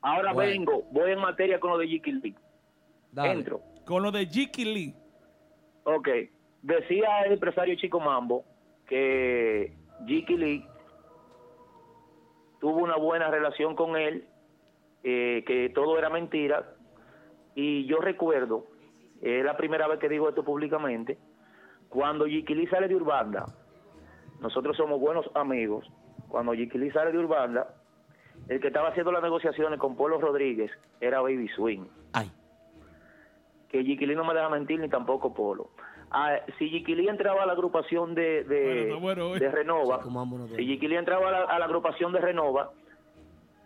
Ahora 0.00 0.32
Bueno. 0.32 0.50
vengo, 0.52 0.82
voy 0.92 1.10
en 1.10 1.18
materia 1.18 1.58
con 1.58 1.70
lo 1.72 1.78
de 1.78 1.88
Jiki 1.88 2.12
Lee. 2.12 2.36
Entro. 3.16 3.60
Con 3.84 4.04
lo 4.04 4.12
de 4.12 4.26
Jiki 4.26 4.64
Lee. 4.64 4.94
Ok. 5.82 6.08
Decía 6.62 7.22
el 7.26 7.32
empresario 7.32 7.74
Chico 7.74 7.98
Mambo 7.98 8.44
que 8.86 9.72
Jiki 10.06 10.36
Lee 10.36 10.64
tuvo 12.60 12.76
una 12.78 12.96
buena 12.96 13.28
relación 13.28 13.74
con 13.74 13.96
él, 13.96 14.24
eh, 15.02 15.44
que 15.46 15.70
todo 15.70 15.98
era 15.98 16.10
mentira. 16.10 16.74
Y 17.54 17.86
yo 17.86 17.98
recuerdo, 17.98 18.66
es 19.20 19.44
la 19.44 19.56
primera 19.56 19.88
vez 19.88 19.98
que 19.98 20.08
digo 20.08 20.28
esto 20.28 20.44
públicamente, 20.44 21.18
cuando 21.88 22.26
Lee 22.26 22.68
sale 22.70 22.88
de 22.88 22.94
Urbanda, 22.94 23.46
nosotros 24.40 24.76
somos 24.76 25.00
buenos 25.00 25.28
amigos, 25.34 25.90
cuando 26.28 26.52
Lee 26.52 26.90
sale 26.92 27.12
de 27.12 27.18
Urbanda, 27.18 27.74
el 28.48 28.60
que 28.60 28.68
estaba 28.68 28.88
haciendo 28.90 29.10
las 29.10 29.22
negociaciones 29.22 29.80
con 29.80 29.96
Polo 29.96 30.20
Rodríguez 30.20 30.70
era 31.00 31.20
Baby 31.20 31.48
Swing. 31.48 31.86
Que 33.68 33.84
Jiquilí 33.84 34.14
no 34.14 34.24
me 34.24 34.32
deja 34.32 34.48
mentir 34.48 34.80
ni 34.80 34.88
tampoco 34.88 35.34
Polo. 35.34 35.70
Ah, 36.10 36.36
si 36.58 36.70
Jiquilí 36.70 37.06
entraba 37.08 37.42
a 37.42 37.46
la 37.46 37.52
agrupación 37.52 38.14
de, 38.14 38.44
de, 38.44 38.86
de 39.38 39.50
Renova, 39.50 40.00
si 40.56 40.64
Jiquilí 40.64 40.96
entraba 40.96 41.28
a 41.28 41.32
la, 41.32 41.40
a 41.42 41.58
la 41.58 41.64
agrupación 41.66 42.12
de 42.12 42.20
Renova, 42.20 42.70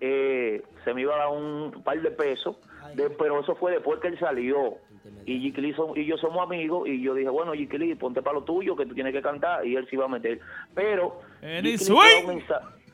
eh, 0.04 0.62
se 0.84 0.92
me 0.94 1.02
iba 1.02 1.14
a 1.14 1.18
dar 1.18 1.28
un 1.28 1.80
par 1.84 2.00
de 2.02 2.10
pesos, 2.10 2.56
de- 2.96 3.08
pero 3.10 3.38
eso 3.40 3.54
fue 3.54 3.70
después 3.70 4.00
que 4.00 4.08
él 4.08 4.18
salió. 4.18 4.78
Y 5.26 5.38
Jiquilí 5.40 5.72
son- 5.74 5.96
y 5.96 6.04
yo 6.04 6.16
somos 6.16 6.42
amigos, 6.42 6.88
y 6.88 7.00
yo 7.00 7.14
dije, 7.14 7.28
bueno, 7.28 7.52
Jiquilí, 7.52 7.94
ponte 7.94 8.20
para 8.20 8.34
lo 8.34 8.42
tuyo, 8.44 8.74
que 8.74 8.84
tú 8.84 8.94
tienes 8.94 9.12
que 9.12 9.22
cantar, 9.22 9.64
y 9.64 9.76
él 9.76 9.86
se 9.88 9.94
iba 9.94 10.04
a 10.06 10.08
meter. 10.08 10.40
Pero 10.74 11.20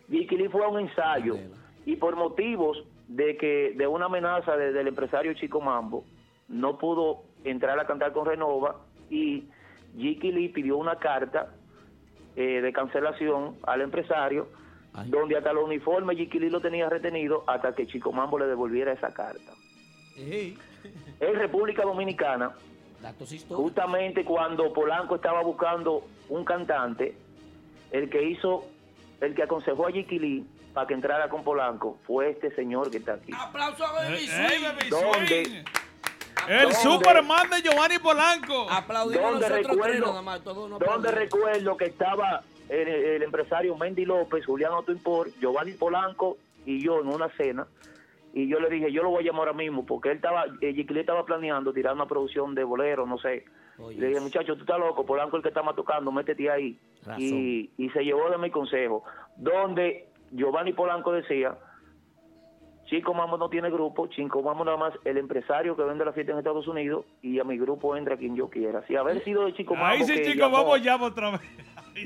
Jiquilí 0.09 0.48
fue, 0.48 0.64
a 0.64 0.68
un 0.68 0.80
Jiquilí 0.80 0.85
ensayo, 0.86 1.36
y 1.86 1.97
por 1.97 2.14
motivos 2.16 2.85
de 3.09 3.39
que 3.39 3.72
de 3.74 3.86
una 3.86 4.05
amenaza 4.06 4.55
de- 4.59 4.72
del 4.72 4.89
empresario 4.89 5.32
Chico 5.32 5.60
Mambo, 5.62 6.05
no 6.48 6.76
pudo 6.76 7.22
entrar 7.44 7.78
a 7.80 7.86
cantar 7.86 8.12
con 8.12 8.26
Renova, 8.26 8.76
y 9.09 9.44
Jiki 9.97 10.30
Lee 10.32 10.48
pidió 10.51 10.76
una 10.76 10.97
carta 10.97 11.55
eh, 12.36 12.60
de 12.60 12.72
cancelación 12.72 13.56
al 13.64 13.80
empresario, 13.80 14.47
donde 15.07 15.37
hasta 15.37 15.53
los 15.53 15.65
uniformes 15.65 16.16
Jiki 16.16 16.39
Lee 16.39 16.51
lo 16.51 16.61
tenía 16.61 16.89
retenido 16.89 17.45
hasta 17.47 17.75
que 17.75 17.87
Chico 17.87 18.12
Mambo 18.12 18.39
le 18.39 18.47
devolviera 18.47 18.93
esa 18.93 19.12
carta. 19.12 19.53
En 20.16 21.35
República 21.35 21.83
Dominicana, 21.83 22.53
justamente 23.49 24.25
cuando 24.25 24.73
Polanco 24.73 25.16
estaba 25.16 25.43
buscando 25.43 26.05
un 26.29 26.45
cantante, 26.45 27.16
el 27.91 28.11
que 28.11 28.23
hizo, 28.23 28.65
el 29.20 29.35
que 29.35 29.43
aconsejó 29.45 29.87
a 29.87 29.91
Lee 29.91 30.45
para 30.75 30.87
que 30.87 30.95
entrara 30.95 31.29
con 31.29 31.43
Polanco 31.43 31.99
fue 32.07 32.31
este 32.31 32.55
señor 32.55 32.91
que 32.91 32.99
está 32.99 33.15
aquí. 33.15 33.33
Aplauso 33.37 33.85
a 33.87 33.93
Baby 33.93 34.15
Ey, 34.16 34.27
Swing. 34.27 34.62
Baby 34.62 34.89
¿Dónde? 34.91 35.45
Swing. 35.45 35.65
El 36.49 36.62
¿Dónde? 36.62 36.75
Superman 36.77 37.51
de 37.51 37.62
Giovanni 37.62 37.99
Polanco. 37.99 38.70
Aplaudimos 38.70 39.31
¿Dónde 39.33 39.49
nosotros 39.49 39.66
tres 39.66 39.77
recuerdo, 39.77 40.07
nada 40.07 40.23
más, 40.23 40.41
todos 40.43 40.70
no 40.70 40.79
¿Dónde 40.79 41.09
aplaudimos. 41.09 41.15
recuerdo 41.15 41.77
que 41.77 41.85
estaba 41.87 42.43
el, 42.69 42.89
el 42.89 43.23
empresario 43.23 43.77
Mendy 43.77 44.05
López, 44.05 44.45
Julián 44.47 44.73
Otoimpor, 44.73 45.28
Giovanni 45.40 45.73
Polanco 45.73 46.36
y 46.65 46.82
yo 46.82 47.01
en 47.01 47.09
una 47.09 47.28
cena? 47.31 47.66
Y 48.32 48.47
yo 48.49 48.61
le 48.61 48.69
dije, 48.69 48.93
yo 48.93 49.03
lo 49.03 49.11
voy 49.11 49.24
a 49.24 49.27
llamar 49.27 49.49
ahora 49.49 49.53
mismo, 49.55 49.86
porque 49.86 50.11
él 50.11 50.16
estaba, 50.16 50.45
eh, 50.61 50.73
Jiquilí 50.74 51.01
estaba 51.01 51.24
planeando 51.24 51.73
tirar 51.73 51.95
una 51.95 52.07
producción 52.07 52.55
de 52.55 52.62
bolero, 52.62 53.07
no 53.07 53.19
sé. 53.19 53.45
le 53.78 54.09
dije, 54.09 54.20
muchacho, 54.20 54.55
tú 54.55 54.61
estás 54.61 54.78
loco, 54.78 55.07
Polanco 55.07 55.36
el 55.36 55.43
que 55.43 55.49
está 55.49 55.62
más 55.62 55.74
tocando, 55.74 56.12
métete 56.12 56.51
ahí. 56.51 56.78
Y, 57.16 57.70
y 57.78 57.89
se 57.90 58.05
llevó 58.05 58.28
de 58.31 58.36
mi 58.39 58.51
consejo, 58.51 59.03
donde 59.36 60.09
Giovanni 60.31 60.73
Polanco 60.73 61.12
decía, 61.12 61.57
Chico 62.89 63.12
Mambo 63.15 63.36
no 63.36 63.48
tiene 63.51 63.70
grupo, 63.70 64.06
Chico 64.06 64.43
Mambo 64.43 64.65
nada 64.65 64.77
más 64.77 64.94
el 65.05 65.19
empresario 65.19 65.77
que 65.77 65.82
vende 65.82 66.05
la 66.05 66.12
fiesta 66.12 66.32
en 66.32 66.39
Estados 66.39 66.66
Unidos 66.69 67.05
y 67.23 67.39
a 67.39 67.44
mi 67.44 67.59
grupo 67.59 67.97
entra 67.97 68.16
quien 68.16 68.35
yo 68.35 68.48
quiera. 68.48 68.82
Si 68.86 68.97
haber 68.97 69.23
sido 69.24 69.44
de 69.44 69.55
Chico 69.55 69.74
Mambo 69.74 69.86
Ahí 69.86 70.05
sí, 70.05 70.35
llamó, 70.35 70.59
vamos 70.65 70.82
ya 70.82 70.97
otra 70.97 71.32
vez. 71.32 71.40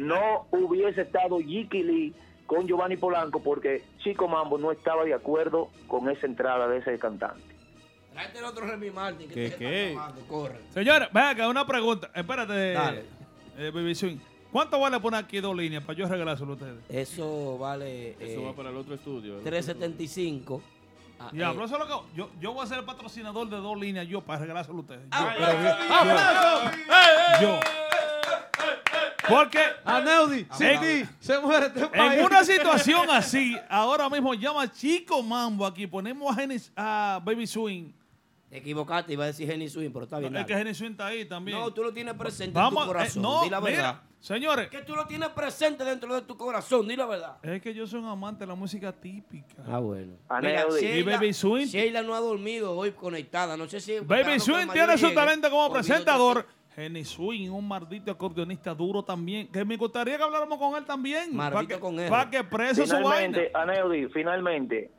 no 0.00 0.46
hubiese 0.50 1.02
estado 1.02 1.38
Jiki 1.38 1.82
Lee 1.82 2.14
con 2.46 2.66
Giovanni 2.66 2.96
Polanco 2.96 3.40
porque 3.42 3.82
Chico 4.02 4.26
Mambo 4.28 4.58
no 4.58 4.72
estaba 4.72 5.04
de 5.04 5.14
acuerdo 5.14 5.68
con 5.86 6.08
esa 6.10 6.26
entrada 6.26 6.66
de 6.68 6.78
ese 6.78 6.98
cantante. 6.98 7.42
Tráete 8.12 8.38
el 8.40 8.44
otro 8.44 8.66
Remy 8.66 8.90
Martin 8.90 9.28
que 9.28 9.34
¿Qué, 9.34 9.50
te 9.50 9.56
qué? 9.56 9.92
está 9.92 10.12
corre. 10.28 10.58
Señores, 10.70 11.08
ven 11.12 11.24
acá, 11.24 11.48
una 11.48 11.66
pregunta. 11.66 12.10
Espérate, 12.14 12.72
Dale. 12.72 13.04
eh, 13.56 13.70
Baby 13.72 13.94
Swing. 13.94 14.18
¿Cuánto 14.50 14.78
vale 14.78 15.00
poner 15.00 15.24
aquí 15.24 15.40
dos 15.40 15.56
líneas 15.56 15.82
para 15.82 15.98
yo 15.98 16.06
regalárselo 16.06 16.50
a 16.50 16.54
ustedes? 16.56 16.74
Eso 16.90 17.56
vale 17.56 18.10
Eso 18.20 18.42
eh, 18.42 18.44
va 18.44 18.52
para 18.52 18.68
el 18.68 18.76
otro 18.76 18.94
estudio. 18.96 19.32
el 19.34 19.38
otro 19.38 19.50
375. 19.50 20.62
Ah, 21.26 21.30
Diablo, 21.32 21.62
eh, 21.62 21.64
eso 21.66 21.74
es 21.74 21.80
lo 21.80 21.86
que 21.86 22.16
yo, 22.16 22.30
yo 22.40 22.52
voy 22.52 22.64
a 22.64 22.66
ser 22.66 22.78
el 22.78 22.84
patrocinador 22.84 23.48
de 23.48 23.56
dos 23.56 23.78
líneas 23.78 24.06
yo 24.08 24.20
para 24.20 24.40
regalárselo 24.40 24.78
a 24.78 24.80
ustedes. 24.80 25.02
Yo, 25.02 25.08
Ah, 25.10 26.72
pero 27.40 27.40
yo-. 27.40 27.60
Porque 29.28 29.60
Aneudi, 29.84 30.46
en- 30.60 30.80
ti 31.04 31.10
se 31.20 31.38
muere 31.38 31.66
este 31.66 31.86
país. 31.86 32.12
en 32.18 32.24
una 32.26 32.44
situación 32.44 33.08
así, 33.10 33.56
ahora 33.70 34.08
mismo 34.08 34.34
llama 34.34 34.70
Chico 34.70 35.22
Mambo 35.22 35.64
aquí, 35.64 35.86
ponemos 35.86 36.36
a, 36.36 36.40
Genis- 36.40 36.72
a 36.76 37.20
Baby 37.24 37.46
Swing. 37.46 37.92
Te 38.50 38.58
equivocaste, 38.58 39.12
iba 39.14 39.24
a 39.24 39.28
decir 39.28 39.48
Jenny 39.48 39.68
Swing, 39.68 39.90
pero 39.92 40.04
está 40.04 40.18
bien. 40.18 40.36
es 40.36 40.44
que. 40.44 40.54
Genis 40.54 40.76
Swing 40.76 40.90
está 40.90 41.06
ahí 41.06 41.24
también. 41.24 41.58
No, 41.58 41.72
tú 41.72 41.82
lo 41.84 41.92
tienes 41.92 42.14
presente 42.14 42.52
Vamos, 42.52 42.82
en 42.82 42.88
tu 42.88 42.92
corazón. 42.92 43.22
eh, 43.22 43.22
no, 43.22 43.42
di 43.44 43.50
la 43.50 43.60
mira, 43.60 43.72
verdad. 43.76 44.00
Señores. 44.22 44.68
Que 44.70 44.82
tú 44.82 44.94
lo 44.94 45.06
tienes 45.06 45.28
presente 45.30 45.84
dentro 45.84 46.14
de 46.14 46.22
tu 46.22 46.36
corazón, 46.36 46.88
di 46.88 46.96
la 46.96 47.06
verdad. 47.06 47.36
Es 47.42 47.60
que 47.60 47.74
yo 47.74 47.86
soy 47.86 48.00
un 48.00 48.08
amante 48.08 48.40
de 48.40 48.46
la 48.46 48.54
música 48.54 48.92
típica. 48.92 49.62
Ah, 49.68 49.78
bueno. 49.78 50.14
Aneudi. 50.28 50.86
Y 50.86 51.02
Baby 51.02 51.32
Swing. 51.32 51.66
Sheila 51.66 52.02
no 52.02 52.14
ha 52.14 52.20
dormido 52.20 52.76
hoy 52.76 52.92
conectada. 52.92 53.56
No 53.56 53.68
sé 53.68 53.80
si. 53.80 53.98
Baby 54.00 54.40
Swing 54.40 54.68
tiene 54.72 54.96
su 54.96 55.12
talento 55.12 55.50
como 55.50 55.72
presentador. 55.72 56.46
Jenny 56.74 57.04
Swing, 57.04 57.50
un 57.50 57.68
maldito 57.68 58.10
acordeonista 58.10 58.74
duro 58.74 59.02
también. 59.02 59.48
Que 59.48 59.64
me 59.64 59.76
gustaría 59.76 60.16
que 60.16 60.22
habláramos 60.22 60.58
con 60.58 60.74
él 60.76 60.84
también. 60.86 61.36
Para 61.36 61.56
Maldito 61.56 61.74
que, 61.74 61.80
con 61.80 62.00
él. 62.00 62.08
pa' 62.08 62.30
que 62.30 62.42
prese 62.44 62.86
su 62.86 62.94
vaina. 62.94 63.10
Finalmente, 63.10 63.50
Aneudi, 63.52 64.08
finalmente, 64.08 64.90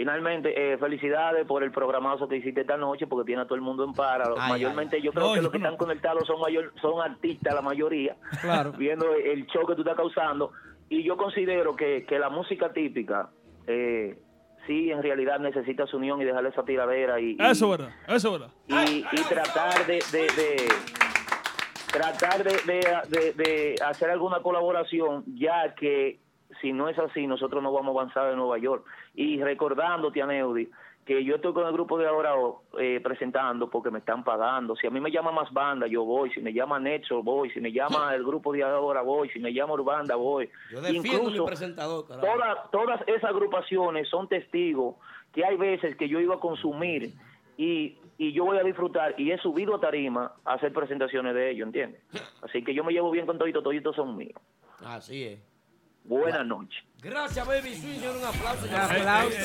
finalmente, 0.00 0.72
eh, 0.72 0.78
felicidades 0.78 1.46
por 1.46 1.62
el 1.62 1.70
programazo 1.72 2.26
que 2.26 2.36
hiciste 2.36 2.62
esta 2.62 2.78
noche, 2.78 3.06
porque 3.06 3.26
tiene 3.26 3.42
a 3.42 3.44
todo 3.44 3.56
el 3.56 3.60
mundo 3.60 3.84
en 3.84 3.92
para. 3.92 4.24
Ay, 4.38 4.50
Mayormente, 4.52 5.00
yo 5.02 5.12
creo 5.12 5.26
No, 5.28 5.34
que 5.34 5.42
los 5.42 5.52
que 5.52 5.58
no. 5.58 5.66
están 5.66 5.76
conectados 5.76 6.26
son 6.26 6.40
mayor, 6.40 6.72
son 6.80 7.02
artistas, 7.02 7.54
la 7.54 7.60
mayoría, 7.60 8.16
Claro. 8.40 8.72
viendo 8.78 9.14
el 9.14 9.46
show 9.48 9.66
que 9.66 9.74
tú 9.74 9.82
estás 9.82 9.96
causando. 9.96 10.52
Y 10.88 11.02
yo 11.04 11.18
considero 11.18 11.76
que, 11.76 12.06
que 12.06 12.18
la 12.18 12.30
música 12.30 12.72
típica, 12.72 13.28
eh, 13.66 14.18
sí, 14.66 14.90
en 14.90 15.02
realidad 15.02 15.38
necesita 15.38 15.86
su 15.86 15.98
unión 15.98 16.20
y 16.22 16.24
dejarle 16.24 16.48
esa 16.48 16.64
tiradera 16.64 17.20
y, 17.20 17.32
y- 17.32 17.36
Eso 17.38 17.66
es 17.74 17.78
verdad, 17.78 17.94
eso 18.08 18.34
es 18.34 18.40
verdad. 18.40 18.50
y, 18.88 19.04
y 19.12 19.22
tratar 19.28 19.86
de, 19.86 19.98
de- 20.12 20.18
de- 20.22 20.68
tratar 21.92 22.42
de, 22.42 22.52
de- 22.72 23.08
de- 23.08 23.32
de 23.34 23.74
hacer 23.84 24.08
alguna 24.10 24.40
colaboración 24.40 25.24
ya 25.36 25.74
que 25.74 26.20
si 26.60 26.72
no 26.72 26.88
es 26.88 26.98
así 26.98 27.26
nosotros 27.26 27.62
no 27.62 27.72
vamos 27.72 27.96
a 27.96 28.00
avanzar 28.00 28.30
en 28.30 28.36
Nueva 28.36 28.58
York. 28.58 28.84
Y 29.14 29.42
recordándote 29.42 30.22
Aneudi 30.22 30.68
que 31.04 31.24
yo 31.24 31.36
estoy 31.36 31.52
con 31.52 31.66
el 31.66 31.72
grupo 31.72 31.98
de 31.98 32.06
ahora 32.06 32.34
eh, 32.78 33.00
presentando 33.02 33.68
porque 33.68 33.90
me 33.90 33.98
están 33.98 34.22
pagando. 34.22 34.76
Si 34.76 34.86
a 34.86 34.90
mí 34.90 35.00
me 35.00 35.10
llama 35.10 35.32
más 35.32 35.52
banda 35.52 35.86
yo 35.86 36.04
voy. 36.04 36.30
Si 36.30 36.40
me 36.40 36.52
llama 36.52 36.78
Nexo 36.78 37.22
voy. 37.22 37.50
Si 37.50 37.60
me 37.60 37.72
llama 37.72 38.14
el 38.14 38.22
grupo 38.22 38.52
de 38.52 38.62
ahora 38.62 39.02
voy. 39.02 39.28
Si 39.30 39.40
me 39.40 39.52
llama 39.52 39.74
Urbanda 39.74 40.14
voy. 40.14 40.48
Yo 40.70 40.86
Incluso, 40.88 41.46
presentador, 41.46 42.06
todas, 42.06 42.70
todas 42.70 43.00
esas 43.08 43.30
agrupaciones 43.30 44.08
son 44.08 44.28
testigos 44.28 44.96
que 45.32 45.44
hay 45.44 45.56
veces 45.56 45.96
que 45.96 46.08
yo 46.08 46.20
iba 46.20 46.36
a 46.36 46.40
consumir 46.40 47.12
y, 47.56 47.98
y 48.18 48.32
yo 48.32 48.44
voy 48.44 48.58
a 48.58 48.62
disfrutar 48.62 49.14
y 49.18 49.32
he 49.32 49.38
subido 49.38 49.74
a 49.74 49.80
tarima 49.80 50.32
a 50.44 50.54
hacer 50.54 50.72
presentaciones 50.72 51.34
de 51.34 51.50
ellos, 51.50 51.66
¿entiendes? 51.66 52.02
Así 52.42 52.62
que 52.62 52.74
yo 52.74 52.84
me 52.84 52.92
llevo 52.92 53.10
bien 53.10 53.26
con 53.26 53.38
toditos, 53.38 53.62
toditos 53.62 53.96
son 53.96 54.16
míos. 54.16 54.40
Así 54.84 55.24
es. 55.24 55.49
Buenas 56.04 56.46
noches. 56.46 56.82
Gracias, 57.02 57.46
Baby 57.46 57.74
Swing. 57.74 58.00
Un 58.00 58.24
aplauso. 58.24 58.66
Un 58.66 58.74
aplauso. 58.74 59.36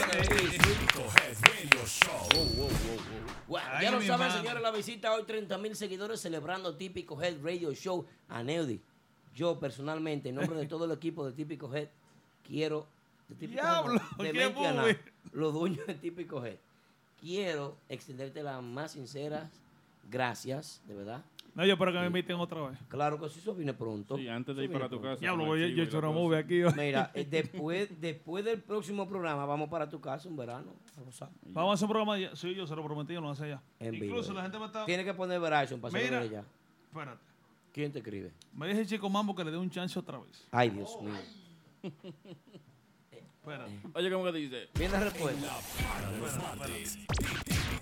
Ya 3.81 3.91
lo 3.91 4.01
saben, 4.01 4.31
señores, 4.31 4.61
la 4.61 4.71
visita 4.71 5.13
hoy 5.13 5.23
30 5.23 5.57
mil 5.57 5.75
seguidores 5.75 6.19
celebrando 6.19 6.75
Típico 6.75 7.21
Head 7.21 7.43
Radio 7.43 7.73
Show. 7.73 8.05
A 8.29 8.43
Neudi, 8.43 8.81
yo 9.33 9.59
personalmente, 9.59 10.29
en 10.29 10.35
nombre 10.35 10.57
de 10.57 10.65
todo 10.65 10.85
el 10.85 10.91
equipo 10.91 11.25
de 11.25 11.33
Típico 11.33 11.73
Head, 11.73 11.89
quiero... 12.47 12.87
De 13.27 13.35
Típico 13.35 13.61
Head, 13.61 13.71
Diablo, 13.71 14.01
de 14.17 14.31
qué 14.31 14.33
mente 14.33 14.65
a 14.65 14.71
nada, 14.71 14.81
movie. 14.81 14.99
los 15.31 15.53
dueños 15.53 15.85
de 15.87 15.93
Típico 15.95 16.43
Head. 16.43 16.57
Quiero 17.19 17.77
extenderte 17.89 18.43
las 18.43 18.61
más 18.61 18.91
sinceras 18.93 19.49
gracias, 20.09 20.81
de 20.87 20.95
verdad. 20.95 21.23
No, 21.55 21.65
yo 21.65 21.73
espero 21.73 21.93
que 21.93 21.99
me 21.99 22.07
inviten 22.07 22.35
otra 22.35 22.67
vez. 22.67 22.77
Claro 22.89 23.17
que 23.19 23.29
sí, 23.29 23.39
eso 23.39 23.55
viene 23.55 23.73
pronto. 23.73 24.17
Sí, 24.17 24.27
antes 24.27 24.53
de 24.57 24.65
ir 24.65 24.71
para 24.71 24.89
tu 24.89 24.99
pronto. 24.99 25.07
casa. 25.15 25.21
Diablo, 25.21 25.55
el 25.55 25.73
yo, 25.73 25.83
yo 25.85 26.11
movie 26.11 26.37
aquí. 26.37 26.61
hoy. 26.63 26.73
Mira, 26.75 27.11
eh, 27.13 27.23
después, 27.29 27.89
después 28.01 28.43
del 28.43 28.61
próximo 28.61 29.07
programa 29.07 29.45
vamos 29.45 29.69
para 29.69 29.89
tu 29.89 30.01
casa 30.01 30.27
un 30.27 30.35
verano. 30.35 30.73
a. 31.21 31.29
Vamos 31.43 31.71
a 31.71 31.73
hacer 31.75 31.85
un 31.85 31.89
programa. 31.91 32.19
ya- 32.19 32.35
Sí, 32.35 32.53
yo 32.53 32.67
se 32.67 32.75
lo 32.75 32.83
prometí, 32.83 33.13
yo 33.13 33.21
lo 33.21 33.29
hace 33.29 33.47
ya. 33.47 33.63
En 33.79 33.91
vivo, 33.91 34.05
Incluso 34.05 34.33
la 34.33 34.41
gente 34.41 34.59
me 34.59 34.65
está. 34.65 34.85
Tiene 34.85 35.05
que 35.05 35.13
poner 35.13 35.39
Verizon 35.39 35.79
para 35.79 35.93
Mira. 35.93 36.17
hacerlo 36.19 36.29
ya. 36.41 36.43
Espérate. 36.89 37.23
¿Quién 37.71 37.91
te 37.93 37.99
escribe? 37.99 38.33
Me 38.53 38.67
dice 38.67 38.81
el 38.81 38.87
chico 38.87 39.09
Mambo 39.09 39.33
que 39.33 39.45
le 39.45 39.51
dé 39.51 39.57
un 39.57 39.69
chance 39.69 39.97
otra 39.97 40.17
vez. 40.19 40.45
Ay, 40.51 40.69
Dios 40.71 40.97
mío. 41.01 41.13
Espérate. 43.11 43.71
Oye, 43.93 44.11
¿cómo 44.11 44.25
que 44.25 44.31
dice? 44.33 44.69
Viene 44.77 44.91
la 44.93 44.99
respuesta. 45.05 45.47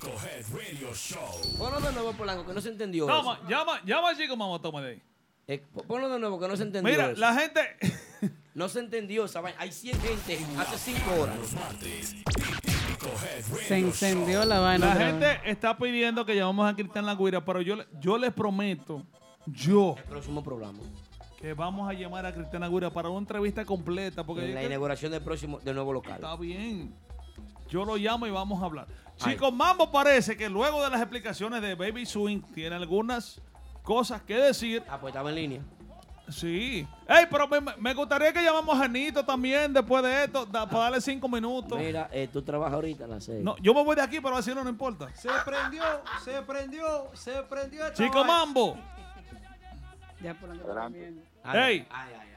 Head 0.09 0.45
Radio 0.51 0.93
Show. 0.93 1.57
Ponlo 1.57 1.79
de 1.79 1.91
nuevo, 1.93 2.13
Polanco, 2.13 2.45
que 2.45 2.53
no 2.53 2.61
se 2.61 2.69
entendió. 2.69 3.05
Toma, 3.07 3.35
eso. 3.35 3.49
llama, 3.49 3.81
llama 3.85 4.09
al 4.09 4.17
chico 4.17 4.35
de 4.81 4.89
ahí. 4.89 5.01
Eh, 5.47 5.61
po- 5.73 5.83
ponlo 5.83 6.09
de 6.09 6.19
nuevo, 6.19 6.39
que 6.39 6.47
no 6.47 6.55
se 6.55 6.63
entendió. 6.63 6.91
Mira, 6.91 7.11
eso. 7.11 7.19
la 7.19 7.33
gente. 7.33 7.61
No 8.55 8.69
se 8.69 8.79
entendió 8.79 9.25
esa 9.25 9.41
vaina. 9.41 9.57
Hay 9.59 9.71
100 9.71 9.99
gente 9.99 10.37
hace 10.59 10.77
5 10.93 11.21
horas. 11.21 11.35
Se 13.67 13.79
incendió 13.79 14.45
la 14.45 14.59
vaina. 14.59 14.93
La 14.93 15.05
gente 15.07 15.25
vez. 15.25 15.39
está 15.45 15.75
pidiendo 15.77 16.23
que 16.23 16.35
llamemos 16.35 16.71
a 16.71 16.75
Cristian 16.75 17.05
La 17.05 17.15
Guira, 17.15 17.43
pero 17.43 17.61
yo, 17.61 17.77
yo 17.99 18.17
les 18.19 18.31
prometo, 18.31 19.03
yo, 19.47 19.95
El 19.97 20.03
próximo 20.03 20.43
programa. 20.43 20.79
que 21.39 21.53
vamos 21.53 21.89
a 21.89 21.93
llamar 21.93 22.25
a 22.27 22.33
Cristian 22.33 22.61
La 22.61 22.69
Guira 22.69 22.91
para 22.91 23.09
una 23.09 23.19
entrevista 23.19 23.65
completa. 23.65 24.23
Porque 24.23 24.45
En 24.45 24.53
la 24.53 24.59
que- 24.61 24.67
inauguración 24.67 25.11
del 25.11 25.23
próximo, 25.23 25.59
del 25.59 25.73
nuevo 25.75 25.91
local. 25.91 26.15
está 26.15 26.35
bien. 26.37 26.93
Yo 27.73 27.83
lo 27.83 27.95
llamo 27.97 28.27
y 28.27 28.29
vamos 28.29 28.61
a 28.61 28.65
hablar. 28.65 28.85
Chicos, 29.17 29.51
Mambo 29.51 29.91
parece 29.91 30.37
que 30.37 30.47
luego 30.47 30.83
de 30.83 30.91
las 30.91 31.01
explicaciones 31.01 31.59
de 31.59 31.73
Baby 31.73 32.05
Swing 32.05 32.41
tiene 32.53 32.75
algunas 32.75 33.41
cosas 33.81 34.21
que 34.21 34.35
decir. 34.35 34.83
Ah, 34.87 34.99
pues 35.01 35.09
estaba 35.11 35.31
en 35.31 35.35
línea. 35.35 35.61
Sí. 36.29 36.87
Ey, 37.09 37.25
pero 37.31 37.47
me, 37.47 37.59
me 37.79 37.93
gustaría 37.95 38.31
que 38.31 38.43
llamemos 38.43 38.79
a 38.79 38.87
Nito 38.87 39.25
también 39.25 39.73
después 39.73 40.03
de 40.03 40.25
esto, 40.25 40.45
da- 40.45 40.67
para 40.69 40.83
darle 40.83 41.01
cinco 41.01 41.27
minutos. 41.27 41.79
Mira, 41.79 42.07
eh, 42.13 42.29
tú 42.31 42.43
trabajas 42.43 42.75
ahorita 42.75 43.05
a 43.05 43.07
las 43.07 43.23
6. 43.23 43.43
No, 43.43 43.57
yo 43.57 43.73
me 43.73 43.83
voy 43.83 43.95
de 43.95 44.03
aquí, 44.03 44.21
pero 44.21 44.37
así 44.37 44.53
no, 44.53 44.63
no 44.63 44.69
importa. 44.69 45.09
Se 45.15 45.29
prendió, 45.43 45.83
se 46.23 46.41
prendió, 46.43 47.09
se 47.13 47.31
prendió 47.49 47.85
esta 47.87 47.95
Chico 48.03 48.19
vaina. 48.19 48.27
Mambo. 48.27 48.77
Ya 50.21 50.33
por 50.35 50.55
la 50.55 50.63
Adelante. 50.63 51.07
Ey, 51.07 51.15
Ay, 51.43 51.87
ay, 51.89 52.13
ay. 52.13 52.29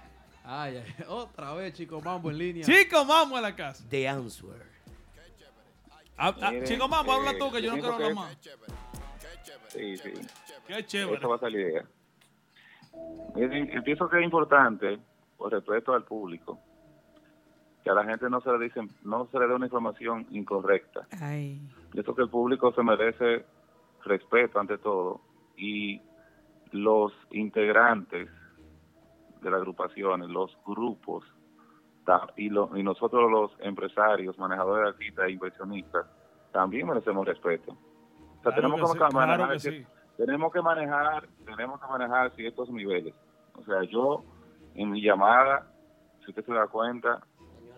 Ay, 0.48 0.76
ay, 0.78 1.04
otra 1.08 1.52
vez, 1.54 1.74
chico 1.74 2.00
Mambo 2.00 2.30
en 2.30 2.38
línea. 2.38 2.64
Chico 2.64 3.04
Mambo 3.04 3.36
en 3.36 3.42
la 3.42 3.54
casa. 3.54 3.84
The 3.90 4.08
answer. 4.08 4.76
Ah, 6.16 6.34
ah, 6.40 6.51
Miren, 6.51 6.64
Chico 6.64 6.88
Mambo, 6.88 7.12
habla 7.12 7.32
eh, 7.32 7.38
tú, 7.38 7.51
que 7.51 7.62
yo 7.62 7.70
no 7.70 7.78
quiero 7.78 7.94
hablar 7.94 8.14
más. 8.14 8.38
Sí, 9.68 9.97
sí. 9.97 10.12
Qué 10.66 10.84
chévere. 10.84 11.18
Esa 11.18 11.28
va 11.28 11.36
a 11.36 11.38
ser 11.38 11.52
la 11.52 11.60
idea. 11.60 11.84
Miren, 13.34 13.70
yo 13.70 13.82
pienso 13.82 14.09
que 14.09 14.18
es 14.18 14.24
importante, 14.24 14.98
por 15.36 15.52
respeto 15.52 15.93
al 15.93 16.05
público, 16.05 16.59
que 17.84 17.90
a 17.90 17.94
la 17.94 18.05
gente 18.05 18.28
no 18.30 18.40
se 18.40 18.51
le 18.51 18.64
dicen, 18.64 18.90
no 19.05 19.28
se 19.30 19.38
le 19.38 19.47
dé 19.47 19.55
una 19.55 19.66
información 19.66 20.26
incorrecta. 20.30 21.06
Ay. 21.20 21.60
Pienso 21.93 22.14
que 22.14 22.22
el 22.22 22.30
público 22.30 22.72
se 22.72 22.82
merece 22.82 23.44
respeto 24.05 24.59
ante 24.59 24.78
todo 24.78 25.20
y 25.56 26.01
los 26.72 27.12
integrantes 27.30 28.28
de 29.40 29.51
las 29.51 29.60
agrupaciones, 29.60 30.28
los 30.28 30.56
grupos 30.64 31.24
y, 32.37 32.49
lo- 32.51 32.77
y 32.77 32.83
nosotros 32.83 33.31
los 33.31 33.51
empresarios, 33.61 34.39
manejadores 34.39 34.85
de 34.85 34.91
artistas 34.91 35.27
e 35.27 35.31
inversionistas, 35.33 36.07
también 36.53 36.87
merecemos 36.87 37.27
respeto. 37.27 37.73
O 37.73 38.43
sea, 38.43 38.53
Claro 38.53 38.57
tenemos 38.57 38.77
que 38.77 38.83
que, 38.83 38.93
sí, 38.93 38.99
claro 38.99 39.12
manejar, 39.27 39.53
que 39.53 39.59
sí. 39.61 39.87
tenemos 40.16 40.53
que 40.53 40.62
manejar, 40.62 41.28
tenemos 41.45 41.81
que 41.81 41.87
manejar 41.89 42.31
ciertos 42.37 42.70
niveles. 42.70 43.15
O 43.55 43.65
sea, 43.65 43.83
yo 43.85 44.23
en 44.74 44.91
mi 44.91 45.03
llamada, 45.03 45.66
si 46.24 46.31
usted 46.31 46.45
se 46.45 46.53
da 46.53 46.66
cuenta, 46.69 47.20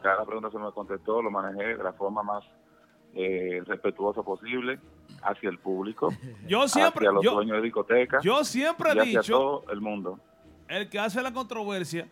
cada 0.03 0.25
pregunta 0.25 0.51
se 0.51 0.59
me 0.59 0.71
contestó, 0.73 1.23
lo 1.23 1.31
manejé 1.31 1.77
de 1.77 1.83
la 1.83 1.93
forma 1.93 2.23
más 2.23 2.45
eh, 3.15 3.63
respetuosa 3.67 4.23
posible 4.23 4.79
hacia 5.23 5.49
el 5.49 5.59
público, 5.59 6.11
Yo 6.47 6.69
siempre, 6.69 7.07
hacia 7.07 7.13
los 7.13 7.25
yo, 7.25 7.33
dueños 7.35 7.57
de 7.57 7.63
discotecas 7.63 8.23
yo 8.23 8.45
siempre 8.45 8.91
y 8.95 8.99
he 8.99 9.01
hacia 9.01 9.21
dicho, 9.21 9.33
todo 9.33 9.65
el 9.73 9.81
mundo. 9.81 10.21
el 10.69 10.89
que 10.91 10.99
hace 10.99 11.23
la 11.23 11.33
controversia 11.33 12.07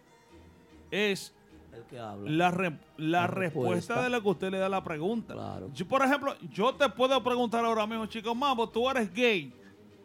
es 0.90 1.35
El 1.76 1.82
que 1.84 1.98
habla. 1.98 2.30
la, 2.30 2.50
re- 2.50 2.78
la 2.96 3.20
La 3.20 3.26
respuesta 3.26 3.74
respuesta. 3.74 4.02
de 4.02 4.10
lo 4.10 4.22
que 4.22 4.28
usted 4.28 4.50
le 4.50 4.58
da 4.58 4.66
a 4.66 4.70
la 4.70 4.82
pregunta. 4.84 5.34
Claro. 5.34 5.70
Yo, 5.74 5.86
por 5.86 6.02
ejemplo, 6.02 6.34
yo 6.52 6.74
te 6.74 6.88
puedo 6.88 7.22
preguntar 7.22 7.64
ahora 7.64 7.86
mismo, 7.86 8.06
chico 8.06 8.34
Mambo, 8.34 8.68
tú 8.68 8.88
eres 8.90 9.12
gay. 9.12 9.52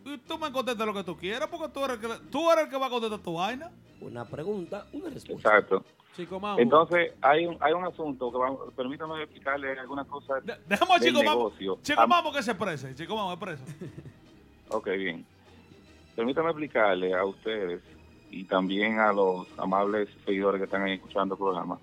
y 0.06 0.18
tú 0.20 0.38
me 0.38 0.52
contestas 0.52 0.86
lo 0.86 0.94
que 0.94 1.04
tú 1.04 1.16
quieras, 1.16 1.48
porque 1.50 1.70
tú 1.74 1.84
eres 1.86 1.98
el 1.98 2.02
que, 2.02 2.26
tú 2.32 2.52
eres 2.52 2.66
el 2.66 2.70
que 2.70 2.78
va 2.78 2.88
a 2.88 2.90
contestar 2.90 3.20
tu 3.20 3.34
vaina. 3.34 3.72
Una 4.02 4.26
pregunta, 4.26 4.86
una 4.94 5.10
respuesta. 5.10 5.50
Exacto. 5.50 5.84
Chico 6.16 6.40
Mambo. 6.40 6.60
Entonces, 6.62 7.14
hay 7.22 7.46
un, 7.46 7.56
hay 7.62 7.72
un 7.72 7.86
asunto 7.86 8.30
que 8.32 8.38
vamos, 8.38 8.74
permítame 8.76 9.22
explicarle 9.24 9.80
algunas 9.80 10.06
cosas 10.08 10.44
Dejamos 10.68 10.98
a 10.98 11.00
del 11.00 11.10
Chico 11.14 11.24
Mambo. 11.24 11.44
negocio. 11.50 11.80
Chico 11.84 12.08
Mambo 12.08 12.32
que 12.34 12.44
se 12.44 12.54
prese. 12.56 12.96
Chico 12.96 13.16
Mambo 13.16 13.32
es 13.34 13.40
preso. 13.40 13.64
Ok, 14.70 14.88
bien. 14.98 15.26
Permítame 16.16 16.50
explicarle 16.50 17.14
a 17.14 17.24
ustedes 17.26 17.82
y 18.32 18.46
también 18.46 18.98
a 19.00 19.12
los 19.12 19.48
amables 19.60 20.10
seguidores 20.26 20.60
que 20.60 20.66
están 20.66 20.84
ahí 20.84 20.94
escuchando 20.94 21.36
el 21.36 21.40
programa 21.40 21.80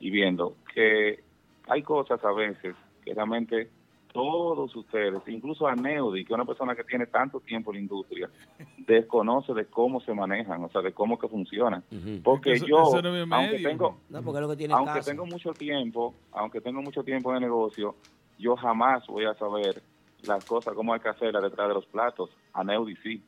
y 0.00 0.10
viendo 0.10 0.56
que 0.74 1.22
hay 1.68 1.82
cosas 1.82 2.22
a 2.24 2.32
veces 2.32 2.74
que 3.04 3.14
realmente 3.14 3.70
todos 4.12 4.74
ustedes, 4.76 5.22
incluso 5.26 5.66
a 5.66 5.74
Neudi, 5.74 6.24
que 6.24 6.32
es 6.32 6.36
una 6.36 6.44
persona 6.44 6.74
que 6.76 6.84
tiene 6.84 7.06
tanto 7.06 7.40
tiempo 7.40 7.70
en 7.70 7.76
la 7.76 7.82
industria, 7.82 8.30
desconoce 8.78 9.54
de 9.54 9.66
cómo 9.66 10.00
se 10.00 10.14
manejan, 10.14 10.62
o 10.62 10.68
sea, 10.68 10.82
de 10.82 10.92
cómo 10.92 11.18
que 11.18 11.28
funcionan. 11.28 11.82
Porque 12.22 12.52
Eso- 12.52 12.66
yo, 12.66 12.82
eso 12.82 13.02
no 13.02 13.16
es 13.16 13.26
mi 13.26 13.34
aunque 13.34 13.58
tengo, 13.58 13.98
No, 14.08 14.22
porque 14.22 14.38
es 14.38 14.42
lo 14.42 14.48
que 14.50 14.56
tiene 14.56 14.74
aunque 14.74 15.00
tengo 15.00 15.26
mucho 15.26 15.52
tiempo, 15.54 16.14
aunque 16.32 16.60
tengo 16.60 16.82
mucho 16.82 17.02
tiempo 17.02 17.30
en 17.30 17.36
el 17.36 17.42
negocio, 17.42 17.96
yo 18.38 18.56
jamás 18.56 19.06
voy 19.06 19.24
a 19.24 19.34
saber 19.34 19.82
las 20.22 20.44
cosas, 20.44 20.74
cómo 20.74 20.94
hay 20.94 21.00
que 21.00 21.08
hacerlas 21.08 21.42
detrás 21.42 21.68
de 21.68 21.74
los 21.74 21.86
platos. 21.86 22.30
A 22.52 22.64
Neudi 22.64 22.96
sí. 22.96 23.22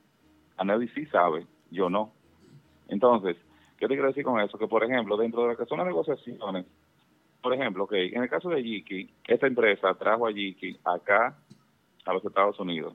A 0.56 0.64
Neudi 0.64 0.88
sí 0.88 1.04
sabe, 1.06 1.46
yo 1.70 1.90
no. 1.90 2.12
Entonces, 2.88 3.36
¿qué 3.78 3.86
te 3.86 3.94
quiero 3.94 4.08
decir 4.08 4.24
con 4.24 4.40
eso? 4.40 4.58
Que, 4.58 4.68
por 4.68 4.84
ejemplo, 4.84 5.16
dentro 5.16 5.42
de 5.42 5.48
lo 5.48 5.56
que 5.56 5.66
son 5.66 5.78
las 5.78 5.86
negociaciones, 5.86 6.66
por 7.42 7.54
ejemplo, 7.54 7.84
ok, 7.84 7.92
en 7.92 8.22
el 8.22 8.28
caso 8.28 8.48
de 8.48 8.62
Yiki, 8.62 9.08
esta 9.26 9.46
empresa 9.46 9.94
trajo 9.94 10.26
a 10.26 10.30
Yiki 10.32 10.78
acá 10.84 11.36
a 12.04 12.12
los 12.12 12.24
Estados 12.24 12.58
Unidos. 12.58 12.94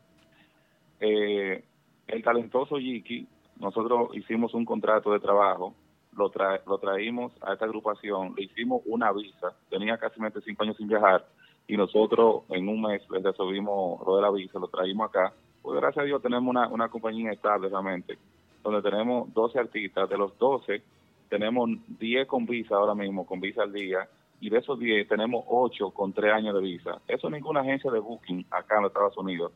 Eh, 0.99 1.63
el 2.07 2.23
talentoso 2.23 2.77
Yiki, 2.77 3.27
nosotros 3.59 4.09
hicimos 4.15 4.53
un 4.53 4.65
contrato 4.65 5.13
de 5.13 5.19
trabajo, 5.19 5.75
lo, 6.15 6.29
tra- 6.31 6.61
lo 6.65 6.77
traímos 6.77 7.31
a 7.41 7.53
esta 7.53 7.65
agrupación, 7.65 8.33
le 8.35 8.43
hicimos 8.43 8.81
una 8.85 9.11
visa, 9.13 9.53
tenía 9.69 9.97
casi 9.97 10.19
cinco 10.43 10.63
años 10.63 10.77
sin 10.77 10.87
viajar, 10.87 11.25
y 11.67 11.77
nosotros 11.77 12.43
en 12.49 12.67
un 12.67 12.81
mes 12.81 13.01
le 13.09 13.19
resolvimos 13.19 14.05
lo 14.05 14.17
de 14.17 14.21
la 14.21 14.31
visa, 14.31 14.59
lo 14.59 14.67
traímos 14.67 15.07
acá. 15.09 15.33
Pues 15.61 15.79
gracias 15.79 16.03
a 16.03 16.05
Dios 16.05 16.21
tenemos 16.21 16.49
una, 16.49 16.67
una 16.67 16.89
compañía 16.89 17.31
estable 17.31 17.69
realmente, 17.69 18.17
donde 18.63 18.81
tenemos 18.81 19.33
12 19.33 19.59
artistas, 19.59 20.09
de 20.09 20.17
los 20.17 20.37
12 20.37 20.81
tenemos 21.29 21.69
10 21.99 22.27
con 22.27 22.45
visa 22.45 22.75
ahora 22.75 22.93
mismo, 22.93 23.25
con 23.25 23.39
visa 23.39 23.63
al 23.63 23.71
día, 23.71 24.07
y 24.41 24.49
de 24.49 24.57
esos 24.57 24.77
10 24.77 25.07
tenemos 25.07 25.45
8 25.47 25.91
con 25.91 26.11
3 26.11 26.33
años 26.33 26.55
de 26.55 26.61
visa. 26.61 27.01
Eso 27.07 27.29
ninguna 27.29 27.61
agencia 27.61 27.89
de 27.91 27.99
booking 27.99 28.45
acá 28.51 28.75
en 28.77 28.83
los 28.83 28.91
Estados 28.91 29.17
Unidos, 29.17 29.51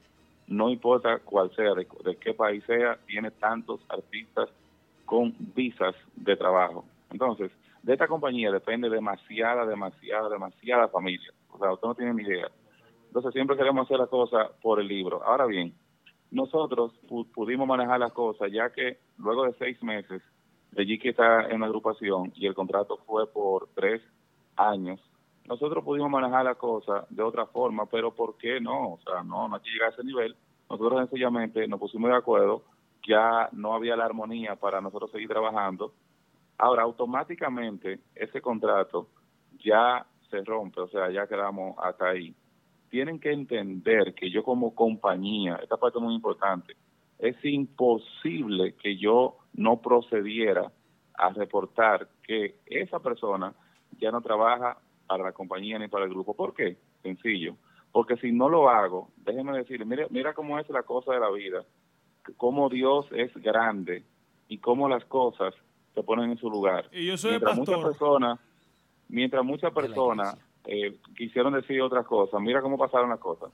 no 0.48 0.70
importa 0.70 1.20
cuál 1.20 1.54
sea, 1.56 1.74
de, 1.74 1.88
de 2.04 2.16
qué 2.18 2.34
país 2.34 2.64
sea, 2.66 2.98
tiene 3.08 3.32
tantos 3.32 3.82
artistas 3.90 4.50
con 5.06 5.36
visas 5.56 5.96
de 6.16 6.36
trabajo. 6.36 6.86
Entonces, 7.12 7.52
de 7.84 7.94
esta 7.94 8.08
compañía 8.08 8.52
depende 8.52 8.90
demasiada, 8.90 9.66
demasiada, 9.66 10.30
demasiada 10.30 10.88
familia. 10.88 11.32
O 11.52 11.58
sea, 11.60 11.72
usted 11.72 11.88
no 11.88 11.96
tiene 11.96 12.14
ni 12.14 12.24
idea. 12.24 12.48
Entonces, 13.08 13.34
siempre 13.34 13.56
queremos 13.56 13.86
hacer 13.86 14.00
las 14.00 14.10
cosas 14.10 14.50
por 14.62 14.80
el 14.80 14.88
libro. 14.88 15.24
Ahora 15.24 15.46
bien, 15.46 15.74
nosotros 16.32 16.94
pu- 17.08 17.30
pudimos 17.32 17.68
manejar 17.68 18.00
las 18.00 18.14
cosas 18.14 18.52
ya 18.52 18.72
que 18.72 18.98
luego 19.18 19.46
de 19.46 19.54
seis 19.54 19.82
meses 19.84 20.22
de 20.72 20.86
Jiki 20.86 21.10
está 21.10 21.48
en 21.50 21.62
la 21.62 21.68
agrupación 21.68 22.32
y 22.36 22.48
el 22.48 22.54
contrato 22.54 22.98
fue 23.06 23.32
por 23.32 23.70
tres 23.76 24.02
años, 24.58 25.00
nosotros 25.48 25.84
pudimos 25.84 26.10
manejar 26.10 26.44
la 26.44 26.56
cosa 26.56 27.06
de 27.10 27.22
otra 27.24 27.46
forma, 27.46 27.86
pero 27.86 28.14
¿por 28.14 28.36
qué 28.38 28.60
no? 28.60 28.94
O 28.94 29.00
sea, 29.00 29.24
no, 29.24 29.48
no 29.48 29.56
hay 29.56 29.62
que 29.62 29.70
llegar 29.70 29.90
a 29.90 29.94
ese 29.94 30.04
nivel. 30.04 30.36
Nosotros 30.70 31.00
sencillamente 31.08 31.68
nos 31.68 31.80
pusimos 31.80 32.10
de 32.10 32.16
acuerdo, 32.18 32.64
ya 33.08 33.48
no 33.52 33.74
había 33.76 33.96
la 33.96 34.06
armonía 34.06 34.56
para 34.56 34.82
nosotros 34.82 35.12
seguir 35.12 35.28
trabajando. 35.30 35.94
Ahora, 36.58 36.84
automáticamente 36.84 38.00
ese 38.16 38.42
contrato 38.42 39.08
ya 39.64 40.06
se 40.32 40.44
rompe, 40.44 40.82
o 40.82 40.88
sea, 40.88 41.12
ya 41.12 41.28
quedamos 41.28 41.76
hasta 41.78 42.10
ahí. 42.10 42.34
Tienen 42.96 43.20
que 43.20 43.34
entender 43.34 44.14
que 44.14 44.32
yo 44.32 44.42
como 44.42 44.74
compañía, 44.74 45.60
esta 45.62 45.76
parte 45.76 45.98
es 45.98 46.02
muy 46.02 46.16
importante, 46.16 46.78
es 47.20 47.36
imposible 47.44 48.74
que 48.76 48.96
yo 48.96 49.36
no 49.52 49.82
procediera 49.82 50.72
a 51.14 51.30
reportar 51.32 52.08
que 52.24 52.56
esa 52.66 53.00
persona 53.00 53.54
ya 54.00 54.12
no 54.12 54.22
trabaja 54.22 54.78
para 55.08 55.26
la 55.26 55.34
compañía 55.34 55.78
ni 55.78 55.90
para 55.90 56.06
el 56.06 56.12
grupo. 56.12 56.38
¿Por 56.38 56.54
qué? 56.54 56.78
Sencillo. 57.04 57.58
Porque 57.92 58.16
si 58.16 58.32
no 58.32 58.48
lo 58.48 58.70
hago, 58.70 59.10
déjeme 59.18 59.58
decirle, 59.58 59.84
mira, 59.84 60.08
mira 60.10 60.34
cómo 60.34 60.58
es 60.58 60.70
la 60.70 60.84
cosa 60.84 61.12
de 61.12 61.20
la 61.20 61.32
vida, 61.32 61.66
cómo 62.38 62.70
Dios 62.70 63.08
es 63.12 63.36
grande 63.36 64.06
y 64.48 64.60
cómo 64.60 64.88
las 64.88 65.04
cosas 65.04 65.54
se 65.94 66.02
ponen 66.02 66.32
en 66.32 66.38
su 66.38 66.50
lugar. 66.50 66.88
Y 66.94 67.08
yo 67.08 67.18
soy 67.18 67.32
mientras 67.32 67.58
muchas 67.58 67.84
personas, 67.84 68.40
mientras 69.10 69.44
muchas 69.44 69.74
personas 69.74 70.38
eh, 70.68 70.96
quisieron 71.16 71.54
decir 71.54 71.82
otras 71.82 72.06
cosas, 72.06 72.42
mira 72.42 72.62
cómo 72.62 72.78
pasaron 72.78 73.10
las 73.10 73.20
cosas. 73.20 73.52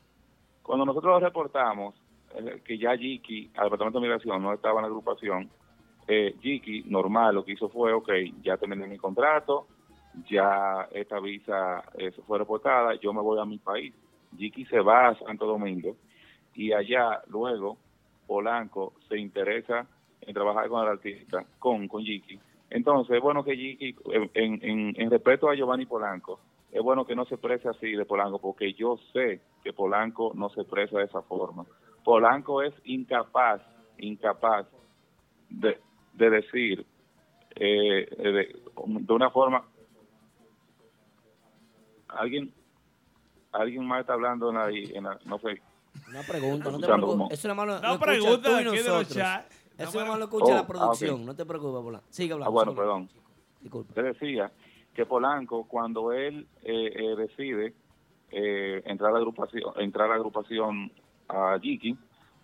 Cuando 0.64 0.86
nosotros 0.86 1.22
reportamos 1.22 1.96
eh, 2.36 2.62
que 2.64 2.78
ya 2.78 2.96
Jiki, 2.96 3.52
al 3.56 3.66
Departamento 3.66 4.00
de 4.00 4.08
Migración, 4.08 4.42
no 4.42 4.54
estaba 4.54 4.80
en 4.80 4.84
la 4.84 4.88
agrupación, 4.88 5.50
eh, 6.08 6.36
Jiki, 6.42 6.84
normal, 6.88 7.36
lo 7.36 7.46
que 7.46 7.54
hizo 7.54 7.70
fue, 7.70 7.94
ok, 7.94 8.10
ya 8.42 8.58
terminé 8.58 8.88
mi 8.88 8.98
contrato, 8.98 9.68
ya 10.30 10.88
esta 10.92 11.20
visa 11.20 11.84
eh, 11.98 12.12
fue 12.28 12.40
reportada, 12.40 12.96
yo 12.96 13.14
me 13.14 13.22
voy 13.22 13.40
a 13.40 13.46
mi 13.46 13.58
país. 13.58 13.94
Jiki 14.38 14.66
se 14.66 14.80
va 14.80 15.10
a 15.10 15.20
Santo 15.20 15.46
Domingo 15.46 15.96
y 16.56 16.72
allá 16.72 17.22
luego 17.28 17.78
Polanco 18.28 18.94
se 19.10 19.18
interesa 19.18 19.86
en 20.22 20.34
trabajar 20.34 20.70
con 20.70 20.84
el 20.84 20.90
artista, 20.90 21.44
con, 21.60 21.88
con 21.88 22.04
Jiki. 22.04 22.40
Entonces 22.70 23.18
es 23.18 23.22
bueno 23.22 23.44
que 23.44 23.56
Jiki, 23.56 23.96
en, 24.34 24.94
en 24.96 25.12
respeto 25.12 25.50
a 25.50 25.56
Giovanni 25.56 25.86
Polanco, 25.86 26.40
es 26.72 26.82
bueno 26.82 27.06
que 27.06 27.16
no 27.16 27.26
se 27.26 27.36
exprese 27.36 27.68
así 27.70 27.92
de 27.92 28.06
Polanco, 28.06 28.40
porque 28.40 28.74
yo 28.74 28.98
sé 29.14 29.42
que 29.64 29.74
Polanco 29.74 30.32
no 30.36 30.50
se 30.50 30.62
expresa 30.62 30.98
de 30.98 31.06
esa 31.06 31.22
forma. 31.22 31.66
Polanco 32.04 32.62
es 32.62 32.74
incapaz, 32.86 33.62
incapaz 33.98 34.68
de, 35.50 35.80
de 36.14 36.30
decir 36.30 36.86
eh, 37.56 38.08
de, 38.18 38.56
de 38.88 39.14
una 39.14 39.30
forma 39.30 39.68
alguien 42.08 42.54
alguien 43.52 43.86
más 43.86 44.02
está 44.02 44.14
hablando 44.14 44.50
en 44.50 44.56
la, 44.56 44.70
en 44.70 45.04
la- 45.04 45.20
no 45.26 45.38
sé 45.40 45.62
Una 46.10 46.24
pregunta, 46.24 46.72
no 46.72 46.80
te 46.80 46.88
preocupes. 46.88 47.38
Eso 47.40 47.48
No 47.54 47.66
lo 47.66 47.74
escucha 47.76 48.00
pregunta 48.00 48.58
aquí 48.58 48.64
de 48.66 48.74
los 48.76 48.84
nosotros. 48.86 49.08
chats. 49.18 49.70
Eso 49.78 50.00
No, 50.00 50.06
más 50.06 50.20
lo 50.20 50.26
Oh, 50.26 50.28
escucha 50.28 50.52
ah, 50.52 50.56
la 50.56 50.62
ok. 50.62 50.68
producción. 50.68 51.26
No 51.26 51.36
te 51.36 51.46
preocupes, 51.46 51.84
Polanco. 51.84 52.08
Sigue 52.10 52.34
hablando. 52.34 52.50
Ah, 52.50 52.54
bueno, 52.54 52.72
sigue 52.72 52.82
perdón. 52.82 53.10
Disculpa. 53.60 53.94
Te 53.94 54.04
decía 54.04 54.52
que 54.94 55.06
Polanco, 55.06 55.66
cuando 55.68 56.12
él 56.12 56.48
eh, 56.64 56.92
eh, 56.94 57.16
decide 57.16 57.74
eh, 58.32 58.82
entrar 58.86 59.12
a 59.12 59.14
la 59.14 59.20
agrupación, 59.20 59.74
entrar 59.78 60.08
a 60.08 60.10
la 60.10 60.16
agrupación 60.16 60.92
a 61.28 61.58
Jiki, 61.62 61.98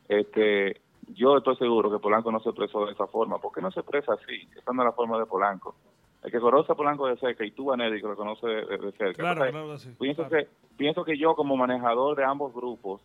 este, 0.08 0.82
yo 1.08 1.38
estoy 1.38 1.56
seguro 1.58 1.92
que 1.92 2.00
Polanco 2.00 2.32
no 2.32 2.40
se 2.40 2.50
expresó 2.50 2.86
de 2.86 2.94
esa 2.94 3.08
forma. 3.08 3.40
¿Por 3.40 3.54
qué 3.54 3.62
no 3.62 3.72
se 3.72 3.82
expresa 3.82 4.14
así? 4.14 4.48
Esa 4.56 4.74
no 4.74 4.84
es 4.84 4.86
la 4.86 4.94
forma 4.94 5.20
de 5.20 5.26
Polanco. 5.26 5.76
El 6.24 6.32
que 6.32 6.40
conoce 6.40 6.72
a 6.72 6.76
Polanco 6.76 7.08
de 7.08 7.18
cerca 7.18 7.46
y 7.46 7.52
tú, 7.52 7.72
Anedi, 7.72 8.02
que 8.02 8.08
lo 8.08 8.16
conoce 8.16 8.48
de, 8.48 8.78
de 8.78 8.92
cerca. 8.94 9.14
Claro, 9.14 9.46
Entonces, 9.46 9.52
claro 9.52 9.78
sí. 9.78 9.90
pienso, 10.00 10.28
que, 10.28 10.48
pienso 10.78 11.04
que 11.04 11.18
yo, 11.18 11.36
como 11.36 11.56
manejador 11.56 12.18
de 12.18 12.24
ambos 12.24 12.54
grupos, 12.54 13.02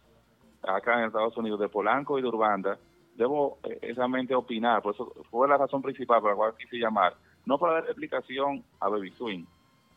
acá 0.63 0.99
en 0.99 1.07
Estados 1.07 1.37
Unidos, 1.37 1.61
de 1.61 1.69
Polanco 1.69 2.19
y 2.19 2.23
de 2.23 2.29
Urbanda, 2.29 2.79
debo 3.15 3.59
eh, 3.65 3.93
realmente 3.95 4.35
opinar. 4.35 4.83
Por 4.83 4.95
eso 4.95 5.13
fue 5.31 5.49
la 5.49 5.57
razón 5.57 5.83
principal 5.83 6.21
por 6.21 6.31
la 6.31 6.37
cual 6.37 6.55
quise 6.57 6.77
llamar. 6.77 7.15
No 7.45 7.59
para 7.59 7.75
dar 7.75 7.85
explicación 7.85 8.65
a 8.81 8.89
Baby 8.89 9.11
Swing, 9.13 9.45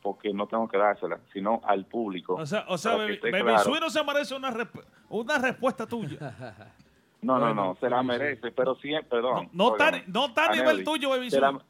porque 0.02 0.34
no 0.34 0.48
tengo 0.48 0.68
que 0.68 0.78
dársela, 0.78 1.20
sino 1.34 1.62
al 1.64 1.86
público. 1.86 2.36
O 2.36 2.46
sea, 2.46 2.66
o 2.68 2.78
sea 2.78 2.96
Baby, 2.96 3.20
Baby 3.22 3.42
claro. 3.42 3.60
Sweet 3.64 3.82
no 3.82 3.90
se 3.90 4.04
merece 4.04 4.36
una, 4.36 4.52
resp- 4.52 4.84
una 5.10 5.38
respuesta 5.38 5.86
tuya. 5.88 6.18
No, 7.22 7.40
no, 7.40 7.46
Bueno, 7.46 7.66
no, 7.68 7.76
se 7.76 7.90
la 7.90 7.98
sí, 7.98 8.02
sí. 8.04 8.08
merece, 8.08 8.52
pero 8.52 8.76
siempre, 8.76 9.10
perdón. 9.10 9.50
No 9.54 9.72
está, 9.72 9.92
no 10.08 10.26
está 10.28 10.46
a 10.46 10.56
nivel 10.56 10.84
tuyo, 10.84 11.10
Baby 11.10 11.30
la- 11.32 11.50
Sweet. 11.52 11.62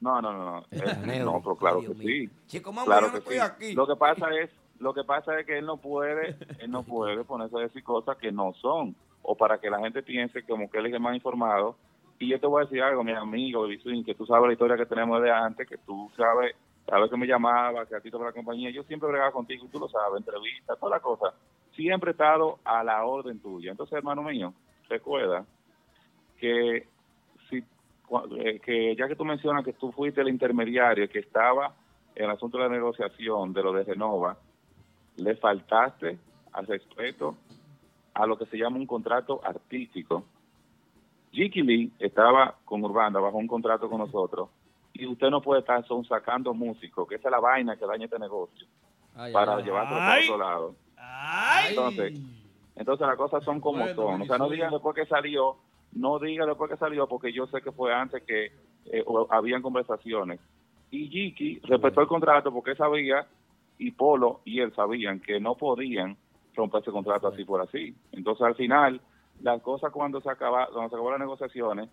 No, 0.00 0.20
no, 0.20 0.32
no, 0.32 0.44
no. 0.50 0.66
Eh, 0.72 1.22
no, 1.24 1.40
pero 1.42 1.56
claro 1.56 1.80
que 1.80 1.94
sí. 1.94 2.30
Chico, 2.48 2.72
mamá, 2.72 2.86
claro 2.86 3.06
yo 3.06 3.06
no 3.06 3.12
que 3.12 3.18
estoy 3.20 3.34
sí. 3.36 3.40
aquí. 3.40 3.72
Lo 3.74 3.86
que 3.86 3.94
pasa 3.96 4.26
es, 4.34 4.50
lo 4.80 4.92
que 4.92 5.04
pasa 5.04 5.38
es 5.38 5.46
que 5.46 5.58
él 5.58 5.64
no 5.66 5.76
puede, 5.76 6.36
él 6.58 6.70
no 6.70 6.82
puede 6.82 7.22
ponerse 7.24 7.56
a 7.56 7.60
decir 7.60 7.84
cosas 7.84 8.16
que 8.16 8.32
no 8.32 8.52
son, 8.60 8.96
o 9.22 9.36
para 9.36 9.58
que 9.58 9.70
la 9.70 9.78
gente 9.78 10.02
piense 10.02 10.42
como 10.42 10.68
que 10.68 10.78
él 10.78 10.86
es 10.86 10.94
el 10.94 11.00
más 11.00 11.14
informado. 11.14 11.76
Y 12.22 12.28
yo 12.28 12.38
te 12.38 12.46
voy 12.46 12.62
a 12.62 12.66
decir 12.66 12.80
algo, 12.80 13.02
mi 13.02 13.10
amigo 13.10 13.66
que 13.66 14.14
tú 14.14 14.24
sabes 14.26 14.46
la 14.46 14.52
historia 14.52 14.76
que 14.76 14.86
tenemos 14.86 15.20
de 15.20 15.32
antes, 15.32 15.68
que 15.68 15.76
tú 15.78 16.08
sabes, 16.16 16.54
sabes 16.86 17.10
que 17.10 17.16
me 17.16 17.26
llamaba, 17.26 17.84
que 17.84 17.96
a 17.96 18.00
ti 18.00 18.12
te 18.12 18.18
la 18.18 18.30
compañía, 18.30 18.70
yo 18.70 18.84
siempre 18.84 19.08
bregaba 19.08 19.32
contigo, 19.32 19.64
y 19.64 19.68
tú 19.68 19.80
lo 19.80 19.88
sabes, 19.88 20.20
entrevistas, 20.20 20.78
toda 20.78 20.98
la 20.98 21.00
cosa. 21.00 21.34
Siempre 21.74 22.10
he 22.10 22.12
estado 22.12 22.60
a 22.62 22.84
la 22.84 23.04
orden 23.04 23.40
tuya. 23.40 23.72
Entonces, 23.72 23.94
hermano 23.98 24.22
mío, 24.22 24.54
recuerda 24.88 25.44
que 26.38 26.86
si 27.50 27.56
eh, 28.38 28.60
que 28.60 28.94
ya 28.94 29.08
que 29.08 29.16
tú 29.16 29.24
mencionas 29.24 29.64
que 29.64 29.72
tú 29.72 29.90
fuiste 29.90 30.20
el 30.20 30.28
intermediario 30.28 31.08
que 31.08 31.18
estaba 31.18 31.74
en 32.14 32.26
el 32.26 32.30
asunto 32.30 32.56
de 32.56 32.68
la 32.68 32.70
negociación 32.70 33.52
de 33.52 33.64
lo 33.64 33.72
de 33.72 33.82
Renova, 33.82 34.36
le 35.16 35.34
faltaste 35.34 36.20
al 36.52 36.68
respeto 36.68 37.34
a 38.14 38.26
lo 38.26 38.38
que 38.38 38.46
se 38.46 38.58
llama 38.58 38.76
un 38.76 38.86
contrato 38.86 39.40
artístico. 39.42 40.24
Jiki 41.32 41.62
Lee 41.62 41.92
estaba 41.98 42.56
con 42.64 42.84
Urbanda 42.84 43.18
bajo 43.20 43.38
un 43.38 43.46
contrato 43.46 43.88
con 43.88 43.98
nosotros 43.98 44.48
y 44.92 45.06
usted 45.06 45.30
no 45.30 45.40
puede 45.40 45.60
estar 45.60 45.84
son 45.86 46.04
sacando 46.04 46.52
músicos, 46.52 47.08
que 47.08 47.14
esa 47.16 47.28
es 47.28 47.32
la 47.32 47.40
vaina 47.40 47.76
que 47.76 47.86
daña 47.86 48.04
este 48.04 48.18
negocio, 48.18 48.66
Ay, 49.14 49.32
para 49.32 49.56
ay, 49.56 49.64
llevarlo 49.64 49.96
ay. 49.96 50.00
para 50.00 50.34
otro 50.34 50.38
lado. 50.38 50.74
Entonces, 51.68 52.20
entonces 52.76 53.06
las 53.06 53.16
cosas 53.16 53.42
son 53.44 53.60
como 53.60 53.78
Bueno, 53.78 53.94
son. 53.94 54.22
O 54.22 54.24
sea, 54.26 54.38
no 54.38 54.48
digan 54.48 54.70
después 54.70 54.94
que 54.94 55.06
salió, 55.06 55.56
no 55.92 56.18
digan 56.18 56.48
después 56.48 56.70
que 56.70 56.76
salió, 56.76 57.06
porque 57.08 57.32
yo 57.32 57.46
sé 57.46 57.62
que 57.62 57.72
fue 57.72 57.94
antes 57.94 58.22
que 58.24 58.52
eh, 58.86 59.04
habían 59.30 59.62
conversaciones. 59.62 60.40
Y 60.90 61.08
Jiki 61.08 61.60
respetó 61.64 62.02
el 62.02 62.06
contrato 62.06 62.52
porque 62.52 62.72
él 62.72 62.76
sabía, 62.76 63.26
y 63.78 63.90
Polo 63.92 64.40
y 64.44 64.60
él 64.60 64.74
sabían 64.74 65.20
que 65.20 65.40
no 65.40 65.54
podían 65.54 66.16
romper 66.54 66.82
ese 66.82 66.90
contrato 66.90 67.28
así 67.28 67.44
por 67.44 67.62
así. 67.62 67.94
Entonces, 68.12 68.42
al 68.46 68.54
final, 68.54 69.00
las 69.42 69.60
cosas 69.62 69.92
cuando 69.92 70.20
se 70.20 70.30
acaba, 70.30 70.66
cuando 70.66 70.88
se 70.88 70.94
acabó 70.94 71.10
las 71.10 71.20
negociaciones, 71.20 71.90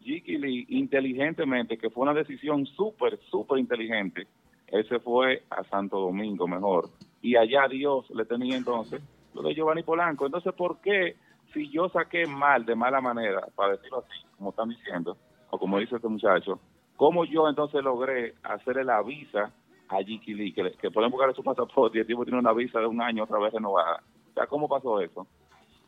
Jiki 0.00 0.38
Lee, 0.38 0.66
inteligentemente, 0.68 1.78
que 1.78 1.90
fue 1.90 2.02
una 2.02 2.14
decisión 2.14 2.66
súper, 2.66 3.18
súper 3.30 3.58
inteligente, 3.58 4.26
él 4.68 4.88
se 4.88 4.98
fue 5.00 5.44
a 5.50 5.62
Santo 5.64 6.00
Domingo 6.00 6.48
mejor. 6.48 6.88
Y 7.20 7.36
allá 7.36 7.68
Dios 7.68 8.08
le 8.10 8.24
tenía 8.24 8.56
entonces 8.56 9.02
lo 9.34 9.42
de 9.42 9.54
Giovanni 9.54 9.82
Polanco. 9.82 10.26
Entonces, 10.26 10.52
¿por 10.54 10.80
qué 10.80 11.16
si 11.52 11.68
yo 11.70 11.88
saqué 11.90 12.26
mal, 12.26 12.64
de 12.64 12.74
mala 12.74 13.00
manera, 13.00 13.46
para 13.54 13.72
decirlo 13.72 13.98
así, 13.98 14.26
como 14.36 14.50
están 14.50 14.70
diciendo, 14.70 15.16
o 15.50 15.58
como 15.58 15.78
dice 15.78 15.96
este 15.96 16.08
muchacho, 16.08 16.58
cómo 16.96 17.24
yo 17.24 17.48
entonces 17.48 17.82
logré 17.82 18.34
hacerle 18.42 18.84
la 18.84 19.02
visa 19.02 19.52
a 19.88 19.98
Jiki 19.98 20.34
Lee, 20.34 20.52
que, 20.52 20.72
que 20.72 20.90
pueden 20.90 21.10
buscar 21.10 21.34
su 21.34 21.44
pasaporte 21.44 21.98
y 21.98 22.00
el 22.00 22.06
tipo 22.06 22.24
tiene 22.24 22.38
una 22.38 22.52
visa 22.52 22.80
de 22.80 22.86
un 22.86 23.02
año 23.02 23.24
otra 23.24 23.38
vez 23.38 23.52
renovada? 23.52 24.02
O 24.30 24.34
sea, 24.34 24.46
¿cómo 24.46 24.68
pasó 24.68 25.00
eso? 25.00 25.26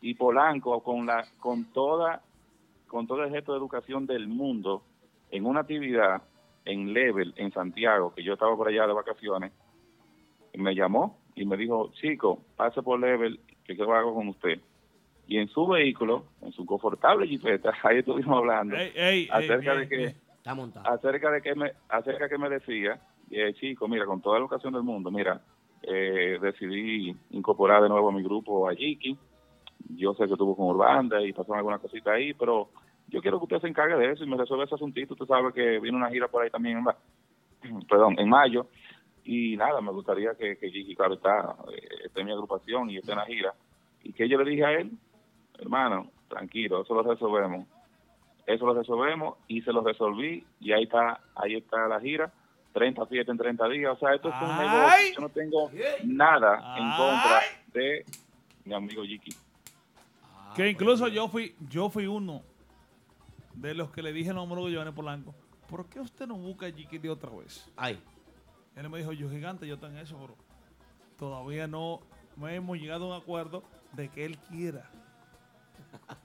Y 0.01 0.13
Polanco, 0.15 0.81
con, 0.83 1.05
la, 1.05 1.25
con 1.39 1.65
toda 1.73 2.21
con 2.87 3.07
todo 3.07 3.23
el 3.23 3.31
gesto 3.31 3.51
de 3.51 3.57
educación 3.57 4.05
del 4.05 4.27
mundo 4.27 4.83
en 5.31 5.45
una 5.45 5.61
actividad 5.61 6.21
en 6.63 6.93
Level, 6.93 7.33
en 7.35 7.51
Santiago, 7.51 8.13
que 8.13 8.23
yo 8.23 8.33
estaba 8.33 8.55
por 8.55 8.67
allá 8.67 8.87
de 8.87 8.93
vacaciones, 8.93 9.51
me 10.53 10.73
llamó 10.73 11.17
y 11.35 11.45
me 11.45 11.57
dijo, 11.57 11.91
chico, 11.93 12.39
pase 12.55 12.81
por 12.81 12.99
Level, 12.99 13.39
que 13.65 13.75
yo 13.75 13.91
hago 13.93 14.13
con 14.15 14.29
usted. 14.29 14.59
Y 15.27 15.37
en 15.37 15.47
su 15.49 15.67
vehículo, 15.67 16.25
en 16.41 16.51
su 16.53 16.65
confortable 16.65 17.27
jipeta, 17.27 17.73
ahí 17.83 17.97
estuvimos 17.97 18.37
hablando 18.37 18.75
Ey, 18.75 18.91
ey, 18.95 19.27
acerca 19.31 19.73
ey, 19.73 19.79
de 19.79 19.87
que 19.89 20.03
ey. 20.05 20.15
Está 20.37 20.53
montado. 20.53 20.87
acerca 20.87 21.31
de 21.31 21.41
que 21.41 21.55
me 21.55 21.71
acerca 21.89 22.29
que 22.29 22.37
me 22.37 22.47
decía 22.49 23.01
eh, 23.31 23.51
chico 23.55 23.87
mira 23.87 24.05
con 24.05 24.21
toda 24.21 24.35
la 24.37 24.41
educación 24.41 24.73
del 24.73 24.83
mundo 24.83 25.09
mira 25.09 25.41
eh, 25.81 26.37
decidí 26.39 27.15
incorporar 27.31 27.81
de 27.81 27.89
nuevo 27.89 28.09
a 28.09 28.11
mi 28.11 28.21
grupo 28.21 28.69
a 28.69 28.75
Jiki 28.75 29.17
yo 29.89 30.13
sé 30.13 30.25
que 30.25 30.33
estuvo 30.33 30.55
con 30.55 30.67
Urbanda 30.67 31.21
y 31.21 31.33
pasaron 31.33 31.57
algunas 31.57 31.81
cositas 31.81 32.13
ahí 32.13 32.33
pero 32.33 32.69
yo 33.07 33.21
quiero 33.21 33.37
que 33.39 33.45
usted 33.45 33.61
se 33.61 33.67
encargue 33.67 33.95
de 33.95 34.11
eso 34.11 34.23
y 34.23 34.27
me 34.27 34.37
resuelva 34.37 34.65
ese 34.65 34.75
asuntito. 34.75 35.13
Usted 35.13 35.27
sabe 35.27 35.53
que 35.53 35.79
viene 35.79 35.97
una 35.97 36.09
gira 36.09 36.27
por 36.27 36.43
ahí 36.43 36.49
también 36.49 36.83
en 37.63 37.79
perdón 37.89 38.15
en 38.17 38.29
mayo. 38.29 38.67
Y 39.23 39.57
nada 39.57 39.81
me 39.81 39.91
gustaría 39.91 40.35
que, 40.35 40.57
que 40.57 40.95
claro 40.95 41.15
está 41.15 41.55
eh, 41.71 42.05
esté 42.05 42.21
en 42.21 42.27
mi 42.27 42.31
agrupación 42.31 42.89
y 42.89 42.97
esté 42.97 43.11
en 43.11 43.17
la 43.17 43.25
gira. 43.25 43.53
Y 44.03 44.13
que 44.13 44.27
yo 44.27 44.37
le 44.37 44.49
dije 44.49 44.65
a 44.65 44.71
él 44.73 44.91
hermano 45.57 46.11
tranquilo 46.27 46.81
eso 46.81 46.93
lo 46.93 47.03
resolvemos. 47.03 47.67
Eso 48.45 48.65
lo 48.65 48.75
resolvemos 48.75 49.37
y 49.47 49.61
se 49.61 49.71
lo 49.71 49.81
resolví 49.81 50.45
y 50.59 50.71
ahí 50.71 50.83
está 50.83 51.21
ahí 51.35 51.55
está 51.55 51.87
la 51.87 51.99
gira. 51.99 52.31
30 52.73 53.05
fiestas 53.05 53.31
en 53.31 53.37
30 53.37 53.69
días. 53.69 53.93
O 53.93 53.99
sea 53.99 54.13
esto 54.15 54.29
es 54.29 54.35
un 54.41 54.57
negocio. 54.57 55.15
Yo 55.15 55.21
no 55.21 55.29
tengo 55.29 55.71
nada 56.03 56.75
en 56.77 56.89
contra 56.91 57.41
de 57.73 58.05
mi 58.65 58.73
amigo 58.73 59.03
Jiki 59.03 59.44
Que 60.55 60.69
incluso 60.69 61.07
yo 61.07 61.27
fui, 61.27 61.55
yo 61.69 61.89
fui 61.89 62.07
uno 62.07 62.43
de 63.53 63.73
los 63.73 63.91
que 63.91 64.01
le 64.01 64.13
dije 64.13 64.33
número 64.33 64.65
de 64.65 64.71
Giovanni 64.71 64.91
Polanco. 64.91 65.35
¿Por 65.69 65.87
qué 65.89 65.99
usted 65.99 66.27
no 66.27 66.35
busca 66.35 66.67
a 66.67 66.71
de 66.71 67.09
otra 67.09 67.29
vez? 67.31 67.69
Ay. 67.75 68.01
Él 68.75 68.89
me 68.89 68.97
dijo, 68.99 69.11
yo 69.13 69.29
gigante, 69.29 69.67
yo 69.67 69.75
estoy 69.75 69.91
en 69.91 69.97
eso, 69.97 70.17
pero 70.19 70.35
todavía 71.17 71.67
no, 71.67 72.01
no 72.35 72.47
hemos 72.47 72.77
llegado 72.77 73.05
a 73.11 73.15
un 73.17 73.21
acuerdo 73.21 73.63
de 73.93 74.09
que 74.09 74.25
él 74.25 74.37
quiera. 74.37 74.89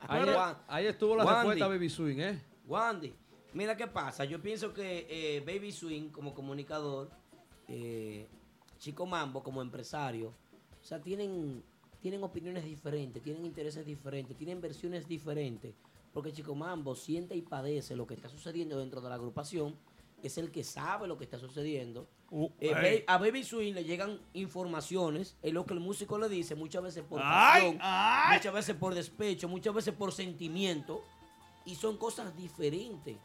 Ahí, 0.01 0.23
Pero- 0.25 0.57
ahí 0.67 0.87
estuvo 0.87 1.17
la 1.17 1.25
Wandy. 1.25 1.39
respuesta 1.39 1.69
Baby 1.69 1.89
Swing, 1.89 2.19
¿eh? 2.19 2.43
Wandy, 2.67 3.15
mira 3.55 3.77
qué 3.77 3.87
pasa. 3.87 4.25
Yo 4.25 4.41
pienso 4.43 4.75
que 4.75 5.07
eh, 5.09 5.41
Baby 5.41 5.71
Swing 5.71 6.11
como 6.11 6.35
comunicador, 6.35 7.11
eh, 7.69 8.29
Chico 8.79 9.07
Mambo 9.07 9.43
como 9.45 9.63
empresario, 9.63 10.29
o 10.81 10.85
sea, 10.85 11.01
tienen, 11.01 11.63
tienen 12.01 12.23
opiniones 12.25 12.65
diferentes, 12.65 13.23
tienen 13.23 13.45
intereses 13.45 13.85
diferentes, 13.87 14.37
tienen 14.37 14.61
versiones 14.61 15.07
diferentes. 15.07 15.75
Porque 16.13 16.33
Chico 16.33 16.55
Mambo 16.55 16.95
siente 16.95 17.37
y 17.37 17.43
padece 17.43 17.95
lo 17.95 18.07
que 18.07 18.15
está 18.15 18.29
sucediendo 18.29 18.79
dentro 18.79 19.01
de 19.01 19.09
la 19.09 19.15
agrupación, 19.15 19.77
es 20.23 20.37
el 20.39 20.51
que 20.51 20.65
sabe 20.65 21.07
lo 21.09 21.17
que 21.17 21.25
está 21.25 21.39
sucediendo. 21.39 22.07
Uh, 22.31 22.49
Eh, 22.61 23.05
a 23.07 23.17
Baby 23.19 23.43
Swing 23.45 23.75
le 23.75 23.85
llegan 23.85 24.19
informaciones, 24.35 25.37
es 25.43 25.53
lo 25.53 25.65
que 25.65 25.75
el 25.75 25.81
músico 25.81 26.19
le 26.19 26.29
dice, 26.29 26.55
muchas 26.55 26.83
veces 26.83 27.05
por 27.05 27.21
pasión, 27.21 27.79
ay. 27.81 28.37
muchas 28.37 28.53
veces 28.55 28.77
por 28.77 28.95
despecho, 28.95 29.49
muchas 29.49 29.75
veces 29.75 29.95
por 29.95 30.13
sentimiento, 30.13 31.03
y 31.65 31.75
son 31.77 31.97
cosas 31.97 32.37
diferentes. 32.37 33.17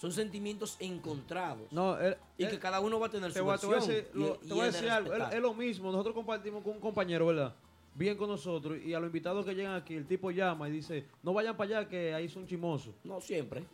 Son 0.00 0.10
sentimientos 0.10 0.76
encontrados. 0.80 1.70
No, 1.70 1.98
él- 2.00 2.16
y 2.38 2.44
él- 2.44 2.50
que 2.50 2.58
cada 2.58 2.80
uno 2.80 2.98
va 2.98 3.06
a 3.06 3.10
tener 3.10 3.32
te 3.32 3.38
su 3.38 3.44
voy, 3.44 3.54
a- 3.54 3.58
te 3.58 3.66
voy 3.66 3.74
a 3.76 3.78
versión. 3.78 3.96
decir, 3.96 4.10
y- 4.14 4.18
lo- 4.18 4.34
y 4.42 4.48
te 4.48 4.54
voy 4.54 4.60
a 4.62 4.66
es 4.66 4.72
de 4.72 4.78
decir 4.78 4.90
algo. 4.90 5.12
Es, 5.12 5.18
respetar. 5.18 5.36
es 5.36 5.42
lo 5.42 5.54
mismo. 5.54 5.92
Nosotros 5.92 6.14
compartimos 6.14 6.62
con 6.64 6.72
un 6.72 6.80
compañero, 6.80 7.26
¿verdad? 7.26 7.54
Bien 7.94 8.16
con 8.16 8.28
nosotros. 8.28 8.78
Y 8.82 8.94
a 8.94 8.98
los 9.00 9.08
invitados 9.08 9.44
que 9.44 9.54
llegan 9.54 9.74
aquí, 9.74 9.94
el 9.94 10.06
tipo 10.06 10.30
llama 10.30 10.68
y 10.68 10.72
dice: 10.72 11.06
No 11.22 11.32
vayan 11.32 11.56
para 11.56 11.78
allá, 11.80 11.88
que 11.88 12.14
ahí 12.14 12.28
son 12.28 12.46
chimosos. 12.46 12.94
No, 13.04 13.20
siempre. 13.20 13.64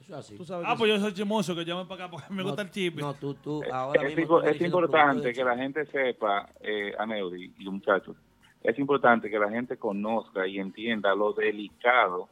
Eso 0.00 0.12
es 0.14 0.18
así. 0.18 0.36
Tú 0.36 0.44
sabes 0.44 0.66
Ah, 0.68 0.74
pues 0.76 0.90
yo 0.90 0.98
soy 1.00 1.12
chimoso, 1.12 1.54
que 1.54 1.64
llame 1.64 1.84
para 1.84 2.04
acá 2.04 2.10
porque 2.10 2.26
me 2.30 2.42
No, 2.42 2.48
gusta 2.48 2.62
el 2.62 2.70
chip. 2.70 2.98
No, 2.98 3.14
tú, 3.14 3.34
tú, 3.34 3.62
ahora 3.72 4.08
es, 4.08 4.16
mismo. 4.16 4.40
importante 4.60 5.32
que 5.32 5.44
la 5.44 5.56
gente 5.56 5.86
sepa, 5.86 6.48
eh, 6.60 6.92
Aneudi 6.98 7.52
y 7.58 7.68
muchachos, 7.68 8.16
es 8.62 8.78
importante 8.78 9.30
que 9.30 9.38
la 9.38 9.50
gente 9.50 9.76
conozca 9.76 10.46
y 10.46 10.58
entienda 10.58 11.14
lo 11.14 11.32
delicado 11.32 12.28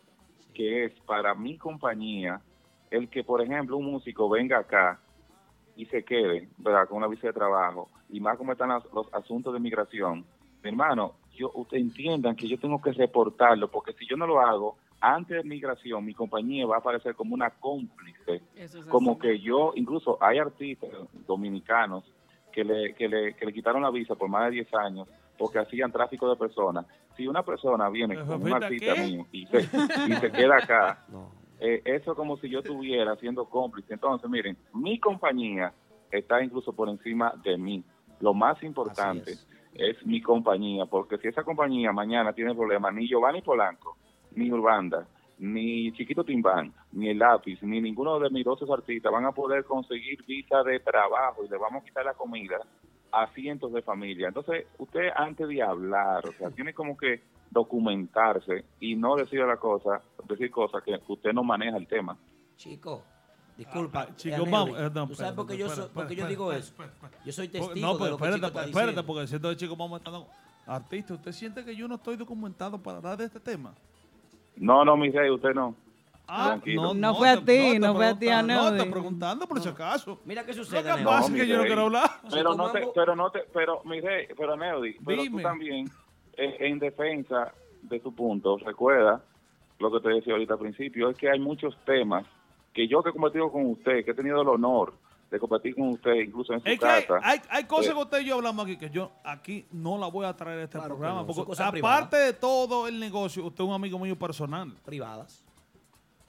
que 0.55 0.85
es 0.87 0.93
para 1.07 1.35
mi 1.35 1.59
compañía 1.59 2.41
el 2.91 3.09
que, 3.09 3.23
por 3.25 3.43
ejemplo, 3.43 3.77
un 3.77 3.87
músico 3.87 4.29
venga 4.29 4.59
acá 4.59 4.99
y 5.77 5.85
se 5.87 6.05
quede, 6.05 6.49
¿verdad?, 6.57 6.89
con 6.89 6.99
una 6.99 7.09
visa 7.09 7.27
de 7.27 7.33
trabajo, 7.35 7.91
y 8.09 8.21
más 8.21 8.39
como 8.39 8.53
están 8.53 8.71
los, 8.71 8.85
los 8.95 9.13
asuntos 9.13 9.53
de 9.53 9.61
migración. 9.61 10.25
Mi 10.63 10.71
hermano, 10.71 11.15
yo, 11.37 11.51
ustedes 11.55 11.83
entiendan 11.83 12.35
que 12.35 12.49
yo 12.49 12.59
tengo 12.59 12.81
que 12.83 12.93
reportarlo, 12.93 13.71
porque 13.71 13.93
si 13.93 14.07
yo 14.07 14.17
no 14.17 14.27
lo 14.27 14.41
hago, 14.41 14.77
antes 15.01 15.37
de 15.37 15.49
migración, 15.49 16.05
mi 16.05 16.15
compañía 16.15 16.67
va 16.67 16.77
a 16.77 16.79
aparecer 16.79 17.15
como 17.15 17.35
una 17.35 17.51
cómplice 17.51 18.43
es 18.57 18.75
como 18.87 19.13
así. 19.13 19.21
que 19.21 19.39
yo, 19.39 19.73
incluso 19.77 20.19
hay 20.21 20.39
artistas 20.39 20.91
dominicanos 21.27 22.05
que 22.53 22.65
le, 22.65 22.95
que 22.95 23.09
le, 23.09 23.35
que 23.35 23.47
le 23.47 23.53
quitaron 23.53 23.83
la 23.83 23.91
visa 23.91 24.15
por 24.15 24.29
más 24.29 24.47
de 24.47 24.53
10 24.53 24.75
años 24.75 25.09
porque 25.39 25.59
hacían 25.59 25.93
tráfico 25.93 26.29
de 26.29 26.37
personas. 26.37 26.87
Si 27.17 27.27
una 27.27 27.43
persona 27.43 27.89
viene 27.89 28.15
¿Pero 28.15 28.27
con 28.27 28.43
un 28.43 28.53
artista 28.53 28.95
qué? 28.95 29.01
mío 29.01 29.27
y 29.33 29.47
se, 29.47 29.59
y 29.61 30.13
se 30.15 30.33
queda 30.33 30.57
acá, 30.57 31.05
eh, 31.61 31.83
eso 31.85 32.13
es 32.13 32.17
como 32.17 32.37
si 32.39 32.49
yo 32.49 32.61
estuviera 32.61 33.15
siendo 33.17 33.45
cómplice. 33.45 33.95
Entonces, 33.95 34.29
miren, 34.31 34.57
mi 34.73 34.99
compañía 34.99 35.73
está 36.11 36.43
incluso 36.43 36.73
por 36.73 36.89
encima 36.89 37.33
de 37.43 37.57
mí. 37.59 37.85
Lo 38.21 38.33
más 38.33 38.63
importante 38.63 39.33
es. 39.33 39.47
Mi 40.05 40.21
compañía, 40.21 40.87
porque 40.87 41.19
si 41.19 41.29
esa 41.29 41.43
compañía 41.43 41.93
mañana 41.93 42.33
tiene 42.33 42.55
problemas, 42.55 42.95
ni 42.95 43.09
Giovanni 43.09 43.43
Polanco, 43.43 43.97
ni 44.35 44.51
Urbanda, 44.51 45.07
ni 45.39 45.93
Chiquito 45.93 46.25
Timbán, 46.25 46.73
ni 46.93 47.09
el 47.11 47.19
lápiz, 47.19 47.63
ni 47.63 47.81
ninguno 47.81 48.19
de 48.19 48.31
mis 48.31 48.45
12 48.45 48.65
artistas 48.73 49.13
van 49.13 49.27
a 49.27 49.33
poder 49.33 49.65
conseguir 49.65 50.25
visa 50.25 50.63
de 50.63 50.81
trabajo 50.81 51.45
y 51.45 51.49
le 51.49 51.59
vamos 51.59 51.83
a 51.83 51.85
quitar 51.85 52.05
la 52.05 52.15
comida 52.15 52.59
a 53.13 53.27
cientos 53.29 53.73
de 53.73 53.83
familias. 53.83 54.29
Entonces, 54.29 54.67
usted 54.79 55.09
antes 55.15 55.49
de 55.49 55.63
hablar, 55.63 56.27
o 56.27 56.33
sea, 56.33 56.51
tiene 56.51 56.73
como 56.73 56.97
que 56.97 57.23
documentarse 57.51 58.65
y 58.81 58.97
no 58.97 59.17
decir 59.17 59.41
la 59.41 59.57
cosa, 59.57 60.03
decir 60.29 60.51
cosas 60.51 60.83
que 60.83 60.99
usted 61.09 61.33
no 61.33 61.43
maneja 61.43 61.77
el 61.77 61.87
tema. 61.87 62.17
Chico, 62.57 63.03
disculpa. 63.57 64.09
chico, 64.17 64.37
Henry, 64.37 64.51
vamos, 64.51 64.79
eh, 64.81 64.91
no, 64.95 65.07
¿Tú 65.09 65.15
sabes 65.15 65.33
por 65.35 65.47
qué 65.47 65.57
yo, 65.59 65.67
espérate, 65.67 65.87
soy- 65.89 65.95
por 65.95 66.07
qué 66.09 66.15
yo 66.15 66.23
espérate, 66.27 66.31
digo 66.31 66.53
espérate, 66.53 66.97
eso? 67.17 67.25
Yo 67.25 67.33
soy 67.33 67.49
testigo 67.49 67.87
No, 67.87 67.93
de 67.95 67.99
pero 67.99 68.11
lo 68.11 68.17
que 68.19 68.25
espérate, 68.25 68.37
Chico 68.37 68.47
está 68.47 68.61
espérate, 68.65 68.87
diciendo. 68.91 69.07
porque 69.07 69.27
siento 69.27 69.49
que 69.51 69.57
chico 69.57 69.77
vamos 69.77 69.99
estando 70.01 70.27
artista. 70.67 71.15
¿Usted 71.15 71.33
siente 71.33 71.65
que 71.65 71.77
yo 71.77 71.89
no 71.89 71.95
estoy 71.97 72.17
documentado 72.17 72.79
para 72.83 72.99
hablar 72.99 73.17
de 73.19 73.25
este 73.25 73.41
tema? 73.41 73.73
No, 74.57 74.85
no, 74.85 74.97
mi 74.97 75.11
rey, 75.11 75.31
usted 75.31 75.55
no. 75.55 75.75
Ah, 76.29 76.47
Tranquilo. 76.49 76.93
No 76.93 77.15
fue 77.15 77.29
a 77.29 77.37
te- 77.41 77.73
ti, 77.73 77.79
no 77.79 77.95
fue 77.95 78.07
a 78.07 78.13
ti, 78.19 78.27
preguntando, 78.27 78.55
No, 78.55 78.69
está 78.77 78.91
preguntando 78.91 79.47
por 79.47 79.61
si 79.61 79.69
acaso. 79.69 80.21
Mira 80.25 80.45
qué 80.45 80.55
Lo 80.55 80.65
sucede, 80.65 80.83
que 80.83 80.91
Aneudi. 80.91 81.05
pasa 81.05 81.29
es 81.33 81.41
que 81.41 81.47
yo 81.47 81.57
no 81.59 81.63
quiero 81.65 81.83
hablar. 81.83 82.11
Pero 82.31 82.55
no 82.55 82.71
te, 82.73 82.89
pero 82.95 83.15
no 83.15 83.31
te, 83.31 83.41
pero 83.53 83.83
mi 83.85 84.01
rey, 84.01 84.27
pero 84.37 84.57
Neody, 84.57 84.97
pero 85.05 85.23
tú 85.25 85.41
también, 85.41 85.89
eh, 86.37 86.57
en 86.61 86.79
defensa 86.81 87.53
de 87.83 88.01
tu 88.01 88.13
punto, 88.13 88.57
recuerda 88.59 89.23
lo 89.79 89.93
que 89.93 90.01
te 90.01 90.09
decía 90.09 90.33
ahorita 90.33 90.55
al 90.55 90.59
principio, 90.59 91.11
es 91.11 91.17
que 91.17 91.31
hay 91.31 91.39
muchos 91.39 91.77
temas 91.85 92.27
que 92.77 92.87
yo 92.87 93.03
que 93.03 93.09
he 93.09 93.13
compartido 93.13 93.51
con 93.51 93.65
usted, 93.71 94.05
que 94.05 94.11
he 94.11 94.15
tenido 94.15 94.43
el 94.43 94.49
honor 94.49 94.93
de 95.31 95.41
compartir 95.41 95.75
con 95.75 95.89
usted, 95.89 96.13
incluso 96.17 96.53
en 96.53 96.61
su 96.61 96.69
Es 96.69 96.79
que 96.79 96.87
hay, 96.87 97.03
casa. 97.05 97.21
hay, 97.23 97.41
hay 97.49 97.65
cosas 97.65 97.87
eh, 97.93 97.95
que 97.95 98.01
usted 98.03 98.21
y 98.21 98.25
yo 98.27 98.35
hablamos 98.37 98.67
aquí 98.67 98.77
que 98.77 98.91
yo 98.91 99.11
aquí 99.25 99.67
no 99.73 99.97
la 99.99 100.09
voy 100.09 100.27
a 100.27 100.37
traer 100.37 100.61
a 100.61 100.63
este 100.65 100.79
Claro 100.79 100.95
programa. 100.95 101.21
no, 101.23 101.27
porque 101.27 101.45
cosas 101.45 101.75
aparte 101.75 102.17
de 102.19 102.33
todo 102.35 102.87
el 102.87 103.01
negocio, 103.01 103.45
usted 103.47 103.65
es 103.65 103.69
un 103.69 103.75
amigo 103.75 103.99
mío 103.99 104.15
personal. 104.17 104.73
Privadas. 104.85 105.43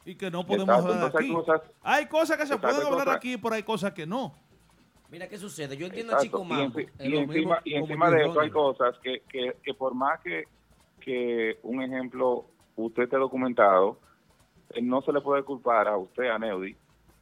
y 0.05 0.15
que 0.15 0.31
no 0.31 0.45
podemos 0.47 0.69
Exacto, 0.69 0.93
hablar 0.93 1.11
hay 1.19 1.25
aquí. 1.25 1.33
cosas- 1.33 1.61
hay 1.83 2.05
cosas 2.05 2.37
que 2.37 2.45
se 2.47 2.57
pueden 2.57 2.77
hablar 2.77 2.93
cosas- 3.03 3.15
aquí, 3.17 3.35
pero 3.37 3.55
hay 3.55 3.63
cosas 3.63 3.91
que 3.91 4.05
no. 4.07 4.33
Mira 5.11 5.27
qué 5.27 5.37
sucede. 5.37 5.75
Yo 5.75 5.85
entiendo 5.87 6.15
a 6.15 6.19
Chico 6.19 6.43
y, 6.43 6.47
Mambo. 6.47 6.79
y 6.79 7.15
encima, 7.17 7.59
y 7.65 7.73
encima 7.75 8.09
de 8.09 8.25
eso 8.25 8.39
hay 8.39 8.49
cosas 8.49 8.97
que, 9.03 9.21
que, 9.29 9.57
que 9.61 9.73
por 9.73 9.93
más 9.93 10.21
que, 10.21 10.45
que 11.01 11.59
un 11.63 11.81
ejemplo 11.83 12.45
usted 12.77 13.03
esté 13.03 13.17
documentado, 13.17 13.99
no 14.81 15.01
se 15.01 15.11
le 15.11 15.21
puede 15.21 15.43
culpar 15.43 15.87
a 15.87 15.97
usted, 15.97 16.29
a 16.29 16.37
Neudi, 16.39 16.75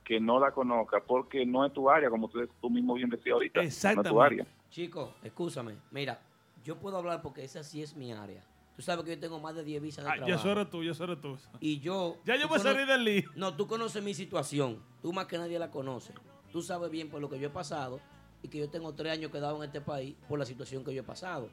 que 0.04 0.20
no 0.20 0.40
la 0.40 0.52
conozca 0.52 1.02
porque 1.06 1.46
no 1.46 1.66
es 1.66 1.74
tu 1.74 1.90
área, 1.90 2.10
como 2.10 2.28
tú, 2.30 2.48
tú 2.62 2.70
mismo 2.70 2.94
bien 2.94 3.10
decías 3.10 3.34
ahorita. 3.34 3.62
No 3.62 3.68
es 3.68 4.10
tu 4.10 4.22
área. 4.22 4.46
Chico, 4.70 5.14
escúchame. 5.24 5.76
Mira, 5.92 6.20
yo 6.64 6.78
puedo 6.78 6.98
hablar 6.98 7.22
porque 7.22 7.44
esa 7.44 7.64
sí 7.64 7.82
es 7.82 7.96
mi 7.96 8.12
área. 8.12 8.44
Tú 8.76 8.82
sabes 8.82 9.06
que 9.06 9.12
yo 9.12 9.20
tengo 9.20 9.40
más 9.40 9.56
de 9.56 9.64
10 9.64 9.82
visas 9.82 10.04
de 10.04 10.12
Ah, 10.12 10.14
trabajo. 10.16 10.30
ya 10.30 10.36
eso 10.36 10.52
eres 10.52 10.70
tú, 10.70 10.84
ya 10.84 10.92
eso 10.92 11.04
eres 11.06 11.22
tú. 11.22 11.38
Y 11.62 11.80
yo... 11.80 12.18
Ya 12.26 12.36
yo 12.36 12.50
me 12.50 12.60
salí 12.60 12.86
del 12.86 13.04
lío. 13.06 13.30
No, 13.36 13.56
tú 13.56 13.68
conoces 13.68 14.04
mi 14.04 14.14
situación. 14.14 14.80
Tú 15.02 15.14
más 15.14 15.28
que 15.28 15.38
nadie 15.38 15.58
la 15.58 15.72
conoces. 15.72 16.14
Tú 16.52 16.62
sabes 16.62 16.92
bien 16.92 17.10
por 17.10 17.22
lo 17.22 17.30
que 17.30 17.40
yo 17.40 17.48
he 17.48 17.52
pasado 17.52 18.02
y 18.44 18.50
que 18.50 18.58
yo 18.60 18.70
tengo 18.70 18.94
tres 18.94 19.14
años 19.14 19.32
quedado 19.32 19.56
en 19.58 19.64
este 19.64 19.80
país 19.80 20.16
por 20.28 20.38
la 20.38 20.46
situación 20.46 20.84
que 20.84 20.94
yo 20.94 21.02
he 21.02 21.06
pasado. 21.06 21.50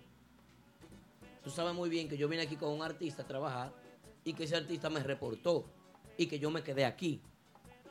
Tú 1.45 1.51
sabes 1.51 1.75
muy 1.75 1.89
bien 1.89 2.09
que 2.09 2.17
yo 2.17 2.29
vine 2.29 2.43
aquí 2.43 2.57
con 2.57 2.71
un 2.71 2.83
artista 2.83 3.23
a 3.23 3.27
trabajar 3.27 3.73
y 4.25 4.33
que 4.35 4.45
ese 4.45 4.57
artista 4.57 4.91
me 4.91 5.01
reportó 5.01 5.65
y 6.17 6.27
que 6.27 6.39
yo 6.39 6.51
me 6.51 6.63
quedé 6.63 6.85
aquí. 6.85 7.21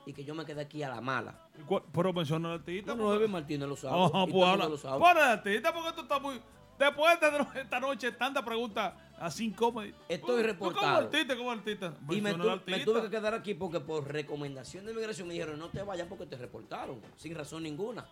Y 0.05 0.13
que 0.13 0.23
yo 0.23 0.33
me 0.33 0.45
quedé 0.45 0.61
aquí 0.61 0.81
a 0.81 0.89
la 0.89 0.99
mala. 0.99 1.47
¿Y 1.59 1.61
cuál- 1.63 1.83
Pero 1.93 2.11
menciona 2.11 2.49
al 2.49 2.59
artista. 2.59 2.95
No, 2.95 3.03
no, 3.03 3.13
Elvis 3.13 3.29
Martínez 3.29 3.69
lo 3.69 3.75
sabe. 3.75 4.03
Ajá, 4.03 4.25
pues 4.25 4.43
habla. 4.47 4.67
lo 4.67 4.77
sabe. 4.77 5.05
Artista 5.05 5.73
porque 5.73 5.93
tú 5.93 6.01
estás 6.01 6.21
muy... 6.21 6.41
Después 6.79 7.19
de 7.19 7.61
esta 7.61 7.79
noche, 7.79 8.11
tanta 8.13 8.43
pregunta 8.43 9.11
así 9.19 9.45
incómoda. 9.45 9.85
Estoy 10.09 10.41
reportado. 10.41 10.81
como 10.87 10.97
artista, 10.97 11.37
como 11.37 11.51
artista. 11.51 11.93
Y 12.09 12.19
me, 12.21 12.33
tu- 12.33 12.59
me 12.65 12.79
tuve 12.79 13.03
que 13.03 13.09
quedar 13.11 13.35
aquí 13.35 13.53
porque 13.53 13.79
por 13.79 14.11
recomendación 14.11 14.85
de 14.85 14.91
inmigración 14.91 15.27
me 15.27 15.35
dijeron 15.35 15.59
no 15.59 15.69
te 15.69 15.83
vayas 15.83 16.07
porque 16.07 16.25
te 16.25 16.37
reportaron, 16.37 16.99
sin 17.17 17.35
razón 17.35 17.61
ninguna. 17.61 18.09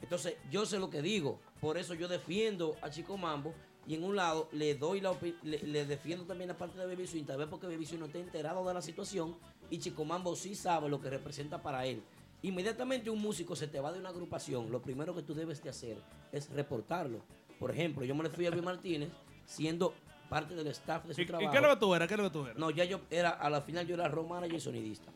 Entonces 0.00 0.36
yo 0.50 0.64
sé 0.64 0.78
lo 0.78 0.88
que 0.88 1.02
digo, 1.02 1.40
por 1.60 1.76
eso 1.76 1.92
yo 1.92 2.08
defiendo 2.08 2.74
a 2.80 2.88
Chico 2.88 3.18
Mambo 3.18 3.52
y 3.86 3.94
en 3.94 4.04
un 4.04 4.14
lado 4.16 4.48
le 4.52 4.74
doy 4.74 5.00
la 5.00 5.14
le, 5.42 5.58
le 5.58 5.86
defiendo 5.86 6.24
también 6.24 6.48
la 6.48 6.56
parte 6.56 6.78
de 6.78 6.86
Baby 6.86 7.06
Swing, 7.06 7.24
tal 7.24 7.38
vez 7.38 7.48
porque 7.48 7.66
Baby 7.66 7.86
Swing 7.86 7.98
no 8.00 8.06
está 8.06 8.18
enterado 8.18 8.66
de 8.66 8.74
la 8.74 8.82
situación 8.82 9.36
y 9.70 9.78
Chico 9.78 10.04
Mambo 10.04 10.36
sí 10.36 10.54
sabe 10.54 10.88
lo 10.88 11.00
que 11.00 11.10
representa 11.10 11.62
para 11.62 11.86
él. 11.86 12.02
Inmediatamente 12.42 13.10
un 13.10 13.20
músico 13.20 13.54
se 13.54 13.66
te 13.68 13.80
va 13.80 13.92
de 13.92 13.98
una 13.98 14.08
agrupación, 14.10 14.70
lo 14.70 14.80
primero 14.80 15.14
que 15.14 15.22
tú 15.22 15.34
debes 15.34 15.62
de 15.62 15.70
hacer 15.70 15.98
es 16.32 16.48
reportarlo. 16.50 17.20
Por 17.58 17.70
ejemplo, 17.70 18.04
yo 18.04 18.14
me 18.14 18.22
le 18.22 18.30
fui 18.30 18.46
a 18.46 18.48
Elvis 18.48 18.64
Martínez 18.64 19.10
siendo 19.44 19.92
parte 20.30 20.54
del 20.54 20.68
staff 20.68 21.04
de 21.04 21.12
su 21.14 21.20
¿Y, 21.20 21.24
y 21.24 21.26
trabajo. 21.26 21.50
qué 21.52 21.60
que 21.60 21.76
tú 21.76 21.94
eras? 21.94 22.08
¿Qué 22.08 22.16
que 22.16 22.30
tú 22.30 22.44
eras? 22.46 22.56
No, 22.56 22.70
ya 22.70 22.84
yo 22.84 23.00
era, 23.10 23.30
a 23.30 23.50
la 23.50 23.60
final 23.60 23.86
yo 23.86 23.94
era 23.94 24.08
romana 24.08 24.46
y 24.46 24.58
sonidista. 24.60 25.10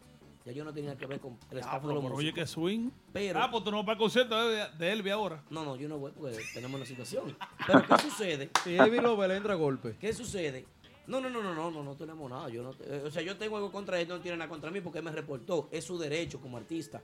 Ya 0.44 0.52
yo 0.52 0.62
no 0.62 0.74
tenía 0.74 0.94
que 0.96 1.06
ver 1.06 1.20
con 1.20 1.38
el 1.50 1.58
Ah, 1.58 1.60
staff 1.60 1.74
de 1.74 1.80
pero, 1.88 1.94
los 1.94 2.02
pero 2.04 2.14
oye, 2.16 2.34
que 2.34 2.46
swing. 2.46 2.90
Pero- 3.12 3.40
ah, 3.40 3.50
pues 3.50 3.64
tú 3.64 3.70
no 3.70 3.78
vas 3.78 3.86
para 3.86 3.94
el 3.94 3.98
concierto 3.98 4.48
de, 4.48 4.68
de 4.78 4.92
Elvi 4.92 5.08
ahora. 5.10 5.42
No, 5.48 5.64
no, 5.64 5.74
yo 5.76 5.88
no 5.88 5.98
voy 5.98 6.12
porque 6.12 6.38
tenemos 6.52 6.76
una 6.76 6.84
situación. 6.86 7.34
Pero 7.66 7.82
¿qué 7.86 7.98
sucede? 7.98 8.50
Si 8.64 8.76
Elvis 8.76 9.02
lo 9.02 9.26
le 9.26 9.36
entra 9.36 9.54
a 9.54 9.56
golpe. 9.56 9.96
¿Qué 9.98 10.12
sucede? 10.12 10.66
No, 11.06 11.20
no, 11.20 11.30
no, 11.30 11.42
no, 11.42 11.54
no, 11.54 11.70
no, 11.70 11.82
no 11.82 11.94
tenemos 11.96 12.30
nada. 12.30 12.48
Yo 12.50 12.62
no, 12.62 12.72
eh, 12.80 13.04
o 13.06 13.10
sea, 13.10 13.22
yo 13.22 13.36
tengo 13.36 13.56
algo 13.56 13.72
contra 13.72 13.98
él, 14.00 14.06
no 14.08 14.20
tiene 14.20 14.36
nada 14.36 14.48
contra 14.50 14.70
mí 14.70 14.80
porque 14.82 14.98
él 14.98 15.04
me 15.04 15.12
reportó. 15.12 15.68
Es 15.72 15.84
su 15.84 15.98
derecho 15.98 16.40
como 16.40 16.58
artista. 16.58 17.02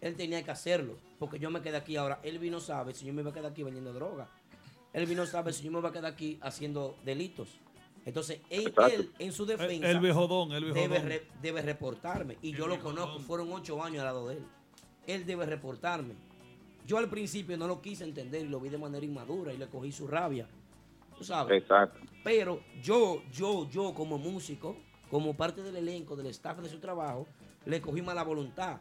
Él 0.00 0.14
tenía 0.16 0.42
que 0.42 0.50
hacerlo 0.50 0.94
porque 1.18 1.38
yo 1.38 1.50
me 1.50 1.60
quedé 1.60 1.76
aquí 1.76 1.96
ahora. 1.96 2.20
Elvi 2.22 2.48
no 2.48 2.60
sabe 2.60 2.94
si 2.94 3.04
yo 3.04 3.12
me 3.12 3.20
iba 3.20 3.30
a 3.30 3.34
quedar 3.34 3.50
aquí 3.52 3.62
vendiendo 3.62 3.92
droga. 3.92 4.28
Elvi 4.94 5.14
no 5.14 5.26
sabe 5.26 5.52
si 5.52 5.64
yo 5.64 5.70
me 5.72 5.80
voy 5.80 5.90
a 5.90 5.92
quedar 5.92 6.06
aquí 6.12 6.38
haciendo 6.40 6.96
delitos. 7.04 7.48
Entonces, 8.08 8.40
él, 8.48 8.72
en 9.18 9.32
su 9.32 9.44
defensa, 9.44 9.88
El- 9.90 9.96
el 9.96 10.00
viejodón, 10.00 10.52
el 10.52 10.64
viejodón. 10.64 10.90
debe, 10.90 10.98
re- 11.06 11.26
debe 11.42 11.60
reportarme. 11.62 12.38
Y 12.40 12.52
yo 12.52 12.66
lo 12.66 12.80
conozco, 12.80 13.18
fueron 13.20 13.52
ocho 13.52 13.82
años 13.84 13.98
al 14.00 14.06
lado 14.06 14.28
de 14.28 14.36
él. 14.38 14.44
Él 15.06 15.26
debe 15.26 15.44
reportarme. 15.44 16.14
Yo 16.86 16.96
al 16.96 17.10
principio 17.10 17.58
no 17.58 17.66
lo 17.66 17.82
quise 17.82 18.04
entender 18.04 18.46
y 18.46 18.48
lo 18.48 18.60
vi 18.60 18.70
de 18.70 18.78
manera 18.78 19.04
inmadura 19.04 19.52
y 19.52 19.58
le 19.58 19.68
cogí 19.68 19.92
su 19.92 20.06
rabia. 20.06 20.48
Tú 21.18 21.22
sabes. 21.22 21.60
Exacto. 21.60 22.00
Pero 22.24 22.60
yo, 22.82 23.22
yo, 23.30 23.68
yo 23.68 23.92
como 23.92 24.16
músico, 24.16 24.74
como 25.10 25.36
parte 25.36 25.62
del 25.62 25.76
elenco, 25.76 26.16
del 26.16 26.28
staff 26.28 26.58
de 26.60 26.70
su 26.70 26.78
trabajo, 26.80 27.26
le 27.66 27.80
cogí 27.82 28.00
mala 28.00 28.22
voluntad. 28.24 28.78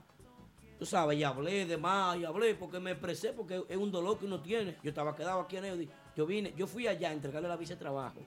Tú 0.79 0.85
sabes, 0.85 1.17
y 1.17 1.23
hablé 1.25 1.65
de 1.65 1.75
más, 1.75 2.17
y 2.17 2.23
hablé 2.23 2.55
porque 2.55 2.79
me 2.79 2.91
expresé, 2.91 3.33
porque 3.33 3.61
es 3.67 3.75
un 3.77 3.91
dolor 3.91 4.17
que 4.19 4.25
uno 4.25 4.39
tiene. 4.41 4.77
Yo 4.83 4.89
estaba 4.89 5.13
quedado 5.15 5.41
aquí 5.41 5.57
en 5.57 5.65
Eudi. 5.65 5.89
Yo 6.15 6.25
vine, 6.25 6.53
yo 6.55 6.65
fui 6.65 6.87
allá 6.87 7.09
a 7.09 7.13
entregarle 7.13 7.49
la 7.49 7.57
visa 7.57 7.73
de 7.73 7.79
trabajo 7.79 8.19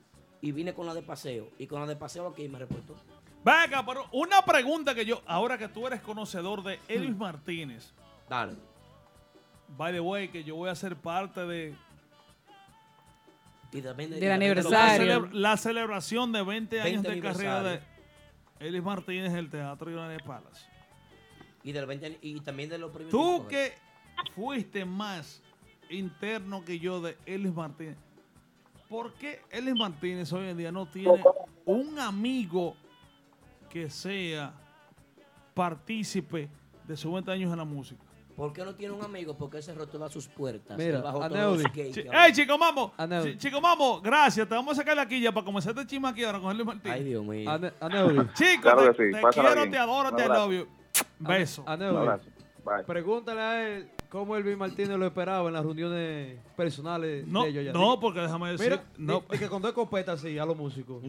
y 0.42 0.52
vine 0.52 0.74
con 0.74 0.86
la 0.86 0.94
de 0.94 1.02
paseo. 1.02 1.48
Y 1.58 1.66
con 1.66 1.80
la 1.80 1.86
de 1.86 1.96
paseo 1.96 2.28
aquí 2.28 2.48
me 2.48 2.58
reportó. 2.58 2.96
Venga, 3.44 3.84
pero 3.86 4.06
una 4.12 4.42
pregunta 4.42 4.94
que 4.94 5.04
yo, 5.04 5.22
ahora 5.26 5.56
que 5.56 5.68
tú 5.68 5.86
eres 5.86 6.00
conocedor 6.00 6.62
de 6.62 6.78
Elvis 6.88 7.16
Martínez. 7.16 7.92
Dale. 8.28 8.54
By 9.76 9.92
the 9.92 10.00
way, 10.00 10.28
que 10.28 10.44
yo 10.44 10.56
voy 10.56 10.68
a 10.68 10.74
ser 10.74 10.96
parte 10.96 11.46
de. 11.46 11.74
Y 13.72 13.80
también 13.82 14.10
Del 14.10 14.28
La, 14.28 14.34
aniversario. 14.34 14.98
celebra- 14.98 15.30
la 15.32 15.56
celebración 15.56 16.32
de 16.32 16.42
20 16.42 16.80
años 16.80 17.02
20 17.02 17.10
de 17.10 17.20
carrera 17.20 17.62
de. 17.62 17.80
Elvis 18.58 18.82
Martínez 18.82 19.30
en 19.30 19.38
el 19.38 19.48
Teatro 19.50 19.90
United 19.90 20.24
Palace. 20.26 20.66
Y, 21.62 21.72
del 21.72 21.86
20 21.86 22.18
y 22.20 22.40
también 22.40 22.68
de 22.68 22.78
los 22.78 22.90
premios. 22.90 23.10
Tú 23.10 23.46
que 23.48 23.72
fuiste 24.34 24.84
más 24.84 25.40
interno 25.88 26.62
que 26.64 26.78
yo 26.78 27.00
de 27.00 27.16
Elvis 27.26 27.54
Martínez, 27.54 27.96
¿por 28.90 29.12
qué 29.14 29.40
Elvis 29.50 29.74
Martínez 29.76 30.30
hoy 30.32 30.48
en 30.48 30.56
día 30.58 30.70
no 30.72 30.84
tiene 30.86 31.22
un 31.64 31.98
amigo 31.98 32.74
que 33.70 33.88
sea 33.88 34.52
partícipe 35.54 36.48
de 36.86 36.96
sus 36.96 37.12
20 37.12 37.30
años 37.30 37.50
en 37.52 37.58
la 37.58 37.64
música? 37.64 38.02
¿Por 38.36 38.52
qué 38.54 38.64
no 38.64 38.74
tiene 38.74 38.94
un 38.94 39.02
amigo? 39.04 39.36
Porque 39.36 39.58
él 39.58 39.62
cerró 39.62 39.86
todas 39.86 40.10
sus 40.10 40.26
puertas. 40.26 40.76
Mira, 40.78 41.02
Aneudi. 41.22 41.64
¡Ey, 41.74 42.32
chico 42.32 42.56
mamo! 42.56 42.92
Aneudi. 42.96 43.32
Chi- 43.32 43.38
Chico 43.38 43.60
mamo, 43.60 44.00
gracias. 44.00 44.48
Te 44.48 44.54
vamos 44.54 44.72
a 44.72 44.80
sacar 44.80 44.96
la 44.96 45.06
quilla 45.06 45.30
para 45.30 45.44
comenzar 45.44 45.72
este 45.76 45.86
chisme 45.86 46.08
aquí 46.08 46.24
ahora 46.24 46.40
con 46.40 46.50
Elvis 46.50 46.66
Martínez. 46.66 46.96
Ay, 46.98 47.04
Dios 47.04 47.24
mío. 47.24 47.50
Ane- 47.50 47.72
Aneudi. 47.80 48.28
Chico, 48.34 48.62
Claro 48.62 48.94
te, 48.94 49.10
sí, 49.12 49.18
quiero, 49.32 49.54
bien. 49.56 49.70
te 49.70 49.78
adoro, 49.78 50.08
Un 50.08 50.16
te 50.16 50.56
you. 50.56 50.66
Beso. 51.18 51.64
Aneudi. 51.66 52.06
Bye. 52.64 52.84
Pregúntale 52.86 53.40
a 53.40 53.68
él 53.68 53.90
cómo 54.10 54.36
Elvis 54.36 54.56
Martínez 54.58 54.98
lo 54.98 55.06
esperaba 55.06 55.48
en 55.48 55.54
las 55.54 55.64
reuniones 55.64 56.38
personales 56.56 57.26
No, 57.26 57.44
de 57.44 57.48
ellos. 57.50 57.64
ya. 57.64 57.72
no, 57.72 57.98
porque 57.98 58.20
déjame 58.20 58.50
decir. 58.52 58.70
Mira, 58.70 58.84
no. 58.98 59.24
y, 59.32 59.36
y 59.36 59.38
que 59.38 59.48
con 59.48 59.62
dos 59.62 59.70
escopetas 59.70 60.20
así 60.20 60.36
a 60.38 60.44
los 60.44 60.56
músicos. 60.56 61.02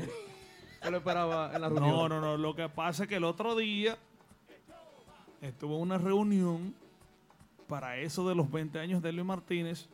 ¿Qué 0.81 0.89
lo 0.89 0.97
esperaba 0.97 1.53
en 1.53 1.61
la 1.61 1.69
reunión? 1.69 1.89
No, 1.95 2.09
no, 2.09 2.21
no. 2.21 2.38
Lo 2.38 2.55
que 2.55 2.69
pasa 2.69 3.03
es 3.03 3.09
que 3.09 3.15
el 3.17 3.23
otro 3.23 3.55
día 3.55 3.97
estuve 5.41 5.75
en 5.75 5.81
una 5.81 5.97
reunión 5.97 6.73
para 7.67 7.97
eso 7.97 8.27
de 8.27 8.35
los 8.35 8.49
20 8.51 8.80
años 8.80 9.01
de 9.01 9.11
Luis 9.11 9.25
Martínez 9.25 9.88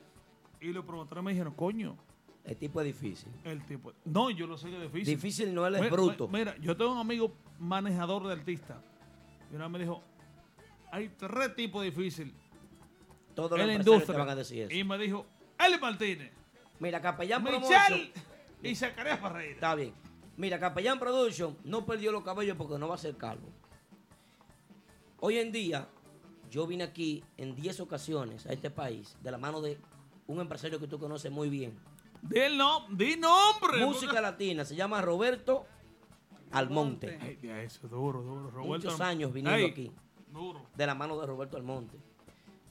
y 0.60 0.68
los 0.74 0.84
promotores 0.86 1.24
me 1.24 1.32
dijeron, 1.32 1.54
coño, 1.54 1.96
El 2.44 2.58
tipo 2.58 2.82
es 2.82 2.88
difícil. 2.88 3.32
el 3.44 3.64
tipo. 3.66 3.94
No, 4.06 4.30
yo 4.32 4.48
lo 4.48 4.58
sé 4.58 4.70
que 4.70 4.78
es 4.78 4.82
difícil. 4.92 5.16
Difícil 5.16 5.54
no, 5.54 5.66
él 5.68 5.76
es 5.76 5.82
Mira, 5.82 5.92
bruto. 5.94 6.28
Mira, 6.28 6.56
yo 6.58 6.76
tengo 6.76 6.92
un 6.94 6.98
amigo 7.00 7.32
manejador 7.60 8.26
de 8.28 8.34
artistas. 8.34 8.78
Y 9.52 9.56
una 9.56 9.66
vez 9.66 9.72
me 9.74 9.80
dijo, 9.80 10.02
hay 10.92 11.10
tres 11.10 11.56
tipos 11.56 11.84
difíciles 11.84 12.34
Todos 13.38 13.52
los 13.52 13.70
empresarios 13.70 14.06
te 14.08 14.12
van 14.14 14.30
a 14.30 14.36
decir 14.36 14.64
eso. 14.64 14.74
Y 14.74 14.84
me 14.84 14.98
dijo, 14.98 15.24
Eli 15.64 15.78
Martínez, 15.80 16.32
Mira, 16.80 17.00
Capellán 17.00 17.44
Michelle 17.44 18.12
y 18.64 18.74
Zacarías 18.74 19.20
Ferreira. 19.20 19.54
Está 19.54 19.76
bien. 19.76 19.94
Mira, 20.38 20.60
Capellán 20.60 20.98
Production 20.98 21.56
no 21.64 21.86
perdió 21.86 22.12
los 22.12 22.24
cabellos 22.24 22.58
porque 22.58 22.80
no 22.80 22.88
va 22.88 22.96
a 22.96 22.98
ser 22.98 23.16
calvo. 23.16 23.48
Hoy 25.20 25.38
en 25.38 25.52
día, 25.52 25.88
yo 26.50 26.66
vine 26.66 26.84
aquí 26.84 27.24
en 27.38 27.56
10 27.56 27.80
ocasiones 27.82 28.48
a 28.48 28.54
este 28.54 28.72
país 28.72 29.16
de 29.22 29.30
la 29.30 29.38
mano 29.38 29.62
de 29.62 29.78
un 30.26 30.40
empresario 30.40 30.80
que 30.80 30.88
tú 30.88 30.98
conoces 30.98 31.32
muy 31.32 31.50
bien. 31.50 31.78
Di, 32.24 32.40
no, 32.58 32.88
di 32.90 33.18
nombre. 33.18 33.86
Música 33.86 34.08
porque- 34.14 34.22
latina, 34.22 34.66
se 34.66 34.76
llama 34.76 35.00
Roberto 35.02 35.68
Almonte. 36.52 37.20
Ay, 37.22 37.38
eso 37.64 37.82
es 37.86 37.92
duro, 37.92 38.24
duro. 38.24 38.50
Roberto 38.50 38.88
Muchos 38.88 39.00
años 39.00 39.32
viniendo 39.32 39.58
Ay, 39.66 39.72
aquí. 39.72 39.92
Duro. 40.32 40.66
De 40.76 40.88
la 40.88 40.96
mano 40.96 41.20
de 41.20 41.28
Roberto 41.28 41.56
Almonte. 41.58 41.98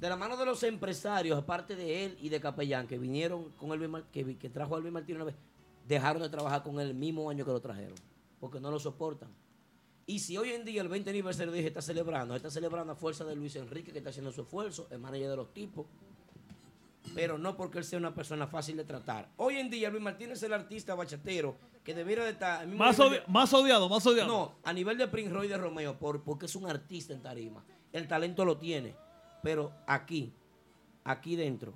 De 0.00 0.08
la 0.08 0.16
mano 0.16 0.36
de 0.36 0.44
los 0.44 0.62
empresarios, 0.62 1.38
aparte 1.38 1.74
de 1.74 2.04
él 2.04 2.18
y 2.20 2.28
de 2.28 2.40
Capellán, 2.40 2.86
que 2.86 2.98
vinieron 2.98 3.50
con 3.52 3.68
Mar- 3.90 4.04
que, 4.12 4.36
que 4.36 4.50
trajo 4.50 4.74
a 4.74 4.78
Elvis 4.78 4.92
Martínez 4.92 5.16
una 5.16 5.24
vez, 5.24 5.34
dejaron 5.88 6.20
de 6.22 6.28
trabajar 6.28 6.62
con 6.62 6.78
él 6.80 6.88
el 6.88 6.94
mismo 6.94 7.30
año 7.30 7.44
que 7.44 7.50
lo 7.52 7.60
trajeron. 7.60 7.94
Porque 8.38 8.60
no 8.60 8.70
lo 8.70 8.78
soportan. 8.78 9.30
Y 10.04 10.18
si 10.18 10.36
hoy 10.36 10.50
en 10.50 10.64
día 10.64 10.82
el 10.82 10.88
20 10.88 11.08
aniversario 11.10 11.50
de 11.50 11.56
dije 11.58 11.68
está 11.68 11.80
celebrando, 11.82 12.36
está 12.36 12.50
celebrando 12.50 12.92
a 12.92 12.96
fuerza 12.96 13.24
de 13.24 13.34
Luis 13.34 13.56
Enrique, 13.56 13.90
que 13.90 13.98
está 13.98 14.10
haciendo 14.10 14.30
su 14.30 14.42
esfuerzo, 14.42 14.86
el 14.90 14.98
manager 14.98 15.30
de 15.30 15.36
los 15.36 15.52
tipos. 15.54 15.86
Pero 17.14 17.38
no 17.38 17.56
porque 17.56 17.78
él 17.78 17.84
sea 17.84 17.98
una 17.98 18.14
persona 18.14 18.46
fácil 18.46 18.76
de 18.76 18.84
tratar. 18.84 19.30
Hoy 19.36 19.56
en 19.56 19.70
día 19.70 19.88
Luis 19.90 20.02
Martínez 20.02 20.38
es 20.38 20.42
el 20.42 20.52
artista 20.52 20.94
bachatero 20.94 21.56
que 21.82 21.94
debiera 21.94 22.24
de 22.24 22.30
estar... 22.32 22.66
Más, 22.66 22.96
de- 22.98 23.22
más 23.28 23.52
odiado, 23.54 23.88
más 23.88 24.04
odiado. 24.06 24.28
no, 24.28 24.54
a 24.64 24.72
nivel 24.72 24.98
de 24.98 25.06
Prince 25.08 25.32
Roy 25.32 25.48
de 25.48 25.56
Romeo, 25.56 25.98
por, 25.98 26.22
porque 26.22 26.46
es 26.46 26.54
un 26.56 26.68
artista 26.68 27.14
en 27.14 27.22
tarima. 27.22 27.64
El 27.92 28.06
talento 28.08 28.44
lo 28.44 28.58
tiene. 28.58 28.94
Pero 29.46 29.70
aquí, 29.86 30.32
aquí 31.04 31.36
dentro. 31.36 31.72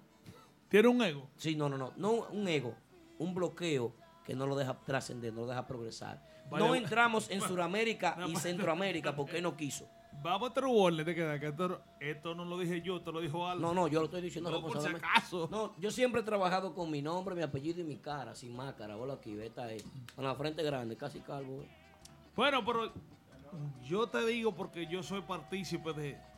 Tiene 0.69 0.89
un 0.89 1.01
ego. 1.05 1.29
Sí, 1.37 1.55
no, 1.55 1.69
no, 1.69 1.79
no. 1.79 1.93
No 1.97 2.27
un 2.33 2.49
ego, 2.49 2.75
un 3.17 3.33
bloqueo 3.33 3.95
que 4.25 4.35
no 4.35 4.45
lo 4.45 4.57
deja 4.57 4.75
trascender, 4.81 5.33
no 5.33 5.43
lo 5.43 5.47
deja 5.47 5.69
progresar. 5.69 6.21
No 6.51 6.75
entramos 6.75 7.31
en 7.31 7.41
Sudamérica 7.49 8.19
y 8.27 8.35
Centroamérica 8.35 9.15
porque 9.15 9.41
no 9.41 9.57
quiso. 9.57 9.89
Vamos 10.21 10.51
a 10.51 11.05
te 11.05 11.15
queda 11.15 11.39
que 11.39 11.47
esto, 11.47 11.81
esto 12.01 12.35
no 12.35 12.45
lo 12.45 12.59
dije 12.59 12.83
yo, 12.83 12.97
esto 12.97 13.13
lo 13.13 13.21
dijo 13.21 13.47
Aldo. 13.47 13.69
No, 13.69 13.73
no, 13.73 13.87
yo 13.87 14.01
lo 14.01 14.07
estoy 14.07 14.23
diciendo 14.23 14.51
No, 14.51 14.61
por 14.61 14.83
si 14.83 14.89
acaso. 14.89 15.49
No, 15.49 15.73
yo 15.79 15.93
siempre 15.93 16.23
he 16.23 16.25
trabajado 16.25 16.75
con 16.75 16.91
mi 16.91 17.01
nombre, 17.01 17.37
mi 17.37 17.43
apellido 17.43 17.83
y 17.83 17.85
mi 17.85 17.99
cara, 17.99 18.35
sin 18.35 18.53
máscara. 18.57 18.97
Hola 18.97 19.15
aquí, 19.15 19.39
esta 19.41 19.63
ahí. 19.63 19.81
Con 20.17 20.25
la 20.25 20.35
frente 20.35 20.65
grande, 20.65 20.97
casi 20.97 21.21
calvo. 21.21 21.65
Bueno, 22.35 22.65
pero 22.65 22.93
yo 23.85 24.09
te 24.09 24.27
digo 24.27 24.57
porque 24.57 24.89
yo 24.89 25.05
soy 25.05 25.21
partícipe 25.21 25.93
de... 25.93 26.30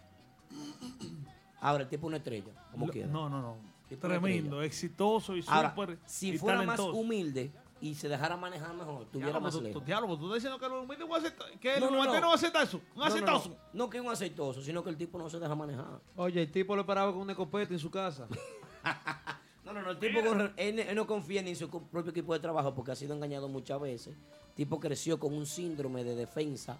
Ahora, 1.61 1.85
el 1.85 1.89
tipo 1.89 2.07
una 2.07 2.17
estrella, 2.17 2.53
como 2.71 2.87
Lo- 2.87 2.93
quiera. 2.93 3.09
No, 3.09 3.29
no, 3.29 3.41
no. 3.41 3.57
Tremendo, 4.01 4.63
exitoso 4.63 5.37
y 5.37 5.45
Ahora, 5.47 5.71
súper 5.75 5.99
si 6.07 6.31
y 6.31 6.39
fuera 6.39 6.61
talentoso. 6.61 6.89
más 6.89 6.97
humilde 6.99 7.51
y 7.79 7.95
se 7.95 8.09
dejara 8.09 8.39
manejar 8.39 8.73
mejor, 8.75 9.05
tuviera 9.13 9.39
más 9.39 9.55
lejos. 9.57 9.81
tú- 9.83 9.87
diablo, 9.87 10.17
tú 10.17 10.25
estás 10.25 10.35
diciendo 10.37 10.59
que 10.59 10.67
los 10.69 10.85
humildes 10.85 11.07
no 11.07 11.15
aceptan- 11.15 11.59
que 11.61 11.69
No, 11.79 11.87
el 11.89 11.93
no, 11.93 11.99
humilde 12.01 12.21
no. 12.21 12.27
no 12.29 12.33
acepta 12.33 12.63
eso. 12.63 12.81
Un 12.97 13.03
aceitoso. 13.03 13.51
No, 13.51 13.85
no 13.85 13.91
que 13.91 14.01
un 14.01 14.09
aceitoso, 14.09 14.63
sino 14.63 14.83
que 14.83 14.89
el 14.89 14.97
tipo 14.97 15.19
no 15.19 15.29
se 15.29 15.39
deja 15.39 15.55
manejar. 15.55 16.01
Oye, 16.17 16.41
el 16.41 16.51
tipo 16.51 16.75
lo 16.75 16.87
paraba 16.87 17.13
con 17.13 17.21
una 17.21 17.33
escopeta 17.33 17.73
en 17.75 17.79
su 17.81 17.91
casa. 17.91 18.27
No, 19.65 19.73
no, 19.73 19.81
no, 19.81 19.91
el 19.93 19.99
tipo 19.99 20.21
con- 20.23 20.53
él, 20.57 20.81
él 20.81 20.97
no 20.97 21.07
confía 21.07 21.41
ni 21.41 21.51
en 21.51 21.57
su 21.57 21.71
propio 21.71 22.11
equipo 22.11 22.33
de 22.35 22.41
trabajo 22.41 22.75
porque 22.75 22.91
ha 22.91 22.97
sido 22.97 23.15
engañado 23.15 23.49
muchas 23.49 23.81
veces. 23.81 24.15
El 24.51 24.55
tipo 24.57 24.81
creció 24.81 25.21
con 25.21 25.33
un 25.33 25.47
síndrome 25.47 26.03
de 26.03 26.17
defensa 26.17 26.79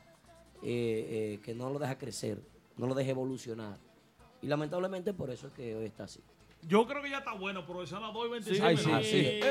eh, 0.63 1.37
eh, 1.37 1.41
que 1.45 1.55
no 1.55 1.71
lo 1.71 1.79
deja 1.79 1.97
crecer, 1.97 2.43
no 2.83 2.89
lo 2.89 2.95
deja 2.95 3.11
evolucionar. 3.13 3.79
Y 4.41 4.49
lamentablemente 4.49 5.13
por 5.15 5.31
eso 5.31 5.47
es 5.47 5.53
que 5.53 5.77
hoy 5.77 5.85
está 5.87 6.03
así. 6.05 6.21
Yo 6.63 6.85
creo 6.87 7.01
que 7.01 7.11
ya 7.11 7.19
está 7.19 7.33
bueno, 7.33 7.65
pero 7.65 7.87
son 7.87 8.03
las 8.03 8.13
2 8.13 8.27
y 8.27 8.31
26 8.31 8.57
Sí, 8.59 8.63
minutos. 8.87 9.07
así 9.07 9.19
es. 9.27 9.45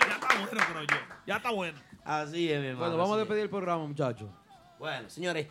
Ya 0.00 0.14
está 0.14 0.28
bueno, 0.40 0.60
creo 0.72 0.82
yo. 0.82 0.96
Ya 1.26 1.36
está 1.36 1.50
bueno. 1.52 1.78
Así 2.04 2.50
es, 2.50 2.60
mi 2.60 2.66
hermano. 2.66 2.86
Bueno, 2.86 2.96
vamos 3.02 3.14
a 3.16 3.18
despedir 3.18 3.42
el 3.44 3.50
programa, 3.50 3.86
muchachos. 3.86 4.28
Bueno, 4.80 5.08
señores, 5.10 5.46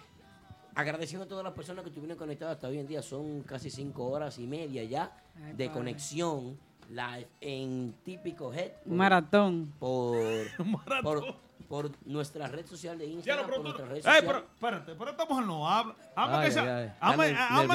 agradeciendo 0.75 1.25
a 1.25 1.27
todas 1.27 1.43
las 1.43 1.53
personas 1.53 1.83
que 1.83 1.89
estuvieron 1.89 2.17
conectadas 2.17 2.55
hasta 2.55 2.67
hoy 2.67 2.79
en 2.79 2.87
día. 2.87 3.01
Son 3.01 3.43
casi 3.43 3.69
cinco 3.69 4.07
horas 4.09 4.37
y 4.39 4.47
media 4.47 4.83
ya 4.83 5.23
Ay, 5.37 5.53
de 5.53 5.65
padre. 5.67 5.71
conexión 5.71 6.59
live 6.89 7.27
en 7.41 7.93
Típico 8.03 8.53
Head. 8.53 8.71
por- 8.83 8.93
Maratón. 8.93 9.73
Por, 9.79 10.17
por, 11.03 11.35
por 11.67 11.91
nuestra 12.05 12.47
red 12.47 12.65
social 12.65 12.97
de 12.97 13.07
Ya 13.07 13.13
Instagram, 13.13 13.37
lo 13.47 13.53
por 13.53 13.61
pregunto. 13.63 13.85
nuestra 13.85 13.85
red 13.87 13.95
Ey, 13.97 14.01
social. 14.03 14.23
pero 14.25 14.39
espérate, 14.53 14.95
pero 14.97 15.11
esta 15.11 15.25
mujer 15.25 15.45
no 15.45 15.69
habla. 15.69 15.95
Hazme 16.15 16.35
Ay, 16.37 16.45
que 16.45 16.51
sea, 16.51 16.63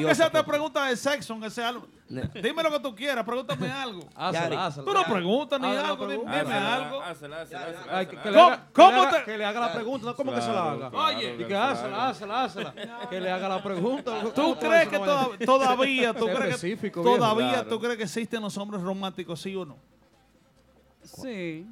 que 0.08 0.14
sea 0.14 0.30
te 0.30 0.42
pregunta 0.44 0.86
de 0.86 0.96
sexo, 0.96 1.32
aunque 1.34 1.50
sea 1.50 1.68
algo. 1.68 1.86
Dime 2.08 2.62
lo 2.62 2.70
que 2.70 2.80
tú 2.80 2.94
quieras, 2.94 3.24
pregúntame 3.24 3.70
algo. 3.72 4.08
Hazla. 4.14 4.70
Tú 4.84 4.92
no 4.94 5.04
preguntas 5.04 5.60
ni 5.60 5.66
Hazla 5.68 5.88
algo, 5.88 6.06
dime, 6.06 6.08
pregunta. 6.24 6.38
dime 6.42 6.54
Hazla, 6.54 6.74
algo. 6.74 7.02
¿Cómo- 8.72 9.08
te- 9.10 9.24
que 9.24 9.38
le 9.38 9.44
haga 9.44 9.60
la 9.60 9.72
pregunta, 9.72 10.06
no 10.06 10.16
como 10.16 10.32
que 10.34 10.40
se 10.40 10.52
la 10.52 10.72
haga. 10.72 10.90
claro, 10.90 11.06
Oye, 11.16 11.36
y 11.38 11.44
que 11.44 11.56
hazla, 11.56 12.08
hazla, 12.08 12.44
hazla. 12.44 12.74
Que 13.10 13.20
le 13.20 13.30
haga 13.30 13.48
la 13.48 13.62
pregunta. 13.62 14.20
¿Tú 14.22 14.32
¿Cómo 14.34 14.58
crees 14.58 14.88
que 14.88 14.98
todavía, 15.44 16.14
tú 16.14 16.26
crees 16.34 16.60
que, 16.60 16.90
todavía 16.90 17.68
tú 17.68 17.78
crees 17.80 17.96
que 17.96 18.02
existen 18.04 18.40
los 18.42 18.56
hombres 18.56 18.82
románticos, 18.82 19.40
sí 19.40 19.54
o 19.56 19.64
no? 19.64 19.76
Sí. 21.02 21.66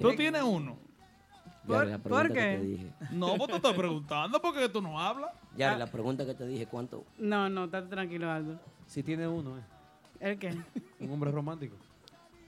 ¿Tú 0.00 0.14
tienes 0.16 0.42
uno? 0.42 0.76
Yari, 1.68 1.90
la 1.90 1.98
¿Por 1.98 2.28
que 2.28 2.34
qué? 2.34 2.40
te 2.40 2.60
dije. 2.60 2.92
No, 3.10 3.36
pues 3.36 3.50
tú 3.50 3.56
estás 3.56 3.74
preguntando 3.74 4.40
porque 4.40 4.68
tú 4.68 4.82
no 4.82 4.98
hablas. 4.98 5.30
Yari, 5.56 5.78
la 5.78 5.86
pregunta 5.86 6.26
que 6.26 6.34
te 6.34 6.46
dije, 6.46 6.66
¿cuánto? 6.66 7.04
No, 7.18 7.48
no, 7.48 7.64
estate 7.64 7.88
tranquilo, 7.88 8.30
Aldo. 8.30 8.58
Si 8.86 9.02
tiene 9.02 9.28
uno, 9.28 9.58
eh. 9.58 9.62
¿El 10.20 10.38
qué? 10.38 10.56
Un 11.00 11.10
hombre 11.10 11.30
romántico. 11.30 11.76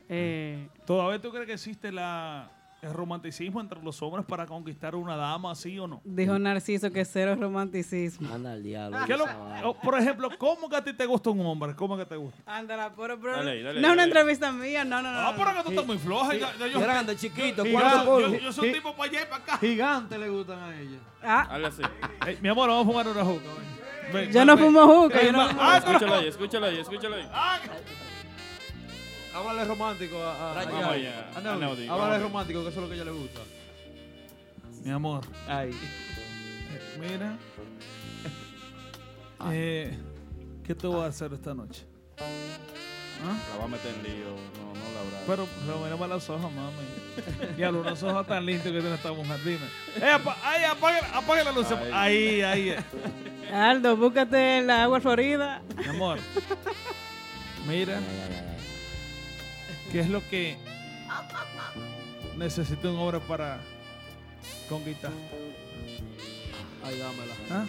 Eh, 0.09 0.69
¿Todavía 0.87 1.21
tú 1.21 1.31
crees 1.31 1.47
que 1.47 1.55
existe 1.55 1.91
la, 1.91 2.51
el 2.85 2.93
romanticismo 2.93 3.61
entre 3.61 3.83
los 3.83 4.01
hombres 4.03 4.25
para 4.27 4.47
conquistar 4.47 4.95
una 4.95 5.17
dama, 5.17 5.55
sí 5.55 5.79
o 5.79 5.87
no? 5.87 6.01
dijo 6.05 6.39
Narciso 6.39 6.91
que 6.91 7.05
cero 7.05 7.35
romanticismo. 7.41 8.33
Anda 8.33 8.53
al 8.53 8.63
diablo. 8.63 8.99
¿Qué 9.07 9.17
lo- 9.17 9.25
esa 9.25 9.37
vaina. 9.37 9.69
o, 9.69 9.75
por 9.81 9.99
ejemplo, 9.99 10.29
¿cómo 10.39 10.69
que 10.69 10.77
a 10.77 10.85
ti 10.85 10.93
te 10.93 11.07
gusta 11.07 11.31
un 11.31 11.41
hombre? 11.47 11.75
¿Cómo 11.75 11.97
que 11.97 12.05
te 12.07 12.17
gusta? 12.17 12.41
Ándala, 12.47 12.93
pero, 12.95 13.19
pero 13.21 13.37
Dale, 13.37 13.63
dale, 13.63 13.81
no 13.81 13.87
es 13.89 13.93
una 13.93 14.03
dale. 14.03 14.03
entrevista 14.05 14.53
mía, 14.53 14.85
no, 14.85 15.01
no, 15.03 15.11
no. 15.13 15.19
Ah, 15.19 15.33
no. 15.37 15.39
pero 15.45 15.57
que 15.57 15.63
tú 15.65 15.71
estás 15.71 15.87
muy 15.87 15.99
floja. 15.99 16.35
ya- 16.35 16.57
ya 16.59 16.67
yo- 16.67 16.81
Grande, 16.81 17.17
chiquito, 17.17 17.65
yo, 17.65 17.73
¿cuánto 17.73 18.05
soy- 18.05 18.23
yo- 18.33 18.39
yo 18.39 18.53
soy 18.53 18.69
un 18.69 18.75
Sí. 18.75 18.79
tipo 18.81 18.93
para 18.95 19.11
allá 19.11 19.23
y 19.23 19.25
para 19.27 19.37
acá. 19.43 19.59
Gigantes 19.59 20.19
le 20.19 20.29
gustan 20.29 20.59
a 20.59 20.81
ella. 20.81 20.99
Ah, 21.23 21.47
Hazle 21.51 21.67
así. 21.69 21.83
Ey, 22.27 22.39
mi 22.43 22.49
amor, 22.49 22.69
vamos 22.69 22.85
a 22.85 22.89
fumar 22.91 23.09
una 23.09 23.25
juca. 23.25 23.45
ven. 24.13 24.31
Yo 24.31 24.39
ven, 24.41 24.47
no 24.47 24.57
ven. 24.57 24.65
fumo 24.67 24.87
juca, 25.03 25.23
yo 25.23 25.33
no 25.33 25.49
fumo 25.49 25.61
ah, 25.63 25.81
no- 25.81 25.91
Escúchala 25.93 26.17
ahí, 26.19 26.27
escúchala 26.29 26.67
ahí, 26.67 26.79
escúchala 26.79 27.17
ahí. 27.17 27.29
Háblale 29.35 29.65
romántico 29.65 30.19
a, 30.23 30.53
a, 30.53 30.65
Vamos 30.65 30.85
allá, 30.85 31.29
a 31.35 31.41
Neudi. 31.41 31.61
Neudi, 31.61 31.89
Háblale 31.89 32.11
vamos. 32.13 32.23
romántico, 32.23 32.63
que 32.63 32.69
eso 32.69 32.79
es 32.79 32.83
lo 32.83 32.89
que 32.89 32.93
a 32.93 32.97
ella 32.97 33.05
le 33.05 33.11
gusta. 33.19 33.41
Mi 34.85 34.91
amor, 34.91 35.25
Ay. 35.49 35.71
mira. 37.01 37.37
Eh, 39.51 39.99
¿Qué 40.65 40.75
te 40.75 40.87
voy 40.87 41.03
a 41.05 41.07
hacer 41.09 41.33
esta 41.33 41.53
noche? 41.53 41.85
¿Ah? 42.19 43.37
La 43.53 43.57
va 43.59 43.65
a 43.65 43.69
meter 43.69 43.93
en 43.95 44.03
lío, 44.03 44.27
no, 44.29 44.75
no 44.75 44.93
la 44.95 45.01
habrá. 45.01 45.19
Pero, 45.27 45.49
pero 45.67 45.79
mírame 45.81 46.09
los 46.09 46.29
ojos, 46.31 46.53
mami. 46.53 47.57
Ya, 47.59 47.71
unos 47.71 48.03
ojos 48.03 48.27
tan 48.27 48.45
lindos 48.45 48.65
que 48.65 48.73
tiene 48.81 48.95
esta 48.95 49.13
mujer, 49.13 49.39
dime. 49.45 49.67
Eh, 50.01 50.11
apa- 50.11 50.37
ay, 50.45 50.65
apague, 50.65 50.99
apague 51.13 51.45
la 51.45 51.53
luz. 51.53 51.67
Ahí, 51.93 52.43
ahí. 52.43 52.71
eh. 52.71 52.79
Aldo, 53.53 53.97
búscate 53.97 54.63
la 54.63 54.85
agua 54.85 55.01
florida. 55.01 55.63
Mi 55.77 55.87
amor. 55.87 56.19
Mira, 57.67 57.99
Ay, 57.99 58.05
ay, 58.05 58.21
ay, 58.21 58.35
ay. 58.49 58.54
¿Qué 59.93 60.01
es 60.01 60.09
lo 60.09 60.21
que 60.29 60.57
necesita 62.37 62.89
un 62.91 62.97
hombre 62.99 63.21
para 63.21 63.61
conquistar? 64.69 65.13
Ay, 66.85 66.99
dámela. 66.99 67.35
¿Ah? 67.51 67.65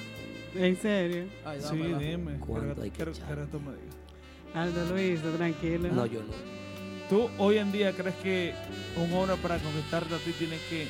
¿En 0.56 0.77
serio? 0.77 1.26
Ay, 1.45 1.60
Sí, 1.61 1.68
dámela. 1.77 1.98
dime. 2.00 2.38
¿Cuánto 2.40 2.66
Quiero, 2.68 2.82
hay 2.84 2.90
que 2.90 2.95
quiero- 2.95 3.11
quiero 3.14 3.45
tú 3.48 3.60
me 3.60 3.72
digas. 3.76 3.95
Aldo 4.53 4.85
Luis, 4.94 5.19
tranquilo. 5.38 5.90
No, 5.92 6.06
yo 6.06 6.22
no. 6.22 6.34
¿Tú 7.10 7.30
hoy 7.38 7.58
en 7.60 7.72
día 7.72 7.92
crees 7.92 8.16
que 8.16 8.53
un 8.95 9.14
hombre 9.14 9.35
para 9.38 9.60
conquistarte 9.60 10.16
a 10.16 10.18
ti 10.18 10.32
tiene 10.32 10.58
que 10.69 10.88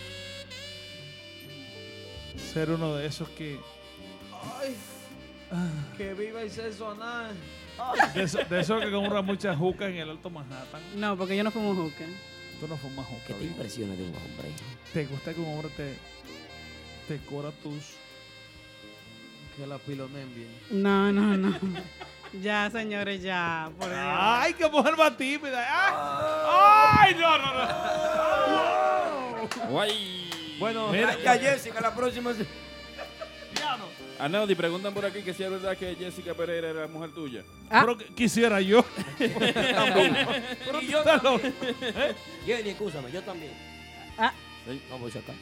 ser 2.38 2.70
uno 2.72 2.96
de 2.96 3.08
esos 3.08 3.28
que... 3.30 3.60
Ay, 4.32 4.76
que 5.98 6.14
viva 6.14 6.42
el 6.42 6.50
sexo 6.52 6.92
anal. 6.92 7.36
De 8.14 8.24
esos 8.24 8.50
de 8.50 8.60
esos 8.62 8.82
que 8.84 8.92
compran 8.92 9.26
muchas 9.26 9.58
jucas 9.58 9.90
en 9.90 9.98
el 9.98 10.10
Alto 10.10 10.30
Manhattan? 10.30 10.82
No, 10.96 11.18
porque 11.18 11.36
yo 11.36 11.44
no 11.44 11.52
fumo 11.52 11.74
juca. 11.76 12.06
Tú 12.60 12.68
no 12.68 12.78
fumas 12.78 13.06
¿Qué 13.08 13.14
juca. 13.14 13.26
te 13.28 13.34
¿viste? 13.34 13.46
impresiona 13.48 13.94
de 13.96 14.04
un 14.04 14.16
hombre? 14.16 14.50
¿Te 14.94 15.06
gusta 15.06 15.34
que 15.34 15.42
un 15.42 15.54
hombre 15.54 15.70
te, 15.76 15.98
te 17.08 17.18
cora 17.26 17.52
tus... 17.64 17.96
Que 19.58 19.66
la 19.68 19.78
pilonen 19.78 20.34
bien. 20.36 20.50
No, 20.70 21.12
no, 21.12 21.36
no. 21.38 21.58
ya, 22.42 22.70
señores, 22.72 23.22
ya. 23.22 23.70
Por 23.78 23.88
Dios. 23.90 24.00
¡Ay, 24.04 24.54
qué 24.54 24.68
mujer 24.70 24.98
más 24.98 25.16
tímida! 25.18 25.66
¡Ay, 25.68 27.14
¡Ay, 27.14 27.16
no, 27.16 27.38
no, 27.38 27.54
no! 29.48 29.70
Guay. 29.70 30.30
Bueno, 30.60 30.90
Mira, 30.92 31.18
Ya, 31.24 31.38
Jessica, 31.38 31.80
la 31.82 31.94
próxima. 31.94 32.34
A 34.20 34.30
Neudi, 34.30 34.56
preguntan 34.56 34.94
por 34.94 35.06
aquí 35.06 35.22
que 35.22 35.34
si 35.34 35.44
es 35.44 35.50
verdad 35.52 35.76
que 35.78 35.94
Jessica 35.96 36.34
Pereira 36.34 36.70
era 36.70 36.82
la 36.82 36.88
mujer 36.88 37.12
tuya. 37.12 37.44
Ah. 37.70 37.82
Pero 37.82 37.98
que- 37.98 38.06
quisiera 38.16 38.62
yo. 38.62 38.86
Y 40.82 40.88
yo 40.88 41.00
estás 41.00 41.22
loco. 41.24 41.40
también. 41.40 42.16
Jenny, 42.46 42.70
escúchame, 42.70 43.12
yo 43.12 43.22
también. 43.24 43.52
Ah. 44.18 44.32
Sí. 44.66 44.82
Por 44.90 45.12
si 45.12 45.18
acaso. 45.18 45.38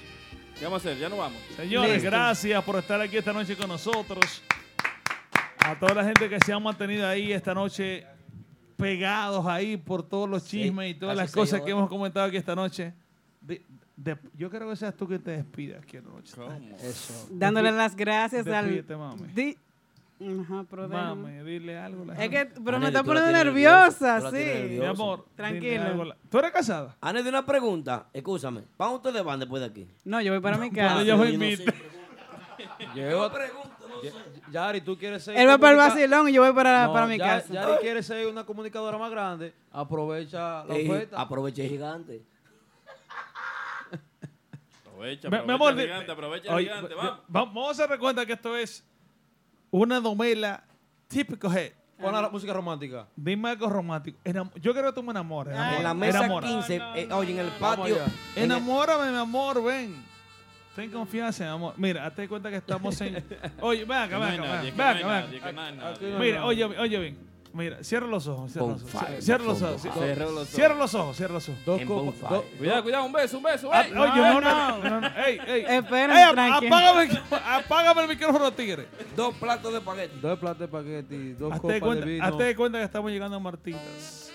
¿Qué 0.58 0.66
vamos 0.66 0.86
a 0.86 0.90
hacer? 0.90 1.00
Ya 1.00 1.10
no 1.10 1.18
vamos. 1.18 1.40
Señores, 1.56 1.94
Listo. 1.94 2.10
gracias 2.10 2.64
por 2.64 2.76
estar 2.78 3.00
aquí 3.02 3.18
esta 3.18 3.34
noche 3.34 3.56
con 3.56 3.68
nosotros. 3.68 4.42
A 5.60 5.76
toda 5.80 5.94
la 5.96 6.04
gente 6.04 6.28
que 6.30 6.40
se 6.40 6.52
han 6.54 6.62
mantenido 6.64 7.08
ahí 7.08 7.32
esta 7.32 7.54
noche 7.54 8.06
pegados 8.78 9.46
ahí 9.46 9.78
por 9.78 10.08
todos 10.08 10.30
los 10.30 10.44
Sí, 10.44 10.64
chismes 10.64 10.92
y 10.92 10.96
todas 10.96 11.16
las 11.16 11.32
cosas 11.32 11.62
que 11.62 11.72
hemos 11.72 11.88
comentado 11.90 12.26
aquí 12.26 12.38
esta 12.38 12.56
noche. 12.56 12.94
De- 13.96 14.18
yo 14.36 14.50
creo 14.50 14.70
que 14.70 14.76
seas 14.76 14.96
tú 14.96 15.08
que 15.08 15.20
te 15.20 15.32
despidas 15.32 15.84
aquí 15.84 15.98
esta 15.98 16.10
noche. 16.10 16.34
¿Cómo? 16.36 16.76
Eso. 16.82 17.28
Dándole 17.32 17.72
las 17.72 17.96
gracias 17.96 18.48
al. 18.48 18.66
Despídete, 18.66 18.96
mami. 18.96 19.28
Di- 19.34 19.58
Ajá, 20.42 20.66
pero 20.70 20.88
déjame. 20.88 21.34
Mami, 21.34 21.44
dile 21.44 21.78
algo. 21.78 22.04
a 22.04 22.06
la 22.08 22.14
Es 22.24 22.30
que, 22.30 22.46
pero 22.46 22.78
Anel, 22.78 22.82
me 22.82 22.88
está 22.88 23.04
poniendo 23.04 23.32
nerviosa, 23.32 24.32
sí. 24.32 24.78
Mi 24.80 24.86
amor, 24.86 25.26
Tranquilo. 25.36 26.06
la- 26.06 26.16
¿Tú 26.30 26.40
eres 26.40 26.52
casada? 26.52 26.96
Ana, 27.02 27.22
de 27.22 27.30
una 27.30 27.46
pregunta. 27.46 28.08
Escúchame. 28.14 28.62
¿Para 28.78 28.92
dónde 28.92 29.08
ustedes 29.10 29.26
van 29.26 29.40
después 29.40 29.62
de 29.62 29.68
aquí? 29.68 29.88
No, 30.06 30.22
yo 30.22 30.32
voy 30.32 30.42
para 30.42 30.58
mi 30.58 30.72
casa. 30.72 31.04
yo 31.04 31.18
no 31.18 31.24
sé. 31.26 31.32
invito. 31.34 31.72
Llegó. 32.96 33.32
pregunto, 33.32 33.88
no 33.88 34.02
sé. 34.02 34.12
Yari, 34.52 34.82
tú 34.82 34.98
quieres 34.98 35.24
ser. 35.24 35.38
Él 35.38 35.48
va 35.48 35.58
para 35.58 35.72
el 35.72 35.78
vacilón 35.78 36.30
y 36.30 36.34
yo 36.34 36.44
voy 36.44 36.54
para, 36.54 36.88
No, 36.88 36.94
para 36.94 37.06
mi 37.08 37.18
Ya- 37.18 37.26
casa. 37.42 37.54
Yari 37.54 37.72
quiere 37.82 38.02
ser 38.04 38.28
una 38.28 38.46
comunicadora 38.46 38.98
más 38.98 39.12
grande. 39.12 39.54
Aprovecha 39.72 40.64
la 40.66 40.76
Ey, 40.76 40.90
oferta. 40.90 41.20
aproveche 41.20 41.68
gigante. 41.68 42.22
Aprovecha, 45.04 45.30
Mi- 45.30 45.36
aprovecha, 45.38 45.46
mi 45.48 45.54
amor, 45.54 45.76
de- 45.76 45.84
gigante, 45.84 46.12
aprovecha, 46.12 46.54
Oye, 46.56 46.66
gigante, 46.66 46.90
de- 46.90 46.96
vamos. 46.96 47.12
va- 47.20 47.20
vamos 47.46 47.80
a 47.80 47.84
hacer 47.84 48.00
cuenta 48.00 48.26
que 48.26 48.34
esto 48.34 48.56
es 48.56 48.86
una 49.72 50.00
novela 50.00 50.64
típico 51.08 51.52
head. 51.52 51.72
Pon 52.00 52.12
la 52.14 52.28
música 52.30 52.52
romántica. 52.54 53.08
Dime 53.16 53.50
algo 53.52 53.70
romántico. 53.70 54.18
Enam- 54.26 54.52
Yo 54.60 54.74
quiero 54.74 54.90
que 54.90 54.96
tú 54.96 55.04
me 55.04 55.12
enamores. 55.12 55.54
En 55.56 55.84
la 55.84 55.94
mesa 55.94 56.20
enamora. 56.20 56.48
15, 56.48 56.76
eh, 56.96 57.08
oye, 57.14 57.32
en 57.34 57.40
el 57.40 57.48
patio. 57.52 57.98
Enamórame, 58.36 59.12
mi 59.12 59.18
amor, 59.18 59.64
ven. 59.64 60.04
Ten 60.76 60.90
confianza, 60.92 61.44
mi 61.46 61.50
amor. 61.52 61.74
Mira, 61.78 62.06
hazte 62.06 62.28
cuenta 62.28 62.50
que 62.50 62.58
estamos 62.58 63.00
en. 63.02 63.14
Oye, 63.62 63.86
ven 63.86 63.98
acá, 63.98 64.18
ven 64.18 64.42
acá, 64.42 64.62
ven 64.64 65.08
ven. 65.08 66.20
Mira, 66.20 66.46
oye, 66.46 66.66
oye, 66.66 67.00
bien. 67.00 67.33
Mira, 67.54 67.84
cierra 67.84 68.08
los 68.08 68.26
ojos. 68.26 68.52
Cierra 68.52 68.66
los 68.68 68.82
ojos. 68.82 69.24
Cierra 69.24 69.44
los 69.46 69.62
ojos. 69.62 69.82
Cierra 69.82 70.26
los 70.26 70.36
ojos. 70.36 70.78
los 70.80 70.96
ojos. 70.96 71.18
Cierra 71.18 71.34
los 71.34 71.50
ojos. 71.50 71.66
Dos 71.66 71.82
copas. 71.84 72.42
Cuidado, 72.58 72.84
cuidado, 72.84 73.06
un 73.06 73.14
beso, 73.14 73.38
un 73.38 73.44
beso. 73.44 73.70
Ah, 73.72 73.82
oye, 73.82 73.94
No, 73.94 74.42
no, 74.42 74.42
no. 74.42 74.78
no, 74.80 74.90
no, 74.90 75.02
no, 75.02 75.08
ey, 75.26 75.40
ey. 75.46 75.64
Tranquilo. 75.84 76.76
apágame, 76.76 77.22
apágame 77.46 78.02
el 78.02 78.08
micrófono, 78.08 78.52
tigre. 78.54 78.88
Dos 79.16 79.36
platos 79.36 79.72
de 79.72 79.78
espagueti. 79.78 80.20
Dos 80.20 80.40
platos 80.40 80.60
de 80.60 80.66
espagueti, 80.66 81.34
dos 81.34 81.60
copas 81.60 81.82
de 82.00 82.06
vino. 82.06 82.26
hazte 82.26 82.44
de 82.44 82.56
cuenta 82.56 82.80
que 82.80 82.86
estamos 82.86 83.12
llegando 83.12 83.38
a 83.38 83.40
Martitas. 83.40 84.32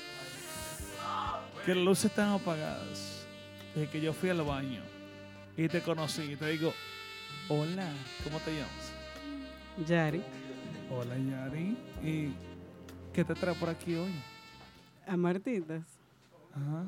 Que 1.66 1.74
las 1.74 1.84
luces 1.84 2.04
están 2.06 2.30
apagadas. 2.30 3.26
Desde 3.74 3.90
que 3.90 4.00
yo 4.00 4.12
fui 4.12 4.30
al 4.30 4.42
baño 4.42 4.80
y 5.56 5.68
te 5.68 5.82
conocí 5.82 6.22
y 6.22 6.36
te 6.36 6.46
digo, 6.46 6.72
hola, 7.48 7.88
¿cómo 8.22 8.38
te 8.38 8.52
llamas? 8.52 8.92
Yari, 9.88 10.22
Hola, 10.90 11.14
Yari. 11.16 11.76
¿Y 12.02 12.32
qué 13.12 13.24
te 13.24 13.34
trae 13.34 13.54
por 13.54 13.68
aquí 13.68 13.94
hoy? 13.94 14.12
a 15.08 15.16
Martitas. 15.16 15.82
Ajá. 16.54 16.84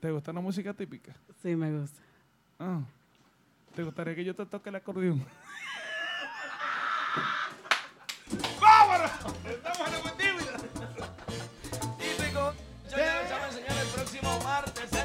¿Te 0.00 0.10
gusta 0.10 0.32
la 0.32 0.40
música 0.40 0.74
típica? 0.74 1.14
Sí, 1.40 1.54
me 1.54 1.78
gusta. 1.78 2.02
Ah. 2.58 2.80
¿Te 3.74 3.82
gustaría 3.82 4.14
que 4.14 4.24
yo 4.24 4.34
te 4.34 4.44
toque 4.44 4.70
el 4.70 4.76
acordeón? 4.76 5.18
¡Vámonos! 8.60 9.10
¡Estamos 9.46 9.88
en 9.88 10.02
el! 10.02 10.60
Típico. 11.98 12.52
Yo 12.84 12.90
te 12.90 12.96
voy 12.96 13.02
a 13.02 13.48
enseñar 13.48 13.78
el 13.78 13.88
próximo 13.88 14.40
martes, 14.42 14.90
¿se 14.90 15.04